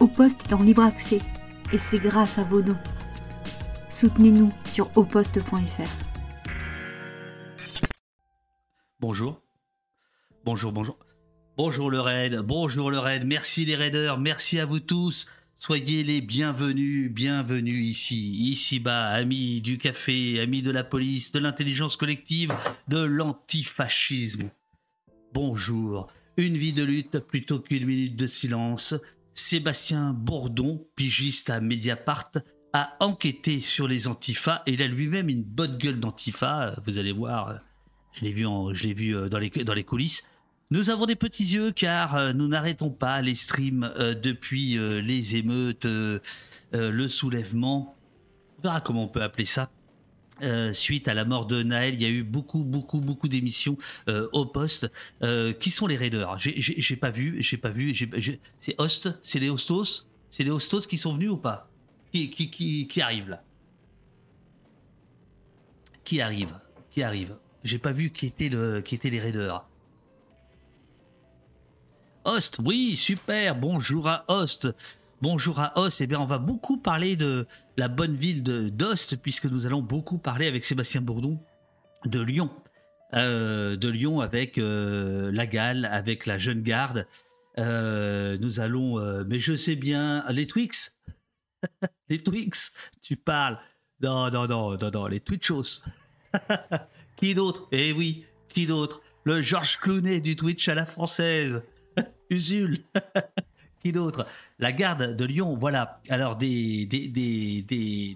Au 0.00 0.08
Poste 0.08 0.46
est 0.46 0.54
en 0.54 0.62
libre 0.62 0.82
accès 0.82 1.20
et 1.74 1.78
c'est 1.78 1.98
grâce 1.98 2.38
à 2.38 2.42
vos 2.42 2.62
dons. 2.62 2.78
Soutenez-nous 3.90 4.50
sur 4.64 4.90
auposte.fr. 4.96 5.82
Bonjour. 8.98 9.42
Bonjour, 10.42 10.72
bonjour. 10.72 10.98
Bonjour 11.58 11.90
le 11.90 12.00
raid, 12.00 12.38
bonjour 12.38 12.90
le 12.90 12.98
raid, 12.98 13.26
merci 13.26 13.66
les 13.66 13.76
raiders, 13.76 14.18
merci 14.18 14.58
à 14.58 14.64
vous 14.64 14.80
tous. 14.80 15.26
Soyez 15.58 16.02
les 16.02 16.22
bienvenus, 16.22 17.12
bienvenus 17.12 17.86
ici, 17.86 18.30
ici-bas, 18.50 19.08
amis 19.08 19.60
du 19.60 19.76
café, 19.76 20.40
amis 20.40 20.62
de 20.62 20.70
la 20.70 20.82
police, 20.82 21.32
de 21.32 21.40
l'intelligence 21.40 21.96
collective, 21.96 22.54
de 22.88 23.00
l'antifascisme. 23.00 24.48
Bonjour, 25.34 26.10
une 26.38 26.56
vie 26.56 26.72
de 26.72 26.84
lutte 26.84 27.18
plutôt 27.18 27.58
qu'une 27.58 27.84
minute 27.84 28.16
de 28.16 28.26
silence. 28.26 28.94
Sébastien 29.34 30.12
Bourdon, 30.12 30.86
pigiste 30.96 31.50
à 31.50 31.60
Mediapart, 31.60 32.30
a 32.72 32.96
enquêté 33.00 33.60
sur 33.60 33.88
les 33.88 34.08
antifas 34.08 34.62
et 34.66 34.74
il 34.74 34.82
a 34.82 34.86
lui-même 34.86 35.28
une 35.28 35.42
bonne 35.42 35.76
gueule 35.76 35.98
d'antifa, 35.98 36.74
vous 36.86 36.98
allez 36.98 37.12
voir, 37.12 37.58
je 38.12 38.24
l'ai 38.24 38.32
vu, 38.32 38.44
je 38.72 38.84
l'ai 38.84 38.94
vu 38.94 39.16
euh, 39.16 39.28
dans 39.28 39.38
les, 39.38 39.50
dans 39.50 39.74
les 39.74 39.84
coulisses. 39.84 40.22
Nous 40.70 40.90
avons 40.90 41.06
des 41.06 41.16
petits 41.16 41.44
yeux 41.44 41.72
car 41.72 42.14
euh, 42.14 42.32
nous 42.32 42.46
n'arrêtons 42.46 42.90
pas 42.90 43.22
les 43.22 43.34
streams 43.34 43.92
euh, 43.98 44.14
depuis 44.14 44.78
les 45.02 45.36
émeutes, 45.36 45.86
le 46.72 47.08
soulèvement. 47.08 47.96
On 48.58 48.62
verra 48.62 48.80
comment 48.80 49.04
on 49.04 49.08
peut 49.08 49.22
appeler 49.22 49.46
ça. 49.46 49.70
Suite 50.72 51.08
à 51.08 51.14
la 51.14 51.24
mort 51.24 51.46
de 51.46 51.62
Naël, 51.62 51.94
il 51.94 52.00
y 52.00 52.06
a 52.06 52.08
eu 52.08 52.22
beaucoup, 52.22 52.64
beaucoup, 52.64 53.00
beaucoup 53.00 53.28
d'émissions 53.28 53.76
au 54.06 54.46
poste. 54.46 54.90
qui 55.60 55.70
sont 55.70 55.86
les 55.86 55.96
raiders 55.96 56.36
J'ai 56.38 56.96
pas 56.96 57.10
vu, 57.10 57.42
j'ai 57.42 57.56
pas 57.56 57.70
vu. 57.70 57.94
C'est 58.58 58.74
Host, 58.78 59.18
c'est 59.22 59.38
les 59.38 59.50
Hostos, 59.50 60.06
c'est 60.30 60.44
les 60.44 60.50
Hostos 60.50 60.86
qui 60.86 60.98
sont 60.98 61.14
venus 61.14 61.30
ou 61.30 61.36
pas? 61.36 61.68
Qui, 62.12 62.30
qui, 62.30 62.86
qui, 62.88 63.00
arrive 63.00 63.28
là? 63.28 63.42
Qui 66.02 66.20
arrive? 66.20 66.58
Qui 66.90 67.02
arrive? 67.02 67.36
J'ai 67.62 67.78
pas 67.78 67.92
vu 67.92 68.10
qui 68.10 68.26
étaient 68.26 68.48
le, 68.48 68.80
qui 68.80 68.94
étaient 68.94 69.10
les 69.10 69.20
raiders. 69.20 69.64
Host, 72.24 72.58
oui, 72.64 72.96
super, 72.96 73.54
bonjour 73.56 74.08
à 74.08 74.24
Host. 74.28 74.68
Bonjour 75.22 75.60
à 75.60 75.78
Host, 75.78 76.00
eh 76.00 76.06
bien 76.06 76.18
on 76.18 76.26
va 76.26 76.38
beaucoup 76.38 76.78
parler 76.78 77.14
de 77.14 77.46
la 77.80 77.88
bonne 77.88 78.14
ville 78.14 78.42
de 78.42 78.68
d'Ost, 78.68 79.16
puisque 79.22 79.46
nous 79.46 79.64
allons 79.64 79.80
beaucoup 79.80 80.18
parler 80.18 80.46
avec 80.46 80.66
Sébastien 80.66 81.00
Bourdon 81.00 81.40
de 82.04 82.20
Lyon. 82.20 82.50
Euh, 83.14 83.74
de 83.74 83.88
Lyon 83.88 84.20
avec 84.20 84.58
euh, 84.58 85.32
la 85.32 85.46
Galle, 85.46 85.86
avec 85.86 86.26
la 86.26 86.36
Jeune 86.36 86.60
Garde. 86.60 87.06
Euh, 87.56 88.36
nous 88.36 88.60
allons, 88.60 89.00
mais 89.24 89.40
je 89.40 89.56
sais 89.56 89.76
bien, 89.76 90.26
les 90.28 90.46
Twix. 90.46 90.94
les 92.10 92.22
Twix, 92.22 92.74
tu 93.00 93.16
parles. 93.16 93.58
Non, 94.02 94.30
non, 94.30 94.46
non, 94.46 94.76
non, 94.76 94.90
non, 94.92 95.06
les 95.06 95.20
Twitchos. 95.20 95.82
qui 97.16 97.34
d'autre? 97.34 97.66
Eh 97.72 97.94
oui, 97.94 98.26
qui 98.50 98.66
d'autre? 98.66 99.00
Le 99.24 99.40
Georges 99.40 99.78
Clooney 99.78 100.20
du 100.20 100.36
Twitch 100.36 100.68
à 100.68 100.74
la 100.74 100.84
française. 100.84 101.62
Usul. 102.28 102.80
Qui 103.82 103.92
d'autre? 103.92 104.26
La 104.58 104.72
garde 104.72 105.16
de 105.16 105.24
Lyon, 105.24 105.56
voilà. 105.58 106.00
Alors 106.10 106.36
des, 106.36 106.84
des, 106.84 107.08
des, 107.08 107.64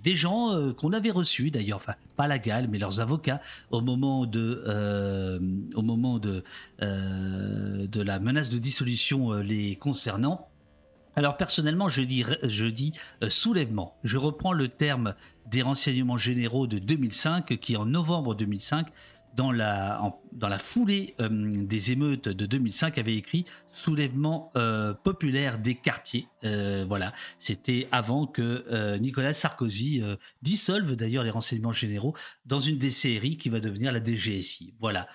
des, 0.02 0.16
gens 0.16 0.52
euh, 0.52 0.74
qu'on 0.74 0.92
avait 0.92 1.10
reçus 1.10 1.50
d'ailleurs, 1.50 1.76
enfin 1.76 1.94
pas 2.16 2.26
la 2.26 2.38
gale, 2.38 2.68
mais 2.68 2.78
leurs 2.78 3.00
avocats 3.00 3.40
au 3.70 3.80
moment 3.80 4.26
de, 4.26 4.62
euh, 4.66 5.38
au 5.74 5.80
moment 5.80 6.18
de, 6.18 6.44
euh, 6.82 7.86
de 7.86 8.02
la 8.02 8.18
menace 8.18 8.50
de 8.50 8.58
dissolution 8.58 9.32
les 9.38 9.76
concernant. 9.76 10.48
Alors 11.16 11.38
personnellement, 11.38 11.88
je 11.88 12.02
dis, 12.02 12.24
je 12.42 12.66
dis 12.66 12.92
soulèvement. 13.28 13.96
Je 14.04 14.18
reprends 14.18 14.52
le 14.52 14.68
terme 14.68 15.14
des 15.46 15.62
renseignements 15.62 16.18
généraux 16.18 16.66
de 16.66 16.78
2005 16.78 17.58
qui 17.58 17.76
en 17.76 17.86
novembre 17.86 18.34
2005 18.34 18.88
dans 19.36 19.52
la, 19.52 20.00
dans 20.32 20.48
la 20.48 20.58
foulée 20.58 21.14
euh, 21.20 21.28
des 21.30 21.92
émeutes 21.92 22.28
de 22.28 22.46
2005, 22.46 22.98
avait 22.98 23.16
écrit 23.16 23.44
Soulèvement 23.72 24.52
euh, 24.56 24.94
populaire 24.94 25.58
des 25.58 25.74
quartiers. 25.74 26.28
Euh, 26.44 26.84
voilà, 26.86 27.12
c'était 27.38 27.88
avant 27.90 28.26
que 28.26 28.96
Nicolas 28.98 29.32
Sarkozy 29.32 30.02
dissolve 30.42 30.96
d'ailleurs 30.96 31.24
les 31.24 31.30
renseignements 31.30 31.72
généraux 31.72 32.14
dans 32.46 32.60
une 32.60 32.78
des 32.78 32.90
séries 32.90 33.36
qui 33.36 33.48
va 33.48 33.60
devenir 33.60 33.92
la 33.92 34.02
DGSI. 34.02 34.74
Voilà. 34.80 35.08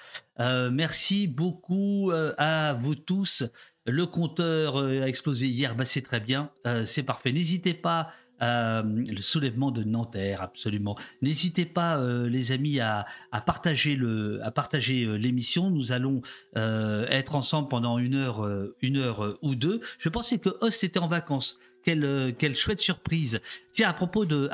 merci 0.72 1.28
beaucoup 1.28 2.12
à 2.38 2.74
vous 2.74 2.96
tous. 2.96 3.44
Le 3.86 4.06
compteur 4.06 4.78
a 4.78 5.08
explosé 5.08 5.48
hier, 5.48 5.76
bah 5.76 5.86
c'est 5.86 6.02
très 6.02 6.20
bien, 6.20 6.52
c'est 6.86 7.04
parfait. 7.04 7.32
N'hésitez 7.32 7.74
pas 7.74 8.12
euh, 8.42 8.84
le 8.84 9.22
soulèvement 9.22 9.72
de 9.72 9.84
Nanterre, 9.84 10.42
absolument. 10.42 10.98
N'hésitez 11.22 11.66
pas, 11.66 11.98
euh, 11.98 12.30
les 12.30 12.52
amis, 12.52 12.80
à, 12.80 13.06
partager 13.46 13.96
le, 13.96 14.40
à 14.44 14.52
partager 14.52 15.04
euh, 15.04 15.16
l'émission. 15.16 15.70
Nous 15.70 15.92
allons 15.92 16.22
être 16.56 17.36
ensemble 17.36 17.70
pendant 17.70 17.98
une 17.98 18.16
heure, 18.16 18.48
une 18.82 18.98
heure 18.98 19.38
ou 19.42 19.56
deux. 19.56 19.80
Je 19.98 20.10
pensais 20.10 20.40
que 20.40 20.50
Host 20.62 20.84
était 20.84 21.00
en 21.00 21.08
vacances. 21.08 21.60
Quelle, 21.90 22.36
quelle 22.38 22.56
chouette 22.56 22.82
surprise. 22.82 23.42
Tiens, 23.74 23.90
à 23.90 23.94
propos 23.94 24.26
de, 24.26 24.48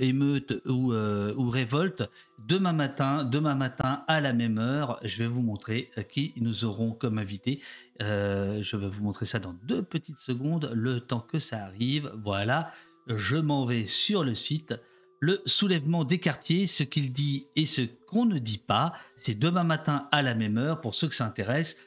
émeute 0.00 0.60
ou, 0.66 0.92
ou 0.92 1.48
révolte, 1.48 2.10
demain 2.48 2.72
matin, 2.72 3.22
demain 3.22 3.54
matin 3.54 4.02
à 4.08 4.20
la 4.20 4.32
même 4.32 4.58
heure, 4.58 4.98
je 5.04 5.18
vais 5.18 5.28
vous 5.28 5.42
montrer 5.42 5.90
qui 6.10 6.32
nous 6.38 6.64
aurons 6.64 6.90
comme 6.90 7.18
invité. 7.18 7.60
Euh, 8.02 8.64
je 8.64 8.76
vais 8.76 8.88
vous 8.88 9.04
montrer 9.04 9.26
ça 9.26 9.38
dans 9.38 9.54
deux 9.64 9.82
petites 9.82 10.18
secondes, 10.18 10.72
le 10.74 10.98
temps 10.98 11.20
que 11.20 11.38
ça 11.38 11.64
arrive. 11.64 12.10
Voilà, 12.24 12.72
je 13.06 13.36
m'en 13.36 13.66
vais 13.66 13.86
sur 13.86 14.24
le 14.24 14.34
site. 14.34 14.74
Le 15.20 15.40
soulèvement 15.46 16.04
des 16.04 16.18
quartiers, 16.18 16.66
ce 16.66 16.82
qu'il 16.82 17.12
dit 17.12 17.46
et 17.54 17.66
ce 17.66 17.82
qu'on 18.08 18.26
ne 18.26 18.38
dit 18.38 18.58
pas, 18.58 18.94
c'est 19.16 19.38
demain 19.38 19.64
matin 19.64 20.08
à 20.10 20.22
la 20.22 20.34
même 20.34 20.58
heure 20.58 20.80
pour 20.80 20.96
ceux 20.96 21.06
que 21.06 21.14
ça 21.14 21.26
intéresse. 21.26 21.78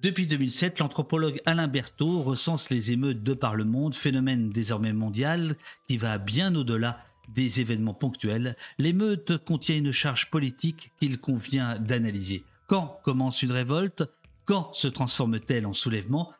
Depuis 0.00 0.28
2007, 0.28 0.78
l'anthropologue 0.78 1.40
Alain 1.44 1.66
Berthaud 1.66 2.22
recense 2.22 2.70
les 2.70 2.92
émeutes 2.92 3.24
de 3.24 3.34
par 3.34 3.56
le 3.56 3.64
monde, 3.64 3.96
phénomène 3.96 4.50
désormais 4.50 4.92
mondial 4.92 5.56
qui 5.88 5.96
va 5.96 6.18
bien 6.18 6.54
au-delà 6.54 7.00
des 7.34 7.60
événements 7.60 7.94
ponctuels. 7.94 8.56
L'émeute 8.78 9.38
contient 9.38 9.76
une 9.76 9.90
charge 9.90 10.30
politique 10.30 10.92
qu'il 11.00 11.18
convient 11.18 11.80
d'analyser. 11.80 12.44
Quand 12.68 13.00
commence 13.02 13.42
une 13.42 13.50
révolte? 13.50 14.04
Quand 14.44 14.72
se 14.72 14.86
transforme-t-elle 14.86 15.66
en 15.66 15.72
soulèvement? 15.72 16.32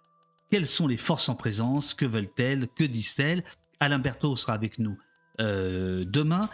Quelles 0.53 0.69
sont 0.69 0.87
les 0.87 0.97
forces 0.97 1.29
en 1.29 1.35
présence? 1.35 1.95
Que 1.95 2.07
veulent-elles? 2.07 2.69
Que 2.77 2.85
disent-elles? 2.85 3.43
Alain 3.81 3.99
Berthaud 3.99 4.37
sera 4.37 4.55
avec 4.55 4.79
nous 4.79 4.97
euh, 5.41 6.05
demain. 6.05 6.49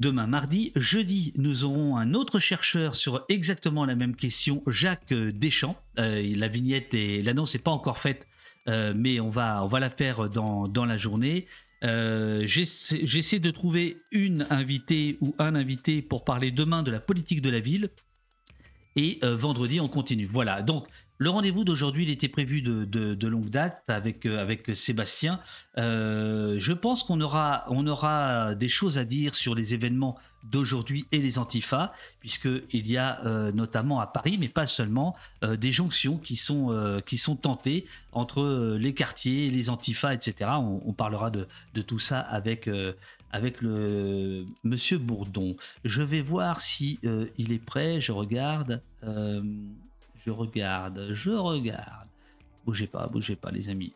Demain 0.00 0.28
mardi, 0.28 0.70
jeudi, 0.76 1.32
nous 1.36 1.64
aurons 1.64 1.96
un 1.96 2.14
autre 2.14 2.38
chercheur 2.38 2.94
sur 2.94 3.24
exactement 3.28 3.84
la 3.84 3.96
même 3.96 4.14
question, 4.14 4.62
Jacques 4.68 5.12
Deschamps. 5.12 5.76
Euh, 5.98 6.34
la 6.36 6.46
vignette 6.46 6.94
et 6.94 7.20
l'annonce 7.22 7.54
n'est 7.54 7.60
pas 7.60 7.72
encore 7.72 7.98
faite, 7.98 8.28
euh, 8.68 8.92
mais 8.96 9.18
on 9.18 9.30
va, 9.30 9.64
on 9.64 9.66
va 9.66 9.80
la 9.80 9.90
faire 9.90 10.30
dans, 10.30 10.68
dans 10.68 10.84
la 10.84 10.96
journée. 10.96 11.46
J'essaie 11.82 13.40
de 13.40 13.50
trouver 13.50 13.96
une 14.12 14.46
invitée 14.50 15.18
ou 15.20 15.34
un 15.38 15.56
invité 15.56 16.00
pour 16.00 16.24
parler 16.24 16.52
demain 16.52 16.84
de 16.84 16.92
la 16.92 17.00
politique 17.00 17.42
de 17.42 17.50
la 17.50 17.60
ville. 17.60 17.90
Et 18.98 19.20
euh, 19.22 19.36
vendredi, 19.36 19.80
on 19.80 19.88
continue. 19.88 20.26
Voilà. 20.26 20.60
Donc, 20.62 20.88
le 21.18 21.30
rendez-vous 21.30 21.64
d'aujourd'hui, 21.64 22.04
il 22.04 22.10
était 22.10 22.28
prévu 22.28 22.62
de, 22.62 23.26
longue 23.26 23.50
date 23.50 23.82
avec, 23.88 24.24
euh, 24.26 24.40
avec 24.40 24.74
Sébastien. 24.74 25.40
Euh, 25.76 26.56
je 26.58 26.72
pense 26.72 27.02
qu'on 27.02 27.20
aura, 27.20 27.64
on 27.68 27.86
aura 27.86 28.54
des 28.54 28.68
choses 28.68 28.98
à 28.98 29.04
dire 29.04 29.34
sur 29.34 29.54
les 29.54 29.74
événements 29.74 30.16
d'aujourd'hui 30.44 31.04
et 31.10 31.18
les 31.18 31.38
antifas, 31.38 31.92
puisqu'il 32.20 32.88
y 32.88 32.96
a 32.96 33.20
notamment 33.52 34.00
à 34.00 34.06
Paris, 34.06 34.36
mais 34.38 34.48
pas 34.48 34.68
seulement, 34.68 35.16
des 35.42 35.72
jonctions 35.72 36.16
qui 36.16 36.36
sont, 36.36 37.02
qui 37.04 37.18
sont 37.18 37.34
tentées 37.34 37.86
entre 38.12 38.76
les 38.78 38.94
quartiers, 38.94 39.50
les 39.50 39.68
antifas, 39.68 40.14
etc. 40.14 40.52
On, 40.62 40.92
parlera 40.92 41.30
de, 41.30 41.82
tout 41.82 41.98
ça 41.98 42.20
avec, 42.20 42.68
avec 43.32 43.60
le 43.60 44.46
monsieur 44.64 44.98
Bourdon. 44.98 45.56
Je 45.84 46.02
vais 46.02 46.22
voir 46.22 46.60
si 46.60 46.98
euh, 47.04 47.26
il 47.36 47.52
est 47.52 47.64
prêt. 47.64 48.00
Je 48.00 48.12
regarde, 48.12 48.80
euh, 49.04 49.42
je 50.28 50.32
regarde, 50.32 51.14
je 51.14 51.30
regarde. 51.30 52.10
Bougez 52.66 52.86
pas, 52.86 53.06
bougez 53.06 53.34
pas, 53.34 53.50
les 53.50 53.70
amis. 53.70 53.94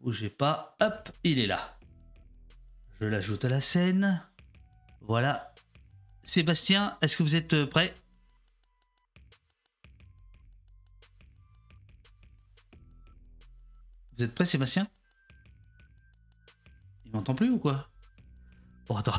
Bougez 0.00 0.28
pas, 0.28 0.76
hop, 0.80 1.08
il 1.24 1.38
est 1.38 1.46
là. 1.46 1.78
Je 3.00 3.06
l'ajoute 3.06 3.46
à 3.46 3.48
la 3.48 3.62
scène. 3.62 4.22
Voilà. 5.00 5.54
Sébastien, 6.24 6.98
est-ce 7.00 7.16
que 7.16 7.22
vous 7.22 7.34
êtes 7.34 7.54
euh, 7.54 7.66
prêt? 7.66 7.94
Vous 14.12 14.24
êtes 14.24 14.34
prêt, 14.34 14.44
Sébastien? 14.44 14.86
Il 17.08 17.16
m'entend 17.16 17.34
plus 17.34 17.50
ou 17.50 17.58
quoi 17.58 17.88
Bon, 18.88 18.96
attends. 18.96 19.14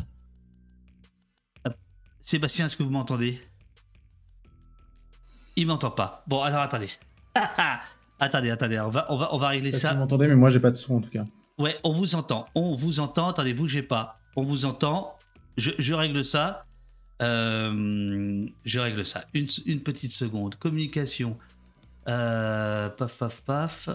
Sébastien, 2.21 2.67
est-ce 2.67 2.77
que 2.77 2.83
vous 2.83 2.91
m'entendez? 2.91 3.41
Il 5.55 5.67
m'entend 5.67 5.91
pas. 5.91 6.23
Bon, 6.27 6.41
alors 6.41 6.61
attendez. 6.61 6.89
attendez, 8.19 8.51
attendez, 8.51 8.79
on 8.79 8.89
va, 8.89 9.07
on 9.09 9.15
va, 9.15 9.33
on 9.33 9.37
va 9.37 9.47
régler 9.49 9.71
ça. 9.71 9.93
Vous 9.93 9.99
m'entendez, 9.99 10.27
mais 10.27 10.35
moi 10.35 10.49
j'ai 10.49 10.59
pas 10.59 10.71
de 10.71 10.75
son 10.75 10.97
en 10.97 11.01
tout 11.01 11.09
cas. 11.09 11.25
Ouais, 11.57 11.77
on 11.83 11.91
vous 11.91 12.15
entend. 12.15 12.45
On 12.55 12.75
vous 12.75 12.99
entend. 12.99 13.29
Attendez, 13.29 13.53
bougez 13.53 13.81
pas. 13.81 14.19
On 14.35 14.43
vous 14.43 14.65
entend. 14.65 15.17
Je, 15.57 15.71
je 15.77 15.93
règle 15.93 16.23
ça. 16.23 16.65
Euh, 17.21 18.47
je 18.63 18.79
règle 18.79 19.05
ça. 19.05 19.25
Une, 19.33 19.47
une 19.65 19.81
petite 19.81 20.11
seconde. 20.11 20.55
Communication. 20.55 21.37
Euh, 22.07 22.89
paf, 22.89 23.17
paf, 23.17 23.41
paf. 23.41 23.89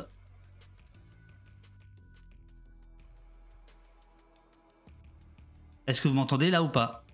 Est-ce 5.86 6.00
que 6.00 6.08
vous 6.08 6.14
m'entendez 6.14 6.50
là 6.50 6.62
ou 6.62 6.68
pas? 6.68 7.04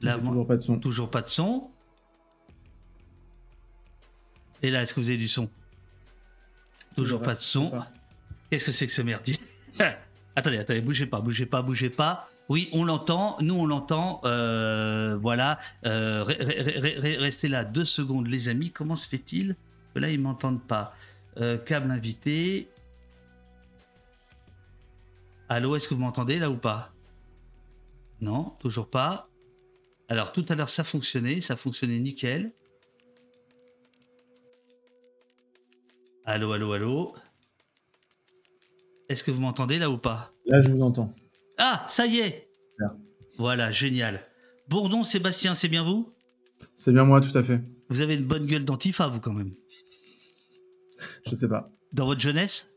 Là, 0.00 0.16
moi- 0.16 0.30
toujours 0.30 0.46
pas 0.46 0.56
de 0.56 0.60
son. 0.62 0.78
Toujours 0.80 1.10
pas 1.10 1.22
de 1.22 1.28
son. 1.28 1.70
Et 4.62 4.70
là, 4.70 4.82
est-ce 4.82 4.94
que 4.94 5.00
vous 5.00 5.08
avez 5.08 5.18
du 5.18 5.28
son? 5.28 5.48
Toujours 6.96 7.22
pas 7.22 7.34
de 7.34 7.40
son. 7.40 7.72
Qu'est-ce 8.50 8.66
que 8.66 8.72
c'est 8.72 8.86
que 8.86 8.92
ce 8.92 9.02
merdier? 9.02 9.38
Attendez, 10.36 10.58
attendez, 10.58 10.80
bougez 10.80 11.06
pas, 11.06 11.20
bougez 11.20 11.44
pas, 11.44 11.60
bougez 11.60 11.90
pas. 11.90 12.28
Oui, 12.48 12.68
on 12.72 12.84
l'entend, 12.84 13.36
nous 13.40 13.54
on 13.54 13.66
l'entend. 13.66 14.20
euh, 14.24 15.16
voilà, 15.20 15.58
Euh, 15.84 16.24
re- 16.24 16.38
re- 16.38 16.80
re- 16.80 17.00
re- 17.00 17.18
restez 17.18 17.48
là 17.48 17.64
deux 17.64 17.84
secondes, 17.84 18.26
les 18.28 18.48
amis. 18.48 18.70
Comment 18.70 18.96
se 18.96 19.08
fait-il 19.08 19.56
que 19.92 19.98
là 19.98 20.08
ils 20.10 20.20
m'entendent 20.20 20.62
pas? 20.62 20.94
Euh, 21.36 21.58
Câble 21.58 21.90
invité. 21.90 22.68
Allô, 25.48 25.74
est-ce 25.76 25.88
que 25.88 25.94
vous 25.94 26.00
m'entendez 26.00 26.38
là 26.38 26.48
ou 26.50 26.56
pas? 26.56 26.92
Non, 28.20 28.50
toujours 28.60 28.88
pas. 28.90 29.30
Alors 30.08 30.32
tout 30.32 30.44
à 30.48 30.54
l'heure 30.54 30.68
ça 30.68 30.84
fonctionnait, 30.84 31.40
ça 31.40 31.56
fonctionnait 31.56 31.98
nickel. 31.98 32.52
Allô, 36.24 36.52
allô, 36.52 36.72
allô. 36.72 37.14
Est-ce 39.08 39.24
que 39.24 39.30
vous 39.30 39.40
m'entendez 39.40 39.78
là 39.78 39.90
ou 39.90 39.98
pas? 39.98 40.32
Là, 40.46 40.60
je 40.60 40.68
vous 40.68 40.82
entends. 40.82 41.12
Ah, 41.58 41.84
ça 41.88 42.06
y 42.06 42.18
est. 42.20 42.48
Voilà, 43.36 43.72
génial. 43.72 44.24
Bourdon, 44.68 45.02
Sébastien, 45.02 45.54
c'est 45.54 45.68
bien 45.68 45.82
vous? 45.82 46.12
C'est 46.76 46.92
bien 46.92 47.04
moi, 47.04 47.20
tout 47.20 47.36
à 47.36 47.42
fait. 47.42 47.60
Vous 47.88 48.00
avez 48.00 48.14
une 48.14 48.24
bonne 48.24 48.46
gueule 48.46 48.64
d'antifa, 48.64 49.08
vous, 49.08 49.20
quand 49.20 49.32
même. 49.32 49.54
Je 51.26 51.34
sais 51.34 51.48
pas. 51.48 51.70
Dans 51.92 52.06
votre 52.06 52.20
jeunesse? 52.20 52.70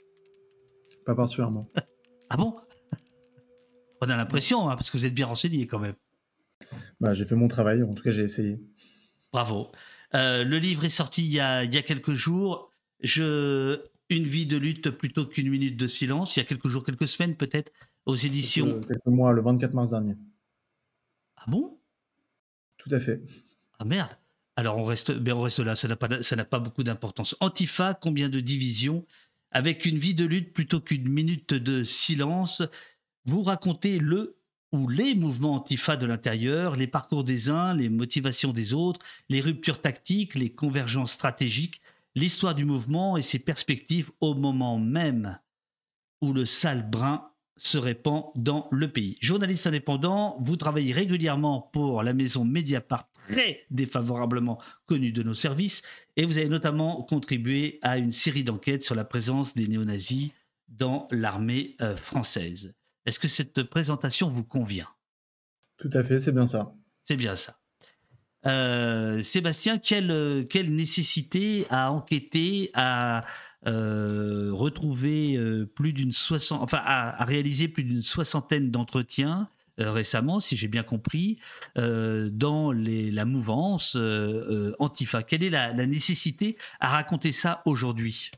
Pas 1.06 1.14
particulièrement. 1.14 1.68
Ah 2.30 2.38
bon? 2.38 2.56
On 4.04 4.10
a 4.10 4.18
l'impression, 4.18 4.70
hein, 4.70 4.76
parce 4.76 4.90
que 4.90 4.98
vous 4.98 5.06
êtes 5.06 5.14
bien 5.14 5.28
renseigné, 5.28 5.66
quand 5.66 5.80
même. 5.80 5.96
bah, 7.00 7.14
j'ai 7.14 7.26
fait 7.26 7.36
mon 7.36 7.48
travail. 7.48 7.84
En 7.84 7.94
tout 7.94 8.04
cas, 8.04 8.12
j'ai 8.12 8.24
essayé. 8.24 8.60
Bravo. 9.32 9.72
Euh, 10.14 10.44
le 10.44 10.60
livre 10.60 10.84
est 10.84 10.90
sorti 10.90 11.24
il 11.26 11.32
y 11.32 11.40
a, 11.40 11.64
il 11.64 11.74
y 11.74 11.78
a 11.78 11.82
quelques 11.82 12.14
jours. 12.14 12.72
Je... 13.00 13.82
Une 14.10 14.26
vie 14.26 14.46
de 14.46 14.58
lutte 14.58 14.92
plutôt 14.92 15.26
qu'une 15.26 15.50
minute 15.50 15.78
de 15.78 15.88
silence. 15.88 16.36
Il 16.36 16.40
y 16.40 16.44
a 16.44 16.46
quelques 16.46 16.68
jours, 16.68 16.84
quelques 16.84 17.08
semaines 17.08 17.36
peut-être, 17.36 17.72
aux 18.06 18.16
éditions. 18.16 18.66
Quelques, 18.66 18.88
quelques 18.90 19.06
mois, 19.08 19.32
le 19.32 19.42
24 19.42 19.74
mars 19.74 19.90
dernier. 19.92 20.16
Ah 21.38 21.46
bon? 21.48 21.80
Tout 22.78 22.90
à 22.92 23.00
fait. 23.00 23.22
Ah 23.80 23.86
merde. 23.86 24.12
Alors 24.56 24.78
on 24.78 24.84
reste, 24.84 25.12
ben 25.14 25.34
on 25.34 25.42
reste 25.42 25.60
là, 25.60 25.76
ça 25.76 25.88
n'a 25.88 25.96
pas, 25.96 26.22
ça 26.22 26.36
n'a 26.36 26.46
pas 26.46 26.60
beaucoup 26.60 26.84
d'importance. 26.84 27.36
Antifa, 27.40 27.96
combien 27.96 28.30
de 28.30 28.40
divisions? 28.40 29.06
Avec 29.52 29.86
une 29.86 29.98
vie 29.98 30.16
de 30.16 30.26
lutte 30.26 30.54
plutôt 30.54 30.80
qu'une 30.80 31.10
minute 31.10 31.54
de 31.54 31.84
silence, 31.84 32.62
vous 33.26 33.44
racontez 33.44 34.00
le 34.00 34.38
ou 34.72 34.88
les 34.88 35.14
mouvements 35.14 35.54
antifa 35.54 35.96
de 35.96 36.08
l'intérieur, 36.08 36.76
les 36.76 36.88
parcours 36.88 37.24
des 37.24 37.50
uns, 37.50 37.76
les 37.76 37.90
motivations 37.90 38.52
des 38.52 38.74
autres, 38.74 39.02
les 39.30 39.40
ruptures 39.40 39.80
tactiques, 39.80 40.34
les 40.34 40.52
convergences 40.52 41.12
stratégiques, 41.12 41.80
l'histoire 42.16 42.56
du 42.56 42.66
mouvement 42.66 43.16
et 43.16 43.22
ses 43.22 43.40
perspectives 43.40 44.12
au 44.20 44.34
moment 44.34 44.80
même 44.80 45.40
où 46.22 46.34
le 46.34 46.46
sale 46.46 46.90
brin 46.90 47.30
se 47.56 47.78
répand 47.78 48.26
dans 48.36 48.68
le 48.72 48.92
pays. 48.92 49.16
Journaliste 49.22 49.68
indépendant, 49.68 50.38
vous 50.42 50.56
travaillez 50.56 50.92
régulièrement 50.92 51.70
pour 51.72 52.02
la 52.02 52.14
maison 52.14 52.44
Mediapart, 52.44 53.10
très 53.30 53.66
défavorablement 53.70 54.60
connue 54.88 55.12
de 55.12 55.22
nos 55.22 55.36
services, 55.36 55.84
et 56.16 56.26
vous 56.26 56.40
avez 56.40 56.50
notamment 56.50 57.04
contribué 57.04 57.78
à 57.84 57.98
une 57.98 58.12
série 58.12 58.44
d'enquêtes 58.44 58.84
sur 58.84 58.96
la 58.96 59.06
présence 59.06 59.54
des 59.54 59.68
néo-nazis 59.68 60.32
dans 60.68 61.08
l'armée 61.12 61.76
euh, 61.82 61.96
française. 61.96 62.74
Est-ce 63.06 63.20
que 63.20 63.28
cette 63.28 63.64
présentation 63.64 64.30
vous 64.30 64.44
convient? 64.44 64.88
Tout 65.78 65.90
à 65.94 66.04
fait, 66.04 66.20
c'est 66.20 66.32
bien 66.32 66.46
ça. 66.46 66.74
C'est 67.02 67.18
bien 67.18 67.36
ça. 67.36 67.60
Euh, 68.46 69.24
Sébastien, 69.24 69.78
quelle, 69.78 70.12
euh, 70.12 70.44
quelle 70.44 70.74
nécessité 70.74 71.66
à 71.70 71.92
enquêter, 71.92 72.72
à 72.74 73.26
euh, 73.68 74.52
retrouver 74.52 75.36
euh, 75.38 75.66
plus 75.66 75.94
d'une 75.94 76.12
soixante, 76.12 76.62
enfin 76.62 76.82
à, 76.84 77.22
à 77.22 77.26
réaliser 77.26 77.68
plus 77.70 77.84
d'une 77.84 78.02
soixantaine 78.02 78.72
d'entretiens 78.72 79.50
récemment, 79.78 80.40
si 80.40 80.56
j'ai 80.56 80.68
bien 80.68 80.84
compris, 80.84 81.40
dans 81.76 82.72
les, 82.72 83.10
la 83.10 83.26
mouvance 83.26 83.98
Antifa? 84.78 85.24
Quelle 85.24 85.42
est 85.42 85.50
la, 85.50 85.74
la 85.74 85.88
nécessité 85.88 86.58
à 86.80 86.90
raconter 86.90 87.32
ça 87.32 87.64
aujourd'hui? 87.66 88.30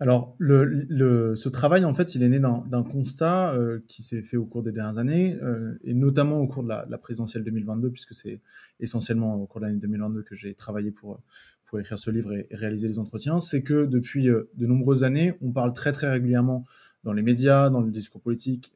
Alors, 0.00 0.34
le, 0.38 0.64
le- 0.64 1.36
ce 1.36 1.48
travail, 1.48 1.84
en 1.84 1.94
fait, 1.94 2.14
il 2.16 2.22
est 2.24 2.28
né 2.28 2.40
d'un 2.40 2.82
constat 2.82 3.54
euh, 3.54 3.80
qui 3.86 4.02
s'est 4.02 4.22
fait 4.22 4.36
au 4.36 4.44
cours 4.44 4.62
des 4.62 4.72
dernières 4.72 4.98
années, 4.98 5.38
euh, 5.42 5.78
et 5.84 5.94
notamment 5.94 6.40
au 6.40 6.46
cours 6.48 6.64
de 6.64 6.68
la, 6.68 6.84
la 6.88 6.98
présidentielle 6.98 7.44
2022, 7.44 7.90
puisque 7.90 8.12
c'est 8.12 8.40
essentiellement 8.80 9.36
au 9.36 9.46
cours 9.46 9.60
de 9.60 9.66
l'année 9.66 9.78
2022 9.78 10.22
que 10.22 10.34
j'ai 10.34 10.54
travaillé 10.54 10.90
pour, 10.90 11.20
pour 11.64 11.78
écrire 11.78 11.98
ce 11.98 12.10
livre 12.10 12.32
et, 12.32 12.46
et 12.50 12.56
réaliser 12.56 12.88
les 12.88 12.98
entretiens, 12.98 13.38
c'est 13.38 13.62
que 13.62 13.86
depuis 13.86 14.28
euh, 14.28 14.50
de 14.56 14.66
nombreuses 14.66 15.04
années, 15.04 15.34
on 15.40 15.52
parle 15.52 15.72
très 15.72 15.92
très 15.92 16.10
régulièrement 16.10 16.64
dans 17.04 17.12
les 17.12 17.22
médias, 17.22 17.70
dans 17.70 17.80
le 17.80 17.90
discours 17.90 18.20
politique, 18.22 18.72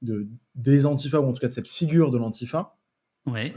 de, 0.00 0.26
des 0.54 0.86
antifas, 0.86 1.20
ou 1.20 1.24
en 1.26 1.32
tout 1.34 1.40
cas 1.40 1.48
de 1.48 1.52
cette 1.52 1.68
figure 1.68 2.10
de 2.10 2.16
l'antifa, 2.18 2.74
Ouais. 3.26 3.52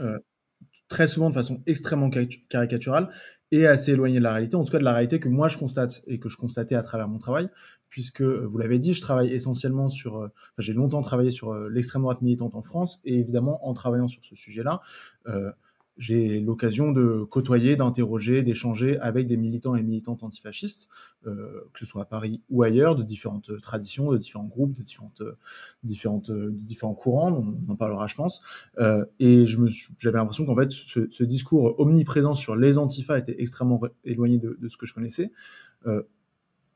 très 0.88 1.08
souvent 1.08 1.28
de 1.30 1.34
façon 1.34 1.62
extrêmement 1.66 2.10
cari- 2.10 2.44
caricaturale 2.48 3.08
et 3.50 3.66
assez 3.66 3.92
éloignée 3.92 4.18
de 4.18 4.24
la 4.24 4.32
réalité, 4.32 4.56
en 4.56 4.64
tout 4.64 4.72
cas 4.72 4.78
de 4.78 4.84
la 4.84 4.92
réalité 4.92 5.20
que 5.20 5.28
moi 5.28 5.48
je 5.48 5.58
constate 5.58 6.02
et 6.06 6.18
que 6.18 6.28
je 6.28 6.36
constatais 6.36 6.74
à 6.74 6.82
travers 6.82 7.08
mon 7.08 7.18
travail, 7.18 7.48
puisque 7.88 8.22
euh, 8.22 8.44
vous 8.46 8.58
l'avez 8.58 8.78
dit, 8.78 8.92
je 8.92 9.00
travaille 9.00 9.32
essentiellement 9.32 9.88
sur, 9.88 10.18
euh, 10.18 10.28
j'ai 10.58 10.74
longtemps 10.74 11.00
travaillé 11.00 11.30
sur 11.30 11.52
euh, 11.52 11.68
l'extrême 11.70 12.02
droite 12.02 12.20
militante 12.22 12.54
en 12.54 12.62
France, 12.62 13.00
et 13.04 13.18
évidemment 13.18 13.66
en 13.66 13.72
travaillant 13.72 14.08
sur 14.08 14.22
ce 14.24 14.34
sujet-là, 14.34 14.80
euh, 15.28 15.50
j'ai 15.98 16.40
l'occasion 16.40 16.92
de 16.92 17.24
côtoyer, 17.24 17.74
d'interroger, 17.74 18.44
d'échanger 18.44 18.98
avec 19.00 19.26
des 19.26 19.36
militants 19.36 19.74
et 19.74 19.82
militantes 19.82 20.22
antifascistes, 20.22 20.88
euh, 21.26 21.68
que 21.72 21.80
ce 21.80 21.86
soit 21.86 22.02
à 22.02 22.04
Paris 22.04 22.40
ou 22.48 22.62
ailleurs, 22.62 22.94
de 22.94 23.02
différentes 23.02 23.50
traditions, 23.60 24.12
de 24.12 24.16
différents 24.16 24.46
groupes, 24.46 24.74
de 24.74 24.82
différentes, 24.82 25.22
différentes, 25.82 26.30
différents 26.30 26.94
courants, 26.94 27.32
on 27.32 27.72
en 27.72 27.76
parlera 27.76 28.06
je 28.06 28.14
pense. 28.14 28.40
Euh, 28.78 29.04
et 29.18 29.44
j'avais 29.98 30.18
l'impression 30.18 30.46
qu'en 30.46 30.56
fait, 30.56 30.70
ce, 30.70 31.24
discours 31.24 31.78
omniprésent 31.80 32.34
sur 32.34 32.54
les 32.54 32.78
antifas 32.78 33.18
était 33.18 33.42
extrêmement 33.42 33.80
éloigné 34.04 34.38
de, 34.38 34.56
ce 34.68 34.76
que 34.76 34.86
je 34.86 34.94
connaissais. 34.94 35.32
Euh, 35.86 36.02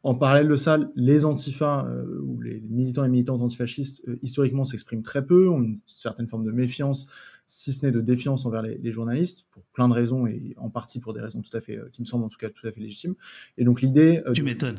en 0.03 0.17
parallèle 0.17 0.49
de 0.49 0.57
ça, 0.57 0.79
les 0.97 1.25
antifas 1.25 1.87
ou 2.25 2.41
les 2.41 2.61
militants 2.61 3.05
et 3.05 3.09
militantes 3.09 3.41
antifascistes, 3.41 4.03
historiquement, 4.21 4.65
s'expriment 4.65 5.05
très 5.05 5.25
peu, 5.25 5.49
ont 5.49 5.63
une 5.63 5.79
certaine 5.87 6.27
forme 6.27 6.45
de 6.45 6.51
méfiance, 6.51 7.07
si 7.55 7.73
ce 7.75 7.85
n'est 7.85 7.93
de 7.93 8.01
défiance 8.01 8.47
envers 8.47 8.63
les, 8.63 8.79
les 8.79 8.93
journalistes, 8.93 9.47
pour 9.51 9.63
plein 9.75 9.89
de 9.89 9.93
raisons 9.93 10.27
et 10.27 10.55
en 10.57 10.71
partie 10.71 11.01
pour 11.01 11.13
des 11.13 11.21
raisons 11.21 11.43
tout 11.43 11.55
à 11.55 11.61
fait, 11.61 11.77
euh, 11.77 11.89
qui 11.93 12.01
me 12.01 12.07
semblent 12.07 12.25
en 12.25 12.29
tout 12.29 12.39
cas 12.39 12.49
tout 12.49 12.67
à 12.67 12.73
fait 12.73 12.81
légitimes. 12.81 13.15
Et 13.59 13.65
donc 13.65 13.83
l'idée, 13.83 14.23
euh, 14.27 14.33
Tu 14.33 14.43
m'étonnes. 14.43 14.79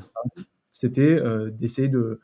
c'était 0.72 1.20
euh, 1.20 1.52
d'essayer 1.52 1.88
de 1.90 2.20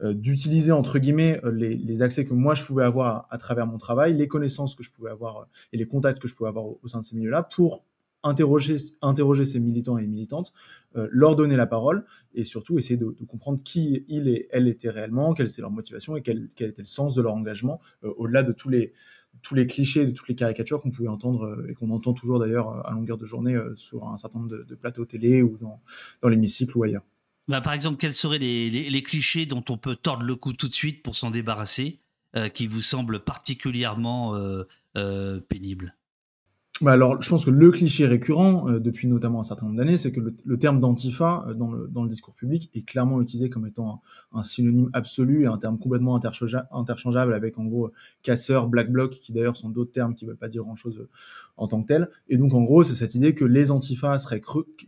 d'utiliser 0.00 0.70
entre 0.70 1.00
guillemets 1.00 1.40
les, 1.52 1.74
les 1.76 2.02
accès 2.02 2.24
que 2.24 2.32
moi 2.32 2.54
je 2.54 2.62
pouvais 2.62 2.84
avoir 2.84 3.06
à, 3.08 3.34
à 3.34 3.36
travers 3.36 3.66
mon 3.66 3.78
travail, 3.78 4.14
les 4.14 4.28
connaissances 4.28 4.76
que 4.76 4.84
je 4.84 4.92
pouvais 4.92 5.10
avoir 5.10 5.48
et 5.72 5.76
les 5.76 5.86
contacts 5.88 6.22
que 6.22 6.28
je 6.28 6.36
pouvais 6.36 6.48
avoir 6.50 6.66
au, 6.66 6.78
au 6.84 6.86
sein 6.86 7.00
de 7.00 7.04
ces 7.04 7.16
milieux-là 7.16 7.42
pour 7.42 7.84
interroger, 8.22 8.76
interroger 9.02 9.44
ces 9.44 9.60
militants 9.60 9.98
et 9.98 10.06
militantes, 10.06 10.52
euh, 10.96 11.08
leur 11.10 11.36
donner 11.36 11.56
la 11.56 11.66
parole 11.66 12.04
et 12.34 12.44
surtout 12.44 12.78
essayer 12.78 12.96
de, 12.96 13.14
de 13.18 13.24
comprendre 13.24 13.60
qui 13.62 14.04
ils 14.08 14.28
et 14.28 14.48
elles 14.50 14.68
étaient 14.68 14.90
réellement, 14.90 15.34
quelle 15.34 15.46
était 15.48 15.62
leur 15.62 15.70
motivation 15.70 16.16
et 16.16 16.22
quel, 16.22 16.48
quel 16.54 16.70
était 16.70 16.82
le 16.82 16.86
sens 16.88 17.14
de 17.14 17.22
leur 17.22 17.34
engagement, 17.34 17.80
euh, 18.04 18.12
au-delà 18.18 18.42
de 18.42 18.52
tous 18.52 18.68
les, 18.68 18.92
tous 19.42 19.54
les 19.54 19.66
clichés, 19.66 20.06
de 20.06 20.10
toutes 20.10 20.28
les 20.28 20.34
caricatures 20.34 20.80
qu'on 20.80 20.90
pouvait 20.90 21.08
entendre 21.08 21.44
euh, 21.44 21.70
et 21.70 21.74
qu'on 21.74 21.90
entend 21.90 22.12
toujours 22.12 22.38
d'ailleurs 22.38 22.70
euh, 22.70 22.82
à 22.84 22.92
longueur 22.92 23.18
de 23.18 23.24
journée 23.24 23.54
euh, 23.54 23.74
sur 23.74 24.06
un 24.06 24.16
certain 24.16 24.38
nombre 24.40 24.64
de, 24.64 24.74
plateaux 24.74 25.04
télé 25.04 25.42
ou 25.42 25.56
dans, 25.58 25.80
dans 26.22 26.28
l'hémicycle 26.28 26.76
ou 26.76 26.82
ailleurs. 26.84 27.04
Bah, 27.48 27.60
par 27.60 27.72
exemple, 27.72 27.98
quels 27.98 28.14
seraient 28.14 28.38
les, 28.38 29.02
clichés 29.02 29.46
dont 29.46 29.64
on 29.68 29.78
peut 29.78 29.96
tordre 29.96 30.24
le 30.24 30.36
cou 30.36 30.52
tout 30.52 30.68
de 30.68 30.74
suite 30.74 31.02
pour 31.02 31.16
s'en 31.16 31.30
débarrasser, 31.30 32.00
qui 32.52 32.66
vous 32.66 32.82
semblent 32.82 33.24
particulièrement 33.24 34.38
pénibles? 35.48 35.96
Bah 36.80 36.92
alors, 36.92 37.20
je 37.20 37.28
pense 37.28 37.44
que 37.44 37.50
le 37.50 37.70
cliché 37.72 38.06
récurrent, 38.06 38.68
euh, 38.68 38.78
depuis 38.78 39.08
notamment 39.08 39.40
un 39.40 39.42
certain 39.42 39.66
nombre 39.66 39.78
d'années, 39.78 39.96
c'est 39.96 40.12
que 40.12 40.20
le, 40.20 40.58
terme 40.58 40.78
d'antifa 40.78 41.44
euh, 41.48 41.54
dans, 41.54 41.72
le, 41.72 42.08
discours 42.08 42.34
public 42.34 42.70
est 42.72 42.82
clairement 42.82 43.20
utilisé 43.20 43.48
comme 43.48 43.66
étant 43.66 44.00
un, 44.32 44.44
synonyme 44.44 44.88
absolu 44.92 45.42
et 45.42 45.46
un 45.46 45.58
terme 45.58 45.78
complètement 45.78 46.14
interchangeable 46.16 47.34
avec 47.34 47.58
en 47.58 47.64
gros 47.64 47.90
casseur, 48.22 48.68
black 48.68 48.92
bloc, 48.92 49.10
qui 49.10 49.32
d'ailleurs 49.32 49.56
sont 49.56 49.70
d'autres 49.70 49.90
termes 49.90 50.14
qui 50.14 50.24
veulent 50.24 50.36
pas 50.36 50.46
dire 50.46 50.62
grand-chose 50.62 50.98
euh, 51.00 51.08
en 51.56 51.66
tant 51.66 51.82
que 51.82 51.88
tel. 51.88 52.10
Et 52.28 52.36
donc 52.36 52.54
en 52.54 52.62
gros, 52.62 52.84
c'est 52.84 52.94
cette 52.94 53.16
idée 53.16 53.34
que 53.34 53.44
les 53.44 53.72
antifas 53.72 54.18
seraient 54.18 54.40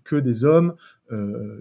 que 0.05 0.17
des 0.17 0.45
hommes 0.45 0.75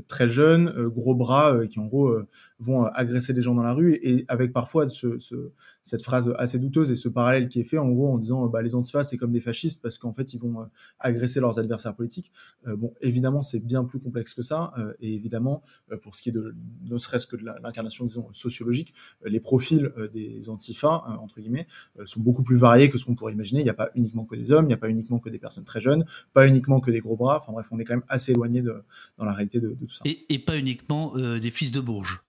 très 0.07 0.27
jeunes, 0.27 0.73
euh, 0.77 0.89
gros 0.89 1.15
bras, 1.15 1.53
euh, 1.53 1.65
qui 1.65 1.79
en 1.79 1.85
gros 1.85 2.15
vont 2.59 2.83
agresser 2.85 3.33
des 3.33 3.41
gens 3.41 3.55
dans 3.55 3.63
la 3.63 3.73
rue, 3.73 3.99
et, 4.03 4.25
avec 4.27 4.53
parfois 4.53 4.87
ce, 4.87 5.17
ce, 5.19 5.51
cette 5.81 6.03
phrase 6.03 6.33
assez 6.37 6.59
douteuse 6.59 6.91
et 6.91 6.95
ce 6.95 7.09
parallèle 7.09 7.47
qui 7.47 7.59
est 7.59 7.63
fait 7.63 7.77
en 7.77 7.89
gros 7.89 8.11
en 8.11 8.17
disant 8.17 8.45
bah, 8.47 8.61
les 8.61 8.75
antifas 8.75 9.03
c'est 9.03 9.17
comme 9.17 9.31
des 9.31 9.41
fascistes 9.41 9.81
parce 9.81 9.97
qu'en 9.97 10.13
fait 10.13 10.33
ils 10.33 10.39
vont 10.39 10.67
agresser 10.99 11.39
leurs 11.39 11.57
adversaires 11.57 11.95
politiques. 11.95 12.31
bon, 12.67 12.93
évidemment 13.01 13.41
c'est 13.41 13.59
bien 13.59 13.85
plus 13.85 13.99
complexe 13.99 14.33
que 14.33 14.41
ça, 14.41 14.73
et 14.99 15.13
évidemment 15.13 15.63
pour 16.01 16.15
ce 16.15 16.21
qui 16.21 16.29
est 16.29 16.33
de 16.33 16.53
ne 16.83 16.97
serait-ce 16.97 17.27
que 17.27 17.37
de 17.37 17.45
l'incarnation 17.45 18.05
disons 18.05 18.27
sociologique, 18.33 18.93
les 19.25 19.39
profils 19.39 19.91
des 20.13 20.49
antifas 20.49 21.03
entre 21.21 21.39
guillemets 21.39 21.67
sont 22.03 22.19
beaucoup 22.19 22.43
plus 22.43 22.57
variés 22.57 22.89
que 22.89 22.97
ce 22.97 23.05
qu'on 23.05 23.15
pourrait 23.15 23.33
imaginer. 23.33 23.61
Il 23.61 23.65
n'y 23.65 23.69
a 23.69 23.73
pas 23.75 23.89
uniquement 23.95 24.25
que 24.25 24.35
des 24.35 24.51
hommes, 24.51 24.65
il 24.65 24.69
n'y 24.69 24.73
a 24.73 24.77
pas 24.77 24.89
uniquement 24.89 25.19
que 25.19 25.29
des 25.29 25.39
personnes 25.39 25.63
très 25.63 25.81
jeunes, 25.81 26.05
pas 26.33 26.47
uniquement 26.47 26.81
que 26.81 26.91
des 26.91 26.99
gros 26.99 27.15
bras. 27.15 27.37
Enfin 27.37 27.53
bref, 27.53 27.67
on 27.71 27.79
est 27.79 27.85
quand 27.85 27.95
même 27.95 28.03
assez 28.09 28.33
éloigné 28.33 28.61
de 28.61 28.83
dans 29.17 29.25
la 29.25 29.33
de, 29.45 29.69
tout 29.69 29.87
ça. 29.87 30.03
Et, 30.05 30.39
pas 30.39 30.57
uniquement 30.57 31.13
euh, 31.15 31.39
des 31.39 31.51
fils 31.51 31.71
de 31.71 31.79
Bourges 31.81 32.23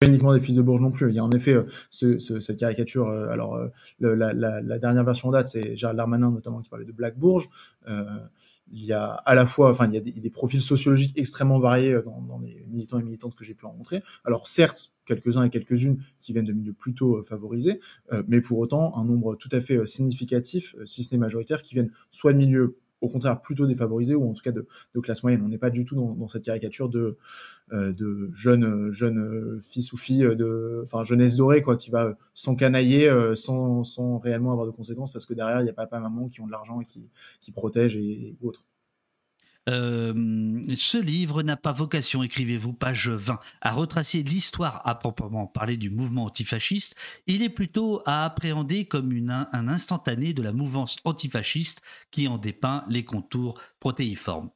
pas 0.00 0.06
uniquement 0.06 0.32
des 0.32 0.40
fils 0.40 0.54
de 0.54 0.62
Bourges 0.62 0.80
non 0.80 0.90
plus. 0.90 1.10
Il 1.10 1.14
y 1.14 1.18
a 1.18 1.24
en 1.24 1.30
effet 1.30 1.52
euh, 1.52 1.66
cette 1.90 2.58
caricature. 2.58 3.08
Euh, 3.08 3.28
alors, 3.28 3.60
la, 3.98 4.78
dernière 4.78 5.04
version 5.04 5.28
en 5.28 5.32
date, 5.32 5.46
c'est 5.46 5.76
Gérald 5.76 5.98
Darmanin 5.98 6.30
notamment 6.30 6.62
qui 6.62 6.70
parlait 6.70 6.86
de 6.86 6.92
Black 6.92 7.18
Bourges. 7.18 7.50
il 7.86 8.84
y 8.84 8.94
a 8.94 9.08
à 9.10 9.34
la 9.34 9.44
fois, 9.44 9.68
enfin, 9.68 9.86
il 9.88 9.92
y 9.92 9.98
a 9.98 10.00
des, 10.00 10.30
profils 10.30 10.62
sociologiques 10.62 11.18
extrêmement 11.18 11.58
variés 11.58 12.00
dans, 12.02 12.38
les 12.38 12.64
militants 12.70 12.98
et 12.98 13.02
militantes 13.02 13.34
que 13.34 13.44
j'ai 13.44 13.52
pu 13.52 13.66
rencontrer. 13.66 14.02
Alors, 14.24 14.48
certes, 14.48 14.90
quelques-uns 15.04 15.42
et 15.42 15.50
quelques-unes 15.50 15.98
qui 16.18 16.32
viennent 16.32 16.46
de 16.46 16.54
milieux 16.54 16.72
plutôt 16.72 17.22
favorisés, 17.22 17.78
mais 18.26 18.40
pour 18.40 18.58
autant, 18.58 18.96
un 18.96 19.04
nombre 19.04 19.36
tout 19.36 19.50
à 19.52 19.60
fait 19.60 19.84
significatif, 19.84 20.74
si 20.86 21.02
ce 21.02 21.14
n'est 21.14 21.18
majoritaire, 21.18 21.60
qui 21.60 21.74
viennent 21.74 21.92
soit 22.10 22.32
de 22.32 22.38
milieux 22.38 22.78
au 23.00 23.08
contraire 23.08 23.40
plutôt 23.40 23.66
défavorisés 23.66 24.14
ou 24.14 24.28
en 24.28 24.32
tout 24.32 24.42
cas 24.42 24.52
de, 24.52 24.66
classe 25.00 25.22
moyenne. 25.22 25.42
On 25.44 25.48
n'est 25.48 25.58
pas 25.58 25.70
du 25.70 25.84
tout 25.84 25.94
dans, 25.94 26.28
cette 26.28 26.44
caricature 26.44 26.88
de, 26.88 27.16
euh, 27.72 27.92
de 27.92 28.30
jeunes 28.34 28.92
jeune 28.92 29.60
fils 29.62 29.92
ou 29.92 29.96
filles 29.96 30.36
de 30.36 30.82
enfin 30.84 31.04
jeunesse 31.04 31.36
dorée 31.36 31.62
quoi 31.62 31.76
qui 31.76 31.90
va 31.90 32.16
s'encanailler 32.34 33.08
euh, 33.08 33.34
sans, 33.34 33.84
sans 33.84 34.18
réellement 34.18 34.52
avoir 34.52 34.66
de 34.66 34.72
conséquences 34.72 35.12
parce 35.12 35.26
que 35.26 35.34
derrière 35.34 35.60
il 35.62 35.66
y 35.66 35.70
a 35.70 35.72
papa 35.72 35.98
maman 36.00 36.28
qui 36.28 36.40
ont 36.40 36.46
de 36.46 36.52
l'argent 36.52 36.80
et 36.80 36.84
qui, 36.84 37.52
protègent 37.52 37.96
et 37.96 38.36
autres. 38.42 38.64
Euh, 39.70 40.60
ce 40.74 40.98
livre 40.98 41.42
n'a 41.42 41.56
pas 41.56 41.72
vocation, 41.72 42.22
écrivez-vous, 42.22 42.72
page 42.72 43.08
20, 43.08 43.38
à 43.60 43.72
retracer 43.72 44.22
l'histoire 44.22 44.82
à 44.84 44.96
proprement 44.96 45.46
parler 45.46 45.76
du 45.76 45.90
mouvement 45.90 46.24
antifasciste. 46.24 46.96
Il 47.26 47.42
est 47.42 47.50
plutôt 47.50 48.02
à 48.04 48.24
appréhender 48.24 48.86
comme 48.86 49.10
un 49.30 49.68
instantané 49.68 50.34
de 50.34 50.42
la 50.42 50.52
mouvance 50.52 50.96
antifasciste 51.04 51.82
qui 52.10 52.26
en 52.26 52.38
dépeint 52.38 52.84
les 52.88 53.04
contours 53.04 53.60
protéiformes. 53.78 54.50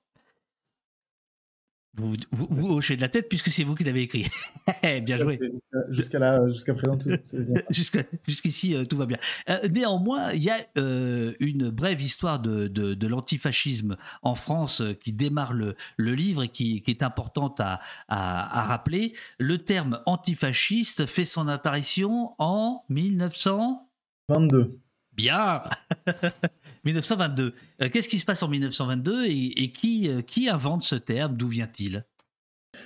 Vous, 1.97 2.15
vous, 2.33 2.73
hochez 2.73 2.97
de 2.97 3.01
la 3.01 3.09
tête 3.09 3.29
puisque 3.29 3.51
c'est 3.51 3.63
vous 3.63 3.77
qui 3.77 3.85
l'avez 3.85 4.03
écrit. 4.03 4.27
bien 5.03 5.17
joué. 5.17 5.39
Jusqu'à 5.91 6.19
là, 6.19 6.45
jusqu'à 6.49 6.75
présent, 6.75 6.99
tout, 6.99 7.09
jusqu'ici, 8.27 8.75
euh, 8.75 8.85
tout 8.85 8.97
va 8.97 9.07
bien. 9.07 9.19
Euh, 9.49 9.69
néanmoins, 9.69 10.33
il 10.33 10.43
y 10.43 10.51
a 10.51 10.59
euh, 10.77 11.35
une 11.39 11.71
brève 11.71 12.01
histoire 12.01 12.41
de, 12.41 12.67
de, 12.67 13.07
l'antifascisme 13.07 13.97
en 14.23 14.35
France 14.35 14.83
qui 15.01 15.13
démarre 15.13 15.53
le, 15.53 15.77
le 15.97 16.15
livre 16.15 16.43
et 16.43 16.49
qui, 16.49 16.83
qui 16.83 16.91
est 16.91 17.05
importante 17.05 17.61
à, 17.61 17.81
à, 18.09 18.61
à, 18.61 18.63
rappeler. 18.65 19.13
Le 19.39 19.59
terme 19.59 20.01
antifasciste 20.07 21.07
fait 21.07 21.25
son 21.25 21.47
apparition 21.47 22.35
en 22.39 22.85
1922. 22.89 24.81
Bien 25.13 25.63
1922. 26.85 27.55
Euh, 27.83 27.88
qu'est-ce 27.91 28.09
qui 28.09 28.19
se 28.19 28.25
passe 28.25 28.43
en 28.43 28.49
1922 28.49 29.26
et, 29.26 29.73
qui, 29.73 30.09
euh, 30.09 30.23
qui 30.23 30.49
invente 30.49 30.83
ce 30.83 30.97
terme? 30.97 31.37
D'où 31.37 31.49
vient-il? 31.49 32.05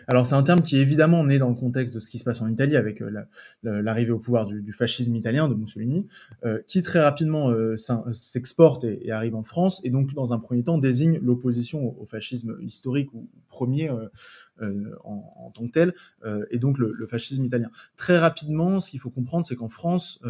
Alors 0.06 0.26
c'est 0.26 0.34
un 0.34 0.42
terme 0.42 0.60
qui 0.60 0.76
est 0.76 0.82
évidemment 0.82 1.24
né 1.24 1.38
dans 1.38 1.48
le 1.48 1.54
contexte 1.54 1.94
de 1.94 2.00
ce 2.00 2.10
qui 2.10 2.18
se 2.18 2.24
passe 2.24 2.42
en 2.42 2.48
Italie 2.48 2.76
avec 2.76 3.00
euh, 3.00 3.10
l'arrivée 3.62 4.10
au 4.10 4.18
pouvoir 4.18 4.44
du, 4.44 4.70
fascisme 4.70 5.14
italien 5.14 5.48
de 5.48 5.54
Mussolini, 5.54 6.06
qui 6.66 6.82
très 6.82 7.00
rapidement 7.00 7.50
s'exporte 8.12 8.84
et, 8.84 9.10
arrive 9.10 9.34
en 9.34 9.44
France 9.44 9.80
et 9.84 9.90
donc 9.90 10.12
dans 10.12 10.34
un 10.34 10.38
premier 10.40 10.62
temps 10.62 10.76
désigne 10.76 11.18
l'opposition 11.22 11.98
au, 11.98 12.04
fascisme 12.04 12.58
historique 12.60 13.14
ou 13.14 13.30
premier 13.48 13.88
en, 14.60 15.52
tant 15.54 15.66
que 15.66 15.72
tel 15.72 15.94
et 16.50 16.58
donc 16.58 16.76
le, 16.76 17.06
fascisme 17.06 17.46
italien. 17.46 17.70
Très 17.96 18.18
rapidement, 18.18 18.80
ce 18.80 18.90
qu'il 18.90 19.00
faut 19.00 19.08
comprendre, 19.08 19.46
c'est 19.46 19.56
qu'en 19.56 19.70
France 19.70 20.20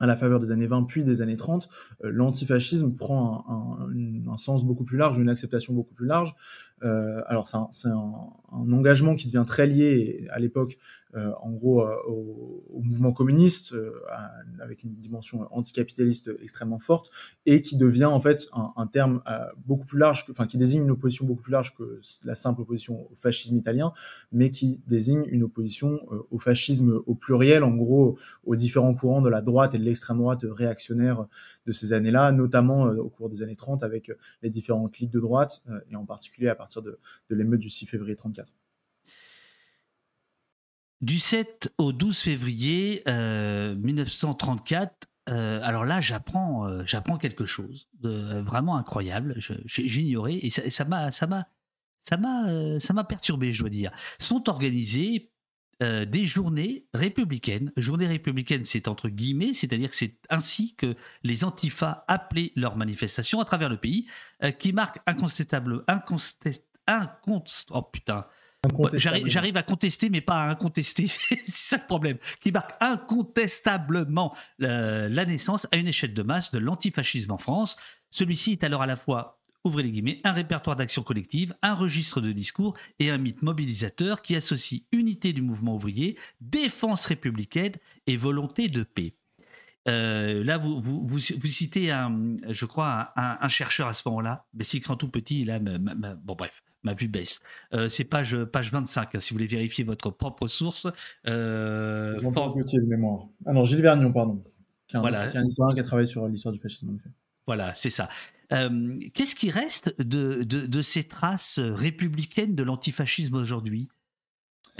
à 0.00 0.06
la 0.06 0.16
faveur 0.16 0.40
des 0.40 0.50
années 0.50 0.66
20 0.66 0.84
puis 0.84 1.04
des 1.04 1.22
années 1.22 1.36
30, 1.36 1.68
euh, 2.04 2.10
l'antifascisme 2.12 2.94
prend 2.94 3.44
un, 3.48 4.36
sens 4.36 4.64
beaucoup 4.64 4.84
plus 4.84 4.98
large, 4.98 5.18
une 5.18 5.28
acceptation 5.28 5.72
beaucoup 5.74 5.94
plus 5.94 6.06
large, 6.06 6.34
euh, 6.82 7.22
alors 7.26 7.48
c'est 7.48 7.88
un, 7.88 8.12
engagement 8.50 9.14
qui 9.14 9.26
devient 9.26 9.44
très 9.46 9.66
lié 9.66 10.26
à 10.30 10.38
l'époque, 10.38 10.76
en 11.14 11.50
gros, 11.52 11.82
euh, 11.82 11.94
au, 12.06 12.80
mouvement 12.82 13.12
communiste, 13.12 13.74
avec 14.60 14.82
une 14.82 14.94
dimension 14.94 15.48
anticapitaliste 15.50 16.30
extrêmement 16.42 16.78
forte, 16.78 17.10
et 17.46 17.60
qui 17.60 17.76
devient 17.76 18.04
en 18.04 18.20
fait 18.20 18.46
un, 18.52 18.86
terme 18.86 19.22
beaucoup 19.64 19.86
plus 19.86 19.98
large, 19.98 20.26
enfin 20.28 20.46
qui 20.46 20.58
désigne 20.58 20.82
une 20.82 20.90
opposition 20.90 21.24
beaucoup 21.24 21.42
plus 21.42 21.52
large 21.52 21.74
que 21.74 22.00
la 22.24 22.34
simple 22.34 22.60
opposition 22.60 23.10
au 23.10 23.16
fascisme 23.16 23.56
italien, 23.56 23.92
mais 24.32 24.50
qui 24.50 24.82
désigne 24.86 25.24
une 25.28 25.44
opposition 25.44 26.00
au 26.30 26.38
fascisme 26.38 27.00
au 27.06 27.14
pluriel, 27.14 27.64
en 27.64 27.74
gros, 27.74 28.18
aux 28.44 28.56
différents 28.56 28.94
courants 28.94 29.22
de 29.22 29.30
la 29.30 29.40
droite 29.40 29.74
et 29.74 29.78
de 29.78 29.84
l'extrême 29.84 30.18
droite 30.18 30.44
réactionnaire 30.44 31.26
de 31.66 31.72
ces 31.72 31.94
années-là, 31.94 32.32
notamment 32.32 32.82
au 32.82 33.08
cours 33.08 33.30
des 33.30 33.40
années 33.42 33.56
30 33.56 33.82
avec 33.82 34.12
les 34.42 34.50
différents 34.50 34.88
clics 34.88 35.10
de 35.10 35.20
droite, 35.20 35.62
et 35.90 35.96
en 35.96 36.04
particulier 36.04 36.48
à 36.48 36.54
partir 36.54 36.82
de, 36.82 36.98
l'émeute 37.30 37.60
du 37.60 37.70
6 37.70 37.86
février 37.86 38.14
34. 38.14 38.52
Du 41.00 41.18
7 41.18 41.72
au 41.78 41.92
12 41.92 42.18
février 42.18 43.02
1934, 43.06 45.08
euh, 45.28 45.34
euh, 45.34 45.60
alors 45.62 45.84
là, 45.84 46.00
j'apprends, 46.00 46.66
euh, 46.66 46.82
j'apprends 46.86 47.18
quelque 47.18 47.44
chose 47.44 47.88
de 48.00 48.40
vraiment 48.40 48.76
incroyable. 48.76 49.38
J'ignorais 49.66 50.36
et 50.36 50.50
ça 50.50 50.84
m'a, 50.84 51.10
ça 51.10 51.26
m'a, 51.26 51.46
ça 52.02 52.16
m'a, 52.16 52.80
ça 52.80 52.92
m'a 52.92 53.04
perturbé, 53.04 53.52
je 53.52 53.60
dois 53.60 53.70
dire. 53.70 53.92
Sont 54.18 54.48
organisées 54.48 55.30
des 55.80 56.24
journées 56.24 56.86
républicaines. 56.94 57.70
Journées 57.76 58.06
républicaines, 58.06 58.64
c'est 58.64 58.88
entre 58.88 59.10
guillemets, 59.10 59.52
c'est-à-dire 59.52 59.90
que 59.90 59.96
c'est 59.96 60.16
ainsi 60.30 60.74
que 60.76 60.94
les 61.22 61.44
antifas 61.44 62.04
appelaient 62.08 62.52
leurs 62.56 62.76
manifestations 62.76 63.40
à 63.40 63.44
travers 63.44 63.68
le 63.68 63.76
pays, 63.76 64.06
qui 64.58 64.72
marquent 64.72 65.00
incontestable, 65.06 65.84
incontestable 65.88 66.64
Oh 67.70 67.82
putain. 67.82 68.26
J'arrive 68.94 69.56
à 69.56 69.62
contester, 69.62 70.10
mais 70.10 70.20
pas 70.20 70.42
à 70.42 70.50
incontester. 70.50 71.06
c'est 71.08 71.46
ça 71.46 71.76
le 71.76 71.86
problème. 71.86 72.18
Qui 72.40 72.52
marque 72.52 72.72
incontestablement 72.80 74.34
la 74.58 75.24
naissance 75.24 75.66
à 75.72 75.76
une 75.76 75.88
échelle 75.88 76.14
de 76.14 76.22
masse 76.22 76.50
de 76.50 76.58
l'antifascisme 76.58 77.32
en 77.32 77.38
France. 77.38 77.76
Celui-ci 78.10 78.52
est 78.52 78.64
alors 78.64 78.82
à 78.82 78.86
la 78.86 78.96
fois, 78.96 79.40
ouvrez 79.64 79.82
les 79.82 79.90
guillemets, 79.90 80.20
un 80.24 80.32
répertoire 80.32 80.76
d'action 80.76 81.02
collective, 81.02 81.54
un 81.62 81.74
registre 81.74 82.20
de 82.20 82.32
discours 82.32 82.74
et 82.98 83.10
un 83.10 83.18
mythe 83.18 83.42
mobilisateur 83.42 84.22
qui 84.22 84.36
associe 84.36 84.82
unité 84.92 85.32
du 85.32 85.42
mouvement 85.42 85.74
ouvrier, 85.74 86.18
défense 86.40 87.06
républicaine 87.06 87.72
et 88.06 88.16
volonté 88.16 88.68
de 88.68 88.82
paix. 88.82 89.14
Euh, 89.86 90.42
là, 90.44 90.56
vous, 90.56 90.80
vous, 90.80 91.06
vous, 91.06 91.18
citez, 91.18 91.90
un, 91.90 92.36
je 92.48 92.64
crois, 92.64 93.12
un, 93.16 93.48
chercheur 93.48 93.88
à 93.88 93.92
ce 93.92 94.08
moment-là, 94.08 94.46
mais 94.54 94.64
c'est 94.64 94.78
écrit 94.78 94.96
tout 94.96 95.08
petit, 95.08 95.44
là, 95.44 95.58
bon 95.58 96.34
bref, 96.34 96.62
ma 96.84 96.94
vue 96.94 97.08
baisse. 97.08 97.40
Euh, 97.72 97.88
c'est 97.88 98.04
page, 98.04 98.36
page 98.44 98.70
25, 98.70 99.14
hein, 99.14 99.20
si 99.20 99.30
vous 99.30 99.36
voulez 99.36 99.46
vérifier 99.46 99.84
votre 99.84 100.10
propre 100.10 100.46
source. 100.46 100.86
Euh, 101.26 102.16
Jean-Paul 102.18 102.52
Gauthier 102.52 102.80
de 102.80 102.86
mémoire. 102.86 103.28
Ah 103.46 103.52
non, 103.52 103.64
Gilles 103.64 103.82
Vernion, 103.82 104.12
pardon. 104.12 104.42
Qui 104.86 104.96
est 104.96 104.98
un, 104.98 105.00
voilà. 105.00 105.28
qui 105.28 105.38
historien 105.38 105.74
qui 105.74 105.80
a 105.80 105.84
travaillé 105.84 106.06
sur 106.06 106.28
l'histoire 106.28 106.52
du 106.52 106.60
fascisme, 106.60 106.90
en 106.90 106.94
effet. 106.94 107.10
Voilà, 107.46 107.74
c'est 107.74 107.90
ça. 107.90 108.08
Euh, 108.52 108.98
qu'est-ce 109.14 109.34
qui 109.34 109.50
reste 109.50 110.00
de, 110.00 110.42
de, 110.42 110.66
de, 110.66 110.82
ces 110.82 111.04
traces 111.04 111.58
républicaines 111.58 112.54
de 112.54 112.62
l'antifascisme 112.62 113.34
aujourd'hui? 113.34 113.88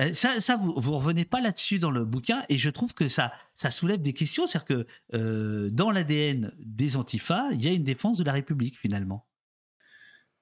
Euh, 0.01 0.13
ça, 0.13 0.41
ça 0.41 0.57
vous, 0.57 0.75
vous 0.77 0.97
revenez 0.97 1.25
pas 1.25 1.41
là-dessus 1.41 1.79
dans 1.79 1.91
le 1.91 2.05
bouquin, 2.05 2.45
et 2.49 2.57
je 2.57 2.71
trouve 2.71 2.95
que 2.95 3.09
ça, 3.09 3.33
ça 3.55 3.71
soulève 3.71 4.01
des 4.01 4.13
questions. 4.13 4.47
C'est-à-dire 4.47 4.67
que 4.67 4.87
euh, 5.15 5.71
dans 5.71 5.91
l'ADN 5.91 6.53
des 6.59 6.97
antifas, 6.97 7.49
il 7.53 7.63
y 7.63 7.69
a 7.69 7.73
une 7.73 7.85
défense 7.85 8.19
de 8.19 8.25
la 8.25 8.33
République 8.33 8.79
finalement. 8.79 9.27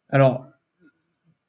Alors, 0.09 0.47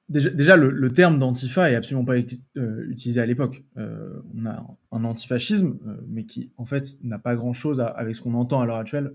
déjà, 0.10 0.56
le, 0.56 0.92
terme 0.92 1.20
d'antifa 1.20 1.72
est 1.72 1.76
absolument 1.76 2.06
pas 2.06 2.18
utilisé 2.18 3.20
à 3.20 3.26
l'époque. 3.26 3.64
on 3.76 4.46
a 4.46 4.66
un 4.92 5.04
antifascisme, 5.04 5.78
mais 6.08 6.26
qui 6.26 6.52
en 6.58 6.66
fait 6.66 6.98
n'a 7.04 7.20
pas 7.20 7.36
grand-chose 7.36 7.80
avec 7.80 8.16
ce 8.16 8.22
qu'on 8.22 8.34
entend 8.34 8.62
à 8.62 8.66
l'heure 8.66 8.78
actuelle 8.78 9.14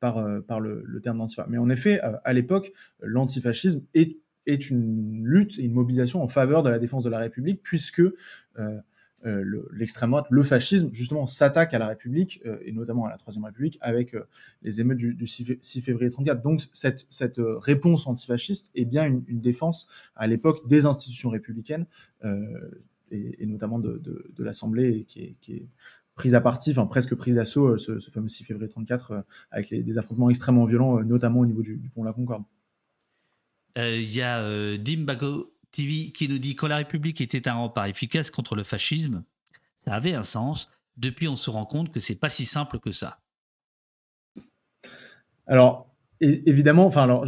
par, 0.00 0.22
le, 0.60 1.00
terme 1.02 1.18
d'antifa. 1.18 1.46
Mais 1.48 1.58
en 1.58 1.68
effet, 1.68 2.00
à 2.00 2.32
l'époque, 2.32 2.72
l'antifascisme 3.00 3.82
est 3.94 4.70
une 4.70 5.24
lutte 5.24 5.58
et 5.58 5.64
une 5.64 5.72
mobilisation 5.72 6.22
en 6.22 6.28
faveur 6.28 6.62
de 6.62 6.70
la 6.70 6.78
défense 6.78 7.04
de 7.04 7.10
la 7.10 7.18
République, 7.18 7.62
puisque 7.62 8.02
euh, 9.26 9.44
euh, 9.44 9.68
l'extrême 9.72 10.10
droite, 10.10 10.26
le 10.30 10.42
fascisme, 10.42 10.90
justement, 10.92 11.26
s'attaque 11.26 11.74
à 11.74 11.78
la 11.78 11.88
République, 11.88 12.40
euh, 12.46 12.58
et 12.64 12.72
notamment 12.72 13.06
à 13.06 13.10
la 13.10 13.16
Troisième 13.18 13.44
République, 13.44 13.78
avec 13.80 14.16
les 14.62 14.80
émeutes 14.80 14.98
du, 14.98 15.26
6, 15.26 15.80
février 15.82 16.10
34. 16.10 16.42
Donc 16.42 16.62
cette, 16.72 17.06
réponse 17.38 18.06
antifasciste 18.06 18.70
est 18.74 18.84
bien 18.84 19.06
une, 19.06 19.40
défense, 19.40 19.88
à 20.16 20.26
l'époque, 20.26 20.66
des 20.68 20.86
institutions 20.86 21.30
républicaines, 21.30 21.86
et, 23.10 23.46
notamment 23.46 23.78
de, 23.78 24.00
l'Assemblée, 24.38 25.04
qui 25.06 25.36
est, 25.48 25.68
prise 26.14 26.34
à 26.34 26.40
partie, 26.40 26.72
enfin 26.72 26.84
presque 26.86 27.14
prise 27.14 27.36
d'assaut, 27.36 27.78
ce, 27.78 27.98
ce, 27.98 28.10
fameux 28.10 28.28
6 28.28 28.44
février 28.44 28.68
34, 28.68 29.24
avec 29.50 29.72
des 29.72 29.98
affrontements 29.98 30.28
extrêmement 30.28 30.66
violents, 30.66 31.02
notamment 31.02 31.40
au 31.40 31.46
niveau 31.46 31.62
du, 31.62 31.78
pont 31.94 32.02
de 32.02 32.06
la 32.06 32.12
Concorde. 32.12 32.44
Euh, 33.78 33.96
il 33.96 34.12
y 34.14 34.22
a 34.22 34.40
euh, 34.40 34.76
Dimbago 34.76 35.52
TV 35.70 36.12
qui 36.12 36.28
nous 36.28 36.38
dit 36.38 36.56
quand 36.56 36.68
la 36.68 36.78
République 36.78 37.20
était 37.20 37.48
un 37.48 37.54
rempart 37.54 37.86
efficace 37.86 38.30
contre 38.30 38.54
le 38.54 38.64
fascisme, 38.64 39.24
ça 39.84 39.94
avait 39.94 40.14
un 40.14 40.24
sens. 40.24 40.70
Depuis, 40.96 41.28
on 41.28 41.36
se 41.36 41.50
rend 41.50 41.66
compte 41.66 41.92
que 41.92 42.00
c'est 42.00 42.14
pas 42.14 42.28
si 42.28 42.44
simple 42.44 42.78
que 42.78 42.92
ça. 42.92 43.20
Alors, 45.46 45.90
évidemment, 46.20 46.86
enfin, 46.86 47.02
alors, 47.02 47.26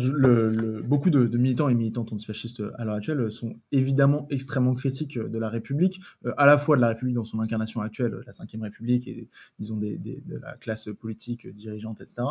beaucoup 0.85 1.11
de, 1.11 1.27
militants 1.39 1.69
et 1.69 1.75
militantes 1.75 2.13
antifascistes 2.13 2.63
à 2.77 2.85
l'heure 2.85 2.97
actuelle 2.97 3.33
sont 3.33 3.59
évidemment 3.73 4.27
extrêmement 4.31 4.75
critiques 4.75 5.19
de 5.19 5.39
la 5.39 5.49
République, 5.49 6.01
euh, 6.27 6.35
à 6.37 6.47
la 6.47 6.59
fois 6.59 6.77
de 6.77 6.83
la 6.83 6.89
République 6.89 7.15
dans 7.15 7.25
son 7.25 7.41
incarnation 7.41 7.81
actuelle, 7.81 8.23
la 8.27 8.33
Ve 8.33 8.63
République, 8.63 9.09
et 9.09 9.29
disons 9.59 9.77
de 9.77 9.99
la 10.41 10.57
classe 10.57 10.89
politique 11.01 11.49
dirigeante, 11.49 12.01
etc., 12.01 12.23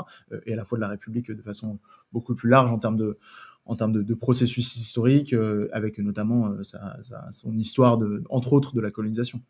et 0.46 0.54
à 0.54 0.56
la 0.56 0.66
fois 0.66 0.78
de 0.78 0.82
la 0.82 0.90
République 0.90 1.32
de 1.32 1.42
façon 1.42 1.80
beaucoup 2.12 2.36
plus 2.36 2.50
large 2.50 2.72
en 2.72 2.78
termes 2.78 2.98
de, 2.98 3.18
en 3.66 3.76
termes 3.76 4.04
de, 4.04 4.14
processus 4.14 4.76
historiques, 4.76 5.34
euh, 5.34 5.70
avec 5.72 5.98
notamment 6.00 6.48
euh, 6.50 6.62
son 7.32 7.56
histoire, 7.58 7.98
de, 7.98 8.24
entre 8.30 8.54
autres, 8.54 8.76
de 8.76 8.82
la 8.82 8.92
colonisation. 8.92 9.42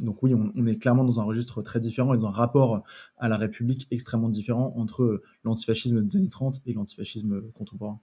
Donc 0.00 0.22
oui, 0.22 0.34
on, 0.34 0.66
est 0.66 0.76
clairement 0.76 1.04
dans 1.04 1.20
un 1.20 1.24
registre 1.24 1.62
très 1.62 1.80
différent 1.80 2.14
et 2.14 2.16
dans 2.16 2.26
un 2.26 2.30
rapport 2.30 2.84
à 3.18 3.28
la 3.28 3.36
République 3.36 3.86
extrêmement 3.90 4.28
différent 4.28 4.72
entre 4.76 5.20
l'antifascisme 5.44 6.02
des 6.02 6.16
années 6.16 6.28
30 6.28 6.60
et 6.64 6.72
l'antifascisme 6.72 7.42
contemporain. 7.52 8.00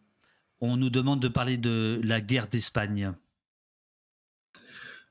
On 0.59 0.77
nous 0.77 0.89
demande 0.89 1.21
de 1.21 1.27
parler 1.27 1.57
de 1.57 1.99
la 2.03 2.21
guerre 2.21 2.49
d'Espagne. 2.49 3.13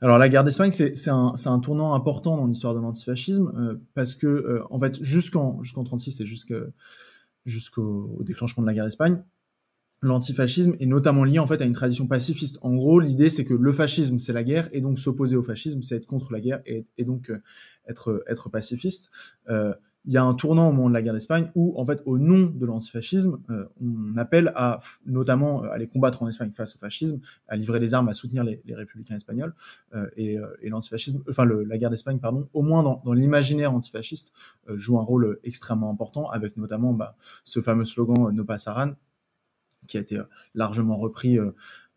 Alors 0.01 0.19
la 0.19 0.29
guerre 0.29 0.45
d'Espagne, 0.45 0.71
c'est 0.71 1.09
un, 1.09 1.59
tournant 1.61 1.95
important 1.95 2.37
dans 2.37 2.47
l'histoire 2.47 2.75
de 2.75 2.81
l'antifascisme 2.81 3.53
euh, 3.57 3.75
parce 3.95 4.15
que, 4.15 4.63
en 4.71 4.79
fait, 4.79 5.03
jusqu'en 5.03 5.63
jusqu'en 5.63 5.83
36 5.83 6.21
et 6.21 6.27
jusqu'au 7.47 8.19
déclenchement 8.23 8.63
de 8.63 8.67
la 8.67 8.75
guerre 8.75 8.85
d'Espagne, 8.85 9.23
l'antifascisme 10.03 10.75
est 10.79 10.87
notamment 10.87 11.25
lié 11.25 11.39
en 11.39 11.47
fait 11.47 11.61
à 11.61 11.65
une 11.65 11.73
tradition 11.73 12.07
pacifiste. 12.07 12.59
En 12.63 12.75
gros, 12.75 13.01
l'idée 13.01 13.31
c'est 13.31 13.45
que 13.45 13.55
le 13.55 13.73
fascisme 13.73 14.19
c'est 14.19 14.33
la 14.33 14.45
guerre 14.45 14.69
et 14.73 14.81
donc 14.81 14.99
s'opposer 14.99 15.37
au 15.37 15.43
fascisme 15.43 15.83
c'est 15.83 15.97
être 15.97 16.07
contre 16.07 16.33
la 16.33 16.41
guerre 16.41 16.61
et, 16.67 16.87
donc 17.05 17.31
euh, 17.31 17.41
être 17.89 18.49
pacifiste. 18.51 19.11
Euh, 19.49 19.75
il 20.09 20.13
y 20.13 20.19
a 20.19 20.23
un 20.23 20.35
tournant 20.35 20.69
au 20.69 20.73
moment 20.73 20.89
de 20.89 20.95
la 20.95 21.03
guerre 21.03 21.15
d'Espagne 21.15 21.51
où, 21.57 21.75
en 21.77 21.85
fait, 21.85 22.01
au 22.05 22.17
nom 22.21 22.45
de 22.47 22.65
l'antifascisme, 22.65 23.41
euh, 23.51 23.65
on 23.83 24.17
appelle 24.17 24.53
à, 24.55 24.79
notamment, 25.05 25.65
à 25.65 25.79
les 25.79 25.89
combattre 25.89 26.23
en 26.23 26.29
Espagne 26.29 26.53
face 26.53 26.77
au 26.77 26.79
fascisme, 26.79 27.19
à 27.49 27.57
livrer 27.57 27.81
des 27.81 27.93
armes, 27.93 28.09
à 28.09 28.13
soutenir 28.13 28.45
les, 28.45 28.63
républicains 28.69 29.17
espagnols, 29.17 29.53
et, 30.17 30.39
l'antifascisme, 30.63 31.25
enfin, 31.29 31.45
la 31.45 31.77
guerre 31.77 31.91
d'Espagne, 31.91 32.21
pardon, 32.21 32.49
au 32.53 32.63
moins 32.63 32.85
dans, 32.85 33.13
l'imaginaire 33.15 33.75
antifasciste, 33.75 34.33
joue 34.69 34.97
un 34.97 35.03
rôle 35.03 35.41
extrêmement 35.43 35.91
important, 35.91 36.31
avec 36.31 36.57
notamment 36.57 36.93
bah, 36.93 37.17
ce 37.43 37.61
fameux 37.61 37.85
slogan 37.85 38.33
No 38.33 38.45
pasaran, 38.45 38.93
qui 39.87 39.97
a 39.97 40.01
été 40.01 40.19
euh, 40.19 40.25
largement 40.55 40.97
repris 40.97 41.39
euh, 41.39 41.53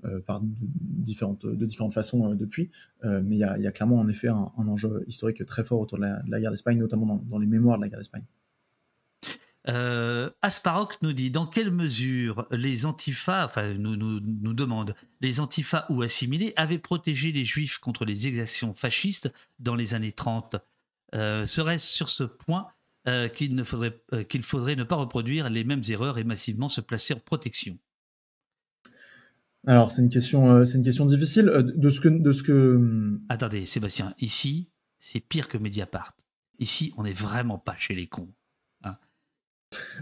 euh, 0.05 0.19
par 0.21 0.41
différentes, 0.43 1.45
de 1.45 1.65
différentes 1.65 1.93
façons 1.93 2.33
depuis. 2.33 2.71
mais 3.03 3.35
il 3.35 3.39
y, 3.39 3.43
a, 3.43 3.71
clairement 3.71 3.99
en 3.99 4.07
effet 4.07 4.29
un, 4.29 4.51
enjeu 4.55 5.03
historique 5.07 5.45
très 5.45 5.63
fort 5.63 5.81
autour 5.81 5.97
de 5.97 6.05
la, 6.05 6.39
guerre 6.39 6.51
d'Espagne, 6.51 6.77
notamment 6.77 7.21
dans, 7.29 7.37
les 7.37 7.47
mémoires 7.47 7.77
de 7.77 7.83
la 7.83 7.89
guerre 7.89 7.99
d'Espagne. 7.99 8.23
Euh, 9.67 10.29
Asparok 10.41 11.01
nous 11.01 11.11
dit 11.11 11.31
dans 11.31 11.45
quelle 11.45 11.69
mesure 11.69 12.47
les 12.49 12.85
antifas, 12.85 13.45
enfin 13.45 13.73
nous, 13.73 13.97
nous, 13.97 14.21
nous 14.21 14.53
demande, 14.53 14.95
les 15.19 15.41
antifas 15.41 15.85
ou 15.89 16.01
assimilés 16.01 16.53
avaient 16.55 16.79
protégé 16.79 17.33
les 17.33 17.43
juifs 17.43 17.77
contre 17.77 18.05
les 18.05 18.25
exactions 18.25 18.73
fascistes 18.73 19.31
dans 19.59 19.75
les 19.75 19.93
années 19.93 20.13
30. 20.13 20.55
Serait-ce 21.11 21.87
sur 21.87 22.07
ce 22.07 22.23
point 22.23 22.67
euh, 23.07 23.29
qu'il 23.29 23.55
ne 23.55 23.63
faudrait 23.63 23.97
qu'il 24.27 24.43
faudrait 24.43 24.75
ne 24.75 24.83
pas 24.83 24.97
reproduire 24.97 25.49
les 25.49 25.63
mêmes 25.63 25.81
erreurs 25.87 26.17
et 26.17 26.25
massivement 26.25 26.67
se 26.67 26.81
placer 26.81 27.13
en 27.13 27.19
protection? 27.19 27.77
Alors 29.67 29.91
c'est 29.91 30.01
une 30.01 30.09
question 30.09 30.51
euh, 30.51 30.65
c'est 30.65 30.77
une 30.77 30.83
question 30.83 31.05
difficile 31.05 31.45
de 31.45 31.89
ce 31.89 31.99
que 31.99 32.09
de 32.09 32.31
ce 32.31 32.43
que 32.43 32.75
hum, 32.75 33.21
Attendez 33.29 33.65
Sébastien, 33.65 34.13
ici 34.19 34.69
c'est 34.99 35.19
pire 35.19 35.47
que 35.47 35.57
Mediapart. 35.57 36.15
Ici 36.59 36.93
on 36.97 37.03
n'est 37.03 37.13
vraiment 37.13 37.57
pas 37.57 37.75
chez 37.77 37.95
les 37.95 38.07
cons. 38.07 38.33
Hein. 38.83 38.97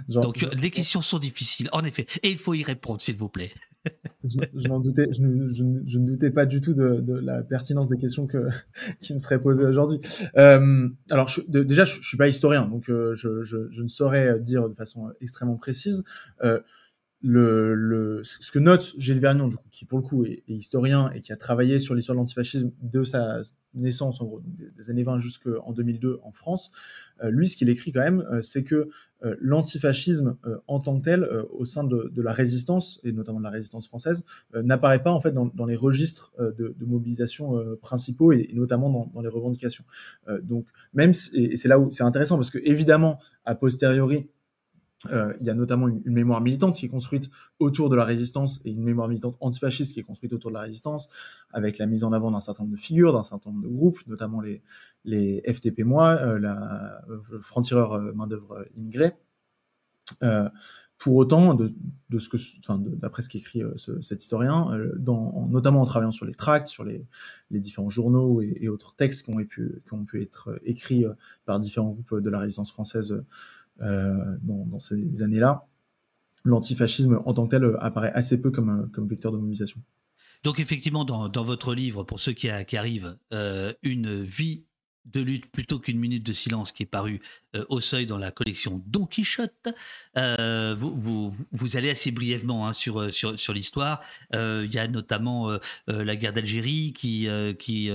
Donc 0.09 0.45
les 0.53 0.69
questions 0.69 1.01
sont 1.01 1.19
difficiles 1.19 1.69
en 1.71 1.83
effet 1.83 2.07
et 2.23 2.29
il 2.29 2.37
faut 2.37 2.53
y 2.53 2.63
répondre 2.63 3.01
s'il 3.01 3.17
vous 3.17 3.29
plaît 3.29 3.51
je, 4.23 4.67
n'en 4.67 4.79
doutais, 4.79 5.07
je, 5.11 5.21
ne 5.21 6.05
doutais 6.05 6.31
pas 6.31 6.45
du 6.45 6.61
tout 6.61 6.73
de, 6.73 7.13
la 7.13 7.41
pertinence 7.43 7.89
des 7.89 7.97
questions 7.97 8.27
que, 8.27 8.47
qui 8.99 9.13
me 9.13 9.19
seraient 9.19 9.41
posées 9.41 9.65
aujourd'hui. 9.65 9.99
Euh, 10.37 10.89
alors, 11.09 11.29
déjà, 11.47 11.85
je, 11.85 11.97
ne 11.97 12.03
suis 12.03 12.17
pas 12.17 12.27
historien, 12.27 12.67
donc 12.67 12.89
euh, 12.89 13.13
je, 13.15 13.81
ne 13.81 13.87
saurais 13.87 14.39
dire 14.39 14.69
de 14.69 14.73
façon 14.73 15.09
extrêmement 15.21 15.55
précise. 15.57 16.03
Euh, 16.43 16.59
le, 17.29 18.21
ce 18.23 18.51
que 18.51 18.59
note 18.59 18.93
Gilles 18.97 19.19
Vernon, 19.19 19.47
du 19.47 19.57
coup, 19.57 19.67
qui 19.69 19.85
pour 19.85 19.99
le 19.99 20.03
coup 20.03 20.23
est, 20.23 20.43
historien 20.47 21.11
et 21.13 21.21
qui 21.21 21.33
a 21.33 21.35
travaillé 21.35 21.77
sur 21.79 21.93
l'histoire 21.93 22.15
de 22.15 22.21
l'antifascisme 22.21 22.71
de 22.81 23.03
sa 23.03 23.41
naissance, 23.73 24.21
en 24.21 24.25
gros, 24.25 24.41
des 24.77 24.89
années 24.89 25.03
20 25.03 25.19
jusqu'en 25.19 25.71
2002 25.71 26.19
en 26.23 26.31
France, 26.31 26.71
euh, 27.23 27.29
lui, 27.29 27.47
ce 27.47 27.57
qu'il 27.57 27.69
écrit 27.69 27.91
quand 27.91 27.99
même, 27.99 28.25
euh, 28.31 28.41
c'est 28.41 28.63
que 28.63 28.89
euh, 29.23 29.35
l'antifascisme 29.41 30.37
en 30.67 30.79
tant 30.79 30.99
que 30.99 31.03
tel, 31.03 31.27
au 31.51 31.65
sein 31.65 31.83
de, 31.83 32.11
la 32.21 32.31
résistance, 32.31 32.99
et 33.03 33.11
notamment 33.11 33.39
de 33.39 33.43
la 33.43 33.49
résistance 33.49 33.87
française, 33.87 34.23
n'apparaît 34.55 35.01
pas 35.01 35.11
en 35.11 35.19
fait 35.19 35.31
dans, 35.31 35.65
les 35.65 35.75
registres 35.75 36.31
de, 36.39 36.75
mobilisation 36.85 37.59
principaux 37.81 38.31
et, 38.31 38.49
notamment 38.53 39.09
dans, 39.13 39.21
les 39.21 39.27
revendications. 39.27 39.83
donc, 40.43 40.67
même, 40.93 41.11
et 41.33 41.57
c'est 41.57 41.67
là 41.67 41.79
où 41.79 41.89
c'est 41.91 42.03
intéressant 42.03 42.35
parce 42.35 42.51
que 42.51 42.59
évidemment, 42.63 43.19
a 43.43 43.55
posteriori, 43.55 44.29
euh, 45.05 45.33
il 45.39 45.45
y 45.45 45.49
a 45.49 45.53
notamment 45.53 45.87
une, 45.87 46.01
mémoire 46.05 46.41
militante 46.41 46.75
qui 46.75 46.87
est 46.87 46.89
construite 46.89 47.29
autour 47.59 47.89
de 47.89 47.95
la 47.95 48.03
résistance 48.03 48.59
et 48.65 48.71
une 48.71 48.83
mémoire 48.83 49.07
militante 49.07 49.37
antifasciste 49.39 49.93
qui 49.93 49.99
est 49.99 50.03
construite 50.03 50.33
autour 50.33 50.49
de 50.49 50.55
la 50.55 50.61
résistance, 50.61 51.09
avec 51.53 51.77
la 51.77 51.85
mise 51.85 52.03
en 52.03 52.13
avant 52.13 52.31
d'un 52.31 52.39
certain 52.39 52.63
nombre 52.63 52.75
de 52.75 52.81
figures, 52.81 53.13
d'un 53.13 53.23
certain 53.23 53.51
nombre 53.51 53.63
de 53.63 53.67
groupes, 53.67 53.99
notamment 54.07 54.41
les, 54.41 54.63
les 55.05 55.43
FTP 55.47 55.83
Moi, 55.83 56.17
euh, 56.21 56.39
euh, 57.09 57.39
franc-tireur 57.41 57.93
euh, 57.93 58.11
main-d'œuvre 58.13 58.65
immigrée. 58.75 59.15
pour 60.97 61.15
autant, 61.15 61.53
de, 61.53 61.69
ce 62.17 62.27
que, 62.27 62.37
enfin, 62.59 62.81
d'après 62.83 63.21
ce 63.21 63.29
qu'écrit 63.29 63.61
ce, 63.75 64.01
cet 64.01 64.23
historien, 64.23 64.71
notamment 64.97 65.81
en 65.81 65.85
travaillant 65.85 66.11
sur 66.11 66.25
les 66.25 66.33
tracts, 66.33 66.67
sur 66.67 66.83
les, 66.83 67.05
différents 67.51 67.91
journaux 67.91 68.41
et, 68.41 68.67
autres 68.67 68.95
textes 68.95 69.25
qui 69.25 69.93
ont 69.93 70.05
pu 70.05 70.21
être 70.23 70.59
écrits 70.63 71.05
par 71.45 71.59
différents 71.59 71.91
groupes 71.91 72.15
de 72.15 72.29
la 72.31 72.39
résistance 72.39 72.71
française 72.71 73.23
euh, 73.81 74.37
dans, 74.41 74.79
ces 74.79 75.21
années-là, 75.21 75.67
l'antifascisme 76.43 77.21
en 77.25 77.33
tant 77.33 77.45
que 77.45 77.51
tel 77.51 77.63
euh, 77.63 77.83
apparaît 77.83 78.11
assez 78.13 78.41
peu 78.41 78.51
comme, 78.51 78.89
euh, 78.97 79.05
vecteur 79.05 79.31
de 79.31 79.37
mobilisation. 79.37 79.81
Donc 80.43 80.59
effectivement, 80.59 81.03
dans, 81.03 81.43
votre 81.43 81.73
livre, 81.73 82.03
pour 82.03 82.19
ceux 82.19 82.33
qui, 82.33 82.49
qui 82.67 82.77
arrivent, 82.77 83.17
une 83.81 84.21
vie 84.21 84.66
de 85.13 85.21
lutte 85.21 85.51
plutôt 85.51 85.79
qu'une 85.79 85.99
minute 85.99 86.23
de 86.23 86.33
silence 86.33 86.71
qui 86.71 86.83
est 86.83 86.87
paru 86.87 87.21
euh, 87.55 87.65
au 87.69 87.79
seuil 87.79 88.05
dans 88.05 88.17
la 88.17 88.31
collection 88.31 88.81
Don 88.87 89.05
Quichotte. 89.05 89.69
Euh, 90.17 90.75
vous, 90.77 91.33
vous, 91.51 91.77
allez 91.77 91.89
assez 91.89 92.11
brièvement 92.11 92.67
hein, 92.67 92.73
sur, 92.73 92.99
euh, 92.99 93.11
sur, 93.11 93.39
sur 93.39 93.53
l'histoire. 93.53 94.01
Il 94.33 94.73
y 94.73 94.79
a 94.79 94.87
notamment 94.87 95.49
la 95.87 96.15
guerre 96.15 96.33
d'Algérie 96.33 96.93
qui, 96.93 97.27
qui, 97.57 97.91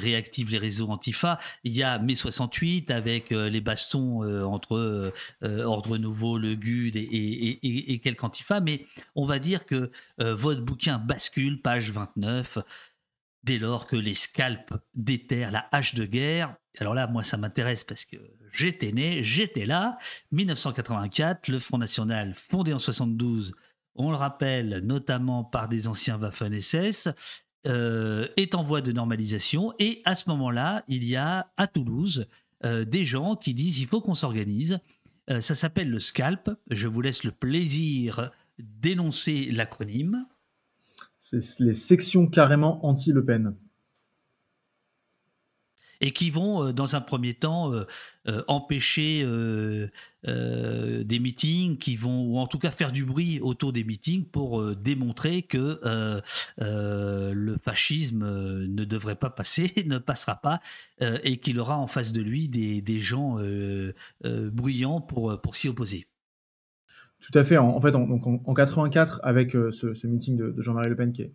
réactive 0.00 0.50
les 0.50 0.58
réseaux 0.58 0.88
Antifa. 0.88 1.38
Il 1.64 1.72
y 1.72 1.82
a 1.82 1.98
mai 1.98 2.14
68 2.14 2.90
avec 2.90 3.30
les 3.30 3.60
bastons 3.60 4.22
entre 4.44 5.12
Ordre 5.42 5.98
Nouveau, 5.98 6.38
le 6.38 6.54
GUD 6.54 6.96
et, 6.96 7.00
et, 7.00 7.92
et, 7.92 7.98
quelques 8.00 8.24
Antifa. 8.24 8.60
Mais 8.60 8.86
on 9.14 9.26
va 9.26 9.38
dire 9.38 9.66
que 9.66 9.90
votre 10.18 10.60
bouquin 10.60 10.98
bascule, 10.98 11.60
page 11.60 11.90
29 11.90 12.58
dès 13.42 13.58
lors 13.58 13.86
que 13.86 13.96
les 13.96 14.14
scalps 14.14 14.72
déterrent 14.94 15.50
la 15.50 15.68
hache 15.72 15.94
de 15.94 16.04
guerre. 16.04 16.56
Alors 16.78 16.94
là, 16.94 17.06
moi, 17.06 17.24
ça 17.24 17.36
m'intéresse 17.36 17.84
parce 17.84 18.04
que 18.04 18.16
j'étais 18.52 18.92
né, 18.92 19.22
j'étais 19.22 19.66
là. 19.66 19.96
1984, 20.32 21.48
le 21.48 21.58
Front 21.58 21.78
National, 21.78 22.34
fondé 22.34 22.72
en 22.72 22.78
72, 22.78 23.54
on 23.94 24.10
le 24.10 24.16
rappelle, 24.16 24.80
notamment 24.84 25.44
par 25.44 25.68
des 25.68 25.88
anciens 25.88 26.18
Waffen-SS, 26.18 27.08
euh, 27.66 28.28
est 28.36 28.54
en 28.54 28.62
voie 28.62 28.80
de 28.80 28.92
normalisation. 28.92 29.74
Et 29.78 30.00
à 30.04 30.14
ce 30.14 30.28
moment-là, 30.30 30.82
il 30.88 31.04
y 31.04 31.16
a 31.16 31.52
à 31.56 31.66
Toulouse 31.66 32.26
euh, 32.64 32.84
des 32.84 33.04
gens 33.04 33.36
qui 33.36 33.52
disent 33.52 33.80
il 33.80 33.86
faut 33.86 34.00
qu'on 34.00 34.14
s'organise. 34.14 34.78
Euh, 35.28 35.40
ça 35.40 35.54
s'appelle 35.54 35.90
le 35.90 35.98
SCALP. 35.98 36.50
Je 36.70 36.88
vous 36.88 37.00
laisse 37.02 37.24
le 37.24 37.32
plaisir 37.32 38.30
d'énoncer 38.58 39.50
l'acronyme. 39.50 40.26
C'est 41.20 41.60
les 41.60 41.74
sections 41.74 42.26
carrément 42.26 42.84
anti-Le 42.84 43.24
Pen 43.24 43.54
et 46.00 46.12
qui 46.12 46.30
vont, 46.30 46.64
euh, 46.64 46.72
dans 46.72 46.96
un 46.96 47.00
premier 47.00 47.34
temps, 47.34 47.72
euh, 47.72 47.84
euh, 48.28 48.42
empêcher 48.48 49.24
des 50.24 51.18
meetings, 51.18 51.78
qui 51.78 51.96
vont, 51.96 52.22
ou 52.24 52.38
en 52.38 52.46
tout 52.46 52.58
cas 52.58 52.70
faire 52.70 52.92
du 52.92 53.04
bruit 53.04 53.40
autour 53.40 53.72
des 53.72 53.84
meetings 53.84 54.24
pour 54.24 54.74
démontrer 54.76 55.42
que 55.42 55.80
le 56.58 57.56
fascisme 57.62 58.66
ne 58.66 58.84
devrait 58.84 59.16
pas 59.16 59.30
passer, 59.30 59.72
ne 59.86 59.98
passera 59.98 60.36
pas, 60.36 60.60
et 61.00 61.38
qu'il 61.38 61.58
aura 61.58 61.78
en 61.78 61.86
face 61.86 62.12
de 62.12 62.20
lui 62.20 62.48
des, 62.48 62.82
des 62.82 63.00
gens 63.00 63.38
bruyants 64.22 65.00
pour, 65.00 65.40
pour 65.40 65.56
s'y 65.56 65.68
opposer. 65.68 66.09
Tout 67.20 67.38
à 67.38 67.44
fait. 67.44 67.58
En, 67.58 67.80
fait, 67.80 67.94
en, 67.94 68.06
donc 68.06 68.26
en, 68.26 68.54
84, 68.54 69.20
avec 69.22 69.52
ce, 69.52 69.94
ce, 69.94 70.06
meeting 70.06 70.36
de, 70.36 70.50
de 70.50 70.62
Jean-Marie 70.62 70.88
Le 70.88 70.96
Pen 70.96 71.12
qui 71.12 71.22
est, 71.22 71.32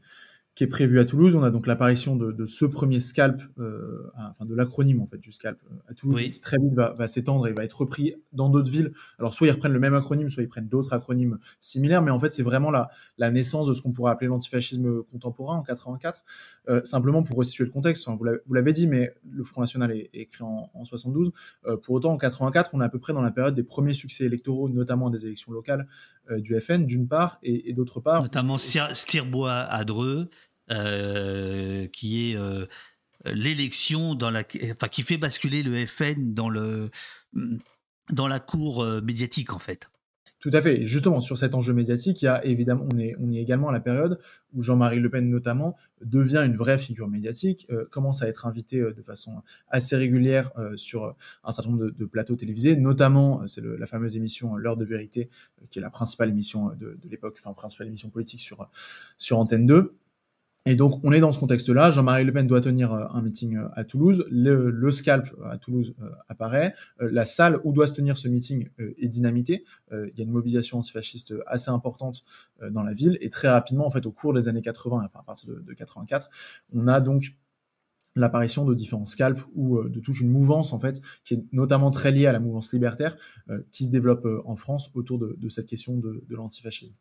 qui 0.56 0.63
est 0.63 0.68
prévu 0.68 1.00
à 1.00 1.06
Toulouse. 1.06 1.36
On 1.36 1.44
a 1.44 1.52
donc 1.52 1.68
l'apparition 1.68 2.15
de, 2.15 2.32
de, 2.32 2.46
ce 2.46 2.65
premier 2.65 3.02
scalp, 3.02 3.41
euh, 3.60 4.10
enfin 4.15 4.46
de 4.46 4.56
l'acronyme 4.56 5.02
en 5.02 5.08
fait 5.08 5.18
du 5.18 5.34
scalp 5.34 5.60
euh, 5.70 5.76
à 5.89 5.94
Toulouse, 5.94 6.22
qui 6.32 6.39
très 6.39 6.58
vite 6.58 6.74
va, 6.74 6.94
va 6.94 7.08
s'étendre 7.10 7.46
et 7.48 7.52
va 7.52 7.65
être 7.65 7.82
repris 7.82 8.15
dans 8.32 8.50
d'autres 8.50 8.72
villes. 8.72 8.94
Alors 9.20 9.34
soit 9.34 9.48
ils 9.48 9.52
reprennent 9.52 9.74
le 9.74 9.80
même 9.80 9.94
acronyme, 9.94 10.30
soit 10.30 10.44
ils 10.44 10.50
prennent 10.50 10.70
d'autres 10.70 10.94
acronymes 10.94 11.39
similaires, 11.60 12.02
mais 12.02 12.12
en 12.12 12.20
fait 12.20 12.32
c'est 12.32 12.41
vraiment 12.44 12.72
la, 12.72 12.89
la 13.18 13.32
naissance 13.32 13.68
de 13.68 13.74
ce 13.74 13.82
qu'on 13.82 13.91
pourrait 13.91 14.13
appeler 14.13 14.30
l'antifascisme 14.30 15.04
contemporain 15.04 15.58
en 15.58 15.63
84. 15.63 16.24
Euh, 16.70 16.82
simplement 16.86 17.22
pour 17.22 17.38
resituer 17.38 17.65
le 17.65 17.72
contexte, 17.72 18.08
vous 18.08 18.54
l'avez 18.54 18.74
dit, 18.74 18.88
mais 18.88 19.13
le 19.30 19.44
Front 19.44 19.62
National 19.62 19.91
est, 19.91 20.10
est 20.13 20.26
créé 20.26 20.48
en, 20.48 20.72
en 20.74 20.86
72. 20.86 21.32
Euh, 21.65 21.76
pour 21.76 21.96
autant, 21.96 22.13
en 22.13 22.18
84, 22.18 22.72
on 22.74 22.82
est 22.82 22.86
à 22.86 22.89
peu 22.89 23.00
près 23.00 23.12
dans 23.12 23.22
la 23.22 23.32
période 23.32 23.56
des 23.56 23.63
premiers 23.63 23.94
succès 23.94 24.24
électoraux, 24.24 24.70
notamment 24.70 25.10
des 25.10 25.26
élections 25.26 25.52
locales 25.52 25.88
du 26.38 26.60
FN, 26.60 26.88
d'une 26.88 27.08
part, 27.08 27.38
et, 27.44 27.70
et 27.70 27.74
d'autre 27.74 28.00
part. 28.00 28.24
Notamment 28.24 28.58
Stirbois 28.58 29.54
à 29.54 29.84
Dreux. 29.84 30.28
Euh, 30.71 31.88
qui 31.89 32.32
est 32.32 32.38
euh, 32.38 32.65
l'élection 33.23 34.15
dans 34.15 34.32
la, 34.32 34.43
enfin, 34.71 34.88
qui 34.88 35.04
fait 35.04 35.17
basculer 35.17 35.62
le 35.62 35.86
FN 35.86 36.34
dans 36.34 36.49
le 36.49 36.89
dans 38.10 38.28
la 38.28 38.39
cour 38.39 38.82
euh, 38.82 38.99
médiatique 39.01 39.54
en 39.54 39.60
fait. 39.60 39.91
Tout 40.39 40.49
à 40.54 40.62
fait. 40.62 40.82
Et 40.82 40.86
justement, 40.88 41.21
sur 41.21 41.38
cet 41.38 41.54
enjeu 41.54 41.73
médiatique, 41.73 42.23
il 42.23 42.25
y 42.25 42.28
a 42.28 42.43
évidemment, 42.45 42.88
on 42.91 42.97
est, 42.97 43.15
on 43.19 43.30
est 43.32 43.38
également 43.38 43.69
à 43.69 43.71
la 43.71 43.80
période 43.80 44.19
où 44.54 44.63
Jean-Marie 44.63 44.99
Le 44.99 45.10
Pen 45.10 45.30
notamment 45.30 45.75
devient 46.01 46.41
une 46.43 46.56
vraie 46.56 46.80
figure 46.80 47.08
médiatique, 47.08 47.67
commence 47.91 48.23
à 48.23 48.28
être 48.28 48.47
invité 48.47 48.80
de 48.80 49.01
façon 49.01 49.41
assez 49.69 49.95
régulière 49.95 50.51
sur 50.75 51.15
un 51.43 51.51
certain 51.51 51.71
nombre 51.71 51.89
de, 51.89 52.06
plateaux 52.06 52.36
télévisés, 52.36 52.75
notamment 52.75 53.47
c'est 53.47 53.63
la 53.63 53.88
fameuse 53.88 54.15
émission 54.15 54.56
L'heure 54.56 54.78
de 54.78 54.86
vérité, 54.86 55.30
qui 55.71 55.80
est 55.80 55.82
la 55.82 55.89
principale 55.89 56.30
émission 56.30 56.69
de, 56.75 56.99
de 57.01 57.10
l'époque, 57.10 57.38
enfin 57.39 57.54
principale 57.54 57.88
émission 57.88 58.10
politique 58.10 58.41
sur 58.41 58.69
sur 59.17 59.39
Antenne 59.39 59.65
2. 59.65 59.95
Et 60.67 60.75
donc, 60.75 60.99
on 61.04 61.12
est 61.12 61.19
dans 61.19 61.32
ce 61.32 61.39
contexte-là. 61.39 61.91
Jean-Marie 61.91 62.23
Le 62.23 62.34
Pen 62.34 62.47
doit 62.47 62.60
tenir 62.60 62.91
euh, 62.91 63.06
un 63.12 63.21
meeting 63.21 63.56
euh, 63.56 63.67
à 63.73 63.84
Toulouse. 63.84 64.25
Le, 64.32 64.89
scalp 64.89 65.32
euh, 65.39 65.51
à 65.51 65.60
Toulouse 65.60 65.95
apparaît. 66.28 66.73
La 66.99 67.25
salle 67.25 67.60
où 67.63 67.71
doit 67.71 67.86
se 67.86 67.93
tenir 67.93 68.17
ce 68.17 68.28
meeting 68.28 68.69
est 68.80 69.08
dynamitée. 69.08 69.63
Il 69.91 70.17
y 70.17 70.21
a 70.21 70.23
une 70.23 70.32
mobilisation 70.32 70.80
antifasciste 70.80 71.34
assez 71.45 71.69
importante 71.69 72.23
dans 72.71 72.84
la 72.84 72.93
ville. 72.93 73.17
Et 73.21 73.30
très 73.30 73.49
rapidement, 73.49 73.86
en 73.86 73.91
fait, 73.91 74.06
au 74.06 74.12
cours 74.12 74.34
des 74.34 74.47
années 74.47 74.62
80, 74.62 75.04
enfin 75.06 75.19
à 75.19 75.23
partir 75.23 75.49
de, 75.49 75.60
de 75.60 75.73
84, 75.73 76.30
on 76.73 76.88
a 76.88 76.99
donc 77.01 77.36
l'apparition 78.15 78.65
de 78.65 78.73
différents 78.73 79.06
scalps 79.06 79.45
ou 79.54 79.84
de 79.84 79.99
toute 79.99 80.19
une 80.19 80.30
mouvance 80.30 80.71
en 80.71 80.80
fait 80.80 81.01
qui 81.25 81.34
est 81.34 81.43
notamment 81.51 81.91
très 81.91 82.12
liée 82.12 82.28
à 82.28 82.32
la 82.32 82.39
mouvance 82.39 82.71
libertaire 82.71 83.17
qui 83.71 83.86
se 83.86 83.89
développe 83.89 84.25
en 84.45 84.56
France 84.56 84.89
autour 84.93 85.19
de, 85.19 85.36
de 85.38 85.49
cette 85.49 85.67
question 85.67 85.97
de, 85.97 86.23
de 86.28 86.36
l'antifascisme. 86.36 86.95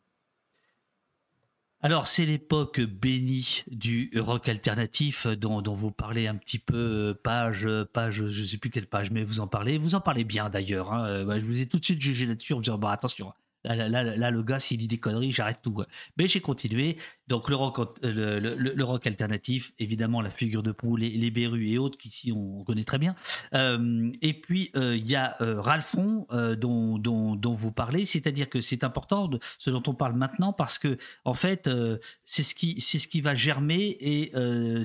Alors, 1.84 2.06
c'est 2.06 2.24
l'époque 2.24 2.80
bénie 2.80 3.62
du 3.70 4.10
rock 4.16 4.48
alternatif 4.48 5.26
dont, 5.26 5.60
vous 5.74 5.90
parlez 5.90 6.26
un 6.26 6.34
petit 6.34 6.58
peu, 6.58 7.10
euh, 7.10 7.14
page, 7.14 7.68
page, 7.92 8.26
je 8.26 8.40
ne 8.40 8.46
sais 8.46 8.56
plus 8.56 8.70
quelle 8.70 8.86
page, 8.86 9.10
mais 9.10 9.22
vous 9.22 9.40
en 9.40 9.48
parlez. 9.48 9.76
Vous 9.76 9.94
en 9.94 10.00
parlez 10.00 10.24
bien 10.24 10.48
d'ailleurs. 10.48 10.94
Hein. 10.94 11.04
Euh, 11.04 11.38
je 11.38 11.44
vous 11.44 11.60
ai 11.60 11.66
tout 11.66 11.78
de 11.78 11.84
suite 11.84 12.00
jugé 12.00 12.24
là-dessus 12.24 12.54
en 12.54 12.60
disant, 12.60 12.78
bah, 12.78 12.90
attention, 12.90 13.34
Là, 13.64 14.30
le 14.30 14.42
gars, 14.42 14.58
s'il 14.58 14.76
dit 14.76 14.88
des 14.88 14.98
conneries, 14.98 15.32
j'arrête 15.32 15.60
tout. 15.62 15.82
Mais 16.18 16.26
j'ai 16.26 16.40
continué. 16.40 16.98
Donc, 17.28 17.48
le 17.48 17.56
rock, 17.56 17.78
euh, 18.04 18.38
le, 18.58 18.84
rock 18.84 19.06
alternatif, 19.06 19.72
évidemment, 19.78 20.20
la 20.20 20.30
figure 20.30 20.62
de 20.62 20.72
proue, 20.72 20.96
les, 20.96 21.10
les 21.10 21.32
et 21.34 21.78
autres, 21.78 21.96
qu'ici 21.96 22.32
on 22.32 22.62
connaît 22.64 22.84
très 22.84 22.98
bien. 22.98 23.14
Euh, 23.54 24.10
et 24.20 24.34
puis, 24.34 24.70
euh, 24.76 24.96
il 24.96 25.08
y 25.08 25.16
a 25.16 25.36
Ralphon, 25.40 26.26
dont, 26.58 26.98
dont, 26.98 27.54
vous 27.54 27.72
parlez. 27.72 28.04
C'est-à-dire 28.04 28.50
que 28.50 28.60
c'est 28.60 28.84
important, 28.84 29.30
ce 29.58 29.70
dont 29.70 29.82
on 29.86 29.94
parle 29.94 30.14
maintenant, 30.14 30.52
parce 30.52 30.78
que, 30.78 30.98
en 31.24 31.34
fait, 31.34 31.70
c'est 32.24 32.42
ce, 32.42 32.54
qui, 32.54 32.80
ce 32.80 33.08
qui 33.08 33.20
va 33.22 33.34
germer 33.34 33.96
et 34.00 34.32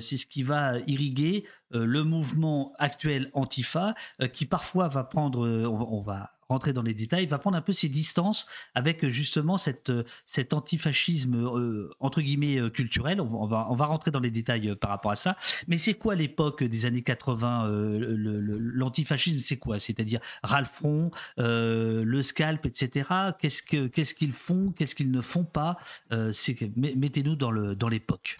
c'est 0.00 0.16
ce 0.16 0.26
qui 0.26 0.42
va 0.42 0.78
irriguer 0.86 1.44
le 1.72 2.02
mouvement 2.02 2.72
actuel 2.78 3.30
Antifa, 3.34 3.94
qui 4.32 4.46
parfois 4.46 4.88
va 4.88 5.04
prendre, 5.04 5.46
on 5.68 6.00
va 6.00 6.39
rentrer 6.50 6.72
dans 6.72 6.82
les 6.82 6.94
détails, 6.94 7.26
va 7.26 7.38
prendre 7.38 7.56
un 7.56 7.62
peu 7.62 7.72
ses 7.72 7.88
distances 7.88 8.46
avec 8.74 9.04
euh, 9.04 9.08
justement 9.08 9.56
cette, 9.56 9.90
euh, 9.90 10.04
cet 10.26 10.52
antifascisme 10.52 11.34
euh, 11.36 11.90
entre 12.00 12.20
guillemets 12.20 12.70
culturel. 12.70 13.20
On 13.20 13.46
va, 13.46 13.68
on 13.70 13.74
va 13.74 13.86
rentrer 13.86 14.10
dans 14.10 14.20
les 14.20 14.30
détails 14.30 14.74
par 14.76 14.90
rapport 14.90 15.12
à 15.12 15.16
ça. 15.16 15.36
Mais 15.68 15.76
c'est 15.76 15.94
quoi 15.94 16.14
l'époque 16.14 16.64
des 16.64 16.86
années 16.86 17.02
80 17.02 17.70
L'antifascisme, 17.70 19.38
c'est 19.38 19.58
quoi? 19.58 19.78
C'est-à-dire 19.78 20.20
Ralphon, 20.42 21.10
le 21.36 22.22
scalp, 22.22 22.66
etc. 22.66 23.08
Qu'est-ce 23.38 24.14
qu'ils 24.14 24.32
font? 24.32 24.72
Qu'est-ce 24.72 24.94
qu'ils 24.94 25.10
ne 25.10 25.20
font 25.20 25.44
pas? 25.44 25.76
Mettez-nous 26.10 27.36
dans 27.36 27.88
l'époque. 27.88 28.38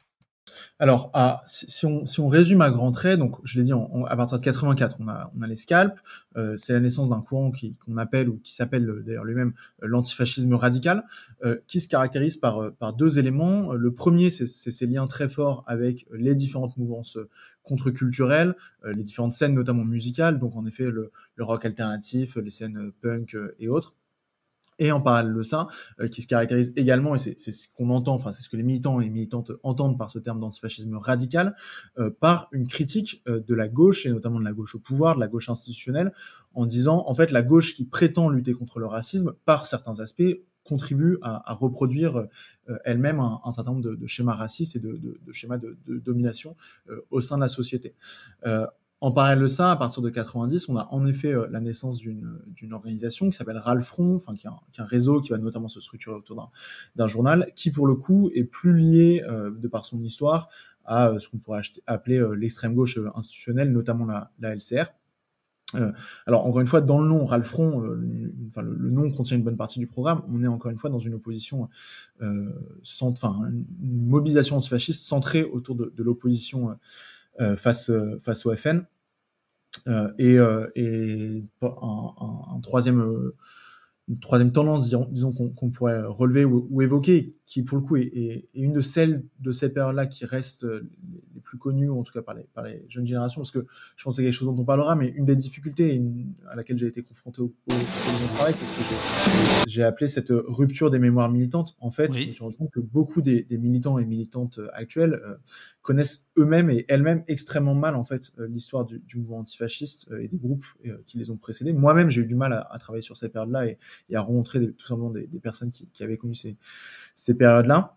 Alors, 0.79 1.13
si, 1.47 1.87
on, 1.87 2.29
résume 2.29 2.63
à 2.63 2.71
grands 2.71 2.93
traits, 2.93 3.19
donc 3.19 3.37
je 3.45 3.59
l'ai 3.59 3.65
dit, 3.65 3.73
à 3.73 4.17
partir 4.17 4.39
de 4.39 4.43
84, 4.43 4.97
on 5.01 5.09
a, 5.09 5.31
on 5.37 5.43
a 5.43 5.47
les 5.47 5.57
scalps. 5.57 6.01
Euh, 6.37 6.57
c'est 6.57 6.73
la 6.73 6.81
naissance 6.81 7.11
d'un 7.11 7.21
courant 7.21 7.51
qu'on 7.85 7.97
appelle 7.97 8.29
ou 8.29 8.39
qui 8.39 8.55
s'appelle 8.55 8.89
euh, 8.89 9.03
d'ailleurs 9.03 9.25
lui-même 9.25 9.53
euh, 9.83 9.89
l'antifascisme 9.89 10.55
radical, 10.55 11.05
qui 11.67 11.81
se 11.81 11.89
caractérise 11.89 12.37
par, 12.37 12.73
deux 12.97 13.19
éléments. 13.19 13.73
Le 13.73 13.93
premier, 13.93 14.31
c'est 14.31 14.47
ces 14.47 14.87
liens 14.87 15.07
très 15.07 15.29
forts 15.29 15.65
avec 15.67 16.07
les 16.13 16.35
différentes 16.35 16.77
mouvances 16.77 17.19
contre-culturelles, 17.63 18.55
les 18.85 19.03
différentes 19.03 19.33
scènes 19.33 19.55
notamment 19.55 19.85
musicales, 19.85 20.39
donc 20.39 20.57
en 20.57 20.67
effet 20.67 20.85
le 20.91 21.11
rock 21.39 21.65
alternatif, 21.65 22.37
les 22.37 22.51
scènes 22.51 22.93
punk 23.01 23.37
et 23.59 23.69
autres 23.69 23.95
et 24.81 24.91
en 24.91 25.01
parallèle 25.01 25.35
de 25.35 25.43
ça, 25.43 25.69
euh, 26.01 26.09
qui 26.09 26.23
se 26.23 26.27
caractérise 26.27 26.73
également, 26.75 27.15
et 27.15 27.19
c'est 27.19 27.37
ce 27.39 27.69
qu'on 27.73 27.91
entend, 27.91 28.15
enfin 28.15 28.33
c'est 28.33 28.43
ce 28.43 28.49
que 28.49 28.57
les 28.57 28.65
militants 28.65 29.01
et 29.01 29.09
militantes 29.09 29.53
entendent 29.63 29.99
par 29.99 30.11
ce 30.11 30.19
terme 30.19 30.41
d'antifascisme 30.41 30.97
radical, 30.97 31.55
euh, 31.99 32.11
par 32.11 32.49
une 32.51 32.67
critique 32.67 33.23
euh, 33.29 33.41
de 33.47 33.55
la 33.55 33.69
gauche, 33.69 34.07
et 34.07 34.11
notamment 34.11 34.41
de 34.41 34.45
la 34.45 34.53
gauche 34.53 34.75
au 34.75 34.81
pouvoir, 34.81 35.15
de 35.15 35.21
la 35.21 35.29
gauche 35.29 35.49
institutionnelle, 35.51 36.13
en 36.55 36.67
disant, 36.67 37.05
en 37.07 37.15
fait, 37.15 37.31
la 37.31 37.43
gauche 37.43 37.75
qui 37.75 37.85
prétend 37.85 38.31
lutter 38.31 38.55
contre 38.55 38.81
le 38.81 38.87
racisme, 38.87 39.35
par 39.45 39.67
certains 39.67 40.01
aspects, 40.01 40.41
contribue 40.65 41.19
à, 41.23 41.51
à 41.51 41.55
reproduire 41.55 42.27
elle-même 42.85 43.19
un, 43.19 43.41
un, 43.45 43.51
certain 43.51 43.73
nombre 43.73 43.83
de, 43.83 43.95
de, 43.95 44.07
schémas 44.07 44.35
racistes 44.35 44.77
et 44.77 44.79
de, 44.79 44.93
de, 44.93 45.19
de 45.25 45.33
schémas 45.33 45.57
de, 45.59 45.77
domination 45.87 46.55
au 47.11 47.21
sein 47.21 47.37
de 47.37 47.41
la 47.41 47.49
société. 47.49 47.95
En 49.03 49.13
parallèle 49.13 49.43
de 49.43 49.49
ça, 49.49 49.73
à 49.73 49.77
partir 49.77 50.03
de 50.03 50.11
90, 50.11 50.69
on 50.69 50.77
a 50.77 50.87
en 50.91 51.07
effet 51.07 51.33
euh, 51.33 51.47
la 51.51 51.61
naissance 51.61 52.01
d'une 52.01 52.73
organisation 52.73 53.31
qui 53.31 53.37
s'appelle 53.37 53.57
Ralfron, 53.57 54.17
enfin 54.17 54.35
qui 54.35 54.47
est, 54.47 54.51
un, 54.51 54.61
qui 54.73 54.83
réseau 54.83 55.21
qui 55.23 55.31
va 55.31 55.39
notamment 55.39 55.69
se 55.69 55.81
structurer 55.81 56.15
autour 56.15 56.51
d'un 56.97 57.07
journal, 57.07 57.51
qui 57.57 57.71
pour 57.71 57.87
le 57.87 57.95
coup 57.95 58.31
est 58.35 58.45
plus 58.45 58.77
lié 58.77 59.25
euh, 59.27 59.51
de 59.51 59.69
par 59.69 59.87
son 59.87 60.03
histoire 60.03 60.51
à 60.85 61.09
euh, 61.09 61.19
ce 61.19 61.31
qu'on 61.31 61.39
pourrait 61.39 61.63
appeler 61.87 62.23
l'extrême 62.37 62.75
gauche 62.75 62.99
institutionnelle, 63.15 63.73
notamment 63.73 64.05
la, 64.05 64.33
la 64.39 64.55
LCR. 64.55 64.93
alors 66.27 66.47
encore 66.47 66.61
une 66.61 66.67
fois, 66.67 66.83
dans 66.83 67.01
le 67.01 67.09
nom 67.09 67.25
Ralfron, 67.25 67.79
enfin, 68.49 68.61
le, 68.61 68.91
nom 68.91 69.11
contient 69.11 69.37
une 69.37 69.45
bonne 69.45 69.57
partie 69.57 69.79
du 69.79 69.87
programme. 69.87 70.23
On 70.29 70.43
est 70.43 70.49
encore 70.49 70.71
une 70.71 70.79
fois 70.79 70.91
dans 70.91 70.99
une 70.99 71.15
opposition, 71.15 71.71
sans, 72.83 73.09
enfin 73.09 73.41
une 73.49 74.07
mobilisation 74.09 74.57
antifasciste 74.57 75.07
centrée 75.07 75.45
autour 75.45 75.77
de, 75.77 75.91
de 75.97 76.03
l'opposition 76.03 76.71
euh, 76.71 76.75
face, 77.57 77.91
face 78.23 78.47
au 78.47 78.55
FN. 78.55 78.85
Euh, 79.87 80.13
et, 80.19 80.39
euh, 80.39 80.67
et 80.75 81.45
un, 81.63 82.15
un, 82.57 82.61
troisième 82.61 83.33
troisième 84.21 84.53
tendance, 84.53 84.89
disons, 84.89 85.33
qu'on 85.33 85.71
pourrait 85.71 86.03
relever 86.03 86.45
ou, 86.45 86.83
évoquer, 86.83 87.35
qui 87.47 87.63
pour 87.63 87.79
le 87.79 87.85
coup 87.85 87.97
est, 87.97 88.49
une 88.55 88.73
de 88.73 88.81
celles 88.81 89.25
de 89.41 89.53
cette 89.53 89.75
période-là 89.75 90.07
qui 90.07 90.25
reste 90.25 90.65
les 90.65 91.41
plus 91.41 91.59
connues, 91.59 91.91
en 91.91 92.03
tout 92.03 92.13
cas 92.13 92.23
par 92.23 92.35
les, 92.35 92.45
par 92.55 92.65
les 92.65 92.85
jeunes 92.89 93.07
générations, 93.07 93.41
parce 93.41 93.51
que 93.51 93.67
je 93.97 94.05
pense 94.05 94.15
que 94.15 94.17
c'est 94.17 94.23
quelque 94.23 94.35
chose 94.35 94.49
dont 94.49 94.61
on 94.61 94.65
parlera, 94.65 94.97
mais 94.97 95.09
une 95.09 95.25
des 95.25 95.37
difficultés 95.37 96.03
à 96.51 96.57
laquelle 96.57 96.79
j'ai 96.79 96.87
été 96.87 97.03
confronté 97.03 97.43
au, 97.43 97.55
au, 97.69 97.73
au 97.73 98.29
travail, 98.35 98.55
c'est 98.55 98.65
ce 98.65 98.73
que 98.73 98.81
j'ai 99.67 99.83
appelé 99.83 100.09
cette 100.09 100.31
rupture 100.31 100.91
des 100.91 100.99
mémoires 100.99 101.31
militantes. 101.31 101.77
En 101.81 101.91
fait, 101.91 102.13
je 102.13 102.27
me 102.27 102.33
suis 102.33 102.43
rendu 102.43 102.57
compte 102.57 102.71
que 102.71 102.81
beaucoup 102.81 103.23
des, 103.23 103.47
militants 103.51 103.99
et 103.99 104.05
militantes 104.05 104.61
actuels 104.73 105.15
euh, 105.15 105.37
connaissent 105.83 106.29
eux-mêmes 106.39 106.71
et 106.71 106.85
elles-mêmes 106.89 107.25
extrêmement 107.29 107.75
mal 107.75 107.95
en 107.95 108.05
fait 108.05 108.33
euh, 108.39 108.47
l'histoire 108.49 108.85
du, 108.85 109.03
mouvement 109.17 109.39
antifasciste 109.39 110.09
euh, 110.11 110.23
et 110.23 110.29
des 110.29 110.39
groupes 110.39 110.65
qui 111.07 111.19
les 111.19 111.31
ont 111.31 111.37
précédés. 111.37 111.73
Moi-même, 111.73 112.11
j'ai 112.11 112.23
eu 112.23 112.27
du 112.27 112.35
mal 112.35 112.53
à, 112.53 112.79
travailler 112.79 113.03
sur 113.03 113.17
cette 113.17 113.33
période-là 113.33 113.67
et, 113.67 113.79
à 114.15 114.21
rencontrer 114.21 114.73
tout 114.73 114.87
simplement 114.87 115.11
des, 115.11 115.27
personnes 115.41 115.71
qui, 115.71 115.89
avaient 116.03 116.17
connu 116.17 116.35
ces, 116.35 116.57
ces 117.15 117.37
périodes-là. 117.37 117.97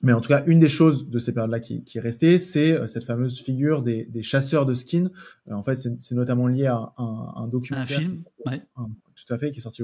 Mais 0.00 0.12
en 0.12 0.20
tout 0.20 0.28
cas, 0.28 0.44
une 0.46 0.60
des 0.60 0.68
choses 0.68 1.10
de 1.10 1.18
ces 1.18 1.34
périodes-là 1.34 1.58
qui, 1.58 1.82
qui, 1.82 1.98
est 1.98 2.00
restée, 2.00 2.38
c'est 2.38 2.86
cette 2.86 3.04
fameuse 3.04 3.40
figure 3.40 3.82
des, 3.82 4.22
chasseurs 4.22 4.64
de 4.64 4.74
skins. 4.74 5.10
en 5.50 5.62
fait, 5.62 5.76
c'est 5.76 6.14
notamment 6.14 6.46
lié 6.46 6.66
à 6.66 6.92
un, 6.96 7.32
un 7.36 7.48
documentaire. 7.48 7.98
Un 7.98 8.00
film, 8.00 8.14
tout 8.46 9.34
à 9.34 9.38
fait, 9.38 9.50
qui 9.50 9.58
est 9.58 9.62
sorti 9.62 9.82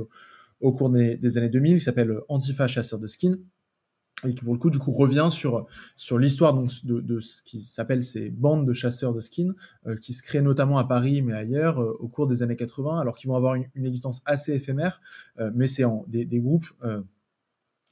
au, 0.60 0.72
cours 0.72 0.90
des, 0.90 1.16
des, 1.16 1.38
années 1.38 1.48
2000, 1.48 1.78
qui 1.78 1.84
s'appelle 1.84 2.20
Antifa 2.28 2.68
chasseur 2.68 3.00
de 3.00 3.06
skins 3.08 3.38
et 4.26 4.34
qui 4.34 4.44
pour 4.44 4.54
le 4.54 4.58
coup 4.58 4.70
du 4.70 4.78
coup 4.78 4.90
revient 4.90 5.28
sur 5.30 5.66
sur 5.96 6.18
l'histoire 6.18 6.54
donc 6.54 6.70
de, 6.84 7.00
de, 7.00 7.20
ce 7.20 7.42
qui 7.42 7.60
s'appelle 7.60 8.04
ces 8.04 8.30
bandes 8.30 8.66
de 8.66 8.72
chasseurs 8.72 9.12
de 9.12 9.20
skins 9.20 9.54
euh, 9.86 9.96
qui 9.96 10.12
se 10.12 10.22
créent 10.22 10.42
notamment 10.42 10.78
à 10.78 10.84
Paris 10.84 11.22
mais 11.22 11.34
ailleurs 11.34 11.80
euh, 11.80 11.96
au 12.00 12.08
cours 12.08 12.26
des 12.26 12.42
années 12.42 12.56
80 12.56 13.00
alors 13.00 13.16
qu'ils 13.16 13.28
vont 13.28 13.36
avoir 13.36 13.54
une, 13.54 13.66
existence 13.76 14.22
assez 14.24 14.54
éphémère 14.54 15.00
euh, 15.38 15.50
mais 15.54 15.66
c'est 15.66 15.84
des, 16.08 16.24
des 16.24 16.40
groupes 16.40 16.64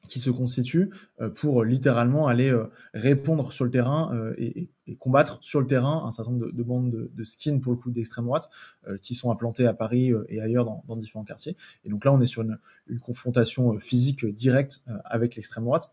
qui 0.08 0.18
se 0.18 0.30
constituent 0.30 0.90
pour 1.36 1.62
littéralement 1.64 2.26
aller 2.26 2.52
répondre 2.92 3.52
sur 3.52 3.64
le 3.64 3.70
terrain 3.70 4.12
et, 4.36 4.68
combattre 4.98 5.38
sur 5.42 5.60
le 5.60 5.66
terrain 5.66 6.04
un 6.04 6.10
certain 6.10 6.32
nombre 6.32 6.46
de, 6.46 6.50
de 6.50 6.62
bandes 6.62 6.90
de, 6.90 7.24
skins 7.24 7.60
pour 7.60 7.72
le 7.72 7.78
coup 7.78 7.90
d'extrême 7.90 8.24
droite 8.24 8.48
qui 9.00 9.14
sont 9.14 9.30
implantées 9.30 9.66
à 9.66 9.74
Paris 9.74 10.12
et 10.28 10.40
ailleurs 10.40 10.64
dans, 10.64 10.96
différents 10.96 11.24
quartiers. 11.24 11.56
Et 11.84 11.88
donc 11.88 12.04
là 12.04 12.12
on 12.12 12.20
est 12.20 12.26
sur 12.26 12.42
une 12.42 12.58
confrontation 13.00 13.78
physique 13.78 14.26
directe 14.26 14.84
avec 15.04 15.36
l'extrême 15.36 15.64
droite 15.64 15.92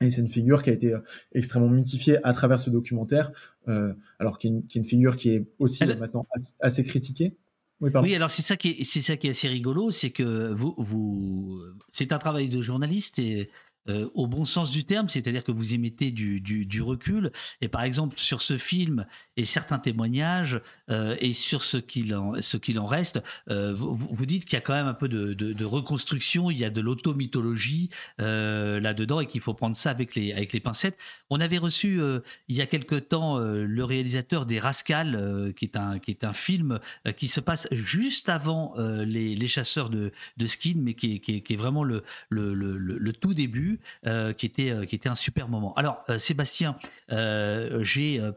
et 0.00 0.10
c'est 0.10 0.20
une 0.20 0.28
figure 0.28 0.62
qui 0.62 0.70
a 0.70 0.72
été 0.72 0.92
euh, 0.92 1.00
extrêmement 1.32 1.68
mythifiée 1.68 2.18
à 2.24 2.32
travers 2.32 2.60
ce 2.60 2.70
documentaire, 2.70 3.32
euh, 3.68 3.92
alors 4.18 4.38
qui 4.38 4.48
est, 4.48 4.74
une, 4.74 4.84
figure 4.84 5.16
qui 5.16 5.30
est 5.30 5.46
aussi 5.58 5.84
maintenant 5.86 6.26
assez, 6.60 6.84
critiquée. 6.84 7.36
Oui, 7.80 7.90
oui, 8.02 8.14
alors 8.16 8.30
c'est 8.30 8.42
ça 8.42 8.56
qui 8.56 8.70
est, 8.70 8.84
c'est 8.84 9.02
ça 9.02 9.16
qui 9.16 9.28
est 9.28 9.30
assez 9.30 9.48
rigolo, 9.48 9.92
c'est 9.92 10.10
que 10.10 10.52
vous, 10.52 10.74
vous, 10.78 11.62
c'est 11.92 12.12
un 12.12 12.18
travail 12.18 12.48
de 12.48 12.60
journaliste 12.60 13.20
et 13.20 13.50
euh, 13.88 14.08
au 14.14 14.26
bon 14.26 14.44
sens 14.44 14.70
du 14.70 14.84
terme, 14.84 15.08
c'est-à-dire 15.08 15.42
que 15.42 15.52
vous 15.52 15.72
émettez 15.72 16.10
du, 16.10 16.40
du, 16.40 16.82
recul. 16.82 17.30
Et 17.60 17.68
par 17.68 17.82
exemple, 17.82 18.18
sur 18.18 18.42
ce 18.42 18.58
film 18.58 19.06
et 19.36 19.44
certains 19.44 19.78
témoignages, 19.78 20.60
euh, 20.90 21.16
et 21.20 21.32
sur 21.32 21.62
ce 21.62 21.78
qu'il 21.78 22.14
en, 22.14 22.40
ce 22.40 22.56
qu'il 22.56 22.78
en 22.78 22.86
reste, 22.86 23.22
euh, 23.50 23.72
vous, 23.72 23.96
vous, 23.96 24.26
dites 24.26 24.44
qu'il 24.44 24.54
y 24.54 24.56
a 24.56 24.60
quand 24.60 24.74
même 24.74 24.86
un 24.86 24.94
peu 24.94 25.08
de, 25.08 25.32
de, 25.32 25.52
de 25.52 25.64
reconstruction, 25.64 26.50
il 26.50 26.58
y 26.58 26.64
a 26.64 26.70
de 26.70 26.80
l'automythologie 26.80 27.90
là-dedans, 28.18 29.20
et 29.20 29.26
qu'il 29.26 29.40
faut 29.40 29.54
prendre 29.54 29.76
ça 29.76 29.90
avec 29.90 30.14
les, 30.14 30.32
avec 30.32 30.52
les 30.52 30.60
pincettes. 30.60 30.98
On 31.30 31.40
avait 31.40 31.58
reçu 31.58 32.00
il 32.48 32.56
y 32.56 32.60
a 32.60 32.66
quelque 32.66 32.96
temps 32.96 33.38
le 33.38 33.84
réalisateur 33.84 34.46
des 34.46 34.58
Rascals, 34.58 35.52
qui, 35.56 35.64
est 35.64 35.76
un, 35.76 35.98
qui 35.98 36.10
est 36.10 36.24
un 36.24 36.32
film 36.32 36.78
qui 37.16 37.28
se 37.28 37.40
passe 37.40 37.68
juste 37.72 38.28
avant 38.28 38.74
les, 38.76 39.34
les, 39.34 39.46
chasseurs 39.46 39.90
de, 39.90 40.12
de 40.36 40.46
skin, 40.46 40.74
mais 40.76 40.94
qui 40.94 41.16
est, 41.16 41.18
qui 41.20 41.42
qui 41.42 41.54
est 41.54 41.56
vraiment 41.56 41.84
le, 41.84 42.02
le, 42.28 42.54
le 42.54 43.12
tout 43.12 43.34
début. 43.34 43.77
Euh, 44.06 44.32
qui 44.32 44.46
était 44.46 44.70
euh, 44.70 44.84
qui 44.84 44.94
était 44.94 45.08
un 45.08 45.14
super 45.14 45.48
moment. 45.48 45.74
Alors 45.74 46.04
euh, 46.08 46.18
Sébastien, 46.18 46.76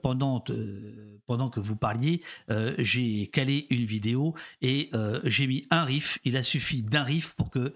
pendant 0.01 0.39
que 1.49 1.59
vous 1.59 1.75
parliez, 1.75 2.21
j'ai 2.77 3.27
calé 3.27 3.67
une 3.69 3.85
vidéo 3.85 4.35
et 4.61 4.89
j'ai 5.23 5.47
mis 5.47 5.67
un 5.69 5.83
riff. 5.83 6.19
Il 6.23 6.37
a 6.37 6.43
suffi 6.43 6.81
d'un 6.81 7.03
riff 7.03 7.35
pour 7.35 7.49
que 7.49 7.73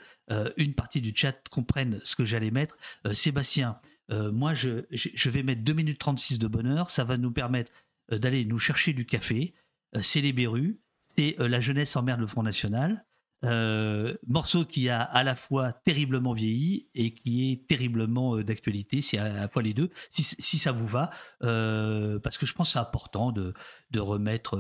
une 0.58 0.74
partie 0.74 1.02
du 1.02 1.14
chat 1.16 1.36
comprenne 1.50 2.00
ce 2.04 2.16
que 2.16 2.26
j'allais 2.26 2.52
mettre. 2.52 2.78
Sébastien, 3.14 3.80
moi 4.10 4.54
je, 4.54 4.86
je 4.92 5.30
vais 5.30 5.44
mettre 5.44 5.62
2 5.62 5.74
minutes 5.74 6.00
36 6.00 6.40
de 6.40 6.48
bonheur. 6.48 6.90
Ça 6.90 7.04
va 7.04 7.18
nous 7.18 7.32
permettre 7.32 7.72
d'aller 8.12 8.46
nous 8.46 8.60
chercher 8.60 8.94
du 8.94 9.06
café. 9.06 9.54
c'est 10.02 10.22
les 10.22 10.34
Berus, 10.34 10.78
c'est 11.08 11.36
la 11.40 11.62
jeunesse 11.62 11.96
en 11.96 12.04
merde 12.04 12.22
le 12.22 12.28
Front 12.28 12.44
National. 12.44 13.06
Euh, 13.44 14.16
morceau 14.28 14.66
qui 14.66 14.90
a 14.90 15.02
à 15.02 15.24
la 15.24 15.36
fois 15.36 15.74
terriblement 15.74 16.34
vieilli 16.34 16.88
et 16.96 17.14
qui 17.14 17.52
est 17.52 17.68
terriblement 17.68 18.38
euh, 18.38 18.44
d'actualité, 18.44 19.02
c'est 19.02 19.18
à 19.18 19.30
la 19.30 19.48
fois 19.48 19.62
les 19.62 19.74
deux, 19.74 19.90
si, 20.10 20.58
ça 20.58 20.72
vous 20.72 20.88
va, 20.88 21.12
euh, 21.44 22.18
parce 22.20 22.38
que 22.38 22.46
je 22.46 22.54
pense 22.54 22.70
que 22.70 22.74
c'est 22.74 22.80
important 22.80 23.32
de, 23.32 23.54
de 23.92 24.00
remettre 24.00 24.58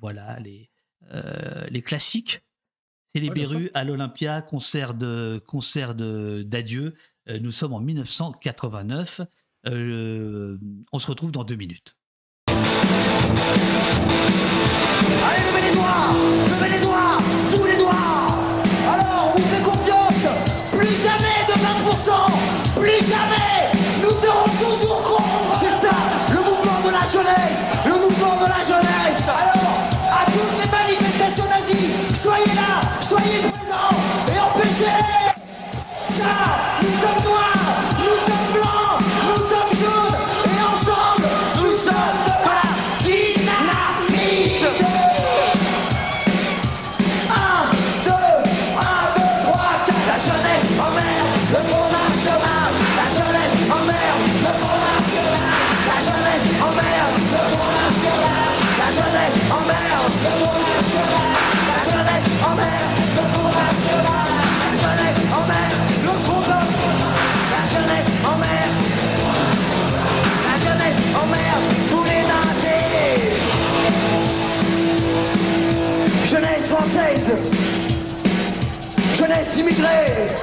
voilà, 0.00 0.38
les, 0.40 0.70
les 1.70 1.82
classiques. 1.82 2.42
C'est 3.12 3.20
les 3.20 3.30
Berus 3.30 3.70
à 3.74 3.84
l'Olympia, 3.84 4.40
concert 4.40 4.94
de 4.94 5.42
concert 5.46 5.94
d'adieu. 5.94 6.94
nous 7.26 7.52
sommes 7.52 7.72
en 7.74 7.80
1989. 7.80 9.20
on 9.64 10.98
se 10.98 11.06
retrouve 11.06 11.32
dans 11.32 11.44
deux 11.44 11.56
minutes. 11.56 11.96
Allez, 15.22 15.44
levez 15.50 15.62
les 15.68 15.74
doigts 15.74 16.12
Levez 16.46 16.70
les 16.70 16.80
doigts 16.80 17.29
Jeunesse 79.68 80.39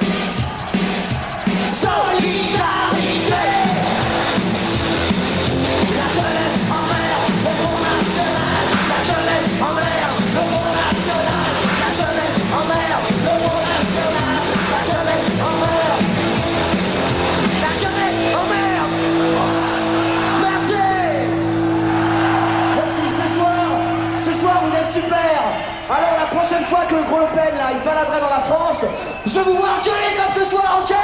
je 29.26 29.34
veux 29.34 29.42
vous 29.42 29.56
voir 29.56 29.82
gueuler 29.82 30.14
comme 30.16 30.42
ce 30.44 30.50
soir, 30.50 30.82
ok? 30.82 30.94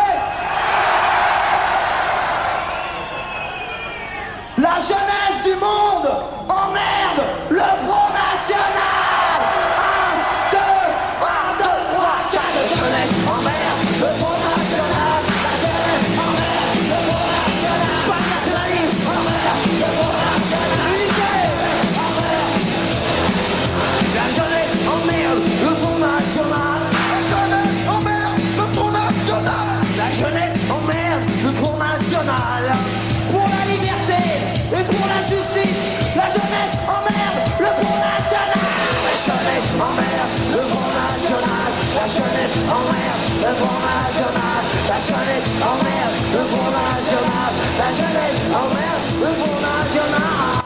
La 45.04 45.10
jeunesse 45.10 45.44
emmerde 45.60 46.16
le 46.32 46.48
Front 46.48 46.70
National. 46.70 47.52
La 47.76 47.90
jeunesse 47.90 48.40
emmerde 48.54 49.04
le 49.20 49.28
Front 49.34 49.60
National. 49.60 50.64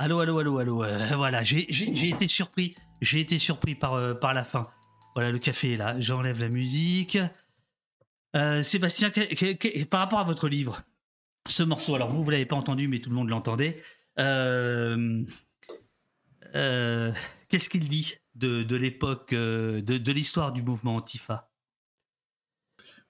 Allô, 0.00 0.18
allô, 0.18 0.38
allô, 0.40 0.58
allô. 0.58 0.82
euh, 0.82 1.14
voilà, 1.14 1.44
j'ai 1.44 1.60
été 1.70 2.26
surpris. 2.26 2.74
J'ai 3.00 3.20
été 3.20 3.38
surpris 3.38 3.78
euh, 3.84 4.14
par 4.14 4.34
la 4.34 4.42
fin. 4.42 4.66
Voilà, 5.14 5.30
le 5.30 5.38
café 5.38 5.74
est 5.74 5.76
là. 5.76 5.94
J'enlève 6.00 6.40
la 6.40 6.48
musique. 6.48 7.18
Euh, 8.34 8.62
Sébastien, 8.62 9.10
par 9.90 10.00
rapport 10.00 10.18
à 10.18 10.24
votre 10.24 10.48
livre, 10.48 10.82
ce 11.46 11.62
morceau, 11.62 11.94
alors 11.94 12.08
vous, 12.08 12.24
vous 12.24 12.30
l'avez 12.30 12.46
pas 12.46 12.56
entendu, 12.56 12.88
mais 12.88 12.98
tout 12.98 13.10
le 13.10 13.16
monde 13.16 13.28
l'entendait. 13.28 13.80
Euh, 14.18 15.24
euh, 16.54 17.12
Qu'est-ce 17.48 17.68
qu'il 17.68 17.88
dit 17.88 18.14
de, 18.34 18.64
de 18.64 18.76
l'époque, 18.76 19.30
de, 19.32 19.80
de 19.80 20.12
l'histoire 20.12 20.52
du 20.52 20.62
mouvement 20.62 20.96
Antifa? 20.96 21.50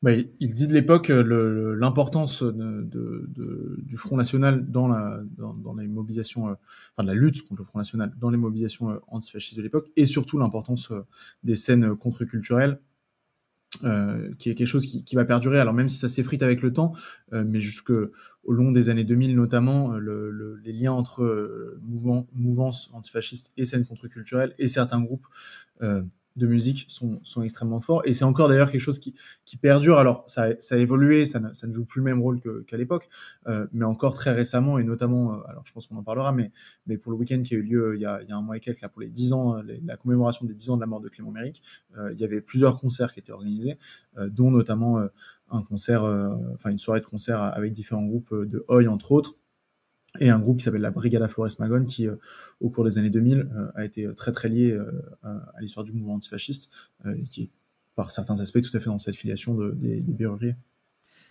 Bah, 0.02 0.12
il- 0.12 0.54
dit 0.54 0.66
de 0.66 0.74
l'époque 0.74 1.08
l'importance 1.08 2.42
du 2.42 3.96
Front 3.96 4.18
National 4.18 4.70
dans 4.70 4.88
la, 4.88 5.22
dans, 5.38 5.74
les 5.74 5.86
mobilisations, 5.86 6.44
enfin 6.48 7.04
de 7.04 7.06
la 7.06 7.14
lutte 7.14 7.40
contre 7.48 7.62
le 7.62 7.64
Front 7.66 7.78
National 7.78 8.12
dans 8.18 8.28
les 8.28 8.36
mobilisations 8.36 9.00
antifascistes 9.08 9.56
de 9.56 9.62
l'époque, 9.62 9.90
et 9.96 10.04
surtout 10.04 10.38
l'importance 10.38 10.92
des 11.42 11.56
scènes 11.56 11.96
contre-culturelles, 11.96 12.78
euh, 13.82 14.30
qui 14.38 14.50
est 14.50 14.54
quelque 14.54 14.68
chose 14.68 14.86
qui, 14.86 15.02
qui 15.04 15.16
va 15.16 15.24
perdurer. 15.24 15.58
Alors 15.58 15.74
même 15.74 15.88
si 15.88 15.96
ça 15.98 16.08
s'effrite 16.08 16.42
avec 16.42 16.62
le 16.62 16.72
temps, 16.72 16.92
euh, 17.32 17.44
mais 17.46 17.60
jusque 17.60 17.90
au 18.44 18.52
long 18.52 18.72
des 18.72 18.88
années 18.90 19.04
2000 19.04 19.34
notamment, 19.34 19.94
euh, 19.94 19.98
le- 19.98 20.30
le- 20.30 20.56
les 20.64 20.72
liens 20.72 20.92
entre 20.92 21.22
euh, 21.24 21.80
mouvements, 21.82 22.26
mouvances 22.34 22.90
antifascistes 22.92 23.52
et 23.56 23.64
scènes 23.64 23.84
contre-culturelles 23.86 24.54
et 24.58 24.68
certains 24.68 25.00
groupes 25.00 25.26
euh, 25.82 26.02
de 26.36 26.46
musique 26.46 26.86
sont, 26.88 27.20
sont 27.22 27.42
extrêmement 27.42 27.80
forts. 27.80 28.02
Et 28.04 28.14
c'est 28.14 28.24
encore 28.24 28.48
d'ailleurs 28.48 28.70
quelque 28.70 28.80
chose 28.80 28.98
qui, 28.98 29.14
qui 29.44 29.56
perdure. 29.56 29.98
Alors, 29.98 30.24
ça, 30.26 30.48
ça 30.58 30.74
a 30.74 30.78
évolué, 30.78 31.26
ça 31.26 31.40
ne, 31.40 31.52
ça 31.52 31.66
ne 31.66 31.72
joue 31.72 31.84
plus 31.84 32.00
le 32.00 32.04
même 32.04 32.20
rôle 32.20 32.40
qu'à 32.66 32.76
l'époque, 32.76 33.08
euh, 33.46 33.66
mais 33.72 33.84
encore 33.84 34.14
très 34.14 34.32
récemment, 34.32 34.78
et 34.78 34.84
notamment, 34.84 35.34
euh, 35.34 35.36
alors 35.48 35.62
je 35.64 35.72
pense 35.72 35.86
qu'on 35.86 35.96
en 35.96 36.02
parlera, 36.02 36.32
mais, 36.32 36.50
mais 36.86 36.98
pour 36.98 37.12
le 37.12 37.18
week-end 37.18 37.40
qui 37.42 37.54
a 37.54 37.58
eu 37.58 37.62
lieu 37.62 37.88
euh, 37.88 37.96
il 37.96 38.00
y 38.00 38.06
a, 38.06 38.20
il 38.22 38.28
y 38.28 38.32
a 38.32 38.36
un 38.36 38.42
mois 38.42 38.56
et 38.56 38.60
quelques, 38.60 38.80
là, 38.80 38.88
pour 38.88 39.00
les 39.00 39.08
10 39.08 39.32
ans, 39.32 39.62
la 39.84 39.96
commémoration 39.96 40.46
des 40.46 40.54
10 40.54 40.70
ans 40.70 40.76
de 40.76 40.80
la 40.80 40.86
mort 40.86 41.00
de 41.00 41.08
Clément 41.08 41.30
Méric, 41.30 41.62
euh, 41.96 42.12
il 42.12 42.18
y 42.18 42.24
avait 42.24 42.40
plusieurs 42.40 42.76
concerts 42.76 43.12
qui 43.12 43.20
étaient 43.20 43.32
organisés, 43.32 43.78
euh, 44.18 44.28
dont 44.28 44.50
notamment 44.50 44.98
euh, 44.98 45.08
un 45.50 45.62
concert, 45.62 46.02
enfin 46.54 46.70
une 46.70 46.78
soirée 46.78 47.00
de 47.00 47.04
concert 47.04 47.40
avec 47.40 47.72
différents 47.72 48.04
groupes 48.04 48.34
de 48.34 48.64
Hoy, 48.66 48.88
entre 48.88 49.12
autres, 49.12 49.36
et 50.20 50.30
un 50.30 50.38
groupe 50.38 50.58
qui 50.58 50.64
s'appelle 50.64 50.80
la 50.80 50.90
Brigada 50.90 51.28
Flores 51.28 51.50
Magone, 51.58 51.86
qui, 51.86 52.06
euh, 52.06 52.16
au 52.60 52.70
cours 52.70 52.84
des 52.84 52.98
années 52.98 53.10
2000, 53.10 53.38
euh, 53.38 53.66
a 53.74 53.84
été 53.84 54.12
très 54.14 54.32
très 54.32 54.48
lié 54.48 54.70
euh, 54.70 54.90
à 55.22 55.60
l'histoire 55.60 55.84
du 55.84 55.92
mouvement 55.92 56.14
antifasciste, 56.14 56.70
euh, 57.06 57.14
et 57.14 57.24
qui 57.24 57.42
est 57.42 57.50
par 57.94 58.12
certains 58.12 58.40
aspects 58.40 58.60
tout 58.60 58.76
à 58.76 58.80
fait 58.80 58.86
dans 58.86 58.98
cette 58.98 59.16
filiation 59.16 59.54
de, 59.54 59.72
des, 59.72 60.00
des. 60.00 60.54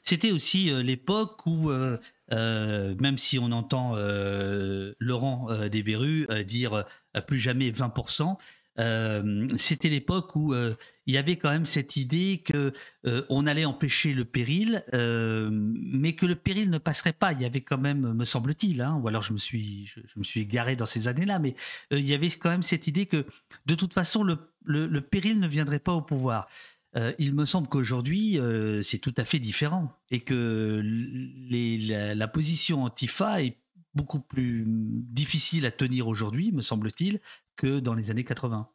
C'était 0.03 0.31
aussi 0.31 0.69
euh, 0.69 0.83
l'époque 0.83 1.45
où, 1.45 1.69
euh, 1.69 1.97
euh, 2.33 2.93
même 2.99 3.17
si 3.17 3.39
on 3.39 3.51
entend 3.51 3.93
euh, 3.95 4.93
Laurent 4.99 5.49
euh, 5.49 5.69
Desberus 5.69 6.27
euh, 6.29 6.43
dire 6.43 6.85
euh, 7.15 7.21
plus 7.21 7.39
jamais 7.39 7.71
20%, 7.71 8.37
euh, 8.79 9.47
c'était 9.57 9.89
l'époque 9.89 10.35
où 10.35 10.53
euh, 10.53 10.73
il 11.05 11.13
y 11.13 11.17
avait 11.17 11.35
quand 11.35 11.51
même 11.51 11.65
cette 11.65 11.95
idée 11.95 12.41
que 12.43 12.73
euh, 13.05 13.23
on 13.29 13.45
allait 13.45 13.65
empêcher 13.65 14.13
le 14.13 14.25
péril, 14.25 14.83
mais 14.93 16.15
que 16.15 16.25
le 16.25 16.35
péril 16.35 16.69
ne 16.69 16.77
passerait 16.77 17.13
pas. 17.13 17.33
Il 17.33 17.41
y 17.41 17.45
avait 17.45 17.61
quand 17.61 17.77
même, 17.77 18.13
me 18.13 18.25
semble-t-il, 18.25 18.81
hein, 18.81 18.99
ou 19.01 19.07
alors 19.07 19.21
je 19.21 19.33
me 19.33 19.37
suis, 19.37 19.85
je, 19.85 19.99
me 20.17 20.23
suis 20.23 20.41
égaré 20.41 20.75
dans 20.75 20.85
ces 20.85 21.07
années-là, 21.07 21.39
mais 21.39 21.55
il 21.91 22.07
y 22.07 22.13
avait 22.13 22.29
quand 22.29 22.49
même 22.49 22.63
cette 22.63 22.87
idée 22.87 23.05
que 23.05 23.25
de 23.65 23.75
toute 23.75 23.93
façon 23.93 24.23
le, 24.23 24.37
le, 24.65 25.01
péril 25.01 25.39
ne 25.39 25.47
viendrait 25.47 25.79
pas 25.79 25.93
au 25.93 26.01
pouvoir. 26.01 26.47
Il 27.17 27.33
me 27.33 27.45
semble 27.45 27.67
qu'aujourd'hui, 27.67 28.39
c'est 28.83 28.99
tout 28.99 29.15
à 29.17 29.25
fait 29.25 29.39
différent 29.39 29.91
et 30.11 30.19
que 30.19 30.81
la, 31.49 32.13
la 32.13 32.27
position 32.27 32.83
antifa 32.83 33.41
est 33.41 33.57
beaucoup 33.95 34.19
plus 34.19 34.63
difficile 34.67 35.65
à 35.65 35.71
tenir 35.71 36.07
aujourd'hui, 36.07 36.51
me 36.51 36.61
semble-t-il, 36.61 37.19
que 37.55 37.79
dans 37.79 37.93
les 37.93 38.09
années 38.09 38.23
80. 38.23 38.67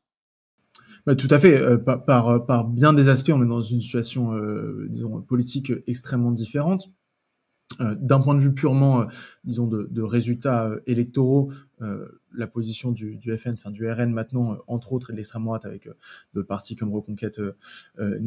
Bah, 1.07 1.17
tout 1.17 1.29
à 1.31 1.39
fait. 1.39 1.61
Euh, 1.61 1.77
par, 1.77 2.05
par, 2.05 2.47
par 2.47 2.65
bien 2.67 2.93
des 2.93 3.09
aspects, 3.09 3.31
on 3.31 3.43
est 3.43 3.49
dans 3.49 3.63
une 3.63 3.81
situation, 3.81 4.35
euh, 4.35 4.87
disons, 4.89 5.21
politique 5.23 5.73
extrêmement 5.87 6.33
différente. 6.33 6.91
Euh, 7.81 7.95
D'un 8.01 8.21
point 8.21 8.35
de 8.35 8.41
vue 8.41 8.55
purement, 8.55 9.03
euh, 9.03 9.07
disons, 9.45 9.67
de, 9.67 9.89
de 9.91 10.03
résultats 10.03 10.69
euh, 10.69 10.81
électoraux, 10.87 11.53
euh, 11.83 12.09
la 12.33 12.47
position 12.47 12.93
du, 12.93 13.21
FN, 13.37 13.53
enfin 13.53 13.71
du 13.71 13.87
RN 13.91 14.11
maintenant, 14.11 14.55
euh, 14.55 14.57
entre 14.67 14.93
autres, 14.95 15.11
et 15.11 15.13
de 15.13 15.19
l'extrême 15.19 15.45
droite 15.45 15.67
avec 15.67 15.87
euh, 15.87 15.95
d'autres 16.33 16.49
partis 16.49 16.77
comme 16.77 16.93
Reconquête, 16.95 17.39
euh, 17.41 17.57
euh, 17.99 18.19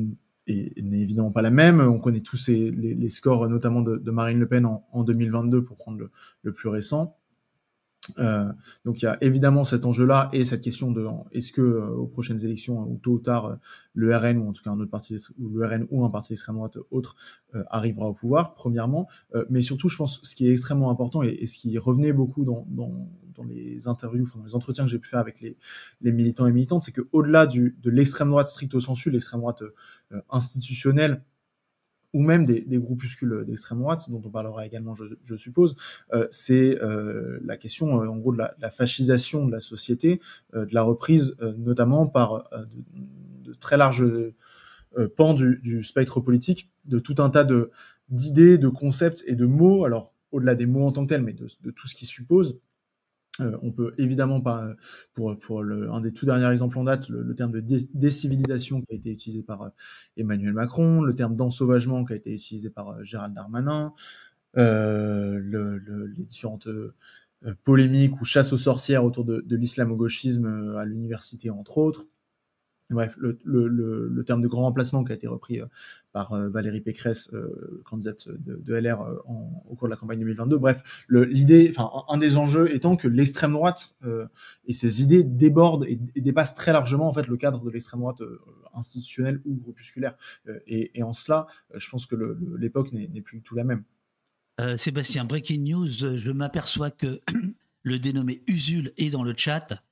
n'est 0.51 0.99
évidemment 0.99 1.31
pas 1.31 1.41
la 1.41 1.51
même. 1.51 1.81
On 1.81 1.99
connaît 1.99 2.21
tous 2.21 2.47
les, 2.47 3.09
scores, 3.09 3.47
notamment 3.49 3.81
de, 3.81 4.11
Marine 4.11 4.39
Le 4.39 4.47
Pen 4.47 4.65
en, 4.65 4.85
en 4.91 5.03
2022, 5.03 5.63
pour 5.63 5.77
prendre 5.77 6.09
le, 6.43 6.53
plus 6.53 6.69
récent. 6.69 7.17
Euh, 8.17 8.51
donc 8.83 9.01
il 9.01 9.05
y 9.05 9.07
a 9.07 9.17
évidemment 9.21 9.63
cet 9.63 9.85
enjeu-là 9.85 10.29
et 10.33 10.43
cette 10.43 10.61
question 10.61 10.91
de 10.91 11.05
est-ce 11.33 11.51
que 11.51 11.61
euh, 11.61 11.87
aux 11.87 12.07
prochaines 12.07 12.43
élections 12.43 12.79
ou 12.89 12.97
tôt 12.97 13.11
ou 13.11 13.19
tard 13.19 13.45
euh, 13.45 13.55
le 13.93 14.15
RN 14.15 14.39
ou 14.39 14.49
en 14.49 14.53
tout 14.53 14.63
cas 14.63 14.71
un 14.71 14.79
autre 14.79 14.89
parti 14.89 15.15
ou 15.39 15.49
le 15.49 15.67
RN 15.67 15.85
ou 15.91 16.03
un 16.03 16.09
parti 16.09 16.29
d'extrême 16.29 16.55
droite 16.55 16.77
autre 16.89 17.15
arrivera 17.69 18.07
au 18.07 18.13
pouvoir 18.13 18.55
premièrement, 18.55 19.07
mais 19.49 19.61
surtout 19.61 19.89
je 19.89 19.97
pense 19.97 20.19
ce 20.23 20.35
qui 20.35 20.47
est 20.47 20.51
extrêmement 20.51 20.89
important 20.89 21.21
et, 21.21 21.45
ce 21.47 21.59
qui 21.59 21.77
revenait 21.77 22.13
beaucoup 22.13 22.45
dans, 22.45 22.65
dans 23.41 23.47
les 23.47 23.87
interviews, 23.87 24.23
enfin, 24.23 24.39
dans 24.39 24.45
les 24.45 24.55
entretiens 24.55 24.85
que 24.85 24.91
j'ai 24.91 24.99
pu 24.99 25.09
faire 25.09 25.19
avec 25.19 25.41
les, 25.41 25.57
militants 26.11 26.47
et 26.47 26.51
militantes, 26.51 26.83
c'est 26.83 26.91
que 26.91 27.07
au-delà 27.11 27.45
du 27.47 27.77
de 27.81 27.89
l'extrême 27.89 28.29
droite 28.29 28.47
stricto 28.47 28.79
sensu, 28.79 29.09
l'extrême 29.09 29.41
droite 29.41 29.61
euh, 30.11 30.21
institutionnelle 30.29 31.23
ou 32.13 32.21
même 32.21 32.45
des, 32.45 32.65
groupuscules 32.77 33.45
d'extrême 33.45 33.79
droite, 33.79 34.09
dont 34.09 34.21
on 34.25 34.29
parlera 34.29 34.65
également, 34.65 34.93
je, 34.93 35.35
suppose, 35.37 35.77
euh, 36.11 36.27
c'est 36.29 36.77
euh, 36.81 37.39
la 37.45 37.55
question, 37.55 37.93
en 37.93 38.17
gros, 38.17 38.33
de 38.33 38.37
la, 38.37 38.69
fascisation 38.69 39.45
de 39.45 39.51
la 39.53 39.61
société, 39.61 40.19
de 40.53 40.73
la 40.73 40.81
reprise, 40.81 41.37
notamment 41.57 42.07
par 42.07 42.49
de, 43.45 43.53
très 43.53 43.77
larges 43.77 44.05
pans 45.15 45.33
du, 45.33 45.83
spectre 45.83 46.19
politique, 46.19 46.69
de 46.83 46.99
tout 46.99 47.15
un 47.19 47.29
tas 47.29 47.47
d'idées, 48.09 48.57
de 48.57 48.67
concepts 48.67 49.23
et 49.25 49.35
de 49.35 49.45
mots, 49.45 49.85
alors 49.85 50.13
au-delà 50.33 50.55
des 50.55 50.65
mots 50.65 50.85
en 50.85 50.91
tant 50.91 51.05
que 51.05 51.13
tels, 51.13 51.23
mais 51.23 51.31
de 51.31 51.71
tout 51.71 51.87
ce 51.87 51.95
qui 51.95 52.05
suppose, 52.05 52.59
euh, 53.39 53.57
on 53.61 53.71
peut 53.71 53.93
évidemment 53.97 54.41
pas, 54.41 54.67
pour, 55.13 55.37
pour 55.39 55.63
le, 55.63 55.89
un 55.89 56.01
des 56.01 56.11
tout 56.11 56.25
derniers 56.25 56.49
exemples 56.51 56.77
en 56.77 56.83
date, 56.83 57.07
le, 57.09 57.33
terme 57.33 57.51
de 57.51 57.61
dé 57.61 57.77
décivilisation 57.93 58.81
qui 58.81 58.93
a 58.93 58.95
été 58.95 59.11
utilisé 59.11 59.41
par 59.41 59.61
euh, 59.63 59.69
Emmanuel 60.17 60.53
Macron, 60.53 61.01
le 61.01 61.15
terme 61.15 61.35
d'ensauvagement 61.35 62.03
qui 62.03 62.13
a 62.13 62.15
été 62.17 62.33
utilisé 62.33 62.69
par 62.69 62.89
euh, 62.89 63.03
Gérald 63.03 63.33
Darmanin, 63.33 63.93
euh, 64.57 65.39
le, 65.41 65.77
le, 65.77 66.07
les 66.07 66.25
différentes 66.25 66.67
euh, 66.67 66.93
polémiques 67.63 68.19
ou 68.21 68.25
chasses 68.25 68.53
aux 68.53 68.57
sorcières 68.57 69.03
autour 69.05 69.25
de, 69.25 69.41
de 69.41 69.55
l'islamo-gauchisme 69.55 70.45
euh, 70.45 70.77
à 70.77 70.85
l'université, 70.85 71.49
entre 71.49 71.77
autres. 71.77 72.05
Bref, 72.91 73.15
le, 73.17 74.23
terme 74.25 74.41
de 74.41 74.47
grand 74.47 74.63
remplacement 74.63 75.03
qui 75.03 75.11
a 75.11 75.15
été 75.15 75.27
repris 75.27 75.59
euh, 75.59 75.65
par 76.11 76.33
euh, 76.33 76.49
Valérie 76.49 76.81
Pécresse, 76.81 77.33
euh, 77.33 77.81
candidate 77.85 78.27
de, 78.29 78.55
de 78.55 78.73
LR 78.75 79.01
au 79.69 79.75
cours 79.75 79.87
de 79.87 79.91
la 79.91 79.95
campagne 79.95 80.19
2022. 80.19 80.57
Bref, 80.57 81.05
l'idée, 81.09 81.73
enfin, 81.75 81.89
un, 82.09 82.17
des 82.17 82.37
enjeux 82.37 82.73
étant 82.73 82.95
que 82.95 83.07
l'extrême 83.07 83.53
droite 83.53 83.95
et 84.65 84.73
ses 84.73 85.01
idées 85.01 85.23
débordent 85.23 85.85
et, 85.87 85.97
dépassent 86.19 86.55
très 86.55 86.73
largement 86.73 87.07
en 87.07 87.13
fait 87.13 87.27
le 87.27 87.37
cadre 87.37 87.63
de 87.63 87.69
l'extrême 87.69 88.01
droite 88.01 88.21
institutionnelle 88.73 89.41
ou 89.45 89.55
groupusculaire. 89.55 90.15
Et, 90.67 91.01
en 91.03 91.13
cela, 91.13 91.47
je 91.73 91.89
pense 91.89 92.05
que 92.05 92.15
l'époque 92.57 92.91
n'est 92.91 93.21
plus 93.21 93.37
du 93.37 93.43
tout 93.43 93.55
la 93.55 93.63
même. 93.63 93.83
Sébastien, 94.75 95.25
breaking 95.25 95.63
news, 95.63 95.89
je 95.89 96.31
m'aperçois 96.31 96.91
que 96.91 97.21
le 97.83 97.99
dénommé 97.99 98.43
Usul 98.47 98.91
est 98.97 99.09
dans 99.09 99.23
le 99.23 99.33
chat. 99.35 99.83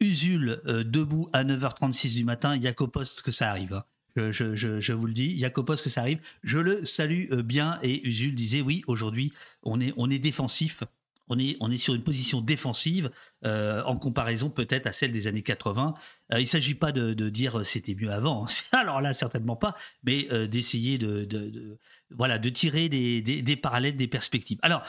Usul 0.00 0.60
euh, 0.66 0.84
debout 0.84 1.28
à 1.32 1.44
9h36 1.44 2.14
du 2.14 2.24
matin, 2.24 2.56
il 2.56 2.66
a 2.66 2.72
qu'au 2.72 2.88
poste 2.88 3.22
que 3.22 3.30
ça 3.30 3.50
arrive. 3.50 3.74
Hein. 3.74 3.84
Je, 4.16 4.32
je, 4.32 4.54
je, 4.54 4.80
je, 4.80 4.92
vous 4.94 5.06
le 5.06 5.12
dis, 5.12 5.34
il 5.36 5.44
a 5.44 5.50
qu'au 5.50 5.62
poste 5.62 5.84
que 5.84 5.90
ça 5.90 6.00
arrive. 6.00 6.20
Je 6.42 6.58
le 6.58 6.84
salue 6.84 7.30
euh, 7.32 7.42
bien 7.42 7.78
et 7.82 8.06
Usul 8.06 8.34
disait 8.34 8.62
oui, 8.62 8.82
aujourd'hui 8.86 9.32
on 9.62 9.80
est, 9.80 9.92
on 9.98 10.10
est 10.10 10.18
défensif. 10.18 10.84
on 11.28 11.38
est, 11.38 11.56
on 11.60 11.70
est 11.70 11.76
sur 11.76 11.94
une 11.94 12.02
position 12.02 12.40
défensive 12.40 13.10
euh, 13.44 13.82
en 13.84 13.98
comparaison 13.98 14.48
peut-être 14.48 14.86
à 14.86 14.92
celle 14.92 15.12
des 15.12 15.26
années 15.26 15.42
80. 15.42 15.94
Euh, 16.32 16.38
il 16.38 16.44
ne 16.44 16.46
s'agit 16.46 16.74
pas 16.74 16.92
de, 16.92 17.12
dire 17.28 17.66
c'était 17.66 17.94
mieux 17.94 18.10
avant, 18.10 18.46
alors 18.72 19.02
là 19.02 19.12
certainement 19.12 19.56
pas, 19.56 19.76
mais 20.02 20.26
d'essayer 20.48 20.96
de, 20.96 21.78
voilà, 22.10 22.38
de 22.38 22.48
tirer 22.48 22.88
des, 22.88 23.20
des, 23.20 23.56
parallèles, 23.56 23.96
des 23.96 24.08
perspectives. 24.08 24.58
Alors, 24.62 24.82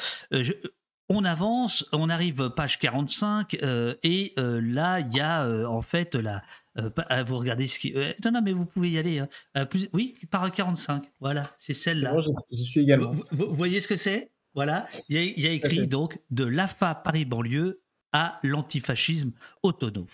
on 1.09 1.23
avance, 1.23 1.85
on 1.93 2.09
arrive 2.09 2.49
page 2.49 2.79
45 2.79 3.57
et 4.03 4.33
là 4.37 4.99
il 4.99 5.15
y 5.15 5.21
a 5.21 5.69
en 5.69 5.81
fait 5.81 6.15
la 6.15 6.43
vous 6.75 7.37
regardez 7.37 7.67
ce 7.67 7.79
qui 7.79 7.93
non 8.23 8.31
non 8.31 8.41
mais 8.41 8.51
vous 8.51 8.65
pouvez 8.65 8.89
y 8.89 8.97
aller 8.97 9.19
hein. 9.55 9.65
plus, 9.65 9.89
oui 9.93 10.15
par 10.29 10.51
45 10.51 11.03
voilà 11.19 11.49
c'est 11.57 11.73
celle-là 11.73 12.13
je, 12.51 12.63
suis 12.63 12.81
également 12.81 13.15
vous 13.31 13.55
voyez 13.55 13.79
ce 13.81 13.87
que 13.87 13.95
c'est? 13.95 14.31
Voilà, 14.57 14.87
il 15.07 15.39
y, 15.39 15.45
a, 15.45 15.51
écrit 15.51 15.85
donc 15.85 16.19
de 16.31 16.43
l'AFA 16.43 16.95
Paris-Banlieue 16.95 17.83
à 18.11 18.39
l'antifascisme 18.41 19.31
autonome. 19.61 20.07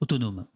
autonome. 0.00 0.46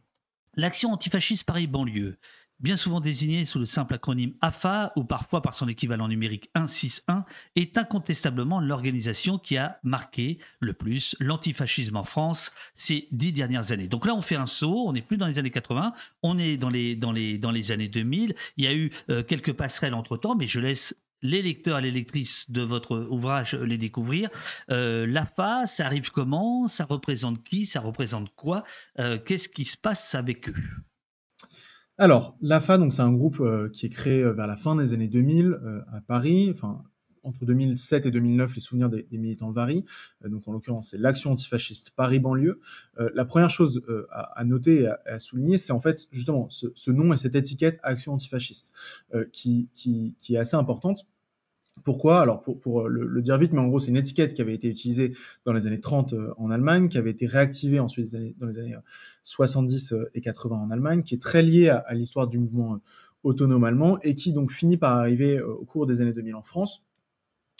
L'action 0.54 0.94
antifasciste 0.94 1.44
Paris-Banlieue, 1.44 2.16
bien 2.60 2.76
souvent 2.76 3.00
désignée 3.00 3.44
sous 3.44 3.58
le 3.58 3.64
simple 3.64 3.94
acronyme 3.94 4.32
AFA 4.40 4.92
ou 4.96 5.04
parfois 5.04 5.42
par 5.42 5.54
son 5.54 5.68
équivalent 5.68 6.08
numérique 6.08 6.50
161, 6.56 7.24
est 7.54 7.78
incontestablement 7.78 8.60
l'organisation 8.60 9.38
qui 9.38 9.56
a 9.56 9.78
marqué 9.82 10.38
le 10.60 10.72
plus 10.72 11.16
l'antifascisme 11.20 11.96
en 11.96 12.04
France 12.04 12.52
ces 12.74 13.08
dix 13.12 13.32
dernières 13.32 13.72
années. 13.72 13.88
Donc 13.88 14.06
là, 14.06 14.14
on 14.14 14.22
fait 14.22 14.36
un 14.36 14.46
saut, 14.46 14.84
on 14.86 14.92
n'est 14.92 15.02
plus 15.02 15.16
dans 15.16 15.26
les 15.26 15.38
années 15.38 15.50
80, 15.50 15.92
on 16.22 16.38
est 16.38 16.56
dans 16.56 16.70
les, 16.70 16.96
dans 16.96 17.12
les, 17.12 17.38
dans 17.38 17.50
les 17.50 17.72
années 17.72 17.88
2000. 17.88 18.34
Il 18.56 18.64
y 18.64 18.68
a 18.68 18.74
eu 18.74 18.90
euh, 19.10 19.22
quelques 19.22 19.52
passerelles 19.52 19.94
entre-temps, 19.94 20.36
mais 20.36 20.46
je 20.46 20.60
laisse 20.60 20.96
les 21.22 21.42
lecteurs 21.42 21.78
et 21.78 21.82
les 21.82 21.90
lectrices 21.90 22.50
de 22.50 22.62
votre 22.62 23.08
ouvrage 23.10 23.54
les 23.54 23.78
découvrir. 23.78 24.28
Euh, 24.70 25.06
L'AFA, 25.06 25.66
ça 25.66 25.86
arrive 25.86 26.10
comment? 26.10 26.68
Ça 26.68 26.84
représente 26.84 27.42
qui? 27.42 27.66
Ça 27.66 27.80
représente 27.80 28.34
quoi? 28.34 28.64
Euh, 28.98 29.18
Qu'est-ce 29.18 29.48
qui 29.48 29.64
se 29.64 29.76
passe 29.76 30.14
avec 30.14 30.48
eux? 30.50 30.54
Alors, 31.98 32.36
l'AFA, 32.40 32.78
donc 32.78 32.92
c'est 32.92 33.02
un 33.02 33.12
groupe 33.12 33.40
euh, 33.40 33.68
qui 33.70 33.86
est 33.86 33.90
créé 33.90 34.22
vers 34.22 34.46
la 34.46 34.56
fin 34.56 34.76
des 34.76 34.92
années 34.92 35.08
2000 35.08 35.58
à 35.92 36.00
Paris, 36.00 36.50
enfin 36.50 36.84
entre 37.26 37.44
2007 37.44 38.06
et 38.06 38.10
2009, 38.10 38.54
les 38.54 38.60
souvenirs 38.60 38.88
des, 38.88 39.06
militants 39.12 39.50
varient. 39.50 39.84
Euh, 40.24 40.28
donc, 40.28 40.46
en 40.46 40.52
l'occurrence, 40.52 40.90
c'est 40.90 40.98
l'action 40.98 41.32
antifasciste 41.32 41.90
Paris-Banlieue. 41.90 42.60
Euh, 42.98 43.10
la 43.14 43.24
première 43.24 43.50
chose 43.50 43.82
euh, 43.88 44.06
à, 44.10 44.44
noter 44.44 44.82
et 44.82 44.88
à, 45.10 45.18
souligner, 45.18 45.58
c'est 45.58 45.72
en 45.72 45.80
fait 45.80 46.06
justement 46.12 46.48
ce, 46.50 46.90
nom 46.90 47.12
et 47.12 47.16
cette 47.16 47.34
étiquette 47.34 47.78
action 47.82 48.12
antifasciste 48.12 48.72
qui, 49.32 49.68
qui, 49.72 50.14
est 50.30 50.36
assez 50.36 50.56
importante. 50.56 51.06
Pourquoi? 51.84 52.20
Alors 52.20 52.42
pour, 52.42 52.88
le, 52.88 53.20
dire 53.22 53.38
vite, 53.38 53.52
mais 53.52 53.60
en 53.60 53.68
gros 53.68 53.78
c'est 53.78 53.90
une 53.90 53.96
étiquette 53.96 54.34
qui 54.34 54.40
avait 54.40 54.54
été 54.54 54.68
utilisée 54.68 55.12
dans 55.44 55.52
les 55.52 55.66
années 55.66 55.80
30 55.80 56.14
en 56.36 56.50
Allemagne, 56.50 56.88
qui 56.88 56.98
avait 56.98 57.10
été 57.10 57.26
réactivée 57.26 57.80
ensuite 57.80 58.14
dans 58.38 58.46
les 58.46 58.58
années 58.58 58.74
70 59.22 59.94
et 60.14 60.20
80 60.20 60.56
en 60.56 60.70
Allemagne, 60.70 61.02
qui 61.02 61.14
est 61.14 61.22
très 61.22 61.42
liée 61.42 61.68
à, 61.68 61.78
à 61.78 61.94
l'histoire 61.94 62.26
du 62.26 62.38
mouvement 62.38 62.80
autonome 63.22 63.64
allemand 63.64 63.98
et 64.02 64.14
qui 64.14 64.32
donc 64.32 64.52
finit 64.52 64.76
par 64.76 64.96
arriver 64.96 65.40
au 65.40 65.64
cours 65.64 65.86
des 65.86 66.00
années 66.00 66.12
2000 66.12 66.34
en 66.36 66.42
France 66.42 66.85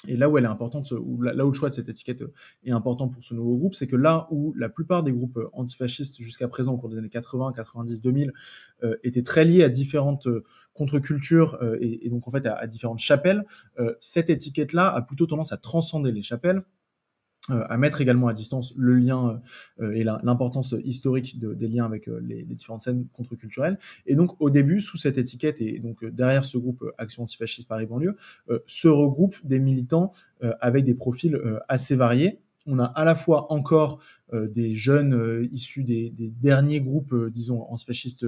et 0.08 0.16
là 0.16 0.28
où 0.28 0.38
elle 0.38 0.44
est 0.44 0.48
importante, 0.48 0.90
là 0.90 1.46
où 1.46 1.50
le 1.50 1.54
choix 1.54 1.68
de 1.68 1.74
cette 1.74 1.88
étiquette 1.88 2.24
est 2.64 2.70
important 2.70 3.08
pour 3.08 3.22
ce 3.22 3.34
nouveau 3.34 3.56
groupe, 3.56 3.74
c'est 3.74 3.86
que 3.86 3.96
là 3.96 4.26
où 4.30 4.52
la 4.56 4.68
plupart 4.68 5.02
des 5.02 5.12
groupes 5.12 5.38
antifascistes 5.52 6.20
jusqu'à 6.20 6.48
présent, 6.48 6.74
au 6.74 6.78
cours 6.78 6.88
des 6.88 6.98
années 6.98 7.08
80, 7.08 7.52
90, 7.54 8.02
2000, 8.02 8.32
étaient 9.02 9.22
très 9.22 9.44
liés 9.44 9.62
à 9.62 9.68
différentes 9.68 10.26
euh, 10.26 10.42
contre-cultures 10.74 11.58
euh, 11.62 11.78
et, 11.80 12.08
donc 12.10 12.28
en 12.28 12.30
fait 12.30 12.46
à 12.46 12.66
différentes 12.66 12.98
chapelles, 12.98 13.44
euh, 13.78 13.94
cette 14.00 14.30
étiquette-là 14.30 14.92
a 14.92 15.02
plutôt 15.02 15.26
tendance 15.26 15.52
à 15.52 15.56
transcender 15.56 16.12
les 16.12 16.22
chapelles. 16.22 16.58
euh, 16.58 16.62
à 17.48 17.76
mettre 17.76 18.00
également 18.00 18.28
à 18.28 18.32
distance 18.32 18.74
le 18.76 18.94
lien 18.94 19.40
euh, 19.80 19.92
et 19.92 20.04
l'importance 20.04 20.74
historique 20.84 21.38
de, 21.38 21.54
des 21.54 21.68
liens 21.68 21.84
avec 21.84 22.08
euh, 22.08 22.20
les, 22.20 22.44
les, 22.44 22.54
différentes 22.54 22.80
scènes 22.80 23.06
contre-culturelles. 23.12 23.78
Et 24.06 24.16
donc 24.16 24.40
au 24.40 24.50
début, 24.50 24.80
sous 24.80 24.96
cette 24.96 25.18
étiquette 25.18 25.60
et 25.60 25.78
donc 25.78 26.04
derrière 26.04 26.44
ce 26.44 26.58
groupe 26.58 26.84
Action 26.98 27.22
antifasciste 27.22 27.68
Paris 27.68 27.86
banlieue, 27.86 28.16
se 28.66 28.88
regroupent 28.88 29.44
des 29.44 29.58
militants 29.58 30.12
avec 30.60 30.84
des 30.84 30.94
profils 30.94 31.38
assez 31.68 31.96
variés. 31.96 32.40
On 32.66 32.78
a 32.78 32.84
à 32.84 33.04
la 33.04 33.14
fois 33.14 33.52
encore 33.52 34.00
des 34.32 34.74
jeunes 34.74 35.46
issus 35.52 35.84
des, 35.84 36.10
des, 36.10 36.30
derniers 36.30 36.80
groupes, 36.80 37.14
disons, 37.30 37.62
antifascistes 37.70 38.26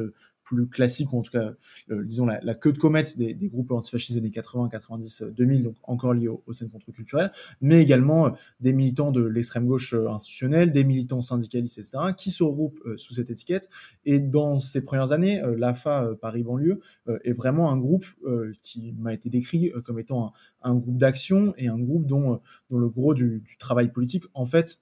plus 0.48 0.66
classique, 0.68 1.12
ou 1.12 1.18
en 1.18 1.22
tout 1.22 1.32
cas, 1.32 1.52
disons, 1.90 2.26
la, 2.26 2.54
queue 2.54 2.72
de 2.72 2.78
comète 2.78 3.16
des, 3.18 3.34
groupes 3.48 3.70
antifascistes 3.70 4.12
des 4.12 4.18
années 4.18 4.30
80, 4.30 4.68
90, 4.68 5.24
2000, 5.36 5.62
donc 5.62 5.76
encore 5.82 6.14
liés 6.14 6.28
aux, 6.28 6.52
scènes 6.52 6.70
contre-culturelles, 6.70 7.32
mais 7.60 7.82
également 7.82 8.26
euh, 8.26 8.30
des 8.60 8.72
militants 8.72 9.12
de 9.12 9.22
l'extrême 9.22 9.66
gauche 9.66 9.94
euh, 9.94 10.08
institutionnelle, 10.08 10.72
des 10.72 10.84
militants 10.84 11.20
syndicalistes, 11.20 11.78
etc., 11.78 11.98
qui 12.16 12.30
se 12.30 12.42
regroupent 12.42 12.80
euh, 12.86 12.96
sous 12.96 13.14
cette 13.14 13.30
étiquette. 13.30 13.68
Et 14.04 14.18
dans 14.18 14.58
ces 14.58 14.82
premières 14.82 15.12
années, 15.12 15.42
l'AFA 15.56 16.14
Paris-Banlieue 16.20 16.80
est 17.24 17.32
vraiment 17.32 17.70
un 17.70 17.76
groupe 17.76 18.04
qui 18.62 18.92
m'a 18.98 19.12
été 19.12 19.28
décrit 19.28 19.72
comme 19.84 19.98
étant 19.98 20.32
un, 20.62 20.74
groupe 20.74 20.96
d'action 20.96 21.54
et 21.56 21.68
un 21.68 21.78
groupe 21.78 22.06
dont, 22.06 22.40
dont 22.70 22.78
le 22.78 22.88
gros 22.88 23.14
du, 23.14 23.40
du 23.40 23.56
travail 23.58 23.90
politique, 23.90 24.24
en 24.34 24.46
fait, 24.46 24.80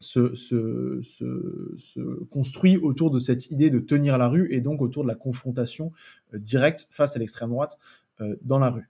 se, 0.00 0.34
se, 0.34 1.00
se, 1.02 2.24
construit 2.30 2.78
autour 2.78 3.10
de 3.10 3.18
cette 3.18 3.50
idée 3.50 3.68
de 3.70 3.78
tenir 3.78 4.16
la 4.16 4.28
rue 4.28 4.52
et 4.52 4.62
donc 4.62 4.80
autour 4.80 5.02
de 5.02 5.08
la 5.08 5.14
confrontation 5.14 5.92
euh, 6.32 6.38
directe 6.38 6.88
face 6.90 7.16
à 7.16 7.18
l'extrême 7.18 7.50
droite 7.50 7.78
euh, 8.20 8.34
dans 8.42 8.58
la 8.58 8.70
rue. 8.70 8.88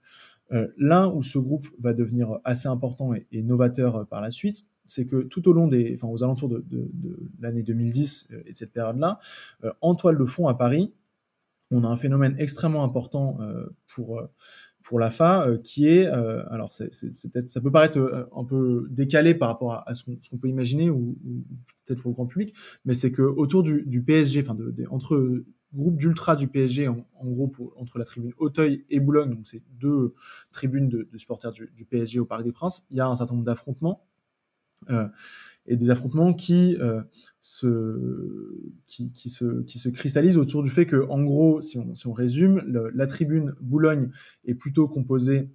Euh, 0.53 0.67
L'un 0.77 1.07
où 1.09 1.21
ce 1.21 1.37
groupe 1.37 1.67
va 1.79 1.93
devenir 1.93 2.39
assez 2.45 2.67
important 2.67 3.13
et, 3.13 3.41
novateur 3.43 4.07
par 4.07 4.21
la 4.21 4.31
suite, 4.31 4.65
c'est 4.85 5.05
que 5.05 5.23
tout 5.23 5.47
au 5.49 5.53
long 5.53 5.67
des, 5.67 5.93
enfin 5.95 6.07
aux 6.07 6.23
alentours 6.23 6.49
de, 6.49 6.63
de, 6.69 6.89
de 6.93 7.19
l'année 7.39 7.63
2010 7.63 8.29
et 8.45 8.51
de 8.51 8.57
cette 8.57 8.73
période-là, 8.73 9.19
en 9.79 9.95
toile 9.95 10.17
de 10.17 10.25
fond 10.25 10.47
à 10.47 10.53
Paris, 10.53 10.91
on 11.69 11.83
a 11.85 11.87
un 11.87 11.95
phénomène 11.95 12.35
extrêmement 12.37 12.83
important 12.83 13.37
pour 13.87 14.21
pour 14.83 14.99
la 14.99 15.09
FA, 15.09 15.45
euh, 15.45 15.57
qui 15.57 15.87
est, 15.87 16.07
euh, 16.07 16.43
alors 16.49 16.71
c'est, 16.73 16.89
peut-être, 17.31 17.49
ça 17.49 17.61
peut 17.61 17.71
paraître 17.71 17.99
euh, 17.99 18.25
un 18.35 18.43
peu 18.43 18.87
décalé 18.89 19.33
par 19.33 19.49
rapport 19.49 19.83
à, 19.87 19.93
ce, 19.95 20.03
qu'on, 20.03 20.37
peut 20.37 20.47
imaginer 20.47 20.89
ou, 20.89 21.17
peut-être 21.85 22.01
pour 22.01 22.11
le 22.11 22.15
grand 22.15 22.25
public, 22.25 22.53
mais 22.85 22.93
c'est 22.93 23.11
que 23.11 23.21
autour 23.21 23.63
du, 23.63 23.83
du 23.85 24.03
PSG, 24.03 24.41
enfin 24.41 24.55
de, 24.55 24.73
entre 24.89 25.43
groupe 25.73 25.97
d'ultra 25.97 26.35
du 26.35 26.47
PSG, 26.47 26.87
en, 26.87 27.05
gros 27.23 27.47
pour, 27.47 27.73
entre 27.77 27.97
la 27.97 28.05
tribune 28.05 28.33
Auteuil 28.37 28.85
et 28.89 28.99
Boulogne, 28.99 29.29
donc 29.29 29.45
c'est 29.45 29.63
deux 29.79 30.13
tribunes 30.51 30.89
de, 30.89 31.07
de 31.11 31.17
supporters 31.17 31.51
du, 31.51 31.71
du, 31.75 31.85
PSG 31.85 32.19
au 32.19 32.25
Parc 32.25 32.43
des 32.43 32.51
Princes, 32.51 32.85
il 32.91 32.97
y 32.97 32.99
a 32.99 33.07
un 33.07 33.15
certain 33.15 33.33
nombre 33.33 33.45
d'affrontements. 33.45 34.05
Euh, 34.89 35.07
et 35.67 35.77
des 35.77 35.91
affrontements 35.91 36.33
qui, 36.33 36.75
euh, 36.79 37.03
se, 37.39 38.57
qui, 38.87 39.29
se, 39.29 39.61
qui 39.61 39.77
se 39.77 39.89
cristallisent 39.89 40.37
autour 40.37 40.63
du 40.63 40.71
fait 40.71 40.87
que, 40.87 41.07
en 41.07 41.23
gros, 41.23 41.61
si 41.61 41.77
on, 41.77 41.93
si 41.93 42.07
on 42.07 42.13
résume, 42.13 42.63
la 42.95 43.05
tribune 43.05 43.53
Boulogne 43.61 44.09
est 44.43 44.55
plutôt 44.55 44.87
composée 44.87 45.49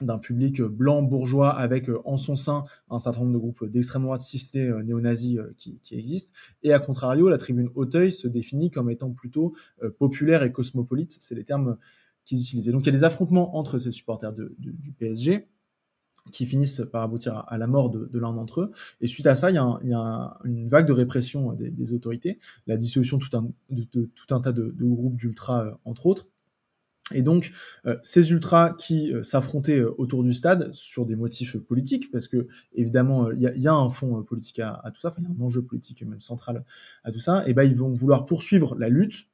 d'un 0.00 0.18
public 0.18 0.62
blanc 0.62 1.02
bourgeois 1.02 1.50
avec 1.50 1.88
euh, 1.88 2.00
en 2.04 2.16
son 2.16 2.36
sein 2.36 2.64
un 2.88 2.98
certain 2.98 3.20
nombre 3.20 3.32
de 3.32 3.38
groupes 3.38 3.64
d'extrême 3.64 4.02
droite 4.02 4.20
cistés 4.20 4.70
néo-nazis 4.84 5.40
qui, 5.56 5.80
qui, 5.82 5.96
existent. 5.96 6.32
Et 6.62 6.72
à 6.72 6.78
contrario, 6.78 7.28
la 7.28 7.38
tribune 7.38 7.70
Auteuil 7.74 8.12
se 8.12 8.28
définit 8.28 8.70
comme 8.70 8.90
étant 8.90 9.10
plutôt 9.10 9.56
populaire 9.98 10.44
et 10.44 10.52
cosmopolite. 10.52 11.16
C'est 11.18 11.34
les 11.34 11.44
termes 11.44 11.78
qu'ils 12.24 12.40
utilisaient. 12.40 12.72
Donc 12.72 12.82
il 12.82 12.86
y 12.86 12.90
a 12.90 12.92
des 12.92 13.04
affrontements 13.04 13.56
entre 13.56 13.78
ces 13.78 13.90
supporters 13.90 14.32
de, 14.32 14.54
du 14.58 14.92
PSG 14.92 15.48
qui 16.32 16.46
finissent 16.46 16.82
par 16.92 17.02
aboutir 17.02 17.44
à, 17.48 17.58
la 17.58 17.66
mort 17.66 17.90
de, 17.90 18.18
l'un 18.18 18.32
d'entre 18.32 18.62
eux. 18.62 18.72
Et 19.00 19.08
suite 19.08 19.26
à 19.26 19.36
ça, 19.36 19.50
il 19.50 19.54
y 19.54 19.92
a, 19.92 20.38
une 20.44 20.68
vague 20.68 20.86
de 20.86 20.92
répression 20.92 21.52
des, 21.52 21.70
des, 21.70 21.92
autorités, 21.92 22.38
la 22.66 22.76
dissolution 22.76 23.18
tout 23.18 23.36
un, 23.36 23.48
de, 23.70 23.84
tout 23.84 24.34
un 24.34 24.40
tas 24.40 24.52
de, 24.52 24.74
de 24.76 24.84
groupes 24.84 25.16
d'ultra, 25.16 25.78
entre 25.84 26.06
autres, 26.06 26.26
et 27.14 27.22
donc, 27.22 27.52
euh, 27.86 27.96
ces 28.02 28.32
ultras 28.32 28.72
qui 28.72 29.14
euh, 29.14 29.22
s'affrontaient 29.22 29.78
euh, 29.78 29.94
autour 29.96 30.24
du 30.24 30.32
stade 30.32 30.74
sur 30.74 31.06
des 31.06 31.14
motifs 31.14 31.56
politiques, 31.56 32.10
parce 32.10 32.26
que 32.26 32.48
évidemment, 32.74 33.30
il 33.30 33.40
y, 33.40 33.68
a 33.68 33.72
un 33.72 33.90
fond 33.90 34.24
politique 34.24 34.58
à, 34.58 34.82
tout 34.92 35.00
ça, 35.00 35.14
il 35.18 35.22
y 35.22 35.26
a 35.28 35.30
un 35.30 35.40
enjeu 35.40 35.62
politique 35.62 36.02
même 36.02 36.20
central 36.20 36.64
à 37.04 37.12
tout 37.12 37.20
ça, 37.20 37.44
et 37.46 37.54
ben 37.54 37.62
ils 37.62 37.76
vont 37.76 37.90
vouloir 37.90 38.24
poursuivre 38.24 38.74
la 38.76 38.88
lutte, 38.88 39.28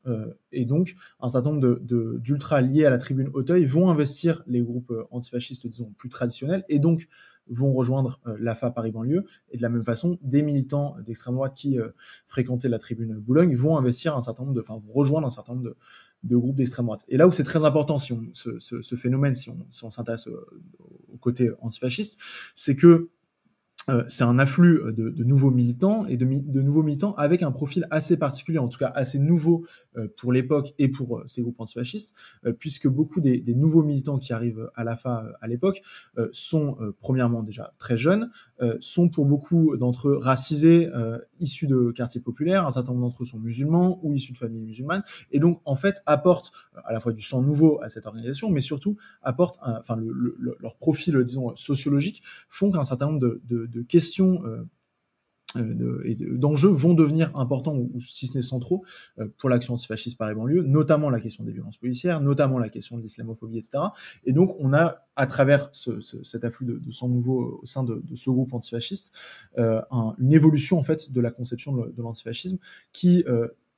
et 0.52 0.66
donc 0.66 0.94
un 1.20 1.28
certain 1.28 1.52
nombre 1.52 1.78
d'ultras 2.18 2.60
liés 2.60 2.84
à 2.84 2.90
la 2.90 2.98
tribune 2.98 3.30
Auteuil 3.32 3.64
vont 3.64 3.90
investir 3.90 4.42
les 4.46 4.60
groupes 4.60 4.92
antifascistes, 5.10 5.66
disons, 5.66 5.92
plus 5.96 6.08
traditionnels, 6.08 6.64
et 6.68 6.78
donc 6.78 7.08
vont 7.48 7.72
rejoindre 7.72 8.20
l'AFA 8.38 8.70
Paris-Banlieue, 8.70 9.24
et 9.50 9.56
de 9.56 9.62
la 9.62 9.68
même 9.68 9.84
façon, 9.84 10.18
des 10.22 10.42
militants 10.42 10.96
d'extrême 11.04 11.34
droite 11.34 11.54
qui 11.54 11.78
fréquentaient 12.26 12.68
la 12.68 12.78
tribune 12.78 13.14
Boulogne 13.18 13.56
vont 13.56 13.78
investir 13.78 14.16
un 14.16 14.20
certain 14.20 14.44
nombre 14.44 14.60
enfin, 14.60 14.80
rejoindre 14.92 15.26
un 15.26 15.30
certain 15.30 15.54
nombre 15.54 15.64
de 15.64 15.76
de 16.22 16.36
groupes 16.36 16.56
d'extrême 16.56 16.86
droite. 16.86 17.04
Et 17.08 17.16
là 17.16 17.26
où 17.26 17.32
c'est 17.32 17.44
très 17.44 17.64
important, 17.64 17.98
si 17.98 18.12
on, 18.12 18.22
ce, 18.32 18.58
ce, 18.58 18.96
phénomène, 18.96 19.34
si 19.34 19.50
on, 19.50 19.66
si 19.70 19.84
on 19.84 19.90
s'intéresse 19.90 20.28
au, 20.28 21.18
côté 21.18 21.50
antifasciste, 21.60 22.18
c'est 22.54 22.74
que 22.74 23.10
euh, 23.90 24.04
c'est 24.08 24.24
un 24.24 24.38
afflux 24.38 24.80
euh, 24.80 24.92
de, 24.92 25.24
nouveaux 25.24 25.50
militants 25.50 26.06
et 26.06 26.16
de, 26.16 26.24
nouveaux 26.60 26.82
militants 26.82 27.14
avec 27.14 27.42
un 27.42 27.50
profil 27.50 27.86
assez 27.90 28.16
particulier, 28.16 28.58
en 28.58 28.68
tout 28.68 28.78
cas 28.78 28.92
assez 28.94 29.18
nouveau 29.18 29.64
euh, 29.96 30.08
pour 30.16 30.32
l'époque 30.32 30.72
et 30.78 30.88
pour 30.88 31.22
ces 31.26 31.42
groupes 31.42 31.60
antifascistes, 31.60 32.14
puisque 32.58 32.88
beaucoup 32.88 33.20
des, 33.20 33.42
nouveaux 33.54 33.82
militants 33.82 34.18
qui 34.18 34.32
arrivent 34.32 34.70
à 34.74 34.84
la 34.84 34.96
FA 34.96 35.24
à 35.40 35.46
l'époque 35.46 35.82
sont 36.32 36.76
premièrement 37.00 37.42
déjà 37.42 37.74
très 37.78 37.96
jeunes, 37.96 38.30
sont 38.80 39.08
pour 39.08 39.26
beaucoup 39.26 39.76
d'entre 39.76 40.08
eux 40.08 40.16
racisés, 40.16 40.88
issus 41.40 41.66
de 41.66 41.90
quartiers 41.90 42.20
populaires, 42.20 42.66
un 42.66 42.70
certain 42.70 42.92
nombre 42.92 43.06
d'entre 43.06 43.22
eux 43.22 43.26
sont 43.26 43.38
musulmans 43.38 44.00
ou 44.02 44.14
issus 44.14 44.32
de 44.32 44.38
familles 44.38 44.62
musulmanes, 44.62 45.02
et 45.30 45.38
donc 45.38 45.60
en 45.64 45.76
fait 45.76 46.02
apportent 46.06 46.52
à 46.84 46.92
la 46.92 47.00
fois 47.00 47.12
du 47.12 47.22
sang 47.22 47.42
nouveau 47.42 47.80
à 47.82 47.88
cette 47.88 48.06
organisation, 48.06 48.50
mais 48.50 48.60
surtout 48.60 48.96
apportent, 49.22 49.58
enfin 49.62 49.96
le, 49.96 50.36
leur 50.60 50.76
profil, 50.76 51.22
disons, 51.24 51.54
sociologique, 51.54 52.22
font 52.48 52.70
qu'un 52.70 52.84
certain 52.84 53.06
nombre 53.06 53.20
de 53.20 53.71
de 53.72 53.82
questions 53.82 54.44
euh, 54.44 54.64
euh, 55.56 56.02
et 56.04 56.14
d'enjeux 56.14 56.70
vont 56.70 56.94
devenir 56.94 57.36
importants 57.36 57.76
ou, 57.76 58.00
si 58.00 58.26
ce 58.26 58.36
n'est 58.36 58.42
centraux 58.42 58.84
euh, 59.18 59.28
pour 59.38 59.50
l'action 59.50 59.74
antifasciste 59.74 60.16
par 60.16 60.28
les 60.28 60.34
banlieues, 60.34 60.62
notamment 60.62 61.10
la 61.10 61.20
question 61.20 61.44
des 61.44 61.52
violences 61.52 61.76
policières, 61.76 62.20
notamment 62.20 62.58
la 62.58 62.70
question 62.70 62.96
de 62.96 63.02
l'islamophobie, 63.02 63.58
etc. 63.58 63.84
Et 64.24 64.32
donc 64.32 64.56
on 64.60 64.72
a 64.72 65.04
à 65.14 65.26
travers 65.26 65.68
cet 65.72 66.44
afflux 66.44 66.64
de, 66.64 66.90
sang 66.90 67.08
nouveau 67.08 67.60
au 67.62 67.66
sein 67.66 67.84
de, 67.84 68.02
ce 68.14 68.30
groupe 68.30 68.54
antifasciste 68.54 69.12
une 69.58 70.32
évolution 70.32 70.78
en 70.78 70.82
fait 70.82 71.12
de 71.12 71.20
la 71.20 71.30
conception 71.30 71.72
de, 71.72 72.02
l'antifascisme 72.02 72.58
qui 72.92 73.24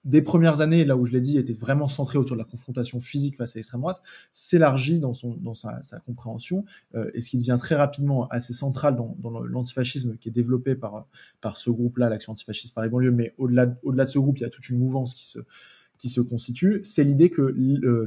des 0.05 0.23
premières 0.23 0.61
années, 0.61 0.85
là 0.85 0.97
où 0.97 1.07
je 1.07 1.13
l'ai 1.13 1.21
dit, 1.21 1.39
était 1.39 1.55
vraiment 1.55 1.89
centré 1.89 2.19
autour 2.19 2.37
de 2.37 2.43
la 2.43 2.47
confrontation 2.47 3.01
physique 3.01 3.37
face 3.37 3.57
à 3.57 3.59
l'extrême 3.59 3.81
droite, 3.81 4.03
s'élargit 4.33 4.99
dans, 4.99 5.15
sa, 5.15 6.01
compréhension, 6.07 6.65
euh, 6.95 7.11
et 7.15 7.21
ce 7.21 7.31
qui 7.31 7.39
devient 7.39 7.57
très 7.59 7.75
rapidement 7.75 8.29
assez 8.29 8.53
central 8.53 8.97
dans, 8.97 9.41
l'antifascisme 9.41 10.17
qui 10.17 10.29
est 10.29 10.33
développé 10.33 10.75
par, 10.75 11.07
ce 11.55 11.71
groupe-là, 11.71 12.09
l'Action 12.09 12.33
antifasciste 12.33 12.75
Paris 12.75 12.89
banlieue, 12.89 13.13
mais 13.13 13.35
au-delà 13.39 13.67
de 13.67 14.11
ce 14.11 14.19
groupe, 14.19 14.39
il 14.39 14.43
y 14.43 14.47
a 14.47 14.51
toute 14.51 14.69
une 14.69 14.79
mouvance 14.79 15.15
qui 15.15 15.27
se, 15.27 16.21
constitue, 16.21 16.81
c'est 16.85 17.05
l'idée 17.05 17.31
que 17.31 17.55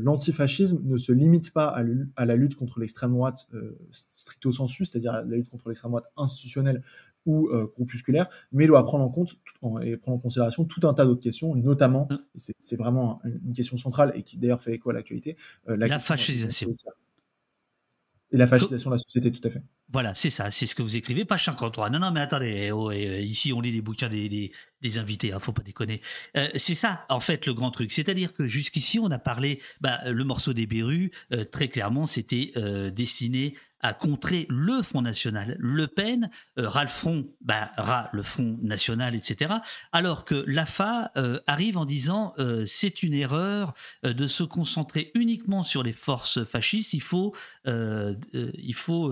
l'antifascisme 0.04 0.82
ne 0.84 0.98
se 0.98 1.12
limite 1.12 1.52
pas 1.52 1.68
à, 2.16 2.26
la 2.26 2.36
lutte 2.36 2.56
contre 2.56 2.80
l'extrême 2.80 3.12
droite 3.12 3.48
euh, 3.56 3.76
stricto 3.92 4.52
sensu, 4.52 4.86
c'est-à-dire 4.86 5.14
la 5.14 5.24
lutte 5.24 5.50
contre 5.50 5.70
l'extrême 5.70 5.92
droite 5.92 6.06
institutionnelle 6.16 6.84
ou 7.28 7.50
euh, 7.50 7.72
groupusculaire, 7.76 8.28
mais 8.52 8.66
doit 8.66 8.84
prendre 8.84 9.04
en 9.04 9.10
compte 9.10 9.36
et 9.84 9.98
prendre 9.98 10.18
en 10.18 10.20
considération 10.20 10.66
tout 10.66 10.88
un 10.88 10.94
tas 10.94 11.06
d'autres 11.06 11.22
questions, 11.22 11.54
notamment, 11.56 12.08
mm. 12.10 12.18
c'est 12.58 12.78
vraiment 12.78 13.22
une 13.24 13.54
question 13.54 13.78
centrale 13.78 14.12
et 14.16 14.24
qui 14.24 14.38
d'ailleurs 14.38 14.62
fait 14.62 14.74
écho 14.74 14.90
à 14.90 14.94
l'actualité, 14.94 15.36
euh, 15.70 15.78
la, 15.78 15.88
la 15.88 16.00
fascisation. 16.00 16.74
Et 18.32 18.38
la 18.38 18.48
fascisation 18.48 18.90
de 18.90 18.96
la 18.96 18.98
société, 18.98 19.32
tout 19.32 19.46
à 19.48 19.50
fait. 19.50 19.62
Voilà, 19.90 20.14
c'est 20.14 20.30
ça, 20.30 20.52
c'est 20.52 20.66
ce 20.66 20.76
que 20.76 20.82
vous 20.82 20.98
écrivez, 20.98 21.24
page 21.24 21.46
53. 21.46 21.90
Non, 21.90 22.00
non, 22.00 22.12
mais 22.12 22.20
attendez, 22.20 22.72
oh, 22.72 22.92
euh, 22.92 23.22
ici 23.22 23.54
on 23.54 23.62
lit 23.62 23.72
les 23.72 23.80
bouquins 23.80 24.10
des, 24.10 24.52
des, 24.82 24.98
invités, 24.98 25.32
hein, 25.32 25.40
faut 25.40 25.54
pas 25.54 25.64
déconner. 25.64 26.02
Euh, 26.36 26.50
c'est 26.56 26.76
ça, 26.76 27.06
en 27.08 27.22
fait, 27.22 27.46
le 27.46 27.54
grand 27.54 27.72
truc. 27.72 27.94
C'est-à-dire 27.94 28.34
que 28.34 28.46
jusqu'ici, 28.46 29.00
on 29.00 29.10
a 29.12 29.20
parlé, 29.20 29.62
bah, 29.80 30.00
le 30.12 30.26
morceau 30.26 30.52
des 30.52 30.68
Berus, 30.68 31.10
euh, 31.32 31.46
très 31.46 31.70
clairement, 31.70 32.06
c'était 32.06 32.52
destiné 32.94 33.56
à 33.82 33.94
contrer 33.94 34.46
le 34.50 34.82
Front 34.82 35.02
National. 35.02 35.56
Le 35.60 35.88
Pen, 35.88 36.30
euh, 36.58 36.68
ras 36.68 36.84
le 36.84 36.90
Front, 36.90 37.28
bah, 37.42 37.72
le 38.14 38.24
Front 38.24 38.58
National, 38.62 39.16
etc. 39.16 39.56
Alors 39.92 40.26
que 40.26 40.44
l'AFA 40.48 41.12
arrive 41.48 41.78
en 41.78 41.86
disant 41.86 42.34
c'est 42.66 43.04
une 43.04 43.14
erreur 43.14 43.74
de 44.04 44.28
se 44.28 44.44
concentrer 44.44 45.12
uniquement 45.16 45.64
sur 45.64 45.84
les 45.84 45.94
forces 45.94 46.44
fascistes. 46.44 46.94
Il 46.94 47.02
faut, 47.02 47.34
il 47.66 48.76
faut 48.76 49.12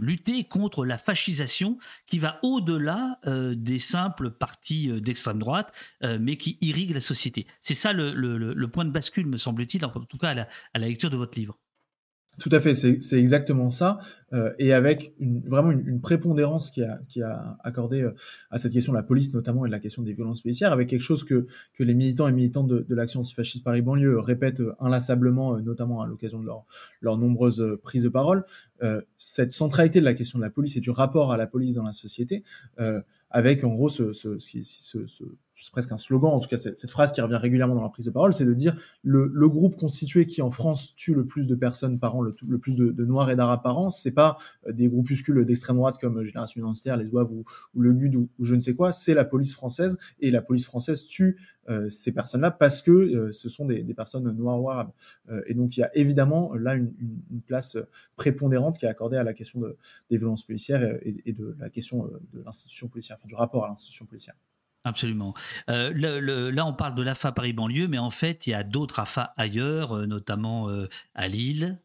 lutter 0.00 0.44
contre 0.44 0.84
la 0.84 0.98
fascisation 0.98 1.78
qui 2.06 2.18
va 2.18 2.38
au-delà 2.42 3.18
euh, 3.26 3.54
des 3.54 3.78
simples 3.78 4.30
partis 4.30 4.90
euh, 4.90 5.00
d'extrême 5.00 5.38
droite, 5.38 5.72
euh, 6.02 6.18
mais 6.20 6.36
qui 6.36 6.58
irrigue 6.60 6.92
la 6.92 7.00
société. 7.00 7.46
C'est 7.60 7.74
ça 7.74 7.92
le, 7.92 8.66
point 8.66 8.84
de 8.84 8.90
bascule, 8.90 9.26
me 9.26 9.36
semble-t-il, 9.36 9.84
en 9.84 9.90
tout 9.90 10.18
cas 10.18 10.30
à 10.30 10.78
la 10.78 10.86
lecture 10.86 11.10
de 11.10 11.16
votre 11.16 11.38
livre. 11.38 11.58
Tout 12.38 12.50
à 12.52 12.60
fait, 12.60 12.74
c'est 12.74 13.18
exactement 13.18 13.70
ça, 13.70 13.98
euh, 14.34 14.52
et 14.58 14.74
avec 14.74 15.14
une, 15.18 15.40
vraiment 15.40 15.70
une, 15.70 15.88
une, 15.88 16.00
prépondérance 16.02 16.70
qui 16.70 16.82
a, 16.82 17.00
qui 17.08 17.22
a 17.22 17.56
accordé 17.64 18.02
euh, 18.02 18.12
à 18.50 18.58
cette 18.58 18.72
question 18.72 18.92
de 18.92 18.98
la 18.98 19.02
police 19.02 19.32
notamment 19.32 19.64
et 19.64 19.68
de 19.68 19.72
la 19.72 19.78
question 19.78 20.02
des 20.02 20.12
violences 20.12 20.42
policières, 20.42 20.70
avec 20.72 20.88
quelque 20.88 21.02
chose 21.02 21.24
que, 21.24 21.46
que 21.72 21.82
les 21.82 21.94
militants 21.94 22.28
et 22.28 22.32
militantes 22.32 22.68
de, 22.68 22.84
de 22.86 22.94
l'action 22.94 23.20
antifasciste 23.20 23.64
Paris 23.64 23.80
banlieue 23.80 24.18
répètent 24.18 24.60
euh, 24.60 24.74
inlassablement, 24.80 25.58
notamment 25.60 26.02
à 26.02 26.06
l'occasion 26.06 26.40
de 26.40 26.46
leurs 26.46 26.66
leur 27.00 27.16
nombreuses 27.16 27.78
prises 27.82 28.02
de 28.02 28.08
parole, 28.08 28.44
cette 29.16 29.52
centralité 29.52 30.00
de 30.00 30.04
la 30.04 30.14
question 30.14 30.38
de 30.38 30.44
la 30.44 30.50
police 30.50 30.76
et 30.76 30.80
du 30.80 30.90
rapport 30.90 31.32
à 31.32 31.36
la 31.36 31.46
police 31.46 31.76
dans 31.76 31.82
la 31.82 31.92
société, 31.92 32.42
avec 33.30 33.64
en 33.64 33.72
gros 33.72 33.88
ce, 33.88 34.12
ce, 34.12 34.38
ce, 34.38 35.06
ce 35.06 35.24
c'est 35.58 35.72
presque 35.72 35.92
un 35.92 35.98
slogan, 35.98 36.32
en 36.32 36.38
tout 36.38 36.48
cas 36.48 36.58
cette, 36.58 36.90
phrase 36.90 37.12
qui 37.12 37.20
revient 37.20 37.36
régulièrement 37.36 37.74
dans 37.74 37.82
la 37.82 37.88
prise 37.88 38.04
de 38.04 38.10
parole, 38.10 38.34
c'est 38.34 38.44
de 38.44 38.52
dire 38.52 38.76
le, 39.02 39.30
le, 39.32 39.48
groupe 39.48 39.76
constitué 39.76 40.26
qui 40.26 40.42
en 40.42 40.50
France 40.50 40.94
tue 40.94 41.14
le 41.14 41.24
plus 41.24 41.46
de 41.46 41.54
personnes 41.54 41.98
par 41.98 42.16
an, 42.16 42.20
le, 42.20 42.32
plus 42.58 42.76
de, 42.76 43.04
Noirs 43.04 43.30
et 43.30 43.36
d'Arabes 43.36 43.62
par 43.62 43.78
an, 43.78 43.90
c'est 43.90 44.10
pas 44.10 44.36
euh, 44.66 44.72
des 44.72 44.88
groupuscules 44.88 45.44
d'extrême 45.46 45.76
droite 45.76 45.96
comme 45.98 46.22
Génération 46.24 46.60
Identitaire, 46.60 46.96
les 46.96 47.06
Zouaves 47.06 47.32
ou, 47.32 47.44
ou, 47.74 47.80
le 47.80 47.92
GUD 47.94 48.16
ou, 48.16 48.28
je 48.40 48.54
ne 48.54 48.60
sais 48.60 48.74
quoi, 48.74 48.92
c'est 48.92 49.14
la 49.14 49.24
police 49.24 49.54
française 49.54 49.96
et 50.20 50.30
la 50.30 50.42
police 50.42 50.66
française 50.66 51.06
tue 51.06 51.38
euh, 51.68 51.88
ces 51.88 52.12
personnes-là 52.12 52.50
parce 52.50 52.82
que 52.82 52.90
euh, 52.90 53.32
ce 53.32 53.48
sont 53.48 53.64
des, 53.66 53.82
des, 53.82 53.94
personnes 53.94 54.30
noires 54.30 54.60
ou 54.60 54.70
arabes. 54.70 54.90
et 55.46 55.54
donc 55.54 55.76
il 55.76 55.80
y 55.80 55.82
a 55.82 55.96
évidemment 55.96 56.54
là 56.54 56.74
une, 56.74 56.92
place 57.46 57.76
prépondérante 58.16 58.78
qui 58.78 58.86
est 58.86 58.88
accordée 58.88 59.16
à 59.16 59.22
la 59.22 59.32
question 59.32 59.60
de, 59.60 59.76
des 60.10 60.18
violences 60.18 60.42
policières 60.42 60.82
et, 61.02 61.22
et 61.24 61.32
de 61.32 61.56
la 61.58 61.70
question 61.70 62.10
de 62.32 62.42
l'institution 62.42 62.88
policière, 62.88 63.16
enfin 63.18 63.28
du 63.28 63.34
rapport 63.34 63.64
à 63.64 63.68
l'institution 63.68 64.04
policière. 64.04 64.34
Absolument. 64.86 65.34
Euh, 65.68 65.92
là, 66.52 66.64
on 66.64 66.72
parle 66.72 66.94
de 66.94 67.02
l'AFA 67.02 67.32
Paris 67.32 67.52
banlieue, 67.52 67.88
mais 67.88 67.98
en 67.98 68.10
fait, 68.10 68.46
il 68.46 68.50
y 68.50 68.54
a 68.54 68.62
d'autres 68.62 69.00
AFA 69.00 69.34
ailleurs, 69.36 69.92
euh, 69.92 70.06
notamment 70.06 70.70
euh, 70.70 70.86
à 71.16 71.26
Lille. 71.26 71.80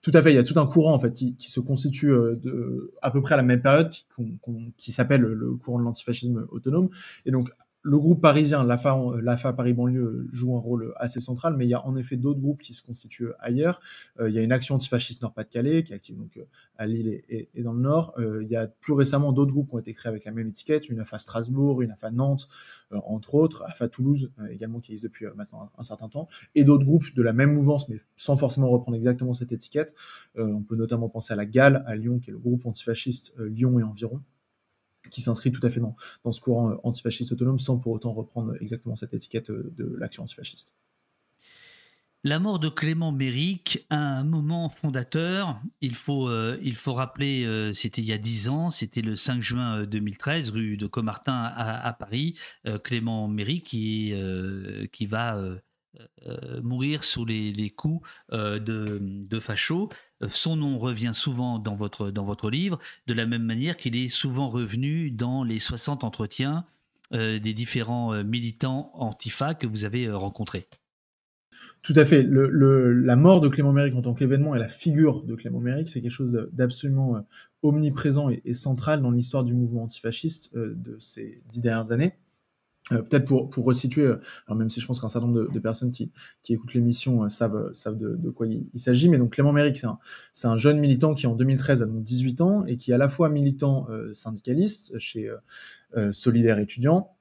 Tout 0.00 0.10
à 0.14 0.22
fait. 0.22 0.32
Il 0.32 0.36
y 0.36 0.38
a 0.38 0.42
tout 0.42 0.58
un 0.58 0.64
courant 0.64 0.94
en 0.94 0.98
fait 0.98 1.12
qui, 1.12 1.36
se 1.38 1.60
constitue 1.60 2.14
à 3.02 3.10
peu 3.10 3.20
près 3.20 3.34
à 3.34 3.36
la 3.36 3.42
même 3.42 3.60
période, 3.60 3.90
qui, 3.90 4.38
qui 4.78 4.92
s'appelle 4.92 5.20
le 5.20 5.54
courant 5.56 5.78
de 5.78 5.84
l'antifascisme 5.84 6.46
autonome. 6.50 6.88
Et 7.26 7.30
donc, 7.30 7.50
le 7.86 7.98
groupe 7.98 8.22
parisien, 8.22 8.64
l'AFA, 8.64 8.98
l'AFA 9.20 9.52
Paris 9.52 9.74
banlieue 9.74 10.26
joue 10.32 10.56
un 10.56 10.58
rôle 10.58 10.94
assez 10.96 11.20
central, 11.20 11.54
mais 11.54 11.66
il 11.66 11.68
y 11.68 11.74
a 11.74 11.86
en 11.86 11.96
effet 11.96 12.16
d'autres 12.16 12.40
groupes 12.40 12.62
qui 12.62 12.72
se 12.72 12.82
constituent 12.82 13.32
ailleurs. 13.40 13.78
Euh, 14.18 14.30
il 14.30 14.34
y 14.34 14.38
a 14.38 14.42
une 14.42 14.52
action 14.52 14.76
antifasciste 14.76 15.20
Nord-Pas-de-Calais 15.20 15.84
qui 15.84 15.92
est 15.92 15.96
active 15.96 16.16
donc 16.16 16.38
euh, 16.38 16.44
à 16.78 16.86
Lille 16.86 17.22
et, 17.28 17.62
dans 17.62 17.74
le 17.74 17.80
Nord. 17.80 18.14
Euh, 18.18 18.42
il 18.42 18.48
y 18.48 18.56
a 18.56 18.68
plus 18.68 18.94
récemment 18.94 19.32
d'autres 19.32 19.52
groupes 19.52 19.68
qui 19.68 19.74
ont 19.74 19.78
été 19.78 19.92
créés 19.92 20.08
avec 20.08 20.24
la 20.24 20.32
même 20.32 20.48
étiquette, 20.48 20.88
une 20.88 20.98
AFA 20.98 21.18
Strasbourg, 21.18 21.82
une 21.82 21.90
AFA 21.90 22.10
Nantes, 22.10 22.48
entre 22.90 23.34
autres, 23.34 23.64
AFA 23.66 23.88
Toulouse 23.88 24.30
également 24.50 24.80
qui 24.80 24.92
existe 24.92 25.04
depuis 25.04 25.26
maintenant 25.36 25.70
un, 25.76 25.82
certain 25.82 26.08
temps, 26.08 26.26
et 26.54 26.64
d'autres 26.64 26.86
groupes 26.86 27.14
de 27.14 27.22
la 27.22 27.34
même 27.34 27.52
mouvance, 27.52 27.88
mais 27.90 27.98
sans 28.16 28.36
forcément 28.36 28.68
reprendre 28.70 28.96
exactement 28.96 29.34
cette 29.34 29.52
étiquette. 29.52 29.94
on 30.36 30.62
peut 30.62 30.76
notamment 30.76 31.08
penser 31.08 31.32
à 31.32 31.36
la 31.36 31.44
GAL 31.44 31.82
à 31.86 31.96
Lyon, 31.96 32.18
qui 32.18 32.30
est 32.30 32.32
le 32.32 32.38
groupe 32.38 32.64
antifasciste 32.66 33.36
Lyon 33.38 33.78
et 33.78 33.82
environ 33.82 34.22
qui 35.10 35.20
s'inscrit 35.20 35.50
tout 35.50 35.64
à 35.66 35.70
fait 35.70 35.80
dans, 35.80 35.96
dans 36.24 36.32
ce 36.32 36.40
courant 36.40 36.70
euh, 36.70 36.76
antifasciste 36.82 37.32
autonome 37.32 37.58
sans 37.58 37.78
pour 37.78 37.92
autant 37.92 38.12
reprendre 38.12 38.54
exactement 38.60 38.96
cette 38.96 39.14
étiquette 39.14 39.50
euh, 39.50 39.72
de 39.76 39.94
l'action 39.98 40.22
antifasciste. 40.22 40.74
La 42.26 42.38
mort 42.38 42.58
de 42.58 42.70
Clément 42.70 43.12
Méric 43.12 43.86
un 43.90 44.24
moment 44.24 44.70
fondateur. 44.70 45.60
Il 45.82 45.94
faut, 45.94 46.30
euh, 46.30 46.58
il 46.62 46.74
faut 46.74 46.94
rappeler, 46.94 47.70
c'était 47.74 48.00
il 48.00 48.08
y 48.08 48.14
a 48.14 48.18
dix 48.18 48.48
ans, 48.48 48.70
c'était 48.70 49.02
le 49.02 49.14
5 49.14 49.42
juin 49.42 49.84
2013, 49.84 50.48
rue 50.48 50.78
de 50.78 50.86
Comartin 50.86 51.52
à, 51.54 51.92
Paris. 51.92 52.38
Clément 52.82 53.28
Méric 53.28 53.66
qui, 53.66 54.14
qui 54.90 55.04
va 55.04 55.38
euh, 56.26 56.60
mourir 56.62 57.04
sous 57.04 57.24
les, 57.24 57.70
coups 57.70 58.06
euh, 58.32 58.58
de, 58.58 58.98
de 59.00 59.40
fachos. 59.40 59.90
Euh, 60.22 60.28
son 60.28 60.56
nom 60.56 60.78
revient 60.78 61.12
souvent 61.12 61.58
dans 61.58 61.76
votre, 61.76 62.10
dans 62.10 62.24
votre 62.24 62.50
livre, 62.50 62.78
de 63.06 63.14
la 63.14 63.26
même 63.26 63.44
manière 63.44 63.76
qu'il 63.76 63.96
est 63.96 64.08
souvent 64.08 64.48
revenu 64.48 65.10
dans 65.10 65.44
les 65.44 65.58
60 65.58 66.04
entretiens 66.04 66.64
des 67.12 67.54
différents 67.54 68.24
militants 68.24 68.90
antifa 68.94 69.54
que 69.54 69.68
vous 69.68 69.84
avez 69.84 70.10
rencontrés. 70.10 70.66
Tout 71.82 71.92
à 71.94 72.04
fait. 72.04 72.24
La 72.24 73.14
mort 73.14 73.40
de 73.40 73.48
Clément 73.48 73.72
Méric 73.72 73.94
en 73.94 74.02
tant 74.02 74.14
qu'événement 74.14 74.56
et 74.56 74.58
la 74.58 74.66
figure 74.66 75.22
de 75.22 75.36
Clément 75.36 75.60
Méric, 75.60 75.88
c'est 75.88 76.00
quelque 76.00 76.10
chose 76.10 76.48
d'absolument 76.50 77.24
omniprésent 77.62 78.30
et, 78.30 78.42
et, 78.44 78.54
central 78.54 79.00
dans 79.00 79.12
l'histoire 79.12 79.44
du 79.44 79.54
mouvement 79.54 79.84
antifasciste 79.84 80.56
de 80.56 80.96
ces 80.98 81.40
dix 81.50 81.60
dernières 81.60 81.92
années. 81.92 82.14
Euh, 82.92 83.00
peut-être 83.00 83.24
pour, 83.24 83.48
pour 83.48 83.64
resituer, 83.64 84.02
euh, 84.02 84.20
alors 84.46 84.58
même 84.58 84.68
si 84.68 84.78
je 84.78 84.86
pense 84.86 85.00
qu'un 85.00 85.08
certain 85.08 85.26
nombre 85.26 85.50
de, 85.50 85.58
personnes 85.58 85.90
qui, 85.90 86.10
qui 86.42 86.52
écoutent 86.52 86.74
l'émission 86.74 87.24
euh, 87.24 87.30
savent, 87.30 87.72
savent 87.72 87.96
de, 87.96 88.14
de 88.14 88.28
quoi 88.28 88.46
il, 88.46 88.68
s'agit, 88.74 89.08
mais 89.08 89.16
donc 89.16 89.32
Clément 89.32 89.54
Méric, 89.54 89.78
c'est 89.78 89.86
un, 89.86 89.98
c'est 90.34 90.48
un 90.48 90.58
jeune 90.58 90.78
militant 90.78 91.14
qui 91.14 91.26
en 91.26 91.34
2013 91.34 91.82
a 91.82 91.86
donc 91.86 92.04
18 92.04 92.42
ans 92.42 92.66
et 92.66 92.76
qui 92.76 92.90
est 92.90 92.94
à 92.94 92.98
la 92.98 93.08
fois 93.08 93.30
militant 93.30 93.86
syndicaliste 94.12 94.98
chez 94.98 95.30
Solidaire 96.12 96.58
étudiant, 96.58 97.16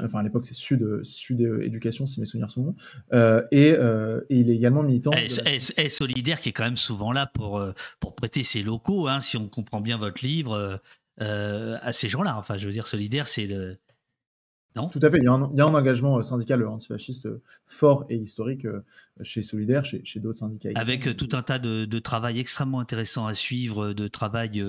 enfin 0.00 0.20
à 0.20 0.22
l'époque 0.22 0.44
c'est 0.44 0.54
Sud, 0.54 1.00
Sud 1.02 1.40
Éducation 1.40 2.06
si 2.06 2.20
mes 2.20 2.26
souvenirs 2.26 2.50
sont 2.50 2.62
bons, 2.62 2.76
et, 3.50 3.70
et, 3.70 3.76
il 4.30 4.50
est 4.50 4.54
également 4.54 4.84
militant. 4.84 5.10
Et, 5.12 5.88
Solidaire 5.88 6.40
qui 6.40 6.50
est 6.50 6.52
quand 6.52 6.64
même 6.64 6.76
souvent 6.76 7.10
là 7.10 7.26
pour, 7.26 7.64
pour 7.98 8.14
prêter 8.14 8.44
ses 8.44 8.62
locaux, 8.62 9.08
hein, 9.08 9.18
si 9.18 9.36
on 9.36 9.48
comprend 9.48 9.80
bien 9.80 9.98
votre 9.98 10.24
livre 10.24 10.80
à 11.18 11.92
ces 11.92 12.08
gens-là. 12.08 12.36
Enfin, 12.38 12.56
je 12.56 12.66
veux 12.66 12.72
dire, 12.72 12.86
solidaire, 12.86 13.26
c'est 13.26 13.46
le 13.46 13.78
tout 14.90 15.00
à 15.02 15.10
fait. 15.10 15.18
Il 15.18 15.24
y, 15.24 15.28
a 15.28 15.32
un, 15.32 15.74
engagement 15.74 16.18
euh, 16.18 16.22
syndical 16.22 16.62
euh, 16.62 16.68
antifasciste 16.68 17.26
euh, 17.26 17.42
fort 17.66 18.04
et 18.08 18.16
historique 18.16 18.66
chez 19.22 19.42
Solidaire, 19.42 19.84
chez, 19.84 20.20
d'autres 20.20 20.38
syndicats. 20.38 20.68
Avec 20.74 21.16
tout 21.16 21.28
un 21.32 21.42
tas 21.42 21.58
de, 21.58 21.98
travail 21.98 22.38
extrêmement 22.38 22.80
intéressant 22.80 23.26
à 23.26 23.34
suivre, 23.34 23.92
de 23.92 24.08
travail 24.08 24.62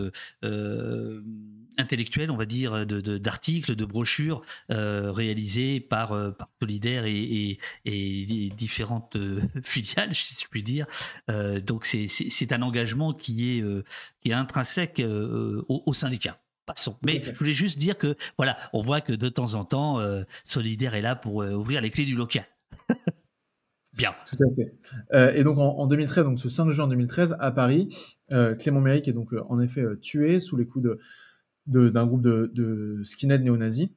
intellectuel, 1.77 2.31
on 2.31 2.37
va 2.37 2.45
dire, 2.45 2.85
d'articles, 2.85 3.75
de, 3.75 3.85
brochures 3.85 4.41
réalisés 4.69 5.79
par, 5.79 6.15
Solidaire 6.61 7.03
et, 7.05 7.57
différentes 8.57 9.17
filiales, 9.63 10.15
si 10.15 10.41
je 10.41 10.47
puis 10.49 10.63
dire. 10.63 10.87
donc 11.65 11.85
c'est 11.85 12.51
un 12.53 12.61
engagement 12.61 13.13
qui 13.13 13.59
est, 13.59 13.63
qui 14.21 14.29
est 14.29 14.33
intrinsèque 14.33 15.03
au 15.05 15.93
syndicat 15.93 16.39
passons. 16.67 16.97
Mais 17.03 17.23
je 17.23 17.31
voulais 17.31 17.53
juste 17.53 17.79
dire 17.79 17.97
que, 17.97 18.15
voilà, 18.37 18.57
on 18.73 18.83
voit 18.83 19.01
que 19.01 19.13
de 19.13 19.29
temps 19.29 19.55
en 19.55 19.63
temps, 19.63 19.99
euh, 19.99 20.23
Solidaire 20.45 20.93
est 20.93 21.01
là 21.01 21.15
pour 21.15 21.41
euh, 21.41 21.53
ouvrir 21.53 21.81
les 21.81 21.89
clés 21.89 22.05
du 22.05 22.15
local. 22.15 22.45
Bien. 23.93 24.13
Tout 24.27 24.43
à 24.43 24.53
fait. 24.53 24.75
Euh, 25.13 25.33
et 25.33 25.43
donc 25.43 25.57
en, 25.57 25.87
2013, 25.87 26.25
donc 26.25 26.37
ce 26.37 26.49
5 26.49 26.69
juin 26.69 26.87
2013, 26.87 27.35
à 27.39 27.51
Paris, 27.51 27.89
Clément 28.59 28.81
Méric 28.81 29.07
est 29.07 29.13
donc 29.13 29.33
en 29.49 29.59
effet 29.59 29.83
tué 30.01 30.39
sous 30.39 30.55
les 30.55 30.67
coups 30.67 30.85
de, 31.65 31.89
d'un 31.89 32.05
groupe 32.05 32.21
de, 32.21 32.51
de 32.53 33.01
skinheads 33.03 33.39
néo-nazis. 33.39 33.87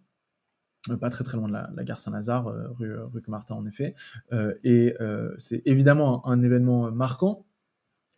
pas 1.00 1.10
très 1.10 1.22
très 1.22 1.36
loin 1.36 1.48
de 1.48 1.52
la, 1.52 1.84
gare 1.84 2.00
Saint-Lazare, 2.00 2.46
rue, 2.78 2.96
rue 2.96 3.20
Martin 3.28 3.56
en 3.56 3.66
effet. 3.66 3.94
et 4.64 4.94
c'est 5.36 5.60
évidemment 5.66 6.26
un, 6.26 6.42
événement 6.42 6.90
marquant 6.90 7.44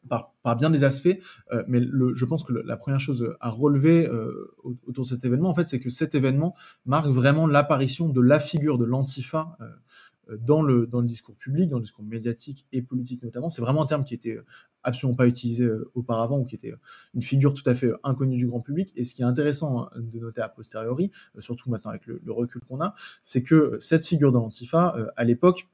par, 0.08 0.56
bien 0.56 0.70
des 0.70 0.84
aspects, 0.84 1.18
euh, 1.52 1.62
mais 1.68 1.80
le, 1.80 2.14
je 2.14 2.24
pense 2.24 2.42
que 2.42 2.52
la 2.52 2.76
première 2.76 3.00
chose 3.00 3.34
à 3.40 3.50
relever 3.50 4.06
euh, 4.06 4.54
autour 4.84 5.04
de 5.04 5.08
cet 5.08 5.24
événement, 5.24 5.48
en 5.48 5.54
fait, 5.54 5.66
c'est 5.66 5.80
que 5.80 5.90
cet 5.90 6.14
événement 6.14 6.54
marque 6.86 7.08
vraiment 7.08 7.46
l'apparition 7.46 8.08
de 8.08 8.20
la 8.20 8.40
figure 8.40 8.78
de 8.78 8.84
l'antifa 8.84 9.56
euh, 9.60 10.36
dans, 10.38 10.62
le, 10.62 10.86
dans 10.86 11.00
le 11.00 11.06
discours 11.06 11.36
public, 11.36 11.68
dans 11.68 11.78
le 11.78 11.82
discours 11.82 12.04
médiatique 12.04 12.66
et 12.72 12.82
politique 12.82 13.22
notamment. 13.22 13.50
C'est 13.50 13.62
vraiment 13.62 13.82
un 13.82 13.86
terme 13.86 14.04
qui 14.04 14.14
était 14.14 14.38
absolument 14.84 15.16
pas 15.16 15.26
utilisé 15.26 15.68
auparavant 15.94 16.38
ou 16.38 16.44
qui 16.44 16.54
était 16.54 16.74
une 17.14 17.22
figure 17.22 17.54
tout 17.54 17.68
à 17.68 17.74
fait 17.74 17.92
inconnue 18.02 18.36
du 18.36 18.46
grand 18.46 18.60
public. 18.60 18.92
Et 18.96 19.04
ce 19.04 19.14
qui 19.14 19.22
est 19.22 19.24
intéressant 19.24 19.82
hein, 19.82 19.90
de 19.96 20.18
noter 20.20 20.40
a 20.40 20.48
posteriori, 20.48 21.10
surtout 21.38 21.70
maintenant 21.70 21.90
avec 21.90 22.06
le, 22.06 22.20
le 22.24 22.32
recul 22.32 22.60
qu'on 22.62 22.80
a, 22.80 22.94
c'est 23.20 23.42
que 23.42 23.76
cette 23.80 24.06
figure 24.06 24.30
de 24.32 24.38
l'antifa, 24.38 24.96
à 25.16 25.24
l'époque, 25.24 25.68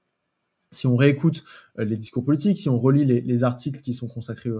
si 0.70 0.86
on 0.86 0.96
réécoute 0.96 1.44
euh, 1.78 1.84
les 1.84 1.96
discours 1.96 2.24
politiques, 2.24 2.58
si 2.58 2.68
on 2.68 2.78
relit 2.78 3.04
les, 3.04 3.44
articles 3.44 3.80
qui 3.80 3.92
sont 3.92 4.08
consacrés 4.08 4.50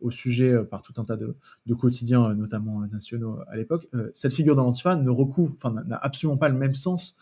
au, 0.00 0.10
sujet 0.10 0.50
euh, 0.50 0.64
par 0.64 0.82
tout 0.82 0.94
un 0.96 1.04
tas 1.04 1.16
de, 1.16 1.36
quotidiens, 1.74 2.24
euh, 2.24 2.34
notamment 2.34 2.80
nationaux 2.86 3.38
à 3.48 3.56
l'époque, 3.56 3.88
cette 4.14 4.32
figure 4.32 4.56
de 4.56 4.60
l'antifa 4.60 4.96
ne 4.96 5.10
recouvre, 5.10 5.52
enfin, 5.56 5.70
n'a 5.86 5.96
absolument 5.96 6.36
pas 6.36 6.48
le 6.48 6.56
même 6.56 6.74
sens 6.74 7.16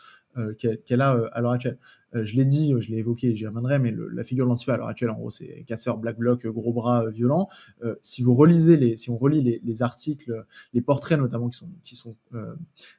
qu'elle 0.59 1.01
a 1.01 1.28
à 1.32 1.41
l'heure 1.41 1.51
actuelle. 1.51 1.76
je 2.12 2.36
l'ai 2.36 2.45
dit, 2.45 2.72
je 2.78 2.88
l'ai 2.93 2.99
évoqué, 2.99 3.34
j'y 3.34 3.49
reviendrai, 3.49 3.80
mais 3.80 3.93
la 4.12 4.22
figure 4.22 4.47
de 4.47 4.51
l'antifa 4.51 4.74
à 4.74 4.76
l'heure 4.76 4.86
actuelle, 4.86 5.11
en 5.11 5.16
gros, 5.16 5.30
c'est 5.30 5.64
casseur, 5.64 5.99
black 5.99 6.18
bloc, 6.18 6.47
gros 6.47 6.72
bras, 6.72 7.11
violent. 7.11 7.49
si 8.01 8.22
vous 8.22 8.32
relisez 8.34 8.76
les, 8.76 8.97
si 8.97 9.11
on 9.11 9.18
relit 9.18 9.61
les, 9.61 9.82
articles, 9.82 10.47
les 10.72 10.82
portraits 10.82 11.18
notamment 11.18 11.49
qui 11.49 11.59
sont 11.59 11.68
qui 11.82 11.97
sont 11.97 12.14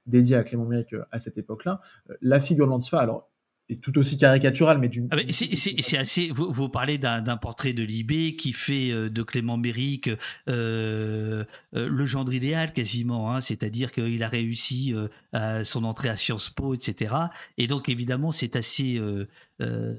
dédiés 0.07 0.35
à 0.35 0.43
Clément 0.43 0.65
Méric 0.65 0.93
à 1.09 1.19
cette 1.19 1.37
époque-là, 1.37 1.79
la 2.21 2.41
figure 2.41 2.65
de 2.65 2.71
l'antifa, 2.71 2.99
alors 2.99 3.30
tout 3.76 3.97
aussi 3.97 4.17
caricatural, 4.17 4.78
mais 4.80 4.89
d'une. 4.89 5.07
Ah 5.11 5.17
c'est 5.30 5.97
assez. 5.97 6.30
Vous, 6.34 6.69
parlez 6.69 6.97
d'un 6.97 7.38
portrait 7.38 7.74
de 7.74 7.84
Libé 7.84 8.36
qui 8.36 8.53
fait 8.53 8.91
euh, 8.91 9.09
de 9.09 9.24
Clément 9.24 9.57
Méric 9.57 10.09
euh, 10.09 10.15
euh, 10.47 11.43
le 11.74 12.05
gendre 12.05 12.34
idéal 12.34 12.74
quasiment, 12.74 13.34
hein, 13.34 13.41
c'est-à-dire 13.41 13.91
qu'il 13.91 14.24
a 14.24 14.30
réussi 14.30 14.93
à 15.34 15.63
son 15.63 15.84
entrée 15.84 16.09
à 16.09 16.17
Sciences 16.17 16.49
Po, 16.49 16.74
etc. 16.74 17.15
Et 17.57 17.67
donc 17.67 17.89
évidemment, 17.89 18.32
c'est 18.32 18.55
assez, 18.55 18.99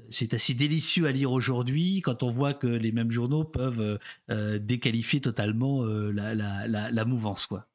c'est 0.08 0.34
assez 0.34 0.54
délicieux 0.54 1.06
à 1.06 1.12
lire 1.12 1.32
aujourd'hui 1.32 2.00
quand 2.02 2.22
on 2.22 2.30
voit 2.30 2.54
que 2.54 2.66
les 2.66 2.92
mêmes 2.92 3.10
journaux 3.10 3.44
peuvent 3.44 3.98
déqualifier 4.28 5.20
totalement 5.20 5.84
la, 5.84 6.34
la, 6.34 6.90
la 6.90 7.04
mouvance, 7.04 7.46
quoi. 7.46 7.66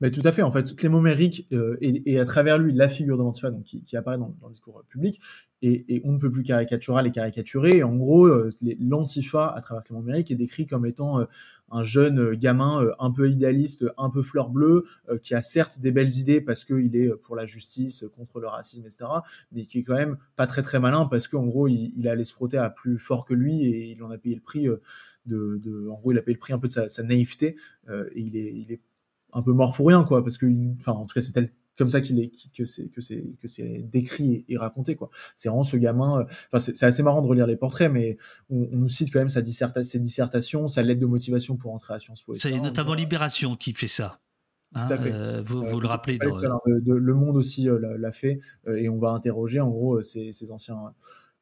Mais 0.00 0.10
tout 0.10 0.22
à 0.24 0.32
fait. 0.32 0.42
En 0.42 0.50
fait, 0.50 0.74
Clément 0.76 1.00
Méric 1.00 1.46
euh, 1.52 1.76
et, 1.80 2.18
à 2.18 2.24
travers 2.24 2.58
lui 2.58 2.72
la 2.72 2.88
figure 2.88 3.16
de 3.16 3.22
l'antifa 3.22 3.50
qui, 3.64 3.96
apparaît 3.96 4.18
dans, 4.18 4.34
le 4.42 4.50
discours 4.50 4.82
public 4.88 5.20
et, 5.62 6.00
on 6.04 6.12
ne 6.12 6.18
peut 6.18 6.30
plus 6.30 6.42
caricatural 6.42 7.06
et 7.06 7.10
caricaturé. 7.10 7.78
Et 7.78 7.82
en 7.82 7.96
gros, 7.96 8.26
euh, 8.26 8.50
l'antifa 8.80 9.48
à 9.48 9.60
travers 9.60 9.84
Clément 9.84 10.02
Méric 10.02 10.30
est 10.30 10.36
décrit 10.36 10.66
comme 10.66 10.86
étant 10.86 11.20
euh, 11.20 11.24
un 11.70 11.84
jeune 11.84 12.34
gamin 12.34 12.88
un 12.98 13.10
peu 13.10 13.30
idéaliste, 13.30 13.84
un 13.98 14.10
peu 14.10 14.22
fleur 14.22 14.50
bleue, 14.50 14.84
qui 15.22 15.34
a 15.34 15.42
certes 15.42 15.80
des 15.80 15.92
belles 15.92 16.18
idées 16.18 16.40
parce 16.40 16.64
qu'il 16.64 16.96
est 16.96 17.08
pour 17.22 17.36
la 17.36 17.46
justice, 17.46 18.04
contre 18.16 18.40
le 18.40 18.48
racisme, 18.48 18.84
etc. 18.84 19.04
Mais 19.52 19.64
qui 19.64 19.78
est 19.78 19.82
quand 19.84 19.94
même 19.94 20.16
pas 20.34 20.48
très 20.48 20.62
très 20.62 20.80
malin 20.80 21.06
parce 21.06 21.28
qu'en 21.28 21.46
gros, 21.46 21.68
il, 21.68 22.08
allait 22.08 22.24
se 22.24 22.32
frotter 22.32 22.58
à 22.58 22.70
plus 22.70 22.98
fort 22.98 23.24
que 23.24 23.34
lui 23.34 23.66
et 23.66 23.92
il 23.92 24.02
en 24.02 24.10
a 24.10 24.18
payé 24.18 24.34
le 24.34 24.40
prix. 24.40 24.66
De, 25.26 25.88
en 25.88 25.94
gros, 26.00 26.10
il 26.10 26.18
a 26.18 26.22
payé 26.22 26.34
le 26.34 26.40
prix 26.40 26.52
un 26.52 26.58
peu 26.58 26.66
de 26.66 26.72
sa, 26.72 27.02
naïveté. 27.04 27.54
et 27.88 28.20
il 28.20 28.34
il 28.34 28.72
est 28.72 28.80
un 29.32 29.42
peu 29.42 29.52
mort 29.52 29.72
pour 29.72 29.86
rien, 29.88 30.04
quoi, 30.04 30.22
parce 30.22 30.38
que, 30.38 30.46
enfin, 30.76 30.92
en 30.92 31.06
tout 31.06 31.14
cas, 31.14 31.20
c'est 31.20 31.32
comme 31.80 31.88
ça 31.88 32.02
qu'il 32.02 32.20
est 32.20 32.30
que 32.54 32.66
c'est 32.66 32.88
que 32.88 33.00
c'est 33.00 33.24
que 33.40 33.48
c'est 33.48 33.82
décrit 33.90 34.44
et, 34.48 34.58
raconté 34.58 34.96
quoi 34.96 35.08
c'est 35.34 35.48
vraiment 35.48 35.64
ce 35.64 35.78
gamin 35.78 36.20
euh, 36.20 36.24
enfin 36.52 36.58
c'est 36.58 36.84
assez 36.84 37.02
marrant 37.02 37.22
de 37.22 37.26
relire 37.26 37.46
les 37.46 37.56
portraits 37.56 37.90
mais 37.90 38.18
on, 38.50 38.68
nous 38.72 38.88
cite 38.90 39.10
quand 39.10 39.18
même 39.18 39.30
sa 39.30 39.40
disserta 39.40 39.82
ses 39.82 39.98
dissertations 39.98 40.68
sa 40.68 40.82
lettre 40.82 41.00
de 41.00 41.06
motivation 41.06 41.56
pour 41.56 41.72
entrer 41.72 41.94
à 41.94 41.98
Sciences 41.98 42.20
Po 42.20 42.34
c'est 42.36 42.60
notamment 42.60 42.92
Libération 42.92 43.56
qui 43.56 43.72
fait 43.72 43.86
ça 43.86 44.20
tout 44.74 44.80
à 44.80 44.92
hein, 44.92 44.96
fait. 44.98 45.10
Euh, 45.12 45.42
vous, 45.42 45.64
vous 45.64 45.80
le 45.80 45.88
rappelez 45.88 46.18
dans... 46.18 46.60
le 46.66 47.14
Monde 47.14 47.36
aussi 47.36 47.68
euh, 47.68 47.96
l'a 47.98 48.12
fait 48.12 48.40
et 48.68 48.88
on 48.88 48.98
va 48.98 49.10
interroger 49.10 49.58
en 49.58 49.70
gros 49.70 50.02
ces, 50.02 50.32
ces 50.32 50.52
anciens 50.52 50.92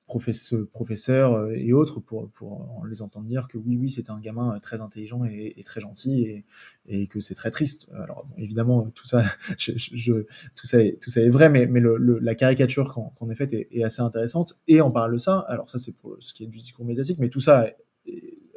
professeurs 0.08 1.34
euh, 1.34 1.52
et 1.54 1.72
autres 1.72 2.00
pour, 2.00 2.30
pour 2.30 2.84
les 2.88 3.02
entendre 3.02 3.26
dire 3.26 3.46
que 3.46 3.58
oui, 3.58 3.76
oui, 3.76 3.90
c'est 3.90 4.10
un 4.10 4.18
gamin 4.18 4.56
euh, 4.56 4.58
très 4.58 4.80
intelligent 4.80 5.24
et, 5.24 5.62
très 5.64 5.80
gentil 5.80 6.22
et, 6.22 6.44
et 6.86 7.06
que 7.06 7.20
c'est 7.20 7.34
très 7.34 7.50
triste. 7.50 7.88
Alors 7.94 8.26
évidemment, 8.36 8.90
tout 8.94 9.06
ça, 9.06 9.24
je, 9.58 10.12
tout 10.54 10.66
ça, 10.66 10.82
est, 10.82 11.00
tout 11.00 11.10
ça 11.10 11.20
est 11.20 11.28
vrai, 11.28 11.48
mais, 11.48 11.66
mais 11.66 11.80
le, 11.80 12.18
la 12.18 12.34
caricature 12.34 12.92
qu'on 12.92 13.30
est 13.30 13.34
faite 13.34 13.52
est, 13.52 13.82
assez 13.82 14.02
intéressante. 14.02 14.58
Et 14.66 14.80
en 14.80 14.90
parle 14.90 15.12
de 15.12 15.18
ça, 15.18 15.38
alors 15.48 15.68
ça 15.70 15.78
c'est 15.78 15.92
pour 15.92 16.16
ce 16.20 16.34
qui 16.34 16.44
est 16.44 16.48
du 16.48 16.58
discours 16.58 16.84
médiatique, 16.84 17.18
mais 17.18 17.28
tout 17.28 17.40
ça 17.40 17.68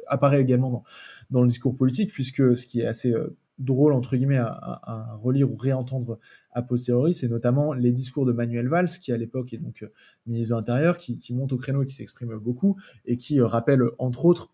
apparaît 0.06 0.40
également 0.40 0.70
dans, 0.70 0.84
dans 1.30 1.42
le 1.42 1.48
discours 1.48 1.74
politique, 1.74 2.12
puisque 2.12 2.56
ce 2.56 2.66
qui 2.66 2.80
est 2.80 2.86
assez 2.86 3.12
euh, 3.12 3.36
drôle 3.58 3.92
entre 3.92 4.16
guillemets 4.16 4.38
à, 4.38 5.18
relire 5.22 5.50
ou 5.50 5.56
réentendre 5.56 6.18
a 6.52 6.62
posteriori, 6.62 7.14
c'est 7.14 7.28
notamment 7.28 7.72
les 7.72 7.92
discours 7.92 8.26
de 8.26 8.32
Manuel 8.32 8.68
Valls, 8.68 8.88
qui 8.88 9.12
à 9.12 9.16
l'époque 9.16 9.52
est 9.52 9.58
donc 9.58 9.82
euh, 9.82 9.92
ministre 10.26 10.54
de 10.54 10.60
l'Intérieur, 10.60 10.96
qui, 10.98 11.34
monte 11.34 11.52
au 11.52 11.56
créneau 11.56 11.82
et 11.82 11.86
qui 11.86 11.94
s'exprime 11.94 12.36
beaucoup 12.36 12.76
et 13.04 13.16
qui 13.16 13.40
euh, 13.40 13.46
rappelle 13.46 13.82
entre 13.98 14.24
autres 14.24 14.50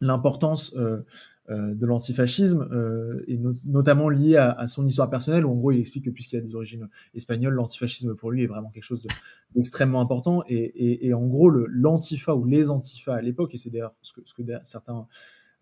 l'importance 0.00 0.74
euh, 0.76 1.02
de 1.48 1.84
l'antifascisme 1.84 2.68
et 3.26 3.36
notamment 3.64 4.08
lié 4.08 4.36
à, 4.36 4.68
son 4.68 4.86
histoire 4.86 5.10
personnelle 5.10 5.44
où 5.44 5.50
en 5.50 5.56
gros 5.56 5.72
il 5.72 5.80
explique 5.80 6.04
que 6.04 6.10
puisqu'il 6.10 6.36
a 6.36 6.40
des 6.40 6.54
origines 6.54 6.88
espagnoles, 7.12 7.54
l'antifascisme 7.54 8.14
pour 8.14 8.30
lui 8.30 8.44
est 8.44 8.46
vraiment 8.46 8.70
quelque 8.70 8.84
chose 8.84 9.04
d'extrêmement 9.56 10.00
important. 10.00 10.44
Et, 10.48 11.12
en 11.12 11.26
gros 11.26 11.50
l'antifa 11.50 12.36
ou 12.36 12.44
les 12.44 12.70
antifas 12.70 13.16
à 13.16 13.20
l'époque 13.20 13.52
et 13.52 13.56
c'est 13.56 13.70
d'ailleurs 13.70 13.94
ce 14.00 14.12
que, 14.12 14.20
ce 14.24 14.32
que 14.32 14.42
certains 14.62 15.08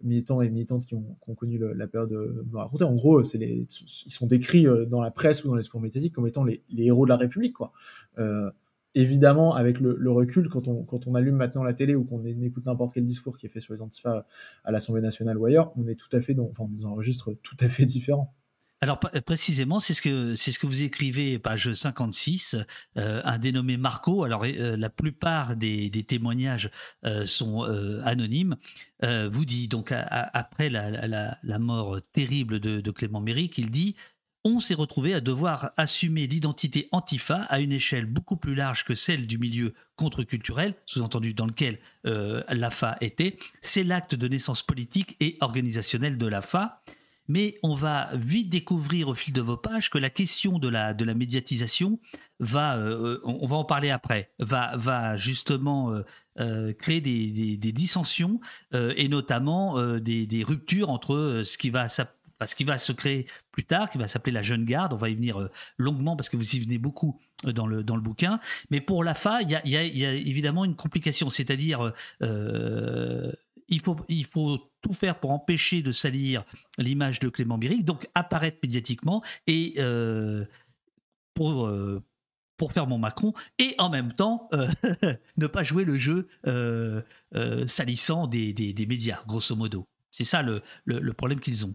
militants 0.03 0.41
et 0.41 0.51
militantes 0.51 0.87
qui 0.87 0.95
ont, 0.95 1.17
connu 1.37 1.59
la 1.59 1.87
période 1.87 2.15
raconter. 2.53 2.85
En 2.85 2.95
gros, 2.95 3.23
c'est 3.23 3.39
les, 3.39 3.67
ils 4.07 4.13
sont 4.13 4.27
décrits 4.27 4.67
euh, 4.67 4.85
dans 4.87 5.01
la 5.01 5.11
presse 5.11 5.45
ou 5.45 5.49
dans 5.49 5.55
les 5.55 5.63
discours 5.63 5.81
médiatiques 5.81 6.15
comme 6.15 6.27
étant 6.27 6.45
les, 6.45 6.63
héros 6.77 7.05
de 7.05 7.11
la 7.11 7.17
République. 7.17 7.55
Quoi. 7.55 7.73
Euh, 8.19 8.51
évidemment, 8.95 9.55
avec 9.55 9.81
le, 9.81 10.11
recul, 10.11 10.49
quand 10.49 10.69
on, 10.69 10.83
quand 10.85 11.07
on 11.07 11.15
allume 11.15 11.37
maintenant 11.37 11.63
la 11.63 11.75
télé 11.75 11.95
ou 11.95 12.05
qu'on 12.05 12.25
écoute 12.25 12.67
n'importe 12.67 12.95
quel 12.95 13.07
discours 13.07 13.37
qui 13.37 13.47
est 13.47 13.49
fait 13.49 13.61
sur 13.61 13.75
les 13.75 13.83
antifas 13.83 14.27
à 14.65 14.73
l'Assemblée 14.73 15.03
nationale 15.03 15.39
ou 15.39 15.47
ailleurs, 15.47 15.73
on 15.77 15.87
est 15.87 15.95
tout 15.95 16.15
à 16.17 16.21
fait 16.21 16.35
dans, 16.35 16.49
enfin, 16.51 16.69
dans 16.71 16.87
un 16.87 16.91
registre 16.91 17.35
tout 17.43 17.57
à 17.61 17.69
fait 17.69 17.85
différent. 17.85 18.35
Alors 18.81 19.01
précisément, 19.01 19.81
c'est 19.81 19.93
ce 19.93 20.03
que 20.03 20.37
c'est 20.37 20.53
ce 20.53 20.59
que 20.61 20.67
vous 20.67 20.83
écrivez, 20.83 21.41
page 21.41 21.75
56, 21.75 22.57
euh, 22.97 23.21
un 23.25 23.39
dénommé 23.39 23.77
Marco. 23.77 24.23
Alors 24.23 24.45
euh, 24.45 24.77
la 24.77 24.89
plupart 24.89 25.57
des, 25.57 25.91
témoignages 26.07 26.71
euh, 27.05 27.27
sont 27.27 27.63
anonymes. 28.05 28.57
vous 29.03 29.45
dit 29.45 29.67
donc 29.67 29.93
après 29.93 30.71
la, 30.71 31.59
mort 31.59 32.01
terrible 32.13 32.61
de, 32.61 32.91
Clément 32.93 33.21
Méric, 33.21 33.59
il 33.59 33.71
dit 33.71 33.97
on 34.45 34.61
s'est 34.61 34.75
retrouvé 34.75 35.13
à 35.13 35.21
devoir 35.21 35.73
assumer 35.77 36.29
l'identité 36.29 36.89
antifa 36.93 37.43
à 37.49 37.59
une 37.59 37.73
échelle 37.73 38.07
beaucoup 38.07 38.37
plus 38.37 38.55
large 38.55 38.85
que 38.85 38.95
celle 38.95 39.27
du 39.27 39.37
milieu 39.39 39.75
contre-culturel, 39.97 40.75
sous-entendu 40.87 41.35
dans 41.35 41.47
lequel 41.47 41.81
l'AFA 42.05 42.97
était. 43.01 43.37
C'est 43.61 43.83
l'acte 43.83 44.15
de 44.15 44.29
naissance 44.29 44.63
politique 44.63 45.17
et 45.19 45.37
organisationnel 45.41 46.17
de 46.17 46.27
l'AFA 46.27 46.81
mais 47.29 47.59
on 47.63 47.75
va 47.75 48.11
vite 48.15 48.49
découvrir 48.49 49.09
au 49.09 49.15
fil 49.15 49.33
de 49.33 49.43
vos 49.43 49.57
pages 49.57 49.91
que 49.91 49.99
la 49.99 50.11
question 50.11 50.59
de 50.59 50.69
la, 50.69 50.95
de 50.95 51.05
la 51.05 51.15
médiatisation 51.15 52.01
va, 52.41 52.77
euh, 52.79 53.21
on, 53.25 53.47
va 53.47 53.57
en 53.57 53.65
parler 53.65 53.91
après, 53.91 54.33
va, 54.39 54.77
va 54.77 55.17
justement 55.17 55.93
euh, 55.93 56.03
euh, 56.41 56.73
créer 56.73 57.01
des, 57.01 57.57
des, 57.57 57.73
dissensions 57.73 58.41
et 58.73 59.09
notamment 59.09 59.81
des, 59.99 60.45
ruptures 60.47 60.91
entre 60.91 61.43
ce 61.45 61.59
qui 61.59 61.71
va 61.71 61.89
qui 62.57 62.65
va 62.65 62.79
se 62.79 62.93
créer 62.93 63.27
plus 63.51 63.65
tard, 63.65 63.91
qui 63.91 63.99
va 63.99 64.07
s'appeler 64.07 64.33
la 64.33 64.43
Jeune 64.43 64.65
Garde. 64.65 64.93
On 64.93 64.97
va 64.97 65.09
y 65.09 65.15
venir 65.15 65.49
longuement 65.77 66.17
parce 66.17 66.29
que 66.29 66.37
vous 66.37 66.55
y 66.55 66.61
venez 66.61 66.79
beaucoup 66.79 67.19
dans 67.45 67.67
le, 67.67 67.83
dans 67.83 67.97
le 67.97 68.03
bouquin. 68.03 68.39
Mais 68.71 68.81
pour 68.81 69.03
la 69.03 69.15
FA, 69.15 69.43
il 69.43 69.51
y 69.51 69.57
a, 69.57 69.67
y 69.67 70.07
a, 70.07 70.13
évidemment 70.13 70.65
une 70.65 70.77
complication, 70.77 71.31
c'est-à-dire 71.31 71.93
il 73.69 73.81
faut, 73.81 73.97
il 74.09 74.25
faut 74.25 74.71
tout 74.81 74.93
faire 74.93 75.19
pour 75.19 75.31
empêcher 75.31 75.83
de 75.83 75.93
salir 75.93 76.45
l'image 76.79 77.21
de 77.21 77.29
Clément 77.29 77.59
Biric, 77.59 77.85
donc 77.85 78.09
apparaître 78.15 78.59
médiatiquement 78.63 79.23
et 79.47 79.75
pour, 81.35 81.69
pour 82.59 82.73
faire 82.73 82.87
mon 82.87 82.99
Macron 82.99 83.33
et 83.59 83.75
en 83.79 83.89
même 83.89 84.13
temps 84.13 84.49
euh, 84.53 84.69
ne 85.39 85.47
pas 85.47 85.63
jouer 85.63 85.85
le 85.85 85.97
jeu 85.97 86.29
euh, 86.47 87.01
euh, 87.35 87.67
salissant 87.67 88.27
des, 88.27 88.75
médias, 88.87 89.23
grosso 89.27 89.57
modo. 89.57 89.87
C'est 90.11 90.25
ça 90.25 90.43
le 90.43 91.13
problème 91.13 91.41
qu'ils 91.41 91.65
ont. 91.65 91.75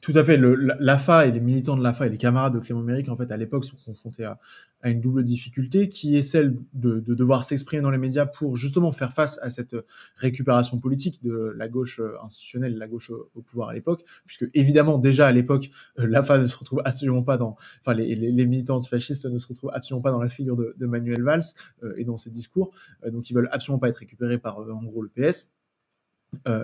Tout 0.00 0.12
à 0.14 0.22
fait. 0.22 0.36
L'AFA 0.36 1.26
et 1.26 1.32
les 1.32 1.40
militants 1.40 1.76
de 1.76 1.82
l'AFA 1.82 2.06
et 2.06 2.08
les 2.08 2.18
camarades 2.18 2.54
de 2.54 2.60
Clément 2.60 2.82
Méric, 2.82 3.08
en 3.08 3.16
fait, 3.16 3.32
à 3.32 3.36
l'époque, 3.36 3.64
sont 3.64 3.76
confrontés 3.84 4.24
à, 4.24 4.38
une 4.84 5.00
double 5.00 5.24
difficulté 5.24 5.88
qui 5.88 6.16
est 6.16 6.22
celle 6.22 6.54
de, 6.72 7.00
devoir 7.00 7.42
s'exprimer 7.42 7.82
dans 7.82 7.90
les 7.90 7.98
médias 7.98 8.26
pour 8.26 8.56
justement 8.56 8.92
faire 8.92 9.12
face 9.12 9.40
à 9.42 9.50
cette 9.50 9.74
récupération 10.14 10.78
politique 10.78 11.20
de 11.24 11.52
la 11.56 11.68
gauche 11.68 11.98
euh, 11.98 12.14
institutionnelle, 12.22 12.78
la 12.78 12.86
gauche 12.86 13.10
au, 13.10 13.42
pouvoir 13.42 13.70
à 13.70 13.74
l'époque, 13.74 14.04
puisque 14.24 14.48
évidemment, 14.54 14.98
déjà 14.98 15.26
à 15.26 15.32
l'époque, 15.32 15.68
euh, 15.98 16.06
l'AFA 16.06 16.38
ne 16.38 16.46
se 16.46 16.56
retrouve 16.56 16.80
absolument 16.84 17.24
pas 17.24 17.36
dans, 17.36 17.56
enfin, 17.80 17.92
les, 17.92 18.14
les, 18.14 18.46
militants 18.46 18.76
antifascistes 18.76 19.26
ne 19.26 19.38
se 19.40 19.48
retrouvent 19.48 19.72
absolument 19.74 20.02
pas 20.02 20.12
dans 20.12 20.22
la 20.22 20.28
figure 20.28 20.56
de, 20.56 20.86
Manuel 20.86 21.24
Valls 21.24 21.42
euh, 21.82 21.94
et 21.96 22.04
dans 22.04 22.16
ses 22.16 22.30
discours. 22.30 22.70
donc, 23.10 23.28
ils 23.30 23.34
veulent 23.34 23.48
absolument 23.50 23.80
pas 23.80 23.88
être 23.88 23.96
récupérés 23.96 24.38
par, 24.38 24.58
en 24.58 24.84
gros, 24.84 25.02
le 25.02 25.08
PS. 25.08 25.50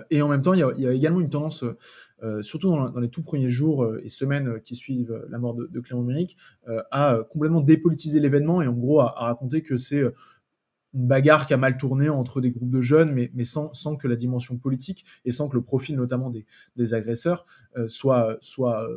et 0.09 0.21
en 0.21 0.29
même 0.29 0.41
temps, 0.41 0.53
il 0.53 0.61
y 0.61 0.65
il 0.77 0.83
y 0.83 0.87
a 0.87 0.93
également 0.93 1.19
une 1.19 1.29
tendance 1.29 1.65
euh, 2.25 2.41
surtout 2.41 2.69
dans, 2.69 2.99
les 2.99 3.09
tout 3.09 3.21
premiers 3.21 3.51
jours 3.51 3.83
euh, 3.83 4.01
et 4.03 4.09
semaines 4.09 4.59
qui 4.63 4.75
suivent 4.75 5.23
la 5.29 5.37
mort 5.37 5.53
de, 5.53 5.79
Clément 5.79 6.01
Méric, 6.01 6.37
euh, 6.67 7.23
complètement 7.25 7.61
dépolitiser 7.61 8.19
l'événement 8.19 8.61
et 8.61 8.67
en 8.67 8.73
gros 8.73 9.01
à 9.01 9.09
raconter 9.09 9.61
que 9.61 9.77
c'est 9.77 10.03
une 10.95 11.07
bagarre 11.07 11.45
qui 11.45 11.53
a 11.53 11.57
mal 11.57 11.77
tourné 11.77 12.09
entre 12.09 12.41
des 12.41 12.51
groupes 12.51 12.71
de 12.71 12.81
jeunes, 12.81 13.11
mais, 13.11 13.45
sans, 13.45 13.95
que 13.97 14.07
la 14.07 14.15
dimension 14.15 14.57
politique 14.57 15.05
et 15.25 15.31
sans 15.31 15.49
que 15.49 15.55
le 15.55 15.61
profil 15.61 15.95
notamment 15.95 16.31
des, 16.31 16.93
agresseurs 16.93 17.45
euh, 17.77 17.87
euh, 18.05 18.37
soit, 18.41 18.87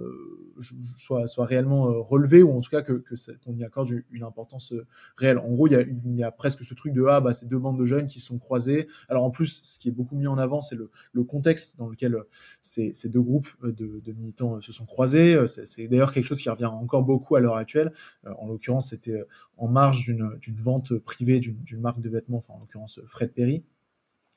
réellement 1.44 1.88
euh, 1.88 1.98
relevé, 1.98 2.42
ou 2.42 2.52
en 2.52 2.60
tout 2.60 2.70
cas 2.70 2.82
que, 2.82 2.92
que 2.92 3.14
qu'on 3.44 3.56
y 3.56 3.64
accorde 3.64 3.90
une 4.12 4.22
importance 4.22 4.72
réelle. 5.16 5.38
En 5.38 5.48
gros, 5.48 5.66
il 5.66 6.16
y 6.16 6.22
a, 6.22 6.30
presque 6.30 6.62
ce 6.62 6.74
truc 6.74 6.92
de 6.92 7.04
ah 7.06 7.20
bah 7.20 7.32
c'est 7.32 7.48
deux 7.48 7.58
bandes 7.58 7.78
de 7.78 7.84
jeunes 7.84 8.06
qui 8.06 8.20
sont 8.20 8.38
croisés. 8.38 8.86
Alors 9.08 9.24
en 9.24 9.30
plus, 9.30 9.62
ce 9.64 9.78
qui 9.78 9.88
est 9.88 9.92
beaucoup 9.92 10.14
mis 10.14 10.26
en 10.26 10.38
avant, 10.38 10.60
c'est 10.60 10.76
le, 10.76 10.90
contexte 11.24 11.76
dans 11.78 11.88
lequel 11.88 12.16
ces, 12.62 12.94
ces 12.94 13.08
deux 13.08 13.20
groupes 13.20 13.48
de, 13.62 14.00
de 14.02 14.12
militants 14.12 14.60
se 14.60 14.72
sont 14.72 14.86
croisés. 14.86 15.36
C'est 15.46 15.88
d'ailleurs 15.88 16.12
quelque 16.12 16.24
chose 16.24 16.40
qui 16.40 16.48
revient 16.48 16.66
encore 16.66 17.02
beaucoup 17.02 17.34
à 17.36 17.40
l'heure 17.40 17.56
actuelle. 17.56 17.92
En 18.24 18.46
l'occurrence, 18.46 18.90
c'était 18.90 19.24
en 19.58 19.68
marge 19.68 20.04
d'une, 20.04 20.56
vente 20.56 20.96
privée 20.98 21.40
d'une, 21.40 21.60
d'une 21.62 21.82
de 21.98 22.08
vêtements, 22.08 22.38
enfin 22.38 22.54
en 22.54 22.60
l'occurrence 22.60 23.00
Fred 23.06 23.32
Perry. 23.32 23.64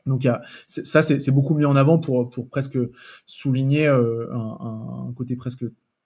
Donc 0.05 0.27
ça, 0.67 1.03
c'est 1.03 1.31
beaucoup 1.31 1.53
mis 1.53 1.65
en 1.65 1.75
avant 1.75 1.99
pour, 1.99 2.29
pour 2.29 2.49
presque 2.49 2.77
souligner 3.25 3.87
euh, 3.87 4.27
un, 4.33 5.13
côté 5.15 5.35
presque 5.35 5.63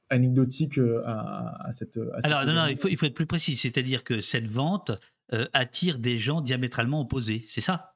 anecdotique 0.09 0.77
euh, 0.77 1.01
à, 1.05 1.69
cette, 1.71 1.97
Alors 2.23 2.45
non, 2.45 2.53
non, 2.53 2.67
il 2.67 2.77
faut, 2.77 2.87
il 2.87 2.97
faut 2.97 3.05
être 3.05 3.15
plus 3.15 3.25
précis, 3.25 3.55
c'est-à-dire 3.55 4.03
que 4.03 4.21
cette 4.21 4.47
vente 4.47 4.91
euh, 5.33 5.47
attire 5.53 5.97
des 5.97 6.17
gens 6.17 6.41
diamétralement 6.41 7.01
opposés, 7.01 7.43
c'est 7.47 7.61
ça? 7.61 7.95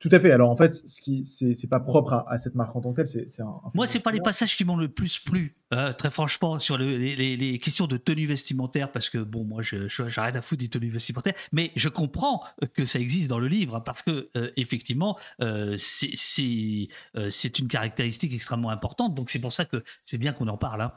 Tout 0.00 0.08
à 0.12 0.18
fait. 0.18 0.32
Alors 0.32 0.50
en 0.50 0.56
fait, 0.56 0.72
ce 0.72 1.00
qui 1.00 1.24
c'est 1.24 1.68
pas 1.68 1.80
propre 1.80 2.24
à, 2.26 2.38
cette 2.38 2.54
marque 2.54 2.74
en 2.74 2.80
tant 2.80 2.92
que 2.92 3.02
telle. 3.02 3.28
C'est 3.28 3.42
un, 3.42 3.46
un 3.46 3.70
Moi, 3.74 3.86
c'est 3.86 4.00
pas 4.00 4.10
les 4.10 4.20
passages 4.20 4.56
qui 4.56 4.64
m'ont 4.64 4.76
le 4.76 4.88
plus 4.88 5.20
plu. 5.20 5.56
Euh, 5.72 5.92
très 5.92 6.10
franchement, 6.10 6.58
sur 6.58 6.78
les, 6.78 7.58
questions 7.62 7.86
de 7.86 7.96
tenue 7.96 8.26
vestimentaire, 8.26 8.90
parce 8.90 9.08
que 9.08 9.18
bon, 9.18 9.44
moi, 9.44 9.62
je, 9.62 9.88
j'arrête 9.88 10.36
à 10.36 10.42
foutre 10.42 10.60
des 10.60 10.68
tenues 10.68 10.90
vestimentaires, 10.90 11.34
mais 11.52 11.72
je 11.76 11.88
comprends 11.88 12.42
que 12.74 12.84
ça 12.84 12.98
existe 12.98 13.28
dans 13.28 13.38
le 13.38 13.48
livre, 13.48 13.76
hein, 13.76 13.80
parce 13.80 14.02
que 14.02 14.30
euh, 14.36 14.50
effectivement, 14.56 15.18
euh, 15.42 15.76
c'est, 15.78 16.12
c'est, 16.16 17.58
une 17.58 17.68
caractéristique 17.68 18.32
extrêmement 18.32 18.70
importante. 18.70 19.14
Donc 19.14 19.30
c'est 19.30 19.40
pour 19.40 19.52
ça 19.52 19.64
que 19.64 19.82
c'est 20.04 20.18
bien 20.18 20.32
qu'on 20.32 20.48
en 20.48 20.56
parle. 20.56 20.82
Hein. 20.82 20.92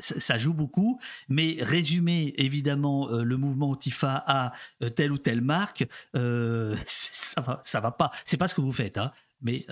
Ça, 0.00 0.38
joue 0.38 0.54
beaucoup, 0.54 0.98
mais 1.28 1.58
résumer 1.60 2.34
évidemment 2.36 3.08
le 3.08 3.36
mouvement 3.36 3.70
Antifa 3.70 4.24
à 4.26 4.52
telle 4.96 5.12
ou 5.12 5.18
telle 5.18 5.40
marque, 5.40 5.86
ça 6.14 7.40
va, 7.40 7.60
ça 7.64 7.80
va 7.80 7.92
pas. 7.92 8.10
C'est 8.24 8.36
pas 8.36 8.48
ce 8.48 8.54
que 8.54 8.60
vous 8.60 8.72
faites, 8.72 8.98
hein, 8.98 9.12
mais 9.42 9.66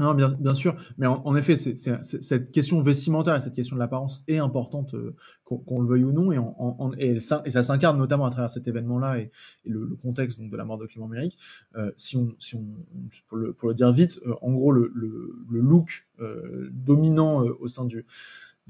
non, 0.00 0.14
bien, 0.14 0.28
bien 0.28 0.54
sûr, 0.54 0.74
mais 0.96 1.06
en, 1.06 1.36
effet, 1.36 1.56
c'est, 1.56 1.76
cette 1.76 2.52
question 2.52 2.80
vestimentaire 2.80 3.36
et 3.36 3.40
cette 3.40 3.54
question 3.54 3.76
de 3.76 3.80
l'apparence 3.80 4.24
est 4.28 4.38
importante, 4.38 4.94
euh, 4.94 5.14
qu'on, 5.44 5.80
le 5.80 5.86
veuille 5.86 6.04
ou 6.04 6.12
non, 6.12 6.32
et, 6.32 6.38
en, 6.38 6.92
et, 6.96 7.20
ça, 7.20 7.42
et, 7.44 7.50
ça, 7.50 7.62
s'incarne 7.62 7.98
notamment 7.98 8.24
à 8.24 8.30
travers 8.30 8.48
cet 8.48 8.66
événement-là 8.66 9.18
et, 9.18 9.30
le, 9.66 9.98
contexte 10.02 10.40
donc, 10.40 10.50
de 10.50 10.56
la 10.56 10.64
mort 10.64 10.78
de 10.78 10.86
Clément 10.86 11.06
Méric. 11.06 11.36
Euh, 11.76 11.92
si 11.98 12.16
on, 12.16 12.34
si 12.38 12.56
on, 12.56 12.64
pour, 13.28 13.36
le, 13.36 13.52
pour 13.52 13.68
le 13.68 13.74
dire 13.74 13.92
vite, 13.92 14.18
euh, 14.26 14.34
en 14.40 14.52
gros, 14.52 14.72
le, 14.72 14.90
le, 14.94 15.34
le 15.50 15.60
look 15.60 16.06
dominant 16.70 17.40
au 17.40 17.66
sein 17.66 17.86
du, 17.86 18.04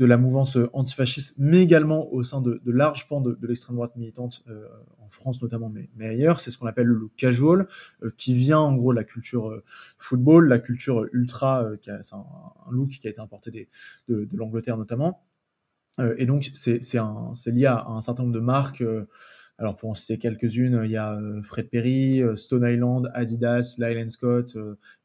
de 0.00 0.06
la 0.06 0.16
mouvance 0.16 0.56
antifasciste, 0.72 1.34
mais 1.36 1.62
également 1.62 2.10
au 2.10 2.22
sein 2.22 2.40
de, 2.40 2.62
de 2.64 2.72
larges 2.72 3.06
pans 3.06 3.20
de, 3.20 3.34
de 3.34 3.46
l'extrême 3.46 3.76
droite 3.76 3.94
militante 3.96 4.42
euh, 4.48 4.66
en 4.98 5.10
France 5.10 5.42
notamment, 5.42 5.68
mais, 5.68 5.90
mais 5.94 6.08
ailleurs. 6.08 6.40
C'est 6.40 6.50
ce 6.50 6.56
qu'on 6.56 6.66
appelle 6.66 6.86
le 6.86 7.08
casual, 7.18 7.68
euh, 8.02 8.10
qui 8.16 8.32
vient 8.32 8.60
en 8.60 8.74
gros 8.74 8.92
de 8.92 8.96
la 8.96 9.04
culture 9.04 9.50
euh, 9.50 9.62
football, 9.98 10.48
la 10.48 10.58
culture 10.58 11.06
ultra, 11.12 11.66
qui 11.82 11.90
c'est 12.00 12.14
un, 12.14 12.24
look 12.70 12.88
qui 12.88 13.06
a 13.08 13.10
été 13.10 13.20
importé 13.20 13.68
de, 14.08 14.24
de 14.24 14.36
l'Angleterre 14.38 14.78
notamment. 14.78 15.22
et 16.16 16.24
donc 16.24 16.50
c'est 16.54 16.80
lié 17.48 17.66
à, 17.66 17.84
un 17.86 18.00
certain 18.00 18.22
nombre 18.22 18.34
de 18.34 18.40
marques. 18.40 18.82
alors 19.58 19.76
pour 19.76 19.90
en 19.90 19.94
citer 19.94 20.16
quelques-unes, 20.16 20.80
il 20.84 20.90
y 20.90 20.96
a 20.96 21.20
Fred 21.42 21.68
Perry, 21.68 22.22
Stone 22.36 22.66
Island, 22.66 23.10
Adidas, 23.12 23.76
Lyle 23.78 24.08
Scott 24.08 24.56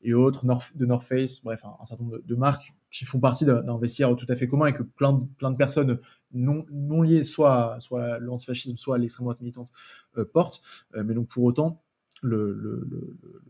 et 0.02 0.14
autres, 0.14 0.46
North, 0.46 0.72
de 0.78 0.86
North 0.86 1.06
Face, 1.06 1.44
bref, 1.44 1.66
un, 1.66 1.84
certain 1.84 2.04
nombre 2.04 2.20
de 2.24 2.36
marques 2.36 2.74
qui 2.96 3.04
font 3.04 3.20
partie 3.20 3.44
d'un 3.44 3.78
vestiaire 3.78 4.16
tout 4.16 4.26
à 4.30 4.38
fait 4.38 4.48
commun 4.48 4.68
et 4.68 4.74
que 4.74 4.84
plein 4.84 5.12
de, 5.12 5.26
plein 5.38 5.52
de 5.52 5.58
personnes 5.58 6.00
non, 6.32 6.66
non 6.72 7.02
liées 7.02 7.26
soit, 7.26 7.76
soit 7.80 8.04
à 8.04 8.20
l'antifascisme, 8.20 8.78
soit 8.78 8.96
à 8.96 8.98
l'extrême 8.98 9.26
droite 9.26 9.42
militante 9.42 9.70
euh, 10.18 10.24
portent. 10.24 10.62
Euh, 10.96 11.04
mais 11.04 11.14
donc 11.14 11.28
pour 11.28 11.44
autant, 11.44 11.84
le, 12.22 12.54
le, 12.54 12.88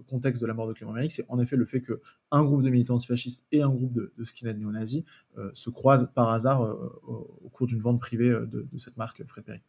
contexte 0.07 0.41
de 0.41 0.47
la 0.47 0.55
mort 0.55 0.67
de 0.67 0.73
Clément 0.73 0.93
Méric, 0.93 1.11
c'est 1.11 1.25
en 1.29 1.39
effet 1.39 1.55
le 1.55 1.65
fait 1.65 1.81
qu'un 1.81 2.43
groupe 2.43 2.63
de 2.63 2.69
militants 2.69 2.95
antifascistes 2.95 3.45
et 3.51 3.61
un 3.61 3.69
groupe 3.69 3.93
de, 3.93 4.13
de 4.17 4.23
skinhead 4.23 4.57
néo-nazis 4.57 5.03
euh, 5.37 5.51
se 5.53 5.69
croisent 5.69 6.11
par 6.13 6.29
hasard 6.29 6.61
au, 7.07 7.49
cours 7.53 7.67
d'une 7.67 7.79
vente 7.79 7.99
privée 7.99 8.29
de, 8.29 8.67
de, 8.71 8.77
cette 8.77 8.97
marque 8.97 9.23
Fred 9.27 9.45
Perry. 9.45 9.61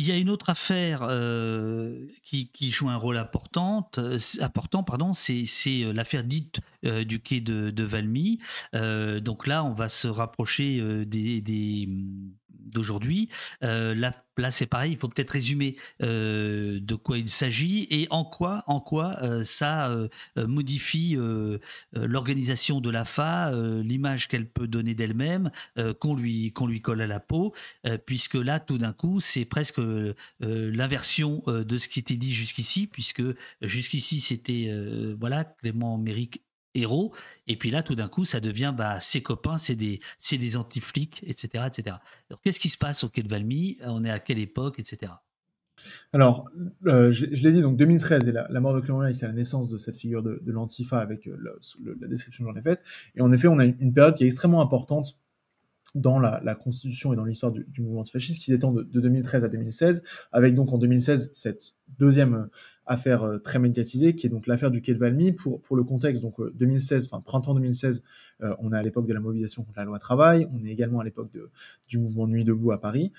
Il 0.00 0.06
y 0.06 0.12
a 0.12 0.16
une 0.16 0.30
autre 0.30 0.48
affaire 0.48 1.00
euh, 1.02 2.06
qui, 2.24 2.70
joue 2.70 2.88
un 2.88 2.96
rôle 2.96 3.18
important, 3.18 3.90
euh, 3.98 4.18
important 4.40 4.82
pardon, 4.82 5.12
c'est 5.12 5.44
euh, 5.66 5.92
l'affaire 5.92 6.24
dite 6.24 6.60
du 6.82 7.20
quai 7.20 7.42
de, 7.42 7.84
Valmy. 7.84 8.38
donc 8.72 9.46
là, 9.46 9.62
on 9.62 9.74
va 9.74 9.90
se 9.90 10.08
rapprocher 10.08 11.04
des, 11.04 11.86
d'aujourd'hui. 12.66 13.28
Euh, 13.62 13.94
là, 13.94 14.12
c'est 14.50 14.66
pareil, 14.66 14.92
il 14.92 14.96
faut 14.96 15.08
peut-être 15.08 15.30
résumer 15.30 15.76
euh, 16.02 16.80
de 16.80 16.94
quoi 16.94 17.18
il 17.18 17.28
s'agit 17.28 17.86
et 17.90 18.06
en 18.10 18.24
quoi, 18.24 18.64
en 18.66 18.80
quoi 18.80 19.16
euh, 19.22 19.44
ça 19.44 19.94
modifie 20.36 21.16
l'organisation 21.92 22.80
de 22.80 22.90
la 22.90 23.04
FA, 23.04 23.52
l'image 23.82 24.28
qu'elle 24.28 24.48
peut 24.48 24.66
donner 24.66 24.94
d'elle-même, 24.94 25.50
qu'on 25.98 26.14
lui, 26.14 26.52
qu'on 26.52 26.66
lui 26.66 26.80
colle 26.80 27.00
à 27.00 27.06
la 27.06 27.20
peau, 27.20 27.54
puisque 28.06 28.34
là, 28.34 28.60
tout 28.60 28.78
d'un 28.78 28.92
coup, 28.92 29.20
c'est 29.20 29.44
presque 29.44 29.80
l'inversion 30.40 31.42
de 31.46 31.78
ce 31.78 31.88
qui 31.88 31.98
était 31.98 32.16
dit 32.16 32.34
jusqu'ici, 32.34 32.86
puisque 32.86 33.22
jusqu'ici, 33.60 34.20
c'était 34.20 34.72
voilà 35.18 35.44
Clément 35.44 35.98
Méric 35.98 36.42
héros. 36.74 37.12
Et 37.46 37.56
puis 37.56 37.70
là, 37.70 37.82
tout 37.82 37.94
d'un 37.94 38.08
coup, 38.08 38.24
ça 38.24 38.40
devient 38.40 38.74
bah, 38.76 39.00
ses 39.00 39.22
copains, 39.22 39.58
c'est 39.58 39.76
des, 39.76 40.00
c'est 40.18 40.38
des 40.38 40.56
anti-flics, 40.56 41.22
etc. 41.26 41.64
etc. 41.66 41.96
Alors, 42.28 42.40
qu'est-ce 42.42 42.60
qui 42.60 42.68
se 42.68 42.78
passe 42.78 43.04
au 43.04 43.08
Quai 43.08 43.22
de 43.22 43.28
Valmy? 43.28 43.78
On 43.84 44.04
est 44.04 44.10
à 44.10 44.18
quelle 44.18 44.38
époque, 44.38 44.78
etc. 44.78 45.12
Alors, 46.12 46.50
euh, 46.86 47.10
je, 47.10 47.26
l'ai 47.26 47.52
dit, 47.52 47.62
donc 47.62 47.76
2013 47.76 48.28
et 48.28 48.32
la, 48.32 48.60
mort 48.60 48.74
de 48.74 48.80
Clément 48.80 49.02
c'est 49.14 49.26
la 49.26 49.32
naissance 49.32 49.68
de 49.68 49.78
cette 49.78 49.96
figure 49.96 50.22
de, 50.22 50.40
l'antifa 50.46 50.98
avec 50.98 51.26
euh, 51.26 51.36
la 52.00 52.08
description 52.08 52.44
que 52.44 52.50
j'en 52.50 52.56
ai 52.56 52.62
faite. 52.62 52.82
Et 53.14 53.22
en 53.22 53.32
effet, 53.32 53.48
on 53.48 53.58
a 53.58 53.64
une, 53.64 53.92
période 53.92 54.14
qui 54.14 54.24
est 54.24 54.26
extrêmement 54.26 54.60
importante 54.60 55.18
dans 55.94 56.18
la, 56.18 56.54
constitution 56.54 57.12
et 57.12 57.16
dans 57.16 57.24
l'histoire 57.24 57.52
du, 57.52 57.80
mouvement 57.80 58.00
antifasciste 58.00 58.40
qui 58.40 58.50
s'étend 58.50 58.72
de, 58.72 58.82
de, 58.82 59.00
2013 59.00 59.44
à 59.44 59.48
2016, 59.48 60.04
avec 60.32 60.54
donc 60.54 60.72
en 60.72 60.78
2016 60.78 61.30
cette 61.32 61.74
deuxième 61.98 62.48
affaire 62.90 63.22
euh, 63.22 63.38
très 63.38 63.58
médiatisée, 63.58 64.14
qui 64.14 64.26
est 64.26 64.30
donc 64.30 64.46
l'affaire 64.46 64.70
du 64.70 64.82
Quai 64.82 64.94
de 64.94 64.98
Valmy. 64.98 65.32
Pour, 65.32 65.60
pour 65.62 65.76
le 65.76 65.84
contexte, 65.84 66.22
donc 66.22 66.34
2016, 66.54 67.08
enfin 67.10 67.22
printemps 67.22 67.54
2016, 67.54 68.02
on 68.58 68.72
est 68.72 68.76
à 68.76 68.82
l'époque 68.82 69.06
de 69.06 69.12
la 69.12 69.20
mobilisation 69.20 69.62
contre 69.62 69.78
la 69.78 69.84
loi 69.84 69.98
travail, 69.98 70.48
on 70.54 70.64
est 70.64 70.70
également 70.70 71.00
à 71.00 71.04
l'époque 71.04 71.28
du 71.88 71.98
mouvement 71.98 72.26
Nuit 72.26 72.42
debout 72.42 72.72
à 72.72 72.80
Paris. 72.80 73.12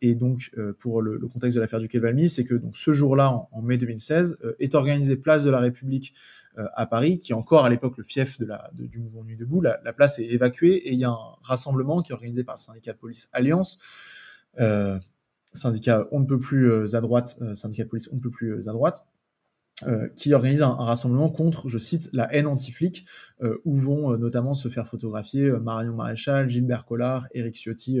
et 0.00 0.14
donc, 0.14 0.52
pour 0.78 1.02
le, 1.02 1.18
contexte 1.26 1.56
de 1.56 1.60
l'affaire 1.60 1.80
du 1.80 1.88
Quai 1.88 1.98
de 1.98 2.04
Valmy, 2.04 2.28
c'est 2.28 2.44
que 2.44 2.54
donc 2.54 2.76
ce 2.76 2.92
jour-là, 2.92 3.48
en, 3.50 3.62
mai 3.62 3.76
2016, 3.76 4.38
est 4.60 4.76
organisé 4.76 5.16
place 5.16 5.42
de 5.42 5.50
la 5.50 5.58
République 5.58 6.14
euh, 6.58 6.66
à 6.74 6.86
Paris, 6.86 7.18
qui 7.18 7.32
est 7.32 7.34
encore 7.34 7.66
à 7.66 7.68
l'époque 7.68 7.98
le 7.98 8.04
fief 8.04 8.38
de 8.38 8.46
la, 8.46 8.70
du 8.72 8.98
mouvement 8.98 9.22
Nuit 9.24 9.36
debout. 9.36 9.60
La, 9.60 9.78
la, 9.84 9.92
place 9.92 10.18
est 10.18 10.24
évacuée 10.24 10.74
et 10.74 10.92
il 10.94 10.98
y 10.98 11.04
a 11.04 11.10
un 11.10 11.36
rassemblement 11.42 12.00
qui 12.00 12.12
est 12.12 12.14
organisé 12.14 12.44
par 12.44 12.54
le 12.54 12.60
syndicat 12.60 12.94
police 12.94 13.28
Alliance, 13.34 13.78
euh, 14.58 14.98
syndicat 15.56 16.06
on 16.12 16.20
ne 16.20 16.26
peut 16.26 16.38
plus 16.38 16.70
euh, 16.70 16.96
à 16.96 17.00
droite, 17.00 17.38
syndicat 17.54 17.84
de 17.84 17.88
police 17.88 18.08
on 18.12 18.16
ne 18.16 18.20
peut 18.20 18.30
plus 18.30 18.68
à 18.68 18.72
droite, 18.72 19.04
qui 20.16 20.32
organise 20.32 20.62
un, 20.62 20.70
rassemblement 20.70 21.28
contre, 21.28 21.68
je 21.68 21.76
cite, 21.76 22.08
la 22.14 22.32
haine 22.34 22.46
anti-flic, 22.46 23.04
où 23.66 23.76
vont 23.76 24.16
notamment 24.16 24.54
se 24.54 24.70
faire 24.70 24.86
photographier 24.86 25.50
Marion 25.50 25.92
Maréchal, 25.92 26.48
Gilbert 26.48 26.86
Collard, 26.86 27.28
Éric 27.34 27.56
Ciotti 27.56 28.00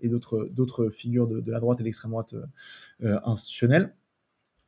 et 0.00 0.08
d'autres 0.08 0.88
figures 0.90 1.26
de, 1.26 1.40
de, 1.40 1.50
la 1.50 1.58
droite 1.58 1.80
et 1.80 1.82
de 1.82 1.86
l'extrême 1.86 2.12
droite 2.12 2.36
institutionnelle 3.00 3.92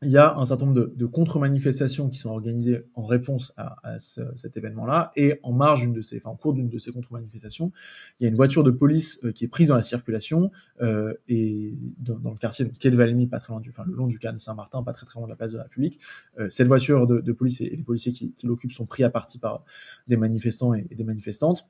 il 0.03 0.11
y 0.11 0.17
a 0.17 0.37
un 0.37 0.45
certain 0.45 0.67
nombre 0.67 0.93
de, 0.95 1.07
contre-manifestations 1.07 2.09
qui 2.09 2.19
sont 2.19 2.31
organisées 2.31 2.85
en 2.95 3.05
réponse 3.05 3.53
à, 3.57 3.99
cet 3.99 4.57
événement-là, 4.57 5.11
et 5.17 5.41
en 5.43 5.53
marge 5.53 5.81
d'une 5.81 5.93
de 5.93 6.03
ces, 6.03 6.19
enfin 6.19 6.31
en 6.31 6.37
cours 6.37 6.53
d'une 6.53 6.69
de 6.69 6.79
ces 6.79 6.93
contre-manifestations, 6.93 7.73
il 8.19 8.25
y 8.25 8.27
a 8.27 8.31
une 8.31 8.37
voiture 8.37 8.63
de 8.63 8.71
police 8.71 9.21
euh, 9.25 9.33
qui 9.33 9.45
est 9.45 9.49
prise 9.49 9.69
dans 9.69 9.75
la 9.75 9.83
circulation 9.83 10.53
euh, 10.83 11.15
et 11.29 11.75
dans, 11.99 12.31
le 12.31 12.37
quartier 12.37 12.65
de 12.65 12.77
Quai 12.77 12.91
pas 13.27 13.41
très 13.41 13.53
loin 13.53 13.61
du, 13.61 13.71
enfin 13.71 13.85
le 13.87 13.95
long 13.95 14.07
du 14.07 14.19
canal 14.21 14.39
Saint-Martin, 14.39 14.83
pas 14.85 14.93
très 14.93 15.05
très 15.05 15.19
loin 15.19 15.27
de 15.27 15.33
la 15.33 15.37
place 15.37 15.53
de 15.53 15.57
la 15.57 15.65
République. 15.65 15.99
Euh, 16.39 16.49
cette 16.49 16.69
voiture 16.69 17.07
de, 17.09 17.33
police 17.33 17.61
et, 17.61 17.71
les 17.71 17.83
policiers 17.83 18.13
qui, 18.13 18.35
l'occupent 18.45 18.73
sont 18.73 18.87
pris 18.87 19.03
à 19.03 19.11
partie 19.11 19.39
par 19.39 19.65
des 20.07 20.17
manifestants 20.17 20.75
et, 20.75 20.83
des 20.83 21.05
manifestantes. 21.05 21.69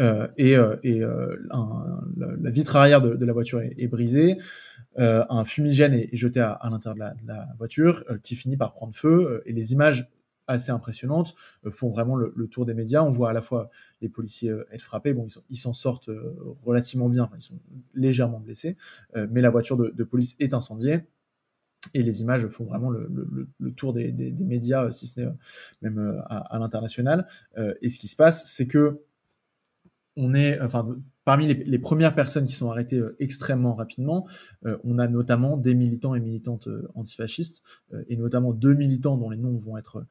et, 0.00 0.56
et 0.82 1.00
la, 1.00 2.50
vitre 2.50 2.76
arrière 2.76 3.00
de, 3.00 3.24
la 3.24 3.32
voiture 3.32 3.60
est 3.60 3.88
brisée. 3.88 4.38
Euh, 4.98 5.24
un 5.28 5.44
fumigène 5.44 5.94
est, 5.94 6.14
jeté 6.16 6.40
à, 6.40 6.58
l'intérieur 6.70 7.14
de, 7.14 7.26
la, 7.26 7.48
voiture 7.56 8.04
euh, 8.10 8.18
qui 8.18 8.34
finit 8.36 8.56
par 8.56 8.72
prendre 8.72 8.94
feu 8.94 9.28
euh, 9.28 9.42
et 9.46 9.52
les 9.52 9.72
images 9.72 10.08
assez 10.46 10.70
impressionnantes 10.70 11.34
font 11.70 11.90
vraiment 11.90 12.16
le, 12.16 12.32
tour 12.48 12.64
des 12.64 12.72
médias. 12.72 13.02
On 13.02 13.10
voit 13.10 13.28
à 13.28 13.32
la 13.34 13.42
fois 13.42 13.68
les 14.00 14.08
policiers 14.08 14.54
être 14.72 14.80
frappés, 14.80 15.12
bon, 15.12 15.26
ils 15.50 15.58
s'en 15.58 15.74
sortent 15.74 16.08
relativement 16.64 17.10
bien, 17.10 17.28
ils 17.36 17.42
sont 17.42 17.58
légèrement 17.92 18.40
blessés, 18.40 18.78
mais 19.28 19.42
la 19.42 19.50
voiture 19.50 19.76
de, 19.76 20.04
police 20.04 20.36
est 20.40 20.54
incendiée. 20.54 21.00
Et 21.92 22.02
les 22.02 22.22
images 22.22 22.48
font 22.48 22.64
vraiment 22.64 22.88
le, 22.88 23.46
tour 23.76 23.92
des, 23.92 24.10
médias, 24.40 24.90
si 24.90 25.06
ce 25.06 25.20
n'est 25.20 25.28
même 25.82 26.22
à, 26.30 26.58
l'international. 26.58 27.26
et 27.82 27.90
ce 27.90 27.98
qui 27.98 28.08
se 28.08 28.16
passe, 28.16 28.50
c'est 28.50 28.66
que 28.66 29.02
on 30.16 30.32
est, 30.32 30.58
enfin, 30.62 30.96
parmi 31.28 31.46
les, 31.46 31.78
premières 31.78 32.14
personnes 32.14 32.46
qui 32.46 32.54
sont 32.54 32.70
arrêtées 32.70 32.96
euh, 32.96 33.14
extrêmement 33.18 33.74
rapidement, 33.74 34.26
euh, 34.64 34.78
on 34.82 34.96
a 34.96 35.08
notamment 35.08 35.58
des 35.58 35.74
militants 35.74 36.14
et 36.14 36.20
militantes 36.20 36.68
euh, 36.68 36.88
antifascistes, 36.94 37.62
et 38.08 38.16
notamment 38.16 38.54
deux 38.54 38.72
militants 38.72 39.18
dont 39.18 39.28
les 39.28 39.36
noms 39.36 39.54
vont 39.54 39.76
être 39.76 40.06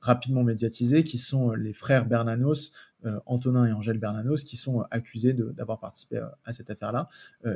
rapidement 0.00 0.44
médiatisés, 0.44 1.04
qui 1.04 1.18
sont 1.18 1.50
les 1.50 1.74
frères 1.74 2.06
Bernanos, 2.06 2.72
Antonin 3.26 3.66
et 3.66 3.72
Angèle 3.72 3.98
Bernanos, 3.98 4.42
qui 4.44 4.56
sont 4.56 4.84
accusés 4.90 5.34
d'avoir 5.34 5.78
participé 5.78 6.22
à, 6.44 6.52
cette 6.52 6.70
affaire-là. 6.70 7.08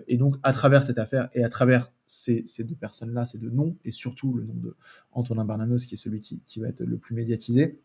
et 0.08 0.18
donc, 0.18 0.36
à 0.42 0.52
travers 0.52 0.84
cette 0.84 0.98
affaire 0.98 1.30
et 1.32 1.42
à 1.42 1.48
travers 1.48 1.90
ces, 2.06 2.44
deux 2.58 2.74
personnes-là, 2.74 3.24
ces 3.24 3.38
deux 3.38 3.50
noms, 3.50 3.76
et 3.86 3.92
surtout 3.92 4.34
le 4.34 4.44
nom 4.44 4.54
de 4.54 4.76
Antonin 5.12 5.46
Bernanos, 5.46 5.86
qui 5.86 5.94
est 5.94 5.98
celui 5.98 6.20
qui 6.20 6.60
va 6.60 6.68
être 6.68 6.82
le 6.82 6.98
plus 6.98 7.14
médiatisé, 7.14 7.80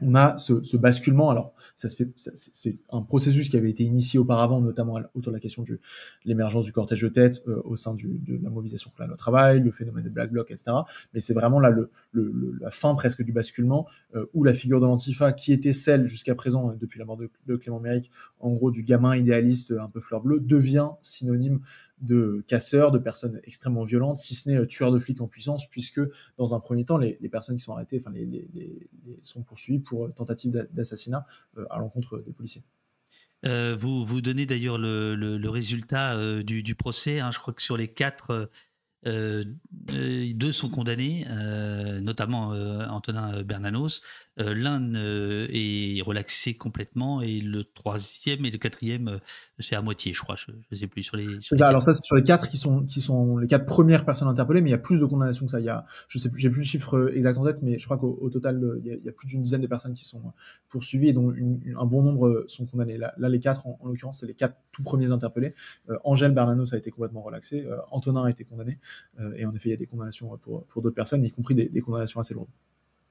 on 0.00 0.14
a 0.14 0.36
ce, 0.36 0.76
basculement. 0.76 1.30
Alors, 1.30 1.54
ça 1.74 1.88
se 1.88 1.96
fait, 1.96 2.10
c'est 2.16 2.78
un 2.90 3.02
processus 3.02 3.48
qui 3.48 3.56
avait 3.56 3.70
été 3.70 3.84
initié 3.84 4.18
auparavant, 4.18 4.60
notamment 4.60 5.00
autour 5.14 5.32
de 5.32 5.36
la 5.36 5.40
question 5.40 5.62
de 5.62 5.78
l'émergence 6.24 6.64
du 6.64 6.72
cortège 6.72 7.02
de 7.02 7.08
tête 7.08 7.42
euh, 7.46 7.60
au 7.64 7.76
sein 7.76 7.94
de 7.94 8.38
la 8.42 8.50
mobilisation 8.50 8.90
pour 8.94 9.06
le 9.06 9.16
travail, 9.16 9.60
le 9.60 9.70
phénomène 9.70 10.04
de 10.04 10.10
Black 10.10 10.32
Bloc, 10.32 10.50
etc. 10.50 10.72
Mais 11.14 11.20
c'est 11.20 11.34
vraiment 11.34 11.60
là 11.60 11.72
la 12.14 12.70
fin 12.70 12.94
presque 12.94 13.22
du 13.22 13.32
basculement 13.32 13.86
euh, 14.14 14.26
où 14.34 14.44
la 14.44 14.54
figure 14.54 14.80
de 14.80 14.86
l'antifa, 14.86 15.32
qui 15.32 15.52
était 15.52 15.72
celle 15.72 16.06
jusqu'à 16.06 16.34
présent, 16.34 16.74
depuis 16.78 16.98
la 16.98 17.04
mort 17.04 17.16
de, 17.16 17.30
de 17.46 17.56
Clément 17.56 17.80
Méric, 17.80 18.10
en 18.40 18.52
gros 18.52 18.70
du 18.70 18.82
gamin 18.82 19.16
idéaliste 19.16 19.72
un 19.72 19.88
peu 19.88 20.00
fleur 20.00 20.22
bleue, 20.22 20.40
devient 20.40 20.90
synonyme 21.02 21.60
de 22.02 22.44
casseurs, 22.46 22.90
de 22.90 22.98
personnes 22.98 23.40
extrêmement 23.44 23.84
violentes, 23.84 24.18
si 24.18 24.34
ce 24.34 24.48
n'est 24.48 24.56
euh, 24.56 24.66
tueurs 24.66 24.92
de 24.92 24.98
flics 24.98 25.20
en 25.20 25.28
puissance, 25.28 25.68
puisque 25.70 26.00
dans 26.36 26.54
un 26.54 26.60
premier 26.60 26.84
temps, 26.84 26.98
les, 26.98 27.16
personnes 27.30 27.56
qui 27.56 27.62
sont 27.62 27.72
arrêtées, 27.72 27.98
enfin, 28.00 28.10
les, 28.12 28.88
sont 29.22 29.42
poursuivies 29.42 29.78
pour 29.78 30.06
euh, 30.06 30.08
tentative 30.10 30.68
d'assassinat 30.72 31.24
euh, 31.56 31.64
à 31.70 31.78
l'encontre 31.78 32.18
des 32.18 32.32
policiers. 32.32 32.62
vous, 33.44 34.04
vous 34.04 34.20
donnez 34.20 34.46
d'ailleurs 34.46 34.78
le, 34.78 35.48
résultat 35.48 36.42
du, 36.42 36.74
procès. 36.74 37.20
Hein. 37.20 37.30
je 37.30 37.38
crois 37.38 37.54
que 37.54 37.62
sur 37.62 37.76
les 37.76 37.88
quatre 37.88 38.50
euh, 39.06 39.44
euh, 39.92 40.32
deux 40.34 40.52
sont 40.52 40.68
condamnés, 40.68 41.26
euh, 41.28 42.00
notamment 42.00 42.50
Antonin 42.90 43.42
Bernanos. 43.42 44.02
L'un 44.38 44.94
est 44.94 46.00
relaxé 46.02 46.54
complètement 46.54 47.20
et 47.20 47.40
le 47.40 47.64
troisième 47.64 48.44
et 48.46 48.50
le 48.50 48.56
quatrième, 48.56 49.20
c'est 49.58 49.76
à 49.76 49.82
moitié, 49.82 50.14
je 50.14 50.20
crois. 50.22 50.36
Je 50.36 50.52
ne 50.70 50.76
sais 50.76 50.86
plus 50.86 51.02
sur 51.02 51.16
les. 51.16 51.26
ça, 51.42 51.68
alors 51.68 51.82
ça, 51.82 51.92
c'est 51.92 52.02
sur 52.02 52.16
les 52.16 52.22
quatre 52.22 52.48
qui 52.48 52.56
sont 52.56 52.82
qui 52.84 53.00
sont 53.00 53.36
les 53.36 53.46
quatre 53.46 53.66
premières 53.66 54.06
personnes 54.06 54.28
interpellées, 54.28 54.62
mais 54.62 54.70
il 54.70 54.72
y 54.72 54.76
a 54.76 54.78
plus 54.78 55.00
de 55.00 55.04
condamnations 55.04 55.44
que 55.44 55.50
ça. 55.50 55.60
Il 55.60 55.66
y 55.66 55.68
a, 55.68 55.84
je 56.08 56.18
sais, 56.18 56.30
j'ai 56.36 56.48
plus 56.48 56.60
le 56.60 56.64
chiffre 56.64 57.12
exact 57.14 57.36
en 57.36 57.44
tête, 57.44 57.62
mais 57.62 57.78
je 57.78 57.84
crois 57.84 57.98
qu'au 57.98 58.30
total, 58.30 58.80
il 58.84 59.00
y, 59.04 59.08
a, 59.08 59.12
plus 59.12 59.26
d'une 59.26 59.42
dizaine 59.42 59.60
de 59.60 59.66
personnes 59.66 59.92
qui 59.92 60.04
sont 60.04 60.32
poursuivies 60.70 61.08
et 61.08 61.12
dont 61.12 61.30
un 61.30 61.84
bon 61.84 62.02
nombre 62.02 62.44
sont 62.46 62.64
condamnées. 62.64 62.96
Là, 62.96 63.12
les 63.18 63.40
quatre, 63.40 63.66
en, 63.66 63.78
l'occurrence, 63.84 64.20
c'est 64.20 64.26
les 64.26 64.34
quatre 64.34 64.56
tout 64.70 64.82
premiers 64.82 65.12
interpellés. 65.12 65.54
Angèle 66.04 66.32
Bernanos 66.32 66.72
a 66.72 66.78
été 66.78 66.90
complètement 66.90 67.22
relaxé. 67.22 67.66
Antonin 67.90 68.24
a 68.24 68.30
été 68.30 68.44
condamné. 68.44 68.78
Euh, 69.20 69.34
et 69.36 69.44
en 69.44 69.54
effet, 69.54 69.68
il 69.68 69.72
y 69.72 69.74
a 69.74 69.78
des 69.78 69.86
condamnations 69.86 70.36
pour, 70.38 70.64
pour 70.66 70.82
d'autres 70.82 70.94
personnes, 70.94 71.24
y 71.24 71.30
compris 71.30 71.54
des, 71.54 71.80
condamnations 71.80 72.20
assez 72.20 72.34
lourdes. 72.34 72.50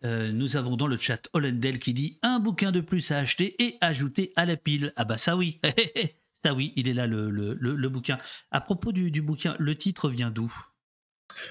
Euh, 0.04 0.32
nous 0.32 0.56
avons 0.56 0.78
dans 0.78 0.88
le 0.88 0.98
chat 0.98 1.30
Hollandel 1.34 1.78
qui 1.78 1.94
dit 1.94 2.18
un 2.24 2.40
bouquin 2.40 2.72
de 2.72 2.82
plus 2.82 3.12
à 3.12 3.18
acheter 3.18 3.62
et 3.64 3.78
ajouter 3.82 4.34
à 4.36 4.46
la 4.46 4.58
pile. 4.58 4.94
Ah 4.96 5.06
bah 5.06 5.18
ça 5.18 5.38
oui, 5.38 5.60
ça 6.44 6.54
oui, 6.54 6.74
il 6.76 6.88
est 6.88 6.94
là 6.94 7.06
le, 7.06 7.30
le, 7.30 7.54
le, 7.54 7.90
bouquin. 7.90 8.18
À 8.50 8.62
propos 8.62 8.92
du, 8.92 9.12
du, 9.12 9.22
bouquin, 9.22 9.56
le 9.60 9.76
titre 9.76 10.10
vient 10.10 10.32
d'où? 10.32 10.52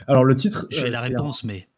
Alors 0.08 0.24
le 0.24 0.34
titre... 0.34 0.66
J'ai 0.70 0.86
euh, 0.86 0.90
la 0.90 1.00
réponse, 1.00 1.44
mais... 1.44 1.68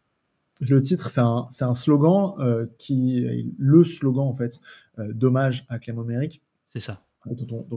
Le 0.60 0.80
titre, 0.80 1.10
c'est 1.10 1.20
un, 1.20 1.48
un, 1.60 1.74
slogan 1.74 2.34
qui 2.78 3.26
le 3.58 3.82
slogan 3.82 4.28
en 4.28 4.34
fait 4.34 4.60
d'hommage 4.96 5.64
à 5.68 5.80
Clément 5.80 6.04
Méric. 6.04 6.40
C'est 6.66 6.78
ça 6.78 7.04
dont 7.26 7.68
on, 7.70 7.76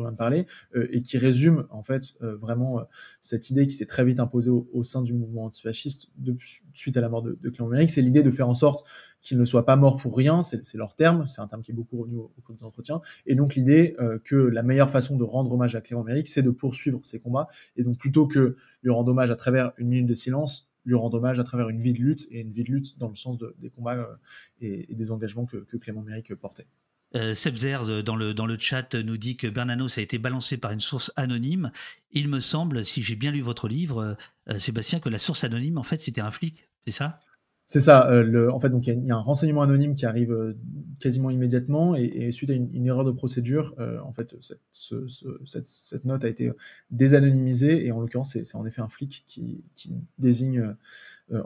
vient 0.00 0.12
de 0.12 0.16
parler, 0.16 0.46
euh, 0.74 0.88
et 0.90 1.02
qui 1.02 1.18
résume 1.18 1.66
en 1.70 1.82
fait 1.82 2.14
euh, 2.22 2.36
vraiment 2.36 2.80
euh, 2.80 2.84
cette 3.20 3.50
idée 3.50 3.66
qui 3.66 3.74
s'est 3.74 3.86
très 3.86 4.04
vite 4.04 4.20
imposée 4.20 4.50
au, 4.50 4.84
sein 4.84 5.02
du 5.02 5.12
mouvement 5.12 5.44
antifasciste 5.44 6.10
de, 6.18 6.36
suite 6.72 6.96
à 6.96 7.00
la 7.00 7.08
mort 7.08 7.22
de, 7.22 7.38
de 7.40 7.50
Clément 7.50 7.70
Méric, 7.70 7.90
c'est 7.90 8.02
l'idée 8.02 8.22
de 8.22 8.30
faire 8.30 8.48
en 8.48 8.54
sorte 8.54 8.86
qu'il 9.20 9.38
ne 9.38 9.44
soit 9.44 9.66
pas 9.66 9.76
mort 9.76 9.96
pour 9.96 10.16
rien, 10.16 10.42
c'est 10.42 10.74
leur 10.74 10.94
terme, 10.94 11.26
c'est 11.26 11.40
un 11.40 11.48
terme 11.48 11.62
qui 11.62 11.72
est 11.72 11.74
beaucoup 11.74 11.98
revenu 11.98 12.16
au, 12.16 12.32
cours 12.44 12.54
des 12.54 12.62
entretiens, 12.62 13.00
et 13.26 13.34
donc 13.34 13.56
l'idée 13.56 13.96
que 14.22 14.36
la 14.36 14.62
meilleure 14.62 14.90
façon 14.90 15.16
de 15.16 15.24
rendre 15.24 15.50
hommage 15.50 15.74
à 15.74 15.80
Clément 15.80 16.04
Méric, 16.04 16.28
c'est 16.28 16.42
de 16.42 16.50
poursuivre 16.50 17.00
ses 17.02 17.18
combats, 17.18 17.48
et 17.76 17.82
donc 17.82 17.98
plutôt 17.98 18.28
que 18.28 18.56
lui 18.84 18.90
rendre 18.92 19.10
hommage 19.10 19.32
à 19.32 19.36
travers 19.36 19.72
une 19.78 19.88
minute 19.88 20.06
de 20.06 20.14
silence, 20.14 20.70
lui 20.84 20.94
rendre 20.94 21.18
hommage 21.18 21.40
à 21.40 21.44
travers 21.44 21.68
une 21.70 21.80
vie 21.80 21.92
de 21.92 21.98
lutte, 21.98 22.28
et 22.30 22.40
une 22.40 22.52
vie 22.52 22.62
de 22.62 22.70
lutte 22.70 22.98
dans 22.98 23.08
le 23.08 23.16
sens 23.16 23.36
des 23.58 23.70
combats 23.70 24.16
et, 24.60 24.94
des 24.94 25.10
engagements 25.10 25.46
que, 25.46 25.56
que 25.56 25.76
Clément 25.76 26.02
Méric 26.02 26.32
portait. 26.36 26.68
Euh, 27.14 27.34
Sebzer 27.34 27.78
euh, 27.88 28.02
dans 28.02 28.16
le, 28.16 28.58
chat 28.58 28.94
nous 28.94 29.16
dit 29.16 29.36
que 29.36 29.46
Bernanos 29.46 29.98
a 29.98 30.02
été 30.02 30.18
balancé 30.18 30.56
par 30.56 30.72
une 30.72 30.80
source 30.80 31.12
anonyme. 31.16 31.70
Il 32.10 32.28
me 32.28 32.40
semble, 32.40 32.84
si 32.84 33.02
j'ai 33.02 33.14
bien 33.16 33.30
lu 33.30 33.40
votre 33.40 33.68
livre, 33.68 34.16
euh, 34.48 34.58
Sébastien, 34.58 34.98
que 35.00 35.08
la 35.08 35.18
source 35.18 35.44
anonyme, 35.44 35.78
en 35.78 35.82
fait, 35.82 36.00
c'était 36.00 36.20
un 36.20 36.30
flic, 36.30 36.68
c'est 36.84 36.92
ça? 36.92 37.20
C'est 37.68 37.80
ça. 37.80 38.08
en 38.52 38.60
fait, 38.60 38.70
il 38.80 39.06
y, 39.06 39.10
a 39.10 39.16
un 39.16 39.20
renseignement 39.20 39.62
anonyme 39.62 39.96
qui 39.96 40.06
arrive 40.06 40.54
quasiment 41.00 41.30
immédiatement 41.30 41.96
et, 41.96 42.30
suite 42.30 42.50
à 42.50 42.52
une, 42.52 42.86
erreur 42.86 43.04
de 43.04 43.10
procédure, 43.10 43.74
en 44.04 44.12
fait, 44.12 44.36
cette, 44.70 46.04
note 46.04 46.22
a 46.22 46.28
été 46.28 46.52
désanonymisée 46.92 47.84
et 47.84 47.90
en 47.90 48.00
l'occurrence, 48.00 48.38
c'est 48.40 48.54
en 48.54 48.64
effet 48.66 48.82
un 48.82 48.88
flic 48.88 49.24
qui, 49.26 49.64
qui 49.74 49.94
désigne 50.18 50.76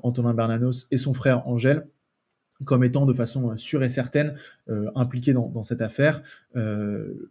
Antonin 0.03 0.35
Bernanos 0.35 0.89
et 0.91 0.99
son 0.99 1.15
frère 1.15 1.49
Angèle 1.49 1.87
comme 2.65 2.85
étant 2.85 3.07
de 3.07 3.13
façon 3.13 3.51
euh, 3.51 3.57
sûre 3.57 3.83
et 3.83 3.89
certaine 3.89 4.35
euh, 4.69 4.91
impliqué 4.95 5.33
dans, 5.33 5.63
cette 5.63 5.81
affaire. 5.81 6.23
Euh, 6.57 7.31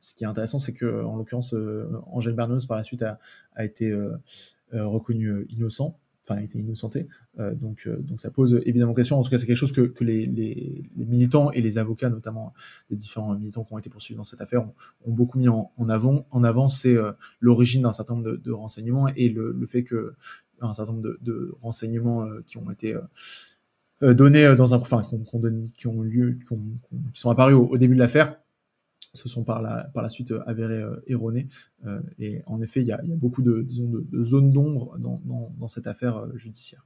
ce 0.00 0.14
qui 0.14 0.24
est 0.24 0.26
intéressant, 0.26 0.58
c'est 0.58 0.74
que, 0.74 1.04
en 1.04 1.16
l'occurrence, 1.16 1.54
Angèle 2.08 2.34
Bernos 2.34 2.66
par 2.66 2.76
la 2.76 2.84
suite 2.84 3.02
a, 3.02 3.18
été 3.64 3.96
reconnu 4.70 5.46
innocent, 5.48 5.98
enfin 6.22 6.38
a 6.38 6.42
été 6.42 6.58
innocenté. 6.58 7.08
donc, 7.38 7.88
donc 7.88 8.20
ça 8.20 8.30
pose 8.30 8.60
évidemment 8.66 8.92
question. 8.92 9.18
En 9.18 9.22
tout 9.22 9.30
cas, 9.30 9.38
c'est 9.38 9.46
quelque 9.46 9.56
chose 9.56 9.72
que, 9.72 9.94
les, 10.04 10.90
militants 10.94 11.50
et 11.52 11.62
les 11.62 11.78
avocats, 11.78 12.10
notamment 12.10 12.52
les 12.90 12.96
différents 12.96 13.34
militants 13.34 13.64
qui 13.64 13.72
ont 13.72 13.78
été 13.78 13.88
poursuivis 13.88 14.18
dans 14.18 14.24
cette 14.24 14.42
affaire, 14.42 14.68
ont, 15.06 15.10
beaucoup 15.10 15.38
mis 15.38 15.48
en, 15.48 15.70
avant. 15.88 16.26
En 16.32 16.44
avant, 16.44 16.68
c'est 16.68 16.94
l'origine 17.40 17.80
d'un 17.80 17.92
certain 17.92 18.16
nombre 18.16 18.36
de, 18.36 18.52
renseignements 18.52 19.08
et 19.08 19.30
le, 19.30 19.52
le 19.52 19.66
fait 19.66 19.84
que 19.84 20.16
un 20.60 20.74
certain 20.74 20.92
nombre 20.92 21.16
de, 21.22 21.54
renseignements 21.62 22.28
qui 22.46 22.58
ont 22.58 22.70
été 22.70 22.94
donnés 24.00 24.54
dans 24.56 24.74
un, 24.74 24.78
enfin, 24.78 25.02
qui 25.76 25.86
ont, 25.86 26.02
lieu, 26.02 26.38
qui, 26.46 26.54
sont 27.12 27.30
apparus 27.30 27.54
au, 27.54 27.76
début 27.76 27.94
de 27.94 28.00
l'affaire, 28.00 28.38
se 29.12 29.28
sont 29.28 29.44
par 29.44 29.62
la, 29.62 29.90
par 29.94 30.02
la 30.02 30.10
suite 30.10 30.32
avérés 30.46 30.84
erronés. 31.06 31.48
et 32.18 32.42
en 32.46 32.60
effet, 32.60 32.80
il 32.80 32.86
y 32.86 32.92
a, 32.92 33.00
beaucoup 33.04 33.42
de, 33.42 33.62
disons, 33.62 33.88
de, 33.88 34.22
zones 34.22 34.52
d'ombre 34.52 34.98
dans, 34.98 35.20
dans, 35.24 35.68
cette 35.68 35.86
affaire 35.86 36.26
judiciaire. 36.36 36.84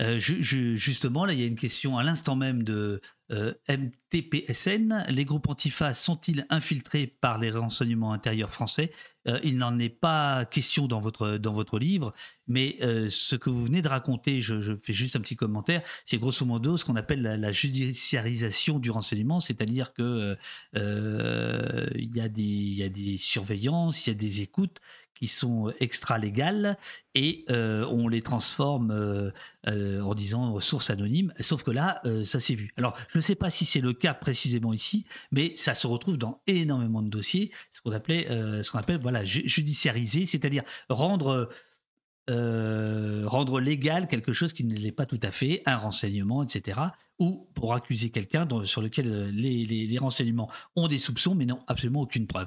Euh, 0.00 0.18
justement, 0.18 1.24
là, 1.24 1.32
il 1.32 1.40
y 1.40 1.42
a 1.42 1.46
une 1.46 1.56
question 1.56 1.98
à 1.98 2.04
l'instant 2.04 2.36
même 2.36 2.62
de 2.62 3.00
euh, 3.32 3.52
MTPSN. 3.68 5.06
Les 5.08 5.24
groupes 5.24 5.48
Antifa 5.48 5.92
sont-ils 5.92 6.46
infiltrés 6.50 7.06
par 7.06 7.38
les 7.38 7.50
renseignements 7.50 8.12
intérieurs 8.12 8.50
français? 8.50 8.92
Euh, 9.26 9.40
Il 9.42 9.58
n'en 9.58 9.76
est 9.80 9.88
pas 9.88 10.44
question 10.44 10.86
dans 10.86 11.00
votre, 11.00 11.36
dans 11.38 11.52
votre 11.52 11.80
livre, 11.80 12.14
mais 12.46 12.78
ce 13.10 13.34
que 13.34 13.50
vous 13.50 13.64
venez 13.64 13.82
de 13.82 13.88
raconter, 13.88 14.40
je, 14.40 14.76
fais 14.76 14.92
juste 14.92 15.16
un 15.16 15.20
petit 15.20 15.36
commentaire, 15.36 15.82
c'est 16.04 16.18
grosso 16.18 16.46
modo 16.46 16.76
ce 16.76 16.84
qu'on 16.84 16.96
appelle 16.96 17.22
la, 17.22 17.52
judiciarisation 17.52 18.78
du 18.78 18.90
renseignement, 18.90 19.40
c'est-à-dire 19.40 19.92
que 19.92 20.36
il 20.74 22.16
y, 22.16 22.18
y 22.18 22.82
a 22.82 22.88
des 22.88 23.18
surveillances, 23.18 24.06
il 24.06 24.10
y 24.10 24.12
a 24.12 24.16
des 24.16 24.40
écoutes 24.42 24.80
qui 25.18 25.26
sont 25.26 25.72
extra-légales 25.80 26.76
et 27.16 27.44
euh, 27.50 27.84
on 27.90 28.06
les 28.06 28.22
transforme 28.22 28.92
euh, 28.92 29.32
euh, 29.66 30.00
en 30.00 30.14
disant 30.14 30.52
ressources 30.52 30.90
anonymes. 30.90 31.32
Sauf 31.40 31.64
que 31.64 31.72
là, 31.72 32.00
ça 32.24 32.38
s'est 32.38 32.54
vu. 32.54 32.72
Alors, 32.76 32.96
je 33.08 33.18
ne 33.18 33.20
sais 33.20 33.34
pas 33.34 33.50
si 33.50 33.66
c'est 33.66 33.80
le 33.80 33.92
cas 33.92 34.14
précisément 34.14 34.72
ici, 34.72 35.06
mais 35.32 35.54
ça 35.56 35.74
se 35.74 35.88
retrouve 35.88 36.18
dans 36.18 36.40
énormément 36.46 37.02
de 37.02 37.08
dossiers, 37.08 37.50
ce 37.72 37.80
qu'on 37.80 37.90
appelait, 37.90 38.26
ce 38.28 38.70
qu'on 38.70 38.78
appelle 38.78 39.00
voilà, 39.00 39.24
judiciariser, 39.24 40.24
c'est-à-dire 40.24 40.62
rendre 40.88 41.48
rendre 42.28 43.58
légal 43.58 44.06
quelque 44.06 44.34
chose 44.34 44.52
qui 44.52 44.64
ne 44.64 44.74
l'est 44.74 44.92
pas 44.92 45.06
tout 45.06 45.20
à 45.22 45.30
fait, 45.30 45.62
un 45.64 45.78
renseignement, 45.78 46.42
etc. 46.42 46.80
Ou 47.18 47.48
pour 47.54 47.74
accuser 47.74 48.10
quelqu'un 48.10 48.46
sur 48.64 48.80
lequel 48.80 49.30
les, 49.30 49.66
les, 49.66 49.98
renseignements 49.98 50.48
ont 50.76 50.86
des 50.86 50.98
soupçons, 50.98 51.34
mais 51.34 51.46
n'ont 51.46 51.64
absolument 51.66 52.02
aucune 52.02 52.28
preuve 52.28 52.46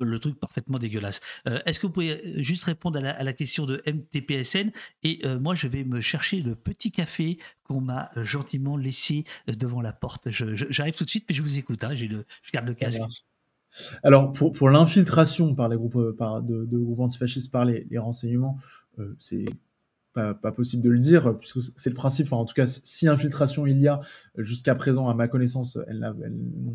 le 0.00 0.18
truc 0.18 0.38
parfaitement 0.38 0.78
dégueulasse. 0.78 1.20
Euh, 1.48 1.60
est-ce 1.66 1.80
que 1.80 1.86
vous 1.86 1.92
pouvez 1.92 2.12
euh, 2.12 2.42
juste 2.42 2.64
répondre 2.64 2.98
à 3.04 3.22
la, 3.22 3.32
question 3.32 3.66
de 3.66 3.82
MTPSN 3.86 4.70
Et 5.02 5.20
euh, 5.24 5.38
moi, 5.38 5.54
je 5.54 5.66
vais 5.66 5.84
me 5.84 6.00
chercher 6.00 6.40
le 6.40 6.54
petit 6.54 6.90
café 6.90 7.38
qu'on 7.64 7.80
m'a 7.80 8.10
gentiment 8.16 8.76
laissé 8.76 9.24
devant 9.48 9.80
la 9.80 9.92
porte. 9.92 10.28
J'arrive 10.30 10.94
tout 10.94 11.04
de 11.04 11.10
suite, 11.10 11.24
mais 11.28 11.34
je 11.34 11.42
vous 11.42 11.58
écoute. 11.58 11.82
Hein, 11.84 11.94
le, 11.94 12.24
je 12.42 12.52
garde 12.52 12.66
le 12.66 12.74
casque. 12.74 13.02
Alors, 14.02 14.32
pour, 14.32 14.52
pour 14.52 14.70
l'infiltration 14.70 15.54
par 15.54 15.68
les 15.68 15.76
groupes, 15.76 16.12
par, 16.16 16.42
de, 16.42 16.64
groupes 16.64 17.00
antifascistes 17.00 17.50
par 17.50 17.64
les, 17.64 17.86
renseignements, 17.98 18.58
c'est 19.18 19.46
pas, 20.16 20.52
possible 20.52 20.82
de 20.82 20.90
le 20.90 20.98
dire, 20.98 21.38
puisque 21.38 21.58
c'est 21.76 21.90
le 21.90 21.96
principe. 21.96 22.32
en 22.32 22.44
tout 22.44 22.54
cas, 22.54 22.66
si 22.66 23.06
infiltration 23.06 23.66
il 23.66 23.78
y 23.78 23.88
a, 23.88 24.00
jusqu'à 24.38 24.74
présent, 24.74 25.08
à 25.08 25.14
ma 25.14 25.28
connaissance, 25.28 25.78
elle 25.86 25.98
n'a 25.98 26.14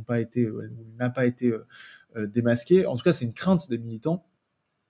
pas 0.05 0.19
été, 0.19 0.47
pas 1.15 1.25
été 1.25 1.53
euh, 2.15 2.27
démasqué. 2.27 2.85
En 2.85 2.95
tout 2.95 3.03
cas, 3.03 3.13
c'est 3.13 3.25
une 3.25 3.33
crainte 3.33 3.69
des 3.69 3.77
militants. 3.77 4.25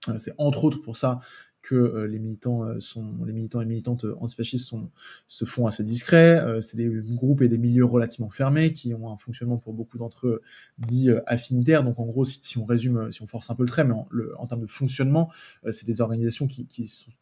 Euh, 0.08 0.18
c'est 0.18 0.34
entre 0.38 0.66
autres 0.66 0.82
pour 0.82 0.98
ça 0.98 1.20
que 1.62 1.76
euh, 1.76 2.08
les 2.08 2.20
militants 2.20 2.64
euh, 2.64 2.80
sont 2.80 3.06
les 3.26 3.34
militants 3.34 3.62
et 3.62 3.66
militantes 3.66 4.06
antifascistes 4.20 4.68
sont 4.68 4.90
se 5.28 5.46
font 5.46 5.68
assez 5.68 5.84
discrets. 5.84 6.40
Euh, 6.40 6.62
c'est 6.62 6.78
des 6.78 6.90
groupes 6.90 7.42
et 7.42 7.48
des 7.48 7.58
milieux 7.58 7.86
relativement 7.86 8.30
fermés 8.30 8.72
qui 8.72 8.94
ont 8.94 9.12
un 9.12 9.18
fonctionnement 9.18 9.58
pour 9.58 9.74
beaucoup 9.74 9.98
d'entre 9.98 10.28
eux 10.28 10.42
dit 10.80 11.10
affinitaire. 11.28 11.84
Donc 11.84 12.00
en 12.00 12.06
gros, 12.06 12.26
si, 12.26 12.58
on 12.58 12.66
résume, 12.66 13.12
si 13.12 13.22
on 13.22 13.28
force 13.28 13.50
un 13.50 13.56
peu 13.56 13.64
le 13.64 13.70
trait, 13.70 13.84
mais 13.84 13.94
en, 13.94 14.08
le, 14.10 14.34
termes 14.50 14.62
de 14.62 14.68
fonctionnement, 14.68 15.32
c'est 15.72 15.86
des 15.86 16.02
organisations 16.02 16.48
qui, 16.48 16.68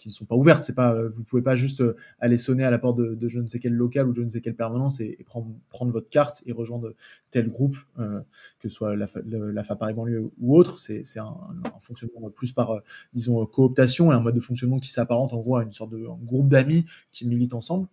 ne 0.05 0.11
sont 0.11 0.25
pas 0.25 0.35
ouvertes. 0.35 0.63
C'est 0.63 0.75
pas, 0.75 0.99
vous 1.03 1.23
pouvez 1.23 1.41
pas 1.41 1.55
juste 1.55 1.83
aller 2.19 2.37
sonner 2.37 2.63
à 2.63 2.71
la 2.71 2.79
porte 2.79 2.97
de, 2.97 3.27
je 3.27 3.39
ne 3.39 3.45
sais 3.45 3.59
quel 3.59 3.73
local 3.73 4.07
ou 4.07 4.11
de 4.13 4.17
je 4.17 4.23
ne 4.23 4.29
sais 4.29 4.41
quelle 4.41 4.55
permanence 4.55 4.99
et, 5.01 5.17
prendre, 5.25 5.91
votre 5.91 6.09
carte 6.09 6.41
et 6.45 6.51
rejoindre 6.51 6.93
tel 7.31 7.49
groupe, 7.49 7.75
que 7.97 8.69
ce 8.69 8.69
soit 8.69 8.95
la, 8.95 9.05
la, 9.25 9.63
Paris 9.63 9.93
banlieue 9.93 10.31
ou 10.39 10.57
autre. 10.57 10.79
C'est 10.79 11.03
un, 11.19 11.37
un, 11.65 11.79
fonctionnement 11.81 12.29
plus 12.29 12.51
par, 12.51 12.81
disons, 13.13 13.45
cooptation 13.45 14.11
et 14.11 14.15
un 14.15 14.21
de 14.31 14.39
fonctionnement 14.39 14.79
qui 14.79 14.89
s'apparente 14.89 15.33
en 15.33 15.39
gros 15.39 15.57
à 15.57 15.63
une 15.63 15.71
sorte 15.71 15.91
de 15.91 16.05
groupe 16.23 16.47
d'amis 16.47 16.85
qui 17.11 17.27
militent 17.27 17.53
ensemble. 17.53 17.87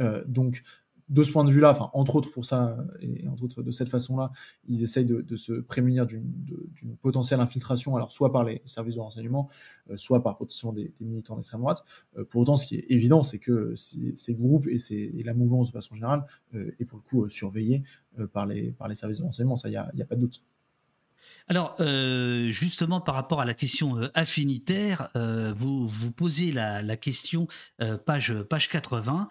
Euh, 0.00 0.24
donc, 0.26 0.62
de 1.08 1.22
ce 1.22 1.30
point 1.30 1.44
de 1.44 1.52
vue-là, 1.52 1.70
enfin, 1.70 1.88
entre 1.92 2.16
autres 2.16 2.32
pour 2.32 2.44
ça, 2.44 2.76
et 3.00 3.28
entre 3.28 3.44
autres 3.44 3.62
de 3.62 3.70
cette 3.70 3.88
façon-là, 3.88 4.32
ils 4.66 4.82
essayent 4.82 5.04
de, 5.04 5.36
se 5.36 5.52
prémunir 5.52 6.04
d'une 6.04 6.96
potentielle 7.00 7.38
infiltration, 7.38 7.94
alors 7.94 8.10
soit 8.10 8.32
par 8.32 8.42
les 8.42 8.60
services 8.64 8.96
de 8.96 9.00
renseignement, 9.00 9.48
euh, 9.90 9.96
soit 9.96 10.20
par 10.20 10.36
potentiellement 10.36 10.72
des, 10.72 10.92
militants 10.98 11.36
d'extrême 11.36 11.60
droite. 11.60 11.84
Euh, 12.18 12.24
pour 12.24 12.40
autant, 12.40 12.56
ce 12.56 12.66
qui 12.66 12.74
est 12.74 12.86
évident, 12.88 13.22
c'est 13.22 13.38
que 13.38 13.72
ces, 13.76 14.34
groupes 14.34 14.66
et, 14.66 15.22
la 15.22 15.32
mouvance 15.32 15.68
de 15.68 15.72
façon 15.74 15.94
générale 15.94 16.24
est 16.54 16.84
pour 16.84 16.98
le 16.98 17.04
coup 17.08 17.28
surveillée 17.28 17.84
par, 18.32 18.46
les, 18.46 18.72
par 18.72 18.88
les 18.88 18.96
services 18.96 19.18
de 19.18 19.24
renseignement, 19.24 19.54
ça, 19.54 19.68
il 19.68 19.72
n'y 19.72 19.76
a, 19.76 19.92
a, 20.00 20.04
pas 20.06 20.16
de 20.16 20.22
doute. 20.22 20.42
Alors, 21.48 21.76
euh, 21.78 22.50
justement, 22.50 23.00
par 23.00 23.14
rapport 23.14 23.40
à 23.40 23.44
la 23.44 23.54
question 23.54 23.96
euh, 23.98 24.08
affinitaire, 24.14 25.10
euh, 25.16 25.52
vous, 25.54 25.86
vous 25.86 26.10
posez 26.10 26.50
la, 26.50 26.96
question, 26.96 27.46
page, 28.04 28.34
page 28.44 28.68
80. 28.68 29.28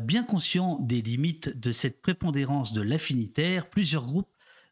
bien 0.00 0.22
conscient 0.22 0.78
des 0.80 1.00
limites 1.00 1.58
de 1.58 1.72
cette 1.72 2.02
prépondérance 2.02 2.72
de 2.72 2.82
l'affinitaire, 2.82 3.70
plusieurs 3.70 4.04
groupes 4.04 4.28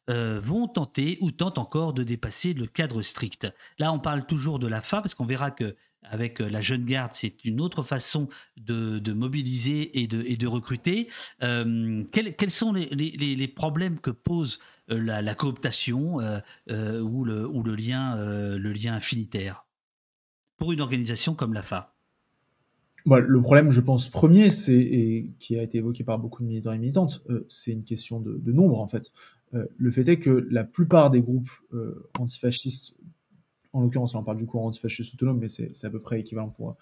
vont 0.09 0.69
tenter 0.69 1.17
ou 1.23 1.31
tentent 1.31 1.57
encore 1.57 1.95
de 1.95 2.03
dépasser 2.03 2.53
le 2.53 2.67
cadre 2.67 3.01
strict. 3.01 3.47
Là, 3.79 3.91
on 3.93 3.99
parle 3.99 4.27
toujours 4.27 4.59
de 4.59 4.67
la 4.67 4.83
FA 4.83 5.01
parce 5.01 5.15
qu'on 5.15 5.25
verra 5.25 5.51
que 5.51 5.77
avec 6.03 6.41
la 6.41 6.61
jeune 6.61 6.85
garde, 6.85 7.13
c'est 7.15 7.43
une 7.45 7.61
autre 7.63 7.83
façon 7.83 8.29
de, 8.59 9.13
mobiliser 9.13 10.03
et 10.03 10.07
de, 10.07 10.47
recruter. 10.47 11.09
quels, 11.41 12.51
sont 12.51 12.73
les, 12.75 12.89
les, 12.91 13.49
problèmes 13.49 13.99
que 13.99 14.11
pose 14.11 14.59
euh, 14.91 15.01
la, 15.01 15.35
cooptation 15.35 16.21
euh, 16.21 16.41
euh, 16.71 17.01
ou, 17.01 17.25
le, 17.25 17.75
lien, 17.75 18.17
le 18.17 18.73
pour 20.59 20.73
une 20.73 20.81
organisation 20.81 21.35
comme 21.35 21.55
l'AFA 21.55 21.95
bah, 23.07 23.21
le 23.21 23.43
problème, 23.43 23.71
je 23.71 23.83
pense, 23.83 24.09
premier, 24.09 24.51
c'est 24.51 25.31
qui 25.39 25.59
a 25.59 25.63
été 25.63 25.79
évoqué 25.79 26.05
par 26.05 26.19
beaucoup 26.19 26.43
de 26.43 26.49
militants 26.49 26.73
et 26.73 26.79
militantes, 26.79 27.23
c'est 27.49 27.73
une 27.73 27.85
question 27.85 28.19
de, 28.19 28.53
nombre 28.53 28.81
en 28.81 28.89
fait. 28.89 29.13
le 29.53 29.91
fait 29.91 30.09
est 30.09 30.19
que 30.19 30.47
la 30.51 30.65
plupart 30.65 31.11
des 31.11 31.21
groupes 31.21 31.51
antifascistes, 32.19 32.97
en 33.75 33.83
l'occurrence, 33.83 34.15
on 34.15 34.25
parle 34.25 34.39
du 34.39 34.47
courant 34.47 34.69
antifasciste 34.69 35.13
autonome, 35.13 35.39
mais 35.39 35.51
c'est 35.51 35.85
à 35.85 35.91
peu 35.91 36.01
près 36.01 36.21
équivalent 36.21 36.49
pour 36.49 36.77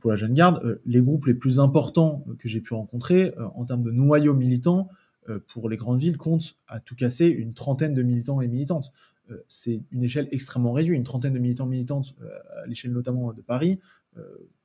pour 0.00 0.10
la 0.10 0.18
jeune 0.18 0.34
garde, 0.34 0.82
les 0.84 1.00
groupes 1.00 1.24
les 1.24 1.34
plus 1.34 1.58
importants 1.60 2.26
que 2.38 2.46
j'ai 2.46 2.60
pu 2.60 2.74
rencontrer 2.74 3.32
en 3.54 3.64
termes 3.64 3.82
de 3.82 3.90
noyaux 3.90 4.34
militants 4.34 4.90
euh, 4.90 5.02
pour 5.48 5.68
les 5.68 5.76
grandes 5.76 5.98
villes 5.98 6.18
compte 6.18 6.56
à 6.68 6.80
tout 6.80 6.94
casser 6.94 7.26
une 7.26 7.54
trentaine 7.54 7.94
de 7.94 8.02
militants 8.02 8.40
et 8.40 8.48
militantes. 8.48 8.92
Euh, 9.30 9.42
c'est 9.48 9.82
une 9.90 10.04
échelle 10.04 10.28
extrêmement 10.32 10.72
réduite, 10.72 10.96
une 10.96 11.04
trentaine 11.04 11.32
de 11.32 11.38
militants 11.38 11.66
et 11.66 11.70
militantes 11.70 12.14
euh, 12.22 12.62
à 12.62 12.66
l'échelle 12.66 12.92
notamment 12.92 13.32
de 13.32 13.40
Paris. 13.40 13.80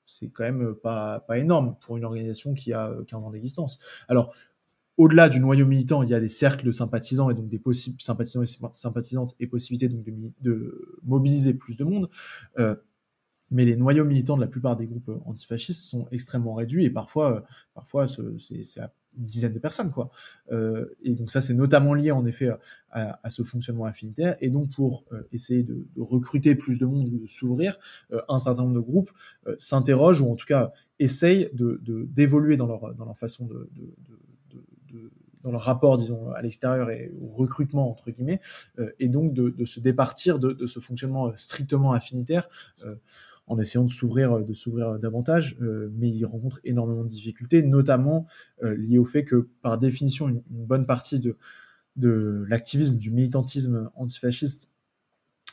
c'est 0.05 0.29
quand 0.29 0.43
même 0.43 0.75
pas, 0.75 1.21
pas 1.21 1.37
énorme 1.37 1.75
pour 1.81 1.97
une 1.97 2.03
organisation 2.03 2.53
qui 2.53 2.73
a 2.73 2.93
15 3.07 3.23
ans 3.23 3.29
d'existence. 3.31 3.79
Alors, 4.07 4.33
au-delà 4.97 5.29
du 5.29 5.39
noyau 5.39 5.65
militant, 5.65 6.03
il 6.03 6.09
y 6.09 6.13
a 6.13 6.19
des 6.19 6.27
cercles 6.27 6.65
de 6.65 6.71
sympathisants 6.71 7.29
et 7.29 7.33
donc 7.33 7.47
des 7.47 7.59
possibles 7.59 8.01
sympathisants 8.01 8.43
et 8.43 8.47
sympathisantes 8.73 9.33
et 9.39 9.47
possibilités 9.47 9.87
donc 9.87 10.03
de 10.41 10.99
mobiliser 11.03 11.53
plus 11.53 11.77
de 11.77 11.85
monde. 11.85 12.09
Mais 13.51 13.65
les 13.65 13.75
noyaux 13.75 14.05
militants 14.05 14.35
de 14.35 14.41
la 14.41 14.47
plupart 14.47 14.75
des 14.75 14.85
groupes 14.85 15.11
antifascistes 15.25 15.83
sont 15.83 16.07
extrêmement 16.11 16.53
réduits 16.53 16.85
et 16.85 16.89
parfois, 16.89 17.43
parfois 17.73 18.07
c'est 18.07 18.79
une 19.17 19.25
dizaine 19.25 19.53
de 19.53 19.59
personnes 19.59 19.91
quoi. 19.91 20.09
Euh, 20.51 20.85
et 21.03 21.15
donc 21.15 21.31
ça 21.31 21.41
c'est 21.41 21.53
notamment 21.53 21.93
lié 21.93 22.11
en 22.11 22.25
effet 22.25 22.49
à, 22.91 23.29
ce 23.29 23.43
fonctionnement 23.43 23.85
affinitaire 23.85 24.35
et 24.41 24.49
donc 24.49 24.73
pour 24.73 25.05
euh, 25.11 25.21
essayer 25.31 25.63
de, 25.63 25.87
recruter 25.97 26.55
plus 26.55 26.79
de 26.79 26.85
monde 26.85 27.07
ou 27.07 27.19
de 27.19 27.27
s'ouvrir, 27.27 27.77
euh, 28.11 28.21
un 28.29 28.39
certain 28.39 28.63
nombre 28.63 28.75
de 28.75 28.79
groupes 28.79 29.11
s'interrogent 29.57 30.21
ou 30.21 30.31
en 30.31 30.35
tout 30.35 30.45
cas 30.45 30.71
essayent 30.99 31.49
de 31.53 31.79
d'évoluer 31.83 32.57
dans 32.57 32.67
leur 32.67 32.93
dans 32.95 33.05
leur 33.05 33.17
façon 33.17 33.45
de, 33.45 33.69
dans 35.41 35.51
leur 35.51 35.61
rapport, 35.61 35.95
disons, 35.95 36.31
à 36.31 36.41
l'extérieur 36.41 36.89
et 36.89 37.13
au 37.21 37.27
recrutement, 37.27 37.89
entre 37.89 38.11
guillemets, 38.11 38.41
et 38.99 39.07
donc 39.07 39.33
de, 39.33 39.63
se 39.63 39.79
départir 39.79 40.37
de, 40.37 40.65
ce 40.65 40.81
fonctionnement 40.81 41.31
strictement 41.37 41.93
affinitaire 41.93 42.49
en 43.49 43.57
essayant 43.59 43.83
de 43.83 43.89
s'ouvrir 43.89 44.39
de 44.39 44.53
s'ouvrir 44.53 44.99
davantage, 44.99 45.57
euh, 45.61 45.91
mais 45.97 46.09
il 46.09 46.23
rencontre 46.23 46.61
énormément 46.63 47.03
de 47.03 47.09
difficultés, 47.09 47.63
notamment 47.63 48.25
euh, 48.63 48.75
liées 48.77 48.99
au 48.99 49.05
fait 49.05 49.25
que 49.25 49.49
par 49.61 49.77
définition 49.77 50.29
une, 50.29 50.41
bonne 50.49 50.85
partie 50.85 51.19
de, 51.19 52.45
l'activisme, 52.47 52.97
du 52.97 53.11
militantisme 53.11 53.89
antifasciste 53.95 54.71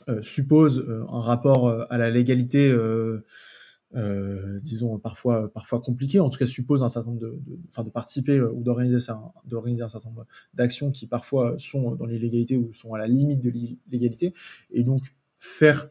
euh, 0.09 0.21
suppose 0.21 0.87
un 1.09 1.21
rapport 1.21 1.71
à 1.91 1.99
la 1.99 2.11
légalité, 2.11 2.71
disons 4.63 4.99
parfois 4.99 5.51
parfois 5.53 5.81
compliqué, 5.81 6.21
en 6.21 6.29
tout 6.29 6.39
cas 6.39 6.47
suppose 6.47 6.83
un 6.83 6.91
certain 6.91 7.11
nombre 7.11 7.23
de, 7.23 7.41
de, 7.47 7.83
de 7.83 7.91
participer 7.91 8.43
ou 8.43 8.63
d'organiser 8.63 8.99
d'organiser 9.47 9.83
un 9.83 9.89
certain 9.89 10.11
nombre 10.11 10.27
d'actions 10.53 10.91
qui 10.91 11.07
parfois 11.07 11.55
sont 11.57 11.95
dans 11.95 12.05
l'illégalité 12.05 12.59
ou 12.59 12.75
sont 12.75 12.93
à 12.93 12.99
la 12.99 13.09
limite 13.09 13.41
de 13.41 13.49
l'illégalité, 13.49 14.35
et 14.71 14.85
donc 14.85 15.15
faire 15.39 15.89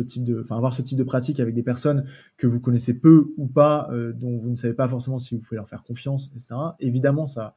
type 0.00 0.24
de, 0.24 0.42
avoir 0.50 0.72
ce 0.72 0.80
type 0.80 0.96
de 0.96 1.02
pratique 1.02 1.38
avec 1.38 1.54
des 1.54 1.62
personnes 1.62 2.06
que 2.38 2.46
vous 2.46 2.60
connaissez 2.60 2.98
peu 2.98 3.34
ou 3.36 3.46
pas, 3.46 3.88
euh, 3.92 4.12
dont 4.12 4.38
vous 4.38 4.48
ne 4.48 4.56
savez 4.56 4.72
pas 4.72 4.88
forcément 4.88 5.18
si 5.18 5.34
vous 5.34 5.40
pouvez 5.42 5.56
leur 5.56 5.68
faire 5.68 5.82
confiance, 5.82 6.32
etc. 6.34 6.54
Évidemment, 6.80 7.26
ça, 7.26 7.54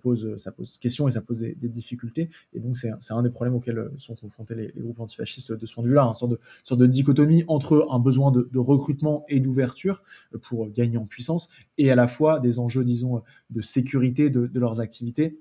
pose, 0.00 0.36
ça 0.38 0.50
pose 0.50 0.78
question 0.78 1.08
et 1.08 1.10
ça 1.10 1.20
pose 1.20 1.40
des, 1.40 1.68
difficultés. 1.68 2.30
Et 2.54 2.60
donc 2.60 2.76
c'est, 2.76 2.90
un 3.10 3.22
des 3.22 3.30
problèmes 3.30 3.54
auxquels 3.54 3.78
euh, 3.78 3.92
sont 3.96 4.14
confrontés 4.14 4.54
les, 4.54 4.72
groupes 4.76 5.00
antifascistes 5.00 5.52
de 5.52 5.66
ce 5.66 5.74
point 5.74 5.84
de 5.84 5.88
vue-là, 5.88 6.04
une 6.04 6.14
sorte 6.14 6.80
de, 6.80 6.86
dichotomie 6.86 7.44
entre 7.48 7.86
un 7.90 7.98
besoin 7.98 8.30
de, 8.30 8.48
recrutement 8.58 9.24
et 9.28 9.40
d'ouverture 9.40 10.02
euh, 10.34 10.38
pour 10.38 10.70
gagner 10.70 10.96
en 10.96 11.04
puissance 11.04 11.48
et 11.76 11.90
à 11.90 11.96
la 11.96 12.08
fois 12.08 12.40
des 12.40 12.58
enjeux, 12.58 12.84
disons, 12.84 13.22
de 13.50 13.60
sécurité 13.60 14.30
de, 14.30 14.50
leurs 14.54 14.80
activités 14.80 15.38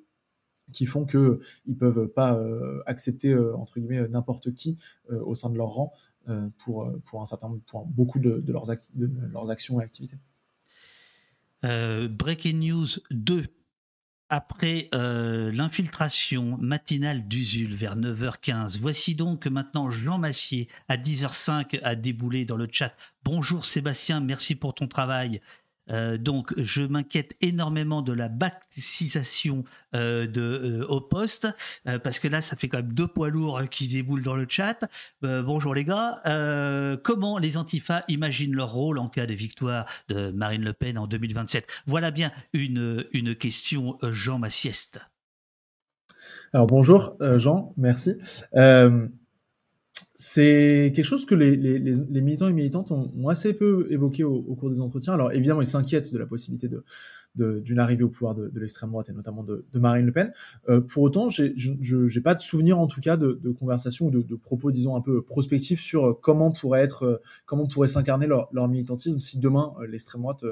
qui 0.71 0.85
font 0.85 1.05
que 1.05 1.39
ils 1.67 1.77
peuvent 1.77 2.07
pas 2.07 2.41
accepter 2.85 3.35
entre 3.37 3.79
guillemets 3.79 4.07
n'importe 4.07 4.53
qui 4.53 4.77
au 5.11 5.35
sein 5.35 5.49
de 5.49 5.57
leur 5.57 5.67
rang 5.67 5.93
pour, 6.59 6.83
euh, 6.83 7.01
pour, 7.05 7.85
beaucoup 7.85 8.19
de, 8.19 8.43
leurs, 8.47 9.49
actions 9.49 9.81
et 9.81 9.83
activités. 9.83 10.17
Euh, 11.65 12.07
breaking 12.07 12.59
News 12.59 12.87
2. 13.11 13.45
Après 14.29 14.89
l'infiltration 14.91 16.57
matinale 16.57 17.27
d'Usul 17.27 17.75
vers 17.75 17.95
9h15, 17.95 18.79
voici 18.79 19.13
donc 19.13 19.45
maintenant 19.45 19.91
Jean 19.91 20.17
Massier 20.17 20.69
à 20.87 20.97
10h05 20.97 21.79
a 21.83 21.93
déboulé 21.93 22.43
dans 22.43 22.57
le 22.57 22.67
chat. 22.71 22.95
Bonjour 23.23 23.63
Sébastien, 23.63 24.21
merci 24.21 24.55
pour 24.55 24.73
ton 24.73 24.87
travail. 24.87 25.39
Euh, 25.89 26.17
donc, 26.17 26.53
je 26.57 26.81
m'inquiète 26.81 27.35
énormément 27.41 28.01
de 28.01 28.13
la 28.13 28.29
baptisation 28.29 29.63
euh, 29.95 30.27
de, 30.27 30.41
euh, 30.41 30.85
au 30.87 31.01
poste, 31.01 31.47
parce 32.03 32.19
que 32.19 32.27
là, 32.27 32.41
ça 32.41 32.55
fait 32.55 32.67
quand 32.67 32.77
même 32.77 32.93
deux 32.93 33.07
poids 33.07 33.29
lourds 33.29 33.61
qui 33.69 33.87
déboulent 33.87 34.23
dans 34.23 34.35
le 34.35 34.45
chat. 34.47 34.79
bonjour 35.21 35.73
les 35.73 35.85
gars. 35.85 36.21
comment 37.03 37.37
les 37.37 37.57
antifas 37.57 38.03
imaginent 38.07 38.55
leur 38.55 38.71
rôle 38.71 38.99
en 38.99 39.09
cas 39.09 39.25
de 39.25 39.33
victoire 39.33 39.85
de 40.07 40.31
Marine 40.31 40.63
Le 40.63 40.73
Pen 40.73 40.97
en 40.97 41.07
2027 41.07 41.67
Voilà 41.87 42.11
bien 42.11 42.31
une, 42.53 43.05
une 43.11 43.35
question, 43.35 43.97
Jean 44.01 44.39
Massieste. 44.39 45.01
Alors 46.53 46.67
bonjour 46.67 47.15
Jean, 47.37 47.73
merci. 47.77 48.15
C'est 50.15 50.91
quelque 50.95 51.05
chose 51.05 51.25
que 51.25 51.33
les, 51.33 52.21
militants 52.21 52.47
et 52.47 52.53
militantes 52.53 52.91
ont, 52.91 53.27
assez 53.29 53.53
peu 53.53 53.87
évoqué 53.89 54.23
au, 54.23 54.55
cours 54.55 54.69
des 54.69 54.79
entretiens. 54.79 55.13
Alors 55.13 55.31
évidemment, 55.31 55.61
ils 55.61 55.67
s'inquiètent 55.67 56.13
de 56.13 56.19
la 56.19 56.27
possibilité 56.27 56.69
d'une 57.35 57.79
arrivée 57.79 58.03
au 58.03 58.09
pouvoir 58.09 58.35
de, 58.35 58.51
l'extrême 58.55 58.91
droite 58.91 59.09
et 59.09 59.13
notamment 59.13 59.43
de, 59.43 59.65
Marine 59.73 60.05
Le 60.05 60.11
Pen. 60.11 60.31
Euh, 60.69 60.81
pour 60.81 61.01
autant, 61.01 61.29
je 61.29 62.15
n'ai 62.15 62.21
pas 62.21 62.35
de 62.35 62.41
souvenir 62.41 62.79
en 62.79 62.87
tout 62.87 63.01
cas 63.01 63.17
de, 63.17 63.51
conversations 63.51 64.07
ou 64.07 64.11
de, 64.11 64.35
propos, 64.35 64.71
disons, 64.71 64.95
un 64.95 65.01
peu 65.01 65.23
prospectifs 65.23 65.81
sur 65.81 66.19
comment 66.21 66.51
pourrait 66.51 66.81
être, 66.81 67.03
euh, 67.03 67.17
comment 67.45 67.65
pourrait 67.65 67.87
s'incarner 67.87 68.27
leur, 68.27 68.49
militantisme 68.69 69.19
si 69.19 69.39
demain 69.39 69.73
euh, 69.79 69.87
l'extrême 69.87 70.21
droite 70.21 70.45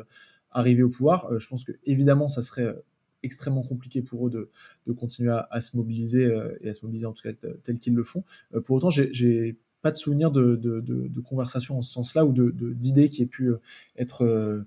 arrivait 0.49 0.83
au 0.83 0.89
pouvoir. 0.89 1.39
je 1.39 1.47
pense 1.47 1.63
que 1.63 1.71
évidemment, 1.85 2.27
ça 2.27 2.41
serait 2.41 2.75
extrêmement 3.23 3.63
compliqué 3.63 4.01
pour 4.01 4.27
eux 4.27 4.29
de, 4.29 4.49
de 4.87 4.93
continuer 4.93 5.35
à, 5.49 5.61
se 5.61 5.75
mobiliser 5.77 6.25
euh, 6.25 6.57
et 6.61 6.69
à 6.69 6.73
se 6.73 6.81
mobiliser 6.83 7.05
en 7.05 7.13
tout 7.13 7.23
cas 7.23 7.33
tel 7.63 7.79
qu'ils 7.79 7.95
le 7.95 8.03
font. 8.03 8.23
Euh, 8.53 8.61
pour 8.61 8.75
autant, 8.75 8.89
j'ai 8.89 9.57
pas 9.81 9.91
de 9.91 9.97
souvenir 9.97 10.31
de, 10.31 10.55
de, 10.55 11.21
conversations 11.21 11.77
en 11.77 11.81
ce 11.81 11.91
sens-là 11.91 12.25
ou 12.25 12.33
d'idées 12.33 13.09
qui 13.09 13.23
aient 13.23 13.27
pu 13.27 13.47
euh, 13.47 13.57
être 13.97 14.65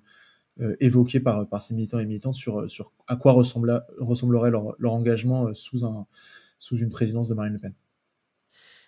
évoquées 0.81 1.21
par, 1.21 1.49
par 1.49 1.63
ces 1.63 1.75
militants 1.75 1.99
et 1.99 2.07
militantes 2.07 2.35
sur, 2.35 2.69
sur 2.71 2.93
à 3.07 3.17
quoi 3.17 3.33
ressemblerait 3.33 4.51
leur, 4.51 4.75
leur 4.79 4.93
engagement 4.93 5.53
sous, 5.53 5.85
un, 5.85 6.07
sous 6.59 6.79
une 6.79 6.91
présidence 6.91 7.29
de 7.29 7.35
Marine 7.35 7.55
Le 7.55 7.59
Pen. 7.59 7.75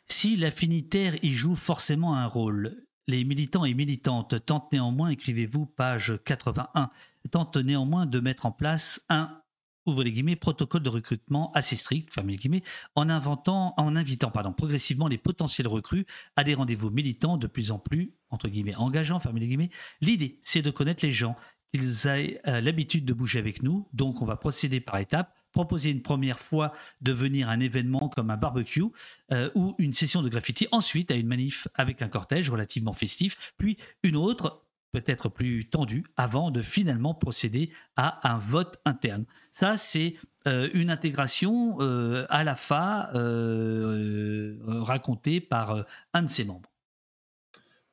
Si 0.09 0.37
l'affinitaire 0.37 1.17
y 1.25 1.33
joue 1.33 1.57
forcément 1.57 2.15
un 2.15 2.27
rôle, 2.27 2.87
les 3.09 3.25
militants 3.25 3.65
et 3.65 3.75
militantes 3.75 4.45
tentent 4.45 4.73
néanmoins, 4.73 5.11
écrivez-vous 5.11 5.67
page 5.67 6.19
81, 6.25 6.91
tentent 7.31 7.57
néanmoins 7.57 8.07
de 8.07 8.21
mettre 8.21 8.47
en 8.47 8.53
place 8.53 9.05
un 9.09 9.41
ouvre 9.87 10.05
les 10.05 10.13
guillemets, 10.13 10.37
protocole 10.37 10.83
de 10.83 10.89
recrutement 10.89 11.53
assez 11.53 11.77
strict, 11.77 12.13
fermez 12.13 12.33
les 12.33 12.39
guillemets, 12.39 12.63
en, 12.95 13.09
inventant, 13.09 13.75
en 13.77 13.97
invitant 13.97 14.31
pardon, 14.31 14.53
progressivement 14.53 15.09
les 15.09 15.19
potentiels 15.19 15.69
recrues 15.69 16.07
à 16.37 16.45
des 16.45 16.55
rendez-vous 16.55 16.91
militants 16.91 17.37
de 17.37 17.47
plus 17.47 17.71
en 17.71 17.79
plus, 17.79 18.15
entre 18.31 18.49
guillemets, 18.49 18.75
engageants, 18.77 19.19
les 19.35 19.47
guillemets. 19.47 19.71
L'idée, 20.01 20.39
c'est 20.43 20.63
de 20.63 20.71
connaître 20.71 21.05
les 21.05 21.13
gens, 21.13 21.37
qu'ils 21.73 22.07
aient 22.07 22.41
euh, 22.47 22.61
l'habitude 22.61 23.05
de 23.05 23.13
bouger 23.13 23.39
avec 23.39 23.63
nous, 23.63 23.89
donc 23.93 24.23
on 24.23 24.25
va 24.25 24.37
procéder 24.37 24.81
par 24.81 24.99
étapes, 24.99 25.35
proposer 25.53 25.91
une 25.91 26.03
première 26.03 26.39
fois 26.39 26.73
de 27.01 27.13
venir 27.13 27.49
à 27.49 27.53
un 27.53 27.61
événement 27.61 28.09
comme 28.09 28.31
un 28.31 28.37
barbecue 28.37 28.85
euh, 29.33 29.51
ou 29.55 29.75
une 29.79 29.93
session 29.93 30.23
de 30.23 30.29
graffiti, 30.29 30.69
ensuite 30.71 31.11
à 31.11 31.15
une 31.15 31.27
manif 31.27 31.69
avec 31.75 32.03
un 32.03 32.09
cortège 32.09 32.51
relativement 32.51 32.93
festif, 32.93 33.55
puis 33.59 33.79
une 34.03 34.17
autre 34.17 34.66
peut-être 34.97 35.29
plus 35.29 35.69
tendu 35.69 36.07
avant 36.17 36.51
de 36.51 36.63
finalement 36.63 37.13
procéder 37.13 37.71
à 37.97 38.27
un 38.33 38.39
vote 38.39 38.79
interne. 38.87 39.27
Ça, 39.53 39.77
c'est 39.77 40.15
euh, 40.47 40.71
une 40.73 40.89
intégration 40.89 41.77
euh, 41.81 42.25
à 42.31 42.45
la 42.45 42.57
FA 42.57 43.11
euh, 43.15 44.57
racontée 44.67 45.43
par 45.43 45.85
un 46.15 46.23
de 46.23 46.31
ses 46.31 46.45
membres. 46.45 46.71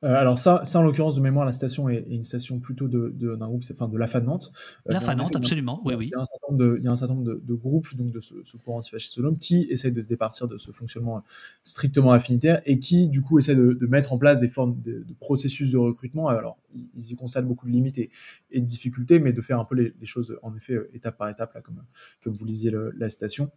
Euh, 0.04 0.14
alors 0.14 0.38
ça, 0.38 0.60
ça 0.64 0.78
en 0.78 0.82
l'occurrence 0.82 1.16
de 1.16 1.20
mémoire, 1.20 1.46
la 1.46 1.52
station 1.52 1.88
est, 1.88 2.04
une 2.08 2.24
station 2.24 2.58
plutôt 2.60 2.88
de, 2.88 3.08
d'un 3.10 3.46
groupe, 3.46 3.62
enfin 3.70 3.88
de 3.88 3.96
la 3.96 4.06
FA 4.06 4.20
de 4.20 4.26
Nantes. 4.26 4.52
Euh, 4.88 4.92
la 4.92 5.00
FA 5.00 5.14
Nantes, 5.14 5.34
absolument, 5.34 5.80
oui, 5.84 5.94
oui. 5.94 6.06
Il 6.06 6.10
y 6.10 6.14
a 6.14 6.20
un 6.20 6.24
certain 6.24 6.46
nombre 6.50 6.64
de, 6.64 6.76
il 6.78 6.84
y 6.84 6.88
a 6.88 6.90
un 6.90 6.96
certain 6.96 7.14
nombre 7.14 7.40
de, 7.40 7.54
groupes 7.54 7.94
donc 7.96 8.10
de 8.10 8.20
ce, 8.20 8.34
ce 8.44 8.56
courant 8.58 8.78
antifasciste 8.78 9.16
autonome 9.18 9.38
qui 9.38 9.62
essayent 9.70 9.92
de 9.92 10.00
se 10.00 10.08
départir 10.08 10.46
de 10.46 10.58
ce 10.58 10.72
fonctionnement 10.72 11.22
strictement 11.62 12.12
affinitaire 12.12 12.60
et 12.66 12.78
qui 12.78 13.08
du 13.08 13.22
coup 13.22 13.38
essaient 13.38 13.56
de, 13.56 13.86
mettre 13.86 14.12
en 14.12 14.18
place 14.18 14.40
des 14.40 14.48
formes 14.48 14.80
de, 14.82 15.04
processus 15.20 15.70
de 15.70 15.78
recrutement. 15.78 16.28
Alors 16.28 16.58
ils 16.94 17.12
y 17.12 17.14
constatent 17.14 17.46
beaucoup 17.46 17.66
de 17.66 17.72
limites 17.72 17.98
et, 17.98 18.10
de 18.54 18.66
difficultés, 18.66 19.18
mais 19.18 19.32
de 19.32 19.40
faire 19.40 19.58
un 19.58 19.64
peu 19.64 19.74
les, 19.74 19.94
choses 20.04 20.36
en 20.42 20.54
effet 20.54 20.76
étape 20.92 21.16
par 21.16 21.28
étape 21.30 21.54
là, 21.54 21.60
comme 21.60 21.82
comme 22.22 22.34
vous 22.34 22.44
lisiez 22.44 22.72
la 22.96 23.08
station 23.08 23.50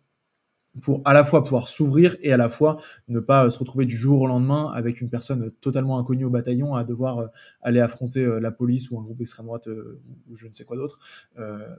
pour 0.82 1.01
à 1.05 1.13
la 1.13 1.26
fois 1.26 1.43
pouvoir 1.43 1.68
s'ouvrir 1.68 2.18
et 2.22 2.32
à 2.32 2.38
la 2.38 2.49
fois 2.49 2.78
ne 3.07 3.20
pas 3.20 3.45
euh, 3.45 3.49
se 3.49 3.59
retrouver 3.59 3.86
du 3.86 3.95
jour 3.95 4.22
au 4.22 4.28
lendemain 4.28 4.72
avec 4.74 5.01
une 5.01 5.09
personne 5.09 5.51
totalement 5.61 5.97
inconnue 5.99 6.26
au 6.26 6.30
bataillon 6.30 6.76
à 6.76 6.84
devoir 6.84 7.20
euh, 7.20 7.28
aller 7.61 7.80
affronter 7.80 8.22
euh, 8.22 8.39
la 8.39 8.51
police 8.51 8.91
ou 8.91 8.99
un 8.99 9.03
groupe 9.03 9.18
d'extrême 9.18 9.45
droite 9.45 9.68
ou 9.68 10.36
je 10.36 10.47
ne 10.47 10.53
sais 10.53 10.65
quoi 10.65 10.78
d'autre 10.78 10.99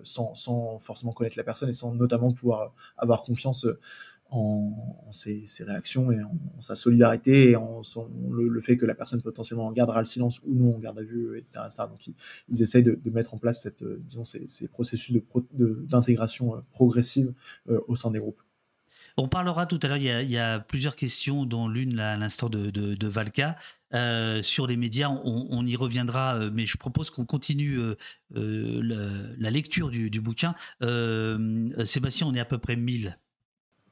sans, 0.02 0.34
sans, 0.34 0.78
forcément 0.78 1.12
connaître 1.12 1.36
la 1.36 1.44
personne 1.44 1.68
et 1.68 1.72
sans 1.72 1.94
notamment 1.94 2.32
pouvoir 2.32 2.72
avoir 2.96 3.22
confiance 3.22 3.66
en, 4.30 4.72
ses, 5.10 5.44
réactions 5.60 6.12
et 6.12 6.22
en, 6.22 6.60
sa 6.60 6.76
solidarité 6.76 7.50
et 7.50 7.56
en 7.56 7.80
le, 8.30 8.60
fait 8.60 8.76
que 8.76 8.86
la 8.86 8.94
personne 8.94 9.22
potentiellement 9.22 9.70
gardera 9.72 10.00
le 10.00 10.04
silence 10.04 10.40
ou 10.44 10.54
non 10.54 10.76
en 10.76 10.78
garde 10.78 10.98
à 10.98 11.02
vue, 11.02 11.38
etc. 11.38 11.60
Donc 11.88 12.08
ils, 12.48 12.62
essayent 12.62 12.82
de, 12.82 12.98
mettre 13.10 13.34
en 13.34 13.38
place 13.38 13.62
cette, 13.62 13.84
disons, 13.84 14.24
ces, 14.24 14.46
ces 14.46 14.68
processus 14.68 15.16
d'intégration 15.52 16.56
de, 16.56 16.62
progressive 16.72 17.32
au 17.66 17.94
sein 17.94 18.10
des 18.10 18.18
groupes. 18.18 18.40
On 19.20 19.26
parlera 19.26 19.66
tout 19.66 19.80
à 19.82 19.88
l'heure, 19.88 19.96
il, 19.96 20.30
y 20.30 20.38
a 20.38 20.60
plusieurs 20.60 20.94
questions, 20.94 21.44
dont 21.44 21.66
l'une 21.66 21.98
à 21.98 22.16
l'instant 22.16 22.48
de, 22.48 23.06
Valka. 23.08 23.56
Euh, 23.92 24.42
sur 24.42 24.68
les 24.68 24.76
médias, 24.76 25.10
on, 25.10 25.66
y 25.66 25.74
reviendra, 25.74 26.36
euh, 26.36 26.50
mais 26.52 26.66
je 26.66 26.76
propose 26.76 27.10
qu'on 27.10 27.24
continue 27.24 27.80
euh, 27.80 27.96
la, 29.36 29.50
lecture 29.50 29.90
du, 29.90 30.20
bouquin. 30.20 30.54
Sébastien, 31.84 32.28
on 32.28 32.34
est 32.34 32.40
à 32.40 32.44
peu 32.44 32.58
près 32.58 32.76
1000 32.76 33.18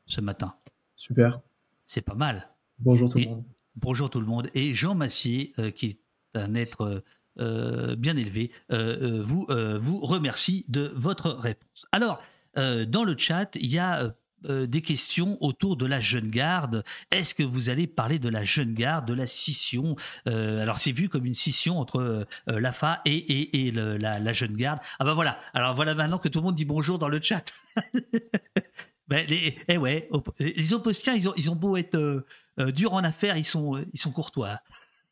ce 0.07 0.21
matin. 0.21 0.55
Super. 0.95 1.41
C'est 1.87 2.03
pas 2.03 2.15
mal. 2.15 2.55
Bonjour 2.79 3.11
tout 3.11 3.19
le 3.19 3.25
monde. 3.27 3.45
Bonjour 3.75 4.09
tout 4.09 4.21
le 4.21 4.27
monde. 4.27 4.49
Et 4.55 4.75
Jean 4.75 4.95
Massier, 4.95 5.53
qui 5.75 5.87
est 5.87 6.01
un 6.35 6.55
être 6.55 7.03
bien 7.37 8.17
élevé, 8.17 8.53
vous, 8.71 9.49
vous 9.81 10.01
remercie 10.03 10.65
de 10.69 10.93
votre 10.95 11.33
réponse. 11.33 11.87
Alors, 11.91 12.23
dans 12.55 13.03
le 13.03 13.17
chat, 13.19 13.57
il 13.57 13.67
y 13.67 13.81
a 13.81 14.15
euh, 14.45 14.67
des 14.67 14.83
questions 14.83 15.39
autour 15.41 15.77
de 15.77 15.87
la 15.87 15.99
jeune 15.99 16.29
garde. 16.29 16.85
Est-ce 17.11 17.35
que 17.35 17.43
vous 17.43 17.71
allez 17.71 17.87
parler 17.87 18.19
de 18.19 18.29
la 18.29 18.45
jeune 18.45 18.75
garde, 18.75 19.07
de 19.07 19.15
la 19.15 19.27
scission 19.27 19.97
euh, 20.29 20.61
Alors 20.61 20.79
c'est 20.79 20.93
vu 20.93 21.09
comme 21.09 21.25
une 21.25 21.35
scission 21.35 21.79
entre 21.79 22.01
euh, 22.01 22.25
la 22.47 22.73
FA 22.73 23.01
et, 23.07 23.67
et, 23.67 23.73
la, 23.73 24.33
jeune 24.33 24.55
garde. 24.55 24.79
Ah 24.99 25.05
ben 25.05 25.15
voilà. 25.15 25.39
Alors 25.55 25.75
voilà 25.75 25.95
maintenant 25.95 26.19
que 26.19 26.29
tout 26.29 26.41
le 26.41 26.45
monde 26.45 26.55
dit 26.55 26.67
bonjour 26.67 26.99
dans 26.99 27.09
le 27.09 27.21
chat. 27.21 27.45
ben, 29.09 29.27
les, 29.27 29.57
eh 29.69 29.79
ouais, 29.79 30.09
les 30.39 30.75
oppositions, 30.75 31.15
ils 31.15 31.29
ont, 31.31 31.35
ils 31.37 31.51
ont 31.51 31.57
beau 31.57 31.79
être 31.79 32.25
durs 32.59 32.93
en 32.93 33.05
affaires, 33.05 33.39
ils 33.39 33.45
sont, 33.45 33.83
ils 33.95 33.99
sont 33.99 34.13
courtois. 34.13 34.61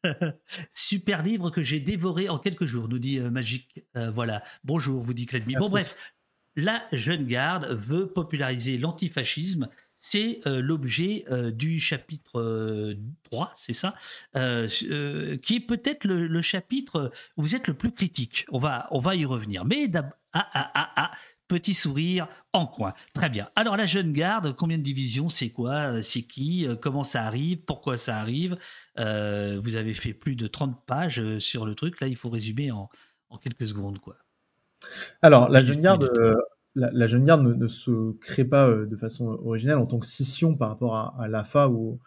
Super 0.75 1.22
livre 1.22 1.49
que 1.49 1.62
j'ai 1.62 1.81
dévoré 1.81 2.29
en 2.29 2.39
quelques 2.39 2.66
jours, 2.66 2.89
nous 2.89 2.99
dit 2.99 3.18
Magic. 3.20 3.85
voilà. 4.12 4.45
Bonjour, 4.64 5.03
vous 5.03 5.14
dit 5.14 5.25
Clédemy. 5.25 5.55
Bon, 5.57 5.70
bref, 5.70 5.97
la 6.57 6.83
jeune 6.93 7.27
garde 7.27 7.67
veut 7.71 8.07
populariser 8.07 8.79
l'antifascisme. 8.79 9.69
c'est 9.99 10.41
l'objet 10.45 11.25
du 11.53 11.81
chapitre 11.81 12.95
3, 13.25 13.55
c'est 13.57 13.73
ça, 13.73 13.95
qui 14.35 15.57
est 15.57 15.67
peut-être 15.67 16.05
le, 16.05 16.43
chapitre 16.43 17.11
où 17.37 17.43
vous 17.43 17.57
êtes 17.57 17.67
le 17.67 17.75
plus 17.75 17.93
critique. 17.93 18.45
On 18.51 18.59
va, 18.59 18.87
on 18.91 18.99
va 18.99 19.17
y 19.17 19.25
revenir. 19.25 19.65
Mais 19.65 19.91
ah, 19.97 20.05
ah, 20.53 20.71
ah, 20.75 20.93
ah, 20.97 21.11
petit 21.49 21.75
sourire 21.75 22.29
en 22.53 22.67
coin. 22.67 22.93
Très 23.14 23.31
bien. 23.31 23.49
Alors 23.57 23.76
la 23.76 23.87
jeune 23.87 24.13
garde, 24.13 24.55
combien 24.55 24.76
de 24.76 24.83
divisions, 24.83 25.29
c'est 25.29 25.51
quoi, 25.51 26.03
c'est 26.03 26.22
qui, 26.22 26.67
comment 26.83 27.05
ça 27.05 27.22
arrive, 27.22 27.59
pourquoi 27.59 27.97
ça 27.97 28.18
arrive 28.18 28.57
Vous 28.97 29.76
avez 29.76 29.95
fait 29.95 30.13
plus 30.13 30.37
de 30.37 30.47
30 30.47 30.85
pages 30.85 31.39
sur 31.39 31.64
le 31.64 31.75
truc. 31.75 32.01
Là, 32.01 32.09
il 32.09 32.17
faut 32.17 32.31
résumer 32.31 32.71
en, 32.71 32.91
en 33.31 33.39
quelques 33.39 33.68
secondes, 33.68 33.99
quoi. 33.99 34.17
Alors, 35.23 35.49
la 35.49 35.63
jeune 35.63 35.81
garde, 35.81 36.11
euh, 36.17 36.35
la, 36.75 37.07
jeune 37.07 37.25
garde 37.25 37.43
ne, 37.43 37.69
se 37.69 38.13
crée 38.19 38.45
pas 38.45 38.69
euh, 38.69 38.87
de 38.87 38.97
façon 38.97 39.27
originelle 39.27 39.79
en 39.79 39.87
tant 39.87 39.99
que 39.99 40.07
scission 40.07 40.57
par 40.57 40.69
rapport 40.69 40.97
à, 40.97 41.29
l'AFA 41.29 41.69
ou, 41.69 42.01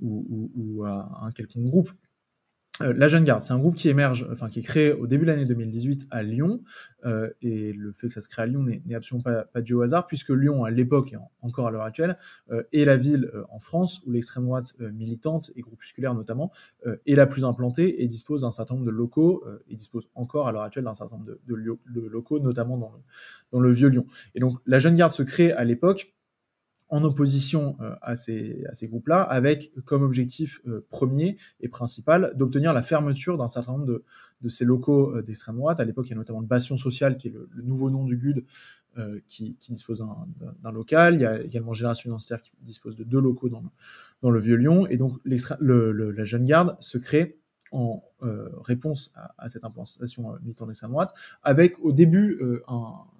ou, 0.00 0.84
à 0.84 1.20
un 1.22 1.30
quelconque 1.32 1.66
groupe. 1.66 1.90
Euh, 2.82 2.94
la 2.96 3.08
Jeune 3.08 3.24
Garde, 3.24 3.42
c'est 3.42 3.52
un 3.52 3.58
groupe 3.58 3.74
qui 3.74 3.88
émerge, 3.88 4.26
enfin 4.30 4.48
qui 4.48 4.60
est 4.60 4.62
créé 4.62 4.92
au 4.92 5.06
début 5.06 5.24
de 5.24 5.30
l'année 5.30 5.44
2018 5.44 6.06
à 6.10 6.22
Lyon, 6.22 6.60
euh, 7.04 7.30
et 7.42 7.72
le 7.72 7.92
fait 7.92 8.08
que 8.08 8.14
ça 8.14 8.20
se 8.20 8.28
crée 8.28 8.42
à 8.42 8.46
Lyon 8.46 8.62
n'est 8.62 8.94
absolument 8.94 9.22
pas, 9.22 9.44
pas, 9.44 9.60
dû 9.60 9.74
au 9.74 9.82
hasard, 9.82 10.06
puisque 10.06 10.30
Lyon, 10.30 10.64
à 10.64 10.70
l'époque 10.70 11.12
et 11.12 11.16
encore 11.42 11.66
à 11.66 11.70
l'heure 11.70 11.82
actuelle, 11.82 12.16
euh, 12.50 12.62
est 12.72 12.84
la 12.84 12.96
ville 12.96 13.30
en 13.50 13.60
France 13.60 14.02
où 14.06 14.12
l'extrême 14.12 14.44
droite 14.44 14.74
militante 14.92 15.50
et 15.56 15.60
groupusculaire 15.60 16.14
notamment 16.14 16.50
est 17.06 17.14
la 17.14 17.26
plus 17.26 17.44
implantée 17.44 18.02
et 18.02 18.06
dispose 18.06 18.42
d'un 18.42 18.50
certain 18.50 18.74
nombre 18.74 18.86
de 18.86 18.90
locaux, 18.90 19.44
et 19.68 19.76
dispose 19.76 20.08
encore 20.14 20.48
à 20.48 20.52
l'heure 20.52 20.62
actuelle 20.62 20.84
d'un 20.84 20.94
certain 20.94 21.16
nombre 21.16 21.26
de, 21.26 21.40
de, 21.46 22.00
locaux, 22.08 22.38
notamment 22.38 22.76
dans 22.76 22.90
le, 22.90 22.98
dans 23.52 23.60
le 23.60 23.72
vieux 23.72 23.88
Lyon. 23.88 24.06
Et 24.34 24.40
donc 24.40 24.58
la 24.66 24.78
Jeune 24.78 24.94
Garde 24.94 25.12
se 25.12 25.22
crée 25.22 25.52
à 25.52 25.64
l'époque 25.64 26.12
en 26.90 27.04
opposition 27.04 27.76
euh, 27.80 27.94
à 28.02 28.16
ces, 28.16 28.64
à 28.68 28.74
ces 28.74 28.88
groupes-là, 28.88 29.22
avec 29.22 29.72
comme 29.84 30.02
objectif 30.02 30.60
euh, 30.66 30.84
premier 30.90 31.36
et 31.60 31.68
principal 31.68 32.32
d'obtenir 32.36 32.72
la 32.72 32.82
fermeture 32.82 33.36
d'un 33.36 33.48
certain 33.48 33.72
nombre 33.72 33.86
de, 33.86 34.04
de 34.42 34.48
ces 34.48 34.64
locaux 34.64 35.16
euh, 35.16 35.22
d'extrême 35.22 35.56
droite. 35.56 35.80
À 35.80 35.84
l'époque, 35.84 36.08
il 36.08 36.10
y 36.10 36.14
a 36.14 36.16
notamment 36.16 36.40
le 36.40 36.46
Bastion 36.46 36.76
Social, 36.76 37.16
qui 37.16 37.28
est 37.28 37.32
le, 37.32 37.48
nouveau 37.62 37.90
nom 37.90 38.04
du 38.04 38.16
GUD, 38.16 38.44
qui, 39.28 39.56
qui, 39.60 39.72
dispose 39.72 40.04
d'un 40.62 40.72
local. 40.72 41.14
Il 41.14 41.20
y 41.20 41.24
a 41.24 41.40
également 41.40 41.72
Génération 41.72 42.10
Identitaire 42.10 42.42
qui 42.42 42.50
dispose 42.60 42.96
de 42.96 43.04
deux 43.04 43.20
locaux 43.20 43.48
dans 43.48 43.62
le, 43.62 44.30
le 44.30 44.40
Vieux-Lyon. 44.40 44.88
Et 44.88 44.96
donc, 44.96 45.16
le, 45.24 45.92
la 46.10 46.24
Jeune 46.24 46.44
Garde 46.44 46.76
se 46.80 46.98
crée 46.98 47.39
en 47.72 48.02
euh, 48.22 48.48
réponse 48.62 49.12
à, 49.38 49.48
cette 49.48 49.64
implantation 49.64 50.32
euh, 50.32 50.38
militante 50.42 50.68
d'extrême 50.68 50.90
droite, 50.90 51.14
avec 51.42 51.78
au 51.80 51.92
début 51.92 52.38
euh, 52.40 52.62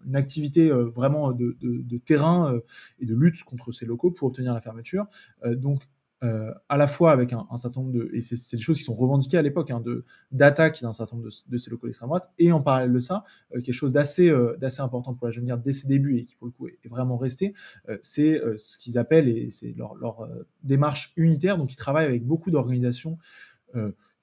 une 0.06 0.16
activité 0.16 0.70
vraiment 0.70 1.32
de, 1.32 1.98
terrain 2.04 2.58
et 2.98 3.06
de 3.06 3.14
lutte 3.14 3.42
contre 3.44 3.72
ces 3.72 3.86
locaux 3.86 4.10
pour 4.10 4.28
obtenir 4.28 4.54
la 4.54 4.60
fermeture. 4.60 5.06
donc 5.44 5.82
à 6.22 6.76
la 6.76 6.86
fois 6.86 7.12
avec 7.12 7.32
un, 7.32 7.46
certain 7.56 7.80
nombre 7.80 7.92
de 7.92 8.10
et 8.12 8.20
c'est 8.20 8.56
des 8.56 8.62
choses 8.62 8.76
qui 8.76 8.84
sont 8.84 8.94
revendiquées 8.94 9.38
à 9.38 9.42
l'époque 9.42 9.70
hein, 9.70 9.80
de 9.80 10.04
d'attaque 10.32 10.82
d'un 10.82 10.92
certain 10.92 11.16
nombre 11.16 11.30
de, 11.48 11.56
ces 11.56 11.70
locaux 11.70 11.86
d'extrême 11.86 12.08
droite 12.08 12.30
et 12.38 12.52
en 12.52 12.60
parallèle 12.60 12.92
de 12.92 12.98
ça 12.98 13.24
quelque 13.52 13.72
chose 13.72 13.92
d'assez 13.92 14.30
d'assez 14.58 14.82
important 14.82 15.14
pour 15.14 15.26
la 15.26 15.30
jeune 15.30 15.46
dès 15.64 15.72
ses 15.72 15.88
débuts 15.88 16.18
et 16.18 16.24
qui 16.26 16.36
pour 16.36 16.46
le 16.46 16.52
coup 16.52 16.68
est, 16.68 16.88
vraiment 16.88 17.16
resté 17.16 17.54
c'est 18.02 18.40
ce 18.58 18.78
qu'ils 18.78 18.98
appellent 18.98 19.28
et 19.28 19.50
c'est 19.50 19.74
leur 19.76 20.28
démarche 20.62 21.12
unitaire 21.16 21.56
donc 21.56 21.72
ils 21.72 21.76
travaillent 21.76 22.06
avec 22.06 22.26
beaucoup 22.26 22.50
d'organisations 22.50 23.18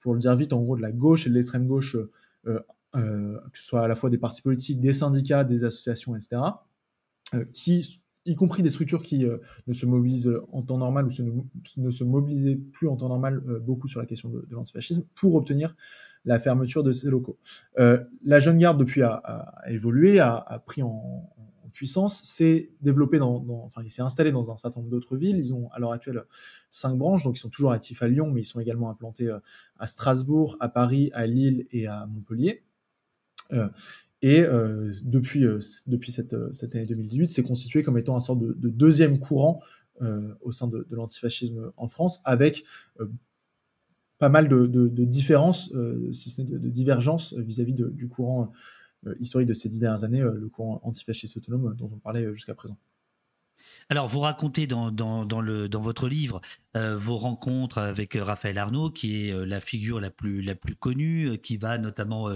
pour 0.00 0.14
le 0.14 0.20
dire 0.20 0.34
vite, 0.36 0.52
en 0.52 0.62
gros, 0.62 0.76
de 0.76 0.82
la 0.82 0.92
gauche 0.92 1.26
et 1.26 1.30
de 1.30 1.34
l'extrême 1.34 1.66
gauche, 1.66 1.96
euh, 2.46 2.60
euh, 2.96 3.38
que 3.52 3.58
ce 3.58 3.64
soit 3.64 3.82
à 3.82 3.88
la 3.88 3.94
fois 3.94 4.10
des 4.10 4.18
partis 4.18 4.42
politiques, 4.42 4.80
des 4.80 4.92
syndicats, 4.92 5.44
des 5.44 5.64
associations, 5.64 6.16
etc., 6.16 6.40
euh, 7.34 7.44
qui, 7.52 8.00
y 8.24 8.34
compris 8.34 8.62
des 8.62 8.70
structures 8.70 9.02
qui 9.02 9.26
ne 9.66 9.72
se 9.72 9.86
mobilisent 9.86 10.32
en 10.52 10.62
temps 10.62 10.78
normal 10.78 11.06
ou 11.06 11.10
ne, 11.78 11.90
se 11.90 12.04
mobilisaient 12.04 12.56
plus 12.56 12.88
en 12.88 12.96
temps 12.96 13.08
normal 13.08 13.40
beaucoup 13.62 13.88
sur 13.88 14.00
la 14.00 14.06
question 14.06 14.28
de, 14.28 14.46
l'antifascisme, 14.50 15.04
pour 15.14 15.34
obtenir 15.34 15.74
la 16.24 16.38
fermeture 16.38 16.82
de 16.82 16.92
ces 16.92 17.08
locaux. 17.08 17.38
la 17.76 18.40
jeune 18.40 18.58
garde, 18.58 18.78
depuis, 18.78 19.02
a, 19.02 19.54
évolué, 19.68 20.20
a, 20.20 20.62
pris 20.66 20.82
en, 20.82 21.30
puissance, 21.70 22.22
s'est 22.22 22.70
développé 22.80 23.18
dans, 23.18 23.44
enfin, 23.64 23.82
il 23.84 23.90
s'est 23.90 24.02
installé 24.02 24.32
dans 24.32 24.50
un 24.50 24.56
certain 24.56 24.80
nombre 24.80 24.90
d'autres 24.90 25.16
villes. 25.16 25.36
Ils 25.36 25.52
ont 25.52 25.70
à 25.72 25.78
l'heure 25.78 25.92
actuelle 25.92 26.22
cinq 26.70 26.96
branches, 26.96 27.24
donc 27.24 27.36
ils 27.36 27.40
sont 27.40 27.48
toujours 27.48 27.72
actifs 27.72 28.02
à 28.02 28.08
Lyon, 28.08 28.30
mais 28.30 28.42
ils 28.42 28.46
sont 28.46 28.60
également 28.60 28.90
implantés 28.90 29.28
euh, 29.28 29.38
à 29.78 29.86
Strasbourg, 29.86 30.56
à 30.60 30.68
Paris, 30.68 31.10
à 31.14 31.26
Lille 31.26 31.66
et 31.72 31.86
à 31.86 32.06
Montpellier. 32.06 32.62
Euh, 33.52 33.68
et 34.20 34.40
euh, 34.40 34.92
depuis, 35.02 35.44
depuis 35.86 36.12
cette, 36.12 36.34
cette, 36.52 36.74
année 36.74 36.86
2018, 36.86 37.28
c'est 37.28 37.42
constitué 37.42 37.82
comme 37.82 37.98
étant 37.98 38.16
un 38.16 38.20
sorte 38.20 38.40
de, 38.40 38.68
deuxième 38.68 39.18
courant 39.18 39.62
au 40.42 40.52
sein 40.52 40.68
de, 40.68 40.86
l'antifascisme 40.90 41.72
en 41.76 41.88
France, 41.88 42.20
avec 42.24 42.64
pas 44.18 44.28
mal 44.28 44.48
de, 44.48 45.04
différences, 45.04 45.72
si 46.12 46.30
ce 46.30 46.42
n'est 46.42 46.48
de, 46.48 46.68
divergences 46.68 47.34
vis-à-vis 47.34 47.74
du 47.74 48.08
courant 48.08 48.52
historique 49.20 49.48
de 49.48 49.54
ces 49.54 49.68
dix 49.68 49.80
dernières 49.80 50.04
années, 50.04 50.20
le 50.20 50.48
courant 50.48 50.80
antifasciste 50.82 51.36
autonome 51.36 51.74
dont 51.76 51.90
on 51.92 51.98
parlait 51.98 52.32
jusqu'à 52.32 52.54
présent. 52.54 52.76
Alors, 53.90 54.06
vous 54.06 54.20
racontez 54.20 54.66
dans, 54.66 54.90
dans, 54.90 55.40
le, 55.40 55.68
dans 55.68 55.80
votre 55.80 56.08
livre 56.08 56.40
euh, 56.76 56.96
vos 56.98 57.16
rencontres 57.16 57.78
avec 57.78 58.14
Raphaël 58.14 58.58
Arnaud, 58.58 58.90
qui 58.90 59.28
est 59.28 59.32
euh, 59.32 59.46
la 59.46 59.60
figure 59.60 60.00
la 60.00 60.10
plus, 60.10 60.42
la 60.42 60.54
plus 60.54 60.76
connue, 60.76 61.30
euh, 61.30 61.36
qui 61.36 61.56
va 61.56 61.78
notamment 61.78 62.28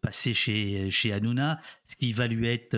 passer 0.00 0.34
chez, 0.34 0.90
chez 0.90 1.12
Hanouna, 1.12 1.60
ce 1.86 1.96
qui 1.96 2.12
va 2.12 2.26
lui 2.26 2.48
être 2.48 2.76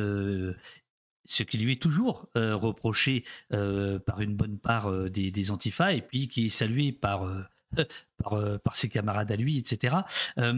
ce 1.24 1.42
qui 1.42 1.58
lui 1.58 1.72
est 1.72 1.82
toujours 1.82 2.28
reproché 2.34 3.24
par 3.50 4.20
une 4.20 4.34
bonne 4.34 4.58
part 4.58 5.10
des, 5.10 5.30
des 5.30 5.50
Antifa, 5.50 5.94
et 5.94 6.02
puis 6.02 6.28
qui 6.28 6.46
est 6.46 6.50
salué 6.50 6.92
par 6.92 7.28
par, 8.22 8.34
euh, 8.34 8.58
par 8.58 8.76
ses 8.76 8.88
camarades 8.88 9.30
à 9.32 9.36
lui, 9.36 9.58
etc. 9.58 9.96
Euh, 10.38 10.52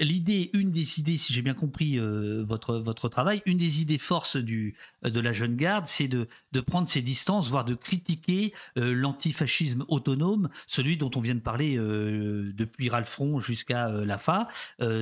l'idée, 0.00 0.50
une 0.52 0.70
des 0.70 1.00
idées, 1.00 1.16
si 1.16 1.32
j'ai 1.32 1.42
bien 1.42 1.54
compris 1.54 1.98
euh, 1.98 2.44
votre, 2.46 2.76
votre 2.76 3.08
travail, 3.08 3.42
une 3.46 3.58
des 3.58 3.80
idées 3.80 3.98
forces 3.98 4.36
du, 4.36 4.76
de 5.02 5.20
la 5.20 5.32
jeune 5.32 5.56
garde, 5.56 5.86
c'est 5.86 6.08
de, 6.08 6.28
de 6.52 6.60
prendre 6.60 6.88
ses 6.88 7.02
distances, 7.02 7.48
voire 7.48 7.64
de 7.64 7.74
critiquer 7.74 8.52
l'antifascisme 8.76 9.84
autonome, 9.88 10.48
celui 10.66 10.96
dont 10.96 11.10
on 11.14 11.20
vient 11.20 11.34
de 11.34 11.40
parler 11.40 11.76
depuis 11.76 12.88
Ralphon 12.88 13.40
jusqu'à 13.40 13.88
la 13.88 14.18
FA. 14.18 14.48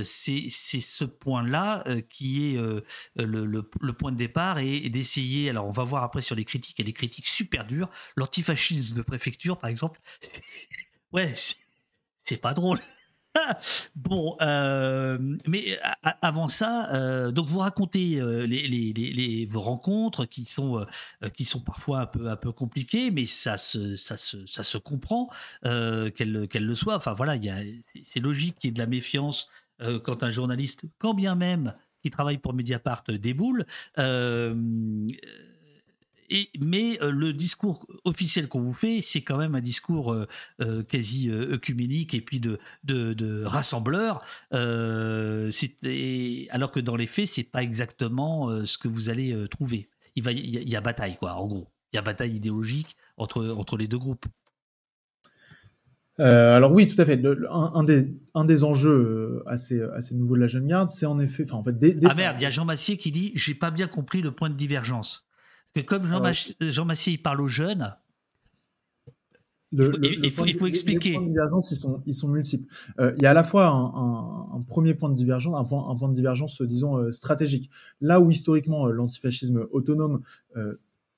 c'est 0.05 0.49
ce 0.49 1.05
point-là 1.05 1.85
qui 2.09 2.55
est 2.55 2.59
le, 3.17 3.47
le, 3.47 3.93
point 3.93 4.13
de 4.13 4.17
départ 4.17 4.59
et, 4.59 4.77
et 4.77 4.91
d'essayer, 4.91 5.51
alors 5.51 5.67
on 5.67 5.71
va 5.71 5.85
voir 5.85 6.03
après 6.03 6.21
sur 6.21 6.37
les 6.37 6.45
critiques, 6.45 6.81
a 6.81 6.85
des 6.85 6.93
critiques 6.93 7.29
super 7.29 7.67
dures, 7.67 7.91
l'antifascisme 8.17 8.97
de 8.97 9.03
préfecture 9.03 9.59
par 9.59 9.71
exemple. 9.71 10.01
ouais, 11.13 11.33
c'est 12.23 12.41
pas 12.41 12.55
drôle. 12.55 12.81
bon, 13.97 14.37
euh, 14.41 15.19
mais 15.47 15.79
avant 16.23 16.49
ça, 16.49 16.93
euh, 16.95 17.31
donc 17.31 17.47
vous 17.47 17.59
racontez 17.59 18.21
euh, 18.21 18.47
les, 18.47 18.67
les, 18.69 18.93
les, 18.93 19.47
vos 19.47 19.61
rencontres 19.61 20.27
qui 20.27 20.45
sont 20.45 20.85
qui 21.35 21.45
sont 21.45 21.61
parfois 21.61 22.01
un 22.01 22.07
peu 22.07 22.29
un 22.29 22.37
peu 22.37 22.53
compliquées, 22.53 23.11
mais 23.11 23.27
ça 23.27 23.59
se 23.59 23.97
ça 23.97 24.17
se 24.17 24.47
ça 24.47 24.63
se 24.63 24.79
comprend 24.79 25.29
qu'elle 25.63 26.49
qu'elle 26.49 26.67
le 26.67 26.75
soit. 26.75 26.97
Enfin 26.97 27.13
voilà, 27.13 27.37
c'est 28.05 28.21
logique 28.21 28.59
qu'il 28.59 28.69
y 28.69 28.71
ait 28.71 28.75
de 28.75 28.79
la 28.79 28.87
méfiance 28.87 29.51
quand 30.05 30.23
un 30.23 30.31
journaliste, 30.31 30.87
quand 30.99 31.15
bien 31.15 31.35
même 31.35 31.75
qui 32.03 32.11
travaille 32.11 32.39
pour 32.39 32.55
Mediapart, 32.55 33.05
déboule 33.09 33.67
mais 36.61 37.01
euh, 37.03 37.11
le 37.11 37.33
discours 37.33 37.87
officiel 38.05 38.49
qu'on 38.49 38.61
vous 38.61 38.73
fait, 38.73 39.01
c'est 39.01 39.23
quand 39.23 39.39
même 39.39 39.55
un 39.55 39.61
discours 39.61 40.13
euh, 40.13 40.27
euh, 40.61 40.83
quasi 40.83 41.31
œcuménique 41.31 42.15
et 42.15 42.21
puis 42.21 42.41
de, 42.41 42.59
de, 42.85 43.45
rassembleur. 43.45 44.23
alors 44.51 44.61
que 46.73 46.81
dans 46.81 46.97
les 46.97 47.07
faits, 47.07 47.29
c'est 47.29 47.45
pas 47.45 47.63
exactement 47.63 48.65
ce 48.65 48.79
que 48.79 48.89
vous 48.89 49.11
allez 49.11 49.37
trouver. 49.51 49.89
Il, 50.15 50.23
va, 50.23 50.33
y, 50.33 50.77
a, 50.77 50.81
bataille, 50.81 51.17
quoi, 51.19 51.35
en 51.35 51.47
gros. 51.47 51.69
Il 51.93 51.97
y 51.97 51.99
a 51.99 52.03
bataille 52.03 52.35
idéologique 52.35 52.97
entre, 53.17 53.47
entre 53.49 53.77
les 53.77 53.87
deux 53.87 53.99
groupes. 53.99 54.27
alors 56.19 56.73
oui, 56.73 56.87
tout 56.87 57.01
à 57.01 57.05
fait. 57.05 57.21
un, 57.51 57.85
des, 57.85 58.15
un 58.35 58.45
des 58.45 58.65
enjeux 58.65 59.43
assez, 59.47 59.81
assez 59.95 60.15
nouveaux 60.15 60.37
de 60.37 60.41
la 60.41 60.47
jeune 60.47 60.67
garde, 60.67 60.91
c'est 60.91 61.07
en 61.07 61.19
effet, 61.19 61.45
enfin 61.45 61.57
en 61.57 61.65
fait, 61.65 61.77
ah 62.05 62.15
merde, 62.15 62.37
il 62.39 62.43
y 62.43 62.47
a 62.47 62.51
Jean 62.51 62.65
Massier 62.65 62.97
qui 62.97 63.11
dit 63.11 63.33
j'ai 63.35 63.55
pas 63.55 63.71
bien 63.71 63.89
compris 63.89 64.23
le 64.23 64.33
point 64.33 64.51
de 64.51 64.57
divergence 64.57 65.26
comme 65.81 66.07
Jean, 66.07 66.23
Jean 66.61 66.85
Massier 66.85 67.15
il 67.15 67.23
parle 67.23 67.41
aux 67.41 67.49
jeunes, 67.49 67.95
il, 69.73 70.31
faut, 70.31 70.45
il, 70.47 70.55
faut, 70.57 70.67
expliquer. 70.67 71.11
Les 71.11 71.15
points 71.17 71.25
de 71.25 71.29
divergence, 71.29 71.71
ils 71.71 71.77
sont, 71.77 72.03
ils 72.07 72.15
sont 72.15 72.29
multiples. 72.29 72.67
Euh, 73.01 73.13
il 73.17 73.23
y 73.23 73.27
a 73.27 73.31
à 73.31 73.35
la 73.35 73.45
fois 73.45 73.67
un, 73.67 74.57
un, 74.57 74.63
premier 74.63 74.95
point 74.95 75.09
de 75.09 75.15
divergence, 75.15 75.55
un 75.59 75.65
point, 75.65 75.89
un 75.91 75.97
point 75.97 76.09
de 76.09 76.15
divergence, 76.15 76.63
disons, 76.63 76.97
euh, 76.97 77.13
stratégique. 77.13 77.71
Là 78.01 78.21
où 78.21 78.31
historiquement 78.31 78.87
euh, 78.87 78.93
l'antifascisme 78.93 79.67
autonome 79.73 80.23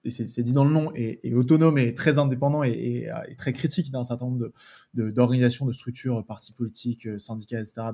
et 0.05 0.11
c'est 0.11 0.43
dit 0.43 0.55
dans 0.55 0.65
le 0.65 0.71
nom, 0.71 0.91
et, 0.95 1.35
autonome 1.35 1.77
et 1.77 1.93
très 1.93 2.19
indépendant 2.19 2.63
et, 2.63 3.09
très 3.37 3.53
critique 3.53 3.91
d'un 3.91 4.05
certain 4.05 4.27
nombre 4.27 4.51
d'organisations, 4.95 5.67
de, 5.67 5.73
structures, 5.73 6.25
partis 6.25 6.53
politiques, 6.53 7.09
syndicats, 7.21 7.61
etc., 7.61 7.89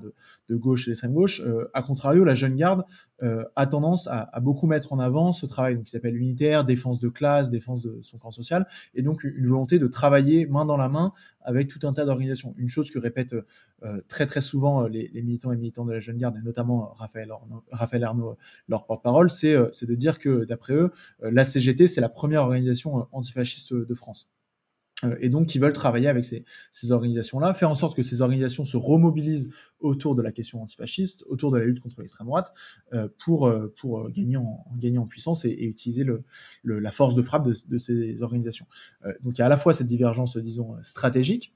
de, 0.49 0.57
gauche 0.57 0.87
et 0.87 0.91
d'extrême 0.91 1.13
gauche. 1.13 1.41
Euh, 1.41 1.69
à 1.75 1.83
contrario, 1.83 2.25
la 2.25 2.35
jeune 2.35 2.57
garde 2.57 2.85
euh, 3.23 3.45
a 3.57 3.67
tendance 3.67 4.07
à, 4.09 4.29
beaucoup 4.41 4.67
mettre 4.67 4.93
en 4.93 4.99
avant 4.99 5.33
ce 5.33 5.47
travail 5.47 5.77
donc, 5.77 5.85
qui 5.85 5.91
s'appelle 5.91 6.17
unitaire, 6.17 6.65
défense 6.65 7.01
de 7.01 7.09
classe, 7.09 7.51
défense 7.51 7.83
de 7.83 7.99
son 8.03 8.19
camp 8.19 8.31
social, 8.31 8.67
et 8.95 9.03
donc 9.03 9.25
une 9.25 9.47
volonté 9.47 9.79
de 9.79 9.87
travailler 9.87 10.47
main 10.47 10.65
dans 10.65 10.77
la 10.77 10.89
main 10.89 11.13
avec 11.43 11.69
tout 11.69 11.87
un 11.87 11.93
tas 11.93 12.05
d'organisations. 12.05 12.55
Une 12.59 12.69
chose 12.69 12.91
que 12.91 12.99
répètent 12.99 13.35
euh, 13.83 14.01
très 14.09 14.27
très 14.27 14.41
souvent 14.41 14.87
les, 14.87 15.11
militants 15.15 15.53
et 15.53 15.57
militants 15.57 15.85
de 15.85 15.93
la 15.93 16.01
Jeune 16.01 16.17
Garde, 16.17 16.37
et 16.37 16.43
notamment 16.43 16.95
Raphaël, 16.97 17.31
Arnaud, 17.31 17.65
Raphaël 17.71 18.05
Arnaud 18.05 18.37
leur 18.69 18.87
porte-parole, 18.87 19.31
c'est 19.31 19.55
de 19.55 19.95
dire 19.95 20.19
que 20.19 20.45
d'après 20.45 20.75
eux, 20.75 20.91
la 21.23 21.45
CGT, 21.45 21.87
c'est 21.87 22.01
la 22.01 22.09
première 22.09 22.43
organisation 22.43 23.07
antifasciste 23.13 23.75
de 23.75 23.95
France. 23.95 24.31
Euh, 25.03 25.17
et 25.21 25.29
donc 25.29 25.49
qui 25.49 25.59
veulent 25.59 25.73
travailler 25.73 26.07
avec 26.07 26.25
ces, 26.25 26.45
ces 26.71 26.93
organisations-là, 26.93 27.53
faire 27.53 27.69
en 27.69 27.75
sorte 27.75 27.97
que 27.97 28.03
ces 28.03 28.23
organisations 28.23 28.65
se 28.65 28.77
remobilisent 28.77 29.51
autour 29.81 30.15
de 30.15 30.23
la 30.23 30.31
question 30.31 30.63
antifasciste, 30.63 31.25
autour 31.29 31.51
de 31.51 31.59
la 31.59 31.65
lutte 31.65 31.81
contre 31.81 32.01
l'extrême 32.01 32.29
droite, 32.29 32.53
euh, 32.93 33.09
pour, 33.19 33.49
euh, 33.49 33.75
pour 33.81 34.09
gagner, 34.11 34.37
en, 34.37 34.65
gagner 34.79 34.99
en 34.99 35.07
puissance 35.07 35.45
et, 35.45 35.51
et 35.51 35.67
utiliser 35.67 36.05
le, 36.05 36.23
le, 36.63 36.79
la 36.79 36.93
force 36.93 37.17
de 37.17 37.23
frappe 37.23 37.45
de, 37.45 37.55
de 37.67 37.79
ces 37.79 38.23
organisations. 38.23 38.67
Euh, 39.05 39.13
donc 39.23 39.37
il 39.37 39.41
y 39.41 39.43
a 39.43 39.47
à 39.47 39.49
la 39.49 39.57
fois 39.57 39.73
cette 39.73 39.89
divergence, 39.89 40.37
disons, 40.37 40.77
stratégique, 40.83 41.55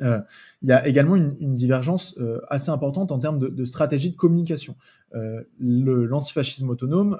euh, 0.00 0.20
il 0.62 0.68
y 0.68 0.72
a 0.72 0.86
également 0.86 1.16
une, 1.16 1.36
une 1.40 1.54
divergence 1.54 2.16
euh, 2.18 2.40
assez 2.48 2.70
importante 2.70 3.12
en 3.12 3.18
termes 3.18 3.38
de, 3.38 3.48
de 3.48 3.64
stratégie 3.64 4.10
de 4.10 4.16
communication. 4.16 4.76
Euh, 5.14 5.42
L'antifascisme 5.58 6.68
autonome 6.68 7.18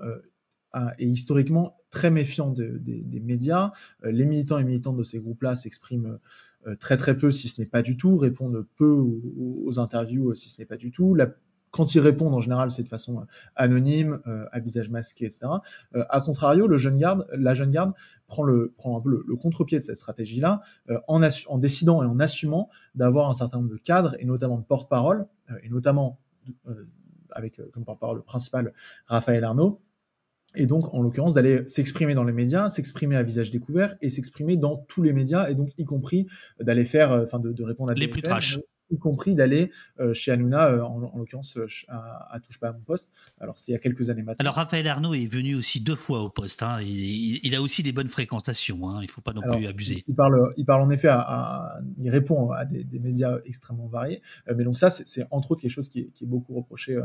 est 0.99 1.07
historiquement 1.07 1.77
très 1.93 2.10
méfiant 2.10 2.51
de, 2.51 2.64
de, 2.64 3.02
des 3.05 3.20
médias. 3.20 3.70
Euh, 4.05 4.10
les 4.10 4.27
militants 4.27 4.59
et 4.59 4.64
militantes 4.64 4.97
de 4.97 5.05
ces 5.05 5.20
groupes-là 5.20 5.55
s'expriment 5.55 6.19
euh, 6.66 6.74
très 6.74 6.97
très 6.97 7.16
peu, 7.16 7.31
si 7.31 7.48
ce 7.48 7.60
n'est 7.60 7.69
pas 7.69 7.82
du 7.82 7.97
tout, 7.97 8.16
répondent 8.16 8.66
peu 8.77 8.90
aux, 8.90 9.78
interviews, 9.78 10.35
si 10.35 10.51
ce 10.51 10.60
n'est 10.60 10.66
pas 10.66 10.77
du 10.77 10.90
tout. 10.90 11.16
Quand 11.73 11.94
ils 11.94 12.01
répondent, 12.01 12.35
en 12.35 12.40
général, 12.40 12.70
c'est 12.70 12.82
de 12.82 12.89
façon 12.89 13.27
anonyme, 13.56 14.20
euh, 14.27 14.44
à 14.52 14.60
visage 14.60 14.90
masqué, 14.90 15.24
etc. 15.24 15.47
Euh, 15.94 16.05
a 16.10 16.20
contrario, 16.20 16.69
la 16.69 16.77
jeune 16.77 16.98
garde 16.98 17.94
prend, 18.27 18.43
le, 18.43 18.74
un 18.85 19.01
peu 19.01 19.23
le, 19.27 19.36
contre-pied 19.36 19.78
de 19.78 19.82
cette 19.82 19.97
stratégie-là 19.97 20.60
euh, 20.90 21.01
en, 21.09 21.23
en, 21.23 21.59
décidant 21.59 22.02
et 22.02 22.06
en 22.06 22.20
assumant 22.20 22.69
d'avoir 22.94 23.31
un 23.31 23.32
certain 23.32 23.56
nombre 23.56 23.70
de 23.70 23.78
cadres 23.78 24.14
et 24.19 24.27
notamment 24.27 24.59
de 24.59 24.64
porte-parole, 24.64 25.27
et 25.62 25.70
notamment 25.70 26.19
avec 27.31 27.60
comme 27.73 27.85
porte-parole 27.85 28.19
le 28.19 28.23
principal 28.23 28.73
Raphaël 29.06 29.43
Arnaud, 29.43 29.81
et 30.55 30.66
donc 30.66 30.93
en 30.95 31.03
l'occurrence 31.03 31.35
d'aller 31.35 31.62
s'exprimer 31.66 32.15
dans 32.15 32.24
les 32.24 32.33
médias, 32.33 32.69
s'exprimer 32.69 33.16
à 33.16 33.23
visage 33.23 33.51
découvert 33.51 33.97
et 34.01 34.11
s'exprimer 34.11 34.57
dans 34.57 34.77
tous 34.89 35.03
les 35.03 35.12
médias 35.12 35.49
et 35.49 35.55
donc 35.55 35.70
y 35.79 35.85
compris 35.85 36.27
d'aller 36.61 36.85
faire, 36.85 37.12
enfin 37.12 37.39
de, 37.39 37.53
de, 37.53 37.62
répondre 37.62 37.91
à 37.91 37.95
les 37.95 38.09
plus 38.09 38.23
trash 38.23 38.59
y 38.93 38.98
compris 38.98 39.35
d'aller 39.35 39.70
euh, 40.01 40.14
chez 40.14 40.31
Hanouna, 40.32 40.70
euh, 40.70 40.81
en, 40.82 41.02
en 41.02 41.19
l'occurrence 41.19 41.56
euh, 41.56 41.66
à, 41.89 42.35
à, 42.35 42.40
Touche 42.40 42.59
pas 42.59 42.69
à 42.69 42.73
mon 42.73 42.81
poste. 42.81 43.10
Alors 43.40 43.59
c'était 43.59 43.73
il 43.73 43.74
y 43.74 43.77
a 43.77 43.81
quelques 43.81 44.10
années 44.10 44.23
maintenant. 44.23 44.43
Alors 44.43 44.55
Raphaël 44.55 44.86
Arnaud 44.86 45.14
est 45.14 45.27
venu 45.27 45.55
aussi 45.55 45.81
deux 45.81 45.97
fois 45.97 46.20
au 46.20 46.28
poste. 46.28 46.62
Hein. 46.62 46.81
Il, 46.82 47.40
il, 47.43 47.55
a 47.55 47.62
aussi 47.62 47.82
des 47.82 47.93
bonnes 47.93 48.09
fréquentations. 48.09 48.89
Hein. 48.89 48.98
Il 49.01 49.06
ne 49.06 49.10
faut 49.10 49.20
pas 49.20 49.32
non 49.32 49.40
Alors, 49.43 49.56
plus 49.56 49.66
abuser. 49.66 50.05
Il 50.06 50.14
parle, 50.14 50.52
il 50.56 50.64
parle 50.64 50.82
en 50.82 50.90
effet, 50.90 51.09
à, 51.09 51.20
à 51.20 51.81
il 51.98 52.10
répond 52.10 52.51
à 52.51 52.64
des, 52.64 52.85
des, 52.85 52.98
médias 52.98 53.39
extrêmement 53.44 53.86
variés. 53.86 54.23
Mais 54.55 54.64
donc 54.64 54.78
ça, 54.78 54.90
c'est 54.90 55.27
entre 55.31 55.52
autres 55.52 55.62
quelque 55.62 55.70
chose 55.70 55.89
qui 55.89 56.01
est, 56.01 56.10
qui 56.12 56.24
est 56.24 56.27
beaucoup 56.27 56.55
reproché 56.55 57.01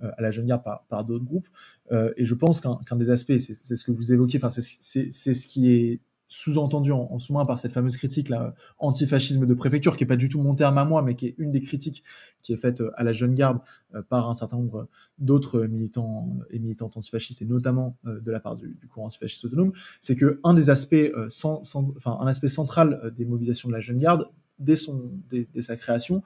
à 0.00 0.20
la 0.20 0.30
jeune 0.30 0.46
garde 0.46 0.62
par, 0.64 0.84
par 0.88 1.04
d'autres 1.04 1.24
groupes. 1.24 1.48
Et 1.90 2.24
je 2.24 2.34
pense 2.34 2.60
qu'un 2.60 2.78
qu 2.88 2.96
des 2.96 3.10
aspects, 3.10 3.36
c'est 3.36 3.76
ce 3.76 3.84
que 3.84 3.92
vous 3.92 4.12
évoquez, 4.12 4.38
enfin 4.38 4.48
c'est 4.48 5.10
ce 5.10 5.46
qui 5.46 5.72
est 5.72 6.00
sous-entendu 6.28 6.92
en, 6.92 7.18
sous-main 7.18 7.46
par 7.46 7.58
cette 7.58 7.72
fameuse 7.72 7.96
critique 7.96 8.28
là 8.28 8.54
antifascisme 8.78 9.46
de 9.46 9.54
préfecture 9.54 9.96
qui 9.96 10.04
est 10.04 10.06
pas 10.06 10.16
du 10.16 10.28
tout 10.28 10.42
mon 10.42 10.54
terme 10.54 10.78
à 10.78 10.84
moi 10.84 11.02
mais 11.02 11.14
qui 11.14 11.26
est 11.26 11.34
une 11.38 11.52
des 11.52 11.60
critiques 11.60 12.02
qui 12.42 12.52
est 12.52 12.56
faite 12.56 12.80
euh, 12.80 12.90
à 12.96 13.04
la 13.04 13.12
jeune 13.12 13.34
garde 13.34 13.60
euh, 13.94 14.02
par 14.02 14.28
un 14.28 14.34
certain 14.34 14.56
nombre 14.56 14.88
d'autres 15.18 15.66
militants 15.66 16.36
et 16.50 16.58
militantes 16.58 16.96
antifascistes 16.96 17.42
et 17.42 17.46
notamment 17.46 17.96
euh, 18.06 18.20
de 18.20 18.30
la 18.30 18.40
part 18.40 18.56
du, 18.56 18.76
courant 18.88 19.06
antifasciste 19.06 19.44
autonome 19.44 19.72
c'est 20.00 20.16
que 20.16 20.40
un 20.42 20.54
des 20.54 20.70
aspects 20.70 20.94
un 20.94 22.26
aspect 22.26 22.48
central 22.48 23.12
des 23.16 23.24
mobilisations 23.24 23.68
de 23.68 23.74
la 23.74 23.80
jeune 23.80 23.98
garde 23.98 24.28
dès, 24.58 24.76
son, 24.76 25.10
dès, 25.28 25.46
sa 25.62 25.76
création, 25.76 26.22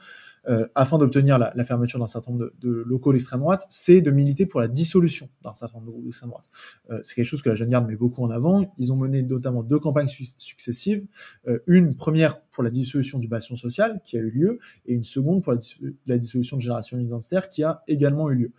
euh, 0.48 0.66
afin 0.74 0.98
d'obtenir 0.98 1.38
la, 1.38 1.52
la, 1.54 1.64
fermeture 1.64 1.98
d'un 1.98 2.06
certain 2.06 2.32
nombre 2.32 2.50
de, 2.60 2.70
locaux 2.70 3.12
d'extrême 3.12 3.40
droite, 3.40 3.66
c'est 3.68 4.00
de 4.00 4.10
militer 4.10 4.46
pour 4.46 4.60
la 4.60 4.68
dissolution 4.68 5.28
d'un 5.42 5.54
certain 5.54 5.78
nombre 5.78 5.88
de 5.88 5.92
groupes 5.92 6.04
d'extrême 6.04 6.30
droite. 6.30 6.46
Euh, 6.90 7.00
c'est 7.02 7.14
quelque 7.14 7.26
chose 7.26 7.42
que 7.42 7.48
la 7.48 7.54
Jeune 7.54 7.68
Garde 7.68 7.86
met 7.86 7.96
beaucoup 7.96 8.24
en 8.24 8.30
avant. 8.30 8.74
Ils 8.78 8.92
ont 8.92 8.96
mené 8.96 9.22
notamment 9.22 9.62
deux 9.62 9.78
campagnes 9.78 10.08
su 10.08 10.24
successives. 10.38 11.04
Euh, 11.46 11.58
une 11.66 11.94
première 11.94 12.40
pour 12.42 12.62
la 12.62 12.70
dissolution 12.70 13.18
du 13.18 13.28
bastion 13.28 13.56
social, 13.56 14.00
qui 14.04 14.16
a 14.16 14.20
eu 14.20 14.30
lieu, 14.30 14.58
et 14.86 14.94
une 14.94 15.04
seconde 15.04 15.42
pour 15.42 15.52
la, 16.06 16.18
dissolution 16.18 16.56
de 16.56 16.62
Génération 16.62 16.98
Identitaire, 16.98 17.48
qui 17.48 17.62
a 17.62 17.82
également 17.86 18.30
eu 18.30 18.34
lieu. 18.34 18.52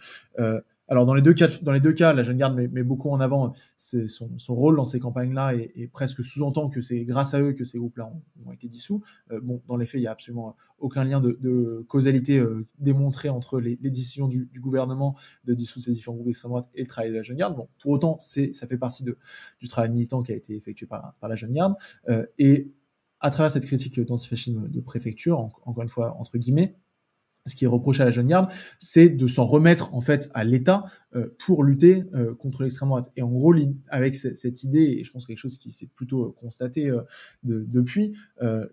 Alors 0.91 1.05
dans 1.05 1.13
les 1.13 1.21
deux 1.21 1.33
cas, 1.33 1.47
dans 1.61 1.71
les 1.71 1.79
deux 1.79 1.93
cas, 1.93 2.11
la 2.11 2.21
jeune 2.21 2.35
garde 2.35 2.53
met, 2.53 2.83
beaucoup 2.83 3.11
en 3.11 3.21
avant 3.21 3.53
son, 3.77 4.27
rôle 4.49 4.75
dans 4.75 4.83
ces 4.83 4.99
campagnes-là 4.99 5.53
et, 5.55 5.87
presque 5.87 6.21
sous-entend 6.21 6.69
que 6.69 6.81
c'est 6.81 7.05
grâce 7.05 7.33
à 7.33 7.39
eux 7.39 7.53
que 7.53 7.63
ces 7.63 7.77
groupes-là 7.77 8.11
ont, 8.45 8.51
été 8.51 8.67
dissous. 8.67 9.01
Euh, 9.31 9.39
bon, 9.41 9.61
dans 9.69 9.77
les 9.77 9.85
faits, 9.85 10.01
il 10.01 10.03
y 10.03 10.07
a 10.07 10.11
absolument 10.11 10.57
aucun 10.79 11.05
lien 11.05 11.21
de, 11.21 11.85
causalité 11.87 12.39
euh, 12.39 12.67
démontré 12.77 13.29
entre 13.29 13.61
les, 13.61 13.77
décisions 13.77 14.27
du, 14.27 14.49
gouvernement 14.59 15.15
de 15.45 15.53
dissoudre 15.53 15.85
ces 15.85 15.93
différents 15.93 16.15
groupes 16.15 16.27
d'extrême 16.27 16.49
droite 16.49 16.67
et 16.75 16.81
le 16.81 16.87
travail 16.87 17.11
de 17.11 17.15
la 17.15 17.23
jeune 17.23 17.37
garde. 17.37 17.55
Bon, 17.55 17.69
pour 17.81 17.91
autant, 17.91 18.17
ça 18.19 18.67
fait 18.67 18.77
partie 18.77 19.05
du 19.05 19.67
travail 19.69 19.91
militant 19.91 20.21
qui 20.23 20.33
a 20.33 20.35
été 20.35 20.57
effectué 20.57 20.87
par, 20.87 21.15
la 21.23 21.35
jeune 21.37 21.53
garde 21.53 21.75
euh, 22.09 22.25
et 22.37 22.69
à 23.21 23.29
travers 23.29 23.49
cette 23.49 23.65
critique 23.65 23.97
d'antifascisme 24.01 24.67
de 24.67 24.81
préfecture, 24.81 25.39
en, 25.39 25.53
encore 25.63 25.83
une 25.83 25.89
fois 25.89 26.17
entre 26.19 26.37
guillemets, 26.37 26.75
ce 27.45 27.55
qui 27.55 27.65
est 27.65 27.67
reproché 27.67 28.03
à 28.03 28.05
la 28.05 28.11
jeune 28.11 28.27
garde, 28.27 28.51
c'est 28.79 29.09
de 29.09 29.27
s'en 29.27 29.45
remettre 29.45 29.93
en 29.93 30.01
fait 30.01 30.29
à 30.33 30.43
l'État 30.43 30.85
euh, 31.15 31.35
pour 31.39 31.63
lutter 31.63 32.03
euh, 32.13 32.35
contre 32.35 32.63
l'extrême 32.63 32.89
droite. 32.89 33.11
Et 33.15 33.21
en 33.21 33.29
gros, 33.29 33.53
avec 33.89 34.15
cette 34.15 34.63
idée, 34.63 34.97
et 34.99 35.03
je 35.03 35.11
pense 35.11 35.25
quelque 35.25 35.39
chose 35.39 35.57
qui 35.57 35.71
s'est 35.71 35.89
plutôt 35.95 36.27
euh, 36.27 36.31
constaté 36.31 36.89
euh, 36.89 37.01
de, 37.43 37.65
depuis, 37.67 38.13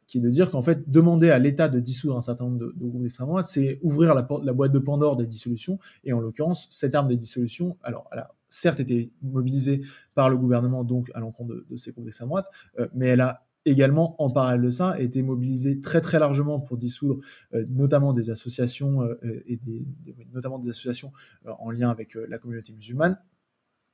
qui 0.06 0.18
est 0.18 0.20
de 0.20 0.30
dire 0.30 0.50
qu'en 0.50 0.62
fait, 0.62 0.90
demander 0.90 1.30
à 1.30 1.38
l'État 1.38 1.68
de 1.68 1.80
dissoudre 1.80 2.16
un 2.16 2.20
certain 2.20 2.44
nombre 2.44 2.58
de, 2.58 2.74
de 2.76 2.86
groupes 2.86 3.02
d'extrême 3.02 3.28
droite, 3.28 3.46
c'est 3.46 3.78
ouvrir 3.82 4.14
la, 4.14 4.26
la 4.42 4.52
boîte 4.52 4.72
de 4.72 4.78
Pandore 4.78 5.16
des 5.16 5.26
dissolutions. 5.26 5.78
Et 6.04 6.12
en 6.12 6.20
l'occurrence, 6.20 6.68
cette 6.70 6.94
arme 6.94 7.08
des 7.08 7.16
dissolutions, 7.16 7.76
alors 7.82 8.08
elle 8.12 8.20
a 8.20 8.34
certes 8.48 8.80
été 8.80 9.12
mobilisée 9.22 9.82
par 10.14 10.30
le 10.30 10.38
gouvernement 10.38 10.84
donc 10.84 11.10
à 11.14 11.20
l'encontre 11.20 11.54
de, 11.54 11.66
de, 11.68 11.76
ces 11.76 11.92
groupes 11.92 12.04
d'extrême 12.04 12.28
droite, 12.28 12.48
mais 12.94 13.08
elle 13.08 13.20
a 13.20 13.47
également, 13.68 14.20
en 14.22 14.30
parallèle 14.30 14.62
de 14.62 14.70
ça, 14.70 14.90
a 14.90 15.00
été 15.00 15.22
mobilisé 15.22 15.80
très 15.80 16.00
très 16.00 16.18
largement 16.18 16.60
pour 16.60 16.76
dissoudre 16.76 17.20
euh, 17.54 17.64
notamment 17.68 18.12
des 18.12 18.30
associations 18.30 19.02
euh, 19.02 19.42
et 19.46 19.56
des, 19.56 19.86
notamment 20.32 20.58
des 20.58 20.70
associations 20.70 21.12
euh, 21.46 21.50
en 21.58 21.70
lien 21.70 21.90
avec 21.90 22.14
la 22.14 22.38
communauté 22.38 22.72
musulmane. 22.72 23.18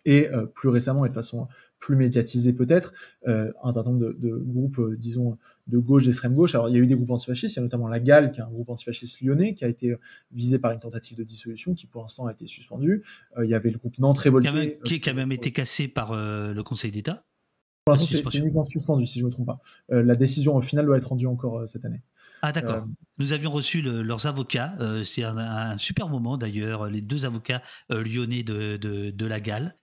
Et 0.06 0.28
euh, 0.28 0.44
plus 0.44 0.68
récemment, 0.68 1.06
et 1.06 1.08
de 1.08 1.14
façon 1.14 1.48
plus 1.78 1.96
médiatisée 1.96 2.52
peut-être, 2.52 2.92
euh, 3.26 3.50
un 3.62 3.72
certain 3.72 3.90
nombre 3.90 4.04
de, 4.04 4.12
de 4.12 4.36
groupes, 4.36 4.78
disons, 4.98 5.38
de 5.66 5.78
gauche, 5.78 6.04
d'extrême 6.04 6.34
gauche. 6.34 6.54
Alors, 6.54 6.68
il 6.68 6.74
y 6.74 6.78
a 6.78 6.80
eu 6.80 6.86
des 6.86 6.94
groupes 6.94 7.10
antifascistes, 7.10 7.56
il 7.56 7.58
y 7.58 7.60
a 7.60 7.62
notamment 7.62 7.88
la 7.88 8.00
GAL, 8.00 8.30
qui 8.30 8.40
est 8.40 8.42
un 8.42 8.50
groupe 8.50 8.68
antifasciste 8.68 9.22
lyonnais, 9.22 9.54
qui 9.54 9.64
a 9.64 9.68
été 9.68 9.96
visé 10.30 10.58
par 10.58 10.72
une 10.72 10.78
tentative 10.78 11.16
de 11.16 11.24
dissolution, 11.24 11.72
qui 11.72 11.86
pour 11.86 12.02
l'instant 12.02 12.26
a 12.26 12.32
été 12.32 12.46
suspendue. 12.46 13.02
il 13.42 13.48
y 13.48 13.54
avait 13.54 13.70
le 13.70 13.78
groupe 13.78 13.98
Nantes 13.98 14.18
Révolté. 14.18 14.50
Qui 14.50 14.56
a 14.56 14.60
même, 14.60 15.00
qui 15.00 15.10
a 15.10 15.14
même 15.14 15.32
été 15.32 15.52
cassé 15.52 15.88
par 15.88 16.14
le 16.14 16.62
Conseil 16.62 16.90
d'État 16.90 17.24
pour 17.84 17.94
l'instant, 17.94 18.06
c'est 18.30 18.38
uniquement 18.38 18.64
suspendu, 18.64 19.06
si 19.06 19.18
je 19.18 19.24
ne 19.24 19.28
me 19.28 19.32
trompe 19.32 19.46
pas. 19.46 19.60
Euh, 19.92 20.02
la 20.02 20.16
décision 20.16 20.56
au 20.56 20.62
final 20.62 20.86
doit 20.86 20.96
être 20.96 21.08
rendue 21.08 21.26
encore 21.26 21.58
euh, 21.58 21.66
cette 21.66 21.84
année. 21.84 22.00
Ah 22.40 22.50
d'accord. 22.50 22.76
Euh, 22.76 22.92
Nous 23.18 23.32
avions 23.32 23.50
reçu 23.50 23.82
le, 23.82 24.02
leurs 24.02 24.26
avocats. 24.26 24.74
C'est 25.04 25.22
un, 25.22 25.36
un, 25.36 25.78
super 25.78 26.08
moment 26.08 26.38
d'ailleurs, 26.38 26.88
les 26.88 27.02
deux 27.02 27.26
avocats 27.26 27.62
lyonnais 27.90 28.42
de, 28.42 28.76
de, 28.78 29.10
de, 29.10 29.26
la 29.26 29.40
Galle. 29.40 29.76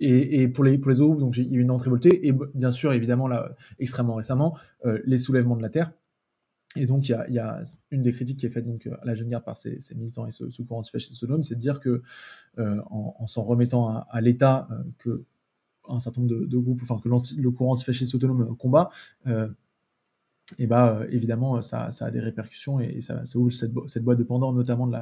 Et, 0.00 0.42
et, 0.42 0.48
pour 0.48 0.64
les 0.64 0.78
pour 0.78 0.90
les 0.90 1.00
autres, 1.00 1.18
donc 1.18 1.36
il 1.36 1.48
y 1.48 1.56
a 1.56 1.58
eu 1.58 1.62
une 1.62 1.70
entrée 1.70 1.90
voltée 1.90 2.28
et 2.28 2.32
bien 2.54 2.70
sûr 2.70 2.92
évidemment 2.92 3.26
là 3.26 3.50
extrêmement 3.78 4.14
récemment 4.14 4.56
les 4.84 5.18
soulèvements 5.18 5.56
de 5.56 5.62
la 5.62 5.70
terre. 5.70 5.92
Et 6.76 6.86
donc 6.86 7.08
il 7.08 7.12
y 7.12 7.14
a, 7.14 7.26
il 7.28 7.34
y 7.34 7.38
a 7.38 7.62
une 7.90 8.02
des 8.02 8.12
critiques 8.12 8.38
qui 8.38 8.46
est 8.46 8.50
faite 8.50 8.66
donc 8.66 8.86
à 8.86 9.04
la 9.04 9.14
jeune 9.14 9.28
garde 9.28 9.44
par 9.44 9.58
ces, 9.58 9.80
ces 9.80 9.96
militants 9.96 10.26
et 10.26 10.30
ce, 10.30 10.48
ce 10.48 10.62
courant 10.62 10.80
antifasciste 10.80 11.22
autonome, 11.22 11.42
c'est 11.42 11.56
de 11.56 11.60
dire 11.60 11.80
que 11.80 12.02
en, 12.58 13.16
en 13.18 13.26
s'en 13.26 13.42
remettant 13.42 13.88
à, 13.88 14.06
à 14.10 14.20
l'État 14.20 14.68
que 14.98 15.24
un 15.88 15.98
certain 16.00 16.20
nombre 16.20 16.46
de, 16.46 16.58
groupes, 16.58 16.80
enfin 16.82 16.98
que 16.98 17.08
le 17.08 17.50
courant 17.50 17.72
antifasciste 17.72 18.14
autonome 18.14 18.56
combat, 18.56 18.90
euh, 19.26 19.48
et 20.58 20.66
bah 20.66 21.02
évidemment 21.10 21.60
ça, 21.60 21.90
ça, 21.90 22.06
a 22.06 22.10
des 22.10 22.20
répercussions 22.20 22.80
et, 22.80 23.00
ça, 23.00 23.22
ouvre 23.34 23.52
cette, 23.52 23.72
cette, 23.86 24.02
boîte 24.02 24.18
de 24.18 24.24
Pandore, 24.24 24.52
notamment 24.52 24.86
de 24.86 24.96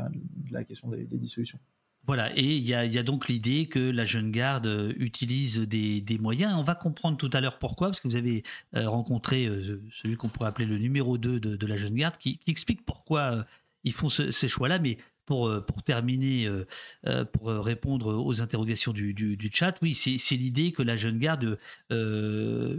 la, 0.51 0.65
question 0.65 0.89
des, 0.89 1.05
dissolutions. 1.05 1.59
Voilà, 2.07 2.31
et 2.37 2.45
il 2.45 2.65
y, 2.65 2.73
a, 2.73 3.03
donc 3.03 3.27
l'idée 3.27 3.67
que 3.67 3.81
la 3.81 4.05
jeune 4.05 4.31
garde 4.31 4.95
utilise 4.97 5.59
des, 5.59 6.19
moyens. 6.21 6.55
On 6.57 6.63
va 6.63 6.77
comprendre 6.77 7.17
tout 7.17 7.31
à 7.33 7.41
l'heure 7.41 7.59
pourquoi, 7.59 7.89
parce 7.89 7.99
que 7.99 8.07
vous 8.07 8.15
avez 8.15 8.45
euh, 8.77 8.89
rencontré 8.89 9.47
euh, 9.47 9.83
celui 9.91 10.17
qu'on 10.17 10.29
pourrait 10.29 10.49
appeler 10.49 10.67
le 10.67 10.79
numéro 10.79 11.19
2 11.19 11.41
de, 11.41 11.67
la 11.67 11.77
jeune 11.77 11.97
garde, 11.97 12.17
qui, 12.17 12.39
explique 12.47 12.85
pourquoi 12.85 13.21
euh, 13.21 13.43
ils 13.83 13.93
font 13.93 14.09
ce, 14.09 14.31
ces 14.31 14.47
choix-là. 14.47 14.79
Mais 14.79 14.99
pour, 15.27 15.49
euh, 15.49 15.61
pour 15.61 15.83
terminer, 15.83 16.47
euh, 16.47 16.67
euh, 17.07 17.25
pour 17.25 17.49
répondre 17.49 18.17
aux 18.25 18.41
interrogations 18.41 18.93
du, 18.93 19.13
du, 19.13 19.51
chat, 19.53 19.77
oui, 19.83 19.95
c'est 19.95 20.37
l'idée 20.37 20.73
que 20.73 20.83
la 20.83 20.97
jeune 20.97 21.19
garde 21.19 21.59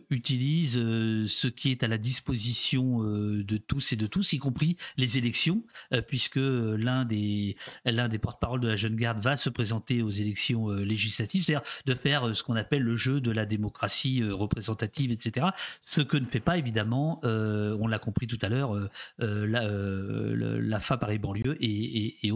utilise 0.09 0.73
ce 0.73 1.47
qui 1.47 1.71
est 1.71 1.83
à 1.83 1.87
la 1.87 1.97
disposition 1.97 3.01
de 3.01 3.57
tous 3.57 3.91
et 3.93 3.95
de 3.95 4.07
tous, 4.07 4.33
y 4.33 4.37
compris 4.37 4.77
les 4.95 5.17
élections, 5.17 5.63
puisque 6.07 6.37
l'un 6.37 7.05
des, 7.05 7.57
des 7.85 8.19
porte-parole 8.19 8.61
de 8.61 8.67
la 8.67 8.75
jeune 8.75 8.95
garde 8.95 9.19
va 9.19 9.35
se 9.35 9.49
présenter 9.49 10.01
aux 10.01 10.09
élections 10.09 10.69
législatives, 10.69 11.43
c'est-à-dire 11.43 11.67
de 11.85 11.93
faire 11.93 12.35
ce 12.35 12.43
qu'on 12.43 12.55
appelle 12.55 12.83
le 12.83 12.95
jeu 12.95 13.19
de 13.19 13.31
la 13.31 13.45
démocratie 13.45 14.23
représentative, 14.23 15.11
etc. 15.11 15.47
Ce 15.85 16.01
que 16.01 16.17
ne 16.17 16.25
fait 16.25 16.39
pas 16.39 16.57
évidemment, 16.57 17.19
on 17.23 17.87
l'a 17.87 17.99
compris 17.99 18.27
tout 18.27 18.39
à 18.41 18.49
l'heure, 18.49 18.77
la, 19.19 19.67
la 19.67 20.79
FA 20.79 20.97
Paris-Banlieue 20.97 21.57
et, 21.59 22.27
et. 22.27 22.31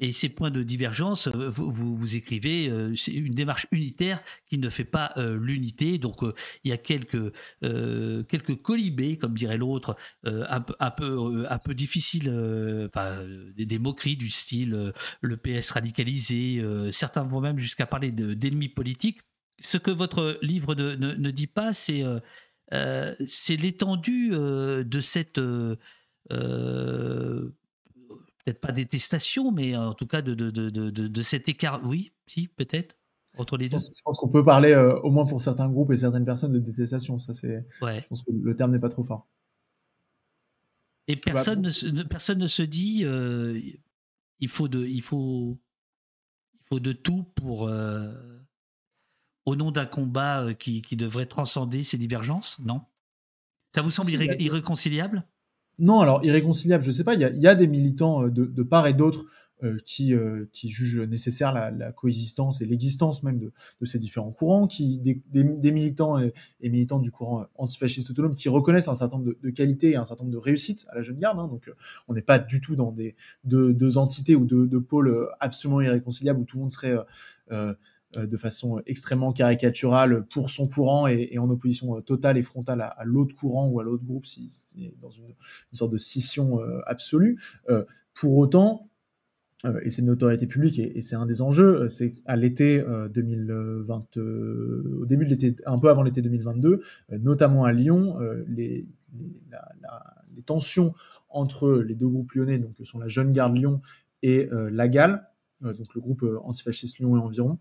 Et 0.00 0.12
ces 0.12 0.28
points 0.28 0.50
de 0.50 0.62
divergence, 0.62 1.28
euh, 1.28 1.50
vous, 1.50 2.16
écrivez, 2.16 2.68
euh, 2.68 2.94
c'est 2.94 3.12
une 3.12 3.34
démarche 3.34 3.66
unitaire 3.70 4.20
qui 4.46 4.58
ne 4.58 4.68
fait 4.68 4.84
pas 4.84 5.12
euh, 5.16 5.38
l'unité. 5.40 5.98
Donc 5.98 6.22
il 6.64 6.70
y 6.70 6.72
a 6.72 6.78
quelques, 6.78 7.32
quelques 7.60 8.62
colibés, 8.62 9.16
comme 9.16 9.34
dirait 9.34 9.56
l'autre, 9.56 9.96
un, 10.24 10.60
peu, 10.60 10.74
un, 11.48 11.58
peu, 11.58 11.74
difficiles, 11.74 12.30
des, 13.56 13.78
moqueries 13.78 14.16
du 14.16 14.30
style 14.30 14.92
le 15.20 15.36
PS 15.36 15.70
radicalisé. 15.70 16.62
certains 16.92 17.22
vont 17.22 17.40
même 17.40 17.58
jusqu'à 17.58 17.86
parler 17.86 18.10
d'ennemis 18.12 18.68
politiques. 18.68 19.20
Ce 19.60 19.76
que 19.78 19.90
votre 19.90 20.38
livre 20.42 20.74
ne, 20.74 20.94
ne, 20.94 21.30
dit 21.30 21.46
pas, 21.46 21.72
c'est 21.72 22.02
c'est 23.26 23.56
l'étendue 23.56 24.30
de 24.30 25.00
cette 25.00 25.40
peut-être 28.48 28.60
pas 28.60 28.72
détestation, 28.72 29.52
mais 29.52 29.76
en 29.76 29.92
tout 29.92 30.06
cas 30.06 30.22
de, 30.22 30.34
de, 30.34 30.50
de, 30.50 30.90
de 30.90 31.22
cet 31.22 31.48
écart. 31.48 31.80
Oui, 31.84 32.12
si, 32.26 32.48
peut-être 32.48 32.96
entre 33.36 33.56
les 33.56 33.68
deux. 33.68 33.78
Je 33.78 34.02
pense, 34.02 34.18
qu'on 34.18 34.28
peut 34.28 34.44
parler, 34.44 34.72
euh, 34.72 34.98
au 35.00 35.10
moins 35.10 35.26
pour 35.26 35.42
certains 35.42 35.68
groupes 35.68 35.92
et 35.92 35.98
certaines 35.98 36.24
personnes, 36.24 36.52
de 36.52 36.58
détestation. 36.58 37.18
Ça, 37.18 37.32
c'est. 37.32 37.66
Je 37.80 38.06
pense 38.08 38.22
que 38.22 38.30
le 38.32 38.56
terme 38.56 38.72
n'est 38.72 38.80
pas 38.80 38.88
trop 38.88 39.04
fort. 39.04 39.28
Et 41.06 41.16
personne, 41.16 41.62
ne, 41.62 42.02
personne 42.02 42.38
ne 42.38 42.46
se 42.46 42.62
dit, 42.62 43.04
euh, 43.04 43.60
il 44.40 44.48
faut 44.48 44.68
de, 44.68 44.84
il 44.84 45.02
faut, 45.02 45.58
il 46.54 46.66
faut 46.68 46.80
de 46.80 46.92
tout 46.92 47.24
pour, 47.34 47.68
euh, 47.68 48.12
au 49.46 49.56
nom 49.56 49.70
d'un 49.70 49.86
combat 49.86 50.52
qui, 50.54 50.82
qui 50.82 50.96
devrait 50.96 51.26
transcender 51.26 51.82
ces 51.82 51.96
divergences, 51.96 52.58
non? 52.60 52.82
Ça 53.74 53.82
vous 53.82 53.90
semble 53.90 54.10
irréconciliable? 54.10 55.26
Non, 55.78 56.00
alors 56.00 56.24
irréconciliable, 56.24 56.82
je 56.82 56.90
sais 56.90 57.04
pas. 57.04 57.14
Il 57.14 57.20
y 57.20 57.46
a, 57.46 57.54
des 57.54 57.66
militants 57.66 58.24
euh, 58.24 58.30
de, 58.30 58.62
part 58.62 58.86
et 58.86 58.94
d'autre 58.94 59.26
euh, 59.62 59.76
qui, 59.84 60.12
euh, 60.12 60.46
qui 60.52 60.70
jugent 60.70 61.00
nécessaire 61.00 61.52
la, 61.52 61.92
coexistence 61.92 62.60
et 62.60 62.64
l'existence 62.64 63.22
même 63.22 63.38
de, 63.38 63.52
ces 63.84 63.98
différents 64.00 64.32
courants, 64.32 64.66
qui 64.66 64.98
des, 64.98 65.72
militants 65.72 66.18
et, 66.18 66.32
militants 66.62 66.98
du 66.98 67.12
courant 67.12 67.46
antifasciste 67.54 68.10
autonome 68.10 68.34
qui 68.34 68.48
reconnaissent 68.48 68.88
un 68.88 68.96
certain 68.96 69.18
nombre 69.18 69.34
de, 69.40 69.50
qualités 69.50 69.90
et 69.90 69.96
un 69.96 70.04
certain 70.04 70.24
nombre 70.24 70.34
de 70.34 70.40
réussites 70.40 70.86
à 70.90 70.96
la 70.96 71.02
jeune 71.02 71.18
garde. 71.18 71.38
Hein. 71.38 71.46
donc, 71.46 71.70
on 72.08 72.14
n'est 72.14 72.22
pas 72.22 72.40
du 72.40 72.60
tout 72.60 72.74
dans 72.74 72.90
des 72.90 73.14
deux, 73.44 73.98
entités 73.98 74.34
ou 74.34 74.46
deux, 74.46 74.80
pôles 74.80 75.28
absolument 75.38 75.80
irréconciliables 75.80 76.40
où 76.40 76.44
tout 76.44 76.56
le 76.56 76.62
monde 76.62 76.72
serait 76.72 76.96
de 78.16 78.36
façon 78.38 78.80
extrêmement 78.86 79.32
caricaturale 79.32 80.24
pour 80.30 80.48
son 80.48 80.66
courant 80.66 81.06
et, 81.06 81.36
en 81.38 81.50
opposition 81.50 81.96
euh, 81.96 82.00
totale 82.00 82.38
et 82.38 82.42
frontale 82.42 82.80
à, 82.80 83.04
l'autre 83.04 83.34
courant 83.34 83.68
ou 83.68 83.80
à 83.80 83.84
l'autre 83.84 84.04
groupe, 84.04 84.24
si, 84.24 84.50
dans 85.00 85.10
une, 85.10 85.34
sorte 85.72 85.92
de 85.92 85.98
scission 85.98 86.60
euh, 86.60 86.80
absolue. 86.86 87.38
pour 88.14 88.36
autant, 88.38 88.88
et 89.82 89.90
c'est 89.90 90.02
une 90.02 90.06
notoriété 90.08 90.46
publique 90.46 90.78
et, 90.78 91.02
c'est 91.02 91.16
un 91.16 91.26
des 91.26 91.42
enjeux, 91.42 91.88
c'est 91.88 92.14
à 92.24 92.36
l'été 92.36 92.82
2020, 93.12 94.16
au 94.16 95.04
début 95.04 95.24
de 95.24 95.30
l'été, 95.30 95.56
un 95.66 95.78
peu 95.78 95.90
avant 95.90 96.02
l'été 96.02 96.22
2022, 96.22 96.80
notamment 97.18 97.64
à 97.64 97.72
Lyon, 97.72 98.18
les, 98.48 98.86
tensions 100.46 100.94
entre 101.28 101.74
les 101.74 101.94
deux 101.94 102.08
groupes 102.08 102.32
lyonnais, 102.32 102.58
donc 102.58 102.74
que 102.74 102.84
sont 102.84 102.98
la 102.98 103.08
Jeune 103.08 103.32
Garde 103.32 103.54
Lyon 103.54 103.82
et 104.22 104.48
la 104.52 104.88
GAL, 104.88 105.28
donc 105.60 105.94
le 105.94 106.00
groupe 106.00 106.24
antifasciste 106.44 106.98
Lyon 106.98 107.16
et 107.16 107.20
environ, 107.20 107.58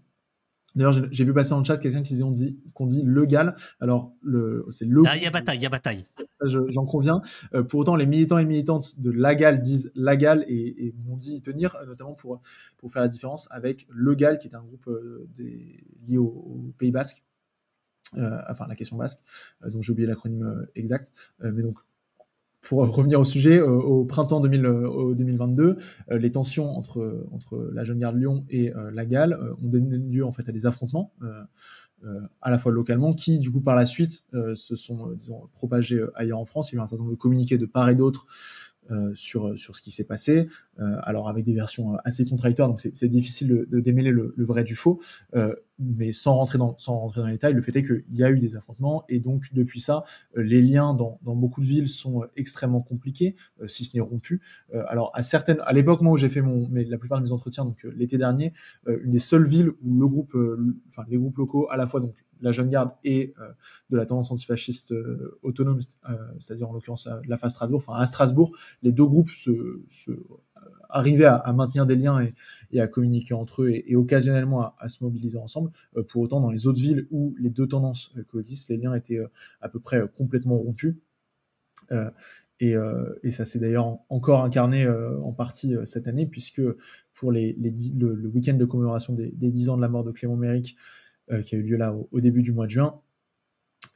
D'ailleurs, 0.75 0.93
j'ai 1.11 1.23
vu 1.23 1.33
passer 1.33 1.53
en 1.53 1.63
chat 1.63 1.77
quelqu'un 1.77 2.03
qui 2.03 2.13
disait 2.13 2.23
on 2.23 2.31
dit 2.31 2.59
qu'on 2.73 2.85
dit 2.85 3.01
le 3.03 3.25
gal. 3.25 3.55
Alors, 3.79 4.13
c'est 4.69 4.85
le. 4.85 5.03
Ah, 5.07 5.17
il 5.17 5.23
y 5.23 5.25
a 5.25 5.31
bataille, 5.31 5.57
il 5.57 5.63
y 5.63 5.65
a 5.65 5.69
bataille. 5.69 6.03
J'en 6.45 6.85
conviens. 6.85 7.21
Euh, 7.55 7.63
pour 7.63 7.79
autant, 7.79 7.95
les 7.95 8.05
militants 8.05 8.37
et 8.37 8.45
militantes 8.45 8.99
de 8.99 9.09
la 9.09 9.33
gal 9.33 9.61
disent 9.61 9.91
la 9.95 10.15
gal 10.15 10.45
et, 10.47 10.93
m'ont 11.05 11.17
dit 11.17 11.35
y 11.35 11.41
tenir, 11.41 11.75
euh, 11.75 11.85
notamment 11.85 12.13
pour, 12.13 12.41
pour 12.77 12.91
faire 12.91 13.01
la 13.01 13.07
différence 13.07 13.47
avec 13.51 13.87
le 13.89 14.13
gal, 14.13 14.37
qui 14.37 14.47
est 14.47 14.55
un 14.55 14.61
groupe 14.61 14.87
euh, 14.87 15.27
des, 15.33 15.83
lié 16.07 16.17
au, 16.17 16.73
Pays 16.77 16.91
Basque. 16.91 17.23
enfin, 18.13 18.67
la 18.67 18.75
question 18.75 18.97
basque, 18.97 19.19
donc 19.65 19.81
j'ai 19.81 19.91
oublié 19.91 20.07
l'acronyme 20.07 20.67
exact. 20.75 21.11
mais 21.39 21.63
donc, 21.63 21.79
pour 22.67 22.79
revenir 22.79 23.19
au 23.19 23.23
sujet, 23.23 23.59
euh, 23.59 23.69
au 23.69 24.03
printemps 24.03 24.41
2022, 24.41 25.77
euh, 26.11 26.17
les 26.17 26.31
tensions 26.31 26.77
entre, 26.77 27.25
entre 27.31 27.69
la 27.73 27.85
Jeune 27.85 27.99
Garde 27.99 28.17
Lyon 28.17 28.45
et 28.49 28.75
euh, 28.75 28.91
la 28.91 29.05
Galle 29.05 29.39
ont 29.63 29.67
donné 29.67 29.97
lieu 29.97 30.25
en 30.25 30.31
fait 30.33 30.47
à 30.49 30.51
des 30.51 30.65
affrontements. 30.65 31.13
à 32.41 32.51
la 32.51 32.59
fois 32.59 32.71
localement, 32.71 33.13
qui 33.13 33.39
du 33.39 33.49
coup 33.51 33.61
par 33.61 33.75
la 33.75 33.85
suite 33.85 34.27
se 34.53 34.75
sont 34.75 35.13
disons, 35.13 35.49
propagés 35.53 36.05
ailleurs 36.13 36.39
en 36.39 36.45
France. 36.45 36.71
Il 36.71 36.75
y 36.75 36.77
a 36.77 36.81
eu 36.81 36.83
un 36.83 36.87
certain 36.87 37.03
nombre 37.03 37.15
de 37.15 37.19
communiqués 37.19 37.57
de 37.57 37.65
part 37.65 37.89
et 37.89 37.95
d'autre 37.95 38.27
euh, 38.89 39.11
sur, 39.15 39.59
sur 39.59 39.75
ce 39.75 39.81
qui 39.81 39.91
s'est 39.91 40.05
passé, 40.05 40.47
euh, 40.79 40.95
alors 41.03 41.27
avec 41.27 41.43
des 41.43 41.53
versions 41.53 41.95
euh, 41.95 41.97
assez 42.05 42.23
contradictoires, 42.23 42.69
donc 42.69 42.79
c'est 42.79 43.07
difficile 43.09 43.65
de, 43.69 43.79
démêler 43.81 44.11
le, 44.11 44.33
le, 44.37 44.45
vrai 44.45 44.63
du 44.63 44.75
faux, 44.75 45.01
mais 45.79 46.11
sans 46.11 46.35
rentrer 46.35 46.57
dans, 46.57 46.77
sans 46.77 46.97
rentrer 46.97 47.21
dans 47.21 47.27
les 47.27 47.33
détails, 47.33 47.53
le 47.53 47.61
fait 47.61 47.75
est 47.75 47.83
qu'il 47.83 48.03
y 48.11 48.23
a 48.23 48.31
eu 48.31 48.39
des 48.39 48.55
affrontements, 48.55 49.05
et 49.09 49.19
donc 49.19 49.53
depuis 49.53 49.79
ça, 49.79 50.03
les 50.35 50.61
liens 50.61 50.93
dans, 50.93 51.19
dans 51.23 51.35
beaucoup 51.35 51.61
de 51.61 51.65
villes 51.65 51.87
sont 51.87 52.25
extrêmement 52.35 52.81
compliqués, 52.81 53.35
si 53.67 53.85
ce 53.85 53.95
n'est 53.95 54.01
rompus. 54.01 54.39
alors 54.87 55.11
à 55.13 55.21
certaines, 55.21 55.59
à 55.61 55.73
l'époque 55.73 56.01
moi 56.01 56.13
où 56.13 56.17
j'ai 56.17 56.29
fait 56.29 56.41
mon, 56.41 56.67
mais 56.69 56.83
la 56.83 56.97
plupart 56.97 57.19
de 57.19 57.23
mes 57.23 57.31
entretiens, 57.31 57.65
donc 57.65 57.83
l'été 57.95 58.17
dernier, 58.17 58.53
une 58.87 59.11
des 59.11 59.19
seules 59.19 59.47
villes 59.47 59.69
où 59.83 59.99
le 59.99 60.07
groupe, 60.07 60.35
enfin 60.89 61.03
les 61.09 61.17
groupes 61.17 61.37
locaux, 61.37 61.67
à 61.69 61.77
la 61.77 61.87
fois 61.87 61.99
donc 61.99 62.15
la 62.41 62.51
jeune 62.51 62.69
garde 62.69 62.91
et 63.03 63.33
euh, 63.39 63.51
de 63.89 63.97
la 63.97 64.05
tendance 64.05 64.31
antifasciste 64.31 64.91
euh, 64.91 65.39
autonome, 65.43 65.79
euh, 66.09 66.15
c'est-à-dire 66.39 66.69
en 66.69 66.73
l'occurrence 66.73 67.07
la 67.25 67.37
phase 67.37 67.53
Strasbourg, 67.53 67.83
enfin 67.85 67.99
à 67.99 68.05
Strasbourg, 68.05 68.51
les 68.83 68.91
deux 68.91 69.05
groupes 69.05 69.29
se, 69.29 69.81
se 69.89 70.11
arrivaient 70.89 71.25
à, 71.25 71.53
maintenir 71.53 71.85
des 71.85 71.95
liens 71.95 72.27
et, 72.71 72.79
à 72.79 72.87
communiquer 72.87 73.33
entre 73.33 73.63
eux 73.63 73.71
et, 73.71 73.95
occasionnellement 73.95 74.73
à, 74.77 74.89
se 74.89 75.03
mobiliser 75.03 75.37
ensemble. 75.37 75.71
pour 76.09 76.21
autant, 76.21 76.41
dans 76.41 76.51
les 76.51 76.67
autres 76.67 76.79
villes 76.79 77.07
où 77.11 77.35
les 77.39 77.49
deux 77.49 77.67
tendances 77.67 78.13
coexistent, 78.29 78.69
les 78.69 78.77
liens 78.77 78.93
étaient 78.93 79.21
à 79.61 79.69
peu 79.69 79.79
près 79.79 80.01
complètement 80.17 80.57
rompus. 80.57 80.95
Et, 82.59 82.75
ça 83.31 83.45
s'est 83.45 83.59
d'ailleurs 83.59 83.99
encore 84.09 84.43
incarné 84.43 84.87
en 84.87 85.33
partie 85.33 85.75
cette 85.85 86.07
année, 86.07 86.25
puisque 86.25 86.61
pour 87.13 87.31
le, 87.31 88.27
week-end 88.27 88.53
de 88.53 88.65
commémoration 88.65 89.13
des, 89.13 89.29
des, 89.31 89.51
10 89.51 89.69
ans 89.69 89.77
de 89.77 89.81
la 89.81 89.89
mort 89.89 90.03
de 90.03 90.11
Clément 90.11 90.37
Méric, 90.37 90.77
euh, 91.31 91.41
qui 91.41 91.55
a 91.55 91.57
eu 91.57 91.63
lieu 91.63 91.75
là 91.75 91.93
au, 91.93 92.21
début 92.21 92.41
du 92.41 92.53
mois 92.53 92.67
de 92.67 92.71
juin, 92.71 93.01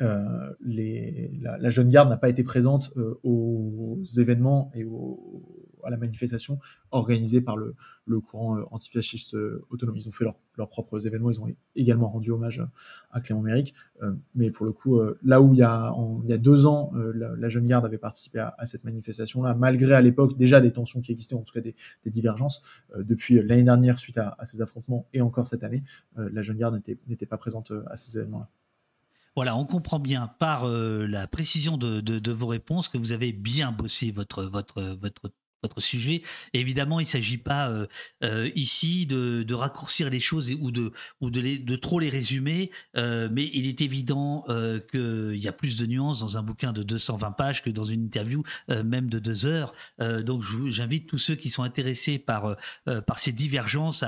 euh, 0.02 0.53
les, 0.60 1.31
la, 1.39 1.69
jeune 1.69 1.88
garde 1.88 2.10
n'a 2.10 2.18
pas 2.18 2.27
été 2.27 2.43
présente 2.43 2.91
euh, 2.98 3.19
aux 3.23 4.02
événements 4.18 4.69
et 4.76 4.84
à 5.83 5.89
la 5.89 5.97
manifestation 5.97 6.59
organisée 6.91 7.41
par 7.41 7.57
le, 7.57 7.75
le 8.05 8.19
courant 8.19 8.59
antifasciste 8.71 9.35
autonome. 9.69 9.95
Ils 9.97 10.07
ont 10.07 10.11
fait 10.11 10.25
leurs 10.57 10.69
propres 10.69 11.07
événements, 11.07 11.29
ils 11.29 11.39
ont 11.39 11.47
également 11.75 12.09
rendu 12.09 12.31
hommage 12.31 12.63
à 13.11 13.21
Clément 13.21 13.41
Méric. 13.41 13.73
mais 14.35 14.51
pour 14.51 14.65
le 14.65 14.71
coup, 14.71 14.99
là 15.23 15.41
où 15.41 15.53
il 15.53 15.59
y 15.59 15.63
a, 15.63 15.93
il 16.23 16.29
y 16.29 16.33
a 16.33 16.37
deux 16.37 16.65
ans, 16.65 16.91
la, 16.93 17.49
jeune 17.49 17.65
garde 17.65 17.85
avait 17.85 17.97
participé 17.97 18.39
à, 18.39 18.65
cette 18.65 18.83
manifestation-là, 18.83 19.53
malgré 19.53 19.93
à 19.93 20.01
l'époque 20.01 20.37
déjà 20.37 20.61
des 20.61 20.71
tensions 20.71 21.01
qui 21.01 21.11
existaient, 21.11 21.35
en 21.35 21.43
tout 21.43 21.53
cas 21.53 21.61
des, 21.61 21.75
des 22.03 22.11
divergences, 22.11 22.61
depuis 22.97 23.41
l'année 23.41 23.63
dernière 23.63 23.99
suite 23.99 24.17
à, 24.17 24.37
ces 24.43 24.61
affrontements 24.61 25.07
et 25.13 25.21
encore 25.21 25.47
cette 25.47 25.63
année, 25.63 25.83
la 26.15 26.41
jeune 26.41 26.57
garde 26.57 26.81
n'était 27.07 27.25
pas 27.25 27.37
présente 27.37 27.71
à 27.87 27.95
ces 27.95 28.17
événements-là. 28.17 28.49
Voilà, 29.35 29.55
on 29.55 29.65
comprend 29.65 29.99
bien 29.99 30.27
par 30.39 30.65
euh, 30.65 31.07
la 31.07 31.25
précision 31.25 31.77
de, 31.77 32.31
vos 32.31 32.47
réponses 32.47 32.89
que 32.89 32.97
vous 32.97 33.13
avez 33.13 33.31
bien 33.31 33.71
bossé 33.71 34.11
votre, 34.11 34.43
votre, 34.43 34.81
votre, 34.99 35.31
votre 35.61 35.81
sujet. 35.81 36.21
évidemment, 36.53 36.99
il 36.99 37.03
ne 37.03 37.09
s'agit 37.09 37.38
pas 37.38 37.69
euh, 37.69 37.88
euh, 38.23 38.49
ici 38.55 39.05
de, 39.05 39.53
raccourcir 39.53 40.09
les 40.09 40.19
choses 40.19 40.51
ou 40.59 40.71
de, 40.71 41.75
trop 41.75 41.99
les 41.99 42.09
résumer, 42.09 42.71
mais 42.95 43.49
il 43.53 43.67
est 43.67 43.81
évident 43.81 44.45
qu'il 44.89 45.35
y 45.35 45.47
a 45.47 45.51
plus 45.51 45.77
de 45.77 45.85
nuances 45.85 46.21
dans 46.21 46.38
un 46.38 46.43
bouquin 46.43 46.73
de 46.73 46.83
220 46.83 47.31
pages 47.31 47.61
que 47.61 47.69
dans 47.69 47.83
une 47.83 48.03
interview 48.03 48.43
même 48.69 49.09
de 49.09 49.19
deux 49.19 49.45
heures. 49.45 49.73
donc 49.99 50.43
j'invite 50.69 51.07
tous 51.07 51.17
ceux 51.17 51.35
qui 51.35 51.49
sont 51.49 51.63
intéressés 51.63 52.17
par, 52.17 52.55
ces 53.17 53.31
divergences 53.31 54.03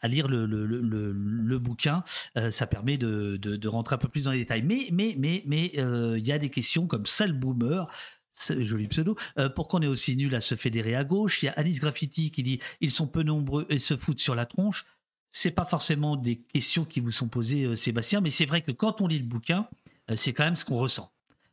à 0.00 0.08
lire 0.08 0.28
le, 0.28 0.46
le, 0.46 0.66
le, 0.66 1.12
le 1.12 1.58
bouquin, 1.58 2.04
euh, 2.36 2.50
ça 2.50 2.66
permet 2.66 2.98
de, 2.98 3.68
rentrer 3.68 3.94
un 3.94 3.98
peu 3.98 4.08
plus 4.08 4.24
dans 4.24 4.32
les 4.32 4.38
détails. 4.38 4.62
Mais 4.62 5.72
euh, 5.78 6.18
il 6.18 6.26
y 6.26 6.32
a 6.32 6.38
des 6.38 6.50
questions 6.50 6.86
comme 6.86 7.06
sale 7.06 7.32
boomer. 7.32 7.88
Joli 8.60 8.88
pseudo, 8.88 9.16
pourquoi 9.54 9.80
on 9.80 9.82
est 9.82 9.86
aussi 9.86 10.16
nul 10.16 10.34
à 10.34 10.40
se 10.40 10.54
fédérer 10.54 10.94
à 10.94 11.04
gauche? 11.04 11.42
Il 11.42 11.46
y 11.46 11.48
a 11.48 11.52
Alice 11.52 11.80
Graffiti 11.80 12.30
qui 12.30 12.42
dit 12.42 12.60
ils 12.80 12.90
sont 12.90 13.06
peu 13.06 13.22
nombreux 13.22 13.66
et 13.68 13.78
se 13.78 13.96
foutent 13.96 14.20
sur 14.20 14.34
la 14.34 14.46
tronche. 14.46 14.86
C'est 15.30 15.50
pas 15.50 15.66
forcément 15.66 16.16
des 16.16 16.36
questions 16.36 16.84
qui 16.84 17.00
vous 17.00 17.10
sont 17.10 17.28
posées, 17.28 17.76
Sébastien, 17.76 18.20
mais 18.20 18.30
c'est 18.30 18.46
vrai 18.46 18.62
que 18.62 18.72
quand 18.72 19.00
on 19.00 19.06
lit 19.06 19.18
le 19.18 19.24
bouquin, 19.26 19.68
c'est 20.14 20.32
quand 20.32 20.44
même 20.44 20.56
ce 20.56 20.64
qu'on 20.64 20.78
ressent. 20.78 21.12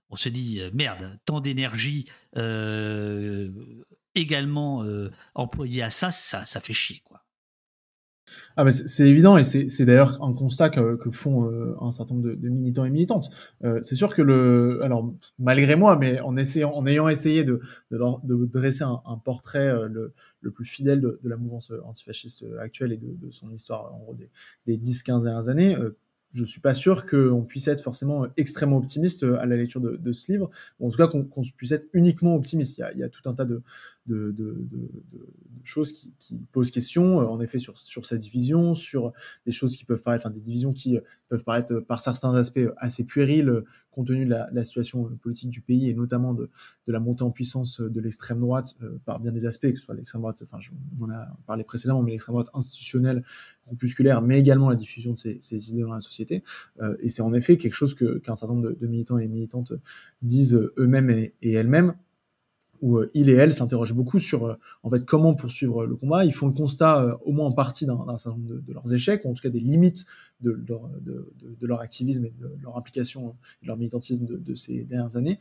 On 0.10 0.15
se 0.15 0.30
dit 0.30 0.61
merde, 0.73 1.19
tant 1.26 1.41
d'énergie 1.41 2.05
également 4.15 4.85
employée 5.34 5.81
à 5.81 5.89
ça, 5.89 6.11
ça, 6.11 6.45
ça 6.45 6.60
fait 6.60 6.73
chier 6.73 7.01
quoi. 7.03 7.22
Ah 8.55 8.72
c'est 8.72 9.07
évident 9.07 9.38
et 9.38 9.43
c'est 9.43 9.85
d'ailleurs 9.85 10.22
un 10.23 10.34
constat 10.34 10.69
que, 10.69 10.95
que 10.95 11.11
font 11.11 11.45
euh, 11.45 11.76
un 11.81 11.91
certain 11.91 12.15
nombre 12.15 12.27
de, 12.27 12.35
de, 12.35 12.49
militants 12.49 12.85
et 12.85 12.89
militantes. 12.89 13.30
Euh, 13.64 13.80
c'est 13.81 13.95
sûr 13.95 14.14
que 14.14 14.22
le, 14.22 14.80
alors 14.84 15.14
malgré 15.39 15.76
moi, 15.76 15.97
mais 15.97 16.19
en 16.19 16.38
essayant, 16.38 16.72
en 16.72 16.85
ayant 16.85 17.07
essayé 17.07 17.43
de, 17.43 17.60
de, 17.91 17.97
de 18.23 18.45
dresser 18.45 18.84
un, 18.84 19.01
un 19.05 19.18
portrait 19.18 19.68
euh, 19.68 19.88
le, 19.88 20.14
le, 20.41 20.51
plus 20.51 20.65
fidèle 20.65 21.01
de, 21.01 21.19
la 21.23 21.38
mouvance 21.38 21.72
antifasciste 21.85 22.45
actuelle 22.60 22.93
et 22.93 22.97
de, 22.97 23.31
son 23.31 23.51
histoire 23.51 23.93
en 23.93 23.99
gros 23.99 24.15
des, 24.15 24.30
des 24.68 24.77
10-15 24.77 25.23
dernières 25.23 25.49
années, 25.49 25.76
je 26.34 26.43
suis 26.43 26.61
pas 26.61 26.73
sûr 26.73 27.05
qu'on 27.05 27.45
puisse 27.47 27.68
être 27.68 27.81
forcément 27.81 28.26
extrêmement 28.38 28.77
optimiste 28.77 29.23
à 29.23 29.45
la 29.45 29.55
lecture 29.55 29.80
de, 29.81 30.14
ce 30.14 30.31
livre, 30.31 30.49
ou 30.80 30.88
en 30.88 30.89
tout 30.89 30.97
cas 30.97 31.07
qu'on 31.07 31.26
puisse 31.55 31.72
être 31.72 31.88
uniquement 31.93 32.35
optimiste. 32.35 32.77
Il 32.77 32.81
y 32.81 32.84
a, 32.84 32.91
il 32.91 32.99
y 32.99 33.03
a 33.03 33.10
tout 33.10 33.27
un 33.30 33.34
tas 33.34 33.45
de, 33.45 33.61
de, 34.07 34.31
de, 34.31 34.67
de, 34.71 34.89
choses 35.63 35.93
qui, 35.93 36.13
qui, 36.19 36.35
posent 36.51 36.71
question, 36.71 37.17
en 37.19 37.39
effet, 37.39 37.57
sur, 37.57 37.77
sur 37.77 38.05
sa 38.05 38.17
division, 38.17 38.73
sur 38.73 39.13
des 39.45 39.53
choses 39.53 39.77
qui 39.77 39.85
peuvent 39.85 40.01
paraître, 40.01 40.25
enfin 40.25 40.34
des 40.34 40.41
divisions 40.41 40.73
qui 40.73 40.99
peuvent 41.30 41.43
paraître 41.43 41.80
par 41.80 42.01
certains 42.01 42.35
aspects 42.35 42.59
assez 42.77 43.05
puériles 43.05 43.63
compte 43.93 44.07
tenu 44.07 44.25
de 44.25 44.30
la, 44.30 44.49
la 44.51 44.63
situation 44.63 45.03
politique 45.21 45.49
du 45.49 45.61
pays 45.61 45.89
et 45.89 45.93
notamment 45.93 46.34
de, 46.34 46.49
de 46.88 46.91
la 46.91 46.99
montée 46.99 47.23
en 47.23 47.31
puissance 47.31 47.80
de 47.80 48.01
l'extrême 48.01 48.39
droite 48.39 48.75
par 49.05 49.19
bien 49.19 49.31
des 49.31 49.45
aspects, 49.45 49.69
que 49.69 49.77
ce 49.77 49.85
soit 49.85 49.95
l'extrême 49.95 50.21
droite, 50.21 50.41
enfin 50.43 50.57
on 50.99 51.05
en 51.05 51.09
a 51.11 51.27
parlé 51.45 51.63
précédemment, 51.63 52.01
mais 52.01 52.11
l'extrême 52.11 52.34
droite 52.34 52.49
institutionnelle, 52.53 53.23
groupusculaire, 53.67 54.21
mais 54.21 54.39
également 54.39 54.69
la 54.69 54.75
diffusion 54.75 55.13
de 55.13 55.17
ces, 55.17 55.38
ces 55.41 55.71
idées 55.71 55.84
dans 55.84 55.93
la 55.93 56.01
société. 56.01 56.43
Euh, 56.81 56.95
et 56.99 57.09
c'est 57.09 57.21
en 57.21 57.34
effet 57.34 57.57
quelque 57.57 57.73
chose 57.73 57.93
qu'un 57.93 58.35
certain 58.35 58.53
nombre 58.53 58.69
de, 58.69 58.77
de, 58.80 58.88
militants 58.88 59.17
et 59.17 59.27
militantes 59.27 59.73
disent 60.21 60.59
eux-mêmes 60.77 61.09
et, 61.09 61.34
et 61.41 61.53
elles-mêmes 61.53 61.95
où 62.84 62.97
euh, 62.97 63.10
il 63.14 63.30
et 63.30 63.34
elle 63.34 63.53
s'interrogent 63.53 63.93
beaucoup 63.93 64.19
sur 64.19 64.45
euh, 64.45 64.55
en 64.84 64.89
fait 64.89 65.05
comment 65.05 65.34
poursuivre 65.34 65.85
le 65.85 65.95
combat. 65.95 66.26
Ils 66.26 66.34
font 66.34 66.47
le 66.47 66.53
constat, 66.53 67.01
euh, 67.01 67.15
au 67.23 67.31
moins 67.31 67.47
en 67.47 67.53
partie, 67.53 67.85
d'un 67.85 67.97
certain 68.18 68.31
nombre 68.31 68.61
de, 68.61 68.73
leurs 68.73 68.93
échecs, 68.93 69.23
ou 69.23 69.31
en 69.31 69.34
tout 69.34 69.41
cas 69.41 69.49
des 69.49 69.61
limites 69.61 70.05
de 70.41 70.61
leur, 70.68 70.89
de, 70.99 71.31
de 71.41 71.68
leur 71.68 71.80
activisme 71.80 72.26
et 72.26 72.34
de 72.38 72.51
leur 72.61 72.77
implication 72.77 73.35
et 73.61 73.65
de 73.65 73.68
leur 73.68 73.77
militantisme 73.77 74.26
de, 74.26 74.55
ces 74.55 74.84
dernières 74.84 75.15
années. 75.15 75.39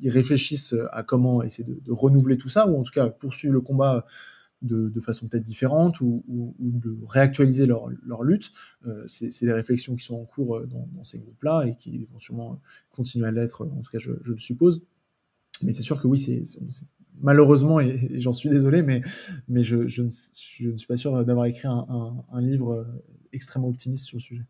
ils 0.00 0.10
réfléchissent 0.10 0.76
à 0.92 1.02
comment 1.02 1.42
essayer 1.42 1.68
de, 1.68 1.92
renouveler 1.92 2.36
tout 2.36 2.48
ça, 2.48 2.68
ou 2.68 2.78
en 2.78 2.84
tout 2.84 2.92
cas 2.92 3.08
poursuivre 3.08 3.54
le 3.54 3.60
combat 3.60 4.06
de, 4.62 5.00
façon 5.00 5.26
peut-être 5.26 5.42
différente 5.42 6.00
ou, 6.00 6.22
de 6.60 6.96
réactualiser 7.08 7.66
leur, 7.66 7.88
leur 8.06 8.22
lutte. 8.22 8.52
Euh, 8.86 9.02
c'est 9.08 9.44
des 9.44 9.52
réflexions 9.52 9.96
qui 9.96 10.04
sont 10.04 10.16
en 10.16 10.24
cours 10.24 10.60
dans, 10.66 10.88
dans 10.92 11.04
ces 11.04 11.18
groupes-là 11.18 11.64
et 11.64 11.74
qui 11.74 12.06
vont 12.12 12.18
sûrement 12.20 12.60
continuer 12.92 13.26
à 13.26 13.32
l'être, 13.32 13.66
en 13.66 13.80
tout 13.82 13.90
cas 13.90 13.98
je, 13.98 14.12
je 14.22 14.32
le 14.32 14.38
suppose. 14.38 14.86
Mais 15.62 15.72
c'est 15.72 15.82
sûr 15.82 16.00
que 16.00 16.06
oui, 16.06 16.18
c'est 16.18 16.42
malheureusement, 17.20 17.80
et, 17.80 18.08
j'en 18.20 18.32
suis 18.32 18.48
désolé, 18.48 18.82
mais, 18.82 19.02
mais 19.48 19.64
je, 19.64 19.86
je, 19.88 20.02
ne, 20.02 20.08
suis 20.08 20.72
pas 20.88 20.96
sûr 20.96 21.24
d'avoir 21.24 21.46
écrit 21.46 21.68
un, 21.68 22.24
un, 22.32 22.40
livre 22.40 22.72
euh, 22.72 22.84
extrêmement 23.32 23.68
optimiste 23.68 24.06
sur 24.06 24.16
le 24.16 24.22
sujet. 24.22 24.44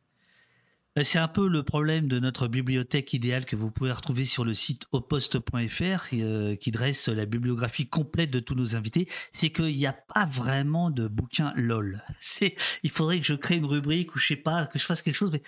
Euh, 0.98 1.04
c'est 1.04 1.18
un 1.18 1.28
peu 1.28 1.48
le 1.48 1.62
problème 1.62 2.08
de 2.08 2.18
notre 2.18 2.48
bibliothèque 2.48 3.12
idéale 3.12 3.44
que 3.44 3.54
vous 3.54 3.70
pouvez 3.70 3.92
retrouver 3.92 4.24
sur 4.24 4.44
le 4.44 4.54
site 4.54 4.86
oposte.fr 4.92 6.08
euh, 6.14 6.56
qui 6.56 6.70
dresse 6.70 7.08
la 7.08 7.26
bibliographie 7.26 7.88
complète 7.88 8.30
de 8.30 8.40
tous 8.40 8.54
nos 8.54 8.74
invités. 8.74 9.08
C'est 9.32 9.50
qu'il 9.50 9.76
n'y 9.76 9.86
a 9.86 9.92
pas 9.92 10.26
vraiment 10.26 10.90
de 10.90 11.06
bouquin 11.06 11.52
LOL. 11.56 12.02
Il 12.82 12.90
faudrait 12.90 13.20
que 13.20 13.26
je 13.26 13.34
crée 13.34 13.56
une 13.56 13.66
rubrique 13.66 14.14
ou 14.14 14.18
je 14.18 14.28
sais 14.28 14.36
pas, 14.36 14.66
que 14.66 14.78
je 14.78 14.84
fasse 14.84 15.02
quelque 15.02 15.14
chose. 15.14 15.30
Mais 15.30 15.42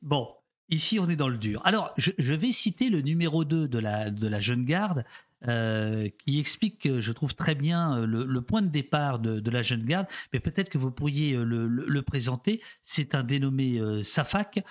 bon, 0.00 0.28
Ici, 0.68 0.98
on 0.98 1.08
est 1.08 1.16
dans 1.16 1.28
le 1.28 1.38
dur. 1.38 1.60
Alors, 1.64 1.92
je, 1.96 2.32
vais 2.32 2.52
citer 2.52 2.88
le 2.88 3.02
numéro 3.02 3.44
2 3.44 3.68
de 3.68 3.78
la, 3.78 4.10
de 4.10 4.26
la 4.26 4.40
jeune 4.40 4.64
garde, 4.64 5.04
euh, 5.48 6.08
qui 6.24 6.38
explique, 6.38 7.00
je 7.00 7.12
trouve 7.12 7.34
très 7.34 7.56
bien, 7.56 7.98
euh, 7.98 8.06
le, 8.06 8.42
point 8.42 8.62
de 8.62 8.68
départ 8.68 9.18
de, 9.18 9.50
la 9.50 9.62
jeune 9.62 9.84
garde, 9.84 10.06
mais 10.32 10.38
peut-être 10.38 10.68
que 10.68 10.78
vous 10.78 10.92
pourriez 10.92 11.34
euh, 11.34 11.44
le, 11.44 12.02
présenter. 12.02 12.62
C'est 12.84 13.14
un 13.14 13.22
dénommé 13.22 13.80
Safak, 14.02 14.64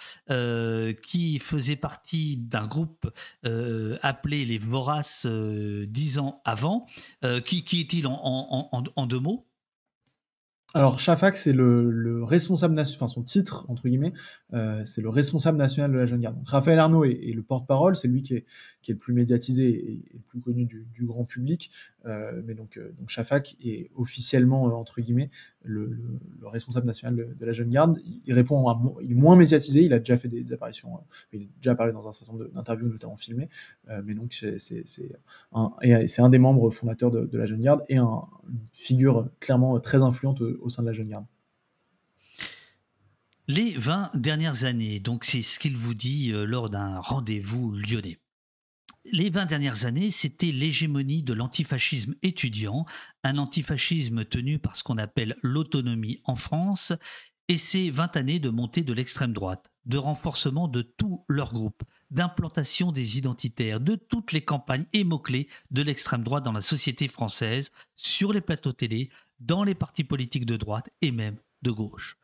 qui 1.03 1.39
faisait 1.39 1.75
partie 1.75 2.37
d'un 2.37 2.67
groupe 2.67 3.11
appelé 4.01 4.45
les 4.45 4.57
Voraces 4.57 5.25
dix 5.25 6.19
ans 6.19 6.41
avant. 6.45 6.85
qui, 7.45 7.63
qui 7.63 7.81
est-il 7.81 8.07
en 8.07 9.05
deux 9.07 9.19
mots? 9.19 9.50
Alors, 10.73 11.01
Shafak, 11.01 11.35
c'est 11.35 11.51
le, 11.51 11.91
le, 11.91 12.23
responsable 12.23 12.73
national, 12.73 13.03
enfin 13.03 13.07
son 13.09 13.23
titre, 13.23 13.65
entre 13.67 13.89
guillemets, 13.89 14.13
euh, 14.53 14.81
c'est 14.85 15.01
le 15.01 15.09
responsable 15.09 15.57
national 15.57 15.91
de 15.91 15.97
la 15.97 16.05
jeune 16.05 16.21
garde. 16.21 16.37
Donc, 16.37 16.47
Raphaël 16.47 16.79
Arnaud 16.79 17.03
est, 17.03 17.33
le 17.33 17.43
porte-parole, 17.43 17.97
c'est 17.97 18.07
lui 18.07 18.21
qui 18.21 18.35
est, 18.35 18.45
le 18.87 18.95
plus 18.95 19.13
médiatisé 19.13 19.67
et, 19.67 20.05
le 20.13 20.19
plus 20.19 20.39
connu 20.39 20.65
du, 20.65 20.87
du 20.93 21.05
grand 21.05 21.25
public. 21.25 21.71
Euh, 22.05 22.41
mais 22.45 22.53
donc, 22.53 22.77
euh, 22.77 22.93
donc 22.97 23.09
Shafak 23.09 23.57
est 23.63 23.91
officiellement, 23.95 24.67
euh, 24.69 24.71
entre 24.71 25.01
guillemets, 25.01 25.29
le, 25.63 25.85
le, 25.85 26.19
le, 26.39 26.47
responsable 26.47 26.87
national 26.87 27.15
de, 27.15 27.45
la 27.45 27.51
jeune 27.53 27.69
garde. 27.69 27.99
Il, 28.25 28.33
répond 28.33 28.67
à, 28.69 28.79
il 29.01 29.11
est 29.11 29.15
moins 29.15 29.35
médiatisé, 29.35 29.83
il 29.83 29.93
a 29.93 29.99
déjà 29.99 30.17
fait 30.17 30.27
des, 30.27 30.53
apparitions, 30.53 30.95
euh, 30.95 30.99
il 31.33 31.43
est 31.43 31.49
déjà 31.57 31.71
apparu 31.71 31.91
dans 31.93 32.07
un 32.07 32.11
certain 32.11 32.33
nombre 32.33 32.49
d'interviews, 32.49 32.89
notamment 32.89 33.17
filmées. 33.17 33.49
mais 34.03 34.13
donc, 34.13 34.33
c'est 34.57 34.83
un, 35.53 36.29
des 36.29 36.39
membres 36.39 36.69
fondateurs 36.71 37.11
de, 37.11 37.37
la 37.37 37.45
jeune 37.45 37.61
garde 37.61 37.83
et 37.89 37.97
un, 37.97 38.23
une 38.49 38.59
figure 38.73 39.29
clairement 39.39 39.79
très 39.79 40.03
influente 40.03 40.41
au 40.41 40.69
sein 40.69 40.81
de 40.83 40.87
la 40.87 40.93
jeune 40.93 41.09
garde. 41.09 41.25
Les 43.53 43.73
20 43.75 44.11
dernières 44.13 44.63
années, 44.63 45.01
donc 45.01 45.25
c'est 45.25 45.41
ce 45.41 45.59
qu'il 45.59 45.75
vous 45.75 45.93
dit 45.93 46.31
euh, 46.31 46.45
lors 46.45 46.69
d'un 46.69 46.99
rendez-vous 46.99 47.73
lyonnais. 47.73 48.17
Les 49.05 49.31
20 49.31 49.47
dernières 49.47 49.85
années, 49.85 50.11
c'était 50.11 50.51
l'hégémonie 50.51 51.23
de 51.23 51.33
l'antifascisme 51.33 52.13
étudiant, 52.21 52.85
un 53.23 53.39
antifascisme 53.39 54.25
tenu 54.25 54.59
par 54.59 54.75
ce 54.75 54.83
qu'on 54.83 54.99
appelle 54.99 55.37
l'autonomie 55.41 56.21
en 56.23 56.35
France, 56.35 56.93
et 57.47 57.57
ces 57.57 57.89
20 57.89 58.15
années 58.15 58.39
de 58.39 58.49
montée 58.49 58.83
de 58.83 58.93
l'extrême 58.93 59.33
droite, 59.33 59.71
de 59.85 59.97
renforcement 59.97 60.67
de 60.67 60.83
tous 60.83 61.25
leurs 61.27 61.51
groupes, 61.51 61.81
d'implantation 62.11 62.91
des 62.91 63.17
identitaires, 63.17 63.79
de 63.79 63.95
toutes 63.95 64.33
les 64.33 64.45
campagnes 64.45 64.85
et 64.93 65.03
mots-clés 65.03 65.49
de 65.71 65.81
l'extrême 65.81 66.23
droite 66.23 66.43
dans 66.43 66.51
la 66.51 66.61
société 66.61 67.07
française, 67.07 67.71
sur 67.95 68.31
les 68.31 68.41
plateaux 68.41 68.71
télé, 68.71 69.09
dans 69.39 69.63
les 69.63 69.75
partis 69.75 70.03
politiques 70.03 70.45
de 70.45 70.57
droite 70.57 70.91
et 71.01 71.11
même 71.11 71.39
de 71.63 71.71
gauche. 71.71 72.19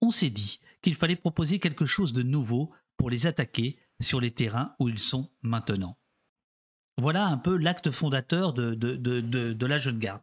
On 0.00 0.10
s'est 0.10 0.30
dit 0.30 0.58
qu'il 0.80 0.94
fallait 0.94 1.16
proposer 1.16 1.58
quelque 1.58 1.86
chose 1.86 2.14
de 2.14 2.22
nouveau 2.22 2.72
pour 2.96 3.10
les 3.10 3.26
attaquer 3.26 3.78
sur 4.00 4.22
les 4.22 4.30
terrains 4.30 4.74
où 4.80 4.88
ils 4.88 4.98
sont 4.98 5.30
maintenant. 5.42 5.98
Voilà 6.98 7.26
un 7.26 7.38
peu 7.38 7.56
l'acte 7.56 7.90
fondateur 7.90 8.52
de, 8.52 9.66
la 9.66 9.78
jeune 9.78 9.98
garde. 9.98 10.20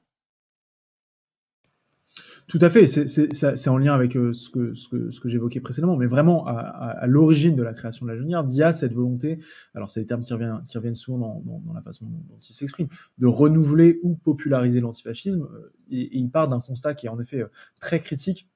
Tout 2.47 2.59
à 2.61 2.69
fait, 2.69 2.85
c'est 2.85 3.69
en 3.69 3.77
lien 3.77 3.93
avec 3.93 4.17
euh, 4.17 4.33
ce 4.33 4.49
que, 4.49 5.29
j'évoquais 5.29 5.61
précédemment, 5.61 5.95
mais 5.95 6.07
vraiment 6.07 6.45
à, 6.47 7.05
l'origine 7.07 7.55
de 7.55 7.63
la 7.63 7.73
création 7.73 8.05
de 8.05 8.11
la 8.11 8.17
jeune 8.17 8.27
garde, 8.27 8.51
il 8.51 8.57
y 8.57 8.63
a 8.63 8.73
cette 8.73 8.93
volonté, 8.93 9.39
alors 9.73 9.89
c'est 9.89 10.01
des 10.01 10.05
termes 10.05 10.21
qui 10.21 10.33
reviennent, 10.33 10.93
souvent 10.93 11.41
dans, 11.45 11.73
la 11.73 11.81
façon 11.81 12.05
dont 12.05 12.37
ils 12.41 12.53
s'expriment, 12.53 12.89
de 13.19 13.27
renouveler 13.27 13.99
ou 14.03 14.15
populariser 14.15 14.81
l'antifascisme, 14.81 15.47
euh, 15.53 15.73
et, 15.89 16.01
et, 16.01 16.17
il 16.17 16.29
part 16.29 16.49
d'un 16.49 16.59
constat 16.59 16.93
qui 16.93 17.05
est 17.05 17.09
en 17.09 17.19
effet 17.19 17.41
euh, 17.41 17.47
très 17.79 17.99
critique 17.99 18.49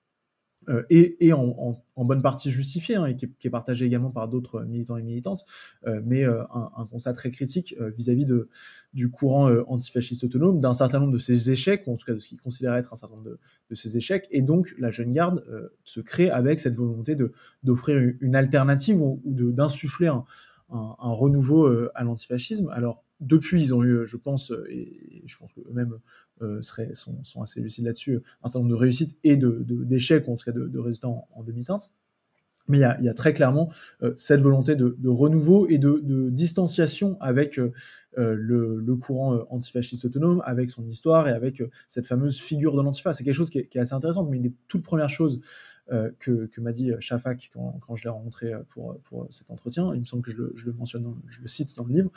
euh, 0.69 0.83
et, 0.89 1.33
en, 1.33 1.75
bonne 1.97 2.21
partie 2.21 2.51
justifié, 2.51 2.95
hein, 2.95 3.05
et 3.05 3.15
qui 3.15 3.25
est, 3.25 3.31
qui 3.39 3.49
partagé 3.49 3.85
également 3.85 4.11
par 4.11 4.27
d'autres 4.27 4.63
militants 4.63 4.97
et 4.97 5.03
militantes, 5.03 5.45
euh, 5.87 6.01
mais 6.05 6.23
euh, 6.23 6.43
un, 6.53 6.85
constat 6.85 7.13
très 7.13 7.31
critique 7.31 7.75
vis-à-vis 7.95 8.25
du 8.93 9.09
courant 9.09 9.49
antifasciste 9.67 10.23
autonome, 10.23 10.59
d'un 10.59 10.73
certain 10.73 10.99
nombre 10.99 11.13
de 11.13 11.17
ses 11.17 11.51
échecs, 11.51 11.83
ou 11.87 11.93
en 11.93 11.97
tout 11.97 12.05
cas 12.05 12.13
de 12.13 12.19
ce 12.19 12.29
qu'il 12.29 12.39
considère 12.39 12.75
être 12.75 12.93
un 12.93 12.95
certain 12.95 13.15
nombre 13.15 13.29
de, 13.69 13.75
ses 13.75 13.97
échecs, 13.97 14.27
et 14.29 14.41
donc 14.41 14.73
la 14.77 14.91
jeune 14.91 15.11
garde 15.11 15.43
se 15.83 15.99
crée 15.99 16.29
avec 16.29 16.59
cette 16.59 16.75
volonté 16.75 17.15
d'offrir 17.63 18.13
une, 18.19 18.35
alternative 18.35 19.01
ou, 19.01 19.21
ou 19.25 19.51
d'insuffler 19.51 20.07
un, 20.07 20.23
un, 20.69 21.11
renouveau 21.11 21.67
à 21.93 22.03
l'antifascisme. 22.03 22.69
Alors 22.69 23.04
depuis, 23.19 23.61
ils 23.61 23.73
ont 23.73 23.83
eu, 23.83 24.05
je 24.05 24.17
pense, 24.17 24.51
et 24.69 25.23
je 25.25 25.37
pense 25.37 25.53
qu'eux-mêmes 25.53 25.99
euh, 26.41 26.61
seraient, 26.61 26.93
sont, 26.93 27.23
sont, 27.23 27.41
assez 27.41 27.61
lucides 27.61 27.85
là-dessus, 27.85 28.21
un 28.43 28.47
certain 28.47 28.59
nombre 28.59 28.71
de 28.71 28.79
réussites 28.79 29.17
et 29.23 29.37
d'échecs, 29.37 30.23
de, 30.23 30.27
de, 30.27 30.31
en 30.31 30.35
tout 30.35 30.45
cas 30.45 30.51
de, 30.51 31.05
en, 31.05 31.27
en 31.33 31.43
demi-teinte. 31.43 31.91
Mais 32.67 32.79
il 32.79 33.03
y 33.03 33.09
a, 33.09 33.13
très 33.13 33.33
clairement 33.33 33.71
euh, 34.01 34.13
cette 34.17 34.41
volonté 34.41 34.75
de, 34.75 34.95
renouveau 35.07 35.67
et 35.67 35.77
de, 35.77 36.29
distanciation 36.31 37.15
avec 37.21 37.59
euh, 38.17 38.33
le, 38.37 38.95
courant 38.95 39.35
euh, 39.35 39.43
antifasciste 39.49 40.05
autonome, 40.05 40.41
avec 40.45 40.69
son 40.69 40.87
histoire 40.87 41.27
et 41.27 41.31
avec 41.31 41.61
euh, 41.61 41.69
cette 41.87 42.07
fameuse 42.07 42.39
figure 42.39 42.75
de 42.75 42.81
l'antifa. 42.81 43.13
C'est 43.13 43.23
quelque 43.23 43.35
chose 43.35 43.49
qui 43.49 43.59
est, 43.59 43.67
qui 43.67 43.77
est, 43.77 43.81
assez 43.81 43.93
intéressant. 43.93 44.23
Mais 44.25 44.37
une 44.37 44.43
des 44.43 44.53
toutes 44.67 44.83
premières 44.83 45.09
choses 45.09 45.41
que, 46.19 46.47
que 46.47 46.61
m'a 46.61 46.71
dit 46.71 46.91
Shafak 46.99 47.51
quand, 47.53 47.79
quand 47.85 47.95
je 47.95 48.03
l'ai 48.03 48.09
rencontré 48.09 48.53
pour, 48.69 48.97
pour 49.03 49.27
cet 49.29 49.51
entretien. 49.51 49.93
Il 49.93 49.99
me 49.99 50.05
semble 50.05 50.23
que 50.23 50.31
je 50.31 50.37
le, 50.37 50.51
je 50.55 50.65
le 50.65 50.73
mentionne, 50.73 51.15
je 51.27 51.41
le 51.41 51.47
cite 51.47 51.75
dans 51.77 51.83
le 51.83 51.93
livre. 51.93 52.11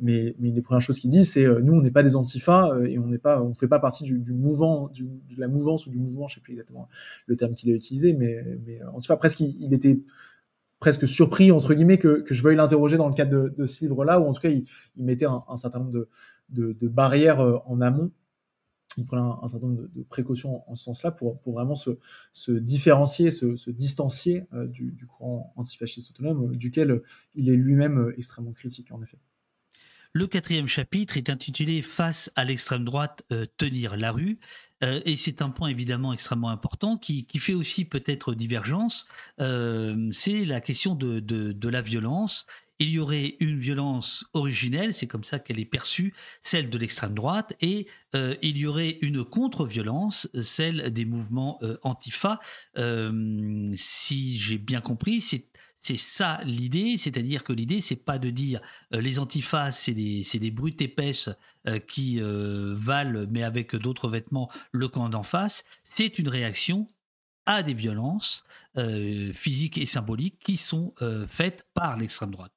mais, 0.00 0.36
mais 0.38 0.50
les 0.50 0.62
premières 0.62 0.80
choses 0.80 0.98
qu'il 0.98 1.10
dit, 1.10 1.24
c'est 1.24 1.46
nous, 1.62 1.74
on 1.74 1.82
n'est 1.82 1.90
pas 1.90 2.02
des 2.02 2.16
antifas 2.16 2.70
et 2.86 2.98
on 2.98 3.06
n'est 3.06 3.18
pas, 3.18 3.42
on 3.42 3.54
fait 3.54 3.68
pas 3.68 3.80
partie 3.80 4.04
du, 4.04 4.18
du 4.18 4.32
mouvement, 4.32 4.88
du, 4.88 5.04
de 5.04 5.40
la 5.40 5.48
mouvance 5.48 5.86
ou 5.86 5.90
du 5.90 5.98
mouvement, 5.98 6.28
je 6.28 6.36
sais 6.36 6.40
plus 6.40 6.52
exactement 6.52 6.88
le 7.26 7.36
terme 7.36 7.54
qu'il 7.54 7.70
a 7.70 7.74
utilisé, 7.74 8.12
mais, 8.12 8.44
mais 8.66 8.80
antifa, 8.84 9.16
presque, 9.16 9.40
il, 9.40 9.56
il 9.60 9.74
était 9.74 10.00
presque 10.80 11.06
surpris 11.06 11.52
entre 11.52 11.74
guillemets 11.74 11.98
que, 11.98 12.22
que 12.22 12.34
je 12.34 12.42
veuille 12.42 12.56
l'interroger 12.56 12.96
dans 12.96 13.08
le 13.08 13.14
cadre 13.14 13.30
de, 13.30 13.54
de 13.56 13.66
ce 13.66 13.84
livre-là, 13.84 14.18
ou 14.18 14.26
en 14.26 14.32
tout 14.32 14.40
cas 14.40 14.48
il, 14.48 14.64
il 14.96 15.04
mettait 15.04 15.26
un, 15.26 15.44
un, 15.46 15.56
certain 15.56 15.78
nombre 15.78 15.92
de, 15.92 16.08
de, 16.48 16.72
de 16.72 16.88
barrières 16.88 17.40
euh, 17.40 17.58
en 17.66 17.80
amont. 17.80 18.10
Il 18.96 19.06
prenait 19.06 19.22
un, 19.22 19.46
certain 19.46 19.68
nombre 19.68 19.88
de, 19.94 20.02
précautions 20.02 20.68
en, 20.68 20.74
ce 20.74 20.84
sens-là 20.84 21.12
pour, 21.12 21.38
pour 21.40 21.54
vraiment 21.54 21.76
se, 21.76 21.98
se 22.32 22.52
différencier, 22.52 23.30
se, 23.30 23.56
se 23.56 23.70
distancier 23.70 24.46
euh, 24.52 24.66
du, 24.66 24.90
du, 24.92 25.06
courant 25.06 25.52
antifasciste 25.56 26.10
autonome, 26.10 26.52
euh, 26.52 26.56
duquel 26.56 27.02
il 27.34 27.48
est 27.48 27.56
lui-même 27.56 27.98
euh, 27.98 28.18
extrêmement 28.18 28.52
critique 28.52 28.90
en 28.92 29.00
effet. 29.02 29.18
Le 30.12 30.26
quatrième 30.26 30.66
chapitre 30.66 31.16
est 31.16 31.30
intitulé 31.30 31.82
Face 31.82 32.32
à 32.34 32.44
l'extrême 32.44 32.84
droite, 32.84 33.22
euh, 33.30 33.46
tenir 33.58 33.96
la 33.96 34.10
rue. 34.10 34.40
Euh, 34.82 35.00
et 35.04 35.14
c'est 35.14 35.40
un 35.40 35.50
point 35.50 35.68
évidemment 35.68 36.12
extrêmement 36.12 36.50
important 36.50 36.96
qui, 36.96 37.26
qui 37.26 37.38
fait 37.38 37.54
aussi 37.54 37.84
peut-être 37.84 38.34
divergence. 38.34 39.06
Euh, 39.40 40.08
c'est 40.10 40.44
la 40.44 40.60
question 40.60 40.96
de, 40.96 41.20
de, 41.20 41.68
la 41.68 41.80
violence. 41.80 42.46
Il 42.80 42.90
y 42.90 42.98
aurait 42.98 43.36
une 43.38 43.60
violence 43.60 44.28
originelle, 44.32 44.92
c'est 44.92 45.06
comme 45.06 45.22
ça 45.22 45.38
qu'elle 45.38 45.60
est 45.60 45.64
perçue, 45.64 46.12
celle 46.42 46.68
de 46.70 46.78
l'extrême 46.78 47.14
droite, 47.14 47.54
et 47.60 47.86
euh, 48.16 48.34
il 48.42 48.58
y 48.58 48.66
aurait 48.66 48.98
une 49.02 49.22
contre-violence, 49.22 50.28
celle 50.42 50.90
des 50.92 51.04
mouvements 51.04 51.58
euh, 51.62 51.76
antifa. 51.82 52.40
si 53.76 54.36
j'ai 54.38 54.58
bien 54.58 54.80
compris, 54.80 55.20
c'est 55.20 55.96
ça 55.96 56.40
l'idée, 56.44 56.96
c'est-à-dire 56.96 57.42
que 57.42 57.52
l'idée, 57.52 57.80
c'est 57.80 57.96
pas 57.96 58.18
de 58.18 58.30
dire 58.30 58.60
euh, 58.94 59.00
les 59.00 59.18
antifas, 59.18 59.72
c'est 59.72 59.94
des, 59.94 60.50
brutes 60.50 60.82
épaisses 60.82 61.30
euh, 61.66 61.78
qui 61.78 62.20
euh, 62.20 62.74
valent, 62.76 63.26
mais 63.30 63.42
avec 63.42 63.74
d'autres 63.76 64.08
vêtements, 64.08 64.50
le 64.72 64.88
camp 64.88 65.08
d'en 65.08 65.22
face. 65.22 65.64
C'est 65.84 66.18
une 66.18 66.28
réaction 66.28 66.86
à 67.46 67.62
des 67.62 67.74
violences 67.74 68.44
euh, 68.76 69.32
physiques 69.32 69.78
et 69.78 69.86
symboliques 69.86 70.38
qui 70.38 70.56
sont 70.56 70.94
euh, 71.02 71.26
faites 71.26 71.66
par 71.74 71.96
l'extrême 71.96 72.30
droite. 72.30 72.52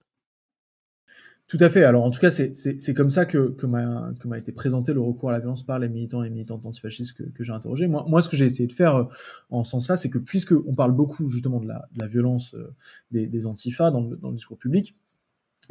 Tout 1.47 1.57
à 1.59 1.69
fait. 1.69 1.83
Alors, 1.83 2.03
en 2.03 2.09
tout 2.09 2.19
cas, 2.19 2.31
c'est 2.31 2.93
comme 2.95 3.09
ça 3.09 3.25
que, 3.25 3.49
que 3.49 3.65
m'a 3.65 4.37
été 4.37 4.51
présenté 4.51 4.93
le 4.93 5.01
recours 5.01 5.29
à 5.29 5.33
la 5.33 5.39
violence 5.39 5.63
par 5.63 5.77
les 5.77 5.89
militants 5.89 6.23
et 6.23 6.29
militantes 6.29 6.65
antifascistes 6.65 7.13
que, 7.13 7.23
que 7.23 7.43
j'ai 7.43 7.51
interrogés. 7.51 7.87
Moi, 7.87 8.05
moi, 8.07 8.21
ce 8.21 8.29
que 8.29 8.37
j'ai 8.37 8.45
essayé 8.45 8.67
de 8.67 8.73
faire 8.73 8.95
euh, 8.95 9.03
en 9.49 9.63
ce 9.63 9.71
sens-là, 9.71 9.95
c'est 9.95 10.09
que 10.09 10.17
puisque 10.17 10.53
on 10.53 10.73
parle 10.73 10.93
beaucoup 10.93 11.29
justement 11.29 11.59
de 11.59 11.67
la, 11.67 11.87
de 11.93 11.99
la 11.99 12.07
violence 12.07 12.55
euh, 12.55 12.73
des, 13.11 13.27
des 13.27 13.45
antifas 13.45 13.91
dans 13.91 14.01
le, 14.01 14.15
dans 14.15 14.29
le, 14.29 14.35
discours 14.35 14.57
public, 14.57 14.95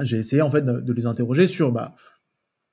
j'ai 0.01 0.19
essayé 0.19 0.43
en 0.43 0.51
fait 0.51 0.63
de, 0.63 0.81
de, 0.81 0.93
les 0.93 1.07
interroger 1.07 1.47
sur 1.47 1.73
bah, 1.73 1.95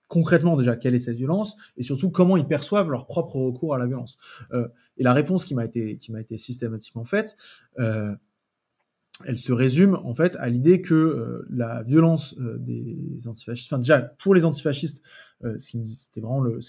concrètement 0.10 0.58
déjà 0.58 0.76
quelle 0.76 0.96
est 0.96 1.00
cette 1.00 1.16
violence 1.16 1.56
et 1.78 1.84
surtout 1.84 2.10
comment 2.10 2.36
ils 2.36 2.48
perçoivent 2.48 2.90
leur 2.90 3.06
propre 3.06 3.38
recours 3.38 3.74
à 3.74 3.78
la 3.78 3.86
violence. 3.86 4.18
Euh, 4.52 4.68
et 4.98 5.04
la 5.04 5.14
réponse 5.14 5.46
qui 5.46 5.56
m'a 5.56 5.64
été 5.64 5.98
qui 5.98 6.12
m'a 6.12 6.20
été 6.20 6.38
systématiquement 6.38 7.06
faite, 7.06 7.38
euh, 7.80 8.14
elle 9.26 9.38
se 9.38 9.52
résume 9.52 10.00
en 10.04 10.14
fait 10.14 10.36
à 10.38 10.48
l'idée 10.50 10.82
que 10.82 10.94
euh, 10.94 11.46
la 11.50 11.84
violence 11.84 12.36
euh, 12.40 12.58
des 12.58 13.28
antifascistes, 13.28 13.72
enfin 13.72 13.80
déjà 13.80 14.02
pour 14.02 14.34
les 14.34 14.46
antifascistes, 14.46 15.04
euh, 15.46 15.58
c'était 15.58 16.20
vraiment 16.20 16.42
le, 16.42 16.60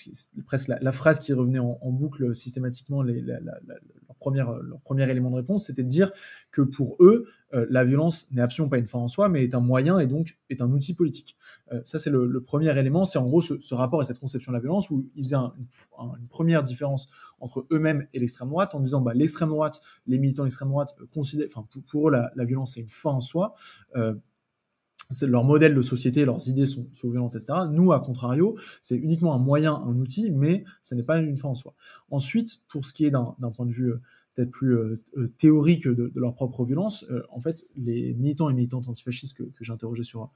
presque 0.46 0.68
la, 0.68 0.92
phrase 0.92 1.18
qui 1.18 1.32
revenait 1.32 1.58
en, 1.58 1.90
boucle 1.90 2.34
systématiquement 2.36 3.02
les, 3.02 3.20
la, 3.20 3.40
la, 3.40 3.58
leur, 3.66 4.16
première, 4.18 4.52
leur 4.52 4.80
premier 4.80 5.10
élément 5.10 5.30
de 5.30 5.36
réponse, 5.36 5.66
c'était 5.66 5.82
de 5.82 5.88
dire 5.88 6.12
que 6.52 6.62
pour 6.62 6.96
eux, 7.00 7.26
euh, 7.52 7.66
la 7.68 7.84
violence 7.84 8.30
n'est 8.30 8.42
absolument 8.42 8.70
pas 8.70 8.78
une 8.78 8.86
fin 8.86 9.00
en 9.00 9.08
soi, 9.08 9.28
mais 9.28 9.42
est 9.42 9.54
un 9.54 9.60
moyen 9.60 9.98
et 9.98 10.06
donc 10.06 10.38
est 10.50 10.60
un 10.62 10.70
outil 10.70 10.94
politique. 10.94 11.36
Euh, 11.72 11.80
ça, 11.84 11.98
c'est 11.98 12.10
le, 12.10 12.40
premier 12.40 12.76
élément, 12.78 13.04
c'est 13.04 13.18
en 13.18 13.26
gros 13.26 13.42
ce, 13.42 13.74
rapport 13.74 14.00
à 14.00 14.04
cette 14.04 14.20
conception 14.20 14.52
de 14.52 14.56
la 14.56 14.60
violence 14.60 14.88
où 14.90 15.08
ils 15.16 15.24
faisaient 15.24 15.34
un, 15.34 15.52
un, 15.98 16.12
une 16.20 16.28
première 16.28 16.62
différence 16.62 17.10
entre 17.40 17.66
eux-mêmes 17.72 18.06
et 18.14 18.20
l'extrême 18.20 18.48
droite 18.48 18.74
en 18.74 18.80
disant 18.80 19.00
bah, 19.00 19.14
l'extrême 19.14 19.48
droite, 19.48 19.80
les 20.06 20.18
militants 20.18 20.42
de 20.42 20.46
l'extrême 20.46 20.68
droite 20.68 20.94
considèrent, 21.12 21.48
enfin 21.52 21.66
pour, 21.90 22.08
eux, 22.08 22.12
la, 22.12 22.44
violence 22.44 22.74
c'est 22.74 22.80
une 22.80 22.90
fin 22.90 23.10
en 23.10 23.20
soi. 23.20 23.54
Euh, 25.22 25.26
leur 25.26 25.44
modèle 25.44 25.74
de 25.74 25.82
société, 25.82 26.24
leurs 26.24 26.48
idées 26.48 26.66
sont, 26.66 26.88
sont, 26.92 27.10
violentes, 27.10 27.36
etc. 27.36 27.52
Nous, 27.70 27.92
à 27.92 28.00
contrario, 28.00 28.56
c'est 28.82 28.96
uniquement 28.96 29.34
un 29.34 29.38
moyen, 29.38 29.74
un 29.74 29.96
outil, 29.98 30.30
mais 30.30 30.64
ce 30.82 30.94
n'est 30.94 31.02
pas 31.02 31.18
une 31.18 31.36
fin 31.36 31.48
en 31.48 31.54
soi. 31.54 31.74
Ensuite, 32.10 32.62
pour 32.68 32.84
ce 32.84 32.92
qui 32.92 33.04
est 33.04 33.10
d'un 33.10 33.50
point 33.54 33.66
de 33.66 33.72
vue 33.72 33.92
euh, 33.92 34.00
peut-être 34.34 34.50
plus 34.50 34.76
euh, 34.76 35.02
euh, 35.16 35.32
théorique 35.38 35.86
de, 35.86 36.08
de, 36.08 36.20
leur 36.20 36.34
propre 36.34 36.64
violence, 36.64 37.04
euh, 37.10 37.22
en 37.30 37.40
fait, 37.40 37.66
les 37.76 38.14
militants 38.14 38.48
et 38.48 38.54
militantes 38.54 38.88
antifascistes 38.88 39.36
que, 39.36 39.42
que 39.42 39.64
j'ai 39.64 39.72
interrogés 39.72 40.02
sur, 40.02 40.30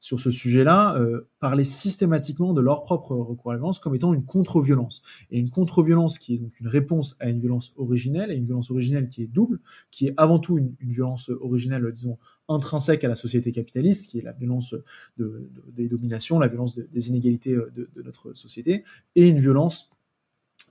sur 0.00 0.20
ce 0.20 0.30
sujet-là 0.30 0.96
euh, 0.96 1.28
parlaient 1.40 1.64
systématiquement 1.64 2.52
de 2.52 2.60
leur 2.60 2.82
propre 2.82 3.14
recours 3.14 3.50
à 3.50 3.54
la 3.54 3.58
violence 3.58 3.78
comme 3.78 3.94
étant 3.94 4.12
une 4.12 4.24
contre-violence. 4.24 5.02
Et 5.30 5.38
une 5.38 5.50
contre-violence 5.50 6.18
qui 6.18 6.34
est 6.34 6.38
donc 6.38 6.58
une 6.60 6.68
réponse 6.68 7.16
à 7.20 7.30
une 7.30 7.40
violence 7.40 7.72
originelle, 7.76 8.30
et 8.30 8.36
une 8.36 8.46
violence 8.46 8.70
originelle 8.70 9.08
qui 9.08 9.22
est 9.22 9.26
double, 9.26 9.60
qui 9.90 10.06
est 10.06 10.14
avant 10.16 10.38
tout 10.38 10.58
une, 10.58 10.74
une 10.80 10.92
violence 10.92 11.30
originelle, 11.40 11.90
disons, 11.92 12.18
intrinsèque 12.48 13.04
à 13.04 13.08
la 13.08 13.14
société 13.14 13.52
capitaliste, 13.52 14.10
qui 14.10 14.18
est 14.18 14.22
la 14.22 14.32
violence 14.32 14.74
de, 15.16 15.50
de, 15.52 15.64
des 15.72 15.88
dominations, 15.88 16.38
la 16.38 16.48
violence 16.48 16.76
des 16.78 17.08
inégalités 17.08 17.54
de, 17.54 17.90
de, 17.94 18.02
notre 18.02 18.34
société, 18.34 18.84
et 19.14 19.26
une 19.26 19.40
violence 19.40 19.90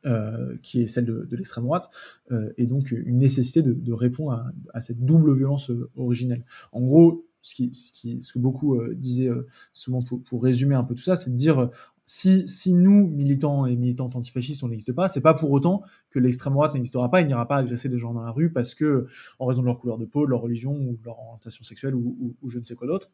euh, 0.06 0.56
qui 0.62 0.82
est 0.82 0.88
celle 0.88 1.06
de, 1.06 1.28
l'extrême 1.36 1.64
droite, 1.64 1.90
euh, 2.32 2.52
et 2.58 2.66
donc 2.66 2.92
une 2.92 3.18
nécessité 3.20 3.62
de, 3.64 3.94
répondre 3.94 4.44
à, 4.74 4.82
cette 4.82 5.04
double 5.04 5.36
violence 5.36 5.70
euh, 5.70 5.90
originelle. 5.96 6.46
En 6.72 6.82
gros, 6.82 7.28
ce, 7.42 8.34
que 8.34 8.40
beaucoup 8.40 8.76
euh, 8.76 8.94
disaient 8.96 9.30
euh, 9.30 9.48
souvent 9.74 10.04
pour, 10.04 10.44
résumer 10.44 10.76
un 10.76 10.84
peu 10.84 10.96
tout 10.96 11.04
ça, 11.04 11.16
c'est 11.16 11.32
de 11.32 11.36
dire 11.36 11.70
si, 12.10 12.74
nous, 12.74 13.08
militants 13.10 13.66
et 13.66 13.76
militantes 13.76 14.16
antifascistes, 14.16 14.64
on 14.64 14.70
n'existe 14.70 14.94
pas, 14.94 15.10
c'est 15.10 15.22
pas 15.22 15.34
pour 15.34 15.52
autant 15.52 15.84
que 16.10 16.20
l'extrême 16.20 16.54
droite 16.54 16.74
n'existera 16.74 17.12
pas 17.12 17.22
et 17.22 17.26
n'ira 17.26 17.46
pas 17.48 17.58
agresser 17.58 17.90
des 17.90 18.00
gens 18.00 18.14
dans 18.14 18.22
la 18.22 18.32
rue 18.32 18.50
parce 18.50 18.74
que, 18.76 19.08
en 19.40 19.46
raison 19.46 19.62
de 19.62 19.68
leur 19.68 19.78
couleur 19.78 19.98
de 19.98 20.06
peau, 20.06 20.26
de 20.26 20.32
leur 20.32 20.40
religion 20.40 20.74
ou 20.74 20.96
de 20.96 21.04
leur 21.04 21.20
orientation 21.20 21.66
sexuelle 21.66 21.96
ou, 21.96 22.36
je 22.48 22.60
ne 22.60 22.64
sais 22.64 22.76
quoi 22.76 22.88
d'autre. 22.88 23.12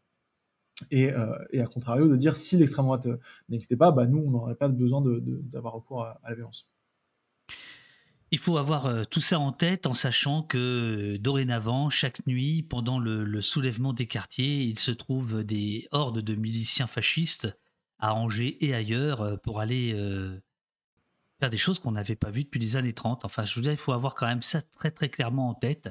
Et, 0.92 1.12
euh, 1.12 1.36
et, 1.52 1.62
à 1.62 1.66
contrario, 1.66 2.08
de 2.08 2.16
dire 2.16 2.36
si 2.36 2.56
l'extrême 2.56 2.86
droite 2.86 3.08
n'existait 3.50 3.78
pas, 3.78 3.92
bah 3.92 4.06
nous, 4.06 4.20
on 4.20 4.30
n'aurait 4.30 4.56
pas 4.56 4.70
besoin 4.70 5.02
d'avoir 5.02 5.74
recours 5.74 6.04
à, 6.04 6.20
la 6.28 6.36
violence. 6.36 6.70
Il 8.30 8.38
faut 8.40 8.58
avoir 8.58 8.86
euh, 8.86 9.04
tout 9.10 9.22
ça 9.22 9.40
en 9.40 9.52
tête 9.52 9.88
en 9.88 9.94
sachant 9.96 10.44
que 10.44 11.16
euh, 11.16 11.18
dorénavant, 11.18 11.90
chaque 11.90 12.26
nuit, 12.28 12.62
pendant 12.62 13.00
le, 13.00 13.42
soulèvement 13.42 13.94
des 13.94 14.08
quartiers, 14.08 14.62
il 14.64 14.78
se 14.78 14.92
trouve 14.92 15.44
des 15.44 15.88
hordes 15.92 16.20
de 16.20 16.36
miliciens 16.36 16.88
fascistes 16.88 17.58
à 18.04 18.14
Angers 18.16 18.58
et 18.60 18.76
ailleurs 18.76 19.22
euh, 19.22 19.38
pour 19.38 19.62
aller 19.62 19.94
euh, 19.94 20.38
faire 21.40 21.50
des 21.50 21.58
choses 21.58 21.80
qu'on 21.80 21.94
n'avait 21.94 22.18
pas 22.18 22.32
vues 22.32 22.44
depuis 22.44 22.60
les 22.60 22.76
années 22.76 22.92
30. 22.92 23.24
Enfin, 23.24 23.46
je 23.46 23.56
veux 23.56 23.62
dire, 23.62 23.72
il 23.72 23.78
faut 23.78 23.94
avoir 23.94 24.14
quand 24.14 24.28
même 24.28 24.42
ça 24.42 24.62
très 24.62 24.92
très 24.92 25.08
clairement 25.08 25.50
en 25.50 25.54
tête. 25.54 25.90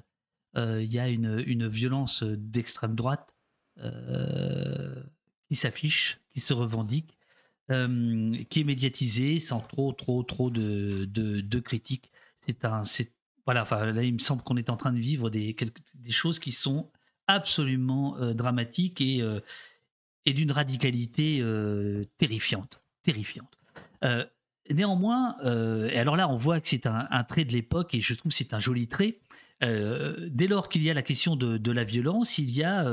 Euh, 0.55 0.83
il 0.83 0.93
y 0.93 0.99
a 0.99 1.09
une, 1.09 1.43
une 1.47 1.67
violence 1.67 2.23
d'extrême 2.23 2.95
droite 2.95 3.35
qui 5.49 5.57
s'affiche, 5.57 6.21
qui 6.31 6.41
se 6.41 6.53
revendique, 6.53 7.17
qui 7.69 8.61
est 8.61 8.65
médiatisée 8.65 9.39
sans 9.39 9.61
trop 9.61 9.95
trop 9.95 10.23
trop 10.23 10.51
de, 10.51 11.07
de, 11.07 11.59
critiques 11.59 12.13
c'est 12.43 12.67
un, 12.67 12.85
c'est 12.85 13.15
voilà. 13.47 13.63
Enfin, 13.63 13.87
là, 13.87 14.03
il 14.03 14.13
me 14.13 14.19
semble 14.19 14.43
qu'on 14.43 14.59
est 14.59 14.69
en 14.69 14.77
train 14.77 14.93
de 14.93 14.99
vivre 14.99 15.31
des 15.31 15.55
quelque, 15.55 15.81
des 15.95 16.11
choses 16.11 16.39
qui 16.39 16.53
sont 16.53 16.91
absolument 17.27 18.19
dramatiques 18.35 19.01
et 19.01 19.23
et 20.27 20.33
d'une 20.33 20.53
radicalité 20.53 21.39
euh, 21.41 22.05
terrifiante, 22.19 22.83
terrifiante. 23.03 23.59
Euh, 24.05 24.25
néanmoins, 24.71 25.37
euh, 25.45 25.89
et 25.89 25.99
alors 25.99 26.17
là, 26.17 26.29
on 26.29 26.37
voit 26.37 26.61
que 26.61 26.69
c'est 26.69 26.87
un, 26.87 27.25
trait 27.25 27.45
de 27.45 27.53
l'époque 27.53 27.95
et 27.95 28.01
je 28.01 28.15
trouve 28.15 28.31
que 28.31 28.37
c'est 28.37 28.55
un 28.55 28.61
joli 28.61 28.89
trait. 28.89 29.19
dès 29.61 30.47
lors 30.49 30.69
qu'il 30.69 30.83
y 30.83 30.91
a 30.91 30.95
la 30.95 31.03
question 31.03 31.37
de, 31.37 31.57
de, 31.57 31.73
la 31.73 31.85
violence, 31.85 32.39
il 32.39 32.51
y 32.51 32.65
a 32.65 32.85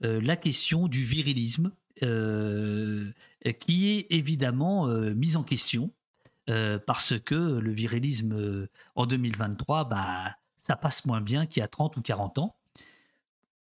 la 0.00 0.36
question 0.36 0.88
du 0.88 1.04
virilisme 1.04 1.72
qui 2.00 3.90
est 3.90 4.06
évidemment 4.10 4.86
mise 5.14 5.36
en 5.36 5.44
question 5.44 5.92
parce 6.46 7.14
que 7.20 7.34
le 7.34 7.70
virilisme 7.70 8.68
en 8.96 9.06
2023, 9.06 9.88
bah, 9.88 10.34
ça 10.60 10.74
passe 10.76 11.04
moins 11.04 11.20
bien 11.20 11.46
qu'il 11.46 11.60
y 11.60 11.64
a 11.64 11.68
30 11.68 11.96
ou 11.96 12.02
40 12.02 12.38
ans. 12.38 12.56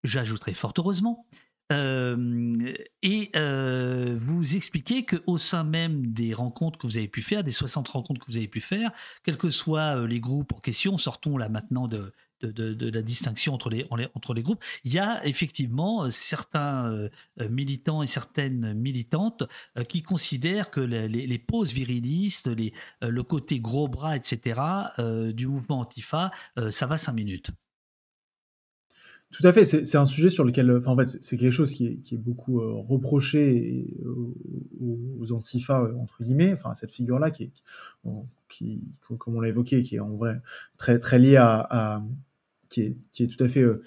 J'ajouterai 0.04 0.54
fort 0.54 0.74
heureusement. 0.78 1.26
Euh, 1.74 2.74
et 3.02 3.32
euh, 3.36 4.18
vous 4.20 4.56
expliquez 4.56 5.06
qu'au 5.06 5.38
sein 5.38 5.64
même 5.64 6.14
des 6.14 6.34
rencontres 6.34 6.78
que 6.78 6.88
vous 6.88 6.98
avez 6.98 7.08
pu 7.08 7.22
faire, 7.22 7.44
des 7.44 7.52
60 7.52 7.88
rencontres 7.88 8.22
que 8.22 8.32
vous 8.32 8.38
avez 8.38 8.48
pu 8.48 8.62
faire, 8.62 8.92
quels 9.24 9.38
que 9.38 9.50
soient 9.50 10.06
les 10.08 10.20
groupes 10.20 10.54
en 10.54 10.60
question, 10.60 10.98
sortons 10.98 11.38
là 11.38 11.50
maintenant 11.50 11.88
de, 11.88 12.14
la 12.42 13.02
distinction 13.02 13.54
entre 13.54 13.70
les, 13.70 13.88
entre 13.90 14.34
les 14.34 14.44
groupes. 14.44 14.64
Il 14.84 14.94
y 14.94 15.00
a 15.00 15.26
effectivement 15.26 16.12
certains 16.12 17.10
militants 17.50 18.04
et 18.04 18.08
certaines 18.08 18.74
militantes 18.74 19.44
qui 19.88 20.04
considèrent 20.04 20.70
que 20.70 20.82
les, 20.82 21.08
les 21.08 21.40
poses 21.40 21.72
virilistes, 21.72 22.50
le 23.02 23.24
côté 23.24 23.62
gros 23.62 23.88
bras, 23.88 24.18
etc., 24.18 24.60
du 25.34 25.48
mouvement 25.48 25.80
Antifa, 25.80 26.32
ça 26.70 26.86
va 26.86 26.98
cinq 26.98 27.14
minutes. 27.14 27.52
Tout 29.34 29.48
à 29.48 29.52
fait, 29.52 29.66
c'est 29.66 29.98
un 29.98 30.06
sujet 30.06 30.30
sur 30.30 30.44
lequel, 30.44 30.70
enfin, 30.78 30.92
en 30.92 30.98
fait, 30.98 31.18
c'est 31.22 31.38
quelque 31.38 31.52
chose 31.52 31.74
qui 31.74 31.88
est, 31.88 32.18
beaucoup 32.18 32.62
euh, 32.62 32.72
reproché 32.72 33.88
aux, 34.80 35.32
antifas 35.32 35.82
euh, 35.82 35.96
entre 35.96 36.22
guillemets, 36.22 36.54
enfin 36.54 36.76
cette 36.76 36.92
figure-là 36.92 37.32
qui, 37.32 37.52
comme 39.18 39.36
on 39.36 39.42
l'a 39.42 39.48
évoqué, 39.48 39.82
qui 39.82 39.96
est 39.96 40.00
en 40.00 40.16
vrai 40.16 40.40
très 40.78 41.00
très 41.00 41.18
liée 41.18 41.38
à, 41.38 42.06
qui 42.70 42.82
est 43.20 43.28
tout 43.28 43.44
à 43.44 43.48
fait 43.48 43.64
euh, 43.64 43.80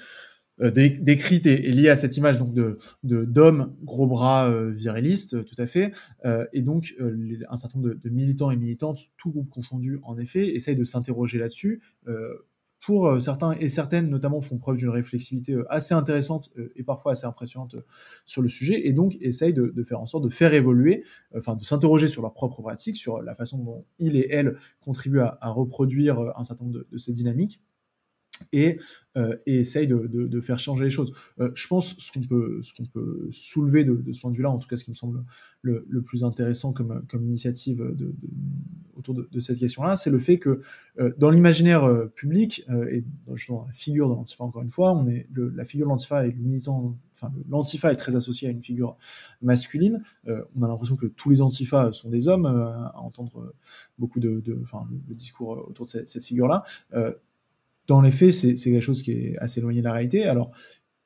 décrite 0.73 1.47
et, 1.47 1.71
liée 1.71 1.91
à 1.91 1.97
cette 1.97 2.17
image 2.17 2.39
donc 2.39 2.53
de 2.53 2.79
d'hommes 3.05 3.77
gros 3.85 4.09
bras 4.09 4.51
virilistes, 4.71 5.45
tout 5.45 5.63
à 5.63 5.67
fait, 5.67 5.93
et 6.53 6.63
donc 6.63 6.97
un 7.49 7.57
certain 7.57 7.79
nombre 7.79 7.91
de, 7.91 8.01
de, 8.03 8.09
militants 8.09 8.51
et 8.51 8.57
militantes, 8.57 8.99
tout 9.17 9.31
groupe 9.31 9.51
confondu 9.51 10.01
en 10.03 10.19
effet, 10.19 10.57
essayent 10.57 10.75
de 10.75 10.85
s'interroger 10.85 11.39
là-dessus 11.39 11.81
pour 12.81 13.09
euh, 13.09 13.19
certains 13.19 13.53
et 13.53 13.69
certaines 13.69 14.09
notamment 14.09 14.41
font 14.41 14.59
preuve 14.59 14.77
d'une 14.77 14.91
réflexivité 14.91 15.53
euh, 15.53 15.65
assez 15.73 15.95
intéressante 15.95 16.51
euh, 16.59 16.73
et 16.77 16.83
parfois 16.83 17.13
assez 17.13 17.27
impressionnante 17.27 17.77
sur 18.25 18.43
le 18.43 18.49
sujet 18.49 18.87
et 18.87 18.93
donc 18.93 19.17
essayent 19.21 19.55
de, 19.55 19.73
faire 19.85 20.01
en 20.01 20.07
sorte 20.07 20.25
de 20.25 20.29
faire 20.29 20.55
évoluer, 20.55 21.05
enfin 21.37 21.57
de 21.57 21.65
s'interroger 21.65 22.09
sur 22.09 22.23
leurs 22.23 22.33
propres 22.33 22.63
pratiques, 22.63 22.97
sur 22.97 23.23
la 23.23 23.35
façon 23.35 23.59
dont 23.59 23.85
ils 23.99 24.17
et 24.17 24.29
elles 24.31 24.57
contribuent 24.81 25.21
à, 25.21 25.51
reproduire 25.51 26.19
un 26.37 26.45
certain 26.45 26.65
nombre 26.65 26.85
de, 26.91 26.99
ces 26.99 27.13
dynamiques 27.13 27.61
et, 28.53 28.79
et 29.47 29.61
essaye 29.61 29.87
de, 29.87 30.41
faire 30.41 30.59
changer 30.59 30.85
les 30.85 30.91
choses. 30.91 31.13
je 31.39 31.67
pense 31.67 31.97
ce 31.99 32.13
qu'on 32.13 32.21
peut, 32.21 33.29
soulever 33.31 33.85
de, 33.85 34.13
ce 34.13 34.21
point 34.21 34.31
de 34.31 34.37
vue-là, 34.37 34.51
en 34.51 34.59
tout 34.59 34.69
cas 34.69 34.77
ce 34.77 34.85
qui 34.85 34.91
me 34.91 34.95
semble 34.95 35.25
le, 35.63 36.03
plus 36.03 36.23
intéressant 36.23 36.73
comme, 36.73 37.03
initiative 37.23 37.83
autour 38.97 39.15
de, 39.15 39.41
cette 39.41 39.59
question-là, 39.59 39.97
c'est 39.97 40.11
le 40.11 40.19
fait 40.19 40.39
que 40.39 40.61
dans 41.17 41.31
l'imaginaire 41.31 41.89
public 42.15 42.67
et 42.91 43.05
dans, 43.27 43.65
la 43.67 43.73
figure 43.73 44.09
de 44.09 44.15
l'antifa 44.15 44.45
encore 44.45 44.63
une 44.63 44.71
fois, 44.71 45.03
la 45.35 45.65
figure 45.65 45.87
de 45.87 45.93
l'antifa 47.49 47.93
est 47.93 47.97
très 47.97 48.17
associé 48.17 48.49
à 48.49 48.51
une 48.51 48.63
figure 48.63 48.97
masculine. 49.41 50.03
on 50.27 50.63
a 50.63 50.69
l'impression 50.69 50.97
que 50.97 51.07
tous 51.07 51.31
les 51.31 51.41
antifas 51.41 51.93
sont 51.93 52.11
des 52.11 52.29
hommes, 52.29 52.47
à 52.47 52.93
entendre 52.97 53.55
beaucoup 53.99 54.21
de, 54.21 54.43
discours 55.09 55.67
autour 55.69 55.87
de 55.87 55.91
cette 55.91 56.25
figure-là 56.25 56.65
dans 57.87 58.01
les 58.01 58.11
faits, 58.11 58.33
c'est 58.33 58.55
quelque 58.55 58.81
chose 58.81 59.03
qui 59.03 59.13
est 59.13 59.39
assez 59.39 59.61
éloigné 59.61 59.81
de 59.81 59.85
la 59.85 59.93
réalité. 59.93 60.25
Alors, 60.25 60.51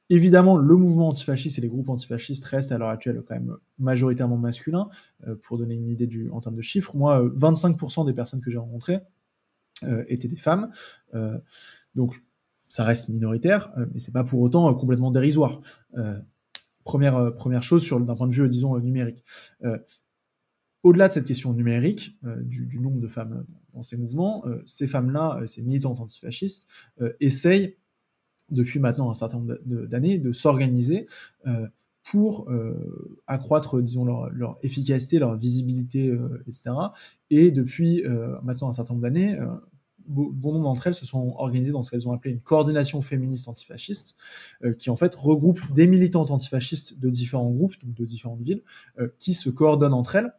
évidemment, 0.08 0.56
le 0.56 0.76
mouvement 0.76 1.08
antifasciste 1.08 1.58
et 1.58 1.60
les 1.60 1.68
groupes 1.68 1.88
antifascistes 1.88 2.44
restent 2.44 2.72
à 2.72 2.78
l'heure 2.78 2.88
actuelle 2.88 3.22
quand 3.26 3.34
même 3.34 3.56
majoritairement 3.78 4.36
masculins. 4.36 4.88
Euh, 5.26 5.36
pour 5.42 5.58
donner 5.58 5.74
une 5.74 5.88
idée 5.88 6.08
en 6.30 6.40
termes 6.40 6.56
de 6.56 6.62
chiffres, 6.62 6.96
moi, 6.96 7.22
25% 7.22 8.04
des 8.06 8.12
personnes 8.12 8.40
que 8.40 8.50
j'ai 8.50 8.58
rencontrées 8.58 8.98
euh, 9.84 10.04
étaient 10.08 10.28
des 10.28 10.36
femmes. 10.36 10.70
Euh, 11.14 11.38
donc, 11.94 12.16
ça 12.68 12.84
reste 12.84 13.08
minoritaire, 13.08 13.72
mais 13.92 13.98
c'est 13.98 14.12
pas 14.12 14.22
pour 14.22 14.40
autant 14.40 14.72
complètement 14.74 15.10
dérisoire. 15.10 15.60
première, 16.84 17.62
chose 17.62 17.90
d'un 17.90 18.14
point 18.14 18.28
de 18.28 18.32
vue, 18.32 18.48
disons, 18.48 18.78
numérique 18.78 19.24
au-delà 20.82 21.08
de 21.08 21.12
cette 21.12 21.26
question 21.26 21.52
numérique, 21.52 22.18
du, 22.22 22.78
nombre 22.78 23.00
de 23.00 23.08
femmes 23.08 23.44
dans 23.74 23.82
ces 23.82 23.96
mouvements, 23.96 24.44
euh, 24.46 24.62
ces 24.66 24.86
femmes-là, 24.86 25.38
euh, 25.40 25.46
ces 25.46 25.62
militantes 25.62 26.00
antifascistes, 26.00 26.66
euh, 27.00 27.12
essayent 27.20 27.76
depuis 28.50 28.80
maintenant 28.80 29.10
un 29.10 29.14
certain 29.14 29.38
nombre 29.38 29.58
d'années 29.64 30.18
de 30.18 30.32
s'organiser 30.32 31.06
pour 32.02 32.50
accroître, 33.28 33.80
disons, 33.80 34.04
leur, 34.04 34.58
efficacité, 34.64 35.20
leur 35.20 35.36
visibilité, 35.36 36.12
etc. 36.48 36.72
Et 37.30 37.52
depuis 37.52 38.02
maintenant 38.42 38.68
un 38.68 38.72
certain 38.72 38.94
nombre 38.94 39.04
d'années, 39.04 39.38
bon 40.08 40.52
nombre 40.52 40.64
d'entre 40.64 40.88
elles 40.88 40.94
se 40.94 41.06
sont 41.06 41.34
organisées 41.36 41.70
dans 41.70 41.84
ce 41.84 41.92
qu'elles 41.92 42.08
ont 42.08 42.12
appelé 42.12 42.34
une 42.34 42.40
coordination 42.40 43.02
féministe 43.02 43.46
antifasciste, 43.46 44.16
qui 44.80 44.90
en 44.90 44.96
fait 44.96 45.14
regroupe 45.14 45.60
des 45.72 45.86
militantes 45.86 46.32
antifascistes 46.32 46.98
de 46.98 47.08
différents 47.08 47.50
groupes, 47.50 47.74
donc 47.84 47.94
de 47.94 48.04
différentes 48.04 48.42
villes, 48.42 48.64
qui 49.20 49.32
se 49.32 49.48
coordonnent 49.48 49.94
entre 49.94 50.16
elles 50.16 50.32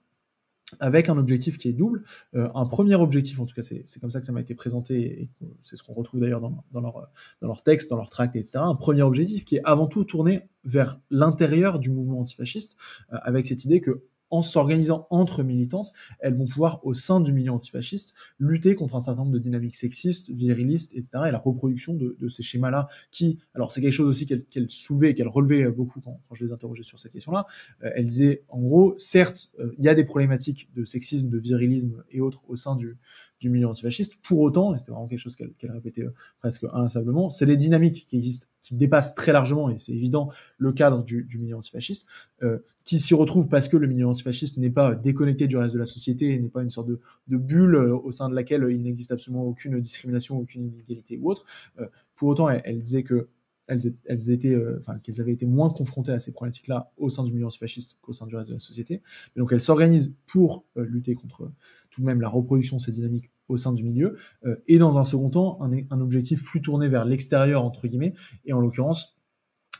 avec 0.80 1.10
un 1.10 1.18
objectif 1.18 1.58
qui 1.58 1.70
est 1.70 1.74
double. 1.74 2.04
Euh, 2.36 2.50
un 2.56 2.66
premier 2.66 2.96
objectif, 2.96 3.40
en 3.40 3.46
tout 3.46 3.56
cas 3.56 3.62
c'est 3.62 4.00
comme 4.00 4.12
ça 4.12 4.20
que 4.20 4.26
ça 4.26 4.32
m'a 4.32 4.42
été 4.42 4.56
présenté, 4.56 5.22
et 5.22 5.30
c'est 5.62 5.76
ce 5.76 5.84
qu'on 5.84 5.94
retrouve 5.94 6.20
d'ailleurs 6.20 6.42
dans, 6.42 6.64
dans, 6.72 6.82
leur, 6.82 7.10
dans 7.42 7.48
leur 7.48 7.64
texte, 7.64 7.90
dans 7.90 7.98
leur 7.98 8.10
tract, 8.10 8.36
etc. 8.36 8.60
Un 8.62 8.76
premier 8.76 9.02
objectif 9.02 9.46
qui 9.46 9.58
est 9.58 9.62
avant 9.64 9.88
tout 9.88 10.04
tourné 10.04 10.50
vers 10.64 11.00
l'intérieur 11.10 11.80
du 11.80 11.90
mouvement 11.90 12.20
antifasciste, 12.20 12.78
euh, 13.12 13.18
avec 13.24 13.46
cette 13.46 13.66
idée 13.66 13.82
que 13.82 14.04
en 14.32 14.42
s'organisant 14.42 15.08
entre 15.10 15.44
militantes, 15.44 15.92
elles 16.20 16.34
vont 16.34 16.46
pouvoir, 16.46 16.80
au 16.86 16.94
sein 16.94 17.20
du 17.20 17.34
milieu 17.34 17.52
antifasciste, 17.52 18.16
lutter 18.40 18.76
contre 18.76 18.96
un 18.96 19.00
certain 19.00 19.22
nombre 19.22 19.34
de 19.34 19.40
dynamiques 19.40 19.76
sexistes, 19.76 20.32
virilistes, 20.32 20.94
etc. 20.94 21.10
Et 21.28 21.32
la 21.32 21.38
reproduction 21.38 21.94
de, 21.94 22.28
ces 22.28 22.44
schémas-là, 22.44 22.88
qui, 23.12 23.40
alors 23.54 23.72
c'est 23.72 23.82
quelque 23.82 23.94
chose 23.94 24.08
aussi 24.08 24.26
qu'elle 24.26 24.70
soulevait 24.70 25.12
et 25.12 25.16
qu'elle 25.16 25.28
relevait 25.28 25.70
beaucoup 25.70 26.00
quand, 26.02 26.20
je 26.34 26.46
les 26.46 26.52
interrogeais 26.52 26.84
sur 26.84 26.98
cette 26.98 27.12
question-là. 27.12 27.46
Euh, 27.84 27.92
elle 27.96 28.08
disait, 28.08 28.44
en 28.48 28.62
gros, 28.62 28.96
certes, 28.98 29.52
euh, 29.60 29.74
il 29.78 29.84
y 29.84 29.90
a 29.90 29.96
des 29.96 30.06
problématiques 30.06 30.70
de 30.76 30.86
sexisme, 30.86 31.30
de 31.30 31.38
virilisme 31.38 32.04
et 32.10 32.22
autres 32.22 32.44
au 32.48 32.56
sein 32.56 32.76
du, 32.76 32.98
du 33.42 33.50
milieu 33.50 33.68
antifasciste. 33.68 34.18
Pour 34.22 34.40
autant, 34.40 34.74
et 34.74 34.78
c'était 34.78 34.92
vraiment 34.92 35.08
quelque 35.08 35.20
chose 35.20 35.36
qu'elle 35.36 35.72
répétait 35.72 36.04
euh, 36.04 36.14
presque 36.40 36.64
inlassablement, 36.72 37.30
c'est 37.30 37.48
des 37.48 37.56
dynamiques 37.56 38.06
qui 38.06 38.16
existent, 38.16 38.48
qui 38.62 38.76
dépassent 38.76 39.16
très 39.16 39.34
largement, 39.34 39.70
et 39.70 39.80
c'est 39.80 39.94
évident, 39.94 40.30
le 40.60 40.72
cadre 40.72 41.04
du, 41.04 41.28
milieu 41.40 41.58
antifasciste, 41.58 42.08
euh, 42.44 42.60
qui 42.84 43.00
s'y 43.00 43.16
retrouvent 43.16 43.48
parce 43.48 43.68
que 43.68 43.78
le 43.78 43.88
milieu 43.88 44.08
antifasciste 44.08 44.58
n'est 44.58 44.70
pas 44.70 44.94
déconnecté 44.94 45.48
du 45.48 45.58
reste 45.58 45.74
de 45.74 45.80
la 45.80 45.86
société, 45.86 46.38
n'est 46.40 46.50
pas 46.50 46.62
une 46.62 46.70
sorte 46.70 46.88
de, 46.88 47.00
bulle 47.28 47.76
euh, 47.76 47.96
au 47.96 48.12
sein 48.12 48.30
de 48.30 48.36
laquelle 48.36 48.68
il 48.70 48.84
n'existe 48.84 49.12
absolument 49.12 49.44
aucune 49.44 49.80
discrimination, 49.82 50.38
aucune 50.38 50.68
inégalité 50.68 51.18
ou 51.18 51.32
autre. 51.32 51.46
pour 52.16 52.30
autant, 52.30 52.48
elle 52.50 52.84
disait 52.84 53.04
que 53.04 53.28
étaient, 53.68 54.58
enfin, 54.78 55.00
qu'elles 55.00 55.22
avaient 55.22 55.32
été 55.32 55.46
moins 55.46 55.70
confrontées 55.70 56.12
à 56.12 56.20
ces 56.20 56.34
problématiques-là 56.34 56.92
au 56.98 57.10
sein 57.10 57.24
du 57.24 57.32
milieu 57.32 57.46
antifasciste 57.46 57.98
qu'au 58.02 58.14
sein 58.14 58.28
du 58.28 58.36
reste 58.36 58.50
de 58.50 58.56
la 58.56 58.60
société. 58.60 59.02
Donc, 59.38 59.52
elles 59.54 59.62
s'organisent 59.62 60.14
pour 60.28 60.66
lutter 60.76 61.16
contre 61.16 61.50
tout 61.90 62.02
de 62.02 62.06
même 62.06 62.22
la 62.22 62.30
reproduction 62.30 62.78
de 62.78 62.82
ces 62.82 62.92
dynamiques 62.92 63.31
au 63.48 63.58
sein 63.58 63.74
du 63.74 63.84
milieu, 63.84 64.18
euh, 64.46 64.56
et 64.68 64.78
dans 64.78 64.98
un 64.98 65.04
second 65.04 65.30
temps, 65.30 65.60
un, 65.62 66.02
objectif 66.02 66.44
plus 66.44 66.62
tourné 66.62 66.88
vers 66.88 67.06
l'extérieur, 67.06 67.64
entre 67.64 67.88
guillemets, 67.88 68.14
et 68.46 68.54
en 68.54 68.60
l'occurrence, 68.60 69.18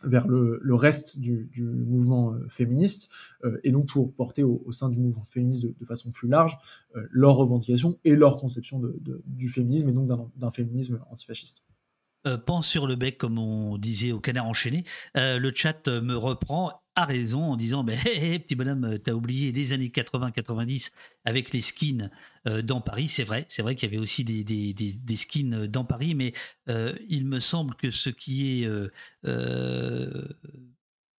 vers 0.04 0.28
le, 0.28 0.60
reste 0.74 1.20
du, 1.20 1.50
mouvement 1.64 2.34
féministe, 2.50 3.12
et 3.64 3.72
donc 3.72 3.88
pour 3.88 4.12
porter 4.12 4.42
au, 4.42 4.72
sein 4.72 4.90
du 4.90 4.98
mouvement 4.98 5.26
féministe 5.26 5.62
de, 5.64 5.86
façon 5.86 6.10
plus 6.10 6.28
large 6.28 6.58
leurs 7.12 7.36
revendications 7.36 8.00
et 8.04 8.16
leur 8.16 8.38
conception 8.38 8.82
du 9.28 9.48
féminisme, 9.48 9.90
et 9.90 9.94
donc 9.94 10.10
d'un 10.36 10.50
féminisme 10.50 11.02
antifasciste. 11.12 11.64
Euh, 12.28 12.38
pense 12.38 12.68
sur 12.68 12.86
le 12.86 12.96
bec, 12.96 13.18
comme 13.18 13.40
on 13.40 13.78
disait 13.78 14.12
au 14.12 14.20
canard 14.20 14.46
enchaîné. 14.46 14.84
Euh, 15.18 15.40
le 15.40 15.52
chat 15.54 15.88
me 15.88 16.16
reprend 16.16 16.72
à 16.96 17.06
raison 17.06 17.44
en 17.44 17.56
disant 17.56 17.84
mais 17.84 17.98
petit 18.40 18.56
bonhomme, 18.56 19.00
t'as 19.00 19.14
oublié 19.14 19.52
les 19.52 19.74
années 19.74 19.88
80-90 19.88 20.92
avec 21.26 21.52
les 21.52 21.62
skins 21.62 22.12
euh, 22.48 22.62
dans 22.62 22.80
Paris. 22.82 23.08
C'est 23.08 23.24
vrai, 23.24 23.46
c'est 23.48 23.64
vrai 23.64 23.76
qu'il 23.76 23.90
y 23.90 23.94
avait 23.94 24.02
aussi 24.02 24.24
des, 24.24 24.44
des, 24.44 24.74
des, 24.74 25.16
skins 25.16 25.66
dans 25.68 25.86
Paris, 25.86 26.14
mais 26.14 26.34
il 27.08 27.26
me 27.26 27.40
semble 27.40 27.76
que 27.76 27.90
ce 27.90 28.10
qui 28.10 28.64
est 28.64 28.70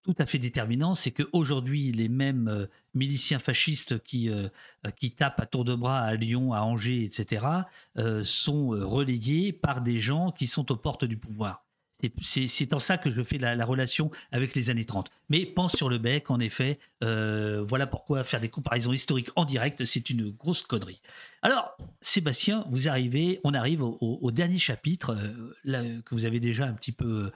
tout 0.02 0.14
à 0.18 0.26
fait 0.26 0.38
déterminant, 0.38 0.94
c'est 0.94 1.12
qu'aujourd'hui, 1.12 1.92
les 1.92 2.08
mêmes 2.08 2.48
euh, 2.48 2.66
miliciens 2.94 3.38
fascistes 3.38 4.02
qui, 4.02 4.30
euh, 4.30 4.48
qui 4.96 5.12
tapent 5.12 5.40
à 5.40 5.46
tour 5.46 5.64
de 5.64 5.74
bras 5.74 6.00
à 6.00 6.14
Lyon, 6.14 6.52
à 6.52 6.60
Angers, 6.60 7.04
etc., 7.04 7.46
euh, 7.98 8.24
sont 8.24 8.68
relayés 8.68 9.52
par 9.52 9.80
des 9.80 10.00
gens 10.00 10.32
qui 10.32 10.46
sont 10.46 10.70
aux 10.72 10.76
portes 10.76 11.04
du 11.04 11.16
pouvoir. 11.16 11.64
C'est 12.20 12.74
en 12.74 12.80
ça 12.80 12.98
que 12.98 13.12
je 13.12 13.22
fais 13.22 13.38
la, 13.38 13.64
relation 13.64 14.10
avec 14.32 14.56
les 14.56 14.70
années 14.70 14.84
30. 14.84 15.08
Mais 15.28 15.46
pense 15.46 15.76
sur 15.76 15.88
le 15.88 15.98
bec, 15.98 16.32
en 16.32 16.40
effet, 16.40 16.80
voilà 17.00 17.86
pourquoi 17.86 18.24
faire 18.24 18.40
des 18.40 18.48
comparaisons 18.48 18.92
historiques 18.92 19.30
en 19.36 19.44
direct, 19.44 19.84
c'est 19.84 20.10
une 20.10 20.30
grosse 20.30 20.62
connerie. 20.62 21.00
Alors, 21.42 21.76
Sébastien, 22.00 22.64
vous 22.70 22.88
arrivez, 22.88 23.40
on 23.42 23.52
arrive 23.52 23.82
au, 23.82 24.30
dernier 24.30 24.58
chapitre 24.58 25.16
que 25.64 26.14
vous 26.14 26.24
avez 26.24 26.40
déjà 26.40 26.66
un 26.66 26.74
petit 26.74 26.92
peu 26.92 27.32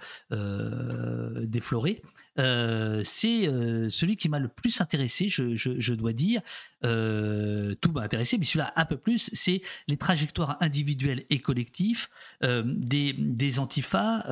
défloré. 1.42 2.02
Euh, 2.38 3.00
c'est 3.04 3.48
euh, 3.48 3.88
celui 3.88 4.16
qui 4.16 4.28
m'a 4.28 4.38
le 4.38 4.48
plus 4.48 4.80
intéressé, 4.80 5.28
je, 5.28 5.92
dois 5.94 6.12
dire. 6.12 6.40
Euh, 6.84 7.74
tout 7.80 7.92
m'a 7.92 8.02
intéressé, 8.02 8.38
mais 8.38 8.44
celui-là 8.44 8.72
un 8.76 8.84
peu 8.84 8.96
plus, 8.96 9.30
c'est 9.32 9.62
les 9.88 9.96
trajectoires 9.96 10.56
individuelles 10.60 11.24
et 11.30 11.40
collectives 11.40 12.08
des, 12.42 13.14
des 13.14 13.58
antifas, 13.58 14.24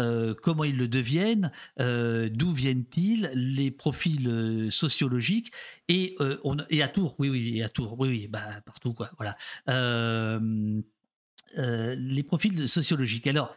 comment 0.43 0.65
ils 0.65 0.77
le 0.77 0.89
deviennent, 0.89 1.51
d'où 1.79 2.53
viennent-ils, 2.53 3.31
les 3.35 3.71
profils 3.71 4.69
sociologiques, 4.71 5.53
et, 5.89 6.17
on, 6.45 6.57
et 6.71 6.83
à 6.83 6.89
Tours, 6.89 7.15
oui, 7.19 7.29
oui, 7.29 7.59
et 7.59 7.65
à 7.65 7.69
Tours, 7.69 7.97
oui, 7.99 8.09
oui, 8.09 8.29
bah, 8.29 8.61
partout, 8.65 8.95
quoi, 8.95 9.11
voilà. 9.19 9.37
les 11.57 12.23
profils 12.23 12.69
sociologiques. 12.69 13.27
Alors, 13.27 13.55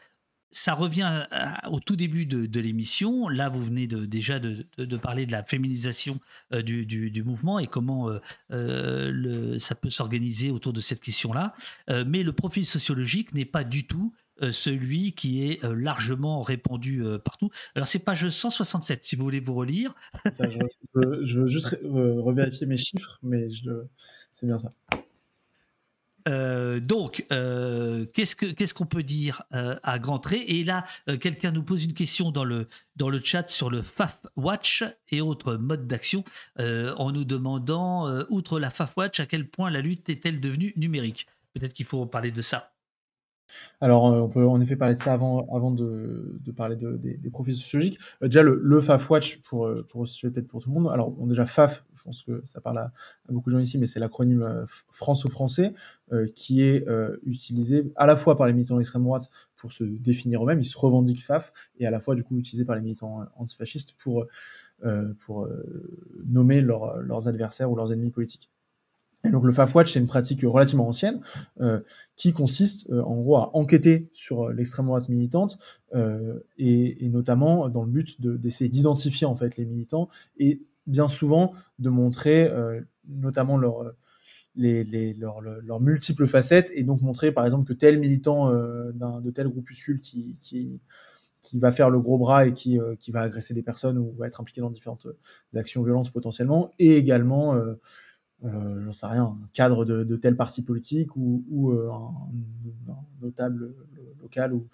ça 0.51 0.73
revient 0.73 1.27
au 1.69 1.79
tout 1.79 1.95
début 1.95 2.25
de, 2.25 2.59
l'émission. 2.59 3.29
Là, 3.29 3.49
vous 3.49 3.61
venez 3.61 3.87
de, 3.87 4.05
déjà 4.05 4.39
de, 4.39 4.97
parler 4.97 5.25
de 5.25 5.31
la 5.31 5.43
féminisation 5.43 6.19
euh, 6.53 6.61
du, 6.61 7.23
mouvement 7.23 7.59
et 7.59 7.67
comment 7.67 8.09
euh, 8.09 8.19
euh, 8.51 9.59
ça 9.59 9.75
peut 9.75 9.89
s'organiser 9.89 10.49
autour 10.49 10.73
de 10.73 10.81
cette 10.81 11.01
question-là. 11.01 11.53
mais 12.05 12.23
le 12.23 12.33
profil 12.33 12.65
sociologique 12.65 13.33
n'est 13.33 13.45
pas 13.45 13.63
du 13.63 13.85
tout 13.85 14.13
celui 14.51 15.13
qui 15.13 15.49
est 15.49 15.63
largement 15.63 16.41
répandu 16.41 17.03
partout. 17.23 17.49
Alors, 17.75 17.87
c'est 17.87 17.99
page 17.99 18.29
167, 18.29 19.03
si 19.03 19.15
vous 19.15 19.23
voulez 19.23 19.39
vous 19.39 19.55
relire. 19.55 19.95
je, 20.25 21.39
veux 21.39 21.47
juste 21.47 21.77
revérifier 21.83 22.67
mes 22.67 22.77
chiffres, 22.77 23.19
mais 23.23 23.47
c'est 24.31 24.45
bien 24.45 24.57
ça. 24.57 24.73
Euh, 26.27 26.79
donc, 26.79 27.25
euh, 27.31 28.05
qu'est-ce 28.13 28.73
qu'on 28.73 28.85
peut 28.85 29.03
dire 29.03 29.43
euh, 29.53 29.77
à 29.83 29.99
grands 29.99 30.19
traits? 30.19 30.43
Et 30.47 30.63
là, 30.63 30.83
quelqu'un 31.21 31.51
nous 31.51 31.63
pose 31.63 31.83
une 31.85 31.93
question 31.93 32.31
dans 32.31 32.43
le, 32.43 32.67
dans 32.95 33.09
le 33.09 33.21
chat 33.23 33.47
sur 33.49 33.69
le 33.69 33.81
FAF 33.81 34.25
Watch 34.35 34.83
et 35.09 35.21
autres 35.21 35.55
modes 35.55 35.87
d'action, 35.87 36.23
en 36.59 37.11
nous 37.11 37.23
demandant, 37.23 38.07
outre 38.29 38.59
la 38.59 38.69
FAF 38.69 38.97
Watch, 38.97 39.19
à 39.19 39.25
quel 39.25 39.47
point 39.47 39.69
la 39.69 39.81
lutte 39.81 40.09
est-elle 40.09 40.39
devenue 40.39 40.73
numérique? 40.75 41.27
Peut-être 41.53 41.73
qu'il 41.73 41.85
faut 41.85 42.05
parler 42.05 42.31
de 42.31 42.41
ça. 42.41 42.73
Alors, 43.81 44.07
euh, 44.07 44.21
on 44.21 44.29
peut 44.29 44.45
en 44.45 44.59
effet 44.61 44.75
parler 44.75 44.95
de 44.95 44.99
ça 44.99 45.13
avant, 45.13 45.71
de, 45.71 46.51
parler 46.55 46.75
des, 46.75 47.29
profils 47.29 47.55
sociologiques. 47.55 47.99
Euh, 48.23 48.27
déjà, 48.27 48.41
le, 48.43 48.81
FAF 48.81 49.09
Watch, 49.09 49.41
pour, 49.41 49.67
euh, 49.67 49.87
peut-être 49.91 50.47
pour 50.47 50.61
tout 50.61 50.69
le 50.69 50.75
monde. 50.79 50.91
Alors, 50.91 51.11
déjà, 51.27 51.45
FAF, 51.45 51.85
je 51.93 52.03
pense 52.03 52.23
que 52.23 52.41
ça 52.43 52.61
parle 52.61 52.79
à, 52.79 52.91
beaucoup 53.29 53.49
de 53.49 53.55
gens 53.55 53.61
ici, 53.61 53.77
mais 53.77 53.87
c'est 53.87 53.99
l'acronyme 53.99 54.65
France 54.91 55.25
au 55.25 55.29
français, 55.29 55.73
qui 56.35 56.61
est 56.61 56.85
utilisé 57.23 57.91
à 57.95 58.05
la 58.05 58.15
fois 58.15 58.37
par 58.37 58.47
les 58.47 58.53
militants 58.53 58.77
d'extrême 58.77 59.03
droite 59.03 59.29
pour 59.55 59.71
se 59.71 59.83
définir 59.83 60.43
eux-mêmes, 60.43 60.59
ils 60.59 60.65
se 60.65 60.77
revendiquent 60.77 61.23
FAF, 61.23 61.51
et 61.79 61.87
à 61.87 61.91
la 61.91 61.99
fois, 61.99 62.15
du 62.15 62.23
coup, 62.23 62.37
utilisé 62.37 62.65
par 62.65 62.75
les 62.75 62.81
militants 62.81 63.25
antifascistes 63.35 63.95
pour 63.97 64.27
nommer 66.25 66.61
leurs 66.61 67.27
adversaires 67.27 67.71
ou 67.71 67.75
leurs 67.75 67.91
ennemis 67.91 68.11
politiques. 68.11 68.49
Et 69.25 69.29
donc 69.29 69.43
le 69.43 69.51
FAF-Watch, 69.51 69.91
c'est 69.91 69.99
une 69.99 70.07
pratique 70.07 70.41
relativement 70.43 70.87
ancienne 70.87 71.21
euh, 71.59 71.79
qui 72.15 72.33
consiste 72.33 72.89
euh, 72.89 73.01
en 73.01 73.15
gros 73.15 73.37
à 73.37 73.55
enquêter 73.55 74.09
sur 74.11 74.43
euh, 74.43 74.53
l'extrême 74.53 74.85
droite 74.85 75.09
militante 75.09 75.57
et, 76.57 77.09
notamment 77.09 77.69
dans 77.69 77.83
le 77.83 77.89
but 77.89 78.21
d'essayer 78.21 78.69
d'identifier 78.69 79.25
en 79.25 79.35
fait 79.35 79.55
les 79.57 79.65
militants 79.65 80.09
et 80.37 80.61
bien 80.85 81.07
souvent 81.07 81.53
de 81.79 81.89
montrer 81.89 82.51
notamment 83.07 83.57
leur, 83.57 83.93
les, 84.55 84.83
les, 84.83 85.13
leurs 85.13 85.79
multiples 85.79 86.27
facettes 86.27 86.71
et 86.75 86.83
donc 86.83 87.01
montrer 87.01 87.31
par 87.31 87.45
exemple 87.45 87.65
que 87.65 87.71
tel 87.71 87.99
militant 87.99 88.51
de 88.51 89.31
tel 89.31 89.47
groupuscule 89.47 90.01
qui, 90.01 90.35
qui, 90.41 90.81
qui 91.39 91.57
va 91.57 91.71
faire 91.71 91.89
le 91.89 92.01
gros 92.01 92.17
bras 92.17 92.45
et 92.45 92.53
qui, 92.53 92.77
qui 92.99 93.11
va 93.11 93.21
agresser 93.21 93.53
des 93.53 93.63
personnes 93.63 93.97
ou 93.97 94.13
va 94.17 94.27
être 94.27 94.41
impliqué 94.41 94.59
dans 94.59 94.69
différentes 94.69 95.07
actions 95.55 95.83
violentes 95.83 96.11
potentiellement 96.11 96.73
et 96.79 96.97
également 96.97 97.55
euh, 98.45 98.83
j'en 98.83 98.91
sais 98.91 99.07
rien, 99.07 99.23
un 99.23 99.49
cadre 99.53 99.83
de, 99.83 100.15
tel 100.15 100.35
parti 100.35 100.61
politique 100.61 101.15
ou, 101.15 101.71
euh, 101.71 101.89
un, 101.91 102.11
notable 103.21 103.73
local 104.21 104.53
ou, 104.53 104.67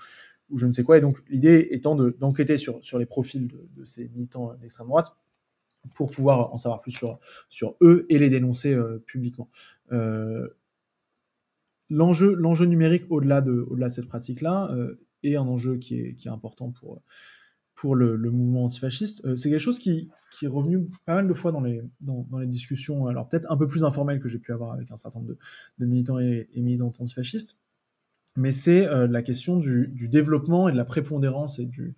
je 0.56 0.65
ne 0.65 0.72
sais 0.72 0.84
quoi. 0.84 0.98
Et 0.98 1.02
donc 1.02 1.23
l'idée 1.30 1.69
étant 1.72 1.95
d'enquêter 1.95 2.57
sur, 2.57 2.84
sur 2.84 2.99
les 2.99 3.06
profils 3.06 3.48
de, 3.48 3.85
ces 3.85 4.10
militants 4.10 4.53
d'extrême 4.56 4.88
droite 4.88 5.15
pour 5.95 6.11
pouvoir 6.11 6.53
en 6.53 6.57
savoir 6.57 6.81
plus 6.81 6.91
sur, 6.91 7.19
sur 7.49 7.76
eux 7.81 8.06
et 8.10 8.19
les 8.19 8.30
dénoncer 8.30 8.73
euh, 8.73 9.02
publiquement. 9.06 9.49
l'enjeu, 11.90 12.34
l'enjeu 12.34 12.65
numérique 12.65 13.06
au-delà 13.10 13.41
de, 13.41 13.65
au-delà 13.69 13.88
de 13.88 13.94
cette 13.94 14.07
pratique-là 14.07 14.76
est 15.23 15.35
un 15.35 15.48
enjeu 15.48 15.77
qui 15.77 15.99
est, 15.99 16.15
qui 16.15 16.27
est 16.27 16.31
important 16.31 16.72
pour, 16.72 17.02
pour 17.76 17.95
le, 17.95 18.18
mouvement 18.32 18.66
antifasciste. 18.66 19.26
Euh, 19.26 19.36
c'est 19.36 19.50
quelque 19.50 19.60
chose 19.60 19.80
qui, 19.80 20.10
est 20.41 20.48
revenu 20.48 20.90
pas 21.06 21.16
mal 21.16 21.28
de 21.28 21.34
fois 21.34 21.52
dans 21.52 21.62
les, 21.62 21.82
discussions, 22.48 23.08
alors 23.08 23.30
peut-être 23.30 23.52
un 23.52 23.58
peu 23.58 23.68
plus 23.68 23.84
informelles 23.84 24.20
que 24.20 24.28
j'ai 24.28 24.40
pu 24.40 24.52
avoir 24.52 24.72
avec 24.72 24.91
un 24.91 24.95
certain 24.95 25.20
nombre 25.20 25.36
de, 25.78 25.86
militants 25.86 26.20
et, 26.20 26.50
militantes 26.56 27.00
antifascistes, 27.00 27.60
mais 28.36 28.52
c'est 28.52 28.88
euh, 28.88 29.08
la 29.08 29.22
question 29.22 29.58
du, 29.58 30.08
développement 30.10 30.70
et 30.70 30.72
de 30.72 30.78
la 30.78 30.86
prépondérance 30.86 31.60
et 31.60 31.66
du, 31.66 31.95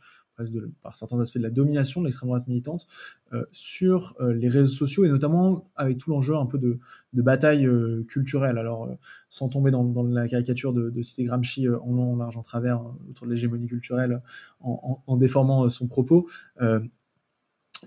par 0.82 0.96
certains 0.96 1.20
aspects 1.20 1.38
de 1.38 1.44
la 1.44 1.50
domination 1.50 2.02
de 2.02 2.06
l'extrême 2.06 2.28
droite 2.28 2.48
militante 2.48 2.88
euh, 3.34 3.44
sur 3.52 4.16
euh, 4.20 4.34
les 4.34 4.50
réseaux 4.50 4.74
sociaux 4.74 5.06
et 5.06 5.10
notamment 5.10 5.70
avec 5.76 5.98
tout 5.98 6.10
l'enjeu 6.10 6.36
un 6.36 6.46
peu 6.46 6.58
de, 6.58 6.80
bataille 7.14 7.66
euh, 7.66 8.04
culturelle. 8.08 8.58
Alors, 8.58 8.90
sans 9.30 9.50
tomber 9.50 9.72
dans, 9.72 10.04
la 10.04 10.28
caricature 10.28 10.74
de, 10.74 10.90
de 10.90 11.02
citer 11.02 11.24
Gramsci 11.24 11.68
en 11.70 11.92
long, 11.92 12.14
en 12.14 12.18
large, 12.18 12.38
en 12.38 12.42
travers 12.42 12.82
autour 13.10 13.28
de 13.28 13.32
l'hégémonie 13.32 13.68
culturelle 13.68 14.22
en, 14.60 15.18
déformant 15.18 15.70
son 15.70 15.88
propos. 15.88 16.28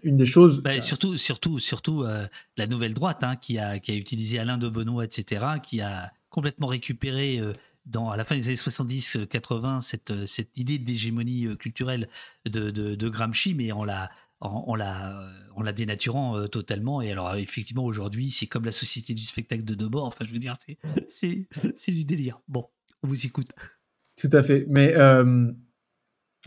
une 0.02 0.16
des 0.16 0.26
choses. 0.26 0.62
Bah, 0.62 0.80
surtout, 0.80 1.16
surtout, 1.18 1.58
surtout 1.58 2.04
la 2.56 2.66
nouvelle 2.66 2.94
droite 2.94 3.22
hein, 3.22 3.36
qui, 3.36 3.58
a, 3.58 3.78
qui 3.78 3.90
a 3.90 3.94
utilisé 3.94 4.38
Alain 4.38 4.56
de 4.56 4.68
Benoît, 4.68 5.04
etc., 5.04 5.44
qui 5.62 5.80
a 5.80 6.10
complètement 6.30 6.68
récupéré 6.68 7.40
à 7.96 8.16
la 8.16 8.24
fin 8.24 8.36
des 8.36 8.46
années 8.46 8.56
70-80 8.56 9.80
cette, 9.80 10.26
cette 10.26 10.56
idée 10.58 10.78
d'hégémonie 10.78 11.46
euh, 11.46 11.56
culturelle 11.56 12.08
de, 12.46 12.70
de, 12.70 13.08
Gramsci, 13.08 13.54
mais 13.54 13.72
en 13.72 13.84
la, 13.84 14.10
en, 14.40 14.74
la, 14.74 15.28
en 15.54 15.62
la 15.62 15.72
dénaturant 15.72 16.36
euh, 16.36 16.46
totalement. 16.46 17.02
Et 17.02 17.10
alors, 17.10 17.34
effectivement, 17.36 17.84
aujourd'hui, 17.84 18.30
c'est 18.30 18.46
comme 18.46 18.64
la 18.64 18.72
société 18.72 19.14
du 19.14 19.24
spectacle 19.24 19.64
de 19.64 19.74
Debord. 19.74 20.06
Enfin, 20.06 20.24
je 20.24 20.32
veux 20.32 20.38
dire, 20.38 20.54
c'est 21.08 21.46
du 21.88 22.04
délire. 22.04 22.40
Bon, 22.48 22.66
on 23.02 23.08
vous 23.08 23.26
écoute. 23.26 23.48
Tout 24.16 24.30
à 24.32 24.42
fait. 24.42 24.66
Mais 24.68 24.94
euh, 24.96 25.52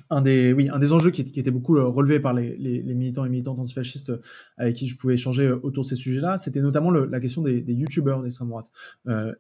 un 0.10 0.22
des, 0.22 0.54
oui, 0.54 0.70
un 0.70 0.80
des 0.80 0.92
enjeux 0.92 1.12
qui, 1.12 1.22
était 1.22 1.52
beaucoup 1.52 1.78
euh, 1.78 1.88
relevé 1.88 2.20
par 2.20 2.34
les, 2.34 2.84
militants 2.84 3.26
et 3.26 3.30
militantes 3.30 3.60
antifascistes 3.60 4.12
euh, 4.12 4.22
avec 4.58 4.76
qui 4.76 4.88
je 4.88 4.98
pouvais 4.98 5.16
échanger 5.16 5.44
euh, 5.44 5.60
autour 5.64 5.84
de 5.84 5.90
ces 5.90 5.96
sujets-là, 5.96 6.38
c'était 6.38 6.62
notamment 6.62 6.92
la 6.92 7.20
question 7.20 7.42
des, 7.42 7.64
youtubeurs 7.68 8.22
d'extrême 8.22 8.50
droite. 8.50 8.72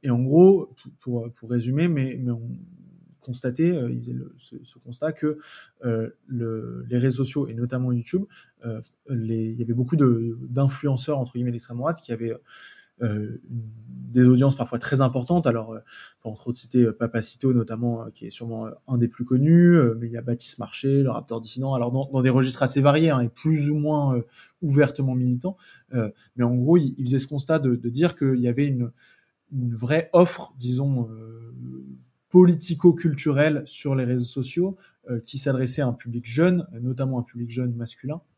et 0.04 0.10
en 0.10 0.20
gros, 0.20 0.74
pour, 1.02 1.32
pour 1.34 1.50
résumer, 1.50 1.88
mais, 1.88 2.18
mais 2.20 2.32
on 2.32 3.34
faisaient 3.34 3.54
ce, 4.38 4.78
constat 4.84 5.14
que 5.14 5.38
les 5.84 6.98
réseaux 6.98 7.24
sociaux 7.24 7.48
et 7.48 7.54
notamment 7.54 7.92
YouTube, 7.92 8.24
il 9.10 9.56
y 9.58 9.62
avait 9.62 9.74
beaucoup 9.74 9.96
d'influenceurs 9.96 11.20
entre 11.20 11.34
guillemets 11.34 11.52
d'extrême 11.52 11.78
droite 11.78 12.02
qui 12.04 12.12
avaient 12.12 12.34
des 14.12 14.28
audiences 14.28 14.56
parfois 14.56 14.80
très 14.80 15.02
importantes. 15.02 15.48
Alors, 15.48 15.74
euh, 15.74 15.80
pour 16.20 16.32
entre 16.32 16.50
autres 16.50 16.58
citer 16.58 16.84
euh, 16.84 16.94
Papacito 16.94 17.54
notamment, 17.54 18.10
qui 18.14 18.28
est 18.28 18.30
sûrement 18.30 18.68
un 18.88 18.98
des 18.98 19.08
plus 19.08 19.26
connus, 19.26 19.78
mais 20.00 20.08
il 20.08 20.12
y 20.12 20.18
a 20.18 20.22
Baptiste 20.22 20.60
Marché, 20.60 21.02
le 21.02 21.10
Raptor 21.10 21.42
dissident, 21.42 21.74
alors 21.74 21.92
dans, 21.92 22.22
des 22.22 22.30
registres 22.30 22.64
assez 22.64 22.82
variés 22.82 23.10
hein, 23.10 23.22
et 23.22 23.30
plus 23.30 23.70
ou 23.70 23.76
moins 23.76 24.22
ouvertement 24.62 25.16
militants. 25.16 25.58
mais 25.92 26.44
en 26.44 26.56
gros, 26.56 26.78
il, 26.78 26.96
faisait 27.04 27.20
ce 27.20 27.28
constat 27.28 27.60
de, 27.60 27.76
dire 27.90 28.16
qu'il 28.16 28.40
y 28.40 28.48
avait 28.48 28.68
une, 28.68 28.92
une, 29.52 29.74
vraie 29.74 30.10
offre, 30.14 30.54
disons, 30.58 31.10
politico-culturelle 32.30 33.64
sur 33.66 33.96
les 33.96 34.04
réseaux 34.04 34.26
sociaux 34.26 34.78
qui 35.26 35.38
s'adressait 35.38 35.82
à 35.82 35.88
un 35.88 35.94
public 35.94 36.26
jeune, 36.26 36.68
notamment 36.82 37.20
un 37.20 37.24
public 37.24 37.50
jeune 37.50 37.74
masculin, 37.74 38.16
euh, 38.16 38.31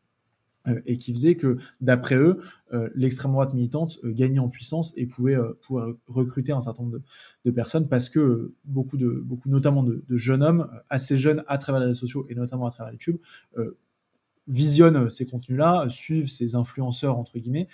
et 0.86 0.98
qui 0.98 1.12
faisait 1.12 1.36
que, 1.36 1.58
d'après 1.82 2.16
eux, 2.16 2.40
euh, 2.74 2.90
l'extrême 2.96 3.32
droite 3.32 3.54
militante 3.54 4.00
euh, 4.04 4.12
gagnait 4.12 4.40
en 4.40 4.50
puissance 4.50 4.94
et 4.96 5.06
pouvait, 5.06 5.38
pouvait, 5.62 5.94
recruter 6.08 6.52
un 6.52 6.62
certain 6.62 6.84
nombre 6.84 7.02
de, 7.46 7.52
personnes 7.52 7.88
parce 7.88 8.10
que 8.10 8.54
beaucoup, 8.64 8.98
de, 8.98 9.10
beaucoup 9.10 9.50
notamment 9.50 9.84
de, 9.84 10.04
jeunes 10.10 10.44
hommes, 10.44 10.70
assez 10.90 11.18
jeunes 11.18 11.44
à 11.48 11.58
travers 11.58 11.82
les 11.82 11.88
réseaux 11.88 12.00
sociaux 12.00 12.26
et 12.30 12.36
notamment 12.36 12.66
à 12.66 12.72
travers 12.72 12.94
YouTube, 12.94 13.18
visionnent 14.48 15.10
ces 15.10 15.26
contenus-là, 15.26 15.88
suivent 15.90 16.30
ces 16.30 16.56
influenceurs, 16.56 17.18
entre 17.18 17.38
guillemets, 17.40 17.68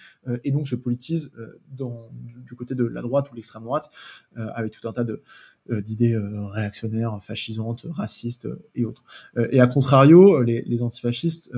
et 0.44 0.52
donc 0.52 0.68
se 0.68 0.76
politisent 0.76 1.32
dans, 1.72 2.10
du, 2.14 2.56
côté 2.56 2.76
de 2.76 2.84
la 2.84 3.02
droite 3.02 3.32
ou 3.32 3.36
l'extrême 3.36 3.64
droite, 3.64 3.90
avec 4.36 4.72
tout 4.72 4.88
un 4.88 4.92
tas 4.92 5.04
de, 5.04 5.24
d'idées 5.70 6.18
réactionnaires, 6.18 7.24
fascisantes, 7.24 7.86
racistes 7.90 8.48
et 8.76 8.86
autres. 8.86 9.04
et 9.52 9.60
à 9.60 9.68
contrario, 9.68 10.42
les, 10.42 10.62
les 10.64 10.82
antifascistes 10.82 11.52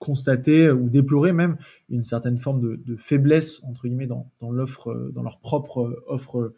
constater 0.00 0.70
ou 0.70 0.88
déplorer 0.88 1.32
même 1.32 1.56
une 1.90 2.02
certaine 2.02 2.38
forme 2.38 2.60
de, 2.60 2.96
faiblesse 2.96 3.62
entre 3.62 3.86
guillemets 3.86 4.08
dans, 4.08 4.26
l'offre, 4.40 4.90
euh, 4.90 5.12
dans 5.14 5.22
leur 5.22 5.38
propre 5.38 5.82
euh, 5.82 6.04
offre 6.08 6.54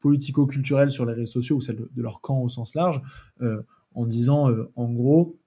politico-culturelle 0.00 0.90
sur 0.90 1.06
les 1.06 1.12
réseaux 1.12 1.32
sociaux 1.32 1.56
ou 1.56 1.60
celle 1.60 1.76
de, 1.76 2.02
leur 2.02 2.20
camp 2.20 2.40
au 2.40 2.48
sens 2.48 2.74
large, 2.74 3.00
euh, 3.42 3.62
en 3.94 4.06
disant 4.06 4.48
en 4.76 4.92
gros 4.92 5.38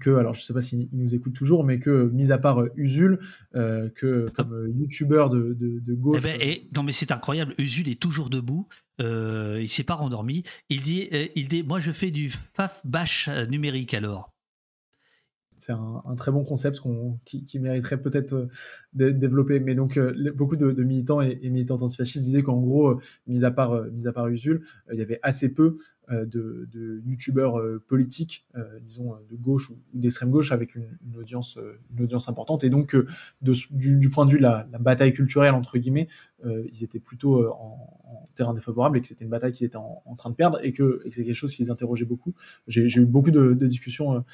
que, 0.00 0.10
alors 0.16 0.34
je 0.34 0.42
sais 0.42 0.52
pas 0.52 0.60
s'ils 0.60 0.88
nous 0.92 1.14
écoutent 1.14 1.34
toujours, 1.34 1.64
mais 1.64 1.78
que, 1.78 2.10
mis 2.12 2.32
à 2.32 2.38
part 2.38 2.64
Usul, 2.74 3.20
que 3.52 4.28
comme 4.34 4.68
youtubeur 4.74 5.30
de, 5.30 5.56
gauche. 5.94 6.20
Eh 6.20 6.22
ben, 6.22 6.40
et, 6.40 6.68
non, 6.74 6.82
mais 6.82 6.90
c'est 6.90 7.12
incroyable, 7.12 7.54
Usul 7.56 7.88
est 7.88 8.00
toujours 8.00 8.30
debout, 8.30 8.66
euh, 9.00 9.58
il 9.60 9.68
s'est 9.68 9.84
pas 9.84 9.94
rendormi. 9.94 10.42
Il 10.70 10.80
dit, 10.80 11.08
il 11.36 11.46
dit 11.46 11.62
Moi 11.62 11.78
je 11.78 11.92
fais 11.92 12.10
du 12.10 12.30
faf 12.30 12.84
bash 12.84 13.28
numérique 13.48 13.94
alors. 13.94 14.32
C'est 15.58 15.72
un, 15.72 16.14
très 16.16 16.30
bon 16.30 16.44
concept 16.44 16.80
qui, 17.24 17.58
mériterait 17.58 18.00
peut-être 18.00 18.48
d'être 18.92 19.18
développé. 19.18 19.60
Mais 19.60 19.74
donc, 19.74 19.98
beaucoup 20.34 20.56
de, 20.56 20.82
militants 20.82 21.20
et, 21.20 21.38
et, 21.42 21.50
militantes 21.50 21.82
antifascistes 21.82 22.24
disaient 22.24 22.42
qu'en 22.42 22.60
gros, 22.60 23.00
mis 23.26 23.44
à 23.44 23.50
part, 23.50 23.84
mis 23.92 24.06
à 24.06 24.12
part 24.12 24.28
Usul, 24.28 24.62
il 24.92 24.98
y 24.98 25.02
avait 25.02 25.20
assez 25.22 25.54
peu 25.54 25.78
euh, 26.10 26.24
de, 26.24 26.66
de 26.72 27.02
youtubeurs 27.04 27.58
euh, 27.58 27.82
politiques, 27.86 28.46
euh, 28.56 28.80
disons 28.80 29.14
de 29.30 29.36
gauche 29.36 29.68
ou 29.68 29.76
d'extrême 29.92 30.30
gauche, 30.30 30.52
avec 30.52 30.74
une, 30.74 30.86
audience, 31.18 31.58
une 31.94 32.02
audience 32.02 32.30
importante. 32.30 32.64
Et 32.64 32.70
donc, 32.70 32.96
du, 33.42 34.08
point 34.08 34.24
de 34.24 34.30
vue 34.30 34.38
de 34.38 34.42
la, 34.42 34.66
bataille 34.80 35.12
culturelle 35.12 35.52
entre 35.52 35.76
guillemets, 35.76 36.08
ils 36.44 36.82
étaient 36.82 37.00
plutôt 37.00 37.46
en, 37.48 38.28
terrain 38.34 38.54
défavorable 38.54 38.96
et 38.96 39.00
que 39.02 39.08
c'était 39.08 39.24
une 39.24 39.30
bataille 39.30 39.52
qu'ils 39.52 39.66
étaient 39.66 39.76
en, 39.76 40.14
train 40.16 40.30
de 40.30 40.34
perdre 40.34 40.58
et 40.62 40.72
que, 40.72 41.02
c'est 41.10 41.24
quelque 41.24 41.34
chose 41.34 41.52
qui 41.52 41.62
les 41.62 41.70
interrogeait 41.70 42.06
beaucoup. 42.06 42.32
J'ai 42.68 43.00
eu 43.00 43.04
beaucoup 43.04 43.30
de 43.30 43.52
discussions 43.52 44.24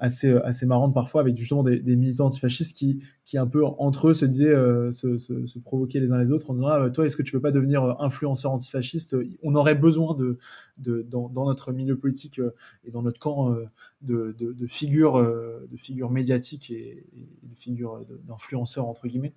assez 0.00 0.32
assez 0.44 0.66
marrante 0.66 0.94
parfois 0.94 1.20
avec 1.20 1.36
justement 1.36 1.62
des, 1.62 1.96
militants 1.96 2.26
antifascistes 2.26 2.76
qui 2.76 3.04
qui 3.24 3.38
un 3.38 3.46
peu 3.46 3.64
entre 3.64 4.08
eux 4.08 4.14
se 4.14 4.24
disaient 4.24 4.54
euh, 4.54 4.90
se, 4.90 5.18
se, 5.18 5.58
provoquer 5.58 6.00
les 6.00 6.10
uns 6.10 6.18
les 6.18 6.32
autres 6.32 6.50
en 6.50 6.54
disant 6.54 6.66
ah, 6.66 6.90
toi 6.90 7.04
est-ce 7.04 7.16
que 7.16 7.22
tu 7.22 7.36
veux 7.36 7.42
pas 7.42 7.52
devenir 7.52 7.84
euh, 7.84 7.94
influenceur 8.00 8.50
antifasciste? 8.50 9.14
On 9.42 9.54
aurait 9.54 9.74
besoin 9.74 10.14
de, 10.14 10.38
de 10.78 11.02
dans, 11.02 11.28
dans, 11.28 11.44
notre 11.44 11.72
milieu 11.72 11.96
politique 11.96 12.40
euh, 12.40 12.54
et 12.84 12.90
dans 12.90 13.02
notre 13.02 13.20
camp 13.20 13.54
de, 14.00 14.34
de, 14.38 14.66
figures 14.66 15.18
de 15.20 15.76
figures 15.76 16.10
médiatiques 16.10 16.70
et, 16.70 17.06
et 17.14 17.46
de 17.46 17.54
figures 17.56 18.04
d'influenceurs 18.26 18.86
entre 18.86 19.06
guillemets 19.06 19.34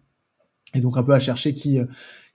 et 0.73 0.79
donc 0.79 0.97
un 0.97 1.03
peu 1.03 1.13
à 1.13 1.19
chercher 1.19 1.53
qui 1.53 1.79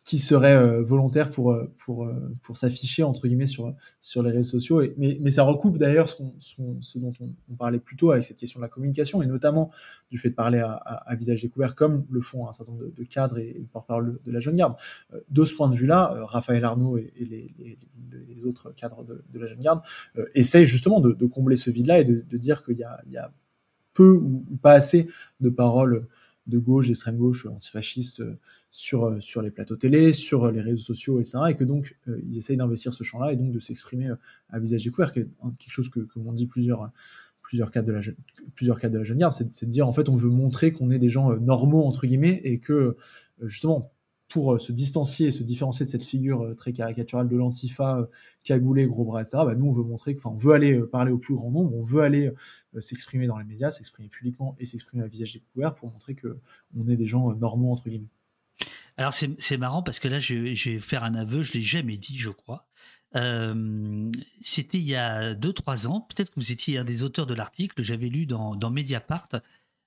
qui 0.09 0.19
serait 0.19 0.57
euh, 0.57 0.83
volontaire 0.83 1.29
pour 1.29 1.53
euh, 1.53 1.71
pour 1.85 2.07
euh, 2.07 2.35
pour 2.43 2.57
s'afficher 2.57 3.03
entre 3.03 3.29
guillemets 3.29 3.47
sur 3.47 3.75
sur 4.01 4.23
les 4.23 4.31
réseaux 4.31 4.53
sociaux. 4.53 4.81
Et, 4.81 4.95
mais, 4.97 5.19
mais 5.21 5.31
ça 5.31 5.43
recoupe 5.43 5.77
d'ailleurs 5.77 6.09
ce, 6.09 6.23
ce, 6.81 6.99
dont 6.99 7.13
on, 7.21 7.55
parlait 7.57 7.79
plus 7.79 7.95
tôt 7.95 8.13
avec 8.13 8.25
cette 8.25 8.39
question 8.39 8.59
de 8.59 8.65
la 8.65 8.71
communication 8.71 9.21
et 9.21 9.27
notamment 9.27 9.71
du 10.11 10.17
fait 10.17 10.31
de 10.31 10.35
parler 10.35 10.61
à, 10.61 10.73
à, 10.73 11.15
visage 11.15 11.43
découvert 11.43 11.75
comme 11.75 12.07
le 12.11 12.23
font 12.23 12.49
un 12.49 12.53
certain 12.53 12.73
nombre 12.73 12.87
de, 12.87 13.05
cadres 13.05 13.37
et, 13.37 13.59
le 13.59 13.67
porte-parole 13.67 14.19
de 14.25 14.33
la 14.33 14.41
jeune 14.41 14.57
garde. 14.57 14.77
de 15.29 15.45
ce 15.45 15.55
point 15.55 15.69
de 15.69 15.75
vue-là, 15.75 16.25
Raphaël 16.25 16.65
Arnaud 16.65 16.97
et, 16.97 17.13
les, 17.21 17.55
les, 17.59 18.45
autres 18.47 18.73
cadres 18.75 19.05
de, 19.05 19.23
de 19.31 19.39
la 19.39 19.47
jeune 19.47 19.61
garde 19.61 19.83
essayent 20.35 20.65
justement 20.65 21.01
de, 21.01 21.13
de 21.13 21.27
combler 21.27 21.57
ce 21.57 21.71
vide-là 21.71 22.01
et 22.01 22.05
de, 22.05 22.37
dire 22.39 22.65
qu'il 22.65 22.79
y 22.79 22.85
a, 22.85 22.99
il 23.05 23.13
y 23.13 23.19
a 23.19 23.31
peu 23.93 24.13
ou 24.13 24.57
pas 24.63 24.73
assez 24.73 25.09
de 25.41 25.51
paroles 25.51 26.07
de 26.49 26.59
gauche, 26.59 26.89
d'extrême 26.89 27.17
gauche, 27.17 27.47
antifasciste 27.47 28.21
euh, 28.21 28.39
sur, 28.71 29.05
euh, 29.05 29.21
sur 29.21 29.43
les 29.43 29.51
plateaux 29.51 29.77
télé, 29.77 30.13
sur 30.13 30.45
euh, 30.45 30.51
les 30.51 30.63
réseaux 30.63 30.83
sociaux, 30.83 31.21
etc. 31.21 31.39
Et 31.51 31.55
que 31.55 31.65
donc, 31.65 31.97
ils 32.27 32.39
essayent 32.39 32.57
d'investir 32.57 32.93
ce 32.93 33.05
champ-là 33.05 33.33
et 33.33 33.37
donc 33.37 33.53
de 33.53 33.61
s'exprimer 33.61 34.11
à 34.49 34.59
visage 34.59 34.85
découvert, 34.85 35.13
quelque 35.13 35.29
chose 35.69 35.91
que, 35.91 36.01
que 36.01 36.19
m'ont 36.19 36.33
dit 36.33 36.47
plusieurs, 36.47 36.91
plusieurs 37.43 37.71
de 37.71 37.93
la, 37.93 38.01
plusieurs 38.55 38.81
cadres 38.81 38.95
de 38.95 38.99
la 38.99 39.05
jeune 39.05 39.19
garde, 39.19 39.35
c'est 39.35 39.67
de 39.67 39.71
dire, 39.71 39.87
en 39.87 39.93
fait, 39.93 40.09
on 40.09 40.17
veut 40.17 40.31
montrer 40.31 40.73
qu'on 40.73 40.91
est 40.91 40.99
des 40.99 41.11
gens 41.11 41.37
normaux, 41.37 41.85
entre 41.85 42.07
guillemets, 42.07 42.41
et 42.45 42.59
que, 42.59 42.97
justement, 43.43 43.93
pour 44.29 44.55
euh, 44.55 44.59
se 44.59 44.73
distancier 44.73 45.29
et 45.29 45.31
se 45.31 45.43
différencier 45.43 45.87
de 45.87 45.91
cette 45.91 46.05
figure 46.05 46.45
euh, 46.45 46.55
très 46.55 46.73
caricaturale 46.73 47.29
de 47.29 47.37
l'antifa, 47.37 47.99
euh, 47.99 48.07
cagoulé, 48.45 48.87
gros 48.87 49.05
bras, 49.05 49.23
etc., 49.23 49.39
bah, 49.45 49.55
nous, 49.55 49.67
on 49.67 49.73
veut 49.73 49.83
montrer 49.83 50.17
on 50.25 50.35
veut 50.35 50.53
aller 50.53 50.79
parler 50.81 51.11
au 51.11 51.19
plus 51.19 51.35
grand 51.35 51.51
nombre, 51.51 51.75
on 51.75 51.83
veut 51.83 52.03
aller 52.03 52.31
s'exprimer 52.81 53.27
dans 53.27 53.39
les 53.39 53.45
médias, 53.45 53.71
s'exprimer 53.71 54.09
publiquement 54.09 54.57
et 54.59 54.65
s'exprimer 54.65 55.03
à 55.03 55.07
visage 55.07 55.33
découvert 55.33 55.75
pour 55.75 55.91
montrer 55.91 56.15
que 56.15 56.39
on 56.77 56.87
est 56.89 56.97
des 56.97 57.07
gens 57.07 57.33
normaux, 57.35 57.73
entre 57.73 57.89
guillemets. 57.89 58.09
Alors, 58.97 59.15
c'est 59.15 59.57
marrant 59.59 59.83
parce 59.83 60.01
que 60.01 60.09
là, 60.09 60.19
je, 60.19 60.35
vais 60.35 60.79
faire 60.81 61.05
un 61.05 61.15
aveu, 61.15 61.43
je 61.43 61.53
l'ai 61.53 61.61
jamais 61.61 61.97
dit, 61.97 62.19
je 62.19 62.31
crois. 62.31 62.67
C'était 64.43 64.79
il 64.79 64.85
y 64.85 64.97
a 64.97 65.35
2-3 65.35 65.87
ans, 65.87 66.01
peut-être 66.01 66.31
que 66.31 66.41
vous 66.41 66.53
étiez 66.53 66.79
un 66.79 66.85
des 66.85 67.03
auteurs 67.03 67.27
de 67.27 67.35
l'article, 67.35 67.83
j'avais 67.83 68.09
lu 68.09 68.27
dans, 68.27 68.71
Mediapart, 68.71 69.29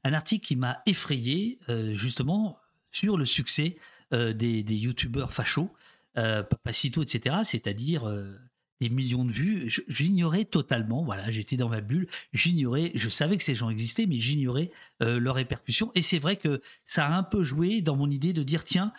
un 0.03 0.13
article 0.13 0.45
qui 0.45 0.55
m'a 0.55 0.81
effrayé, 0.85 1.59
justement, 1.93 2.57
sur 2.89 3.17
le 3.17 3.25
succès 3.25 3.77
euh, 4.13 4.33
des, 4.33 4.61
des 4.61 4.75
youtubeurs 4.75 5.31
fachos, 5.31 5.69
euh, 6.17 6.43
Papacito, 6.43 7.01
etc., 7.01 7.37
c'est-à-dire 7.45 8.09
euh, 8.09 8.37
des 8.81 8.89
millions 8.89 9.23
de 9.23 9.31
vues. 9.31 9.73
J'ignorais 9.87 10.43
totalement, 10.43 11.05
voilà, 11.05 11.31
j'étais 11.31 11.55
dans 11.55 11.69
ma 11.69 11.79
bulle, 11.79 12.07
j'ignorais, 12.33 12.91
je 12.93 13.07
savais 13.07 13.37
que 13.37 13.43
ces 13.43 13.55
gens 13.55 13.69
existaient, 13.69 14.07
mais 14.07 14.19
j'ignorais 14.19 14.71
leurs 14.99 15.35
répercussions. 15.35 15.91
Et 15.95 16.01
c'est 16.01 16.17
vrai 16.17 16.35
que 16.35 16.61
ça 16.85 17.07
a 17.07 17.15
un 17.15 17.23
peu 17.23 17.43
joué 17.43 17.81
dans 17.81 17.95
mon 17.95 18.09
idée 18.09 18.33
de 18.33 18.43
dire, 18.43 18.65
tiens, 18.65 18.91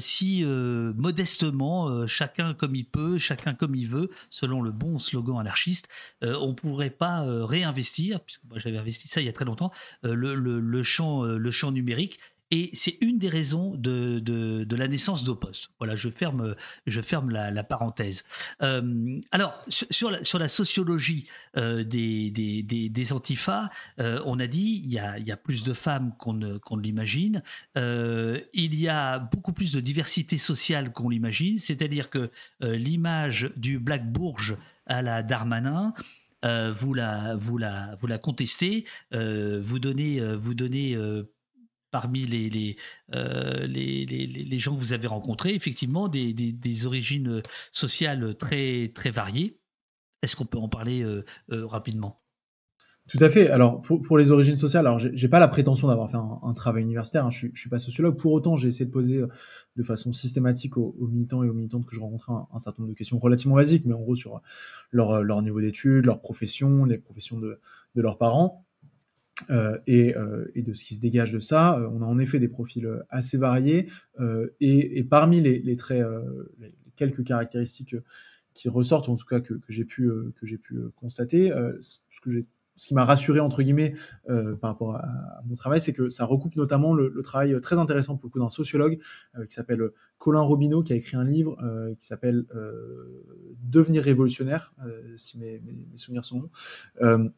si 0.00 0.44
modestement, 0.44 2.04
chacun 2.08 2.52
comme 2.52 2.74
il 2.74 2.84
peut, 2.84 3.16
chacun 3.16 3.54
comme 3.54 3.76
il 3.76 3.88
veut, 3.88 4.10
selon 4.28 4.60
le 4.60 4.72
bon 4.72 4.98
slogan 4.98 5.38
anarchiste, 5.38 5.88
on 6.22 6.52
pourrait 6.54 6.90
pas 6.90 7.22
réinvestir, 7.46 8.18
puisque 8.20 8.42
moi 8.50 8.58
j'avais 8.58 8.78
investi 8.78 9.06
ça 9.06 9.20
il 9.20 9.26
y 9.26 9.30
a 9.30 9.32
très 9.32 9.44
longtemps, 9.44 9.70
le, 10.02 10.34
le, 10.34 10.82
champ, 10.82 11.22
le 11.22 11.50
champ 11.52 11.70
numérique 11.70 12.18
et 12.50 12.70
c'est 12.74 12.98
une 13.00 13.18
des 13.18 13.28
raisons 13.28 13.74
de, 13.76 14.20
de, 14.20 14.76
la 14.76 14.88
naissance 14.88 15.24
d'Opos. 15.24 15.70
Voilà, 15.78 15.96
je 15.96 16.08
ferme, 16.08 16.54
je 16.86 17.00
ferme 17.00 17.30
la, 17.30 17.64
parenthèse. 17.64 18.24
Euh, 18.62 19.18
alors, 19.32 19.64
sur 19.68 20.10
la, 20.10 20.22
sur 20.22 20.38
la 20.38 20.48
sociologie 20.48 21.26
euh, 21.56 21.82
des, 21.82 22.30
des, 22.30 22.62
des, 22.62 23.12
antifas, 23.12 23.68
euh, 23.98 24.22
on 24.26 24.38
a 24.38 24.46
dit 24.46 24.82
il 24.84 24.92
y 24.92 24.98
a, 24.98 25.18
y 25.18 25.32
a 25.32 25.36
plus 25.36 25.64
de 25.64 25.72
femmes 25.72 26.12
qu'on 26.18 26.34
ne, 26.34 26.58
l'imagine. 26.80 27.42
il 27.74 28.74
y 28.74 28.88
a 28.88 29.18
beaucoup 29.18 29.52
plus 29.52 29.72
de 29.72 29.80
diversité 29.80 30.38
sociale 30.38 30.92
qu'on 30.92 31.08
l'imagine. 31.08 31.58
C'est-à-dire 31.58 32.10
que 32.10 32.30
l'image 32.60 33.50
du 33.56 33.78
Black 33.78 34.10
Bourge 34.12 34.56
à 34.86 35.02
la 35.02 35.22
Darmanin, 35.22 35.94
vous 36.42 36.94
la 36.94 37.34
vous 37.34 37.58
la 37.58 37.96
vous 38.00 38.06
la 38.06 38.18
contestez, 38.18 38.84
vous 39.12 39.78
donnez 39.78 40.20
vous 40.36 40.54
donnez 40.54 40.96
parmi 41.90 42.26
les, 42.26 42.76
euh, 43.14 43.66
les, 43.66 44.58
gens 44.58 44.74
que 44.74 44.80
vous 44.80 44.92
avez 44.92 45.06
rencontrés, 45.06 45.54
effectivement, 45.54 46.08
des, 46.08 46.86
origines 46.86 47.42
sociales 47.72 48.34
très, 48.36 48.90
variées. 49.12 49.58
Est-ce 50.22 50.36
qu'on 50.36 50.46
peut 50.46 50.58
en 50.58 50.68
parler 50.68 51.02
euh, 51.02 51.24
euh, 51.52 51.66
rapidement? 51.66 52.22
Tout 53.08 53.18
à 53.20 53.30
fait. 53.30 53.48
Alors 53.50 53.82
pour, 53.82 54.18
les 54.18 54.32
origines 54.32 54.56
sociales, 54.56 54.84
alors 54.84 54.98
j'ai 54.98 55.28
pas 55.28 55.38
la 55.38 55.46
prétention 55.46 55.86
d'avoir 55.86 56.10
fait 56.10 56.16
un, 56.16 56.52
travail 56.54 56.82
universitaire. 56.82 57.26
Hein. 57.26 57.30
Je, 57.30 57.46
je 57.54 57.60
suis 57.60 57.70
pas 57.70 57.78
sociologue. 57.78 58.18
Pour 58.18 58.32
autant, 58.32 58.56
j'ai 58.56 58.66
essayé 58.66 58.84
de 58.84 58.90
poser 58.90 59.22
de 59.76 59.82
façon 59.84 60.12
systématique 60.12 60.76
aux, 60.76 61.06
militants 61.06 61.44
et 61.44 61.48
aux 61.48 61.54
militantes 61.54 61.86
que 61.86 61.94
je 61.94 62.00
rencontrais 62.00 62.32
un, 62.52 62.58
certain 62.58 62.82
nombre 62.82 62.94
de 62.94 62.98
questions 62.98 63.20
relativement 63.20 63.54
basiques, 63.54 63.84
mais 63.86 63.94
en 63.94 64.00
gros 64.00 64.16
sur 64.16 64.42
leur, 64.90 65.42
niveau 65.42 65.60
d'études, 65.60 66.06
leur 66.06 66.20
profession, 66.20 66.84
les 66.84 66.98
professions 66.98 67.38
de 67.38 67.60
leurs 67.94 68.18
parents. 68.18 68.65
Euh, 69.50 69.78
et, 69.86 70.16
euh, 70.16 70.50
et, 70.54 70.62
de 70.62 70.72
ce 70.72 70.84
qui 70.84 70.94
se 70.94 71.00
dégage 71.00 71.32
de 71.32 71.38
ça, 71.38 71.78
euh, 71.78 71.88
on 71.92 72.02
a 72.02 72.06
en 72.06 72.18
effet 72.18 72.38
des 72.38 72.48
profils 72.48 72.88
assez 73.10 73.36
variés 73.36 73.86
et, 74.60 75.04
parmi 75.04 75.40
les, 75.40 75.76
quelques 76.96 77.24
caractéristiques 77.24 77.96
qui 78.54 78.68
ressortent, 78.68 79.08
en 79.08 79.16
tout 79.16 79.26
cas 79.26 79.40
que, 79.40 79.60
j'ai 79.68 79.84
pu 79.84 80.10
constater, 80.96 81.52
ce 81.80 82.88
qui 82.88 82.94
m'a 82.94 83.04
rassuré 83.04 83.40
entre 83.40 83.62
guillemets 83.62 83.94
par 84.26 84.70
rapport 84.70 84.96
à, 84.96 85.42
mon 85.46 85.54
travail, 85.54 85.80
c'est 85.80 85.92
que 85.92 86.08
ça 86.08 86.24
recoupe 86.24 86.56
notamment 86.56 86.94
le, 86.94 87.20
travail 87.22 87.60
très 87.60 87.78
intéressant 87.78 88.16
pour 88.16 88.28
le 88.28 88.32
coup 88.32 88.38
d'un 88.38 88.48
sociologue 88.48 88.98
qui 89.48 89.54
s'appelle 89.54 89.90
Colin 90.16 90.40
Robineau, 90.40 90.82
qui 90.82 90.94
a 90.94 90.96
écrit 90.96 91.16
un 91.18 91.24
livre 91.24 91.58
qui 91.98 92.06
s'appelle 92.06 92.46
Devenir 93.62 94.02
révolutionnaire, 94.02 94.72
si 95.16 95.38
mes, 95.38 95.60
mes, 95.60 95.96
souvenirs 95.96 96.24
sont 96.24 96.48
bons 97.00 97.30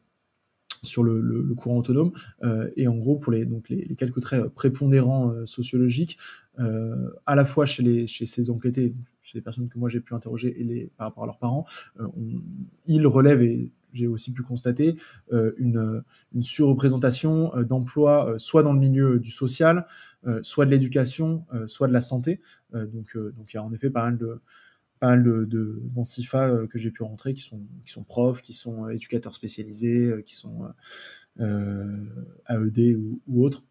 sur 0.81 1.03
le, 1.03 1.21
le, 1.21 1.55
courant 1.55 1.77
autonome. 1.77 2.11
Euh, 2.43 2.69
et 2.75 2.87
en 2.87 2.95
gros, 2.95 3.17
pour 3.17 3.31
les, 3.31 3.45
donc 3.45 3.69
les, 3.69 3.85
les 3.85 3.95
quelques 3.95 4.21
traits 4.21 4.47
prépondérants 4.49 5.31
euh, 5.31 5.45
sociologiques, 5.45 6.17
euh, 6.59 7.09
à 7.25 7.35
la 7.35 7.45
fois 7.45 7.65
chez, 7.65 7.83
les, 7.83 8.07
chez 8.07 8.25
ces 8.25 8.49
enquêtés, 8.49 8.93
chez 9.21 9.37
les 9.37 9.41
personnes 9.41 9.69
que 9.69 9.77
moi 9.77 9.89
j'ai 9.89 9.99
pu 9.99 10.13
interroger 10.13 10.59
et 10.59 10.63
les, 10.63 10.91
par 10.97 11.07
rapport 11.07 11.23
à 11.23 11.27
leurs 11.27 11.37
parents, 11.37 11.65
on, 11.99 12.41
ils 12.85 13.05
relèvent, 13.07 13.41
et 13.41 13.71
j'ai 13.93 14.07
aussi 14.07 14.33
pu 14.33 14.43
constater, 14.43 14.97
une, 15.31 16.03
une 16.35 16.43
surreprésentation 16.43 17.51
d'emplois, 17.63 18.35
soit 18.37 18.61
dans 18.61 18.73
le 18.73 18.79
milieu 18.79 19.19
du 19.19 19.31
social, 19.31 19.87
soit 20.43 20.65
de 20.65 20.69
l'éducation, 20.69 21.45
soit 21.65 21.87
de 21.87 21.93
la 21.93 22.01
santé. 22.01 22.39
donc, 22.73 23.17
donc 23.17 23.51
il 23.51 23.55
y 23.55 23.57
a 23.57 23.63
en 23.63 23.73
effet 23.73 23.89
pas 23.89 24.03
mal 24.03 24.17
de 24.17 24.41
pas 24.99 25.07
mal 25.07 25.23
de, 25.23 25.81
d'antifa 25.95 26.47
euh, 26.47 26.67
que 26.67 26.77
j'ai 26.77 26.91
pu 26.91 27.03
rentrer 27.03 27.33
qui 27.33 27.41
sont, 27.41 27.61
qui 27.85 27.91
sont 27.91 28.03
profs, 28.03 28.41
qui 28.41 28.53
sont 28.53 28.85
euh, 28.85 28.89
éducateurs 28.89 29.33
spécialisés, 29.33 30.05
euh, 30.05 30.21
qui 30.21 30.35
sont 30.35 30.69
AED 31.39 32.97
ou, 33.27 33.45
autres. 33.45 33.63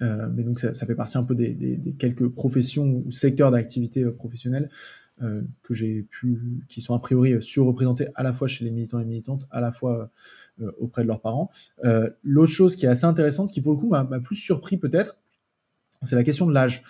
mais 0.00 0.42
donc 0.42 0.58
ça, 0.58 0.74
ça, 0.74 0.84
fait 0.84 0.94
partie 0.94 1.16
un 1.16 1.24
peu 1.24 1.34
des, 1.34 1.94
quelques 1.98 2.28
professions 2.28 3.02
ou 3.06 3.10
secteurs 3.10 3.50
d'activité 3.50 4.04
professionnelle 4.04 4.68
que 5.62 5.74
j'ai 5.74 6.02
pu, 6.02 6.64
qui 6.68 6.80
sont 6.80 6.94
a 6.94 6.98
priori 6.98 7.42
surreprésentés 7.42 8.08
à 8.14 8.22
la 8.22 8.32
fois 8.32 8.48
chez 8.48 8.64
les 8.64 8.70
militants 8.70 8.98
et 8.98 9.04
militantes, 9.04 9.46
à 9.50 9.60
la 9.60 9.72
fois 9.72 10.10
auprès 10.78 11.02
de 11.02 11.08
leurs 11.08 11.22
parents. 11.22 11.50
L'autre 12.22 12.52
chose 12.52 12.76
qui 12.76 12.84
est 12.84 12.90
assez 12.90 13.06
intéressante, 13.06 13.50
qui 13.50 13.62
pour 13.62 13.72
le 13.72 13.78
coup 13.78 13.88
m'a 13.88 14.04
plus 14.20 14.36
surpris 14.36 14.76
peut-être, 14.76 15.18
c'est 16.02 16.16
la 16.16 16.24
question 16.24 16.46
de 16.46 16.52
l'âge 16.52 16.82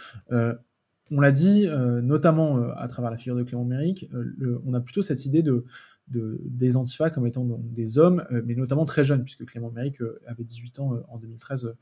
on 1.10 1.20
l'a 1.20 1.32
dit, 1.32 1.66
euh, 1.66 2.00
notamment 2.00 2.58
euh, 2.58 2.72
à 2.76 2.86
travers 2.88 3.10
la 3.10 3.16
figure 3.16 3.36
de 3.36 3.42
Clément 3.42 3.64
Méric, 3.64 4.08
euh, 4.14 4.60
on 4.64 4.74
a 4.74 4.80
plutôt 4.80 5.02
cette 5.02 5.26
idée 5.26 5.42
de, 5.42 5.64
de, 6.08 6.40
des 6.44 6.76
Antifa 6.76 7.10
comme 7.10 7.26
étant 7.26 7.44
des 7.44 7.98
hommes, 7.98 8.24
mais 8.44 8.54
notamment 8.54 8.84
très 8.84 9.04
jeunes, 9.04 9.24
puisque 9.24 9.44
Clément 9.44 9.70
Méric 9.70 9.98
avait 10.26 10.44
18 10.44 10.80
ans 10.80 11.02
en 11.08 11.18
2013 11.18 11.66
euh, 11.66 11.76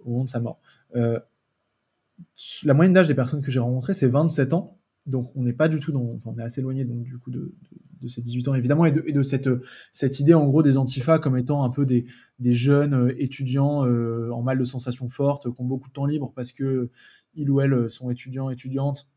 au 0.00 0.10
moment 0.10 0.24
de 0.24 0.28
sa 0.28 0.40
mort. 0.40 0.60
La 2.64 2.74
moyenne 2.74 2.92
d'âge 2.92 3.08
des 3.08 3.14
personnes 3.14 3.40
que 3.42 3.50
j'ai 3.50 3.58
rencontrées, 3.58 3.94
c'est 3.94 4.08
27 4.08 4.52
ans. 4.52 4.78
Donc 5.06 5.30
on 5.34 5.42
n'est 5.42 5.52
pas 5.52 5.68
du 5.68 5.80
tout 5.80 5.92
dans, 5.92 6.12
enfin, 6.14 6.32
on 6.34 6.38
est 6.38 6.42
assez 6.42 6.60
éloigné 6.60 6.84
donc 6.84 7.02
du 7.02 7.18
coup 7.18 7.30
de, 7.30 7.38
de, 7.38 7.54
de 8.00 8.08
ces 8.08 8.22
18 8.22 8.48
ans 8.48 8.54
évidemment 8.54 8.86
et 8.86 8.92
de, 8.92 9.04
et 9.06 9.12
de 9.12 9.22
cette, 9.22 9.48
cette 9.92 10.18
idée 10.20 10.34
en 10.34 10.46
gros 10.46 10.62
des 10.62 10.78
antifas 10.78 11.18
comme 11.18 11.36
étant 11.36 11.62
un 11.62 11.70
peu 11.70 11.84
des, 11.84 12.06
des 12.38 12.54
jeunes 12.54 12.94
euh, 12.94 13.22
étudiants 13.22 13.84
euh, 13.86 14.30
en 14.30 14.42
mal 14.42 14.58
de 14.58 14.64
sensations 14.64 15.08
fortes 15.08 15.52
qui 15.52 15.60
ont 15.60 15.66
beaucoup 15.66 15.88
de 15.88 15.92
temps 15.92 16.06
libre 16.06 16.32
parce 16.34 16.52
que 16.52 16.90
ils 17.34 17.50
ou 17.50 17.60
elles 17.60 17.90
sont 17.90 18.10
étudiants 18.10 18.48
étudiantes 18.48 19.08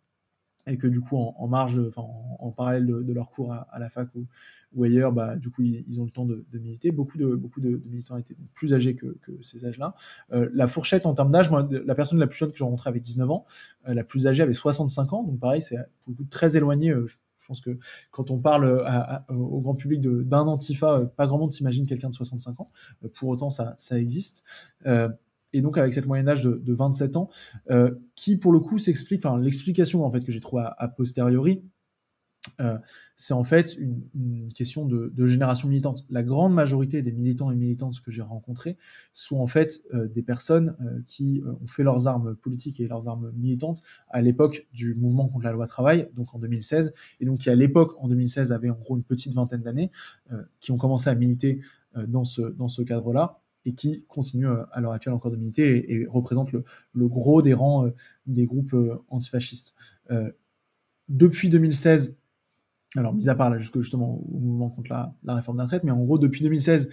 et 0.68 0.78
que 0.78 0.88
du 0.88 1.02
coup 1.02 1.18
en, 1.18 1.48
marge, 1.48 1.80
enfin 1.88 2.04
en, 2.40 2.52
parallèle 2.52 2.86
de, 2.86 3.02
de, 3.02 3.14
leur 3.14 3.30
cours 3.30 3.54
à, 3.54 3.80
la 3.80 3.90
fac 3.90 4.10
ou, 4.16 4.84
ailleurs, 4.84 5.12
bah, 5.12 5.36
du 5.36 5.50
coup 5.50 5.64
ils, 5.64 6.00
ont 6.00 6.06
le 6.06 6.12
temps 6.12 6.26
de, 6.26 6.46
de, 6.52 6.60
militer. 6.60 6.92
Beaucoup 6.92 7.18
de 7.18 7.36
de, 7.58 7.82
militants 7.86 8.18
étaient 8.18 8.36
plus 8.54 8.74
âgés 8.74 8.96
que, 8.96 9.18
ces 9.42 9.66
âges-là. 9.66 9.96
Euh, 10.34 10.50
la 10.54 10.68
fourchette 10.68 11.06
en 11.06 11.14
termes 11.14 11.32
d'âge, 11.32 11.50
la 11.52 11.96
personne 11.96 12.20
la 12.20 12.28
plus 12.28 12.38
jeune 12.38 12.52
que 12.52 12.58
j'ai 12.58 12.64
rencontrée 12.64 12.90
avait 12.90 13.00
19 13.00 13.30
ans, 13.32 13.46
euh, 13.88 13.94
la 13.94 14.04
plus 14.04 14.28
âgée 14.28 14.44
avait 14.44 14.54
65 14.54 15.14
ans, 15.14 15.24
donc 15.24 15.40
pareil, 15.40 15.62
c'est 15.62 15.78
pour 16.04 16.12
le 16.12 16.16
coup 16.16 16.26
très 16.30 16.58
éloigné. 16.58 16.92
Euh, 16.92 17.08
je, 17.08 17.16
pense 17.48 17.62
que 17.62 17.80
quand 18.12 18.30
on 18.30 18.40
parle 18.40 18.86
au 19.30 19.62
grand 19.62 19.74
public 19.74 20.02
d'un 20.02 20.42
antifa, 20.42 21.10
pas 21.16 21.28
grand 21.28 21.38
monde 21.38 21.54
s'imagine 21.54 21.86
quelqu'un 21.86 22.10
de 22.10 22.14
65 22.14 22.60
ans. 22.60 22.70
Pour 23.18 23.30
autant, 23.30 23.50
ça 23.50 23.78
existe. 23.92 24.44
Et 25.54 25.62
donc 25.62 25.78
avec 25.78 25.94
cette 25.94 26.06
moyenne 26.06 26.26
d'âge 26.26 26.44
de, 26.44 26.62
de, 26.64 26.74
27 26.74 27.16
ans, 27.16 27.30
euh, 27.70 27.92
qui 28.16 28.36
pour 28.36 28.52
le 28.52 28.60
coup 28.60 28.78
s'explique, 28.78 29.26
enfin 29.26 29.40
l'explication 29.40 30.06
en 30.06 30.12
fait 30.12 30.24
que 30.24 30.32
j'ai 30.32 30.42
trouvé 30.42 30.64
a, 30.66 30.88
posteriori, 30.88 31.64
euh, 32.62 32.78
c'est 33.16 33.34
en 33.34 33.44
fait 33.44 33.76
une, 33.76 34.52
question 34.54 34.86
de, 34.86 35.12
génération 35.26 35.68
militante. 35.68 36.06
La 36.10 36.24
grande 36.24 36.54
majorité 36.54 37.02
des 37.02 37.12
militants 37.12 37.52
et 37.52 37.56
militantes 37.56 38.00
que 38.02 38.12
j'ai 38.12 38.22
rencontrés 38.22 38.78
sont 39.14 39.38
en 39.40 39.48
fait 39.48 39.82
euh, 39.94 40.08
des 40.08 40.22
personnes 40.24 40.76
qui 41.06 41.44
ont 41.46 41.68
fait 41.68 41.84
leurs 41.84 42.08
armes 42.08 42.36
politiques 42.36 42.80
et 42.80 42.88
leurs 42.88 43.08
armes 43.08 43.32
militantes 43.36 43.82
à 44.10 44.22
l'époque 44.22 44.68
du 44.74 44.96
mouvement 44.96 45.28
contre 45.28 45.46
la 45.46 45.52
loi 45.52 45.68
travail, 45.68 46.10
donc 46.16 46.34
en 46.34 46.40
2016, 46.40 46.94
et 47.20 47.26
donc 47.26 47.40
qui 47.40 47.50
à 47.50 47.56
l'époque, 47.56 47.96
en 48.00 48.08
2016, 48.08 48.52
avaient 48.52 48.70
en 48.70 48.76
gros 48.78 48.98
une 48.98 49.04
petite 49.04 49.34
vingtaine 49.34 49.62
d'années, 49.62 49.92
qui 50.60 50.72
ont 50.72 50.78
commencé 50.78 51.10
à 51.10 51.16
militer 51.16 51.62
dans 52.08 52.24
ce, 52.24 52.42
dans 52.42 52.68
ce 52.68 52.82
cadre-là 52.82 53.42
et 53.68 53.74
qui 53.74 54.06
continuent 54.08 54.50
à 54.72 54.82
l'heure 54.82 54.94
actuelle 54.94 55.14
encore 55.14 55.30
de 55.30 55.36
militer 55.38 55.94
et, 55.94 56.06
représentent 56.08 56.52
le, 56.52 57.08
gros 57.08 57.42
des 57.42 57.54
rangs 57.54 57.92
des 58.26 58.46
groupes 58.46 58.76
antifascistes. 59.10 59.76
depuis 61.10 61.50
2016, 61.50 62.18
alors 62.96 63.14
mis 63.14 63.30
à 63.30 63.36
part 63.36 63.50
là 63.50 63.60
jusque 63.60 63.80
justement 63.80 64.22
au 64.34 64.40
mouvement 64.40 64.70
contre 64.70 64.92
la, 64.92 65.36
réforme 65.36 65.58
des 65.58 65.64
retraites, 65.64 65.84
mais 65.84 65.92
en 65.92 66.04
gros 66.04 66.18
depuis 66.18 66.42
2016, 66.42 66.90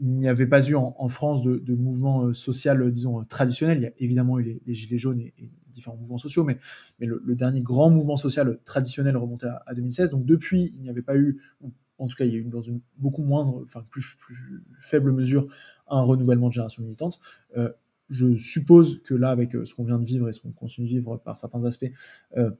il 0.00 0.08
n'y 0.08 0.28
avait 0.28 0.46
pas 0.46 0.66
eu 0.66 0.74
en, 0.74 1.08
France 1.08 1.42
de, 1.42 1.74
mouvement 1.74 2.24
euh, 2.24 2.32
social, 2.32 2.82
euh, 2.82 2.90
disons, 2.90 3.20
euh, 3.20 3.24
traditionnel. 3.24 3.78
Il 3.78 3.82
y 3.82 3.86
a 3.86 3.92
évidemment 3.98 4.38
eu 4.38 4.60
les, 4.64 4.74
Gilets 4.74 4.98
jaunes 4.98 5.20
et, 5.20 5.34
différents 5.68 5.96
mouvements 5.96 6.18
sociaux, 6.18 6.44
mais, 6.44 6.58
le, 6.98 7.34
dernier 7.34 7.60
grand 7.60 7.90
mouvement 7.90 8.16
social 8.16 8.58
traditionnel 8.64 9.16
remontait 9.16 9.46
à, 9.46 9.62
à 9.66 9.74
2016. 9.74 10.10
Donc 10.10 10.24
depuis, 10.24 10.72
il 10.76 10.82
n'y 10.82 10.90
avait 10.90 11.02
pas 11.02 11.16
eu, 11.16 11.40
en 11.98 12.08
tout 12.08 12.16
cas, 12.16 12.24
il 12.24 12.32
y 12.32 12.36
a 12.36 12.38
eu 12.38 12.44
dans 12.44 12.62
une 12.62 12.80
beaucoup 12.98 13.22
moindre, 13.22 13.60
enfin 13.62 13.84
plus, 13.90 14.16
plus 14.18 14.64
faible 14.80 15.12
mesure, 15.12 15.46
un 15.92 16.02
renouvellement 16.02 16.48
de 16.48 16.54
génération 16.54 16.82
militante. 16.82 17.20
Euh, 17.56 17.70
je 18.10 18.36
suppose 18.36 19.00
que 19.02 19.14
là, 19.14 19.30
avec 19.30 19.52
ce 19.52 19.74
qu'on 19.74 19.84
vient 19.84 19.98
de 19.98 20.04
vivre 20.04 20.28
et 20.28 20.32
ce 20.32 20.40
qu'on 20.40 20.52
continue 20.52 20.86
de 20.86 20.92
vivre 20.92 21.16
par 21.18 21.38
certains 21.38 21.64
aspects, 21.64 21.90
euh, 22.36 22.50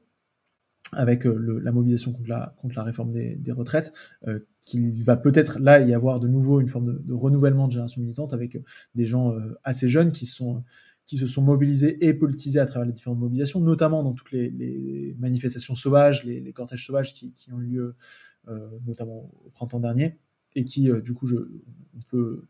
avec 0.91 1.25
euh, 1.25 1.59
la 1.63 1.71
mobilisation 1.71 2.13
contre 2.13 2.29
la, 2.29 2.55
contre 2.61 2.75
la 2.75 2.83
réforme 2.83 3.11
des, 3.11 3.51
retraites, 3.51 3.93
euh, 4.27 4.39
qu'il 4.61 5.03
va 5.03 5.17
peut-être 5.17 5.59
là 5.59 5.79
y 5.79 5.93
avoir 5.93 6.19
de 6.19 6.27
nouveau 6.27 6.59
une 6.59 6.69
forme 6.69 7.01
de, 7.03 7.13
renouvellement 7.13 7.67
de 7.67 7.73
génération 7.73 8.01
militante 8.01 8.33
avec 8.33 8.55
euh, 8.55 8.63
des 8.95 9.05
gens 9.05 9.33
euh, 9.33 9.57
assez 9.63 9.89
jeunes 9.89 10.11
qui 10.11 10.25
se 10.25 11.27
sont 11.27 11.41
mobilisés 11.41 12.05
et 12.05 12.13
politisés 12.13 12.59
à 12.59 12.65
travers 12.65 12.85
les 12.85 12.93
différentes 12.93 13.19
mobilisations, 13.19 13.59
notamment 13.59 14.03
dans 14.03 14.13
toutes 14.13 14.31
les, 14.31 15.15
manifestations 15.19 15.75
sauvages, 15.75 16.23
les, 16.23 16.53
cortèges 16.53 16.85
sauvages 16.85 17.13
qui, 17.13 17.33
ont 17.51 17.59
eu 17.61 17.65
lieu 17.65 17.95
euh, 18.47 18.69
notamment 18.85 19.31
au 19.45 19.49
printemps 19.51 19.79
dernier, 19.79 20.17
et 20.55 20.65
qui, 20.65 20.91
euh, 20.91 21.01
du 21.01 21.13
coup, 21.13 21.27
je, 21.27 21.35
on 21.35 22.01
peut 22.09 22.43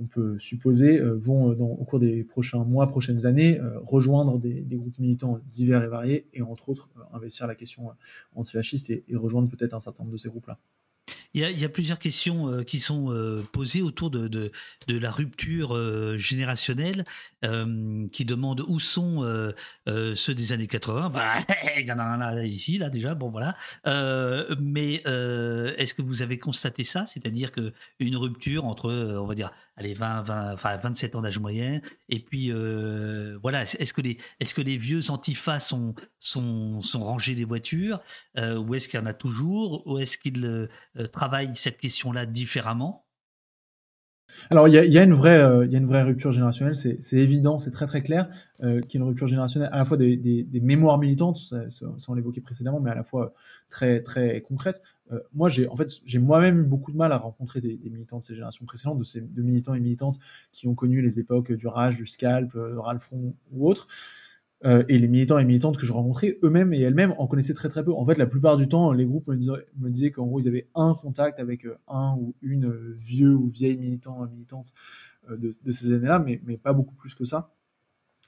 on 0.00 0.06
peut 0.06 0.38
supposer, 0.38 1.00
euh, 1.00 1.14
vont 1.14 1.50
euh, 1.50 1.54
dans, 1.54 1.66
au 1.66 1.84
cours 1.84 2.00
des 2.00 2.24
prochains 2.24 2.64
mois, 2.64 2.86
prochaines 2.88 3.26
années, 3.26 3.60
euh, 3.60 3.78
rejoindre 3.80 4.38
des, 4.38 4.64
groupes 4.72 4.98
militants 4.98 5.40
divers 5.50 5.82
et 5.82 5.88
variés 5.88 6.26
et 6.32 6.42
entre 6.42 6.68
autres 6.68 6.88
investir 7.12 7.46
la 7.46 7.54
question 7.54 7.90
antifasciste 8.34 8.90
et, 8.90 9.04
et 9.08 9.16
rejoindre 9.16 9.48
peut-être 9.48 9.74
un 9.74 9.80
certain 9.80 10.04
nombre 10.04 10.12
de 10.12 10.18
ces 10.18 10.28
groupes-là. 10.28 10.58
Il 11.34 11.40
y, 11.40 11.64
a, 11.64 11.68
plusieurs 11.70 11.98
questions 11.98 12.46
euh, 12.46 12.62
qui 12.62 12.78
sont 12.78 13.10
euh, 13.10 13.42
posées 13.52 13.80
autour 13.80 14.10
de, 14.10 14.52
la 14.86 15.10
rupture 15.10 15.74
euh, 15.74 16.18
générationnelle 16.18 17.06
qui 18.12 18.24
demandent 18.24 18.64
où 18.68 18.78
sont 18.78 19.22
ceux 19.86 20.34
des 20.34 20.52
années 20.52 20.68
80. 20.68 21.10
Bah, 21.10 21.38
il 21.76 21.86
y 21.86 21.90
en 21.90 21.98
a 21.98 22.04
un 22.04 22.16
là, 22.18 22.44
ici, 22.44 22.78
là 22.78 22.88
déjà, 22.88 23.14
bon 23.14 23.30
voilà. 23.30 23.56
mais 24.60 25.02
est-ce 25.76 25.94
que 25.94 26.02
vous 26.02 26.22
avez 26.22 26.38
constaté 26.38 26.84
ça? 26.84 27.04
C'est-à-dire 27.06 27.50
qu'une 27.50 28.16
rupture 28.16 28.64
entre, 28.64 28.92
on 28.92 29.26
va 29.26 29.34
dire, 29.34 29.50
allez, 29.76 29.92
20, 29.92 30.22
20, 30.22 30.52
enfin 30.52 30.76
27 30.76 31.16
ans 31.16 31.22
d'âge 31.22 31.40
moyen, 31.40 31.80
et 32.08 32.20
puis 32.20 32.52
voilà, 33.42 33.62
est-ce 33.62 33.92
que, 33.92 34.02
les, 34.02 34.18
est 34.38 34.54
que 34.54 34.62
les 34.62 34.76
vieux 34.76 35.10
antifas 35.10 35.58
sont, 35.58 35.96
sont, 36.20 36.80
sont 36.80 37.02
rangés 37.02 37.34
des 37.34 37.44
voitures 37.44 38.00
Ou 38.36 38.74
est-ce 38.76 38.88
qu'il 38.88 39.00
y 39.00 39.02
en 39.02 39.06
a 39.06 39.14
toujours 39.14 39.84
Ou 39.88 39.98
est-ce 39.98 40.16
qu'ils 40.16 40.68
cette 41.54 41.78
question-là 41.78 42.26
différemment? 42.26 43.04
Alors 44.50 44.66
il 44.66 44.74
y 44.74 44.98
a, 44.98 45.02
une 45.02 45.12
vraie, 45.12 45.40
euh, 45.42 45.66
y 45.66 45.74
a 45.74 45.78
une 45.78 45.86
vraie 45.86 46.02
rupture 46.02 46.32
générationnelle, 46.32 46.76
c'est, 46.76 47.16
évident, 47.16 47.58
c'est 47.58 47.70
très 47.70 47.86
très 47.86 48.02
clair, 48.02 48.28
euh, 48.62 48.80
qu'il 48.80 48.98
y 48.98 49.02
a 49.02 49.04
une 49.04 49.08
rupture 49.08 49.26
générationnelle 49.26 49.68
à 49.72 49.78
la 49.78 49.84
fois 49.84 49.96
des, 49.96 50.46
mémoires 50.62 50.98
militantes, 50.98 51.36
ça, 51.36 51.68
ça, 51.68 51.86
ça 51.98 52.12
on 52.12 52.14
l'évoquait 52.14 52.40
précédemment, 52.40 52.80
mais 52.80 52.90
à 52.90 52.94
la 52.94 53.04
fois 53.04 53.34
très 53.68 54.00
très 54.00 54.40
concrète. 54.40 54.80
Euh, 55.10 55.20
moi 55.34 55.48
j'ai 55.48 55.68
en 55.68 55.76
fait 55.76 55.90
j'ai 56.04 56.18
moi-même 56.18 56.60
eu 56.60 56.64
beaucoup 56.64 56.92
de 56.92 56.96
mal 56.96 57.12
à 57.12 57.18
rencontrer 57.18 57.60
des, 57.60 57.76
des, 57.76 57.90
militants 57.90 58.20
de 58.20 58.24
ces 58.24 58.34
générations 58.34 58.64
précédentes, 58.64 58.98
de 58.98 59.04
ces 59.04 59.20
de 59.20 59.42
militants 59.42 59.74
et 59.74 59.80
militantes 59.80 60.18
qui 60.50 60.66
ont 60.66 60.74
connu 60.74 61.02
les 61.02 61.18
époques 61.18 61.52
du 61.52 61.66
Rage, 61.66 61.96
du 61.96 62.06
Scalp, 62.06 62.54
euh, 62.54 62.80
Ralph 62.80 63.02
Front 63.02 63.34
ou 63.50 63.68
autres. 63.68 63.86
Euh, 64.64 64.84
et 64.88 64.98
les 64.98 65.08
militants 65.08 65.38
et 65.38 65.44
militantes 65.44 65.76
que 65.76 65.86
je 65.86 65.92
rencontrais, 65.92 66.38
eux-mêmes 66.42 66.72
et 66.72 66.80
elles-mêmes 66.80 67.14
en 67.18 67.26
connaissaient 67.26 67.54
très 67.54 67.68
très 67.68 67.84
peu. 67.84 67.92
En 67.92 68.06
fait, 68.06 68.16
la 68.16 68.26
plupart 68.26 68.56
du 68.56 68.68
temps, 68.68 68.92
les 68.92 69.06
groupes 69.06 69.28
me 69.28 69.90
disaient, 69.90 70.10
qu'en 70.10 70.26
gros, 70.26 70.40
ils 70.40 70.48
avaient 70.48 70.68
un 70.74 70.94
contact 70.94 71.40
avec 71.40 71.66
euh, 71.66 71.76
un 71.88 72.14
ou 72.18 72.34
une 72.42 72.66
euh, 72.66 72.96
vieux 72.98 73.34
ou 73.34 73.48
vieille 73.48 73.76
militant, 73.76 74.26
militante 74.26 74.72
de, 75.30 75.70
ces 75.70 75.92
années-là, 75.92 76.18
mais, 76.18 76.40
mais 76.44 76.56
pas 76.56 76.72
beaucoup 76.72 76.94
plus 76.94 77.14
que 77.14 77.24
ça. 77.24 77.52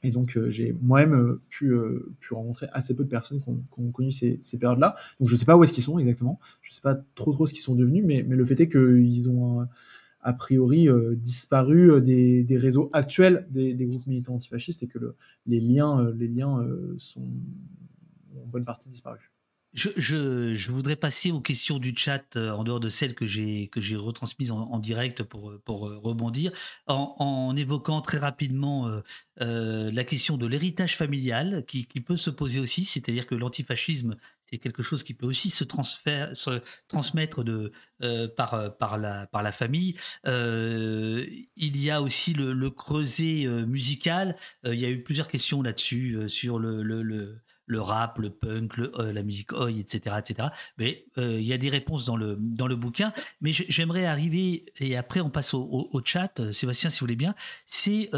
Et 0.04 0.10
donc, 0.10 0.38
j'ai 0.48 0.72
moi-même 0.80 1.38
pu, 1.48 1.74
pu 2.20 2.34
rencontrer 2.34 2.68
assez 2.72 2.94
peu 2.94 3.04
de 3.04 3.08
personnes 3.08 3.40
qui 3.40 3.48
ont, 3.48 3.90
connu 3.90 4.12
ces, 4.12 4.38
ces 4.42 4.58
périodes-là. 4.58 4.94
Donc, 5.18 5.28
je 5.28 5.34
sais 5.34 5.46
pas 5.46 5.56
où 5.56 5.64
est-ce 5.64 5.72
qu'ils 5.72 5.82
sont 5.82 5.98
exactement. 5.98 6.38
Je 6.62 6.72
sais 6.72 6.82
pas 6.82 6.94
trop 7.14 7.32
trop 7.32 7.46
ce 7.46 7.52
qu'ils 7.52 7.62
sont 7.62 7.74
devenus, 7.74 8.04
mais, 8.06 8.22
mais 8.22 8.36
le 8.36 8.44
fait 8.44 8.60
est 8.60 8.68
qu'ils 8.68 9.28
ont 9.28 9.62
un, 9.62 9.68
a 10.24 10.32
priori 10.32 10.88
euh, 10.88 11.14
disparu 11.14 11.92
euh, 11.92 12.00
des, 12.00 12.42
des, 12.42 12.58
réseaux 12.58 12.90
actuels 12.92 13.46
des, 13.50 13.74
groupes 13.86 14.06
militants 14.06 14.34
antifascistes 14.34 14.82
et 14.82 14.88
que 14.88 14.98
le, 14.98 15.16
les 15.46 15.60
liens, 15.60 16.00
euh, 16.00 16.14
les 16.16 16.28
liens 16.28 16.66
sont 16.96 17.30
en 18.42 18.46
bonne 18.46 18.64
partie 18.64 18.88
disparus. 18.88 19.20
Je, 19.74 20.54
je, 20.54 20.70
voudrais 20.70 20.94
passer 20.94 21.32
aux 21.32 21.40
questions 21.40 21.80
du 21.80 21.94
chat 21.96 22.36
en 22.36 22.62
dehors 22.62 22.78
de 22.78 22.88
celles 22.88 23.16
que 23.16 23.26
j'ai 23.26 23.66
que 23.66 23.80
j'ai 23.80 23.96
retransmises 23.96 24.52
en, 24.52 24.78
direct 24.78 25.24
pour 25.24 25.52
pour 25.64 25.90
rebondir 26.00 26.52
en, 26.86 27.16
en 27.18 27.56
évoquant 27.56 28.00
très 28.00 28.18
rapidement 28.18 28.88
la 29.38 30.04
question 30.04 30.36
de 30.36 30.46
l'héritage 30.46 30.96
familial 30.96 31.64
qui, 31.66 31.86
qui, 31.86 32.00
peut 32.00 32.16
se 32.16 32.30
poser 32.30 32.60
aussi, 32.60 32.84
c'est-à-dire 32.84 33.26
que 33.26 33.34
l'antifascisme 33.34 34.16
quelque 34.58 34.82
chose 34.82 35.02
qui 35.02 35.14
peut 35.14 35.26
aussi 35.26 35.50
se, 35.50 35.64
se 35.64 36.60
transmettre 36.88 37.44
de, 37.44 37.72
euh, 38.02 38.28
par, 38.28 38.76
par, 38.76 38.98
la, 38.98 39.52
famille. 39.52 39.94
Euh, 40.26 41.24
il 41.56 41.80
y 41.80 41.90
a 41.90 42.02
aussi 42.02 42.34
le, 42.34 42.52
le 42.52 42.68
creuset 42.68 43.44
euh, 43.46 43.64
musical. 43.64 44.36
il 44.64 44.74
y 44.74 44.84
a 44.84 44.90
eu 44.90 45.02
plusieurs 45.02 45.28
questions 45.28 45.62
là-dessus, 45.62 46.28
sur 46.28 46.58
le, 46.58 47.40
rap, 47.72 48.18
le 48.18 48.30
punk, 48.30 48.76
la 48.76 49.22
musique 49.22 49.52
oi, 49.52 49.70
etc., 49.70 50.16
etc. 50.18 50.48
Mais 50.76 51.06
il 51.16 51.42
y 51.42 51.52
a 51.52 51.58
des 51.58 51.70
réponses 51.70 52.04
dans 52.04 52.16
le, 52.16 52.36
dans 52.38 52.66
le 52.66 52.76
bouquin. 52.76 53.12
Mais 53.40 53.52
j'aimerais 53.52 54.06
arriver, 54.06 54.66
et 54.80 54.96
après 54.96 55.20
on 55.20 55.30
passe 55.30 55.54
au, 55.54 56.02
chat, 56.04 56.52
Sébastien, 56.52 56.90
si 56.90 56.98
vous 56.98 57.04
voulez 57.04 57.16
bien, 57.16 57.34
c'est 57.64 58.10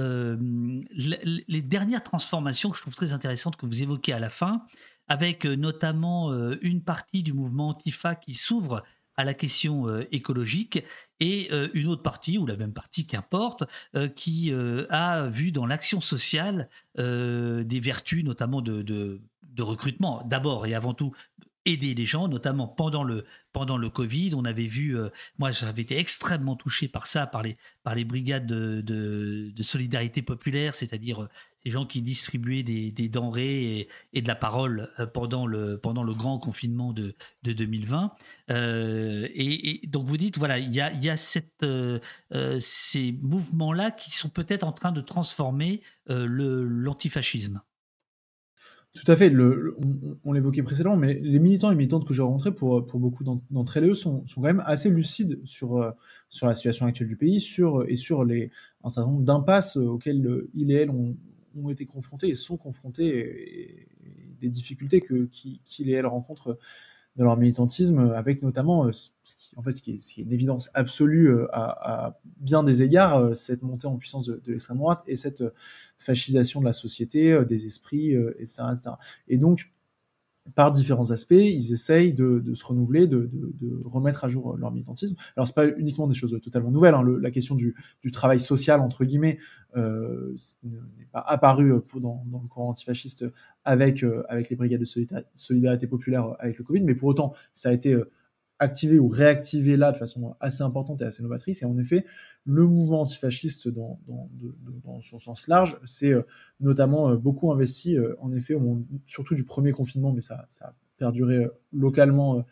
les 0.90 1.62
dernières 1.62 2.02
transformations 2.02 2.70
que 2.70 2.76
je 2.76 2.82
trouve 2.82 2.96
très 2.96 3.12
intéressantes 3.12 3.56
que 3.56 3.66
vous 3.66 3.82
évoquez 3.82 4.14
à 4.14 4.18
la 4.18 4.30
fin 4.30 4.64
avec 5.08 5.44
notamment 5.44 6.32
une 6.60 6.82
partie 6.82 7.22
du 7.22 7.32
mouvement 7.32 7.68
Antifa 7.68 8.14
qui 8.14 8.34
s'ouvre 8.34 8.82
à 9.16 9.24
la 9.24 9.34
question 9.34 10.00
écologique 10.12 10.84
et 11.20 11.50
une 11.72 11.86
autre 11.86 12.02
partie, 12.02 12.36
ou 12.36 12.44
la 12.44 12.56
même 12.56 12.74
partie, 12.74 13.06
qu'importe, 13.06 13.64
qui 14.14 14.52
a 14.90 15.28
vu 15.28 15.52
dans 15.52 15.64
l'action 15.64 16.02
sociale 16.02 16.68
des 16.98 17.80
vertus, 17.80 18.24
notamment 18.24 18.60
de, 18.60 18.82
de, 18.82 19.22
de 19.42 19.62
recrutement, 19.62 20.22
d'abord 20.26 20.66
et 20.66 20.74
avant 20.74 20.92
tout 20.92 21.12
aider 21.66 21.94
les 21.94 22.06
gens, 22.06 22.28
notamment 22.28 22.68
pendant 22.68 23.04
le, 23.04 23.24
pendant 23.52 23.76
le 23.76 23.90
Covid. 23.90 24.34
On 24.34 24.44
avait 24.44 24.66
vu, 24.66 24.96
euh, 24.96 25.10
moi 25.38 25.50
j'avais 25.50 25.82
été 25.82 25.98
extrêmement 25.98 26.56
touché 26.56 26.88
par 26.88 27.06
ça, 27.06 27.26
par 27.26 27.42
les, 27.42 27.56
par 27.82 27.94
les 27.94 28.04
brigades 28.04 28.46
de, 28.46 28.80
de, 28.80 29.62
solidarité 29.62 30.22
populaire, 30.22 30.74
c'est-à-dire 30.74 31.24
euh, 31.24 31.28
ces 31.64 31.70
gens 31.70 31.84
qui 31.84 32.00
distribuaient 32.00 32.62
des, 32.62 32.92
des 32.92 33.08
denrées 33.08 33.80
et, 33.80 33.88
et, 34.12 34.22
de 34.22 34.28
la 34.28 34.36
parole 34.36 34.90
euh, 35.00 35.06
pendant 35.06 35.46
le, 35.46 35.78
pendant 35.78 36.04
le 36.04 36.14
grand 36.14 36.38
confinement 36.38 36.92
de, 36.92 37.14
de 37.42 37.52
2020. 37.52 38.12
et, 38.48 39.84
et, 39.84 39.86
donc 39.88 40.06
vous 40.06 40.16
dites, 40.16 40.38
voilà, 40.38 40.58
il 40.58 40.72
y 40.72 40.80
a, 40.80 40.92
y 40.92 41.10
a 41.10 41.16
cette, 41.16 41.66
ces 42.60 43.12
mouvements-là 43.20 43.90
qui 43.90 44.12
sont 44.12 44.28
peut-être 44.28 44.64
en 44.64 44.72
train 44.72 44.92
de 44.92 45.00
transformer 45.00 45.82
l'antifascisme. 46.08 47.60
Tout 48.96 49.12
à 49.12 49.16
fait. 49.16 49.30
On, 50.24 50.32
l'évoquait 50.32 50.62
précédemment, 50.62 50.96
mais 50.96 51.14
les 51.14 51.38
militants 51.38 51.70
et 51.70 51.74
militantes 51.74 52.06
que 52.06 52.14
j'ai 52.14 52.22
rencontrés, 52.22 52.54
pour, 52.54 52.86
pour 52.86 52.98
beaucoup 52.98 53.24
d'entre 53.24 53.76
elles, 53.76 53.94
sont, 53.94 54.26
sont 54.26 54.40
quand 54.40 54.46
même 54.46 54.62
assez 54.64 54.88
lucides 54.88 55.38
sur, 55.44 55.76
euh, 55.76 55.90
sur 56.30 56.46
la 56.46 56.54
situation 56.54 56.86
actuelle 56.86 57.08
du 57.08 57.16
pays 57.16 57.40
sur, 57.40 57.84
et 57.88 57.96
sur 57.96 58.24
les, 58.24 58.50
un 58.82 58.88
certain 58.88 59.10
nombre 59.10 59.22
d'impasses 59.22 59.76
auxquelles 59.76 60.44
il 60.54 60.72
et 60.72 60.76
elle 60.76 60.90
ont, 60.90 61.14
ont 61.62 61.68
été 61.68 61.84
confrontés 61.84 62.28
et 62.28 62.34
sont 62.34 62.56
confrontés, 62.56 63.06
et, 63.06 63.88
des 64.40 64.48
difficultés 64.48 65.00
que 65.00 65.24
qu'il 65.24 65.88
et 65.88 65.92
elle 65.92 66.06
rencontrent 66.06 66.58
dans 67.16 67.24
leur 67.24 67.38
militantisme, 67.38 68.12
avec 68.14 68.42
notamment 68.42 68.86
euh, 68.86 68.92
ce 68.92 69.10
qui, 69.36 69.56
en 69.56 69.62
fait, 69.62 69.72
ce 69.72 69.82
qui, 69.82 69.92
est, 69.92 70.22
une 70.22 70.32
évidence 70.32 70.70
absolue 70.72 71.30
euh, 71.30 71.46
à, 71.52 72.18
bien 72.24 72.62
des 72.62 72.82
égards, 72.82 73.36
cette 73.36 73.62
montée 73.62 73.86
en 73.86 73.96
puissance 73.96 74.26
de 74.26 74.40
l'extrême 74.46 74.78
droite 74.78 75.02
et 75.06 75.16
cette 75.16 75.42
fascisation 75.98 76.60
de 76.60 76.66
la 76.66 76.72
société, 76.72 77.32
euh, 77.32 77.44
des 77.44 77.66
esprits, 77.66 78.12
etc., 78.12 78.62
euh, 78.62 78.72
etc. 78.72 78.90
Et 79.28 79.38
donc, 79.38 79.72
par 80.54 80.70
différents 80.70 81.10
aspects, 81.10 81.32
ils 81.32 81.72
essayent 81.72 82.12
de, 82.12 82.54
se 82.54 82.64
renouveler, 82.64 83.08
de, 83.08 83.28
remettre 83.84 84.24
à 84.24 84.28
jour 84.28 84.56
leur 84.56 84.70
militantisme. 84.70 85.16
Alors, 85.36 85.48
c'est 85.48 85.56
pas 85.56 85.66
uniquement 85.66 86.06
des 86.06 86.14
choses 86.14 86.38
totalement 86.40 86.70
nouvelles. 86.70 86.94
Hein. 86.94 87.04
la 87.20 87.32
question 87.32 87.56
du, 87.56 87.74
travail 88.12 88.38
social, 88.38 88.80
entre 88.80 89.04
guillemets, 89.04 89.38
euh, 89.76 90.36
n'est 90.62 91.08
pas 91.10 91.24
apparue 91.26 91.72
dans, 92.00 92.24
le 92.30 92.48
courant 92.48 92.68
antifasciste 92.68 93.24
avec, 93.64 94.04
avec 94.28 94.48
les 94.48 94.54
brigades 94.54 94.82
de 94.82 95.06
solidarité 95.34 95.88
populaire 95.88 96.36
avec 96.38 96.58
le 96.58 96.64
Covid, 96.64 96.82
mais 96.82 96.94
pour 96.94 97.08
autant, 97.08 97.32
ça 97.52 97.70
a 97.70 97.72
été 97.72 98.00
activé 98.58 98.98
ou 98.98 99.08
réactivé 99.08 99.76
là 99.76 99.92
de 99.92 99.98
façon 99.98 100.34
assez 100.40 100.62
importante 100.62 101.02
et 101.02 101.04
assez 101.04 101.22
novatrice. 101.22 101.62
Et 101.62 101.66
en 101.66 101.76
effet, 101.78 102.04
le 102.44 102.64
mouvement 102.64 103.02
antifasciste 103.02 103.68
dans, 103.68 104.00
dans, 104.06 104.28
dans 104.84 105.00
son 105.00 105.18
sens 105.18 105.48
large, 105.48 105.78
c'est 105.84 106.12
euh, 106.12 106.22
notamment 106.60 107.10
euh, 107.10 107.16
beaucoup 107.16 107.52
investi, 107.52 107.96
euh, 107.96 108.14
en 108.20 108.32
effet, 108.32 108.54
au 108.54 108.82
surtout 109.04 109.34
du 109.34 109.44
premier 109.44 109.72
confinement, 109.72 110.12
mais 110.12 110.20
ça, 110.20 110.46
ça 110.48 110.66
a 110.66 110.74
perduré 110.96 111.46
localement 111.72 112.44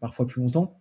parfois 0.00 0.26
plus 0.26 0.40
longtemps 0.40 0.80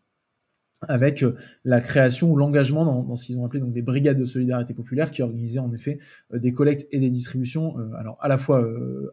avec 0.81 1.25
la 1.63 1.81
création 1.81 2.31
ou 2.31 2.35
l'engagement 2.35 2.85
dans, 2.85 3.03
dans, 3.03 3.15
ce 3.15 3.25
qu'ils 3.25 3.37
ont 3.37 3.45
appelé 3.45 3.59
donc 3.59 3.73
des 3.73 3.81
brigades 3.81 4.17
de 4.17 4.25
solidarité 4.25 4.73
populaire 4.73 5.09
qui 5.09 5.23
organisaient 5.23 5.59
en 5.59 5.73
effet 5.73 5.97
des 6.31 6.51
collectes 6.51 6.87
et 6.91 6.99
des 6.99 7.09
distributions, 7.09 7.77
alors 7.95 8.17
à 8.21 8.27
la 8.27 8.37
fois 8.37 8.63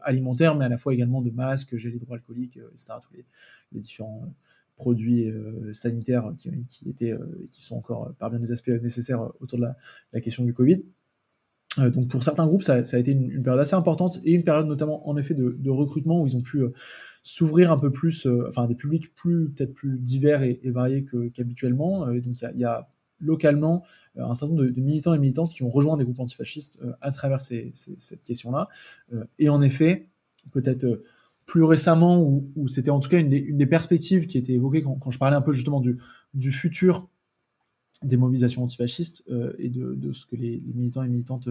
alimentaires, 0.03 0.55
mais 0.57 0.67
à 0.67 0.69
la 0.69 0.77
fois 0.77 0.93
également 0.93 1.23
de 1.23 1.31
masques, 1.31 1.77
gel 1.77 1.95
hydroalcoolique, 1.95 2.59
etc. 2.73 2.95
Tous 3.03 3.15
les, 3.15 3.25
les 3.73 3.81
différents 3.81 4.31
produits 4.77 5.29
euh, 5.29 5.73
sanitaires 5.73 6.33
qui, 6.69 6.89
étaient, 6.89 7.13
euh, 7.13 7.49
qui 7.53 7.63
sont 7.63 7.77
encore 7.77 8.09
euh, 8.09 8.13
par 8.19 8.31
bien 8.31 8.39
des 8.39 8.53
aspects 8.53 8.69
nécessaires 8.69 9.21
autour 9.41 9.59
de 9.59 9.67
la, 10.13 10.21
question 10.21 10.45
du 10.45 10.53
Covid. 10.53 10.83
Donc 11.79 12.09
pour 12.09 12.23
certains 12.23 12.47
groupes, 12.47 12.63
ça, 12.63 12.75
a 12.75 12.99
été 12.99 13.13
une, 13.13 13.43
période 13.43 13.61
assez 13.61 13.75
importante 13.75 14.21
et 14.25 14.33
une 14.33 14.45
période 14.45 14.67
notamment 14.67 15.09
en 15.09 15.17
effet 15.17 15.35
de, 15.35 15.71
recrutement 15.71 16.23
où 16.23 16.27
ils 16.27 16.37
ont 16.37 16.43
pu 16.43 16.63
s'ouvrir 17.23 17.73
un 17.73 17.79
peu 17.79 17.91
plus, 17.91 18.27
enfin 18.49 18.67
des 18.67 18.75
publics 18.75 19.15
plus 19.15 19.51
peut-être 19.51 19.75
plus 19.75 19.99
divers 19.99 20.43
et, 20.43 20.61
variés 20.65 21.05
qu'habituellement. 21.35 22.07
donc 22.07 22.41
il 22.41 22.61
y, 22.61 22.65
a, 22.65 22.89
localement 23.21 23.85
un 24.17 24.35
certain 24.35 24.55
nombre 24.55 24.69
de, 24.69 24.81
militants 24.81 25.15
et 25.15 25.19
militantes 25.19 25.53
qui 25.53 25.63
ont 25.63 25.71
rejoint 25.71 25.97
des 25.97 26.05
groupes 26.05 26.21
antifascistes 26.21 26.79
à 27.01 27.11
travers 27.11 27.41
cette 27.41 28.23
question-là. 28.23 28.69
et 29.39 29.49
en 29.49 29.61
effet, 29.61 30.09
peut-être 30.53 31.03
plus 31.47 31.65
récemment, 31.65 32.23
où, 32.57 32.69
c'était 32.69 32.91
en 32.91 33.01
tout 33.01 33.09
cas 33.09 33.19
une 33.19 33.29
des, 33.29 33.67
perspectives 33.67 34.27
qui 34.27 34.39
était 34.39 34.53
évoquée 34.53 34.83
quand, 34.83 35.11
je 35.11 35.19
parlais 35.19 35.37
un 35.37 35.43
peu 35.43 35.53
justement 35.53 35.83
du 36.35 36.53
futur 36.53 37.09
des 38.05 38.17
mobilisations 38.17 38.63
antifascistes 38.63 39.25
euh, 39.31 39.53
et 39.59 39.69
de, 39.69 40.13
ce 40.13 40.27
que 40.27 40.37
les, 40.37 40.63
militants 40.75 41.03
et 41.03 41.09
militantes 41.09 41.49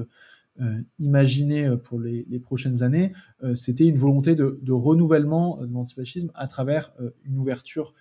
euh, 0.61 0.81
imaginaient 0.99 1.75
pour 1.77 1.99
les, 1.99 2.39
prochaines 2.39 2.84
années, 2.84 3.11
euh, 3.43 3.55
c'était 3.55 3.88
une 3.88 3.97
volonté 3.97 4.35
de, 4.35 4.71
renouvellement 4.71 5.57
de 5.57 5.73
l'antifascisme 5.73 6.31
à 6.35 6.47
travers 6.47 6.93
une 7.25 7.38
ouverture 7.38 7.93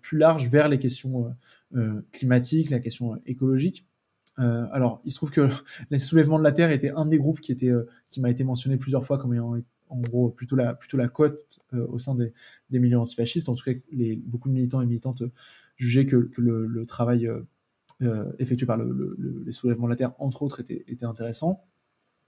plus 0.00 0.18
large 0.18 0.48
vers 0.48 0.68
les 0.68 0.78
questions 0.78 1.34
climatiques, 2.12 2.70
la 2.70 2.78
question 2.78 3.20
écologique. 3.26 3.86
alors, 4.36 5.02
il 5.04 5.10
se 5.10 5.16
trouve 5.16 5.30
que 5.30 5.48
les 5.90 5.98
soulèvements 5.98 6.38
de 6.38 6.44
la 6.44 6.52
Terre 6.52 6.70
était 6.70 6.90
un 6.90 7.06
des 7.06 7.18
groupes 7.18 7.40
qui, 7.40 7.56
qui 7.56 8.20
m'a 8.20 8.30
été 8.30 8.44
mentionné 8.44 8.76
plusieurs 8.76 9.04
fois 9.04 9.18
comme 9.18 9.34
ayant 9.34 9.56
en 9.88 10.00
gros 10.00 10.30
plutôt 10.30 10.56
la, 10.56 10.74
plutôt 10.74 10.96
la 10.96 11.08
cote 11.08 11.60
euh, 11.74 11.86
au 11.88 11.98
sein 11.98 12.14
des, 12.14 12.32
des 12.70 12.78
milieux 12.78 12.98
antifascistes. 12.98 13.48
En 13.48 13.54
tout 13.54 13.64
cas, 13.64 13.72
beaucoup 14.24 14.48
de 14.48 14.54
militants 14.54 14.80
et 14.80 14.86
militantes 14.86 15.22
jugeaient 15.76 16.06
que, 16.06 16.30
le, 16.36 16.84
travail 16.86 17.28
euh, 18.02 18.06
euh, 18.06 18.32
effectué 18.38 18.66
par 18.66 18.78
les 18.78 19.52
soulèvements 19.52 19.86
de 19.86 19.90
la 19.90 19.96
Terre, 19.96 20.12
entre 20.18 20.42
autres, 20.42 20.60
était, 20.60 20.84
était 20.88 21.06
intéressant. 21.06 21.64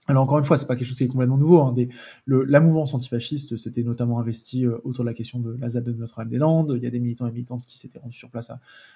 Alors 0.09 0.23
encore 0.23 0.37
une 0.37 0.45
fois, 0.45 0.55
c'est 0.55 0.67
pas 0.67 0.77
quelque 0.77 0.87
chose 0.87 0.97
qui 0.97 1.03
est 1.03 1.09
complètement 1.09 1.37
nouveau. 1.37 1.61
Hein. 1.61 1.73
Des, 1.73 1.89
la 2.27 2.61
mouvance 2.61 2.93
antifasciste 2.93 3.57
s'était 3.57 3.83
notamment 3.83 4.19
investie 4.19 4.65
autour 4.65 5.03
de 5.03 5.09
la 5.09 5.13
question 5.13 5.39
de 5.39 5.57
la 5.59 5.69
ZAD 5.69 5.83
de 5.83 5.91
Notre-Dame-des-Landes. 5.91 6.73
Il 6.77 6.83
y 6.83 6.87
a 6.87 6.89
des 6.89 7.01
militants 7.01 7.27
et 7.27 7.31
militantes 7.31 7.65
qui 7.65 7.77
s'étaient 7.77 7.99
rendus 7.99 8.17
sur 8.17 8.29
place 8.29 8.49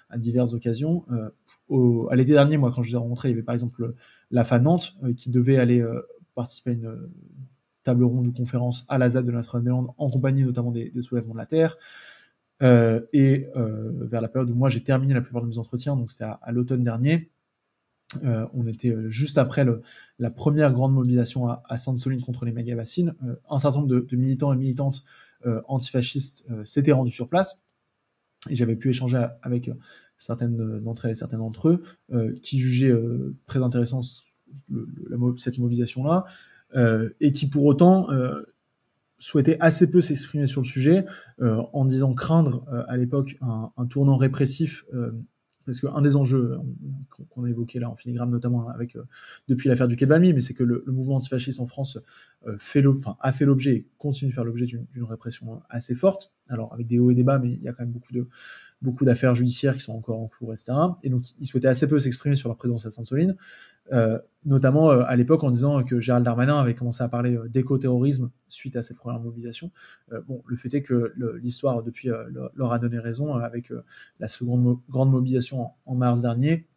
à, 0.10 0.18
diverses 0.18 0.54
occasions. 0.54 1.04
à 2.10 2.16
l'été 2.16 2.32
dernier, 2.32 2.56
moi, 2.56 2.72
quand 2.74 2.82
je 2.82 2.92
les 2.92 2.94
ai 2.94 2.98
rencontrés, 2.98 3.28
il 3.28 3.32
y 3.32 3.34
avait 3.34 3.44
par 3.44 3.52
exemple 3.52 3.94
la 4.32 4.46
FA 4.46 4.60
Nantes 4.60 4.96
qui 5.18 5.30
devait 5.30 5.58
aller 5.58 5.86
participer 6.34 6.70
à 6.70 6.74
une, 6.76 7.10
table 7.84 8.04
ronde 8.04 8.28
ou 8.28 8.32
conférence 8.32 8.86
à 8.90 8.98
la 8.98 9.10
ZAD 9.10 9.26
de 9.26 9.32
Notre-Dame-des-Landes, 9.32 9.90
en 9.98 10.10
compagnie 10.10 10.44
notamment 10.44 10.72
des, 10.72 10.92
soulèvements 11.00 11.34
de 11.34 11.40
la 11.40 11.46
Terre. 11.46 11.78
Euh, 12.62 13.02
et 13.12 13.48
euh, 13.56 13.92
vers 14.06 14.22
la 14.22 14.28
période 14.28 14.50
où 14.50 14.56
moi 14.56 14.70
j'ai 14.70 14.84
terminé 14.84 15.14
la 15.14 15.22
plupart 15.22 15.42
de 15.42 15.48
mes 15.48 15.58
entretiens, 15.58 15.96
donc 15.96 16.12
c'était 16.12 16.26
à, 16.26 16.52
l'automne 16.52 16.84
dernier, 16.84 17.32
euh, 18.24 18.46
on 18.54 18.68
était 18.68 18.94
juste 19.10 19.38
après 19.38 19.66
la 20.20 20.30
première 20.30 20.72
grande 20.72 20.94
mobilisation 20.94 21.48
à, 21.48 21.78
Sainte-Soline 21.78 22.22
contre 22.22 22.46
les 22.46 22.52
méga-bassines. 22.52 23.16
un 23.50 23.58
certain 23.58 23.80
nombre 23.80 23.90
de, 23.90 24.16
militants 24.16 24.54
et 24.54 24.58
militantes 24.58 25.04
antifascistes 25.68 26.46
s'étaient 26.66 26.92
rendus 26.92 27.12
sur 27.12 27.30
place, 27.30 27.64
et 28.50 28.56
j'avais 28.56 28.76
pu 28.76 28.90
échanger 28.90 29.26
avec 29.42 29.72
certaines 30.18 30.82
d'entre 30.82 31.06
elles 31.06 31.12
et 31.12 31.16
certains 31.16 31.40
d'entre 31.40 31.70
eux 31.70 32.40
qui 32.42 32.60
jugeaient 32.60 32.94
très 33.48 33.64
intéressant 33.64 34.02
cette 35.38 35.58
mobilisation-là, 35.58 36.26
euh, 36.76 37.10
et 37.20 37.34
qui 37.34 37.48
pour 37.48 37.66
autant 37.66 38.10
euh, 38.12 38.44
souhaitait 39.22 39.58
assez 39.60 39.90
peu 39.90 40.02
s'exprimer 40.02 40.48
sur 40.48 40.62
le 40.62 40.66
sujet, 40.66 41.06
euh, 41.42 41.62
en 41.74 41.86
disant 41.86 42.14
craindre 42.14 42.66
à 42.88 42.98
l'époque 42.98 43.38
un, 43.42 43.86
tournant 43.88 44.18
répressif 44.18 44.86
parce 45.66 45.80
qu'un 45.80 46.02
des 46.02 46.16
enjeux 46.16 46.58
qu'on 47.30 47.44
a 47.44 47.50
évoqué 47.50 47.80
là 47.80 47.90
en 47.90 47.96
filigrane, 47.96 48.32
notamment 48.32 48.68
depuis 49.48 49.70
l'affaire 49.70 49.88
du 49.88 49.96
Quai 49.96 50.06
de 50.06 50.10
Valmy, 50.10 50.34
mais 50.34 50.42
c'est 50.42 50.56
que 50.56 50.64
le, 50.64 50.84
mouvement 50.88 51.16
antifasciste 51.18 51.60
en 51.60 51.68
France 51.68 52.00
fait 52.58 52.84
a 53.20 53.32
fait 53.32 53.46
l'objet 53.46 53.76
et 53.76 53.88
continue 53.98 54.32
de 54.32 54.34
faire 54.34 54.44
l'objet 54.44 54.66
d'une 54.66 55.04
répression 55.04 55.62
assez 55.70 55.94
forte. 55.94 56.34
Alors 56.50 56.74
avec 56.74 56.88
des 56.88 57.00
hauts 57.00 57.12
et 57.12 57.16
des 57.16 57.24
bas, 57.24 57.38
mais 57.38 57.52
il 57.52 57.62
y 57.62 57.68
a 57.68 57.74
quand 57.74 57.84
même 57.84 57.92
beaucoup 57.92 58.14
beaucoup 58.82 59.06
d'affaires 59.06 59.36
judiciaires 59.36 59.76
qui 59.76 59.80
sont 59.80 59.94
encore 59.94 60.20
en 60.20 60.28
cours, 60.28 60.54
etc. 60.54 60.74
Et 61.04 61.10
donc, 61.10 61.24
il 61.40 61.46
souhaitait 61.46 61.68
assez 61.68 61.88
peu 61.88 62.00
s'exprimer 62.00 62.36
sur 62.36 62.50
leur 62.50 62.58
présence 62.58 62.86
à 62.86 62.92
Sainte-Soline, 62.92 63.36
euh, 63.81 63.81
notamment 64.46 64.92
euh, 64.92 65.04
à 65.06 65.16
l'époque 65.16 65.44
en 65.44 65.52
disant 65.52 65.84
que 65.84 66.00
Gérald 66.00 66.26
Darmanin 66.26 66.60
avait 66.60 66.76
commencé 66.76 67.04
à 67.04 67.08
parler 67.08 67.36
euh, 67.36 67.48
d'éco-terrorisme 67.48 68.32
suite 68.48 68.76
à 68.76 68.84
cette 68.84 68.98
première 68.98 69.20
mobilisation. 69.20 69.72
bon, 70.28 70.44
le 70.46 70.58
fait 70.58 70.74
est 70.74 70.82
que 70.82 71.14
l'histoire, 71.42 71.84
depuis, 71.84 72.10
leur 72.56 72.74
a 72.74 72.80
donné 72.80 73.00
raison 73.00 73.36
avec 73.36 73.72
la 74.20 74.28
seconde 74.28 74.80
grande 74.90 75.12
mobilisation 75.12 75.70
en, 75.86 75.96
mars 75.96 76.22
dernier, 76.22 76.68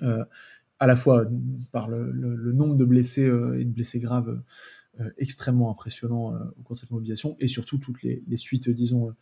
à 0.00 0.86
la 0.86 0.94
fois 0.94 1.26
par 1.72 1.88
le, 1.88 2.52
nombre 2.52 2.76
de 2.76 2.84
blessés 2.84 3.24
et 3.24 3.64
de 3.64 3.70
blessés 3.70 3.98
graves 3.98 4.40
extrêmement 5.18 5.72
impressionnant 5.72 6.34
au 6.56 6.62
cours 6.62 6.76
de 6.76 6.80
cette 6.80 6.92
mobilisation, 6.92 7.36
et 7.40 7.48
surtout 7.48 7.78
toutes 7.78 8.02
les, 8.04 8.22
les 8.28 8.36
suites, 8.36 8.70
disons, 8.70 9.12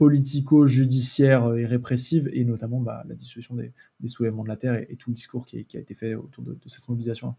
politico-judiciaire 0.00 1.54
et 1.56 1.66
répressive, 1.66 2.30
et 2.32 2.46
notamment 2.46 2.80
bah, 2.80 3.04
la 3.06 3.14
dissolution 3.14 3.54
des, 3.54 3.70
soulèvements 4.06 4.44
de 4.44 4.48
la 4.48 4.56
Terre 4.56 4.76
et, 4.88 4.96
tout 4.96 5.10
le 5.10 5.14
discours 5.14 5.44
qui, 5.44 5.58
a 5.58 5.78
été 5.78 5.94
fait 5.94 6.14
autour 6.14 6.42
de, 6.42 6.56
cette 6.68 6.88
mobilisation. 6.88 7.34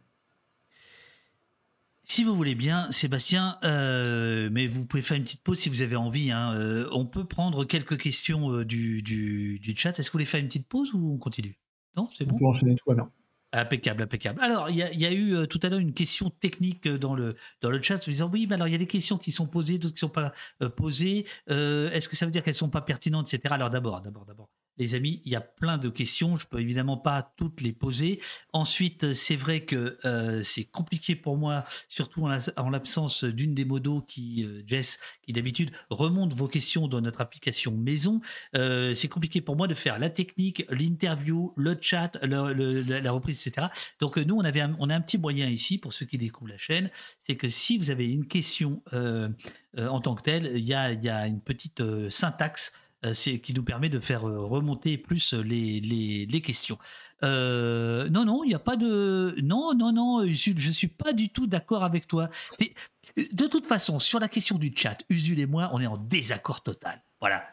Si 2.04 2.24
vous 2.24 2.36
voulez 2.36 2.54
bien, 2.54 2.92
Sébastien, 2.92 3.58
euh, 3.64 4.48
mais 4.52 4.68
vous 4.68 4.86
pouvez 4.86 5.02
faire 5.02 5.18
une 5.18 5.24
petite 5.24 5.42
pause 5.42 5.58
si 5.58 5.70
vous 5.70 5.82
avez 5.82 5.96
envie. 5.96 6.30
Hein, 6.30 6.54
euh, 6.54 6.88
on 6.92 7.08
peut 7.08 7.26
prendre 7.26 7.66
quelques 7.66 7.98
questions 7.98 8.52
euh, 8.52 8.64
du, 8.64 9.02
du, 9.02 9.74
chat. 9.76 9.98
Est-ce 9.98 10.10
que 10.10 10.12
vous 10.12 10.18
voulez 10.18 10.26
faire 10.26 10.40
une 10.40 10.46
petite 10.46 10.68
pause 10.68 10.94
ou 10.94 11.14
on 11.14 11.18
continue? 11.18 11.58
Non, 11.98 12.10
c'est 12.16 12.26
bon? 12.26 12.36
On 12.36 12.38
peut 12.38 12.46
enchaîner, 12.46 12.76
tout 12.76 12.88
va 12.88 12.94
bien. 12.94 13.12
Impeccable, 13.54 14.04
impeccable. 14.04 14.40
Alors, 14.42 14.70
il 14.70 14.78
y, 14.78 15.06
a 15.06 15.12
eu 15.12 15.36
euh, 15.36 15.46
tout 15.46 15.60
à 15.64 15.68
l'heure 15.68 15.80
une 15.80 15.94
question 15.94 16.30
technique 16.30 16.88
euh, 16.88 16.98
dans 16.98 17.16
le, 17.16 17.36
dans 17.60 17.70
le 17.70 17.82
chat, 17.82 17.96
en 17.96 18.12
disant 18.12 18.30
oui, 18.32 18.48
mais 18.48 18.56
alors 18.56 18.68
il 18.70 18.72
y 18.72 18.76
a 18.76 18.78
des 18.78 18.88
questions 18.88 19.18
qui 19.18 19.34
sont 19.34 19.46
posées, 19.46 19.78
d'autres 19.78 19.94
qui 19.94 20.06
ne 20.06 20.08
sont 20.08 20.14
pas 20.14 20.32
euh, 20.62 20.70
posées. 20.70 21.26
Est-ce 21.48 22.08
que 22.08 22.16
ça 22.16 22.26
veut 22.26 22.32
dire 22.32 22.44
qu'elles 22.44 22.54
ne 22.54 22.58
sont 22.58 22.70
pas 22.70 22.82
pertinentes, 22.82 23.34
etc. 23.34 23.54
Alors 23.54 23.70
d'abord, 23.70 24.02
d'abord, 24.02 24.26
d'abord, 24.26 24.50
les 24.78 24.96
amis, 24.96 25.22
il 25.26 25.32
y 25.32 25.36
a 25.36 25.42
plein 25.42 25.78
de 25.78 25.90
questions. 25.90 26.38
Je 26.38 26.48
peux 26.48 26.60
évidemment 26.60 26.98
pas 26.98 27.34
toutes 27.38 27.62
les 27.62 27.74
poser. 27.74 28.20
Ensuite, 28.54 29.14
c'est 29.14 29.36
vrai 29.36 29.62
que 29.62 29.98
euh, 30.06 30.44
c'est 30.44 30.64
compliqué 30.64 31.16
pour 31.16 31.38
moi, 31.38 31.66
surtout 31.88 32.26
en 32.26 32.70
l'absence 32.70 33.24
d'une 33.24 33.54
des 33.54 33.66
modos 33.66 34.02
qui, 34.02 34.44
euh, 34.44 34.64
Jess, 34.66 35.00
qui 35.22 35.34
d'habitude 35.34 35.72
remonte 35.90 36.34
vos 36.34 36.48
questions 36.48 36.88
dans 36.88 37.02
notre 37.02 37.22
application 37.22 37.72
maison. 37.72 38.22
Euh, 38.56 38.94
c'est 38.94 39.08
compliqué 39.08 39.42
pour 39.42 39.56
moi 39.56 39.68
de 39.68 39.74
faire 39.74 40.00
la 40.00 40.10
technique, 40.10 40.66
l'interview, 40.70 41.54
le 41.58 41.78
chat, 41.80 42.18
la 42.24 43.12
reprise, 43.12 43.46
etc. 43.46 43.68
Donc 44.00 44.18
nous, 44.18 44.36
on 44.36 44.44
avait, 44.44 44.64
on 44.80 44.90
a 44.90 44.96
un 44.96 45.02
petit 45.02 45.18
moyen 45.18 45.48
ici 45.48 45.78
pour 45.78 45.94
ceux 45.94 46.06
qui 46.06 46.18
découvrent 46.18 46.52
la 46.52 46.58
chaîne, 46.58 46.90
c'est 47.24 47.36
que 47.36 47.50
si 47.50 47.78
vous 47.78 47.92
avez 47.92 48.10
une 48.10 48.28
question 48.28 48.82
en 49.78 50.02
tant 50.02 50.16
que 50.16 50.24
telle, 50.24 50.52
il 50.56 50.64
y 50.64 50.74
a, 50.74 50.92
y 50.92 51.10
a 51.10 51.28
une 51.28 51.42
petite 51.42 51.82
syntaxe 52.10 52.74
euh, 53.04 53.14
qui 53.16 53.54
nous 53.56 53.64
permet 53.64 53.90
de 53.90 54.00
faire 54.00 54.28
euh, 54.28 54.46
remonter 54.46 54.96
plus 54.96 55.34
les, 55.34 55.80
les, 55.80 56.42
questions. 56.42 56.78
Euh, 57.24 58.08
non, 58.10 58.26
non, 58.26 58.44
il 58.44 58.50
n'y 58.50 58.54
a 58.54 58.60
pas 58.60 58.76
de... 58.76 59.36
Non, 59.42 59.74
non, 59.74 59.92
non, 59.92 60.24
Usul, 60.24 60.60
je 60.60 60.68
ne 60.68 60.74
suis 60.74 60.88
pas 60.88 61.12
du 61.12 61.30
tout 61.30 61.48
d'accord 61.48 61.84
avec 61.84 62.06
toi. 62.08 62.30
De 63.18 63.48
toute 63.48 63.66
façon, 63.66 63.98
sur 63.98 64.20
la 64.20 64.28
question 64.28 64.60
du 64.60 64.72
chat, 64.76 65.00
Usul 65.10 65.40
et 65.40 65.48
moi, 65.48 65.72
on 65.74 65.82
est 65.82 65.88
en 65.88 65.98
désaccord 65.98 66.62
total. 66.62 67.02
Voilà. 67.20 67.44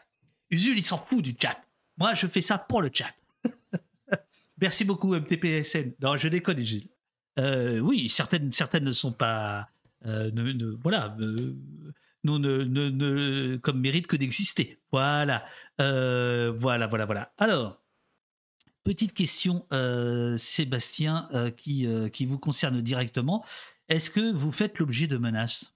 Usul, 0.51 0.77
il 0.77 0.85
s'en 0.85 0.99
fout 0.99 1.23
du 1.23 1.35
chat. 1.39 1.59
Moi, 1.97 2.13
je 2.13 2.27
fais 2.27 2.41
ça 2.41 2.59
pour 2.59 2.83
le 2.83 2.91
chat. 2.93 3.11
Merci 4.61 4.85
beaucoup, 4.85 5.15
MTPSN. 5.15 5.93
Non, 5.99 6.15
je 6.15 6.27
déconne, 6.27 6.59
Usul. 6.59 6.83
oui, 7.81 8.07
certaines, 8.07 8.51
certaines 8.51 8.83
ne 8.83 8.91
sont 8.91 9.13
pas... 9.13 9.67
voilà 10.83 11.17
nous 12.23 12.39
ne, 12.39 12.63
ne, 12.63 13.57
comme 13.57 13.79
mérite 13.79 14.07
que 14.07 14.15
d'exister. 14.15 14.79
Voilà, 14.91 15.45
euh, 15.79 16.51
voilà, 16.55 16.87
voilà, 16.87 17.05
voilà. 17.05 17.33
Alors, 17.37 17.81
petite 18.83 19.13
question, 19.13 19.65
euh, 19.71 20.37
Sébastien, 20.37 21.29
euh, 21.33 21.51
qui, 21.51 21.87
qui 22.11 22.25
vous 22.25 22.37
concerne 22.37 22.81
directement. 22.81 23.43
Est-ce 23.87 24.09
que 24.11 24.33
vous 24.33 24.51
faites 24.51 24.79
l'objet 24.79 25.07
de 25.07 25.17
menaces? 25.17 25.75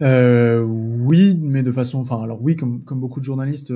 Oui, 0.00 1.36
mais 1.38 1.62
de 1.62 1.72
façon, 1.72 1.98
enfin, 1.98 2.22
alors 2.22 2.40
oui, 2.40 2.56
comme, 2.56 2.84
comme 2.84 3.00
beaucoup 3.00 3.20
de 3.20 3.24
journalistes. 3.24 3.70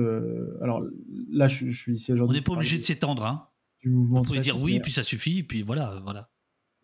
alors 0.61 0.83
là, 1.29 1.47
je, 1.47 1.69
suis 1.69 1.95
ici 1.95 2.11
aujourd'hui. 2.11 2.37
On 2.37 2.39
n'est 2.39 2.43
pas 2.43 2.53
obligé 2.53 2.77
de 2.77 2.83
s'étendre, 2.83 3.23
hein. 3.25 3.47
Du 3.81 3.89
mouvement. 3.89 4.21
On 4.21 4.23
peut 4.23 4.39
dire 4.39 4.59
oui, 4.63 4.79
puis 4.79 4.91
ça 4.91 5.03
suffit, 5.03 5.43
puis 5.43 5.61
voilà, 5.61 6.01
voilà. 6.03 6.29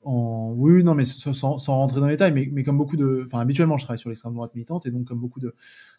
Oui, 0.03 0.83
non, 0.83 0.95
mais 0.95 1.05
sans, 1.05 1.57
rentrer 1.57 1.99
dans 1.99 2.07
les 2.07 2.13
détails, 2.13 2.31
mais, 2.33 2.63
comme 2.63 2.77
beaucoup 2.77 2.97
de. 2.97 3.23
Enfin, 3.25 3.39
habituellement, 3.39 3.77
je 3.77 3.85
travaille 3.85 3.99
sur 3.99 4.09
l'extrême 4.09 4.33
droite 4.33 4.53
militante, 4.55 4.85
et 4.87 4.91
donc, 4.91 5.05
comme 5.05 5.19
beaucoup 5.19 5.39
de, 5.39 5.53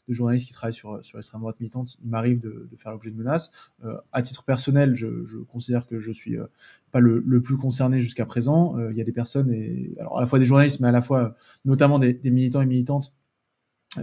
journalistes 0.08 0.46
qui 0.48 0.52
travaillent 0.52 0.72
sur, 0.72 0.96
l'extrême 1.14 1.40
droite 1.40 1.60
militante, 1.60 1.96
il 2.02 2.10
m'arrive 2.10 2.40
de, 2.40 2.68
faire 2.76 2.92
l'objet 2.92 3.10
de 3.10 3.16
menaces. 3.16 3.52
Euh, 3.84 3.96
à 4.12 4.22
titre 4.22 4.44
personnel, 4.44 4.94
je, 4.94 5.06
considère 5.44 5.86
que 5.86 6.00
je 6.00 6.10
suis 6.10 6.36
euh, 6.36 6.46
pas 6.90 7.00
le, 7.00 7.22
plus 7.42 7.56
concerné 7.56 8.00
jusqu'à 8.00 8.26
présent. 8.26 8.76
Euh, 8.78 8.90
il 8.90 8.98
y 8.98 9.00
a 9.00 9.04
des 9.04 9.12
personnes, 9.12 9.52
et, 9.52 9.94
alors 10.00 10.18
à 10.18 10.20
la 10.20 10.26
fois 10.26 10.38
des 10.40 10.46
journalistes, 10.46 10.80
mais 10.80 10.88
à 10.88 10.92
la 10.92 11.02
fois 11.02 11.36
notamment 11.64 11.98
des, 11.98 12.18
militants 12.24 12.60
et 12.60 12.66
militantes 12.66 13.14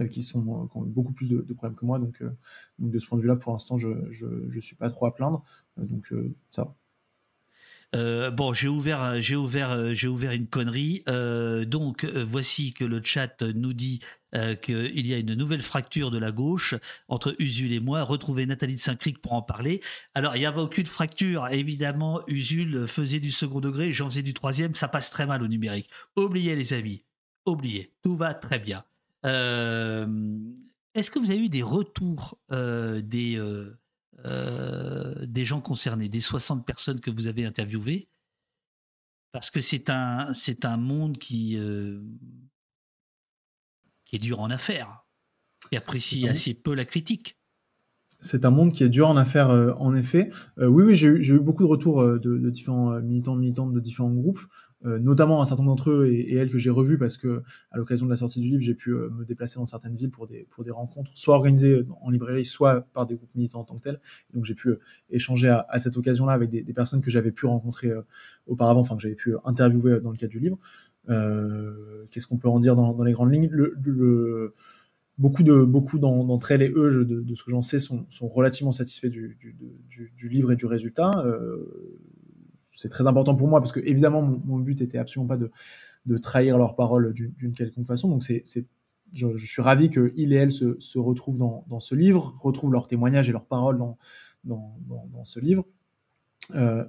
qui, 0.08 0.22
sont, 0.22 0.68
qui 0.68 0.76
ont 0.78 0.82
beaucoup 0.82 1.12
plus 1.12 1.30
de, 1.30 1.52
problèmes 1.52 1.76
que 1.76 1.84
moi. 1.84 1.98
Donc 1.98 2.22
de 2.78 2.98
ce 2.98 3.06
point 3.06 3.18
de 3.18 3.22
vue-là, 3.22 3.36
pour 3.36 3.52
l'instant, 3.52 3.76
je 3.76 3.88
ne 3.88 4.60
suis 4.60 4.76
pas 4.76 4.88
trop 4.88 5.06
à 5.06 5.14
plaindre. 5.14 5.44
donc, 5.76 6.14
ça 6.50 6.64
va. 6.64 6.74
Euh, 7.94 8.30
bon, 8.30 8.52
j'ai 8.52 8.68
ouvert, 8.68 9.20
j'ai 9.20 9.34
ouvert, 9.34 9.70
euh, 9.70 9.94
j'ai 9.94 10.08
ouvert 10.08 10.32
une 10.32 10.46
connerie. 10.46 11.02
Euh, 11.08 11.64
donc, 11.64 12.04
voici 12.04 12.72
que 12.72 12.84
le 12.84 13.02
chat 13.02 13.42
nous 13.42 13.72
dit 13.72 14.00
qu'il 14.62 15.08
y 15.08 15.12
a 15.12 15.18
une 15.18 15.34
nouvelle 15.34 15.60
fracture 15.60 16.12
de 16.12 16.18
la 16.18 16.30
gauche 16.30 16.76
entre 17.08 17.34
Usul 17.40 17.72
et 17.72 17.80
moi. 17.80 18.04
Retrouvez 18.04 18.46
Nathalie 18.46 18.76
de 18.76 18.80
Saint-Cric 18.80 19.20
pour 19.20 19.32
en 19.32 19.42
parler. 19.42 19.80
Alors, 20.14 20.36
il 20.36 20.38
n'y 20.38 20.46
avait 20.46 20.60
aucune 20.60 20.86
fracture. 20.86 21.48
Évidemment, 21.48 22.20
Usul 22.28 22.86
faisait 22.86 23.18
du 23.18 23.32
second 23.32 23.60
degré, 23.60 23.90
j'en 23.90 24.08
faisais 24.08 24.22
du 24.22 24.32
troisième. 24.32 24.76
Ça 24.76 24.86
passe 24.86 25.10
très 25.10 25.26
mal 25.26 25.42
au 25.42 25.48
numérique. 25.48 25.90
Oubliez, 26.14 26.54
les 26.54 26.72
amis. 26.72 27.02
Oubliez. 27.44 27.92
Tout 28.02 28.14
va 28.14 28.34
très 28.34 28.60
bien. 28.60 28.84
Est-ce 29.24 31.10
que 31.10 31.18
vous 31.18 31.32
avez 31.32 31.40
eu 31.40 31.48
des 31.48 31.64
retours 31.64 32.38
des 32.50 33.36
euh, 34.26 35.14
des 35.26 35.44
gens 35.44 35.60
concernés, 35.60 36.08
des 36.08 36.20
60 36.20 36.66
personnes 36.66 37.00
que 37.00 37.10
vous 37.10 37.26
avez 37.26 37.44
interviewées, 37.44 38.08
parce 39.32 39.50
que 39.50 39.60
c'est 39.60 39.90
un, 39.90 40.32
c'est 40.32 40.64
un 40.64 40.76
monde 40.76 41.18
qui, 41.18 41.56
euh, 41.56 42.00
qui 44.04 44.16
est 44.16 44.18
dur 44.20 44.40
en 44.40 44.50
affaires, 44.50 45.04
qui 45.70 45.76
apprécie 45.76 46.28
assez 46.28 46.54
peu 46.54 46.74
la 46.74 46.84
critique. 46.84 47.38
C'est 48.22 48.44
un 48.44 48.50
monde 48.50 48.72
qui 48.72 48.84
est 48.84 48.88
dur 48.90 49.08
en 49.08 49.16
affaires, 49.16 49.50
euh, 49.50 49.72
en 49.78 49.94
effet. 49.94 50.30
oui, 50.58 50.84
oui, 50.84 50.94
j'ai 50.94 51.08
eu, 51.08 51.36
eu, 51.36 51.40
beaucoup 51.40 51.62
de 51.62 51.68
retours 51.68 52.04
de, 52.04 52.18
de, 52.18 52.50
différents 52.50 53.00
militants, 53.00 53.36
militantes 53.36 53.72
de 53.72 53.80
différents 53.80 54.12
groupes. 54.12 54.40
Euh, 54.86 54.98
notamment 54.98 55.42
un 55.42 55.44
certain 55.44 55.62
nombre 55.62 55.76
d'entre 55.76 55.90
eux 55.90 56.06
et, 56.06 56.34
elles 56.34 56.48
que 56.48 56.58
j'ai 56.58 56.70
revus 56.70 56.96
parce 56.96 57.18
que 57.18 57.42
à 57.70 57.76
l'occasion 57.76 58.06
de 58.06 58.10
la 58.10 58.16
sortie 58.16 58.40
du 58.40 58.48
livre, 58.48 58.62
j'ai 58.62 58.74
pu 58.74 58.92
euh, 58.92 59.10
me 59.10 59.26
déplacer 59.26 59.58
dans 59.58 59.66
certaines 59.66 59.94
villes 59.94 60.10
pour 60.10 60.26
des, 60.26 60.46
pour 60.50 60.64
des 60.64 60.70
rencontres, 60.70 61.10
soit 61.14 61.34
organisées 61.34 61.84
en 62.00 62.08
librairie, 62.08 62.46
soit 62.46 62.86
par 62.94 63.06
des 63.06 63.14
groupes 63.14 63.34
militants 63.34 63.60
en 63.60 63.64
tant 63.64 63.76
que 63.76 63.82
tels. 63.82 64.00
donc 64.32 64.46
j'ai 64.46 64.54
pu 64.54 64.70
euh, 64.70 64.80
échanger 65.10 65.48
à, 65.48 65.78
cette 65.78 65.98
occasion-là 65.98 66.32
avec 66.32 66.48
des, 66.48 66.72
personnes 66.72 67.02
que 67.02 67.10
j'avais 67.10 67.30
pu 67.30 67.44
rencontrer 67.44 67.92
auparavant, 68.46 68.80
enfin 68.80 68.96
que 68.96 69.02
j'avais 69.02 69.14
pu 69.14 69.34
interviewer 69.44 70.00
dans 70.00 70.12
le 70.12 70.16
cadre 70.16 70.30
du 70.30 70.40
livre. 70.40 70.58
Qu'est-ce 72.10 72.26
qu'on 72.26 72.38
peut 72.38 72.48
en 72.48 72.58
dire 72.58 72.74
dans, 72.74 73.02
les 73.02 73.12
grandes 73.12 73.32
lignes? 73.32 73.48
Le, 73.50 74.54
beaucoup 75.18 75.42
de 75.42 75.64
beaucoup 75.64 75.98
d'entre 75.98 76.52
elles 76.52 76.62
et 76.62 76.72
eux, 76.74 77.04
de, 77.04 77.34
ce 77.34 77.44
que 77.44 77.50
j'en 77.50 77.60
sais, 77.60 77.78
sont, 77.78 78.06
sont, 78.08 78.28
relativement 78.28 78.72
satisfaits 78.72 79.08
du, 79.08 79.36
du, 80.16 80.28
livre 80.28 80.52
et 80.52 80.56
du 80.56 80.66
résultat. 80.66 81.10
Euh, 81.24 81.98
c'est 82.80 82.88
très 82.88 83.06
important 83.06 83.34
pour 83.34 83.46
moi 83.46 83.60
parce 83.60 83.72
que 83.72 83.80
évidemment 83.80 84.22
mon, 84.22 84.58
but 84.58 84.80
était 84.80 84.96
absolument 84.96 85.28
pas 85.28 85.36
de, 85.36 86.18
trahir 86.18 86.56
leurs 86.56 86.76
paroles 86.76 87.12
d'une 87.12 87.52
quelconque 87.52 87.86
façon. 87.86 88.08
Donc 88.08 88.22
c'est, 88.22 88.42
je, 89.12 89.36
suis 89.36 89.60
ravi 89.60 89.90
que 89.90 90.14
il 90.16 90.32
et 90.32 90.36
elle 90.36 90.50
se, 90.50 90.80
se 90.80 90.98
retrouvent 90.98 91.36
dans, 91.36 91.80
ce 91.80 91.94
livre, 91.94 92.34
retrouvent 92.38 92.72
leurs 92.72 92.86
témoignages 92.86 93.28
et 93.28 93.32
leurs 93.32 93.44
paroles 93.44 93.76
dans, 93.76 93.98
dans, 94.44 95.24
ce 95.24 95.40
livre. 95.40 95.66
Euh, 96.54 96.86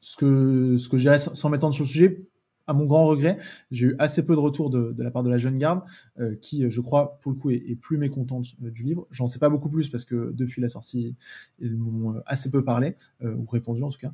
ce 0.00 0.16
que, 0.16 0.76
ce 0.76 0.88
que 0.88 0.96
dirais 0.96 1.20
sans 1.20 1.48
m'étendre 1.48 1.72
sur 1.72 1.84
le 1.84 1.88
sujet, 1.88 2.26
à 2.66 2.74
mon 2.74 2.86
grand 2.86 3.06
regret, 3.06 3.38
j'ai 3.70 3.86
eu 3.86 3.96
assez 3.98 4.24
peu 4.24 4.34
de 4.34 4.40
retours 4.40 4.70
de, 4.70 4.94
la 4.98 5.10
part 5.10 5.22
de 5.22 5.30
la 5.30 5.38
jeune 5.38 5.58
garde, 5.58 5.82
euh, 6.18 6.36
qui, 6.36 6.70
je 6.70 6.80
crois, 6.80 7.18
pour 7.20 7.32
le 7.32 7.38
coup, 7.38 7.50
est, 7.50 7.76
plus 7.80 7.98
mécontente 7.98 8.46
euh, 8.62 8.70
du 8.70 8.82
livre. 8.82 9.06
J'en 9.10 9.26
sais 9.26 9.38
pas 9.38 9.48
beaucoup 9.48 9.68
plus 9.68 9.88
parce 9.88 10.04
que 10.04 10.32
depuis 10.32 10.62
la 10.62 10.68
sortie, 10.68 11.16
ils 11.58 11.76
m'ont 11.76 12.14
euh, 12.14 12.20
assez 12.26 12.50
peu 12.50 12.64
parlé, 12.64 12.96
ou 13.22 13.46
répondu 13.46 13.82
en 13.82 13.90
tout 13.90 13.98
cas. 13.98 14.12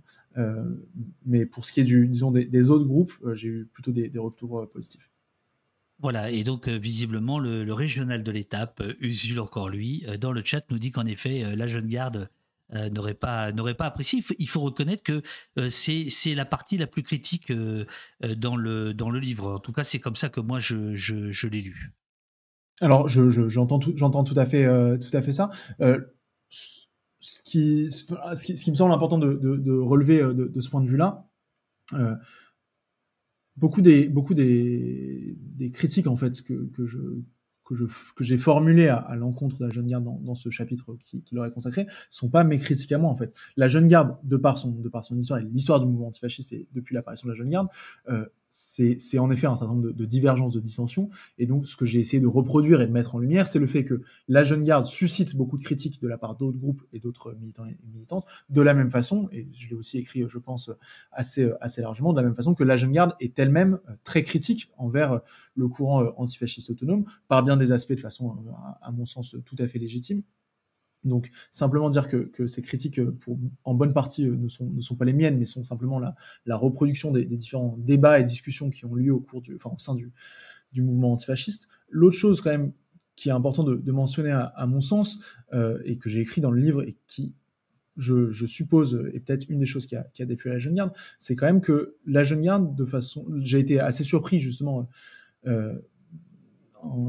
mais 1.24 1.46
pour 1.46 1.64
ce 1.64 1.72
qui 1.72 1.80
est 1.80 1.84
du, 1.84 2.06
disons, 2.06 2.30
des, 2.30 2.70
autres 2.70 2.84
groupes, 2.84 3.12
j'ai 3.34 3.48
eu 3.48 3.68
plutôt 3.72 3.92
des, 3.92 4.10
retours 4.18 4.68
positifs. 4.70 5.10
Voilà, 6.00 6.30
et 6.30 6.44
donc 6.44 6.68
visiblement, 6.68 7.38
le, 7.38 7.64
le, 7.64 7.72
régional 7.72 8.22
de 8.22 8.30
l'étape, 8.30 8.82
Usul 9.00 9.40
encore 9.40 9.68
lui, 9.68 10.06
dans 10.20 10.32
le 10.32 10.42
chat 10.44 10.64
nous 10.70 10.78
dit 10.78 10.92
qu'en 10.92 11.06
effet, 11.06 11.56
la 11.56 11.66
jeune 11.66 11.86
garde 11.86 12.30
euh, 12.74 12.90
n'aurait 12.90 13.14
pas 13.14 13.50
n'aurait 13.52 13.74
pas 13.74 13.86
apprécié. 13.86 14.22
Il 14.38 14.48
faut, 14.48 14.60
reconnaître 14.60 15.02
que 15.02 15.22
euh, 15.58 15.70
c'est 15.70 16.34
la 16.34 16.44
partie 16.44 16.76
la 16.76 16.86
plus 16.86 17.02
critique 17.02 17.50
euh, 17.50 17.86
dans 18.36 18.56
le 18.56 18.92
dans 18.92 19.10
le 19.10 19.18
livre. 19.18 19.54
En 19.54 19.58
tout 19.58 19.72
cas, 19.72 19.84
c'est 19.84 20.00
comme 20.00 20.16
ça 20.16 20.28
que 20.28 20.40
moi 20.40 20.58
je, 20.58 20.94
je, 20.94 21.46
l'ai 21.46 21.62
lu. 21.62 21.94
Alors, 22.80 23.08
j'entends 23.08 23.80
je, 23.80 23.84
tout, 23.84 24.34
tout 24.34 24.40
à 24.40 24.44
fait 24.44 24.66
tout 24.98 25.16
à 25.16 25.22
fait 25.22 25.32
ça. 25.32 25.50
ce 26.50 27.42
qui, 27.42 27.90
ce 27.90 28.44
qui, 28.44 28.56
ce 28.56 28.64
qui 28.64 28.70
me 28.70 28.76
semble 28.76 28.92
important 28.92 29.18
de, 29.18 29.34
de, 29.34 29.56
de 29.56 29.72
relever 29.72 30.18
de, 30.18 30.52
de, 30.54 30.60
ce 30.60 30.68
point 30.68 30.82
de 30.82 30.88
vue-là, 30.88 31.26
beaucoup 33.56 33.80
des 33.80 34.08
beaucoup 34.08 34.34
des, 34.34 35.36
des 35.38 35.70
critiques 35.70 36.06
en 36.06 36.16
fait 36.16 36.42
que, 36.42 36.70
que 36.74 36.86
je 36.86 36.98
que 37.68 38.24
j'ai 38.24 38.38
formulé 38.38 38.88
à, 38.88 39.14
l'encontre 39.16 39.58
de 39.58 39.64
la 39.64 39.70
jeune 39.70 39.86
garde 39.86 40.04
dans, 40.04 40.34
ce 40.34 40.50
chapitre 40.50 40.96
qui, 41.04 41.22
qui, 41.22 41.34
leur 41.34 41.44
est 41.44 41.50
consacré 41.50 41.86
sont 42.10 42.30
pas 42.30 42.44
mes 42.44 42.58
critiques 42.58 42.92
à 42.92 42.98
moi 42.98 43.10
en 43.10 43.16
fait. 43.16 43.34
La 43.56 43.68
jeune 43.68 43.88
garde, 43.88 44.16
de 44.22 44.36
par 44.36 44.58
son 44.58 44.70
de 44.70 44.88
par 44.88 45.04
son 45.04 45.18
histoire 45.18 45.40
et 45.40 45.44
l'histoire 45.44 45.80
du 45.80 45.86
mouvement 45.86 46.08
antifasciste 46.08 46.52
et 46.52 46.66
depuis 46.72 46.94
l'apparition 46.94 47.26
de 47.26 47.32
la 47.32 47.36
jeune 47.36 47.48
garde, 47.48 47.68
euh, 48.08 48.26
c'est 48.50 49.18
en 49.18 49.30
effet 49.30 49.46
un 49.46 49.56
certain 49.56 49.74
nombre 49.74 49.92
de, 49.92 50.04
divergences, 50.04 50.52
de 50.52 50.60
dissensions. 50.60 51.10
Et 51.38 51.46
donc, 51.46 51.66
ce 51.66 51.76
que 51.76 51.84
j'ai 51.84 51.98
essayé 51.98 52.20
de 52.20 52.26
reproduire 52.26 52.80
et 52.80 52.86
de 52.86 52.92
mettre 52.92 53.14
en 53.14 53.18
lumière, 53.18 53.46
c'est 53.46 53.58
le 53.58 53.66
fait 53.66 53.84
que 53.84 54.02
la 54.26 54.42
jeune 54.42 54.64
garde 54.64 54.86
suscite 54.86 55.36
beaucoup 55.36 55.58
de 55.58 55.64
critiques 55.64 56.00
de 56.00 56.08
la 56.08 56.18
part 56.18 56.36
d'autres 56.36 56.58
groupes 56.58 56.82
et 56.92 57.00
d'autres 57.00 57.34
militants 57.34 57.66
et 57.66 57.76
militantes, 57.92 58.24
de 58.48 58.62
la 58.62 58.74
même 58.74 58.90
façon, 58.90 59.28
et 59.32 59.48
je 59.52 59.68
l'ai 59.68 59.74
aussi 59.74 59.98
écrit, 59.98 60.24
je 60.28 60.38
pense, 60.38 60.70
assez, 61.12 61.50
assez 61.60 61.82
largement, 61.82 62.12
de 62.12 62.18
la 62.18 62.24
même 62.24 62.34
façon 62.34 62.54
que 62.54 62.64
la 62.64 62.76
jeune 62.76 62.92
garde 62.92 63.14
est 63.20 63.38
elle-même 63.38 63.78
euh, 63.88 63.94
très 64.04 64.22
critique 64.22 64.70
envers 64.76 65.12
euh, 65.12 65.18
le 65.54 65.68
courant 65.68 66.02
euh, 66.02 66.10
antifasciste 66.16 66.70
autonome, 66.70 67.04
par 67.28 67.42
bien 67.42 67.56
des 67.56 67.72
aspects 67.72 67.92
de 67.92 68.00
façon, 68.00 68.36
à 68.82 68.90
mon 68.90 69.04
sens, 69.04 69.36
tout 69.44 69.56
à 69.58 69.66
fait 69.66 69.78
légitime. 69.78 70.22
Donc, 71.04 71.30
simplement 71.50 71.90
dire 71.90 72.08
que, 72.08 72.46
ces 72.46 72.62
critiques, 72.62 73.00
pour, 73.20 73.38
en 73.64 73.74
bonne 73.74 73.92
partie, 73.92 74.24
ne 74.26 74.48
sont, 74.48 74.68
ne 74.70 74.80
sont 74.80 74.96
pas 74.96 75.04
les 75.04 75.12
miennes, 75.12 75.38
mais 75.38 75.44
sont 75.44 75.62
simplement 75.64 75.98
la, 75.98 76.56
reproduction 76.56 77.12
des, 77.12 77.24
différents 77.24 77.76
débats 77.78 78.18
et 78.18 78.24
discussions 78.24 78.70
qui 78.70 78.84
ont 78.84 78.94
lieu 78.94 79.12
au, 79.12 79.20
cours 79.20 79.42
enfin, 79.54 79.70
au 79.70 79.78
sein 79.78 79.94
du, 79.94 80.12
mouvement 80.82 81.12
antifasciste. 81.12 81.68
L'autre 81.88 82.16
chose, 82.16 82.40
quand 82.40 82.50
même, 82.50 82.72
qui 83.16 83.28
est 83.28 83.32
important 83.32 83.64
de, 83.64 83.92
mentionner 83.92 84.32
à, 84.32 84.66
mon 84.66 84.80
sens, 84.80 85.20
et 85.84 85.98
que 85.98 86.08
j'ai 86.08 86.20
écrit 86.20 86.40
dans 86.40 86.50
le 86.50 86.60
livre, 86.60 86.82
et 86.82 86.96
qui, 87.06 87.32
je, 87.98 88.46
suppose, 88.46 89.04
est 89.12 89.20
peut-être 89.20 89.48
une 89.48 89.58
des 89.58 89.66
choses 89.66 89.86
qui 89.86 89.96
a, 89.96 90.04
qui 90.14 90.24
déplu 90.24 90.50
la 90.50 90.58
jeune 90.58 90.74
garde, 90.74 90.92
c'est 91.18 91.34
quand 91.34 91.46
même 91.46 91.60
que 91.60 91.96
la 92.06 92.24
jeune 92.24 92.42
garde, 92.42 92.74
de 92.74 92.84
façon. 92.84 93.26
J'ai 93.38 93.58
été 93.58 93.80
assez 93.80 94.04
surpris, 94.04 94.40
justement. 94.40 94.88
Euh, 95.46 95.78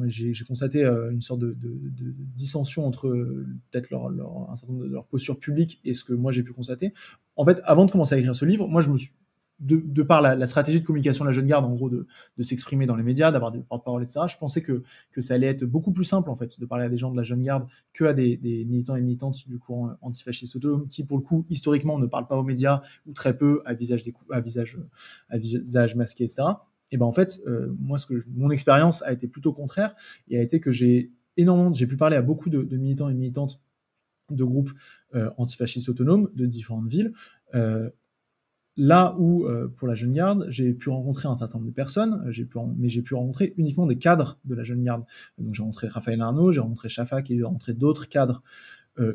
j'ai 0.07 0.33
constaté 0.45 0.83
euh, 0.83 1.11
une 1.11 1.21
sorte 1.21 1.39
de, 1.39 1.55
dissension 2.35 2.85
entre 2.85 3.07
euh, 3.07 3.47
peut-être 3.71 3.89
leur, 3.89 4.07
un 4.07 4.55
certain 4.55 4.73
nombre 4.73 4.85
de 4.85 4.91
leur 4.91 5.05
posture 5.05 5.39
publique 5.39 5.79
et 5.83 5.93
ce 5.93 6.03
que 6.03 6.13
moi 6.13 6.31
j'ai 6.31 6.43
pu 6.43 6.53
constater. 6.53 6.93
En 7.35 7.45
fait, 7.45 7.61
avant 7.63 7.85
de 7.85 7.91
commencer 7.91 8.15
à 8.15 8.17
écrire 8.17 8.35
ce 8.35 8.45
livre, 8.45 8.67
moi 8.67 8.81
je 8.81 8.89
me 8.89 8.97
suis 8.97 9.11
de, 9.59 10.03
par 10.03 10.21
la, 10.21 10.47
stratégie 10.47 10.79
de 10.79 10.85
communication 10.85 11.25
de 11.25 11.29
la 11.29 11.33
jeune 11.33 11.47
garde, 11.47 11.65
en 11.65 11.73
gros, 11.73 11.89
de, 11.89 12.07
s'exprimer 12.41 12.85
dans 12.85 12.95
les 12.95 13.03
médias, 13.03 13.31
d'avoir 13.31 13.51
des 13.51 13.59
porte-parole, 13.59 14.03
etc., 14.03 14.21
je 14.29 14.37
pensais 14.37 14.61
que, 14.61 14.83
ça 15.19 15.33
allait 15.33 15.47
être 15.47 15.65
beaucoup 15.65 15.91
plus 15.91 16.05
simple, 16.05 16.29
en 16.29 16.35
fait, 16.35 16.59
de 16.59 16.65
parler 16.65 16.85
à 16.85 16.89
des 16.89 16.97
gens 16.97 17.11
de 17.11 17.17
la 17.17 17.23
jeune 17.23 17.41
garde 17.41 17.67
que 17.93 18.05
à 18.05 18.13
des, 18.13 18.39
militants 18.41 18.95
et 18.95 19.01
militantes 19.01 19.47
du 19.47 19.59
courant 19.59 19.91
antifasciste 20.01 20.55
autonome, 20.55 20.87
qui, 20.87 21.03
pour 21.03 21.17
le 21.17 21.23
coup, 21.23 21.45
historiquement, 21.49 21.99
ne 21.99 22.05
parlent 22.05 22.27
pas 22.27 22.37
aux 22.37 22.43
médias, 22.43 22.81
ou 23.05 23.13
très 23.13 23.37
peu, 23.37 23.61
à 23.65 23.73
visage 23.73 24.05
masqué, 25.95 26.23
etc. 26.23 26.43
Et 26.91 26.97
ben 26.97 27.05
en 27.05 27.11
fait, 27.11 27.39
euh, 27.47 27.73
moi, 27.79 27.97
ce 27.97 28.05
que 28.05 28.15
mon 28.29 28.49
expérience 28.51 29.03
a 29.03 29.11
été 29.11 29.27
plutôt 29.27 29.53
contraire, 29.53 29.95
et 30.27 30.37
a 30.37 30.41
été 30.41 30.59
que 30.59 30.71
j'ai 30.71 31.11
énormément, 31.37 31.73
j'ai 31.73 31.87
pu 31.87 31.97
parler 31.97 32.15
à 32.15 32.21
beaucoup 32.21 32.49
de, 32.49 32.63
militants 32.75 33.09
et 33.09 33.13
militantes 33.13 33.61
de 34.29 34.43
groupes 34.43 34.71
euh, 35.15 35.29
antifascistes 35.37 35.89
autonomes 35.89 36.29
de 36.33 36.45
différentes 36.45 36.87
villes, 36.87 37.13
euh, 37.55 37.89
Là 38.81 39.13
où, 39.19 39.45
pour 39.75 39.89
la 39.89 39.95
jeune 39.95 40.13
garde, 40.13 40.45
j'ai 40.47 40.73
pu 40.73 40.89
rencontrer 40.89 41.27
un 41.27 41.35
certain 41.35 41.57
nombre 41.57 41.69
de 41.69 41.75
personnes, 41.75 42.23
mais 42.77 42.87
j'ai 42.87 43.01
pu 43.01 43.13
rencontrer 43.13 43.53
uniquement 43.57 43.85
des 43.85 43.97
cadres 43.97 44.39
de 44.45 44.55
la 44.55 44.63
jeune 44.63 44.81
garde. 44.81 45.03
Donc 45.37 45.53
j'ai 45.53 45.61
rencontré 45.63 45.89
Raphaël 45.89 46.21
Arnaud, 46.21 46.53
j'ai 46.53 46.61
rencontré 46.61 46.87
Shafak 46.87 47.29
et 47.29 47.35
j'ai 47.35 47.43
rencontré 47.43 47.73
d'autres 47.73 48.07
cadres 48.07 48.41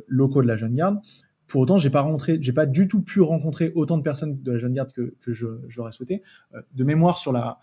locaux 0.07 0.43
de 0.43 0.49
la 0.49 0.57
jeune 0.57 0.75
garde. 0.75 0.99
Pour 1.47 1.61
autant, 1.61 1.79
j'ai 1.79 1.91
pas 1.91 2.07
j'ai 2.41 2.53
pas 2.53 2.67
du 2.67 2.89
tout 2.89 3.03
pu 3.03 3.21
rencontrer 3.21 3.73
autant 3.75 3.99
de 3.99 4.03
personnes 4.03 4.41
de 4.43 4.53
la 4.53 4.59
jeune 4.59 4.73
garde 4.73 4.93
que, 4.93 5.15
je, 5.27 5.47
l'aurais 5.77 5.93
souhaité. 5.93 6.23
de 6.75 6.85
mémoire 6.85 7.19
sur 7.19 7.33
la, 7.33 7.59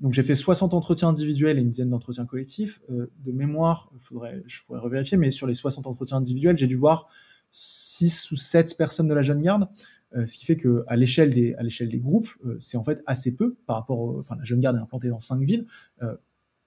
donc 0.00 0.12
j'ai 0.12 0.22
fait 0.22 0.34
60 0.34 0.74
entretiens 0.74 1.08
individuels 1.08 1.58
et 1.58 1.62
une 1.62 1.70
dizaine 1.70 1.90
d'entretiens 1.90 2.26
collectifs. 2.26 2.80
de 2.88 3.32
mémoire, 3.32 3.90
faudrait, 3.98 4.42
je 4.46 4.62
pourrais 4.64 4.80
revérifier, 4.80 5.16
mais 5.16 5.30
sur 5.30 5.46
les 5.46 5.54
60 5.54 5.86
entretiens 5.86 6.18
individuels, 6.18 6.58
j'ai 6.58 6.66
dû 6.66 6.76
voir 6.76 7.08
6 7.52 8.32
ou 8.32 8.36
7 8.36 8.76
personnes 8.76 9.08
de 9.08 9.14
la 9.14 9.22
jeune 9.22 9.40
garde. 9.40 9.68
Euh, 10.16 10.26
ce 10.26 10.36
qui 10.36 10.44
fait 10.44 10.56
que 10.56 10.84
à 10.88 10.96
l'échelle 10.96 11.32
des 11.32 11.54
à 11.54 11.62
l'échelle 11.62 11.88
des 11.88 12.00
groupes, 12.00 12.28
euh, 12.44 12.56
c'est 12.60 12.76
en 12.76 12.84
fait 12.84 13.02
assez 13.06 13.34
peu 13.34 13.54
par 13.66 13.76
rapport. 13.76 14.18
enfin, 14.18 14.36
la 14.36 14.44
jeune 14.44 14.60
garde 14.60 14.76
est 14.76 14.80
implantée 14.80 15.08
dans 15.08 15.20
cinq 15.20 15.42
villes. 15.42 15.66
Euh, 16.02 16.14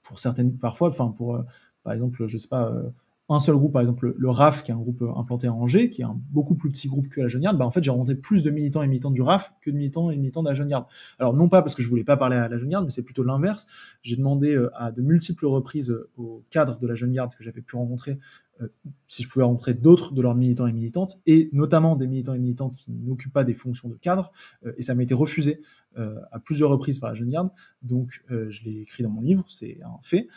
pour 0.04 0.20
certaines, 0.20 0.58
parfois, 0.58 0.90
enfin 0.90 1.10
pour 1.16 1.44
par 1.84 1.94
exemple, 1.94 2.28
je 2.28 2.38
sais 2.38 2.48
pas 2.48 2.74
un 3.28 3.40
seul 3.40 3.56
groupe, 3.56 3.74
par 3.74 3.82
exemple 3.82 4.14
le, 4.18 4.30
RAF, 4.30 4.64
qui 4.64 4.72
est 4.72 4.74
un 4.74 4.80
groupe 4.80 5.04
implanté 5.16 5.48
à 5.48 5.54
Angers, 5.54 5.90
qui 5.90 6.02
est 6.02 6.06
un 6.06 6.16
beaucoup 6.30 6.56
plus 6.56 6.70
petit 6.70 6.88
groupe 6.88 7.08
que 7.08 7.22
la 7.22 7.28
Jeune 7.28 7.42
Garde, 7.42 7.58
bah 7.58 7.66
en 7.66 7.72
fait 7.72 7.84
j'ai 7.84 7.92
rencontré 7.92 8.16
plus 8.16 8.44
de 8.44 8.52
militants 8.52 8.84
et 8.84 8.88
militantes 8.88 9.14
du 9.14 9.22
RAF 9.22 9.54
que 9.62 9.72
de 9.72 9.76
militants 9.76 10.12
et 10.12 10.18
militants 10.18 10.44
de 10.44 10.50
la 10.50 10.54
Jeune 10.54 10.68
Garde. 10.68 10.86
Alors 11.18 11.34
non 11.34 11.50
pas 11.50 11.62
parce 11.62 11.74
que 11.74 11.82
je 11.82 11.90
voulais 11.90 12.04
pas 12.04 12.18
parler 12.18 12.38
à 12.38 12.48
la 12.48 12.58
Jeune 12.58 12.70
Garde, 12.70 12.86
mais 12.86 12.92
c'est 12.92 13.04
plutôt 13.04 13.24
l'inverse. 13.24 13.66
J'ai 14.04 14.16
demandé 14.16 14.64
à 14.76 14.92
de 14.92 15.02
multiples 15.02 15.48
reprises 15.48 15.96
aux 16.18 16.44
cadres 16.52 16.78
de 16.80 16.88
la 16.88 16.96
Jeune 16.96 17.14
Garde 17.14 17.34
que 17.36 17.44
j'avais 17.44 17.62
pu 17.62 17.76
rencontrer 17.76 18.20
euh, 18.62 18.68
si 19.08 19.24
je 19.24 19.30
pouvais 19.30 19.44
rencontrer 19.44 19.74
d'autres 19.74 20.14
de 20.14 20.22
leurs 20.22 20.36
militants 20.36 20.68
et 20.68 20.74
militantes, 20.74 21.20
et 21.26 21.50
notamment 21.52 21.96
des 21.96 22.08
militants 22.08 22.34
et 22.34 22.40
militantes 22.40 22.76
qui 22.76 22.92
n'occupent 22.92 23.34
pas 23.34 23.44
des 23.44 23.54
fonctions 23.54 23.90
de 23.90 23.96
cadre, 23.96 24.32
euh, 24.66 24.72
et 24.78 24.82
ça 24.82 24.96
m'a 24.96 25.04
été 25.04 25.14
refusé 25.14 25.62
euh, 25.98 26.16
à 26.32 26.40
plusieurs 26.40 26.70
reprises 26.70 27.00
par 27.00 27.10
la 27.10 27.16
Jeune 27.16 27.30
Garde, 27.30 27.50
donc 27.82 28.24
je 28.30 28.64
l'ai 28.64 28.82
écrit 28.82 29.04
dans 29.04 29.10
mon 29.10 29.22
livre, 29.22 29.44
c'est 29.48 29.80
un 29.84 30.00
fait, 30.02 30.28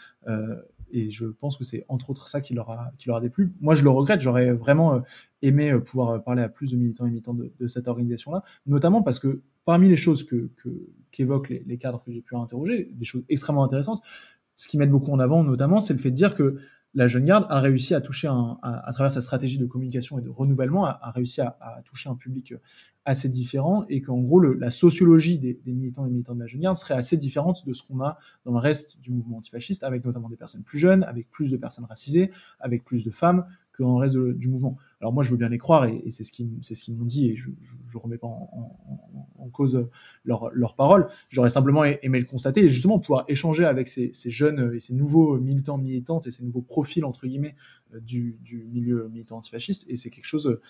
et 0.93 1.11
je 1.11 1.27
pense 1.27 1.57
que 1.57 1.65
c'est 1.65 1.85
entre 1.89 2.11
autres 2.11 2.29
ça 2.29 2.41
qui 2.41 2.55
leur 2.55 2.71
a, 2.71 3.21
déplu. 3.21 3.53
Moi, 3.61 3.75
je 3.75 3.85
le 3.85 3.91
regrette, 3.91 4.21
j'aurais 4.21 4.53
vraiment 4.53 5.03
aimé 5.43 5.79
pouvoir 5.79 6.23
parler 6.23 6.43
à 6.43 6.49
plus 6.49 6.73
de 6.73 6.77
militants 6.77 7.07
et 7.07 7.11
militantes 7.11 7.39
de, 7.59 7.67
cette 7.67 7.89
organisation-là, 7.89 8.43
notamment 8.67 9.03
parce 9.03 9.19
que 9.19 9.43
parmi 9.65 9.89
les 9.89 9.97
choses 9.97 10.25
que, 10.25 10.51
qu'évoquent 11.11 11.51
les, 11.51 11.79
cadres 11.79 12.03
que 12.05 12.13
j'ai 12.13 12.23
pu 12.23 12.37
interroger, 12.37 12.91
des 12.93 13.05
choses 13.05 13.25
extrêmement 13.29 13.65
intéressantes, 13.65 14.03
ce 14.57 14.69
qui 14.69 14.79
met 14.79 14.87
beaucoup 14.87 15.13
en 15.13 15.19
avant 15.19 15.45
notamment, 15.45 15.81
c'est 15.81 15.95
le 15.95 15.99
fait 15.99 16.11
de 16.11 16.17
dire 16.17 16.35
que 16.35 16.59
la 16.95 17.07
jeune 17.07 17.25
garde 17.25 17.47
a 17.49 17.61
réussi 17.61 17.95
à 17.95 18.01
toucher, 18.01 18.29
un, 18.29 18.59
à, 18.63 18.93
travers 18.93 19.13
sa 19.13 19.21
stratégie 19.21 19.59
de 19.59 19.67
communication 19.67 20.19
et 20.19 20.23
de 20.23 20.29
renouvellement, 20.29 20.87
a, 20.87 21.11
réussi 21.15 21.41
à, 21.41 21.83
toucher 21.85 22.09
un 22.09 22.15
public 22.15 22.53
euh, 22.53 22.59
assez 23.09 23.31
différent 23.31 23.87
et 23.89 24.03
qu'en 24.03 24.19
gros, 24.19 24.39
la 24.39 24.71
sociologie 24.71 25.39
des, 25.39 25.59
militants 25.65 26.05
et 26.05 26.11
militants 26.11 26.35
de 26.35 26.41
la 26.41 26.47
jeune 26.47 26.61
garde 26.61 26.77
serait 26.77 26.93
assez 26.93 27.17
différente 27.17 27.67
de 27.67 27.73
ce 27.73 27.83
qu'on 27.83 28.03
a 28.03 28.19
dans 28.45 28.53
le 28.53 28.59
reste 28.59 29.01
du 29.01 29.11
mouvement 29.11 29.39
antifasciste, 29.39 29.83
avec 29.83 30.05
notamment 30.05 30.29
des 30.29 30.37
personnes 30.37 30.63
plus 30.63 30.79
jeunes, 30.79 31.05
avec 31.05 31.31
plus 31.31 31.51
de 31.51 31.57
personnes 31.57 31.87
racisées, 31.87 32.31
avec 32.61 32.85
plus 32.85 33.05
de 33.05 33.11
femmes 33.11 33.47
que 33.73 33.83
dans 33.83 33.95
le 33.95 34.01
reste 34.01 34.19
du 34.19 34.49
mouvement. 34.49 34.77
Alors 35.01 35.15
moi, 35.15 35.25
je 35.25 35.31
veux 35.31 35.39
bien 35.39 35.49
les 35.49 35.57
croire 35.57 35.87
et, 35.87 36.11
c'est 36.11 36.23
ce 36.23 36.33
qu'ils 36.33 36.51
ce 36.61 36.75
qu'ils 36.75 36.97
m'ont 36.97 37.07
dit 37.07 37.31
et 37.31 37.37
je, 37.37 37.49
je, 37.89 37.97
remets 37.97 38.19
pas 38.19 38.27
en, 38.27 39.49
cause 39.53 39.89
leurs 40.27 40.51
leur 40.53 40.75
paroles. 40.75 41.09
J'aurais 41.31 41.49
simplement 41.49 41.85
aimé 41.85 42.19
le 42.19 42.27
constater 42.27 42.65
et 42.65 42.69
justement 42.69 42.99
pouvoir 42.99 43.25
échanger 43.29 43.65
avec 43.65 43.89
ces, 43.89 44.11
ces, 44.13 44.31
jeunes 44.31 44.73
et 44.75 44.81
ces 44.81 44.93
nouveaux 44.93 45.39
militants 45.39 45.79
militantes 45.79 46.27
et 46.27 46.31
ces 46.31 46.45
nouveaux 46.45 46.61
profils 46.61 47.07
entre 47.07 47.27
guillemets 47.27 47.55
euh, 47.95 48.01
du, 48.01 48.37
du 48.43 48.67
milieu 48.71 49.09
militant 49.09 49.39
antifasciste 49.39 49.87
et 49.89 49.97
c'est 49.97 50.11
quelque 50.11 50.27
chose 50.27 50.61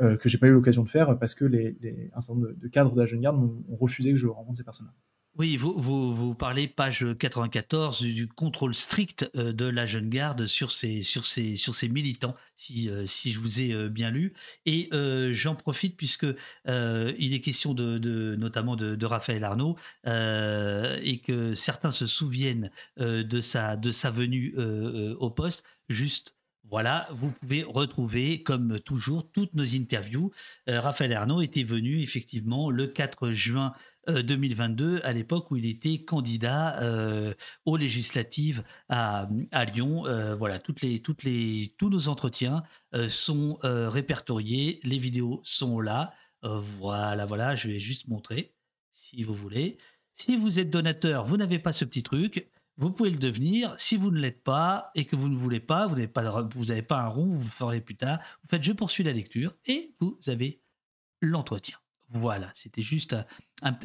euh, 0.00 0.16
que 0.16 0.28
j'ai 0.28 0.38
pas 0.38 0.46
eu 0.46 0.52
l'occasion 0.52 0.82
de 0.82 0.88
faire 0.88 1.18
parce 1.18 1.34
que 1.34 1.44
les, 1.44 1.76
les, 1.80 2.10
un 2.14 2.20
certain 2.20 2.34
nombre 2.40 2.52
de 2.52 2.68
cadres 2.68 2.94
de 2.94 3.00
la 3.00 3.06
jeune 3.06 3.20
garde 3.20 3.38
m'ont 3.38 3.76
refusé 3.76 4.10
que 4.10 4.16
je 4.16 4.26
rencontre 4.26 4.58
ces 4.58 4.64
personnes-là. 4.64 4.92
Oui, 5.38 5.58
vous, 5.58 5.74
vous, 5.78 6.34
parlez, 6.34 6.66
page 6.66 7.04
94, 7.18 8.00
du 8.00 8.26
contrôle 8.26 8.74
strict 8.74 9.30
euh, 9.36 9.52
de 9.52 9.66
la 9.66 9.84
jeune 9.84 10.08
garde 10.08 10.46
sur 10.46 10.72
ses, 10.72 11.02
sur 11.02 11.26
ses, 11.26 11.56
sur 11.56 11.74
ses 11.74 11.90
militants, 11.90 12.34
si, 12.54 12.88
euh, 12.88 13.04
si 13.04 13.32
je 13.32 13.40
vous 13.40 13.60
ai 13.60 13.74
euh, 13.74 13.90
bien 13.90 14.10
lu. 14.10 14.32
Et 14.64 14.88
j'en 15.32 15.54
profite 15.54 15.94
puisque 15.98 16.26
il 16.66 17.34
est 17.34 17.40
question 17.40 17.74
de, 17.74 17.98
de 17.98 18.34
notamment 18.36 18.76
de, 18.76 18.94
de, 18.94 19.06
Raphaël 19.06 19.44
Arnaud 19.44 19.76
et 20.06 21.20
que 21.22 21.54
certains 21.54 21.90
se 21.90 22.06
souviennent 22.06 22.70
de, 22.96 23.40
sa, 23.40 23.76
de 23.76 23.90
sa 23.90 24.10
venue 24.10 24.54
au 25.18 25.30
poste. 25.30 25.64
Juste 25.88 26.35
voilà, 26.68 27.08
vous 27.12 27.30
pouvez 27.30 27.62
retrouver, 27.62 28.42
comme 28.42 28.80
toujours, 28.80 29.30
toutes 29.30 29.54
nos 29.54 29.74
interviews. 29.74 30.32
Raphaël 30.66 31.12
Arnaud 31.12 31.42
était 31.42 31.62
venu 31.62 32.02
effectivement 32.02 32.70
le 32.70 32.88
4 32.88 33.30
juin 33.30 33.72
2022, 34.08 35.00
à 35.04 35.12
l'époque 35.12 35.50
où 35.50 35.56
il 35.56 35.66
était 35.66 36.04
candidat 36.04 36.80
euh, 36.82 37.34
aux 37.64 37.76
législatives 37.76 38.62
à, 38.88 39.28
Lyon. 39.74 40.06
Euh, 40.06 40.34
voilà, 40.36 40.58
toutes 40.58 40.82
les, 40.82 41.00
tous 41.00 41.90
nos 41.90 42.08
entretiens 42.08 42.62
euh, 42.94 43.08
sont 43.08 43.58
répertoriés, 43.62 44.80
les 44.84 44.98
vidéos 44.98 45.40
sont 45.44 45.80
là. 45.80 46.12
voilà, 46.42 47.26
voilà, 47.26 47.56
je 47.56 47.68
vais 47.68 47.80
juste 47.80 48.08
montrer, 48.08 48.54
si 48.92 49.24
vous 49.24 49.34
voulez. 49.34 49.78
Si 50.14 50.36
vous 50.36 50.60
êtes 50.60 50.70
donateur, 50.70 51.24
vous 51.24 51.36
n'avez 51.36 51.58
pas 51.58 51.72
ce 51.72 51.84
petit 51.84 52.02
truc. 52.02 52.48
Vous 52.78 52.90
pouvez 52.90 53.10
le 53.10 53.18
devenir. 53.18 53.74
Si 53.78 53.96
vous 53.96 54.10
ne 54.10 54.18
l'êtes 54.18 54.42
pas 54.42 54.90
et 54.94 55.06
que 55.06 55.16
vous 55.16 55.28
ne 55.28 55.36
voulez 55.36 55.60
pas, 55.60 55.86
vous 55.86 55.94
n'avez 55.94 56.08
pas, 56.08 56.42
vous 56.42 56.82
pas 56.82 57.00
un 57.00 57.08
rond, 57.08 57.32
vous 57.32 57.44
le 57.44 57.50
ferez 57.50 57.80
plus 57.80 57.96
tard. 57.96 58.18
Vous 58.42 58.48
faites 58.48 58.62
je 58.62 58.72
poursuis 58.72 59.04
la 59.04 59.12
lecture 59.12 59.54
et 59.66 59.94
vous 59.98 60.18
avez 60.26 60.60
l'entretien. 61.22 61.78
Voilà, 62.10 62.50
c'était 62.54 62.82
juste 62.82 63.16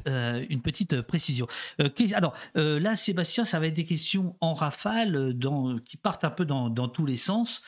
euh, 0.08 0.46
une 0.50 0.62
petite 0.62 1.02
précision. 1.02 1.48
Euh, 1.80 1.90
alors 2.14 2.36
euh, 2.56 2.80
là, 2.80 2.96
Sébastien, 2.96 3.46
ça 3.46 3.60
va 3.60 3.68
être 3.68 3.74
des 3.74 3.86
questions 3.86 4.36
en 4.42 4.54
rafale 4.54 5.34
dans, 5.34 5.80
qui 5.80 5.98
partent 5.98 6.24
un 6.24 6.30
peu 6.30 6.46
dans, 6.46 6.70
tous 6.88 7.06
les 7.06 7.18
sens. 7.18 7.64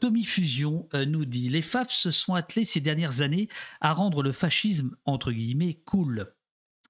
Tommy 0.00 0.24
Fusion 0.24 0.88
nous 0.92 1.24
dit 1.24 1.48
Les 1.48 1.62
FAF 1.62 1.90
se 1.90 2.12
sont 2.12 2.34
attelés 2.34 2.64
ces 2.64 2.80
dernières 2.80 3.20
années 3.20 3.48
à 3.80 3.92
rendre 3.92 4.22
le 4.22 4.32
fascisme, 4.32 4.96
entre 5.06 5.32
guillemets, 5.32 5.80
cool. 5.84 6.32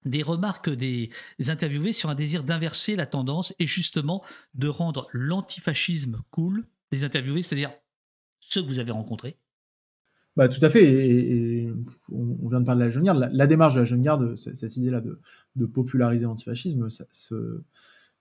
Des 0.07 0.23
remarques 0.23 0.71
des 0.71 1.11
interviewés 1.49 1.93
sur 1.93 2.09
un 2.09 2.15
désir 2.15 2.45
d'inverser 2.45 2.97
la 2.97 3.07
tendance 3.07 3.55
et 3.59 3.67
justement 3.67 4.25
de 4.55 4.69
rendre 4.69 5.09
l'antifascisme 5.13 6.23
cool. 6.31 6.65
Les 6.93 7.05
interviewés, 7.05 7.43
c'est-à-dire 7.43 7.73
ceux 8.41 8.63
que 8.63 8.69
vous 8.69 8.79
avez 8.79 8.93
rencontrés 8.93 9.37
bah, 10.37 10.49
tout 10.49 10.63
à 10.63 10.69
fait. 10.69 10.85
Et, 10.85 11.73
on, 12.13 12.49
vient 12.49 12.61
de 12.61 12.67
parler 12.67 12.81
de 12.81 12.85
la 12.85 12.91
jeune 12.91 13.05
garde. 13.05 13.31
La, 13.33 13.47
démarche 13.47 13.75
de 13.75 13.81
la 13.81 13.87
jeune 13.87 14.03
garde, 14.03 14.37
cette 14.37 14.77
idée-là 14.77 15.01
de, 15.01 15.19
de, 15.57 15.65
populariser 15.65 16.27
l'antifascisme, 16.27 16.89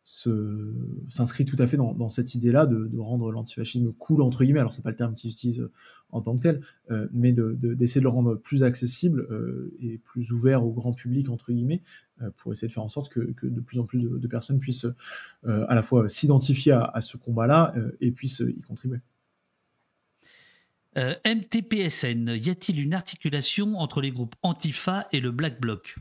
s'inscrit 0.06 1.45
tout 1.45 1.56
à 1.60 1.68
fait 1.68 1.77
dans, 1.77 2.10
cette 2.10 2.36
idée-là 2.36 2.65
de, 2.68 2.98
rendre 2.98 3.32
l'antifascisme 3.32 3.91
cool 3.94 4.22
entre 4.22 4.44
guillemets. 4.44 4.60
Alors 4.60 4.73
c'est 4.73 4.84
pas 4.84 4.91
le 4.91 4.95
terme 4.95 5.15
qu'ils 5.15 5.32
utilisent 5.32 5.68
en 6.11 6.22
tant 6.22 6.36
que 6.36 6.41
tel, 6.41 6.61
euh, 6.91 7.07
mais 7.11 7.34
d'essayer 7.34 7.99
de, 7.99 8.06
le 8.06 8.10
rendre 8.10 8.36
plus 8.36 8.64
accessible 8.64 9.27
euh, 9.32 9.76
et 9.82 9.98
plus 9.98 10.32
ouvert 10.32 10.64
au 10.64 10.72
grand 10.72 10.94
public 10.94 11.30
entre 11.30 11.52
guillemets, 11.52 11.82
euh, 12.22 12.30
pour 12.38 12.52
essayer 12.52 12.68
de 12.68 12.73
faire 12.73 12.84
en 12.84 12.88
sorte 12.88 13.11
que, 13.11 13.19
de 13.19 13.61
plus 13.61 13.80
en 13.80 13.86
plus 13.86 14.03
de, 14.03 14.27
personnes 14.27 14.60
puissent 14.60 14.88
à 15.44 15.76
la 15.76 15.82
fois 15.82 16.07
s'identifier 16.07 16.72
à, 16.72 16.84
à, 16.84 17.02
ce 17.02 17.18
combat-là 17.18 17.73
et 17.99 18.11
puissent 18.11 18.44
y 18.48 18.61
contribuer. 18.61 18.99
Euh, 20.98 21.14
MTPSN, 21.26 22.38
y 22.38 22.49
a-t-il 22.49 22.80
une 22.80 22.94
articulation 22.94 23.77
entre 23.80 23.99
les 23.99 24.11
groupes 24.11 24.36
Antifa 24.44 25.07
et 25.11 25.19
le 25.19 25.32
Black 25.32 25.60
Bloc? 25.60 25.98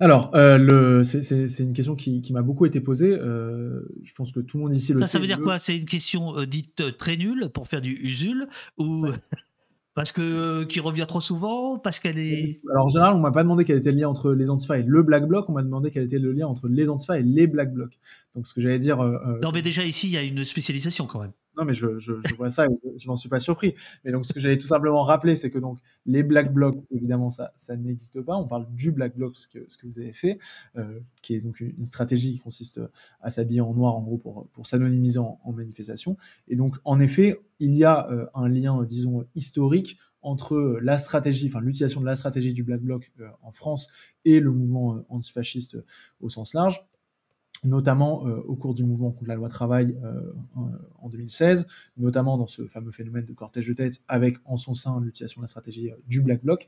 Alors, 0.00 0.32
euh, 0.34 1.04
c'est 1.04 1.62
une 1.62 1.72
question 1.72 1.94
qui, 1.94 2.32
m'a 2.32 2.42
beaucoup 2.42 2.66
été 2.66 2.80
posée. 2.80 3.16
Euh, 3.16 3.82
je 4.02 4.12
pense 4.14 4.32
que 4.32 4.40
tout 4.40 4.56
le 4.56 4.64
monde 4.64 4.74
ici 4.74 4.92
le 4.92 5.00
ça, 5.00 5.06
sait. 5.06 5.12
Ça 5.12 5.18
veut 5.20 5.26
dire 5.26 5.40
quoi? 5.40 5.58
C'est 5.58 5.76
une 5.76 5.84
question 5.84 6.36
euh, 6.38 6.46
dite 6.46 6.96
très 6.96 7.16
nulle 7.16 7.50
pour 7.54 7.68
faire 7.68 7.80
du 7.80 7.92
usul 7.92 8.48
ou 8.78 9.06
parce 9.94 10.10
que 10.10 10.64
qui 10.64 10.80
revient 10.80 11.04
trop 11.06 11.20
souvent 11.20 11.78
Parce 11.78 12.00
qu'elle 12.00 12.18
est. 12.18 12.60
Alors 12.72 12.86
en 12.86 12.88
général, 12.88 13.14
on 13.14 13.20
m'a 13.20 13.30
pas 13.30 13.44
demandé 13.44 13.64
quel 13.64 13.78
était 13.78 13.92
le 13.92 13.98
lien 13.98 14.08
entre 14.08 14.32
les 14.32 14.50
antifas 14.50 14.78
et 14.78 14.82
le 14.82 15.02
Black 15.04 15.28
Bloc. 15.28 15.48
On 15.48 15.52
m'a 15.52 15.62
demandé 15.62 15.92
quel 15.92 16.04
était 16.04 16.18
le 16.18 16.32
lien 16.32 16.48
entre 16.48 16.66
les 16.66 16.90
antifas 16.90 17.18
et 17.18 17.22
les 17.22 17.46
Black 17.46 17.72
Blocs. 17.72 17.98
Donc 18.34 18.46
ce 18.46 18.54
que 18.54 18.60
j'allais 18.60 18.78
dire. 18.78 19.02
non, 19.42 19.52
mais 19.52 19.62
déjà 19.62 19.84
ici, 19.84 20.08
il 20.08 20.12
y 20.12 20.16
a 20.16 20.22
une 20.22 20.44
spécialisation 20.44 21.06
quand 21.06 21.20
même. 21.20 21.32
Non, 21.58 21.66
mais 21.66 21.74
je, 21.74 21.98
je, 21.98 22.14
je 22.26 22.34
vois 22.34 22.48
ça 22.50 22.64
et 22.66 22.70
je, 22.96 23.06
n'en 23.08 23.16
suis 23.16 23.28
pas 23.28 23.40
surpris. 23.40 23.74
Mais 24.04 24.12
donc, 24.12 24.24
ce 24.24 24.32
que 24.32 24.40
j'allais 24.40 24.56
tout 24.56 24.66
simplement 24.66 25.02
rappeler, 25.02 25.36
c'est 25.36 25.50
que 25.50 25.58
donc 25.58 25.78
les 26.06 26.22
Black 26.22 26.52
Blocs, 26.52 26.82
évidemment, 26.90 27.28
ça, 27.28 27.52
ça 27.56 27.76
n'existe 27.76 28.22
pas. 28.22 28.36
On 28.36 28.46
parle 28.46 28.66
du 28.74 28.90
Black 28.90 29.14
Bloc, 29.16 29.36
ce 29.36 29.48
que, 29.48 29.58
ce 29.68 29.76
que 29.76 29.86
vous 29.86 29.98
avez 29.98 30.14
fait, 30.14 30.38
euh, 30.76 31.00
qui 31.20 31.34
est 31.34 31.40
donc 31.40 31.60
une 31.60 31.84
stratégie 31.84 32.32
qui 32.32 32.38
consiste 32.38 32.80
à 33.20 33.30
s'habiller 33.30 33.60
en 33.60 33.74
noir, 33.74 33.94
en 33.96 34.02
gros, 34.02 34.16
pour, 34.16 34.48
pour 34.52 34.66
s'anonymiser 34.66 35.18
en, 35.18 35.38
manifestation. 35.52 36.16
Et 36.48 36.56
donc, 36.56 36.76
en 36.84 37.00
effet, 37.00 37.38
il 37.58 37.74
y 37.74 37.84
a 37.84 38.10
euh, 38.10 38.26
un 38.34 38.48
lien, 38.48 38.82
disons, 38.84 39.26
historique 39.34 39.98
entre 40.22 40.78
la 40.80 40.98
stratégie, 40.98 41.48
enfin 41.48 41.60
l'utilisation 41.60 42.00
de 42.00 42.06
la 42.06 42.16
stratégie 42.16 42.52
du 42.52 42.62
Black 42.62 42.80
Bloc 42.80 43.10
euh, 43.20 43.28
en 43.42 43.52
France 43.52 43.88
et 44.24 44.40
le 44.40 44.52
mouvement 44.52 44.94
euh, 44.94 45.04
antifasciste 45.08 45.76
au 46.20 46.28
sens 46.28 46.54
large 46.54 46.86
notamment 47.64 48.26
euh, 48.26 48.36
au 48.46 48.56
cours 48.56 48.74
du 48.74 48.84
mouvement 48.84 49.12
contre 49.12 49.28
la 49.28 49.36
loi 49.36 49.48
travail 49.48 49.96
euh, 50.04 50.32
en 51.00 51.08
2016, 51.08 51.68
notamment 51.96 52.36
dans 52.36 52.46
ce 52.46 52.66
fameux 52.66 52.90
phénomène 52.90 53.24
de 53.24 53.32
cortège 53.32 53.68
de 53.68 53.72
tête, 53.72 54.00
avec 54.08 54.36
en 54.44 54.56
son 54.56 54.74
sein 54.74 55.00
l'utilisation 55.00 55.40
de 55.40 55.44
la 55.44 55.48
stratégie 55.48 55.90
euh, 55.90 55.96
du 56.06 56.20
Black 56.20 56.42
Bloc, 56.42 56.66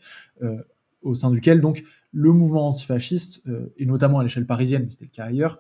au 1.03 1.15
sein 1.15 1.31
duquel 1.31 1.61
donc 1.61 1.85
le 2.13 2.33
mouvement 2.33 2.69
antifasciste, 2.69 3.43
et 3.77 3.85
notamment 3.85 4.21
à 4.21 4.23
l'échelle 4.23 4.47
parisienne, 4.47 4.85
mais 4.85 4.91
c'était 4.91 5.05
le 5.05 5.11
cas 5.11 5.25
ailleurs, 5.25 5.59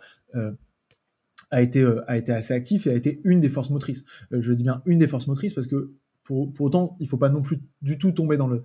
a 1.50 1.60
été, 1.60 1.86
a 2.06 2.16
été 2.16 2.32
assez 2.32 2.54
actif 2.54 2.86
et 2.86 2.90
a 2.90 2.94
été 2.94 3.20
une 3.24 3.40
des 3.40 3.50
forces 3.50 3.68
motrices. 3.68 4.06
je 4.30 4.52
dis 4.54 4.62
bien 4.62 4.82
une 4.86 4.98
des 4.98 5.06
forces 5.06 5.26
motrices 5.26 5.52
parce 5.52 5.66
que 5.66 5.92
pour, 6.24 6.50
autant, 6.60 6.96
il 7.00 7.04
ne 7.04 7.08
faut 7.08 7.18
pas 7.18 7.28
non 7.28 7.42
plus 7.42 7.60
du 7.82 7.98
tout 7.98 8.10
tomber 8.10 8.38
dans 8.38 8.48
le, 8.48 8.62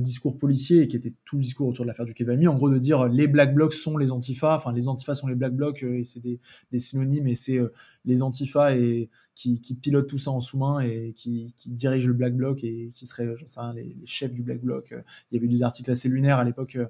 discours 0.00 0.38
policier, 0.38 0.88
qui 0.88 0.96
était 0.96 1.12
tout 1.26 1.36
le 1.36 1.42
discours 1.42 1.68
autour 1.68 1.84
de 1.84 1.88
l'affaire 1.88 2.06
du 2.06 2.14
Kevalmi, 2.14 2.48
en 2.48 2.54
gros 2.54 2.70
de 2.70 2.78
dire 2.78 3.04
les 3.06 3.28
Black 3.28 3.54
Blocs 3.54 3.74
sont 3.74 3.98
les 3.98 4.10
Antifas, 4.10 4.56
enfin 4.56 4.72
les 4.72 4.88
Antifas 4.88 5.14
sont 5.14 5.26
les 5.26 5.34
Black 5.34 5.54
Blocs, 5.54 5.84
euh, 5.84 5.98
et 5.98 6.04
c'est 6.04 6.20
des, 6.20 6.78
synonymes, 6.78 7.28
et 7.28 7.34
c'est 7.34 7.58
euh, 7.58 7.72
les 8.06 8.22
Antifas 8.22 8.74
et, 8.74 9.10
qui, 9.34 9.58
pilotent 9.80 10.08
tout 10.08 10.16
ça 10.16 10.30
en 10.30 10.40
sous-main 10.40 10.80
et 10.80 11.12
qui, 11.14 11.54
dirigent 11.66 12.08
le 12.08 12.14
Black 12.14 12.34
Bloc 12.34 12.64
et 12.64 12.88
qui 12.94 13.04
seraient, 13.04 13.34
sais 13.44 13.60
les, 13.74 13.94
chefs 14.06 14.32
du 14.32 14.42
Black 14.42 14.62
Bloc. 14.62 14.94
Il 15.30 15.34
y 15.34 15.38
avait 15.38 15.48
des 15.48 15.62
articles 15.62 15.90
assez 15.90 16.08
lunaires 16.08 16.38
à 16.38 16.44
l'époque 16.44 16.76
euh, 16.76 16.86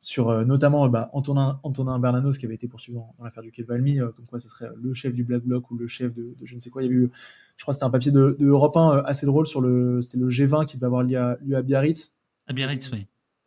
sur 0.00 0.46
notamment 0.46 0.88
bah, 0.88 1.10
Antonin, 1.12 1.98
Bernanos 1.98 2.38
qui 2.38 2.46
avait 2.46 2.54
été 2.54 2.68
poursuivi 2.68 2.96
dans, 2.96 3.14
l'affaire 3.22 3.42
du 3.42 3.50
Kevalmi, 3.50 3.98
comme 3.98 4.26
quoi 4.26 4.38
ce 4.38 4.48
serait 4.48 4.68
le 4.80 4.94
chef 4.94 5.14
du 5.14 5.24
Black 5.24 5.42
Bloc 5.42 5.70
ou 5.70 5.76
le 5.76 5.88
chef 5.88 6.14
de, 6.14 6.34
de 6.38 6.46
je 6.46 6.54
ne 6.54 6.58
sais 6.58 6.70
quoi. 6.70 6.82
Il 6.82 6.86
y 6.86 6.88
avait 6.88 7.04
eu 7.04 7.10
je 7.58 7.64
crois 7.64 7.72
que 7.72 7.76
c'était 7.76 7.86
un 7.86 7.90
papier 7.90 8.12
de, 8.12 8.36
de, 8.38 8.46
Europe 8.46 8.76
1 8.76 8.90
euh, 8.90 9.02
assez 9.04 9.26
drôle 9.26 9.46
sur 9.46 9.60
le, 9.60 10.00
c'était 10.00 10.16
le 10.16 10.28
G20 10.28 10.64
qui 10.64 10.76
devait 10.76 10.86
avoir 10.86 11.02
lieu 11.02 11.18
à, 11.18 11.36
lieu 11.42 11.56
à 11.56 11.62
Biarritz. 11.62 12.16
À 12.46 12.52
Biarritz, 12.52 12.88
oui. 12.92 13.04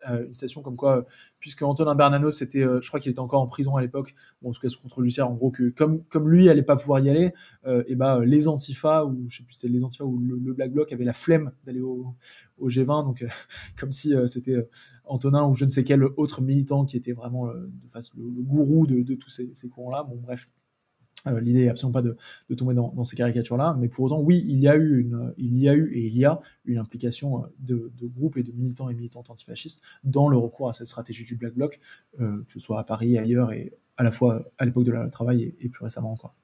Euh, 0.09 0.25
une 0.25 0.33
station 0.33 0.61
comme 0.61 0.75
quoi, 0.75 1.05
puisque 1.39 1.61
Antonin 1.61 1.95
Bernanos, 1.95 2.31
c'était, 2.31 2.63
euh, 2.63 2.81
je 2.81 2.87
crois 2.87 2.99
qu'il 2.99 3.11
était 3.11 3.19
encore 3.19 3.41
en 3.41 3.47
prison 3.47 3.77
à 3.77 3.81
l'époque, 3.81 4.15
bon, 4.41 4.49
en 4.49 4.51
tout 4.51 4.59
cas 4.59 4.67
sous 4.67 4.81
contrôle 4.81 5.05
judiciaire, 5.05 5.29
en 5.29 5.35
gros 5.35 5.51
que 5.51 5.69
comme 5.69 6.03
comme 6.05 6.27
lui 6.27 6.49
allait 6.49 6.63
pas 6.63 6.75
pouvoir 6.75 6.99
y 7.01 7.09
aller, 7.09 7.33
et 7.85 7.95
ben 7.95 8.19
les 8.21 8.47
Antifa 8.47 9.05
ou 9.05 9.25
je 9.29 9.37
sais 9.37 9.43
plus 9.43 9.53
c'était 9.53 9.67
les 9.67 9.83
Antifa 9.83 10.03
ou 10.03 10.19
le, 10.19 10.53
Black 10.53 10.71
Bloc 10.73 10.91
avaient 10.91 11.05
la 11.05 11.13
flemme 11.13 11.51
d'aller 11.65 11.81
au, 11.81 12.15
au 12.57 12.69
G20, 12.69 13.05
donc 13.05 13.23
comme 13.79 13.91
si 13.91 14.13
c'était 14.25 14.67
Antonin 15.05 15.45
ou 15.45 15.53
je 15.53 15.65
ne 15.65 15.69
sais 15.69 15.83
quel 15.83 16.03
autre 16.03 16.41
militant 16.41 16.83
qui 16.83 16.97
était 16.97 17.13
vraiment 17.13 17.47
de 17.53 17.89
face, 17.93 18.11
le, 18.17 18.23
gourou 18.41 18.87
de, 18.87 19.03
de 19.03 19.13
tous 19.13 19.29
ces, 19.29 19.51
ces 19.53 19.69
courants-là. 19.69 20.03
Bon 20.03 20.15
bref, 20.15 20.49
euh, 21.27 21.39
l'idée 21.39 21.65
n'est 21.65 21.69
absolument 21.69 21.93
pas 21.93 22.01
de, 22.01 22.17
tomber 22.55 22.73
dans, 22.73 23.03
ces 23.03 23.15
caricatures-là, 23.15 23.75
mais 23.79 23.87
pour 23.87 24.05
autant, 24.05 24.19
oui, 24.19 24.43
il 24.47 24.59
y 24.59 24.67
a 24.67 24.75
eu 24.77 25.09
il 25.37 25.57
y 25.57 25.69
a 25.69 25.75
eu 25.75 25.91
et 25.93 26.05
il 26.05 26.17
y 26.17 26.25
a 26.25 26.39
une 26.65 26.77
implication 26.77 27.43
euh, 27.43 27.47
de, 27.59 28.07
groupes 28.07 28.37
et 28.37 28.43
de 28.43 28.51
militants 28.51 28.89
et 28.89 28.93
militantes 28.93 29.29
antifascistes 29.29 29.81
dans 30.03 30.27
le 30.27 30.37
recours 30.37 30.69
à 30.69 30.73
cette 30.73 30.87
stratégie 30.87 31.23
du 31.23 31.35
Black 31.35 31.53
Bloc, 31.53 31.79
euh, 32.19 32.43
que 32.47 32.53
ce 32.53 32.59
soit 32.59 32.79
à 32.79 32.83
Paris, 32.83 33.17
ailleurs, 33.17 33.51
et 33.51 33.73
à 33.97 34.03
la 34.03 34.11
fois 34.11 34.51
à 34.57 34.65
l'époque 34.65 34.85
de 34.85 34.91
la 34.91 35.07
travail 35.09 35.53
et, 35.59 35.69
plus 35.69 35.83
récemment 35.83 36.11
encore. 36.11 36.35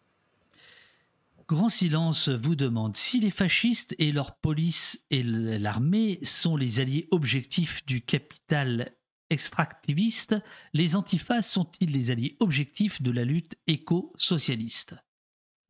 Grand 1.48 1.70
Silence 1.70 2.28
vous 2.28 2.56
demande 2.56 2.98
si 2.98 3.22
les 3.22 3.32
fascistes 3.32 3.96
et 4.00 4.12
leur 4.12 4.36
police 4.36 5.06
et 5.12 5.24
l'armée 5.24 6.20
sont 6.22 6.58
les 6.58 6.82
alliés 6.82 7.08
objectifs 7.12 7.86
du 7.86 8.02
capital 8.02 8.92
extractivistes, 9.30 10.36
les 10.74 10.96
antifas 10.96 11.42
sont-ils 11.42 11.92
les 11.92 12.12
alliés 12.12 12.36
objectifs 12.40 13.02
de 13.02 13.12
la 13.12 13.24
lutte 13.24 13.56
éco-socialiste? 13.68 14.96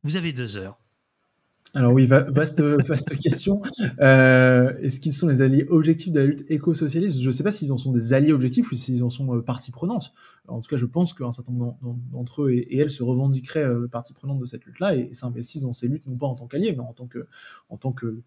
Vous 0.02 0.16
avez 0.16 0.32
deux 0.32 0.56
heures. 0.56 0.78
Alors 1.74 1.92
oui, 1.92 2.06
vaste, 2.06 2.60
vaste 2.88 3.16
question. 3.18 3.60
Euh, 4.00 4.72
est-ce 4.80 5.00
qu'ils 5.00 5.12
sont 5.12 5.28
les 5.28 5.42
alliés 5.42 5.66
objectifs 5.68 6.12
de 6.12 6.20
la 6.20 6.26
lutte 6.26 6.44
éco-socialiste? 6.50 7.20
Je 7.20 7.26
ne 7.26 7.30
sais 7.30 7.42
pas 7.42 7.52
s'ils 7.52 7.72
en 7.72 7.76
sont 7.76 7.92
des 7.92 8.14
alliés 8.14 8.32
objectifs 8.32 8.72
ou 8.72 8.74
s'ils 8.74 9.04
en 9.04 9.10
sont 9.10 9.36
euh, 9.36 9.42
partie 9.42 9.70
prenante. 9.70 10.14
En 10.46 10.60
tout 10.60 10.68
cas, 10.70 10.78
je 10.78 10.86
pense 10.86 11.12
qu'un 11.12 11.32
certain 11.32 11.52
nombre 11.52 11.76
d'entre 12.10 12.44
eux 12.44 12.52
et, 12.52 12.78
elles 12.78 12.90
se 12.90 13.02
revendiqueraient 13.02 13.66
euh, 13.66 13.86
partie 13.86 14.14
prenante 14.14 14.38
de 14.38 14.46
cette 14.46 14.64
lutte-là 14.64 14.96
et, 14.96 15.12
s'investissent 15.12 15.62
dans 15.62 15.74
ces 15.74 15.88
luttes 15.88 16.06
non 16.06 16.16
pas 16.16 16.26
en 16.26 16.34
tant 16.34 16.46
qu'alliés, 16.46 16.72
mais 16.72 16.82
en 16.82 16.94
tant 16.94 17.06
que, 17.06 17.26
en 17.68 17.76
tant 17.76 17.92
que 17.92 18.22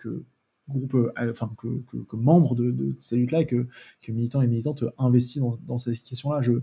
groupe, 0.78 0.96
euh, 0.96 1.32
enfin 1.32 1.52
que, 1.58 1.68
que, 2.04 2.16
membre 2.16 2.56
de, 2.56 2.72
de 2.72 2.96
ces 2.98 3.18
luttes-là 3.18 3.44
que, 3.46 3.68
militants 4.10 4.42
et 4.42 4.48
militantes 4.48 4.84
investis 4.98 5.42
dans, 5.42 5.58
dans. 5.68 5.78
Je, 5.78 6.62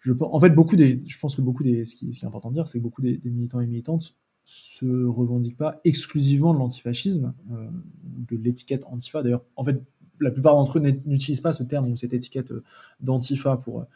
je, 0.00 0.12
en 0.20 0.40
fait, 0.40 0.50
beaucoup 0.50 0.76
des, 0.76 1.02
je 1.06 1.18
pense 1.18 1.34
que 1.34 1.42
beaucoup 1.42 1.64
des, 1.64 1.84
ce 1.84 1.96
qui, 1.96 2.08
est 2.08 2.24
important 2.24 2.50
de 2.50 2.54
dire, 2.54 2.68
c'est 2.68 2.78
que 2.78 2.82
beaucoup 2.82 3.02
des, 3.02 3.20
militants 3.24 3.60
et 3.60 3.66
militantes 3.66 4.16
se 4.44 5.04
revendiquent 5.04 5.56
pas 5.58 5.80
exclusivement 5.84 6.54
de 6.54 6.58
l'antifascisme 6.58 7.34
euh, 7.52 7.68
ou 8.16 8.24
de 8.24 8.36
l'étiquette 8.42 8.84
antifa. 8.86 9.22
D'ailleurs, 9.22 9.44
en 9.56 9.64
fait, 9.64 9.82
la 10.20 10.30
plupart 10.30 10.54
d'entre 10.54 10.78
eux 10.78 10.80
n'utilisent 11.04 11.40
pas 11.40 11.52
ce 11.52 11.62
terme 11.62 11.90
ou 11.90 11.96
cette 11.96 12.12
étiquette 12.12 12.52
euh, 12.52 12.64
d'antifa 13.00 13.56
pour, 13.56 13.86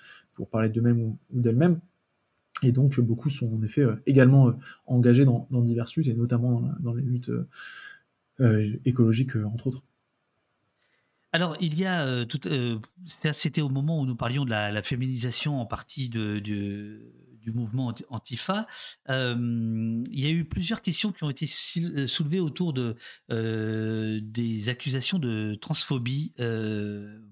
parler 0.51 0.69
d'eux-mêmes 0.69 1.01
ou, 1.01 1.19
d'elles-mêmes. 1.31 1.81
Et 2.63 2.71
donc, 2.71 2.99
beaucoup 3.01 3.31
sont 3.31 3.53
en 3.55 3.63
effet 3.63 3.85
également 4.07 4.53
engagés 4.87 5.25
dans, 5.25 5.47
diverses 5.51 5.97
luttes, 5.97 6.09
et 6.09 6.15
notamment 6.15 6.63
dans, 6.81 6.95
les 6.95 7.03
luttes 7.03 7.31
écologique, 8.85 9.37
euh, 9.37 9.47
entre 9.47 9.69
autres. 9.69 9.83
Alors, 11.33 11.57
il 11.61 11.79
y 11.79 11.87
a 11.87 12.05
euh, 12.07 12.25
tout. 12.27 12.41
C'était 13.07 13.63
au 13.63 13.71
moment 13.71 14.01
où 14.01 14.07
nous 14.07 14.17
parlions 14.17 14.45
de 14.45 14.51
la, 14.51 14.83
féminisation 14.83 15.61
en 15.61 15.67
partie 15.67 16.11
de, 16.11 16.41
du 16.41 17.53
mouvement 17.53 17.95
Antifa. 18.11 18.67
il 19.09 20.21
y 20.21 20.27
a 20.27 20.31
eu 20.31 20.45
plusieurs 20.45 20.83
questions 20.83 21.11
qui 21.11 21.25
ont 21.25 21.31
été 21.31 21.47
soulevées 21.47 22.41
autour 22.41 22.75
de 22.75 22.97
des 23.31 24.69
accusations 24.69 25.19
de 25.19 25.55
transphobie. 25.55 26.35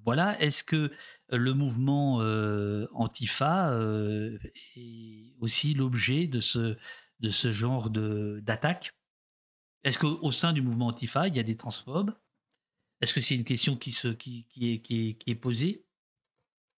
voilà. 0.03 0.41
Est-ce 0.41 0.65
que 0.65 0.91
le 1.29 1.53
mouvement 1.53 2.21
Antifa 2.95 3.79
est 4.77 5.35
aussi 5.41 5.75
l'objet 5.75 6.27
de 6.27 6.41
ce 6.41 6.79
de 7.21 7.29
ce 7.29 7.53
genre 7.53 7.91
d'attaque? 7.91 8.95
Est-ce 9.85 9.99
qu'au 9.99 10.31
sein 10.33 10.53
du 10.53 10.63
mouvement 10.63 10.89
Antifa, 10.89 11.29
il 11.29 11.37
y 11.37 11.41
a 11.41 11.43
des 11.43 11.57
transphobes? 11.57 12.13
Est-ce 13.01 13.15
que 13.15 13.21
c'est 13.21 13.35
une 13.35 13.45
question 13.45 13.77
qui, 13.77 13.93
se, 13.93 14.09
qui, 14.09 14.45
qui, 14.45 14.75
est, 14.75 14.79
qui, 14.81 15.17
est, 15.27 15.35
posée? 15.35 15.87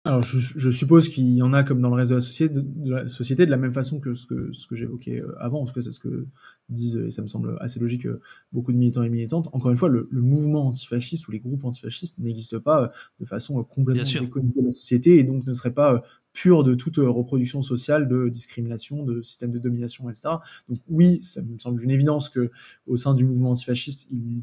Alors, 0.04 0.24
je, 0.24 0.72
suppose 0.72 1.10
qu'il 1.10 1.30
y 1.30 1.44
en 1.44 1.54
a 1.54 1.62
comme 1.62 1.80
dans 1.80 1.90
le 1.90 1.96
reste 1.96 2.10
de 2.10 2.16
la 2.16 2.22
société, 2.22 2.56
de, 2.56 2.90
la 2.90 3.08
société, 3.08 3.46
de 3.46 3.52
la 3.52 3.58
même 3.58 3.72
façon 3.72 4.00
que 4.00 4.16
ce 4.16 4.26
que, 4.26 4.52
ce 4.52 4.66
que 4.66 4.76
j'évoquais 4.76 5.22
euh, 5.22 5.36
avant, 5.40 5.62
en 5.62 5.66
tout 5.66 5.74
cas, 5.74 5.82
c'est 5.82 5.92
ce 5.92 6.00
que 6.00 6.26
disent, 6.70 6.98
et 6.98 7.12
ça 7.12 7.22
me 7.22 7.28
semble 7.28 7.56
assez 7.62 7.80
logique, 7.80 8.08
euh, 8.08 8.20
beaucoup 8.52 8.72
de 8.72 8.78
militants 8.78 9.04
et 9.04 9.10
militantes. 9.10 9.48
Encore 9.54 9.70
une 9.70 9.78
fois, 9.78 9.90
le, 9.90 10.08
mouvement 10.12 10.66
antifasciste 10.66 11.28
ou 11.28 11.32
les 11.32 11.40
groupes 11.40 11.64
antifascistes 11.66 12.18
n'existent 12.18 12.60
pas 12.60 12.84
euh, 12.84 12.88
de 13.20 13.26
façon 13.26 13.64
complètement 13.64 14.04
déconnectée 14.04 14.62
de 14.62 14.66
la 14.66 14.72
société 14.72 15.20
et 15.20 15.24
donc 15.24 15.46
ne 15.46 15.54
seraient 15.54 15.74
pas 15.74 16.02
pure 16.34 16.64
de 16.64 16.74
toute 16.74 16.98
reproduction 16.98 17.62
sociale, 17.62 18.08
de 18.08 18.28
discrimination, 18.28 19.04
de 19.04 19.22
système 19.22 19.52
de 19.52 19.60
domination, 19.60 20.10
etc. 20.10 20.30
Donc 20.68 20.80
oui, 20.88 21.22
ça 21.22 21.44
me 21.44 21.60
semble 21.60 21.84
une 21.84 21.92
évidence 21.92 22.28
que 22.28 22.50
au 22.88 22.98
sein 22.98 23.14
du 23.14 23.24
mouvement 23.24 23.52
antifasciste, 23.52 24.08
il 24.10 24.42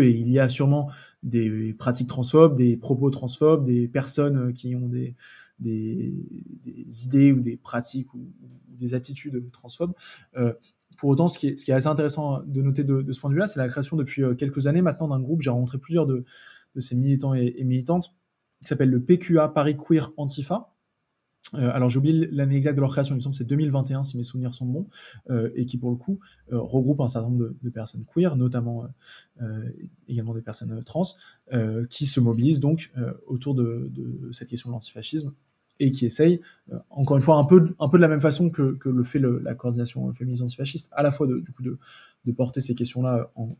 et 0.00 0.10
il 0.10 0.30
y 0.30 0.38
a 0.38 0.48
sûrement 0.48 0.90
des 1.22 1.74
pratiques 1.74 2.08
transphobes, 2.08 2.56
des 2.56 2.76
propos 2.76 3.10
transphobes, 3.10 3.64
des 3.64 3.88
personnes 3.88 4.52
qui 4.52 4.74
ont 4.74 4.88
des, 4.88 5.14
idées 5.60 7.32
ou 7.32 7.40
des 7.40 7.56
pratiques 7.56 8.12
ou, 8.14 8.32
des 8.68 8.94
attitudes 8.94 9.50
transphobes. 9.52 9.92
Euh, 10.36 10.52
pour 10.96 11.10
autant, 11.10 11.28
ce 11.28 11.38
qui, 11.38 11.48
est, 11.48 11.70
assez 11.70 11.86
intéressant 11.86 12.42
de 12.44 12.62
noter 12.62 12.84
de, 12.84 13.12
ce 13.12 13.20
point 13.20 13.30
de 13.30 13.34
vue-là, 13.34 13.46
c'est 13.46 13.60
la 13.60 13.68
création 13.68 13.96
depuis 13.96 14.22
euh, 14.22 14.34
quelques 14.34 14.66
années 14.66 14.82
maintenant 14.82 15.08
d'un 15.08 15.20
groupe. 15.20 15.42
J'ai 15.42 15.50
rencontré 15.50 15.78
plusieurs 15.78 16.06
de, 16.06 16.24
de 16.74 16.80
ces 16.80 16.96
militants 16.96 17.34
et, 17.34 17.54
et 17.56 17.64
militantes 17.64 18.12
qui 18.60 18.68
s'appelle 18.68 18.90
le 18.90 19.00
PQA 19.00 19.48
Paris 19.48 19.76
Queer 19.76 20.12
Antifa, 20.16 20.71
Euh, 21.54 21.70
alors 21.72 21.88
j'ai 21.88 21.98
oublié 21.98 22.28
l'année 22.30 22.56
exacte 22.56 22.76
de 22.76 22.80
leur 22.80 22.92
création, 22.92 23.14
il 23.14 23.18
me 23.18 23.20
semble 23.20 23.34
que 23.34 23.38
c'est 23.38 23.48
2021 23.48 24.02
si 24.02 24.16
mes 24.16 24.22
souvenirs 24.22 24.54
sont 24.54 24.66
bons, 24.66 24.88
euh, 25.30 25.50
et 25.54 25.66
qui 25.66 25.76
pour 25.76 25.90
le 25.90 25.96
coup 25.96 26.18
euh, 26.52 26.58
regroupe 26.58 27.00
un 27.00 27.08
certain 27.08 27.28
nombre 27.28 27.50
de, 27.60 27.70
personnes 27.70 28.04
queer, 28.04 28.36
notamment 28.36 28.86
également 30.08 30.34
des 30.34 30.42
personnes 30.42 30.82
trans, 30.84 31.02
qui 31.88 32.06
se 32.06 32.20
mobilisent 32.20 32.60
donc 32.60 32.92
autour 33.26 33.54
de, 33.54 33.90
cette 34.32 34.48
question 34.48 34.70
de 34.70 34.74
l'antifascisme 34.74 35.32
et 35.82 35.90
qui 35.90 36.06
essayent, 36.06 36.40
encore 36.90 37.16
une 37.16 37.22
fois, 37.22 37.36
un 37.36 37.44
peu, 37.44 37.74
un 37.78 37.88
peu 37.88 37.98
de 37.98 38.02
la 38.02 38.08
même 38.08 38.20
façon 38.20 38.50
que, 38.50 38.78
le 38.84 39.04
fait 39.04 39.18
la 39.18 39.54
coordination 39.54 40.12
féministe 40.12 40.42
antifasciste, 40.42 40.90
à 40.92 41.02
la 41.02 41.10
fois 41.10 41.26
de, 41.26 41.40
du 41.40 41.52
coup 41.52 41.62
de, 41.62 41.78
porter 42.32 42.60
ces 42.60 42.74
questions-là 42.74 43.30
en, 43.34 43.56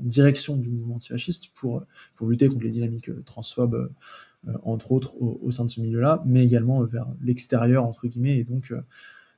direction 0.00 0.56
du 0.56 0.70
mouvement 0.70 0.96
antifasciste 0.96 1.50
pour, 1.54 1.82
pour 2.14 2.28
lutter 2.28 2.48
contre 2.48 2.62
les 2.62 2.70
dynamiques 2.70 3.10
transphobes 3.24 3.90
euh, 4.48 4.52
entre 4.62 4.92
autres 4.92 5.14
au, 5.20 5.50
sein 5.50 5.64
de 5.64 5.70
ce 5.70 5.80
milieu-là, 5.80 6.22
mais 6.26 6.44
également 6.44 6.82
euh, 6.82 6.86
vers 6.86 7.06
l'extérieur, 7.22 7.84
entre 7.84 8.06
guillemets, 8.08 8.38
et 8.38 8.44
donc, 8.44 8.72
euh, 8.72 8.82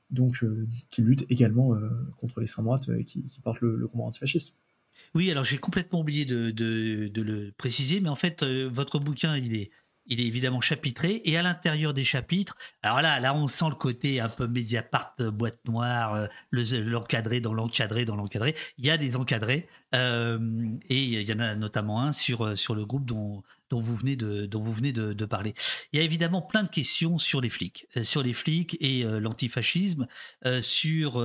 donc 0.09 0.43
qui 0.89 1.01
lutte 1.01 1.25
également 1.29 1.77
contre 2.17 2.39
l'extrême 2.39 2.65
droite 2.65 2.89
et 2.97 3.03
qui, 3.03 3.23
qui 3.23 3.39
porte 3.41 3.59
le, 3.61 3.87
combat 3.87 4.05
antifasciste. 4.05 4.55
Oui, 5.13 5.29
alors 5.29 5.43
j'ai 5.43 5.57
complètement 5.57 5.99
oublié 5.99 6.25
de, 6.25 6.49
de, 6.49 7.21
le 7.21 7.51
préciser, 7.57 7.99
mais 7.99 8.09
en 8.09 8.15
fait, 8.15 8.43
votre 8.43 8.99
bouquin, 8.99 9.35
il 9.37 9.53
est, 9.53 9.69
il 10.07 10.21
est 10.21 10.25
évidemment 10.25 10.61
chapitré 10.61 11.21
et 11.25 11.37
à 11.37 11.41
l'intérieur 11.41 11.93
des 11.93 12.03
chapitres, 12.03 12.55
alors 12.81 13.01
là, 13.01 13.19
là 13.19 13.33
on 13.33 13.47
sent 13.47 13.69
le 13.69 13.75
côté 13.75 14.19
un 14.19 14.29
peu 14.29 14.47
Mediapart, 14.47 15.13
boîte 15.19 15.59
noire, 15.65 16.27
l'encadré 16.51 17.39
dans 17.41 17.53
l'encadré 17.53 18.05
dans 18.05 18.15
l'encadré. 18.15 18.55
Il 18.77 18.85
y 18.85 18.89
a 18.89 18.97
des 18.97 19.15
encadrés 19.15 19.67
et 19.93 19.97
il 20.89 21.21
y 21.21 21.33
en 21.33 21.39
a 21.39 21.55
notamment 21.55 22.01
un 22.01 22.11
sur, 22.11 22.57
sur 22.57 22.75
le 22.75 22.85
groupe 22.85 23.05
dont, 23.05 23.43
dont 23.69 23.79
vous 23.79 23.95
venez 23.95 24.15
de, 24.15 24.45
dont 24.45 24.61
vous 24.61 24.73
venez 24.73 24.93
de, 24.93 25.25
parler. 25.25 25.53
Il 25.91 25.99
y 25.99 26.01
a 26.01 26.05
évidemment 26.05 26.41
plein 26.41 26.63
de 26.63 26.69
questions 26.69 27.17
sur 27.17 27.41
les 27.41 27.49
flics, 27.49 27.87
euh, 27.97 28.03
sur 28.03 28.23
les 28.23 28.33
flics 28.33 28.77
et 28.79 29.03
euh, 29.03 29.19
l'antifascisme, 29.19 30.07
euh, 30.45 30.61
sur 30.61 31.21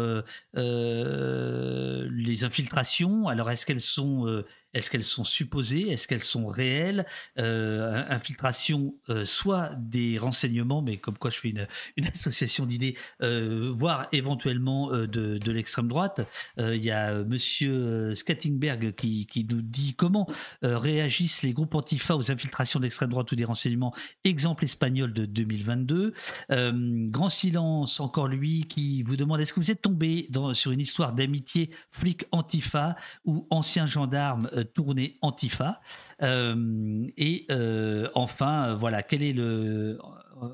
les 0.55 2.45
infiltrations. 2.45 3.29
Alors 3.29 3.51
est-ce 3.51 3.65
qu'elles 3.67 3.81
sont 3.81 4.43
est-ce 4.75 4.91
qu'elles 4.91 5.03
sont 5.03 5.25
supposées? 5.25 5.91
Est-ce 5.91 6.09
qu'elles 6.09 6.23
sont 6.23 6.47
réelles? 6.47 7.07
Euh, 7.39 8.03
Infiltration, 8.09 8.95
euh, 9.11 9.25
soit 9.25 9.73
des 9.77 10.19
renseignements, 10.19 10.83
mais 10.83 10.97
comme 10.97 11.19
quoi 11.19 11.31
je 11.31 11.39
fais 11.39 11.51
une, 11.51 11.67
association 12.07 12.67
d'idées, 12.67 12.97
euh, 13.23 13.73
voire 13.75 14.09
éventuellement 14.13 14.91
de, 14.93 15.07
de 15.07 15.53
l'extrême 15.53 15.89
droite. 15.89 16.21
Il 16.59 16.83
y 16.83 16.91
a 16.91 17.23
Monsieur 17.25 18.15
Skattingberg 18.15 18.95
qui, 18.95 19.27
qui, 19.27 19.45
nous 19.45 19.63
dit 19.63 19.95
comment 19.95 20.29
réagissent 20.63 21.43
les 21.43 21.53
groupes 21.53 21.75
antifa 21.75 22.17
aux 22.17 22.31
infiltrations 22.31 22.81
d'extrême 22.81 23.11
droite 23.11 23.31
ou 23.33 23.37
des 23.37 23.45
renseignements. 23.45 23.95
Exemple 24.25 24.65
espagnol 24.65 25.13
de 25.13 25.27
2022. 25.27 26.15
Grand 26.49 27.31
silence, 27.31 28.01
encore 28.01 28.29
lui, 28.29 28.67
qui 28.69 29.03
vous 29.03 29.17
demande 29.17 29.41
est-ce 29.41 29.53
que 29.53 29.61
vous 29.61 29.71
êtes 29.71 29.83
tombé 29.83 30.29
sur 30.55 30.71
une 30.71 30.81
histoire 30.81 31.13
d'amitié 31.13 31.71
flic 31.91 32.25
antifa 32.33 32.97
ou 33.25 33.47
ancien 33.51 33.87
gendarme 33.87 34.49
tournée 34.65 35.19
Antifa. 35.23 35.81
Euh, 36.23 37.07
et 37.17 37.47
euh, 37.51 38.09
enfin, 38.15 38.75
voilà, 38.75 39.03
quel 39.03 39.23
est 39.23 39.33
le 39.33 39.99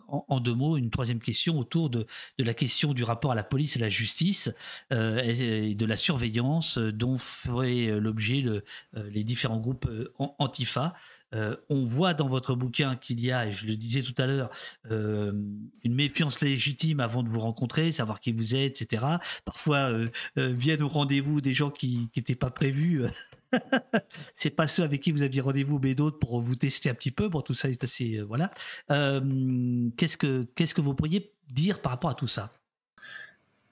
en, 0.08 0.40
deux 0.40 0.52
mots, 0.52 0.76
une 0.76 0.90
troisième 0.90 1.18
question 1.18 1.58
autour 1.58 1.88
de, 1.88 2.06
la 2.38 2.52
question 2.52 2.92
du 2.92 3.04
rapport 3.04 3.32
à 3.32 3.34
la 3.34 3.42
police 3.42 3.76
et 3.76 3.78
la 3.78 3.88
justice 3.88 4.52
euh, 4.92 5.22
et, 5.22 5.74
de 5.74 5.86
la 5.86 5.96
surveillance 5.96 6.76
dont 6.76 7.16
feraient 7.16 7.98
l'objet 7.98 8.42
le, 8.42 8.64
les 9.10 9.24
différents 9.24 9.60
groupes 9.60 9.88
antifa. 10.18 10.94
On 11.32 11.84
voit 11.86 12.14
dans 12.14 12.28
votre 12.28 12.54
bouquin 12.54 12.96
qu'il 12.96 13.20
y 13.20 13.30
a, 13.30 13.50
je 13.50 13.66
le 13.66 13.76
disais 13.76 14.02
tout 14.02 14.14
à 14.20 14.26
l'heure, 14.26 14.50
une 14.90 15.94
méfiance 15.94 16.40
légitime 16.40 17.00
avant 17.00 17.22
de 17.22 17.28
vous 17.28 17.40
rencontrer, 17.40 17.92
savoir 17.92 18.20
qui 18.20 18.32
vous 18.32 18.54
êtes, 18.54 18.80
etc. 18.82 19.04
Parfois 19.44 19.90
viennent 20.36 20.82
au 20.82 20.88
rendez-vous 20.88 21.40
des 21.40 21.52
gens 21.54 21.70
qui 21.70 22.08
n'étaient 22.16 22.34
pas 22.34 22.50
prévus 22.50 23.04
c'est 24.34 24.50
pas 24.50 24.66
ceux 24.66 24.82
avec 24.82 25.02
qui 25.02 25.12
vous 25.12 25.22
aviez 25.22 25.40
rendez-vous, 25.40 25.78
mais 25.82 25.94
d'autres 25.94 26.18
pour 26.18 26.40
vous 26.40 26.54
tester 26.54 26.90
un 26.90 26.94
petit 26.94 27.10
peu. 27.10 27.28
Bon, 27.28 27.40
tout 27.40 27.54
ça 27.54 27.68
est 27.68 27.82
assez. 27.82 28.18
Euh, 28.18 28.24
voilà. 28.24 28.50
Euh, 28.90 29.88
qu'est-ce, 29.96 30.16
que, 30.16 30.46
qu'est-ce 30.54 30.74
que 30.74 30.80
vous 30.80 30.94
pourriez 30.94 31.32
dire 31.48 31.80
par 31.80 31.92
rapport 31.92 32.10
à 32.10 32.14
tout 32.14 32.26
ça? 32.26 32.52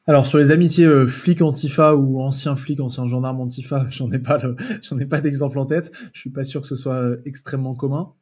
Alors 0.06 0.26
sur 0.26 0.38
les 0.38 0.50
amitiés 0.50 0.86
euh, 0.86 1.06
flics 1.06 1.42
antifa 1.42 1.94
ou 1.94 2.20
anciens 2.20 2.56
flics, 2.56 2.80
anciens 2.80 3.06
gendarmes 3.06 3.40
antifa, 3.40 3.86
j'en 3.90 4.10
ai 4.12 4.18
pas, 4.18 4.38
j'en 4.82 4.98
ai 4.98 5.06
pas 5.06 5.20
d'exemple 5.20 5.58
en 5.58 5.66
tête. 5.66 5.92
Je 6.12 6.20
suis 6.20 6.30
pas 6.30 6.44
sûr 6.44 6.60
que 6.60 6.66
ce 6.66 6.76
soit 6.76 7.16
extrêmement 7.24 7.74
commun. 7.74 8.12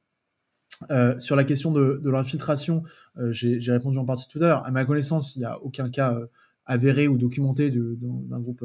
sur 1.18 1.36
la 1.36 1.44
question 1.44 1.72
de, 1.72 2.10
l'infiltration, 2.10 2.82
j'ai, 3.30 3.58
répondu 3.68 3.98
en 3.98 4.04
partie 4.04 4.26
tout 4.28 4.38
à 4.38 4.48
l'heure. 4.48 4.66
À 4.66 4.70
ma 4.70 4.84
connaissance, 4.84 5.36
il 5.36 5.40
n'y 5.40 5.44
a 5.44 5.58
aucun 5.62 5.90
cas 5.90 6.18
avéré 6.66 7.08
ou 7.08 7.18
documenté 7.18 7.70
d'un 7.70 8.40
groupe 8.40 8.64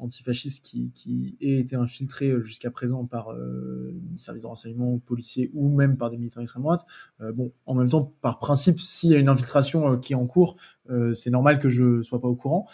antifasciste 0.00 0.64
qui, 0.64 0.90
qui 0.92 1.36
ait 1.40 1.58
été 1.58 1.76
infiltré 1.76 2.30
euh, 2.30 2.42
jusqu'à 2.42 2.70
présent 2.70 3.04
par 3.04 3.32
euh, 3.32 3.94
service 4.16 4.42
de 4.42 4.46
renseignement 4.46 4.98
policier 4.98 5.50
ou 5.54 5.68
même 5.68 5.96
par 5.96 6.10
des 6.10 6.16
militants 6.18 6.40
extrême 6.40 6.62
droite. 6.62 6.84
Euh, 7.20 7.32
bon, 7.32 7.52
en 7.66 7.74
même 7.74 7.88
temps, 7.88 8.12
par 8.20 8.38
principe, 8.38 8.80
s'il 8.80 9.10
y 9.10 9.14
a 9.14 9.18
une 9.18 9.28
infiltration 9.28 9.92
euh, 9.92 9.96
qui 9.96 10.12
est 10.12 10.16
en 10.16 10.26
cours, 10.26 10.56
c'est 11.12 11.30
normal 11.30 11.60
que 11.60 11.68
je 11.68 12.02
sois 12.02 12.20
pas 12.20 12.26
au 12.26 12.34
courant. 12.34 12.66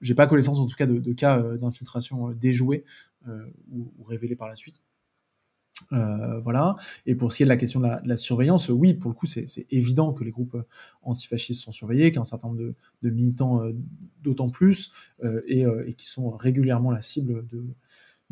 J'ai 0.00 0.14
pas 0.14 0.26
connaissance 0.26 0.58
en 0.58 0.66
tout 0.66 0.74
cas 0.74 0.86
de, 0.86 1.12
cas 1.12 1.40
d'infiltration 1.40 2.30
déjoués 2.30 2.84
ou, 3.70 3.92
ou 3.96 4.04
révélés 4.04 4.34
par 4.34 4.48
la 4.48 4.56
suite. 4.56 4.82
Euh, 5.92 6.40
voilà. 6.40 6.76
Et 7.06 7.14
pour 7.14 7.32
ce 7.32 7.38
qui 7.38 7.42
est 7.42 7.46
de 7.46 7.50
la 7.50 7.56
question 7.56 7.80
de 7.80 7.88
la, 8.04 8.16
surveillance, 8.16 8.68
oui, 8.68 8.94
pour 8.94 9.10
le 9.10 9.14
coup, 9.14 9.26
c'est 9.26 9.66
évident 9.70 10.12
que 10.12 10.24
les 10.24 10.30
groupes 10.30 10.54
euh, 10.54 10.66
antifascistes 11.02 11.62
sont 11.62 11.72
surveillés, 11.72 12.12
qu'un 12.12 12.24
certain 12.24 12.48
nombre 12.48 12.74
de, 13.02 13.10
militants 13.10 13.62
euh, 13.62 13.72
d'autant 14.22 14.48
plus, 14.48 14.92
et, 15.46 15.64
qui 15.96 16.06
sont 16.06 16.30
régulièrement 16.30 16.90
la 16.90 17.02
cible 17.02 17.46
de, 17.48 17.64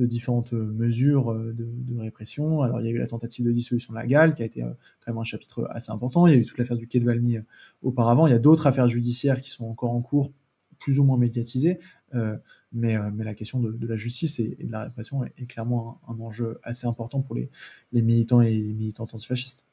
différentes 0.06 0.52
mesures 0.52 1.34
de, 1.34 1.98
répression. 1.98 2.62
Alors, 2.62 2.80
il 2.80 2.86
y 2.86 2.88
a 2.88 2.92
eu 2.92 2.98
la 2.98 3.06
tentative 3.06 3.44
de 3.44 3.52
dissolution 3.52 3.92
de 3.92 3.98
la 3.98 4.06
GAL, 4.06 4.34
qui 4.34 4.42
a 4.42 4.46
été 4.46 4.62
quand 4.62 5.12
même 5.12 5.18
un 5.18 5.24
chapitre 5.24 5.68
assez 5.70 5.92
important. 5.92 6.26
Il 6.26 6.32
y 6.32 6.36
a 6.36 6.38
eu 6.38 6.44
toute 6.44 6.56
l'affaire 6.56 6.78
du 6.78 6.86
Quai 6.86 7.00
de 7.00 7.04
Valmy 7.04 7.38
auparavant. 7.82 8.26
Il 8.26 8.30
y 8.30 8.36
a 8.36 8.38
d'autres 8.38 8.66
affaires 8.66 8.88
judiciaires 8.88 9.40
qui 9.40 9.50
sont 9.50 9.66
encore 9.66 9.90
en 9.90 10.00
cours 10.00 10.32
plus 10.80 10.98
ou 10.98 11.04
moins 11.04 11.18
médiatisé, 11.18 11.78
euh, 12.14 12.36
mais, 12.72 12.96
euh, 12.96 13.10
mais 13.14 13.22
la 13.22 13.34
question 13.34 13.60
de, 13.60 13.86
la 13.86 13.96
justice 13.96 14.40
et, 14.40 14.56
de 14.60 14.72
la 14.72 14.84
répression 14.84 15.24
est, 15.24 15.46
clairement 15.46 16.00
un, 16.08 16.18
enjeu 16.18 16.58
assez 16.64 16.86
important 16.86 17.20
pour 17.20 17.36
les, 17.36 17.48
militants 17.92 18.40
et 18.40 18.58
militantes 18.58 19.14
antifascistes 19.14 19.64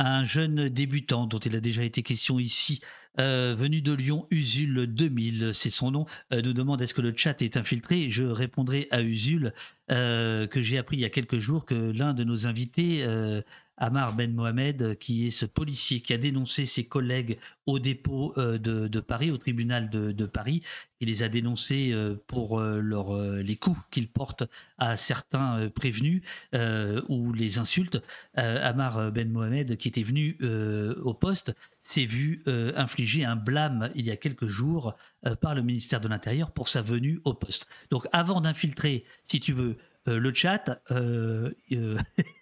un 0.00 0.22
jeune 0.22 0.68
débutant 0.68 1.26
dont 1.26 1.40
il 1.40 1.56
a 1.56 1.60
déjà 1.60 1.82
été 1.82 2.04
question 2.04 2.38
ici, 2.38 2.80
euh, 3.18 3.56
venu 3.58 3.82
de 3.82 3.92
Lyon, 3.92 4.28
Usul 4.30 4.86
2000, 4.86 5.50
c'est 5.52 5.70
son 5.70 5.90
nom, 5.90 6.06
nous 6.30 6.52
demande 6.52 6.80
est-ce 6.80 6.94
que 6.94 7.00
le 7.00 7.12
chat 7.16 7.42
est 7.42 7.56
infiltré. 7.56 8.08
Je 8.08 8.22
répondrai 8.22 8.86
à 8.92 9.02
Usul 9.02 9.52
que 9.88 10.48
j'ai 10.54 10.78
appris 10.78 10.98
il 10.98 11.00
y 11.00 11.04
a 11.04 11.10
quelques 11.10 11.40
jours 11.40 11.64
que 11.64 11.74
l'un 11.74 12.14
de 12.14 12.22
nos 12.22 12.46
invités 12.46 13.04
Amar 13.78 14.14
Ben 14.14 14.34
Mohamed, 14.34 14.98
qui 14.98 15.26
est 15.26 15.30
ce 15.30 15.46
policier 15.46 16.00
qui 16.00 16.12
a 16.12 16.18
dénoncé 16.18 16.66
ses 16.66 16.84
collègues 16.84 17.38
au 17.66 17.78
dépôt 17.78 18.34
euh, 18.36 18.58
de, 18.58 19.00
Paris, 19.00 19.30
au 19.30 19.38
tribunal 19.38 19.88
de, 19.90 20.26
Paris. 20.26 20.62
Il 21.00 21.08
les 21.08 21.22
a 21.22 21.28
dénoncés 21.28 21.92
euh, 21.92 22.16
pour 22.26 22.60
euh, 22.60 23.42
les 23.42 23.56
coups 23.56 23.78
qu'ils 23.90 24.08
portent 24.08 24.44
à 24.78 24.96
certains 24.96 25.68
prévenus 25.70 26.22
ou 27.08 27.32
les 27.32 27.58
insultes. 27.58 28.02
Amar 28.34 29.12
Ben 29.12 29.30
Mohamed, 29.30 29.76
qui 29.76 29.88
était 29.88 30.02
venu 30.02 30.36
au 31.02 31.14
poste, 31.14 31.54
s'est 31.82 32.04
vu 32.04 32.42
infliger 32.46 33.24
un 33.24 33.36
blâme 33.36 33.90
il 33.94 34.06
y 34.06 34.10
a 34.10 34.16
quelques 34.16 34.46
jours 34.46 34.94
par 35.40 35.54
le 35.54 35.62
ministère 35.62 36.00
de 36.00 36.08
l'Intérieur 36.08 36.50
pour 36.52 36.68
sa 36.68 36.82
venue 36.82 37.20
au 37.24 37.34
poste. 37.34 37.68
Donc 37.90 38.06
avant 38.12 38.40
d'infiltrer, 38.40 39.04
si 39.24 39.40
tu 39.40 39.52
veux, 39.52 39.76
le 40.06 40.32
chat, 40.32 40.80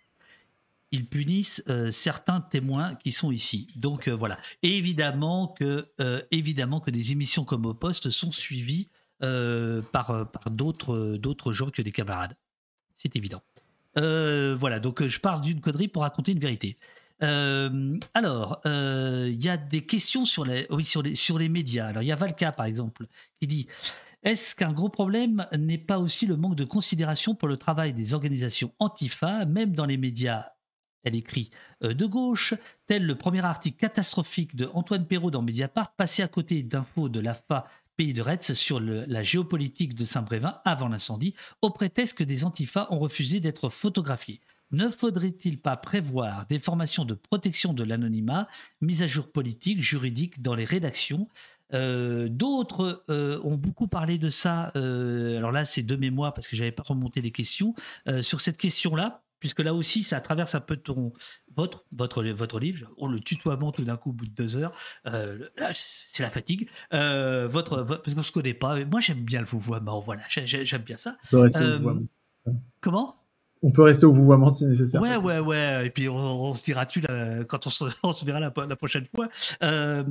ils 0.93 1.09
punissent 1.09 1.63
euh, 1.69 1.91
certains 1.91 2.41
témoins 2.41 2.95
qui 2.97 3.13
sont 3.13 3.33
ici. 3.33 3.69
Donc 3.77 4.09
euh, 4.09 4.13
voilà. 4.13 4.39
Évidemment 4.63 5.49
que, 5.49 5.89
euh, 6.01 6.23
évidemment 6.31 6.81
que 6.81 6.91
des 6.91 7.13
émissions 7.13 7.45
comme 7.45 7.67
au 7.67 7.75
poste 7.75 8.11
sont 8.11 8.33
suivies 8.33 8.89
par, 9.19 10.31
par 10.31 10.51
d'autres, 10.51 11.53
gens 11.53 11.71
que 11.71 11.81
des 11.81 11.91
camarades. 11.91 12.37
C'est 12.95 13.17
évident. 13.17 13.43
voilà, 13.95 14.79
donc 14.79 15.07
je 15.07 15.19
parle 15.19 15.41
d'une 15.41 15.63
connerie 15.63 15.89
pour 15.89 16.03
raconter 16.03 16.33
une 16.33 16.39
vérité. 16.39 16.77
alors, 17.21 18.61
il 18.67 19.43
y 19.43 19.49
a 19.49 19.57
des 19.57 19.87
questions 19.87 20.27
sur 20.27 20.45
les, 20.45 20.67
oui, 20.69 20.85
sur, 20.85 21.01
les, 21.03 21.17
sur 21.17 21.39
les 21.39 21.49
médias. 21.49 21.87
Alors, 21.87 22.03
il 22.03 22.07
y 22.07 22.13
a 22.13 22.17
Valka, 22.17 22.53
par 22.53 22.67
exemple, 22.67 23.07
qui 23.41 23.47
dit 23.47 23.69
Est-ce 24.23 24.55
qu'un 24.55 24.75
gros 24.75 24.91
problème 24.91 25.47
n'est 25.57 25.79
pas 25.79 25.99
aussi 25.99 26.27
le 26.27 26.37
manque 26.37 26.57
de 26.57 26.65
considération 26.65 27.35
pour 27.35 27.49
le 27.49 27.57
travail 27.57 27.95
des 27.95 28.13
organisations 28.13 28.71
antifa, 28.79 29.47
même 29.47 29.75
dans 29.75 29.87
les 29.87 29.97
médias 29.97 30.45
elle 31.07 31.15
écrit 31.15 31.51
euh, 31.85 31.95
de 31.95 32.05
gauche, 32.05 32.55
tel 32.87 33.07
le 33.07 33.15
premier 33.15 33.45
article 33.45 33.79
catastrophique 33.79 34.57
de 34.57 34.69
Antoine 34.75 35.07
Perrault 35.07 35.31
dans 35.31 35.41
Mediapart, 35.41 35.95
passé 35.95 36.23
à 36.23 36.29
côté 36.29 36.63
d'infos 36.63 37.09
de 37.09 37.21
l'AFA 37.21 37.65
Pays 37.97 38.13
de 38.13 38.21
Retz 38.21 38.53
sur 38.53 38.79
la 38.81 39.23
géopolitique 39.23 39.95
de 39.95 40.05
Saint-Brévin 40.05 40.61
avant 40.67 40.89
l'incendie, 40.89 41.35
au 41.63 41.71
prétexte 41.71 42.19
que 42.19 42.25
des 42.25 42.45
antifas 42.45 42.89
ont 42.91 42.99
refusé 42.99 43.41
d'être 43.41 43.71
photographiés. 43.71 44.41
ne 44.71 44.91
faudrait-il 44.91 45.59
pas 45.59 45.77
prévoir 45.77 46.45
des 46.47 46.59
formations 46.59 47.07
de 47.07 47.15
protection 47.15 47.73
de 47.73 47.85
l'anonymat, 47.85 48.49
mise 48.83 49.03
à 49.03 49.07
jour 49.07 49.31
politique, 49.31 49.81
juridique 49.81 50.43
dans 50.43 50.55
les 50.55 50.67
rédactions? 50.67 51.29
Euh, 51.73 52.29
D'autres 52.29 53.05
euh, 53.09 53.41
ont 53.45 53.57
beaucoup 53.57 53.87
parlé 53.87 54.19
de 54.19 54.29
ça. 54.29 54.73
alors 54.75 55.53
là, 55.53 55.65
c'est 55.65 55.83
de 55.83 55.97
mémoire 55.97 56.35
parce 56.35 56.49
que 56.49 56.57
j'avais 56.57 56.73
pas 56.73 56.83
remonté 56.83 57.23
les 57.23 57.31
questions 57.31 57.75
sur 58.21 58.43
cette 58.43 58.59
question-là. 58.59 59.23
Puisque 59.39 59.61
là 59.61 59.75
aussi, 59.75 60.03
ça 60.03 60.21
traverse 60.21 60.55
un 60.55 60.61
peu 60.61 60.77
ton, 60.77 61.13
votre, 61.55 61.85
votre, 61.93 62.23
votre 62.25 62.59
livre. 62.59 62.89
On 62.97 63.07
le 63.09 63.21
tutoiement 63.21 63.71
tout 63.73 63.85
d'un 63.85 63.97
coup 63.97 64.11
au 64.11 64.13
bout 64.13 64.27
de 64.27 64.31
deux 64.35 64.57
heures. 64.57 64.73
Euh, 65.07 65.49
là, 65.57 65.71
c'est 65.73 66.23
la 66.23 66.31
fatigue. 66.31 66.69
Euh, 66.93 67.47
votre, 67.49 67.83
votre- 67.83 68.03
parce 68.03 68.15
qu'on 68.15 68.23
se 68.23 68.33
connaît 68.33 68.55
pas. 68.55 68.85
Moi, 68.85 69.01
j'aime 69.01 69.23
bien 69.25 69.41
le 69.41 69.47
vouvoiement. 69.47 70.01
Voilà, 70.01 70.23
j'ai- 70.29 70.47
j'ai- 70.47 70.65
j'aime 70.65 70.83
bien 70.83 70.97
ça. 70.97 71.17
Euh. 71.63 71.79
Comment? 72.81 73.15
On 73.63 73.73
peut 73.73 73.83
rester 73.83 74.05
au 74.07 74.13
vouvoiement 74.13 74.51
si 74.51 74.65
nécessaire. 74.67 75.01
Ouais, 75.01 75.17
ouais, 75.17 75.39
ouais. 75.39 75.87
Et 75.87 75.91
puis 75.91 76.09
on, 76.09 76.15
on 76.17 76.55
se 76.55 76.63
dira 76.65 76.85
tu 76.85 77.01
quand 77.49 77.67
on 77.67 77.71
se, 77.71 77.85
on 78.03 78.13
se 78.13 78.25
verra 78.25 78.39
la, 78.39 78.53
la 78.69 78.77
prochaine 78.77 79.07
fois. 79.07 79.29
Euh, 79.63 80.05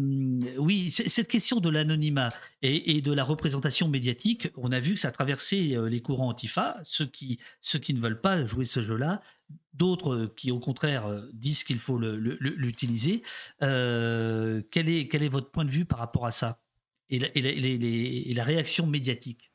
oui, 0.58 0.90
cette 0.92 1.28
question 1.28 1.60
de 1.60 1.70
l'anonymat 1.70 2.34
et, 2.64 2.98
et 2.98 3.02
de 3.02 3.14
la 3.14 3.24
représentation 3.24 3.88
médiatique, 3.88 4.50
on 4.58 4.72
a 4.72 4.80
vu 4.80 4.96
que 4.96 5.00
ça 5.00 5.10
a 5.10 5.12
traversé 5.12 5.76
euh, 5.76 5.88
les 5.88 6.02
courants 6.02 6.30
antifa, 6.30 6.78
ceux 6.84 7.06
qui, 7.06 7.40
ceux 7.62 7.80
qui 7.80 7.94
ne 7.94 8.00
veulent 8.02 8.20
pas 8.20 8.46
jouer 8.46 8.66
ce 8.66 8.82
jeu-là, 8.82 9.22
d'autres 9.74 10.14
euh, 10.16 10.34
qui 10.36 10.52
au 10.52 10.60
contraire 10.60 11.06
disent 11.34 11.64
qu'il 11.64 11.80
faut 11.80 12.00
l'utiliser. 12.00 13.22
Euh, 13.62 14.62
quel, 14.72 14.90
est, 14.90 15.08
quel 15.08 15.22
est 15.22 15.30
votre 15.30 15.52
point 15.52 15.66
de 15.66 15.72
vue 15.72 15.86
par 15.86 16.00
rapport 16.00 16.26
à 16.26 16.32
ça 16.32 16.60
et 17.12 17.20
la, 17.20 17.28
et 17.38 17.42
la- 17.44 17.50
et 17.52 17.62
les- 17.62 17.78
les- 17.78 18.24
et 18.26 18.34
la 18.34 18.44
réaction 18.44 18.88
médiatique? 18.88 19.52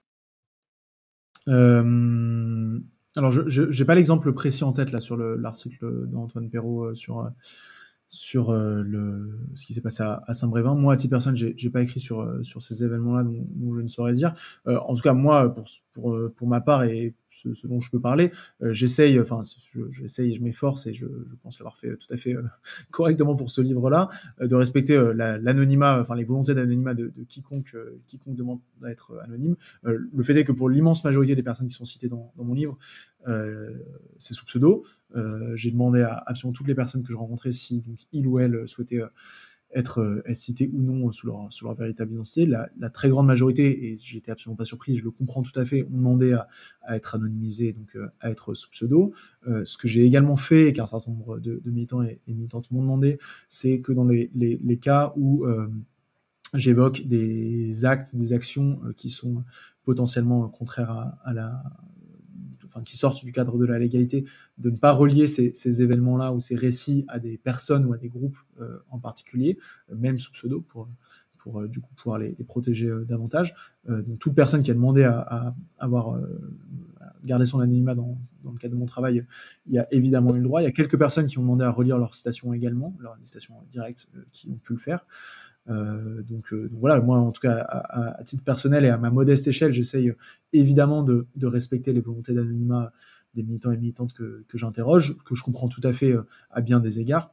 Euh, 1.48 2.78
alors, 3.16 3.30
je 3.30 3.62
n'ai 3.62 3.84
pas 3.84 3.94
l'exemple 3.94 4.32
précis 4.32 4.64
en 4.64 4.72
tête 4.72 4.92
là 4.92 5.00
sur 5.00 5.16
le- 5.16 5.36
l'article 5.36 6.06
d'Antoine 6.06 6.48
Perrault 6.48 6.84
euh, 6.84 6.94
sur, 6.94 7.20
euh, 7.20 7.28
sur 8.08 8.50
euh, 8.50 8.82
le, 8.82 9.38
ce 9.54 9.66
qui 9.66 9.74
s'est 9.74 9.80
passé 9.80 10.02
à, 10.02 10.32
Saint-Brévin. 10.32 10.74
Moi, 10.74 10.94
à 10.94 10.96
titre 10.96 11.10
personnel, 11.10 11.54
j'ai 11.56 11.70
pas 11.70 11.82
écrit 11.82 12.00
sur, 12.00 12.38
sur 12.42 12.62
ces 12.62 12.84
événements-là, 12.84 13.24
donc, 13.24 13.76
je 13.76 13.80
ne 13.82 13.86
saurais 13.86 14.12
dire. 14.12 14.34
En 14.66 14.94
tout 14.94 15.02
cas, 15.02 15.12
moi, 15.12 15.52
pour, 15.52 15.66
pour, 16.00 16.14
euh, 16.14 16.32
pour 16.36 16.48
ma 16.48 16.60
part 16.60 16.84
et 16.84 17.14
ce, 17.30 17.66
dont 17.66 17.80
je 17.80 17.90
peux 17.90 18.00
parler, 18.00 18.32
euh, 18.62 18.72
j'essaye, 18.72 19.18
enfin, 19.20 19.40
je- 19.72 19.90
j'essaye, 19.90 20.34
je 20.34 20.42
m'efforce 20.42 20.86
et 20.86 20.92
je, 20.92 21.06
je 21.06 21.34
pense 21.42 21.58
l'avoir 21.58 21.78
fait 21.78 21.96
tout 21.96 22.12
à 22.12 22.16
fait 22.16 22.34
euh, 22.34 22.42
correctement 22.90 23.34
pour 23.34 23.50
ce 23.50 23.60
livre-là, 23.60 24.08
euh, 24.40 24.46
de 24.46 24.54
respecter 24.54 24.94
euh, 24.94 25.12
la- 25.14 25.38
l'anonymat, 25.38 26.00
enfin 26.00 26.16
les 26.16 26.24
volontés 26.24 26.54
d'anonymat 26.54 26.94
de, 26.94 27.12
quiconque, 27.28 27.70
euh, 27.74 27.98
quiconque 28.06 28.34
demande 28.36 28.60
à 28.82 28.90
être 28.90 29.18
anonyme. 29.24 29.56
Euh, 29.86 29.98
le 30.12 30.22
fait 30.22 30.36
est 30.36 30.44
que 30.44 30.52
pour 30.52 30.68
l'immense 30.68 31.04
majorité 31.04 31.34
des 31.34 31.42
personnes 31.42 31.68
qui 31.68 31.74
sont 31.74 31.84
citées 31.84 32.08
dans, 32.08 32.32
mon 32.36 32.54
livre, 32.54 32.76
euh, 33.28 33.70
c'est 34.18 34.34
sous 34.34 34.44
pseudo. 34.46 34.84
Euh, 35.16 35.54
J'ai 35.56 35.70
demandé 35.70 36.02
à 36.02 36.22
absolument 36.26 36.52
toutes 36.52 36.68
les 36.68 36.74
personnes 36.74 37.02
que 37.02 37.12
je 37.12 37.16
rencontrais 37.16 37.52
si 37.52 37.82
donc, 37.82 37.98
il 38.12 38.26
ou 38.26 38.38
elle 38.38 38.66
souhaitait 38.66 39.00
euh, 39.02 39.06
être, 39.72 40.00
euh, 40.00 40.22
être 40.26 40.36
cité 40.36 40.70
ou 40.72 40.82
non 40.82 41.10
sous 41.12 41.26
leur, 41.26 41.52
sous 41.52 41.64
leur 41.64 41.74
véritable 41.74 42.12
identité. 42.12 42.46
La, 42.46 42.68
très 42.90 43.08
grande 43.08 43.26
majorité, 43.26 43.86
et 43.86 43.96
j'étais 43.96 44.32
absolument 44.32 44.56
pas 44.56 44.64
surpris, 44.64 44.96
je 44.96 45.04
le 45.04 45.10
comprends 45.10 45.42
tout 45.42 45.58
à 45.58 45.64
fait, 45.64 45.84
ont 45.84 45.96
demandé 45.96 46.32
à, 46.32 46.48
être 46.96 47.14
anonymisé, 47.14 47.72
donc 47.72 47.94
euh, 47.94 48.08
à 48.20 48.30
être 48.30 48.54
sous 48.54 48.70
pseudo. 48.70 49.12
Euh, 49.46 49.64
ce 49.64 49.78
que 49.78 49.88
j'ai 49.88 50.04
également 50.04 50.36
fait, 50.36 50.68
et 50.68 50.72
qu'un 50.72 50.86
certain 50.86 51.10
nombre 51.10 51.38
de, 51.38 51.60
militants 51.64 52.02
et, 52.02 52.20
et 52.26 52.34
militantes 52.34 52.70
m'ont 52.70 52.82
demandé, 52.82 53.18
c'est 53.48 53.80
que 53.80 53.92
dans 53.92 54.04
les, 54.04 54.78
cas 54.80 55.12
où 55.16 55.44
euh, 55.44 55.68
j'évoque 56.54 57.02
des 57.06 57.84
actes, 57.84 58.14
des 58.14 58.32
actions 58.32 58.80
euh, 58.84 58.92
qui 58.92 59.08
sont 59.08 59.44
potentiellement 59.84 60.48
contraires 60.48 61.14
à 61.24 61.32
la 61.32 61.62
enfin 62.70 62.82
qui 62.82 62.96
sortent 62.96 63.24
du 63.24 63.32
cadre 63.32 63.58
de 63.58 63.66
la 63.66 63.78
légalité, 63.78 64.24
de 64.58 64.70
ne 64.70 64.76
pas 64.76 64.92
relier 64.92 65.26
ces, 65.26 65.82
événements-là 65.82 66.32
ou 66.32 66.40
ces 66.40 66.56
récits 66.56 67.04
à 67.08 67.18
des 67.18 67.36
personnes 67.36 67.84
ou 67.84 67.92
à 67.92 67.98
des 67.98 68.08
groupes 68.08 68.38
euh, 68.60 68.78
en 68.90 68.98
particulier, 68.98 69.58
euh, 69.90 69.96
même 69.96 70.18
sous 70.18 70.32
pseudo, 70.32 70.60
pour, 70.60 70.88
euh, 71.56 71.66
du 71.68 71.80
coup 71.80 71.92
pouvoir 71.94 72.18
les, 72.18 72.32
protéger 72.46 72.90
davantage. 73.08 73.54
Donc 73.88 74.18
toute 74.18 74.34
personne 74.34 74.62
qui 74.62 74.70
a 74.70 74.74
demandé 74.74 75.04
à, 75.04 75.54
avoir 75.78 76.20
garder 77.24 77.46
son 77.46 77.60
anonymat 77.60 77.94
dans, 77.94 78.18
le 78.44 78.58
cadre 78.58 78.74
de 78.74 78.78
mon 78.78 78.86
travail, 78.86 79.24
il 79.66 79.74
y 79.74 79.78
a 79.78 79.86
évidemment 79.92 80.34
eu 80.34 80.38
le 80.38 80.44
droit. 80.44 80.62
Il 80.62 80.64
y 80.64 80.68
a 80.68 80.72
quelques 80.72 80.98
personnes 80.98 81.26
qui 81.26 81.38
ont 81.38 81.42
demandé 81.42 81.64
à 81.64 81.70
relire 81.70 81.98
leurs 81.98 82.14
citations 82.14 82.52
également, 82.52 82.96
leurs 83.00 83.16
citations 83.24 83.54
directes 83.70 84.08
euh, 84.16 84.24
qui 84.32 84.48
ont 84.48 84.56
pu 84.56 84.72
le 84.72 84.78
faire. 84.78 85.06
Euh, 85.70 86.22
donc, 86.22 86.52
euh, 86.52 86.68
donc 86.68 86.80
voilà, 86.80 87.00
moi 87.00 87.18
en 87.18 87.32
tout 87.32 87.40
cas 87.40 87.56
à, 87.58 88.22
titre 88.24 88.44
personnel 88.44 88.84
et 88.84 88.88
à 88.88 88.98
ma 88.98 89.10
modeste 89.10 89.46
échelle, 89.48 89.72
j'essaye 89.72 90.12
évidemment 90.52 91.02
de, 91.02 91.26
respecter 91.42 91.92
les 91.92 92.00
volontés 92.00 92.34
d'anonymat 92.34 92.92
des 93.34 93.42
militants 93.42 93.70
et 93.70 93.76
militantes 93.76 94.12
que, 94.12 94.44
que 94.48 94.58
j'interroge, 94.58 95.16
que 95.24 95.34
je 95.34 95.42
comprends 95.42 95.68
tout 95.68 95.80
à 95.84 95.92
fait 95.92 96.12
euh, 96.12 96.26
à 96.50 96.60
bien 96.60 96.80
des 96.80 96.98
égards. 96.98 97.32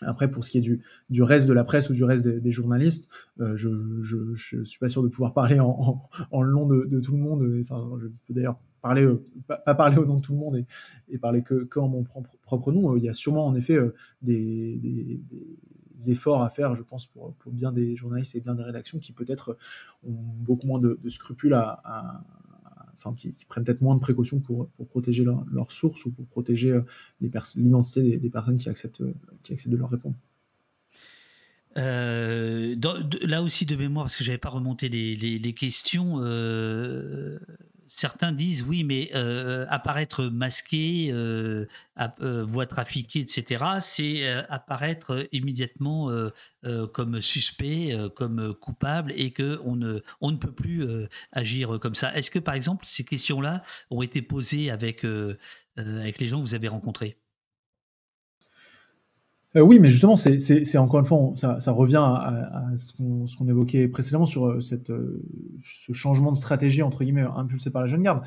Après, 0.00 0.28
pour 0.28 0.42
ce 0.42 0.50
qui 0.50 0.58
est 0.58 0.62
du, 0.62 0.82
du 1.10 1.22
reste 1.22 1.46
de 1.46 1.52
la 1.52 1.62
presse 1.62 1.88
ou 1.90 1.94
du 1.94 2.02
reste 2.02 2.26
des, 2.26 2.50
journalistes, 2.50 3.08
euh, 3.40 3.56
je, 3.56 3.68
je, 4.00 4.34
je 4.34 4.64
suis 4.64 4.78
pas 4.80 4.88
sûr 4.88 5.02
de 5.02 5.08
pouvoir 5.08 5.32
parler 5.32 5.60
en, 5.60 6.02
en, 6.30 6.44
nom 6.44 6.66
de, 6.66 7.00
tout 7.00 7.12
le 7.12 7.18
monde. 7.18 7.60
Enfin, 7.62 7.88
je 8.00 8.08
peux 8.08 8.34
d'ailleurs 8.34 8.58
parler, 8.82 9.04
euh, 9.04 9.24
pas, 9.46 9.74
parler 9.74 9.96
au 9.96 10.04
nom 10.04 10.16
de 10.16 10.20
tout 10.20 10.32
le 10.32 10.38
monde 10.38 10.64
et, 11.08 11.18
parler 11.18 11.42
que, 11.42 11.66
en 11.76 11.88
mon 11.88 12.02
propre, 12.02 12.72
nom. 12.72 12.96
Il 12.96 13.04
y 13.04 13.08
a 13.08 13.14
sûrement 13.14 13.46
en 13.46 13.54
effet 13.54 13.76
euh, 13.76 13.94
des 14.20 15.20
efforts 16.10 16.42
à 16.42 16.50
faire, 16.50 16.74
je 16.74 16.82
pense, 16.82 17.06
pour, 17.06 17.34
pour, 17.34 17.52
bien 17.52 17.72
des 17.72 17.96
journalistes 17.96 18.34
et 18.34 18.40
bien 18.40 18.54
des 18.54 18.62
rédactions 18.62 18.98
qui 18.98 19.12
peut-être 19.12 19.56
ont 20.04 20.12
beaucoup 20.12 20.66
moins 20.66 20.80
de, 20.80 20.98
scrupules 21.08 21.54
enfin, 22.96 23.14
qui, 23.16 23.34
prennent 23.48 23.64
peut-être 23.64 23.82
moins 23.82 23.94
de 23.94 24.00
précautions 24.00 24.40
pour, 24.40 24.68
pour 24.70 24.88
protéger 24.88 25.24
leurs 25.24 25.44
leur 25.50 25.70
sources 25.72 26.04
ou 26.04 26.10
pour 26.12 26.26
protéger 26.26 26.70
euh, 26.70 26.82
l'identité 27.20 28.16
des, 28.18 28.30
personnes 28.30 28.56
qui 28.56 28.68
acceptent, 28.68 29.02
qui 29.42 29.52
acceptent 29.52 29.72
de 29.72 29.78
leur 29.78 29.90
répondre. 29.90 30.16
Euh, 31.78 32.76
là 33.22 33.42
aussi 33.42 33.64
de 33.64 33.76
mémoire, 33.76 34.04
parce 34.06 34.16
que 34.16 34.24
j'avais 34.24 34.38
pas 34.38 34.50
remonté 34.50 34.88
les, 34.88 35.16
les, 35.16 35.38
les 35.38 35.54
questions, 35.54 36.16
euh, 36.20 37.38
certains 37.96 38.32
disent 38.32 38.64
oui, 38.66 38.84
mais 38.84 39.10
euh, 39.14 39.66
apparaître 39.68 40.24
masqué, 40.24 41.10
euh, 41.12 41.66
voix 42.44 42.66
trafiquée, 42.66 43.20
etc., 43.20 43.64
c'est 43.80 44.26
euh, 44.26 44.42
apparaître 44.48 45.28
immédiatement 45.32 46.10
euh, 46.10 46.86
comme 46.88 47.20
suspect, 47.20 47.94
euh, 47.94 48.08
comme 48.08 48.54
coupable, 48.54 49.12
et 49.16 49.30
que 49.32 49.60
on 49.64 49.76
ne, 49.76 50.00
on 50.20 50.30
ne 50.30 50.36
peut 50.36 50.52
plus 50.52 50.84
euh, 50.84 51.08
agir 51.32 51.78
comme 51.80 51.94
ça. 51.94 52.14
Est-ce 52.16 52.30
que 52.30 52.38
par 52.38 52.54
exemple 52.54 52.86
ces 52.86 53.04
questions-là 53.04 53.62
ont 53.90 54.02
été 54.02 54.22
posées 54.22 54.70
euh, 54.70 55.36
avec 55.76 56.18
les 56.18 56.26
gens 56.26 56.38
que 56.38 56.42
vous 56.42 56.54
avez 56.54 56.68
rencontrés? 56.68 57.21
Euh, 59.56 59.60
oui, 59.60 59.78
mais 59.78 59.90
justement, 59.90 60.16
c'est 60.16 60.78
encore 60.78 61.00
une 61.00 61.06
fois, 61.06 61.32
ça, 61.34 61.72
revient 61.72 62.02
à, 62.02 62.64
ce 62.76 62.92
qu'on 62.94 63.26
qu 63.26 63.50
évoquait 63.50 63.88
précédemment 63.88 64.26
sur 64.26 64.46
euh, 64.46 64.60
cette, 64.60 64.90
euh, 64.90 65.22
ce 65.62 65.92
changement 65.92 66.30
de 66.30 66.36
stratégie, 66.36 66.82
entre 66.82 67.04
guillemets, 67.04 67.26
impulsé 67.36 67.70
par 67.70 67.82
la 67.82 67.88
jeune 67.88 68.02
garde. 68.02 68.22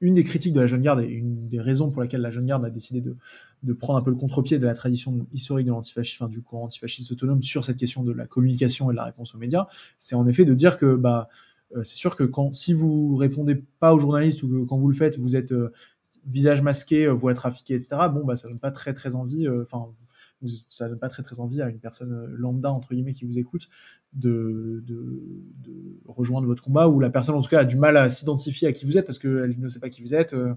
Une 0.00 0.14
des 0.14 0.24
critiques 0.24 0.52
de 0.52 0.60
la 0.60 0.66
jeune 0.66 0.80
garde 0.80 0.98
et 1.00 1.06
une 1.06 1.48
des 1.48 1.60
raisons 1.60 1.92
pour 1.92 2.02
laquelle 2.02 2.22
la 2.22 2.32
jeune 2.32 2.46
garde 2.46 2.64
a 2.64 2.70
décidé 2.70 3.00
de, 3.00 3.16
de 3.62 3.72
prendre 3.72 4.00
un 4.00 4.02
peu 4.02 4.10
le 4.10 4.16
contre-pied 4.16 4.58
de 4.58 4.66
la 4.66 4.74
tradition 4.74 5.28
historique 5.32 5.68
de 5.68 6.26
du 6.26 6.42
courant 6.42 6.64
antifasciste 6.64 7.12
autonome 7.12 7.40
sur 7.40 7.64
cette 7.64 7.76
question 7.76 8.02
de 8.02 8.10
la 8.10 8.26
communication 8.26 8.90
et 8.90 8.94
de 8.94 8.96
la 8.96 9.04
réponse 9.04 9.36
aux 9.36 9.38
médias, 9.38 9.68
c'est 10.00 10.16
en 10.16 10.26
effet 10.26 10.44
de 10.44 10.54
dire 10.54 10.76
que 10.76 10.96
bah, 10.96 11.28
c'est 11.84 11.94
sûr 11.94 12.16
que 12.16 12.24
quand, 12.24 12.52
si 12.52 12.72
vous 12.72 13.14
répondez 13.14 13.62
pas 13.78 13.94
aux 13.94 14.00
journalistes 14.00 14.42
ou 14.42 14.48
que 14.48 14.64
quand 14.66 14.76
vous 14.76 14.88
le 14.88 14.96
faites, 14.96 15.20
vous 15.20 15.36
êtes 15.36 15.54
visage 16.26 16.62
masqué, 16.62 17.08
voix 17.08 17.34
trafiquée, 17.34 17.74
etc. 17.74 17.96
Bon, 18.12 18.24
bah, 18.24 18.36
ça 18.36 18.48
donne 18.48 18.58
pas 18.58 18.70
très 18.70 18.94
très 18.94 19.14
envie. 19.14 19.48
Enfin, 19.48 19.86
euh, 20.42 20.48
ça 20.68 20.88
donne 20.88 20.98
pas 20.98 21.08
très 21.08 21.22
très 21.22 21.40
envie 21.40 21.62
à 21.62 21.68
une 21.68 21.78
personne 21.78 22.26
lambda 22.34 22.70
entre 22.70 22.94
guillemets 22.94 23.12
qui 23.12 23.24
vous 23.24 23.38
écoute 23.38 23.68
de, 24.12 24.82
rejoindre 26.06 26.46
votre 26.46 26.62
combat 26.62 26.88
ou 26.88 27.00
la 27.00 27.10
personne 27.10 27.34
en 27.34 27.40
tout 27.40 27.48
cas 27.48 27.60
a 27.60 27.64
du 27.64 27.76
mal 27.76 27.96
à 27.96 28.08
s'identifier 28.08 28.68
à 28.68 28.72
qui 28.72 28.84
vous 28.84 28.98
êtes 28.98 29.06
parce 29.06 29.18
qu'elle 29.18 29.58
ne 29.58 29.68
sait 29.68 29.80
pas 29.80 29.88
qui 29.88 30.02
vous 30.02 30.14
êtes. 30.14 30.34
Euh, 30.34 30.54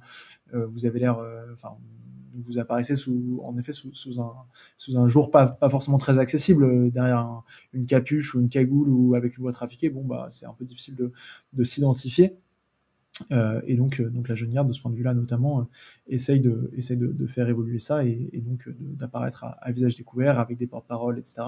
vous 0.54 0.86
avez 0.86 1.00
l'air, 1.00 1.18
enfin, 1.54 1.70
euh, 1.70 2.42
vous 2.42 2.58
apparaissez 2.58 2.96
sous, 2.96 3.40
en 3.44 3.58
effet 3.58 3.74
sous, 3.74 4.20
un, 4.20 4.34
sous 4.78 4.98
un 4.98 5.08
jour 5.08 5.32
pas, 5.32 5.58
forcément 5.70 5.98
très 5.98 6.20
accessible 6.20 6.92
derrière 6.92 7.20
un, 7.20 7.44
une 7.74 7.86
capuche 7.86 8.36
ou 8.36 8.42
une 8.42 8.50
cagoule 8.50 8.90
ou 8.90 9.16
avec 9.16 9.38
une 9.38 9.44
voix 9.44 9.52
trafiquée. 9.52 9.90
Bon, 9.90 10.04
bah, 10.04 10.28
c'est 10.30 10.46
un 10.46 10.54
peu 10.54 10.66
difficile 10.66 10.96
de, 10.96 11.12
de 11.54 11.64
s'identifier. 11.64 12.38
Euh, 13.32 13.62
et 13.66 13.78
donc, 13.78 14.00
euh, 14.00 14.10
donc 14.10 14.28
la 14.28 14.36
jeune 14.36 14.52
garde, 14.52 14.68
de 14.68 14.74
ce 14.74 14.82
point 14.82 14.92
de 14.92 14.96
vue-là 14.96 15.14
notamment, 15.14 15.62
euh, 15.62 15.64
essaye, 16.08 16.42
de, 16.42 16.70
essaye 16.76 16.98
de, 16.98 17.08
de, 17.08 17.28
faire 17.28 17.48
évoluer 17.48 17.80
ça 17.80 18.06
et, 18.06 18.30
et 18.34 18.42
donc 18.42 18.70
d'apparaître 18.78 19.46
à, 19.46 19.52
à, 19.62 19.72
visage 19.72 19.96
découvert 19.96 20.40
avec 20.40 20.58
des 20.58 20.68
porte-paroles, 20.68 21.18
etc. 21.18 21.44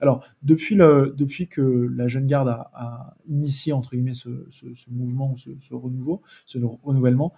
Alors, 0.00 0.24
depuis, 0.42 0.74
le, 0.74 1.14
depuis 1.16 1.46
que 1.46 1.60
la 1.94 2.08
jeune 2.08 2.26
garde 2.26 2.48
a, 2.48 2.70
a 2.74 3.16
initié, 3.28 3.72
entre 3.72 3.92
guillemets, 3.92 4.14
ce, 4.14 4.46
ce, 4.50 4.74
ce 4.74 4.90
mouvement, 4.90 5.36
ce, 5.36 5.50
ce, 5.58 5.74
renouveau, 5.74 6.22
ce 6.44 6.58
renouvellement, 6.82 7.32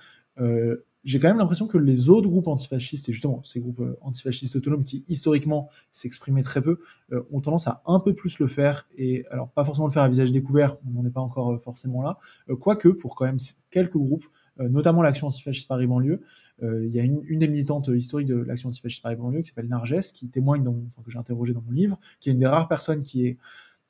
j'ai 1.04 1.18
quand 1.18 1.28
même 1.28 1.38
l'impression 1.38 1.66
que 1.66 1.78
les 1.78 2.08
autres 2.08 2.28
groupes 2.28 2.48
antifascistes, 2.48 3.08
et 3.08 3.12
justement 3.12 3.42
ces 3.44 3.60
groupes 3.60 3.82
antifascistes 4.00 4.56
autonomes 4.56 4.82
qui 4.82 5.04
historiquement 5.08 5.68
s'exprimaient 5.90 6.42
très 6.42 6.62
peu, 6.62 6.80
euh, 7.12 7.22
ont 7.32 7.40
tendance 7.40 7.68
à 7.68 7.82
un 7.86 8.00
peu 8.00 8.14
plus 8.14 8.38
le 8.38 8.46
faire, 8.46 8.88
et 8.96 9.24
alors 9.30 9.50
pas 9.50 9.64
forcément 9.64 9.86
le 9.86 9.92
faire 9.92 10.02
à 10.02 10.08
visage 10.08 10.32
découvert, 10.32 10.76
on 10.86 10.90
n'en 10.90 11.06
est 11.06 11.12
pas 11.12 11.20
encore 11.20 11.60
forcément 11.62 12.02
là, 12.02 12.18
euh, 12.48 12.56
quoique 12.56 12.88
pour 12.88 13.14
quand 13.14 13.26
même 13.26 13.38
quelques 13.70 13.96
groupes, 13.96 14.24
notamment 14.56 15.02
l'action 15.02 15.26
antifasciste 15.26 15.66
Paris 15.66 15.88
banlieue. 15.88 16.20
Il 16.62 16.94
y 16.94 17.00
a 17.00 17.02
une, 17.02 17.22
des 17.40 17.48
militantes 17.48 17.90
historiques 17.92 18.28
de 18.28 18.36
l'action 18.36 18.68
antifasciste 18.68 19.02
Paris 19.02 19.16
banlieue 19.16 19.42
qui 19.42 19.48
s'appelle 19.48 19.66
Narges, 19.66 20.12
qui 20.12 20.28
témoigne, 20.28 20.62
dans, 20.62 20.74
que 21.04 21.10
j'ai 21.10 21.18
interrogé 21.18 21.52
dans 21.52 21.62
mon 21.62 21.72
livre, 21.72 21.98
qui 22.20 22.28
est 22.28 22.32
une 22.34 22.38
des 22.38 22.46
rares 22.46 22.68
personnes 22.68 23.02
qui, 23.02 23.26
est, 23.26 23.36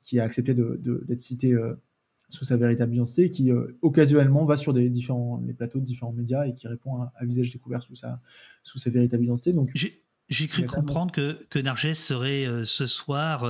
qui 0.01 0.19
a 0.19 0.23
accepté 0.23 0.55
d'être 0.55 1.19
citée 1.19 1.55
sous 2.29 2.45
sa 2.45 2.57
véritable 2.57 2.93
identité, 2.93 3.29
qui 3.29 3.51
occasionnellement 3.81 4.45
va 4.45 4.57
sur 4.57 4.73
des 4.73 4.89
différents, 4.89 5.41
les 5.45 5.53
plateaux 5.53 5.79
de 5.79 5.85
différents 5.85 6.13
médias 6.13 6.45
et 6.45 6.53
qui 6.53 6.67
répond 6.67 7.01
à, 7.01 7.25
visage 7.25 7.51
découvert 7.51 7.81
sous 7.81 7.95
sa, 7.95 8.19
sous 8.63 8.79
sa 8.79 8.89
véritable 8.89 9.23
identité. 9.23 9.53
Donc, 9.53 9.71
j'ai 9.73 10.47
cru 10.47 10.65
comprendre 10.65 11.11
que, 11.11 11.39
que 11.49 11.59
Narges 11.59 11.93
serait 11.93 12.45
ce 12.65 12.87
soir 12.87 13.45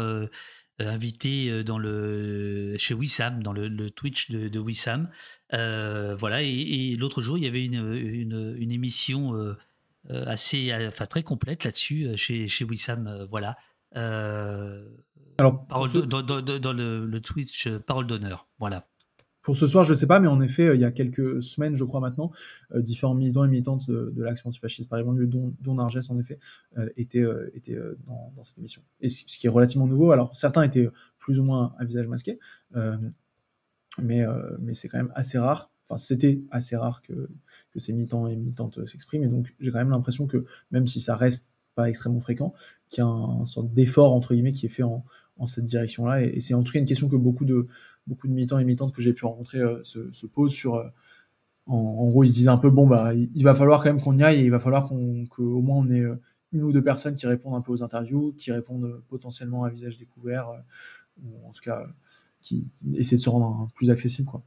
euh, 0.82 0.90
invité 0.90 1.50
euh, 1.50 1.64
dans 1.64 1.78
le 1.78 2.76
chez 2.78 2.94
Wissam, 2.94 3.42
dans 3.42 3.54
le, 3.54 3.90
Twitch 3.92 4.30
de, 4.30 4.50
de 4.50 4.60
Wissam. 4.60 5.10
Euh, 5.54 6.18
voilà, 6.20 6.42
et, 6.42 6.96
l'autre 7.00 7.22
jour, 7.22 7.38
il 7.38 7.46
y 7.46 7.48
avait 7.48 7.64
une, 7.64 8.56
une, 8.58 8.72
émission 8.72 9.34
assez, 10.10 10.74
enfin 10.88 11.06
très 11.06 11.24
complète 11.24 11.64
là-dessus 11.64 12.18
chez, 12.18 12.48
chez 12.50 12.66
Wissam. 12.66 13.26
voilà. 13.30 13.56
Alors, 15.38 15.66
parole 15.68 15.90
dans, 16.08 16.22
dans, 16.22 16.74
le, 16.74 17.06
le, 17.06 17.22
Twitch, 17.22 17.70
parole 17.86 18.08
d'honneur. 18.08 18.48
Voilà. 18.60 18.88
Pour 19.46 19.56
ce 19.56 19.68
soir, 19.68 19.84
je 19.84 19.92
ne 19.92 19.96
sais 19.96 20.08
pas, 20.08 20.20
mais 20.20 20.28
en 20.28 20.42
effet, 20.42 20.72
il 20.74 20.82
y 20.82 20.86
a 20.86 20.92
quelques 20.92 21.44
semaines, 21.44 21.76
je 21.76 21.84
crois 21.84 22.00
maintenant, 22.00 22.32
euh, 22.74 22.82
différents 22.82 23.14
militants 23.14 23.46
et 23.46 23.48
militantes 23.48 23.92
de, 23.92 24.24
l'action 24.24 24.50
antifasciste, 24.50 24.90
par 24.90 24.98
exemple, 24.98 25.24
dont, 25.28 25.54
dont 25.62 25.76
Narges, 25.76 26.00
en 26.10 26.18
effet, 26.18 26.40
euh, 26.80 26.90
étaient, 26.98 27.20
euh, 27.20 27.96
dans, 28.08 28.44
cette 28.44 28.58
émission. 28.58 28.82
Et 29.02 29.10
ce, 29.10 29.24
qui 29.38 29.46
est 29.46 29.50
relativement 29.50 29.86
nouveau, 29.86 30.10
alors 30.10 30.36
certains 30.36 30.64
étaient 30.64 30.90
plus 31.20 31.40
ou 31.40 31.44
moins 31.44 31.76
à 31.78 31.86
visage 31.86 32.08
masqué, 32.08 32.40
mais, 34.02 34.26
mais 34.60 34.74
c'est 34.74 34.88
quand 34.88 34.98
même 34.98 35.12
assez 35.14 35.38
rare. 35.38 35.70
Enfin, 35.88 36.00
c'était 36.00 36.42
assez 36.50 36.76
rare 36.76 37.04
que, 37.04 37.30
que 37.72 37.78
ces 37.78 37.94
militants 37.94 38.26
et 38.26 38.36
militantes 38.36 38.84
s'expriment, 38.88 39.26
et 39.26 39.28
donc 39.28 39.54
j'ai 39.60 39.70
quand 39.70 39.78
même 39.78 39.92
l'impression 39.92 40.26
que, 40.26 40.44
même 40.72 40.88
si 40.88 41.00
ça 41.00 41.16
reste 41.16 41.52
pas 41.76 41.88
extrêmement 41.88 42.22
fréquent, 42.22 42.54
qu'il 42.90 43.04
y 43.04 43.06
a 43.06 43.08
un, 43.08 43.46
sorte 43.46 43.72
d'effort, 43.74 44.14
entre 44.14 44.34
guillemets, 44.34 44.54
qui 44.54 44.66
est 44.66 44.70
fait 44.70 44.82
en, 44.82 45.06
en 45.38 45.46
cette 45.46 45.66
direction-là. 45.66 46.24
Et, 46.24 46.40
c'est 46.40 46.54
en 46.54 46.64
tout 46.64 46.72
cas 46.72 46.80
une 46.80 46.86
question 46.86 47.10
que 47.10 47.16
beaucoup 47.16 47.46
de, 47.46 47.68
beaucoup 48.08 48.28
de 48.28 48.34
militants 48.34 48.60
et 48.60 48.64
militantes 48.64 48.94
que 48.94 49.02
j'ai 49.02 49.14
pu 49.14 49.26
rencontrer 49.26 49.60
euh, 49.60 49.84
se, 49.84 50.26
posent 50.26 50.54
sur. 50.54 50.76
Euh, 50.76 50.88
en, 51.68 52.08
gros, 52.10 52.24
ils 52.24 52.30
se 52.30 52.36
disent 52.36 52.48
un 52.48 52.58
peu 52.58 52.70
bon, 52.70 52.88
bah, 52.88 53.14
il, 53.16 53.44
va 53.44 53.56
falloir 53.56 53.82
quand 53.82 53.90
même 53.90 54.02
qu'on 54.02 54.16
y 54.18 54.24
aille 54.24 54.42
et 54.42 54.46
il 54.46 54.52
va 54.52 54.60
falloir 54.60 54.88
qu'au 54.88 55.62
moins 55.62 55.78
on 55.78 55.90
ait 55.90 56.02
euh, 56.02 56.22
une 56.52 56.64
ou 56.64 56.72
deux 56.72 56.84
personnes 56.84 57.16
qui 57.16 57.26
répondent 57.26 57.56
un 57.56 57.62
peu 57.62 57.72
aux 57.72 57.82
interviews, 57.82 58.34
qui 58.38 58.52
répondent 58.52 59.02
potentiellement 59.08 59.64
à 59.64 59.70
visage 59.70 59.98
découvert, 59.98 60.52
ou 61.24 61.48
en 61.48 61.52
tout 61.52 61.62
cas 61.64 61.88
qui 62.40 62.70
essaient 62.94 63.16
de 63.16 63.22
se 63.22 63.30
rendre 63.30 63.68
plus 63.74 63.90
accessible. 63.90 64.30
Quoi. 64.30 64.44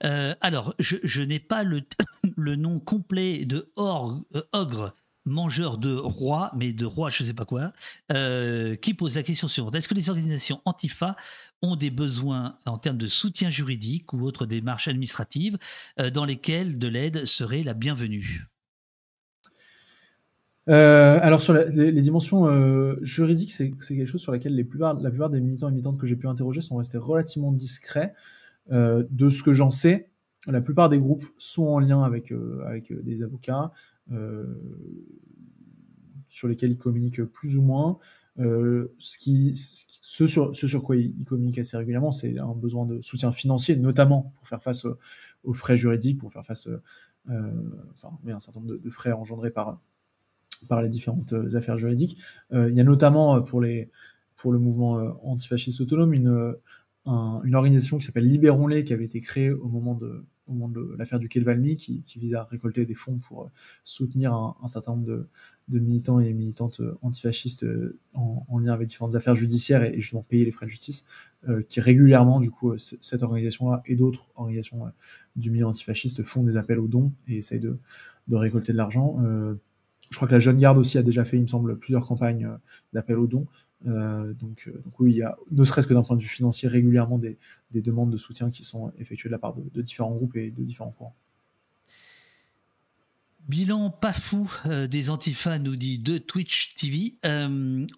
alors, 0.00 0.74
je, 0.80 1.22
n'ai 1.22 1.38
pas 1.38 1.62
le, 1.62 1.82
le 2.36 2.56
nom 2.56 2.80
complet 2.80 3.44
de 3.44 3.70
Ogre 3.76 4.96
mangeur 5.24 5.78
de 5.78 5.94
roi, 5.94 6.50
mais 6.56 6.72
de 6.72 6.84
roi, 6.84 7.10
je 7.10 7.22
ne 7.22 7.28
sais 7.28 7.34
pas 7.34 7.44
quoi, 7.44 7.72
euh, 8.12 8.76
qui 8.76 8.94
pose 8.94 9.16
la 9.16 9.22
question 9.22 9.48
suivante. 9.48 9.74
Est-ce 9.74 9.88
que 9.88 9.94
les 9.94 10.10
organisations 10.10 10.60
Antifa 10.64 11.16
ont 11.62 11.76
des 11.76 11.90
besoins 11.90 12.58
en 12.66 12.76
termes 12.76 12.98
de 12.98 13.06
soutien 13.06 13.48
juridique 13.48 14.12
ou 14.12 14.22
autres 14.22 14.46
démarches 14.46 14.88
administratives 14.88 15.56
euh, 15.98 16.10
dans 16.10 16.24
lesquelles 16.24 16.78
de 16.78 16.88
l'aide 16.88 17.24
serait 17.24 17.62
la 17.62 17.74
bienvenue? 17.74 18.46
Euh, 20.68 21.18
alors 21.20 21.42
sur 21.42 21.52
les, 21.52 21.92
dimensions 21.92 22.46
juridiques, 23.02 23.52
c'est 23.52 23.70
quelque 23.70 24.06
chose 24.06 24.22
sur 24.22 24.32
laquelle 24.32 24.56
la 24.56 24.64
plupart 25.10 25.30
des 25.30 25.40
militants 25.40 25.68
et 25.68 25.72
militantes 25.72 25.98
que 25.98 26.06
j'ai 26.06 26.16
pu 26.16 26.26
interroger 26.26 26.60
sont 26.60 26.76
restés 26.76 26.98
relativement 26.98 27.52
discrets. 27.52 28.14
de 28.70 29.30
ce 29.30 29.42
que 29.42 29.52
j'en 29.52 29.68
sais, 29.68 30.08
la 30.46 30.62
plupart 30.62 30.88
des 30.88 30.98
groupes 30.98 31.24
sont 31.36 31.66
en 31.66 31.78
lien 31.80 32.02
avec, 32.02 32.32
des 32.90 33.22
avocats, 33.22 33.72
sur 36.26 36.48
lesquels 36.48 36.72
ils 36.72 36.78
communiquent 36.78 37.24
plus 37.24 37.56
ou 37.56 37.62
moins. 37.62 37.98
Euh, 38.40 38.92
ce, 38.98 40.26
sur, 40.26 40.82
quoi 40.82 40.96
ils, 40.96 41.24
communiquent 41.24 41.58
assez 41.58 41.76
régulièrement, 41.76 42.10
c'est 42.10 42.38
un 42.38 42.54
besoin 42.54 42.84
de 42.86 43.00
soutien 43.00 43.32
financier, 43.32 43.76
notamment 43.76 44.32
pour 44.34 44.48
faire 44.48 44.62
face 44.62 44.86
aux, 45.44 45.52
frais 45.52 45.76
juridiques, 45.76 46.18
pour 46.18 46.32
faire 46.32 46.44
face 46.44 46.68
euh, 47.30 47.50
enfin, 47.94 48.10
un 48.26 48.40
certain 48.40 48.60
nombre 48.60 48.76
de, 48.76 48.90
frais 48.90 49.12
engendrés 49.12 49.50
par, 49.50 49.80
par 50.68 50.82
les 50.82 50.88
différentes 50.88 51.32
affaires 51.54 51.78
juridiques. 51.78 52.18
il 52.52 52.74
y 52.74 52.80
a 52.80 52.84
notamment 52.84 53.40
pour, 53.42 53.60
les, 53.60 53.90
pour 54.36 54.52
le 54.52 54.58
mouvement 54.58 54.94
antifasciste 55.22 55.80
autonome 55.80 56.12
une, 56.12 56.54
une 57.06 57.54
organisation 57.54 57.98
qui 57.98 58.04
s'appelle 58.04 58.28
Libérons-les, 58.28 58.84
qui 58.84 58.92
avait 58.92 59.04
été 59.04 59.20
créée 59.20 59.50
au 59.50 59.68
moment 59.68 59.94
de, 59.94 60.24
au 60.46 60.52
moment 60.52 60.68
de 60.68 60.94
l'affaire 60.98 61.18
du 61.18 61.28
Quai 61.28 61.40
Valmy, 61.40 61.76
qui, 61.76 62.02
qui, 62.02 62.18
vise 62.18 62.34
à 62.34 62.44
récolter 62.44 62.84
des 62.84 62.94
fonds 62.94 63.18
pour 63.18 63.44
euh, 63.44 63.46
soutenir 63.82 64.34
un, 64.34 64.66
certain 64.66 64.92
nombre 64.92 65.06
de, 65.06 65.26
de, 65.68 65.78
militants 65.78 66.20
et 66.20 66.32
militantes 66.32 66.80
euh, 66.80 66.98
antifascistes 67.02 67.64
euh, 67.64 67.98
en, 68.14 68.58
lien 68.58 68.72
avec 68.72 68.88
différentes 68.88 69.14
affaires 69.14 69.36
judiciaires 69.36 69.82
et, 69.82 70.00
justement 70.00 70.22
payer 70.22 70.44
les 70.44 70.52
frais 70.52 70.66
de 70.66 70.70
justice, 70.70 71.06
qui 71.68 71.80
régulièrement, 71.80 72.40
du 72.40 72.50
coup, 72.50 72.78
cette 72.78 73.22
organisation-là 73.22 73.82
et 73.84 73.96
d'autres 73.96 74.30
organisations 74.34 74.90
du 75.36 75.50
milieu 75.50 75.66
antifasciste 75.66 76.22
font 76.22 76.42
des 76.42 76.56
appels 76.56 76.78
aux 76.78 76.88
dons 76.88 77.12
et 77.28 77.36
essayent 77.36 77.60
de, 77.60 77.76
de 78.28 78.36
récolter 78.36 78.72
de 78.72 78.78
l'argent. 78.78 79.18
Je 80.10 80.16
crois 80.16 80.28
que 80.28 80.34
la 80.34 80.40
Jeune 80.40 80.56
Garde 80.56 80.78
aussi 80.78 80.98
a 80.98 81.02
déjà 81.02 81.24
fait, 81.24 81.36
il 81.36 81.42
me 81.42 81.46
semble, 81.46 81.78
plusieurs 81.78 82.06
campagnes 82.06 82.48
d'appels 82.92 83.18
aux 83.18 83.26
dons. 83.26 83.46
Euh, 83.86 84.32
donc, 84.34 84.64
euh, 84.66 84.80
donc, 84.84 84.98
oui, 85.00 85.12
il 85.12 85.16
y 85.16 85.22
a, 85.22 85.36
ne 85.50 85.64
serait-ce 85.64 85.86
que 85.86 85.94
d'un 85.94 86.02
point 86.02 86.16
de 86.16 86.22
vue 86.22 86.28
financier, 86.28 86.68
régulièrement 86.68 87.18
des, 87.18 87.38
des, 87.70 87.82
demandes 87.82 88.10
de 88.10 88.16
soutien 88.16 88.50
qui 88.50 88.64
sont 88.64 88.92
effectuées 88.98 89.28
de 89.28 89.32
la 89.32 89.38
part 89.38 89.54
de, 89.54 89.82
différents 89.82 90.12
groupes 90.12 90.36
et 90.36 90.50
de 90.50 90.62
différents 90.62 90.90
courants. 90.90 91.14
Bilan 93.46 93.90
pas 93.90 94.14
fou 94.14 94.50
euh, 94.64 94.86
des 94.86 95.10
antifas, 95.10 95.58
nous 95.58 95.76
dit 95.76 95.98
de 95.98 96.16
Twitch 96.16 96.74
TV. 96.76 97.16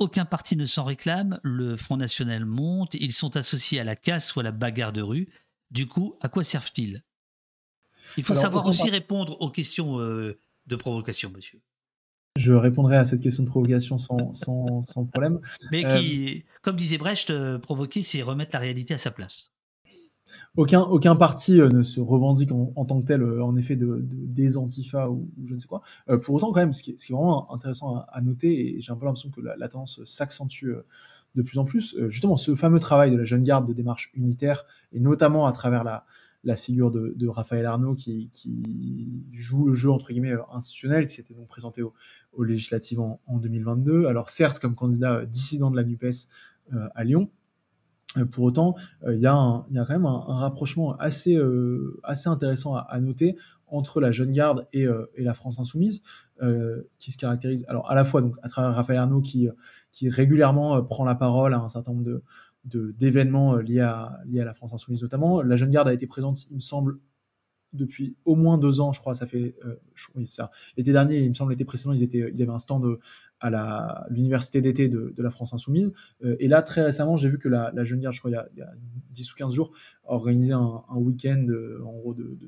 aucun 0.00 0.24
parti 0.24 0.56
ne 0.56 0.66
s'en 0.66 0.82
réclame. 0.82 1.38
Le 1.44 1.76
Front 1.76 1.96
National 1.96 2.44
monte. 2.44 2.94
Ils 2.94 3.12
sont 3.12 3.36
associés 3.36 3.78
à 3.78 3.84
la 3.84 3.94
casse 3.94 4.34
ou 4.34 4.40
à 4.40 4.42
la 4.42 4.52
bagarre 4.52 4.92
de 4.92 5.02
rue. 5.02 5.28
Du 5.70 5.86
coup, 5.86 6.16
à 6.20 6.28
quoi 6.28 6.42
servent-ils? 6.42 7.04
Il 8.16 8.24
faut 8.24 8.34
savoir 8.34 8.66
aussi 8.66 8.88
répondre 8.90 9.40
aux 9.40 9.50
questions 9.50 9.98
de 9.98 10.76
provocation, 10.76 11.30
monsieur. 11.30 11.60
Je 12.36 12.52
répondrai 12.52 12.96
à 12.96 13.04
cette 13.04 13.20
question 13.20 13.42
de 13.42 13.48
provocation 13.48 13.98
sans, 13.98 14.32
sans, 14.32 15.04
problème. 15.06 15.40
Mais 15.70 15.84
qui, 15.84 16.28
euh, 16.28 16.40
comme 16.62 16.76
disait 16.76 16.98
Brecht, 16.98 17.30
euh, 17.30 17.58
provoquer, 17.58 18.02
c'est 18.02 18.22
remettre 18.22 18.50
la 18.54 18.60
réalité 18.60 18.94
à 18.94 18.98
sa 18.98 19.10
place. 19.10 19.52
Aucun, 20.56 20.80
aucun 20.80 21.16
parti 21.16 21.60
euh, 21.60 21.68
ne 21.68 21.82
se 21.82 22.00
revendique 22.00 22.50
en, 22.52 22.84
tant 22.84 23.00
que 23.00 23.06
tel, 23.06 23.22
en 23.40 23.56
effet, 23.56 23.76
de, 23.76 24.00
des 24.02 24.56
antifas 24.56 25.08
ou, 25.08 25.30
je 25.44 25.54
ne 25.54 25.58
sais 25.58 25.66
quoi. 25.66 25.82
pour 26.22 26.34
autant, 26.34 26.52
quand 26.52 26.60
même, 26.60 26.72
ce 26.72 26.82
qui, 26.82 26.90
est, 26.92 27.12
vraiment 27.12 27.52
intéressant 27.52 28.04
à, 28.10 28.20
noter, 28.20 28.76
et 28.76 28.80
j'ai 28.80 28.92
un 28.92 28.96
peu 28.96 29.06
l'impression 29.06 29.30
que 29.30 29.40
la, 29.40 29.68
tendance 29.68 30.02
s'accentue 30.04 30.72
de 31.34 31.42
plus 31.42 31.58
en 31.58 31.64
plus, 31.64 31.96
justement, 32.08 32.36
ce 32.36 32.54
fameux 32.54 32.80
travail 32.80 33.10
de 33.10 33.16
la 33.16 33.24
jeune 33.24 33.42
garde 33.42 33.68
de 33.68 33.72
démarche 33.74 34.10
unitaire, 34.14 34.64
et 34.92 35.00
notamment 35.00 35.46
à 35.46 35.52
travers 35.52 35.84
la, 35.84 36.06
la 36.46 36.56
figure 36.56 36.92
de, 36.92 37.28
Raphaël 37.28 37.66
Arnaud 37.66 37.94
qui, 37.94 38.30
joue 39.34 39.66
le 39.66 39.74
jeu 39.74 39.90
entre 39.90 40.12
guillemets 40.12 40.32
euh, 40.32 40.42
institutionnel, 40.52 41.06
qui 41.06 41.14
s'était 41.16 41.34
donc 41.34 41.48
présenté 41.48 41.82
aux 41.82 42.42
législatives 42.42 43.00
en, 43.00 43.20
2022. 43.28 44.06
Alors 44.06 44.30
certes 44.30 44.60
comme 44.60 44.74
candidat 44.74 45.14
euh, 45.14 45.26
dissident 45.26 45.70
de 45.70 45.76
la 45.76 45.84
NUPES 45.84 46.28
euh, 46.72 46.88
à 46.94 47.04
Lyon, 47.04 47.30
pour 48.32 48.44
autant, 48.44 48.76
il 49.06 49.18
y, 49.18 49.26
a 49.26 49.66
quand 49.70 49.90
même 49.90 50.06
un, 50.06 50.38
rapprochement 50.38 50.96
assez, 50.96 51.38
intéressant 52.24 52.74
à, 52.74 52.98
noter 52.98 53.36
entre 53.66 54.00
la 54.00 54.10
jeune 54.10 54.30
garde 54.30 54.66
et, 54.72 54.86
la 55.18 55.34
France 55.34 55.58
insoumise, 55.58 56.02
qui 56.98 57.12
se 57.12 57.18
caractérise 57.18 57.66
alors 57.68 57.90
à 57.90 57.94
la 57.94 58.06
fois 58.06 58.22
donc 58.22 58.36
à 58.42 58.48
travers 58.48 58.74
Raphaël 58.74 59.00
Arnaud 59.00 59.20
qui, 59.20 59.50
qui 59.92 60.08
régulièrement 60.08 60.82
prend 60.82 61.04
la 61.04 61.14
parole 61.14 61.52
à 61.52 61.58
un 61.58 61.68
certain 61.68 61.92
nombre 61.92 62.04
de, 62.04 62.22
d'événements 62.66 63.56
euh, 63.56 63.62
liés 63.62 63.80
à, 63.80 64.18
liés 64.26 64.40
à 64.40 64.44
la 64.44 64.54
France 64.54 64.72
Insoumise 64.72 65.02
notamment. 65.02 65.42
La 65.42 65.56
Jeune 65.56 65.70
Garde 65.70 65.88
a 65.88 65.94
été 65.94 66.06
présente, 66.06 66.46
il 66.50 66.56
me 66.56 66.60
semble, 66.60 66.98
depuis 67.72 68.16
au 68.24 68.34
moins 68.34 68.58
deux 68.58 68.80
ans, 68.80 68.92
je 68.92 69.00
crois, 69.00 69.14
ça 69.14 69.26
fait, 69.26 69.56
euh, 69.64 69.76
oui, 70.14 70.26
ça. 70.26 70.50
L'été 70.76 70.92
dernier, 70.92 71.18
il 71.18 71.28
me 71.28 71.34
semble, 71.34 71.52
l'été 71.52 71.64
précédent, 71.64 71.92
ils, 71.92 72.02
étaient, 72.02 72.30
ils 72.34 72.42
avaient 72.42 72.52
un 72.52 72.58
stand 72.58 72.84
euh, 72.84 72.98
à 73.40 74.06
l'université 74.10 74.60
d'été 74.62 74.88
de, 74.88 75.12
de, 75.14 75.22
la 75.22 75.30
France 75.30 75.52
Insoumise. 75.52 75.92
et 76.22 76.48
là, 76.48 76.62
très 76.62 76.82
récemment, 76.82 77.18
j'ai 77.18 77.28
vu 77.28 77.38
que 77.38 77.48
la, 77.48 77.70
la, 77.74 77.84
Jeune 77.84 78.00
Garde, 78.00 78.14
je 78.14 78.20
crois, 78.20 78.30
il 78.30 78.34
y, 78.34 78.36
a, 78.36 78.48
il 78.54 78.58
y 78.58 78.62
a 78.62 78.72
10 79.10 79.32
ou 79.32 79.34
15 79.36 79.52
jours, 79.52 79.72
a 80.06 80.14
organisé 80.14 80.54
un, 80.54 80.82
week-end, 80.94 81.46
en 81.84 81.92
gros, 81.92 82.14
de, 82.14 82.38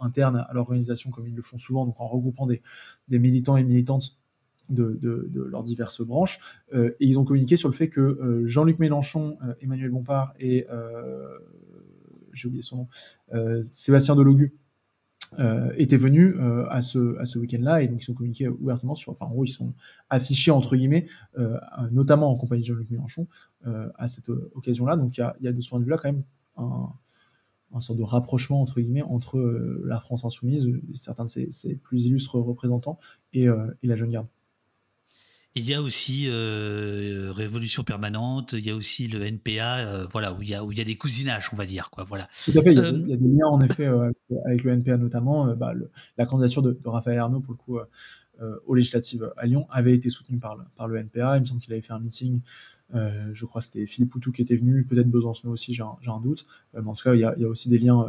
interne 0.00 0.36
à 0.36 0.52
l'organisation, 0.52 1.10
comme 1.10 1.28
ils 1.28 1.34
le 1.34 1.42
font 1.42 1.58
souvent, 1.58 1.86
donc 1.86 2.00
en 2.00 2.08
regroupant 2.08 2.46
des, 2.46 2.60
des 3.08 3.18
militants 3.20 3.56
et 3.56 3.62
militantes 3.62 4.19
de, 4.70 5.30
leurs 5.50 5.62
diverses 5.62 6.02
branches. 6.02 6.38
Euh, 6.74 6.90
et 7.00 7.06
ils 7.06 7.18
ont 7.18 7.24
communiqué 7.24 7.56
sur 7.56 7.68
le 7.68 7.74
fait 7.74 7.88
que 7.88 8.00
euh, 8.00 8.46
Jean-Luc 8.46 8.78
Mélenchon, 8.78 9.36
euh, 9.44 9.54
Emmanuel 9.60 9.90
Bompard 9.90 10.34
et 10.38 10.66
j'ai 12.32 12.46
oublié 12.46 12.62
son 12.62 12.88
nom, 13.32 13.62
Sébastien 13.70 14.14
Delogu 14.14 14.54
étaient 15.76 15.96
venus 15.96 16.36
à 16.70 16.80
ce, 16.80 17.18
à 17.18 17.26
ce 17.26 17.40
week-end-là 17.40 17.82
et 17.82 17.88
donc 17.88 18.06
ils 18.06 18.10
ont 18.10 18.14
communiqué 18.14 18.48
ouvertement 18.48 18.94
sur, 18.94 19.10
enfin 19.10 19.26
en 19.26 19.30
gros 19.30 19.44
ils 19.44 19.48
sont 19.48 19.74
affichés 20.10 20.52
entre 20.52 20.76
guillemets, 20.76 21.06
notamment 21.90 22.30
en 22.30 22.36
compagnie 22.36 22.62
de 22.62 22.66
Jean-Luc 22.66 22.88
Mélenchon 22.90 23.26
à 23.64 24.06
cette 24.06 24.28
occasion-là. 24.28 24.96
Donc 24.96 25.18
il 25.18 25.26
y 25.40 25.48
a, 25.48 25.52
de 25.52 25.60
ce 25.60 25.68
point 25.68 25.80
de 25.80 25.84
vue-là 25.84 25.98
quand 25.98 26.12
même 26.12 26.22
un, 26.56 26.92
un 27.74 27.80
sorte 27.80 27.98
de 27.98 28.04
rapprochement 28.04 28.62
entre 28.62 28.80
guillemets 28.80 29.02
entre 29.02 29.40
la 29.84 29.98
France 29.98 30.24
insoumise, 30.24 30.70
certains 30.94 31.24
de 31.24 31.30
ses, 31.30 31.74
plus 31.74 32.06
illustres 32.06 32.36
représentants, 32.36 32.98
et, 33.32 33.46
et 33.82 33.86
la 33.86 33.96
jeune 33.96 34.10
garde. 34.10 34.28
Il 35.56 35.68
y 35.68 35.74
a 35.74 35.82
aussi 35.82 36.26
euh, 36.28 37.32
Révolution 37.32 37.82
permanente, 37.82 38.52
il 38.52 38.64
y 38.64 38.70
a 38.70 38.76
aussi 38.76 39.08
le 39.08 39.24
NPA, 39.24 39.78
euh, 39.78 40.06
voilà, 40.12 40.32
où 40.32 40.42
il, 40.42 40.48
y 40.48 40.54
a, 40.54 40.64
où 40.64 40.70
il 40.70 40.78
y 40.78 40.80
a 40.80 40.84
des 40.84 40.96
cousinages, 40.96 41.50
on 41.52 41.56
va 41.56 41.66
dire. 41.66 41.90
Quoi, 41.90 42.04
voilà. 42.04 42.28
Tout 42.44 42.52
à 42.56 42.62
fait, 42.62 42.72
il 42.72 42.78
y 42.78 43.12
a, 43.12 43.16
des, 43.16 43.26
euh, 43.26 43.28
liens 43.28 43.48
en 43.48 43.60
effet 43.60 43.86
avec, 44.46 44.62
le 44.62 44.72
NPA 44.72 44.96
notamment. 44.96 45.52
Bah, 45.56 45.72
la 46.16 46.26
candidature 46.26 46.62
de, 46.62 46.78
Raphaël 46.84 47.18
Arnaud, 47.18 47.40
pour 47.40 47.52
le 47.52 47.58
coup, 47.58 47.78
aux 48.66 48.74
législatives 48.74 49.32
à 49.36 49.46
Lyon, 49.46 49.66
avait 49.70 49.94
été 49.94 50.08
soutenue 50.08 50.38
par 50.38 50.56
le, 50.56 50.64
par 50.76 50.86
le 50.86 50.98
NPA. 50.98 51.38
Il 51.38 51.40
me 51.40 51.44
semble 51.44 51.60
qu'il 51.60 51.72
avait 51.72 51.82
fait 51.82 51.94
un 51.94 52.00
meeting, 52.00 52.40
je 52.94 53.44
crois 53.44 53.60
que 53.60 53.66
c'était 53.66 53.86
Philippe 53.86 54.10
Poutou 54.10 54.30
qui 54.30 54.42
était 54.42 54.56
venu, 54.56 54.84
peut-être 54.84 55.10
Besancenot 55.10 55.52
aussi, 55.52 55.74
j'ai 55.74 55.82
un, 55.82 55.96
un, 56.06 56.20
doute. 56.20 56.46
mais 56.74 56.86
en 56.86 56.94
tout 56.94 57.02
cas, 57.02 57.14
il 57.14 57.20
y 57.20 57.24
a, 57.24 57.34
il 57.36 57.42
y 57.42 57.44
a 57.44 57.48
aussi 57.48 57.68
des 57.68 57.78
liens 57.78 58.06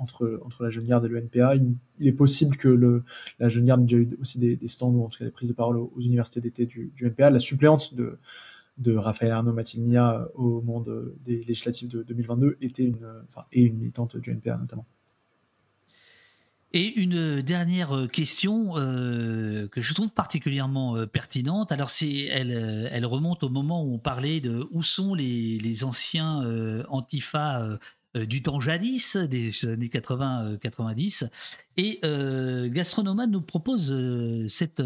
entre, 0.00 0.40
entre 0.44 0.64
la 0.64 0.70
jeune 0.70 0.84
garde 0.84 1.04
et 1.04 1.08
le 1.08 1.18
NPA. 1.18 1.56
Il, 1.56 2.06
est 2.06 2.12
possible 2.12 2.56
que 2.56 2.68
le, 2.68 3.04
la 3.38 3.48
jeune 3.48 3.64
garde 3.64 3.90
ait 3.92 3.96
eu 3.96 4.16
aussi 4.20 4.38
des, 4.38 4.58
stands 4.68 4.92
ou 4.92 5.04
en 5.04 5.08
tout 5.08 5.18
cas 5.18 5.24
des 5.24 5.30
prises 5.30 5.48
de 5.48 5.54
parole 5.54 5.76
aux, 5.76 6.00
universités 6.00 6.40
d'été 6.40 6.66
du, 6.66 6.92
NPA. 7.00 7.30
La 7.30 7.38
suppléante 7.38 7.94
de, 7.94 8.18
de 8.78 8.96
Raphaël 8.96 9.32
Arnaud 9.32 9.56
Mia 9.78 10.28
au 10.34 10.62
moment 10.62 10.82
des 11.24 11.44
législatives 11.44 11.88
de 11.88 12.02
2022 12.02 12.56
était 12.60 12.84
une, 12.84 13.06
enfin, 13.28 13.44
et 13.52 13.62
une 13.62 13.78
militante 13.78 14.16
du 14.16 14.30
NPA 14.30 14.56
notamment. 14.56 14.86
Et 16.72 17.00
une 17.00 17.42
dernière 17.42 18.06
question 18.12 18.76
euh, 18.76 19.66
que 19.66 19.82
je 19.82 19.92
trouve 19.92 20.14
particulièrement 20.14 20.96
euh, 20.96 21.06
pertinente. 21.06 21.72
Alors, 21.72 21.90
c'est, 21.90 22.26
elle, 22.26 22.52
euh, 22.52 22.88
elle 22.92 23.06
remonte 23.06 23.42
au 23.42 23.48
moment 23.48 23.82
où 23.82 23.94
on 23.94 23.98
parlait 23.98 24.40
de 24.40 24.64
où 24.70 24.84
sont 24.84 25.14
les, 25.14 25.58
les 25.58 25.82
anciens 25.82 26.42
antifa 26.88 27.78
du 28.14 28.42
temps 28.42 28.60
jadis, 28.60 29.16
des 29.16 29.66
années 29.66 29.88
80-90. 29.88 31.24
Euh, 31.24 31.28
et 31.76 32.00
euh, 32.04 32.68
Gastronomade 32.68 33.30
nous 33.30 33.40
propose 33.40 33.94
cette, 34.48 34.82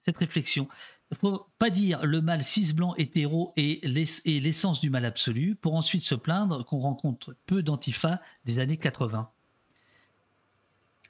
cette 0.00 0.18
réflexion. 0.18 0.68
Il 1.10 1.14
ne 1.22 1.30
faut 1.30 1.46
pas 1.58 1.70
dire 1.70 2.04
le 2.04 2.20
mal 2.20 2.42
cis 2.42 2.72
blanc 2.72 2.94
hétéro 2.96 3.52
est 3.56 3.84
l'essence 3.86 4.80
du 4.80 4.90
mal 4.90 5.04
absolu 5.04 5.54
pour 5.54 5.74
ensuite 5.74 6.02
se 6.02 6.14
plaindre 6.14 6.64
qu'on 6.64 6.78
rencontre 6.78 7.36
peu 7.46 7.62
d'antifa 7.62 8.20
des 8.46 8.58
années 8.58 8.78
80. 8.78 9.28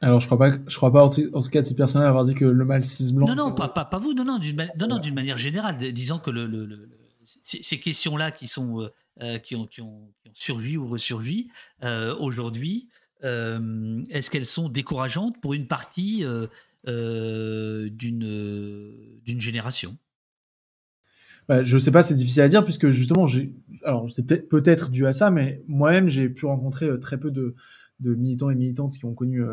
Alors, 0.00 0.20
je 0.20 0.26
crois 0.26 0.36
pas, 0.36 0.50
je 0.66 0.76
crois 0.76 0.92
pas 0.92 1.04
en 1.04 1.08
tout 1.08 1.50
cas 1.50 1.62
ces 1.62 1.74
personnes 1.74 2.02
avoir 2.02 2.24
dit 2.24 2.34
que 2.34 2.44
le 2.44 2.64
mal 2.64 2.84
cis 2.84 3.12
blanc. 3.12 3.28
Non, 3.28 3.34
non, 3.34 3.52
pas, 3.52 3.68
pas, 3.68 3.98
vous, 3.98 4.12
non, 4.12 4.24
non, 4.24 4.38
d'une 4.38 4.56
non, 4.78 4.88
non, 4.88 5.00
manière 5.14 5.38
générale, 5.38 5.78
disant 5.78 6.18
que 6.18 6.30
le, 6.30 6.46
le, 6.46 6.90
ces 7.42 7.78
questions-là 7.78 8.32
qui 8.32 8.46
sont 8.48 8.90
euh, 9.22 9.38
qui, 9.38 9.54
ont, 9.54 9.66
qui, 9.66 9.80
ont, 9.80 10.12
surgi 10.32 10.76
ou 10.76 10.88
ressurgi 10.88 11.48
euh, 11.84 12.16
aujourd'hui, 12.16 12.88
euh, 13.22 14.02
est-ce 14.10 14.28
qu'elles 14.28 14.44
sont 14.44 14.68
décourageantes 14.68 15.40
pour 15.40 15.54
une 15.54 15.68
partie 15.68 16.24
d'une 16.84 17.90
génération? 19.38 19.96
Bah, 21.48 21.62
je 21.62 21.78
sais 21.78 21.92
pas, 21.92 22.02
c'est 22.02 22.16
difficile 22.16 22.42
à 22.42 22.48
dire 22.48 22.64
puisque 22.64 22.90
justement, 22.90 23.26
alors 23.84 24.10
c'est 24.10 24.48
peut-être 24.48 24.90
dû 24.90 25.06
à 25.06 25.12
ça, 25.12 25.30
mais 25.30 25.62
moi-même 25.68 26.08
j'ai 26.08 26.28
pu 26.28 26.46
rencontrer 26.46 26.98
très 26.98 27.20
peu 27.20 27.30
de, 27.30 27.54
de, 28.00 28.16
militants 28.16 28.50
et 28.50 28.56
militantes 28.56 28.94
qui 28.98 29.04
ont 29.04 29.14
connu 29.14 29.44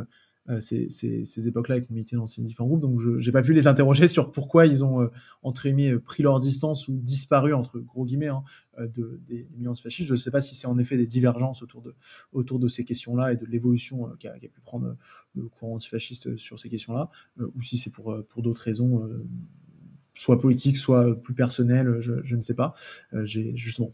ces, 0.60 0.90
ces, 0.90 1.24
ces 1.24 1.48
époques-là 1.48 1.78
et 1.78 1.82
qui 1.82 2.16
ont 2.16 2.20
dans 2.20 2.26
ces 2.26 2.42
différents 2.42 2.68
groupes. 2.68 2.82
Donc, 2.82 3.00
je 3.00 3.26
n'ai 3.26 3.32
pas 3.32 3.44
pu 3.44 3.54
les 3.54 3.68
interroger 3.68 4.08
sur 4.08 4.32
pourquoi 4.32 4.66
ils 4.66 4.84
ont, 4.84 5.02
euh, 5.02 5.08
entre 5.44 5.64
guillemets, 5.64 5.98
pris 6.00 6.24
leur 6.24 6.40
distance 6.40 6.88
ou 6.88 6.98
disparu, 6.98 7.54
entre 7.54 7.80
gros 7.80 8.06
guillemets, 8.06 8.28
hein, 8.28 8.44
euh, 8.80 8.88
de, 8.88 9.22
des, 9.28 9.48
des 9.52 9.66
fascistes. 9.82 10.08
Je 10.08 10.14
ne 10.14 10.18
sais 10.18 10.32
pas 10.32 10.42
si 10.42 10.56
c'est 10.56 10.68
en 10.68 10.78
effet 10.78 10.98
des 10.98 11.08
divergences 11.08 11.62
autour 11.62 11.82
de, 11.82 11.94
autour 12.32 12.60
de 12.60 12.68
ces 12.68 12.84
questions-là 12.84 13.34
et 13.34 13.36
de 13.36 13.46
l'évolution 13.46 14.10
qu'a 14.20 14.32
pu 14.32 14.62
prendre 14.62 14.98
le 15.36 15.48
courant 15.48 15.76
antifasciste 15.76 16.36
sur 16.38 16.60
ces 16.60 16.70
questions-là, 16.70 17.10
ou 17.40 17.62
si 17.62 17.78
c'est 17.78 17.92
pour, 17.92 18.18
pour 18.28 18.42
d'autres 18.42 18.62
raisons 18.62 19.08
soit 20.14 20.40
politiques, 20.42 20.78
soit 20.78 21.22
plus 21.22 21.34
personnelles, 21.34 21.98
je, 22.00 22.14
je 22.24 22.36
ne 22.36 22.42
sais 22.42 22.56
pas. 22.56 22.74
J'ai 23.24 23.56
justement 23.56 23.94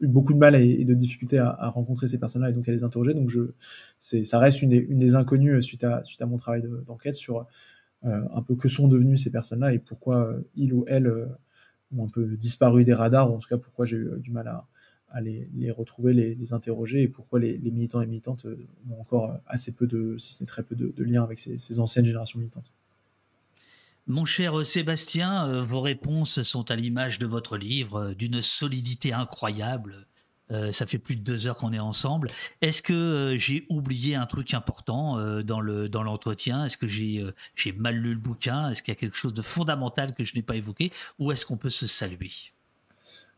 eu 0.00 0.08
beaucoup 0.08 0.32
de 0.32 0.38
mal 0.38 0.54
et, 0.56 0.84
de 0.84 0.94
difficultés 0.94 1.38
à, 1.38 1.68
rencontrer 1.68 2.06
ces 2.08 2.18
personnes-là 2.18 2.50
et 2.50 2.52
donc 2.52 2.68
à 2.68 2.72
les 2.72 2.84
interroger. 2.84 3.14
Donc, 3.14 3.30
je, 3.30 3.52
ça 3.98 4.38
reste 4.38 4.62
une 4.62 4.70
des, 4.70 4.78
une 4.78 4.98
des 4.98 5.14
inconnues 5.14 5.62
suite 5.62 5.84
à, 5.84 6.02
suite 6.04 6.22
à 6.22 6.26
mon 6.26 6.36
travail 6.36 6.62
d'enquête 6.86 7.14
sur 7.14 7.46
euh, 8.04 8.24
un 8.34 8.42
peu 8.42 8.56
que 8.56 8.66
sont 8.68 8.88
devenues 8.88 9.16
ces 9.16 9.30
personnes-là 9.30 9.72
et 9.74 9.78
pourquoi 9.78 10.26
euh, 10.26 10.40
ils 10.56 10.72
ou 10.74 10.84
elles 10.88 11.06
euh, 11.06 11.26
ont 11.96 12.04
un 12.04 12.08
peu 12.08 12.36
disparu 12.36 12.82
des 12.82 12.94
radars, 12.94 13.30
ou 13.30 13.36
en 13.36 13.38
tout 13.38 13.48
cas 13.48 13.58
pourquoi 13.58 13.86
j'ai 13.86 13.96
eu 13.96 14.10
du 14.18 14.32
mal 14.32 14.48
à, 14.48 14.66
à 15.10 15.20
les, 15.20 15.48
les, 15.54 15.70
retrouver, 15.70 16.12
les, 16.12 16.52
interroger 16.52 17.02
et 17.02 17.08
pourquoi 17.08 17.38
les, 17.38 17.58
militants 17.58 18.00
et 18.00 18.06
militantes 18.06 18.46
ont 18.90 19.00
encore 19.00 19.38
assez 19.46 19.76
peu 19.76 19.86
de, 19.86 20.16
si 20.18 20.32
ce 20.32 20.42
n'est 20.42 20.48
très 20.48 20.64
peu 20.64 20.74
de, 20.74 21.04
liens 21.04 21.22
avec 21.22 21.38
ces 21.38 21.78
anciennes 21.78 22.06
générations 22.06 22.40
militantes. 22.40 22.72
Mon 24.08 24.24
cher 24.24 24.66
Sébastien, 24.66 25.46
euh, 25.46 25.62
vos 25.62 25.80
réponses 25.80 26.42
sont 26.42 26.72
à 26.72 26.76
l'image 26.76 27.20
de 27.20 27.26
votre 27.26 27.56
livre, 27.56 28.00
euh, 28.00 28.14
d'une 28.14 28.42
solidité 28.42 29.12
incroyable. 29.12 30.08
Euh, 30.50 30.72
ça 30.72 30.86
fait 30.86 30.98
plus 30.98 31.14
de 31.14 31.22
deux 31.22 31.46
heures 31.46 31.56
qu'on 31.56 31.72
est 31.72 31.78
ensemble. 31.78 32.28
Est-ce 32.62 32.82
que 32.82 33.36
j'ai 33.38 33.64
oublié 33.68 34.16
un 34.16 34.26
truc 34.26 34.54
important 34.54 35.42
dans 35.42 35.60
le 35.60 35.88
dans 35.88 36.02
l'entretien? 36.02 36.64
Est-ce 36.64 36.76
que 36.76 36.88
j'ai 36.88 37.24
j'ai 37.54 37.72
mal 37.72 37.94
lu 37.96 38.12
le 38.14 38.20
bouquin? 38.20 38.70
Est-ce 38.70 38.82
qu'il 38.82 38.92
y 38.92 38.96
a 38.96 39.00
quelque 39.00 39.16
chose 39.16 39.34
de 39.34 39.42
fondamental 39.42 40.14
que 40.14 40.24
je 40.24 40.34
n'ai 40.34 40.42
pas 40.42 40.56
évoqué? 40.56 40.92
Ou 41.18 41.32
est-ce 41.32 41.46
qu'on 41.46 41.56
peut 41.56 41.70
se 41.70 41.86
saluer? 41.86 42.30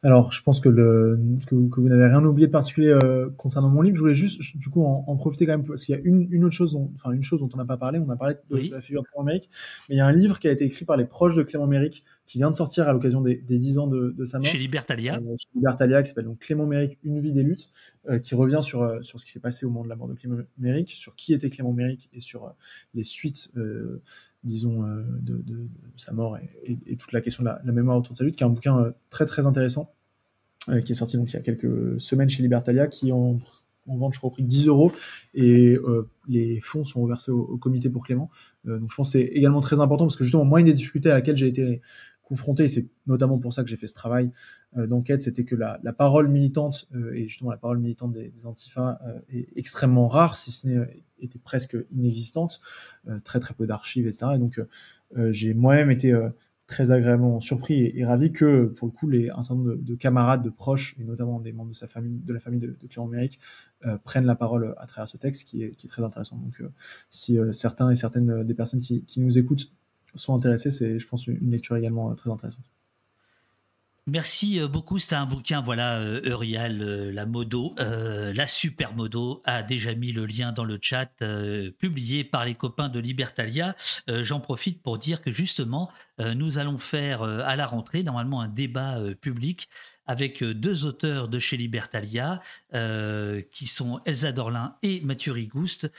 Alors, 0.05 0.33
je 0.33 0.42
pense 0.42 0.60
que, 0.60 0.68
le, 0.68 1.18
que, 1.47 1.55
vous 1.55 1.89
n'avez 1.89 2.05
rien 2.05 2.23
oublié 2.23 2.47
de 2.47 2.52
particulier 2.52 2.91
euh, 2.91 3.31
concernant 3.39 3.70
mon 3.70 3.81
livre. 3.81 3.97
Je 3.97 4.00
voulais 4.00 4.15
juste, 4.15 4.58
du 4.58 4.68
coup, 4.68 4.84
en, 4.84 5.16
profiter 5.16 5.47
quand 5.47 5.52
même 5.52 5.65
parce 5.65 5.83
qu'il 5.83 5.94
y 5.94 5.99
a 5.99 6.00
une, 6.05 6.28
une, 6.31 6.44
autre 6.44 6.55
chose, 6.55 6.74
dont, 6.74 6.92
enfin 6.94 7.12
une 7.12 7.23
chose 7.23 7.41
dont 7.41 7.49
on 7.55 7.57
n'a 7.57 7.65
pas 7.65 7.78
parlé. 7.78 7.99
On 7.99 8.10
a 8.10 8.16
parlé 8.16 8.34
de, 8.50 8.70
la 8.70 8.83
figure 8.83 9.00
de 9.00 9.07
Clément 9.07 9.24
Méric, 9.24 9.49
mais 9.89 9.94
il 9.94 9.99
y 9.99 10.02
a 10.02 10.07
un 10.07 10.12
livre 10.12 10.39
qui 10.39 10.47
a 10.47 10.52
été 10.52 10.66
écrit 10.66 10.84
par 10.84 10.99
les 10.99 11.07
proches 11.07 11.34
de 11.34 11.42
Clément 11.42 11.66
Méric, 11.66 12.02
qui 12.26 12.36
vient 12.36 12.50
de 12.50 12.57
sortir 12.57 12.86
à 12.86 12.92
l'occasion 12.92 13.23
des, 13.23 13.36
des 13.36 13.57
10 13.57 13.78
ans 13.78 13.86
de, 13.86 14.10
de, 14.10 14.24
sa 14.26 14.39
mort. 14.39 14.47
Chez 14.47 14.58
Libertalia. 14.58 15.16
Euh, 15.16 15.36
chez 15.39 15.49
Libertalia, 15.55 16.02
qui 16.02 16.08
s'appelle 16.10 16.26
donc 16.26 16.39
Clément 16.39 16.66
Méric, 16.66 16.99
Une 17.02 17.20
vie 17.20 17.33
des 17.33 17.42
luttes, 17.42 17.70
euh, 18.10 18.18
qui 18.18 18.34
revient 18.34 18.60
sur 18.60 18.83
euh, 18.83 19.00
sur 19.00 19.18
ce 19.18 19.24
qui 19.24 19.33
s'est 19.33 19.41
passé 19.41 19.65
au 19.65 19.70
moment 19.70 19.84
de 19.84 19.89
la 19.89 19.97
mort 19.97 20.08
de 20.08 20.15
Clément 20.15 20.36
Méric, 20.58 20.91
sur 20.91 21.16
qui 21.16 21.33
était 21.33 21.49
Clément 21.49 21.73
Méric 21.73 22.10
et 22.12 22.20
sur 22.20 22.52
les 22.92 23.05
suites 23.05 23.52
disons, 24.44 24.84
euh, 24.84 25.02
de, 25.23 25.42
sa 25.97 26.12
mort 26.12 26.39
et, 26.64 26.97
toute 26.97 27.12
la 27.12 27.20
question 27.20 27.42
de 27.42 27.48
la, 27.48 27.73
mémoire 27.73 27.97
autour 27.98 28.12
de 28.12 28.18
sa 28.18 28.24
lutte, 28.24 28.36
qui 28.36 28.42
est 28.42 28.47
un 28.47 28.50
bouquin 28.50 28.78
euh, 28.78 28.90
très 29.10 29.26
très 29.26 29.47
intéressant, 29.47 29.92
euh, 30.68 30.81
qui 30.81 30.92
est 30.92 30.94
sorti 30.94 31.16
donc 31.16 31.31
il 31.31 31.34
y 31.34 31.36
a 31.36 31.42
quelques 31.42 32.00
semaines 32.00 32.28
chez 32.28 32.42
Libertalia, 32.42 32.86
qui 32.86 33.12
en, 33.12 33.39
en 33.86 33.97
vente, 33.97 34.14
je 34.14 34.18
crois, 34.18 34.28
au 34.28 34.32
prix 34.32 34.42
de 34.42 34.48
10 34.48 34.68
euros, 34.68 34.92
et 35.34 35.76
les 36.28 36.60
fonds 36.60 36.84
sont 36.84 37.02
reversés 37.02 37.31
au, 37.31 37.40
au 37.40 37.58
comité 37.58 37.90
pour 37.90 38.05
Clément. 38.05 38.31
donc 38.64 38.90
je 38.90 38.97
pense 38.97 39.12
que 39.12 39.18
c'est 39.18 39.24
également 39.24 39.60
très 39.60 39.81
important, 39.81 40.05
parce 40.05 40.16
que 40.16 40.24
justement, 40.24 40.44
moi, 40.44 40.60
une 40.60 40.66
des 40.66 40.73
difficultés 40.73 41.10
à 41.10 41.14
laquelle 41.14 41.36
j'ai 41.36 41.48
été 41.48 41.81
confronté, 42.24 42.68
c'est 42.68 42.88
notamment 43.06 43.38
pour 43.38 43.52
ça 43.52 43.62
que 43.62 43.70
j'ai 43.70 43.76
fait 43.76 43.86
ce 43.86 43.94
travail 43.94 44.30
euh, 44.76 44.86
d'enquête, 44.86 45.22
c'était 45.22 45.44
que 45.44 45.54
la, 45.54 45.78
parole 45.96 46.28
militante, 46.28 46.88
euh, 46.94 47.12
et 47.12 47.28
justement 47.28 47.50
la 47.50 47.56
parole 47.56 47.78
militante 47.78 48.12
des, 48.12 48.32
Antifa, 48.44 48.98
euh, 49.06 49.20
est 49.28 49.48
extrêmement 49.56 50.08
rare, 50.08 50.36
si 50.36 50.50
ce 50.50 50.66
n'est 50.66 51.04
était 51.20 51.38
presque 51.38 51.76
inexistante, 51.90 52.60
très 53.22 53.40
très 53.40 53.54
peu 53.54 53.66
d'archives, 53.66 54.06
etc. 54.06 54.32
Et 54.34 54.38
donc 54.38 54.60
j'ai 55.30 55.54
moi-même 55.54 55.90
été 55.90 56.14
très 56.66 56.90
agréablement 56.90 57.40
surpris 57.40 57.92
et, 57.94 58.04
ravi 58.04 58.30
que, 58.30 58.66
pour 58.66 58.88
le 58.88 58.92
coup, 58.92 59.08
les, 59.08 59.30
un 59.30 59.40
certain 59.40 59.54
nombre 59.54 59.76
de, 59.76 59.94
camarades, 59.94 60.42
de 60.42 60.50
proches, 60.50 60.96
et 61.00 61.04
notamment 61.04 61.40
des 61.40 61.52
membres 61.52 61.70
de 61.70 61.76
sa 61.76 61.86
famille, 61.86 62.18
de 62.18 62.32
la 62.34 62.40
famille 62.40 62.60
de, 62.60 62.76
Clément 62.90 63.08
Méric, 63.08 63.38
prennent 64.04 64.26
la 64.26 64.34
parole 64.34 64.74
à 64.76 64.86
travers 64.86 65.08
ce 65.08 65.16
texte 65.16 65.48
qui 65.48 65.62
est, 65.62 65.88
très 65.88 66.02
intéressant. 66.02 66.36
Donc, 66.36 66.62
si 67.08 67.38
certains 67.52 67.88
et 67.88 67.94
certaines 67.94 68.44
des 68.44 68.54
personnes 68.54 68.80
qui 68.80 69.20
nous 69.20 69.38
écoutent 69.38 69.72
sont 70.15 70.34
intéressés, 70.34 70.70
c'est, 70.70 70.99
je 70.99 71.07
pense, 71.07 71.26
une 71.26 71.51
lecture 71.51 71.76
également 71.76 72.15
très 72.15 72.31
intéressante. 72.31 72.65
Merci 74.07 74.60
euh, 74.60 74.68
beaucoup. 74.68 74.99
C'était 74.99 75.15
un 75.15 75.25
bouquin, 75.25 75.62
voilà, 75.62 75.99
euh, 75.99 76.20
Eurial, 76.25 76.83
euh, 76.83 77.10
la 77.10 77.25
modo, 77.25 77.75
la 77.78 78.47
super 78.47 78.94
modo, 78.94 79.41
a 79.44 79.62
déjà 79.62 79.94
mis 79.94 80.12
le 80.12 80.26
lien 80.26 80.52
dans 80.52 80.65
le 80.65 80.78
chat, 80.81 81.10
publié 81.78 82.25
par 82.25 82.44
les 82.44 82.55
copains 82.55 82.89
de 82.89 82.99
Libertalia. 82.99 83.75
J'en 84.09 84.41
profite 84.41 84.83
pour 84.83 84.99
dire 84.99 85.23
que 85.23 85.33
justement, 85.33 85.91
nous 86.18 86.59
allons 86.59 86.78
faire 86.78 87.23
à 87.23 87.57
la 87.57 87.67
rentrée, 87.67 88.02
normalement, 88.02 88.41
un 88.41 88.49
débat 88.49 88.99
public 89.20 89.68
avec 90.07 90.42
deux 90.42 90.84
auteurs 90.84 91.28
de 91.28 91.39
chez 91.39 91.57
Libertalia, 91.57 92.41
qui 93.50 93.66
sont 93.66 94.00
Elsa 94.05 94.33
Dorlin 94.33 94.76
et 94.83 95.00
Mathieu 95.00 95.33
Rigouste, 95.33 95.91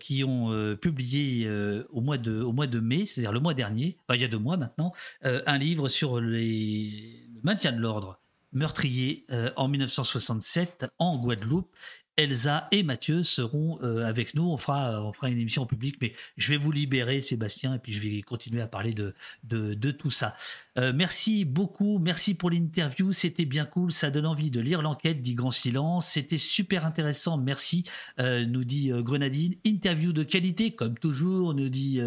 qui 0.00 0.24
ont 0.24 0.76
publié 0.76 1.48
au, 1.90 2.00
mois 2.00 2.18
de, 2.18 2.40
au 2.40 2.52
mois 2.52 2.66
de 2.66 2.80
mai, 2.80 3.06
c'est-à-dire 3.06 3.32
le 3.32 3.40
mois 3.40 3.54
dernier, 3.54 3.98
il 4.12 4.20
y 4.20 4.24
a 4.24 4.28
deux 4.28 4.38
mois 4.38 4.56
maintenant, 4.56 4.92
un 5.22 5.58
livre 5.58 5.88
sur 5.88 6.20
les 6.20 7.28
maintien 7.42 7.72
de 7.72 7.80
l'ordre 7.80 8.18
meurtrier 8.52 9.24
euh, 9.30 9.50
en 9.56 9.68
1967 9.68 10.86
en 10.98 11.18
Guadeloupe 11.18 11.70
Elsa 12.16 12.68
et 12.72 12.82
Mathieu 12.82 13.22
seront 13.22 13.78
euh, 13.82 14.04
avec 14.04 14.34
nous. 14.34 14.44
On 14.44 14.56
fera, 14.58 15.04
on 15.04 15.12
fera 15.12 15.30
une 15.30 15.38
émission 15.38 15.62
en 15.62 15.66
public, 15.66 15.96
mais 16.00 16.12
je 16.36 16.50
vais 16.50 16.58
vous 16.58 16.70
libérer, 16.70 17.22
Sébastien, 17.22 17.74
et 17.74 17.78
puis 17.78 17.92
je 17.92 18.00
vais 18.00 18.20
continuer 18.22 18.60
à 18.60 18.66
parler 18.66 18.92
de, 18.92 19.14
de, 19.44 19.90
tout 19.90 20.10
ça. 20.10 20.36
Euh, 20.78 20.92
merci 20.94 21.44
beaucoup, 21.44 21.98
merci 21.98 22.34
pour 22.34 22.50
l'interview, 22.50 23.12
c'était 23.12 23.44
bien 23.44 23.64
cool, 23.64 23.92
ça 23.92 24.10
donne 24.10 24.26
envie 24.26 24.50
de 24.50 24.60
lire 24.60 24.82
l'enquête, 24.82 25.22
dit 25.22 25.34
Grand 25.34 25.50
Silence, 25.50 26.08
c'était 26.08 26.38
super 26.38 26.84
intéressant, 26.84 27.38
merci, 27.38 27.84
euh, 28.18 28.44
nous 28.44 28.64
dit 28.64 28.90
Grenadine. 28.92 29.54
Interview 29.64 30.12
de 30.12 30.22
qualité, 30.22 30.74
comme 30.74 30.98
toujours, 30.98 31.54
nous 31.54 31.68
dit 31.68 32.00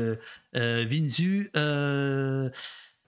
Vinzu. 0.53 1.51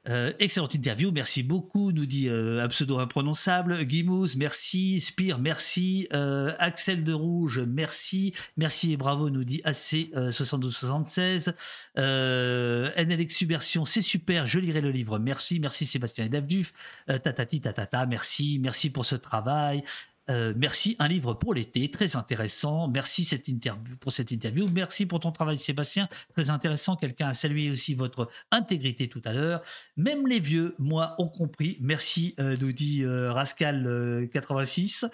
Euh, 0.10 0.32
excellente 0.40 0.74
interview, 0.74 1.12
merci 1.12 1.44
beaucoup, 1.44 1.92
nous 1.92 2.06
dit 2.06 2.30
euh, 2.30 2.64
un 2.64 2.68
pseudo 2.70 3.00
imprononçable. 3.00 3.84
Guimous, 3.84 4.36
merci. 4.38 5.02
Spire, 5.02 5.40
merci. 5.40 6.08
Euh, 6.14 6.54
Axel 6.60 7.04
de 7.04 7.14
Rouge, 7.14 7.60
merci. 7.60 8.34
Merci 8.56 8.94
et 8.94 8.98
bravo, 8.98 9.30
nous 9.30 9.44
dit 9.44 9.62
AC7276. 9.66 11.54
NLX 11.98 13.36
Subversion, 13.36 13.86
c'est 13.86 14.02
super, 14.02 14.48
je 14.48 14.60
lirai 14.60 14.82
le 14.82 14.92
livre, 14.92 15.20
merci. 15.20 15.60
Merci 15.60 15.86
Sébastien 15.86 16.26
et 16.26 16.30
Davduf. 16.30 16.74
tatati 17.08 17.62
tatata, 17.62 18.06
merci. 18.06 18.60
Merci 18.62 18.90
pour 18.90 19.06
ce 19.06 19.16
travail. 19.16 19.84
Euh, 20.30 20.54
merci, 20.56 20.96
un 21.00 21.08
livre 21.08 21.34
pour 21.34 21.54
l'été, 21.54 21.90
très 21.90 22.16
intéressant. 22.16 22.88
Merci 22.88 23.24
cette 23.24 23.48
interview, 23.48 23.96
pour 23.98 24.12
cette 24.12 24.32
interview. 24.32 24.68
Merci 24.68 25.06
pour 25.06 25.20
ton 25.20 25.32
travail, 25.32 25.58
Sébastien, 25.58 26.10
très 26.34 26.50
intéressant. 26.50 26.96
Quelqu'un 26.96 27.30
a 27.30 27.34
salué 27.34 27.70
aussi 27.72 27.94
votre 27.94 28.30
intégrité 28.52 29.08
tout 29.08 29.22
à 29.26 29.34
l'heure. 29.34 29.62
Même 29.96 30.28
les 30.28 30.40
vieux, 30.40 30.76
moi, 30.80 31.16
ont 31.18 31.30
compris. 31.30 31.78
Merci, 31.82 32.36
euh, 32.40 32.58
nous 32.60 32.72
dit 32.72 33.04
euh, 33.04 33.32
Rascal86. 33.32 35.10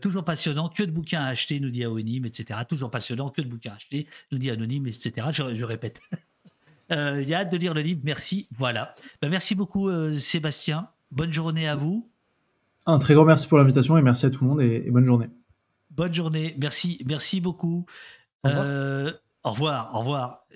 toujours 0.00 0.24
passionnant, 0.24 0.68
que 0.68 0.84
de 0.84 0.92
bouquins 0.92 1.22
à 1.22 1.28
acheter, 1.28 1.58
nous 1.60 1.70
dit 1.70 1.84
Anonyme, 1.84 2.26
etc. 2.26 2.60
Toujours 2.68 2.90
passionnant, 2.90 3.30
que 3.30 3.42
de 3.42 3.48
bouquins 3.48 3.72
à 3.72 3.76
acheter, 3.76 4.06
nous 4.30 4.38
dit 4.38 4.50
Anonyme, 4.50 4.86
etc. 4.86 5.26
Je, 5.32 5.64
répète. 5.64 6.00
Il 6.90 7.22
y 7.26 7.34
a 7.34 7.38
hâte 7.38 7.50
de 7.50 7.56
lire 7.56 7.74
le 7.74 7.80
livre. 7.80 8.00
Merci. 8.04 8.46
Voilà. 8.56 8.92
Ben, 9.20 9.28
merci 9.28 9.54
beaucoup, 9.54 9.90
Sébastien. 10.18 10.88
Bonne 11.10 11.32
journée 11.32 11.66
à 11.66 11.74
vous. 11.74 12.11
Un 12.86 12.98
très 12.98 13.14
grand 13.14 13.24
merci 13.24 13.46
pour 13.46 13.58
l'invitation 13.58 13.96
et 13.96 14.02
merci 14.02 14.26
à 14.26 14.30
tout 14.30 14.44
le 14.44 14.50
monde 14.50 14.60
et, 14.60 14.90
bonne 14.90 15.06
journée. 15.06 15.28
Bonne 15.90 16.12
journée, 16.12 16.54
merci, 16.58 17.02
merci 17.06 17.40
beaucoup. 17.40 17.86
Au 18.44 18.48
revoir, 18.48 18.64
euh, 18.66 19.12
au 19.44 19.50
revoir. 19.50 19.94
Au 19.94 19.98
revoir. 20.00 20.41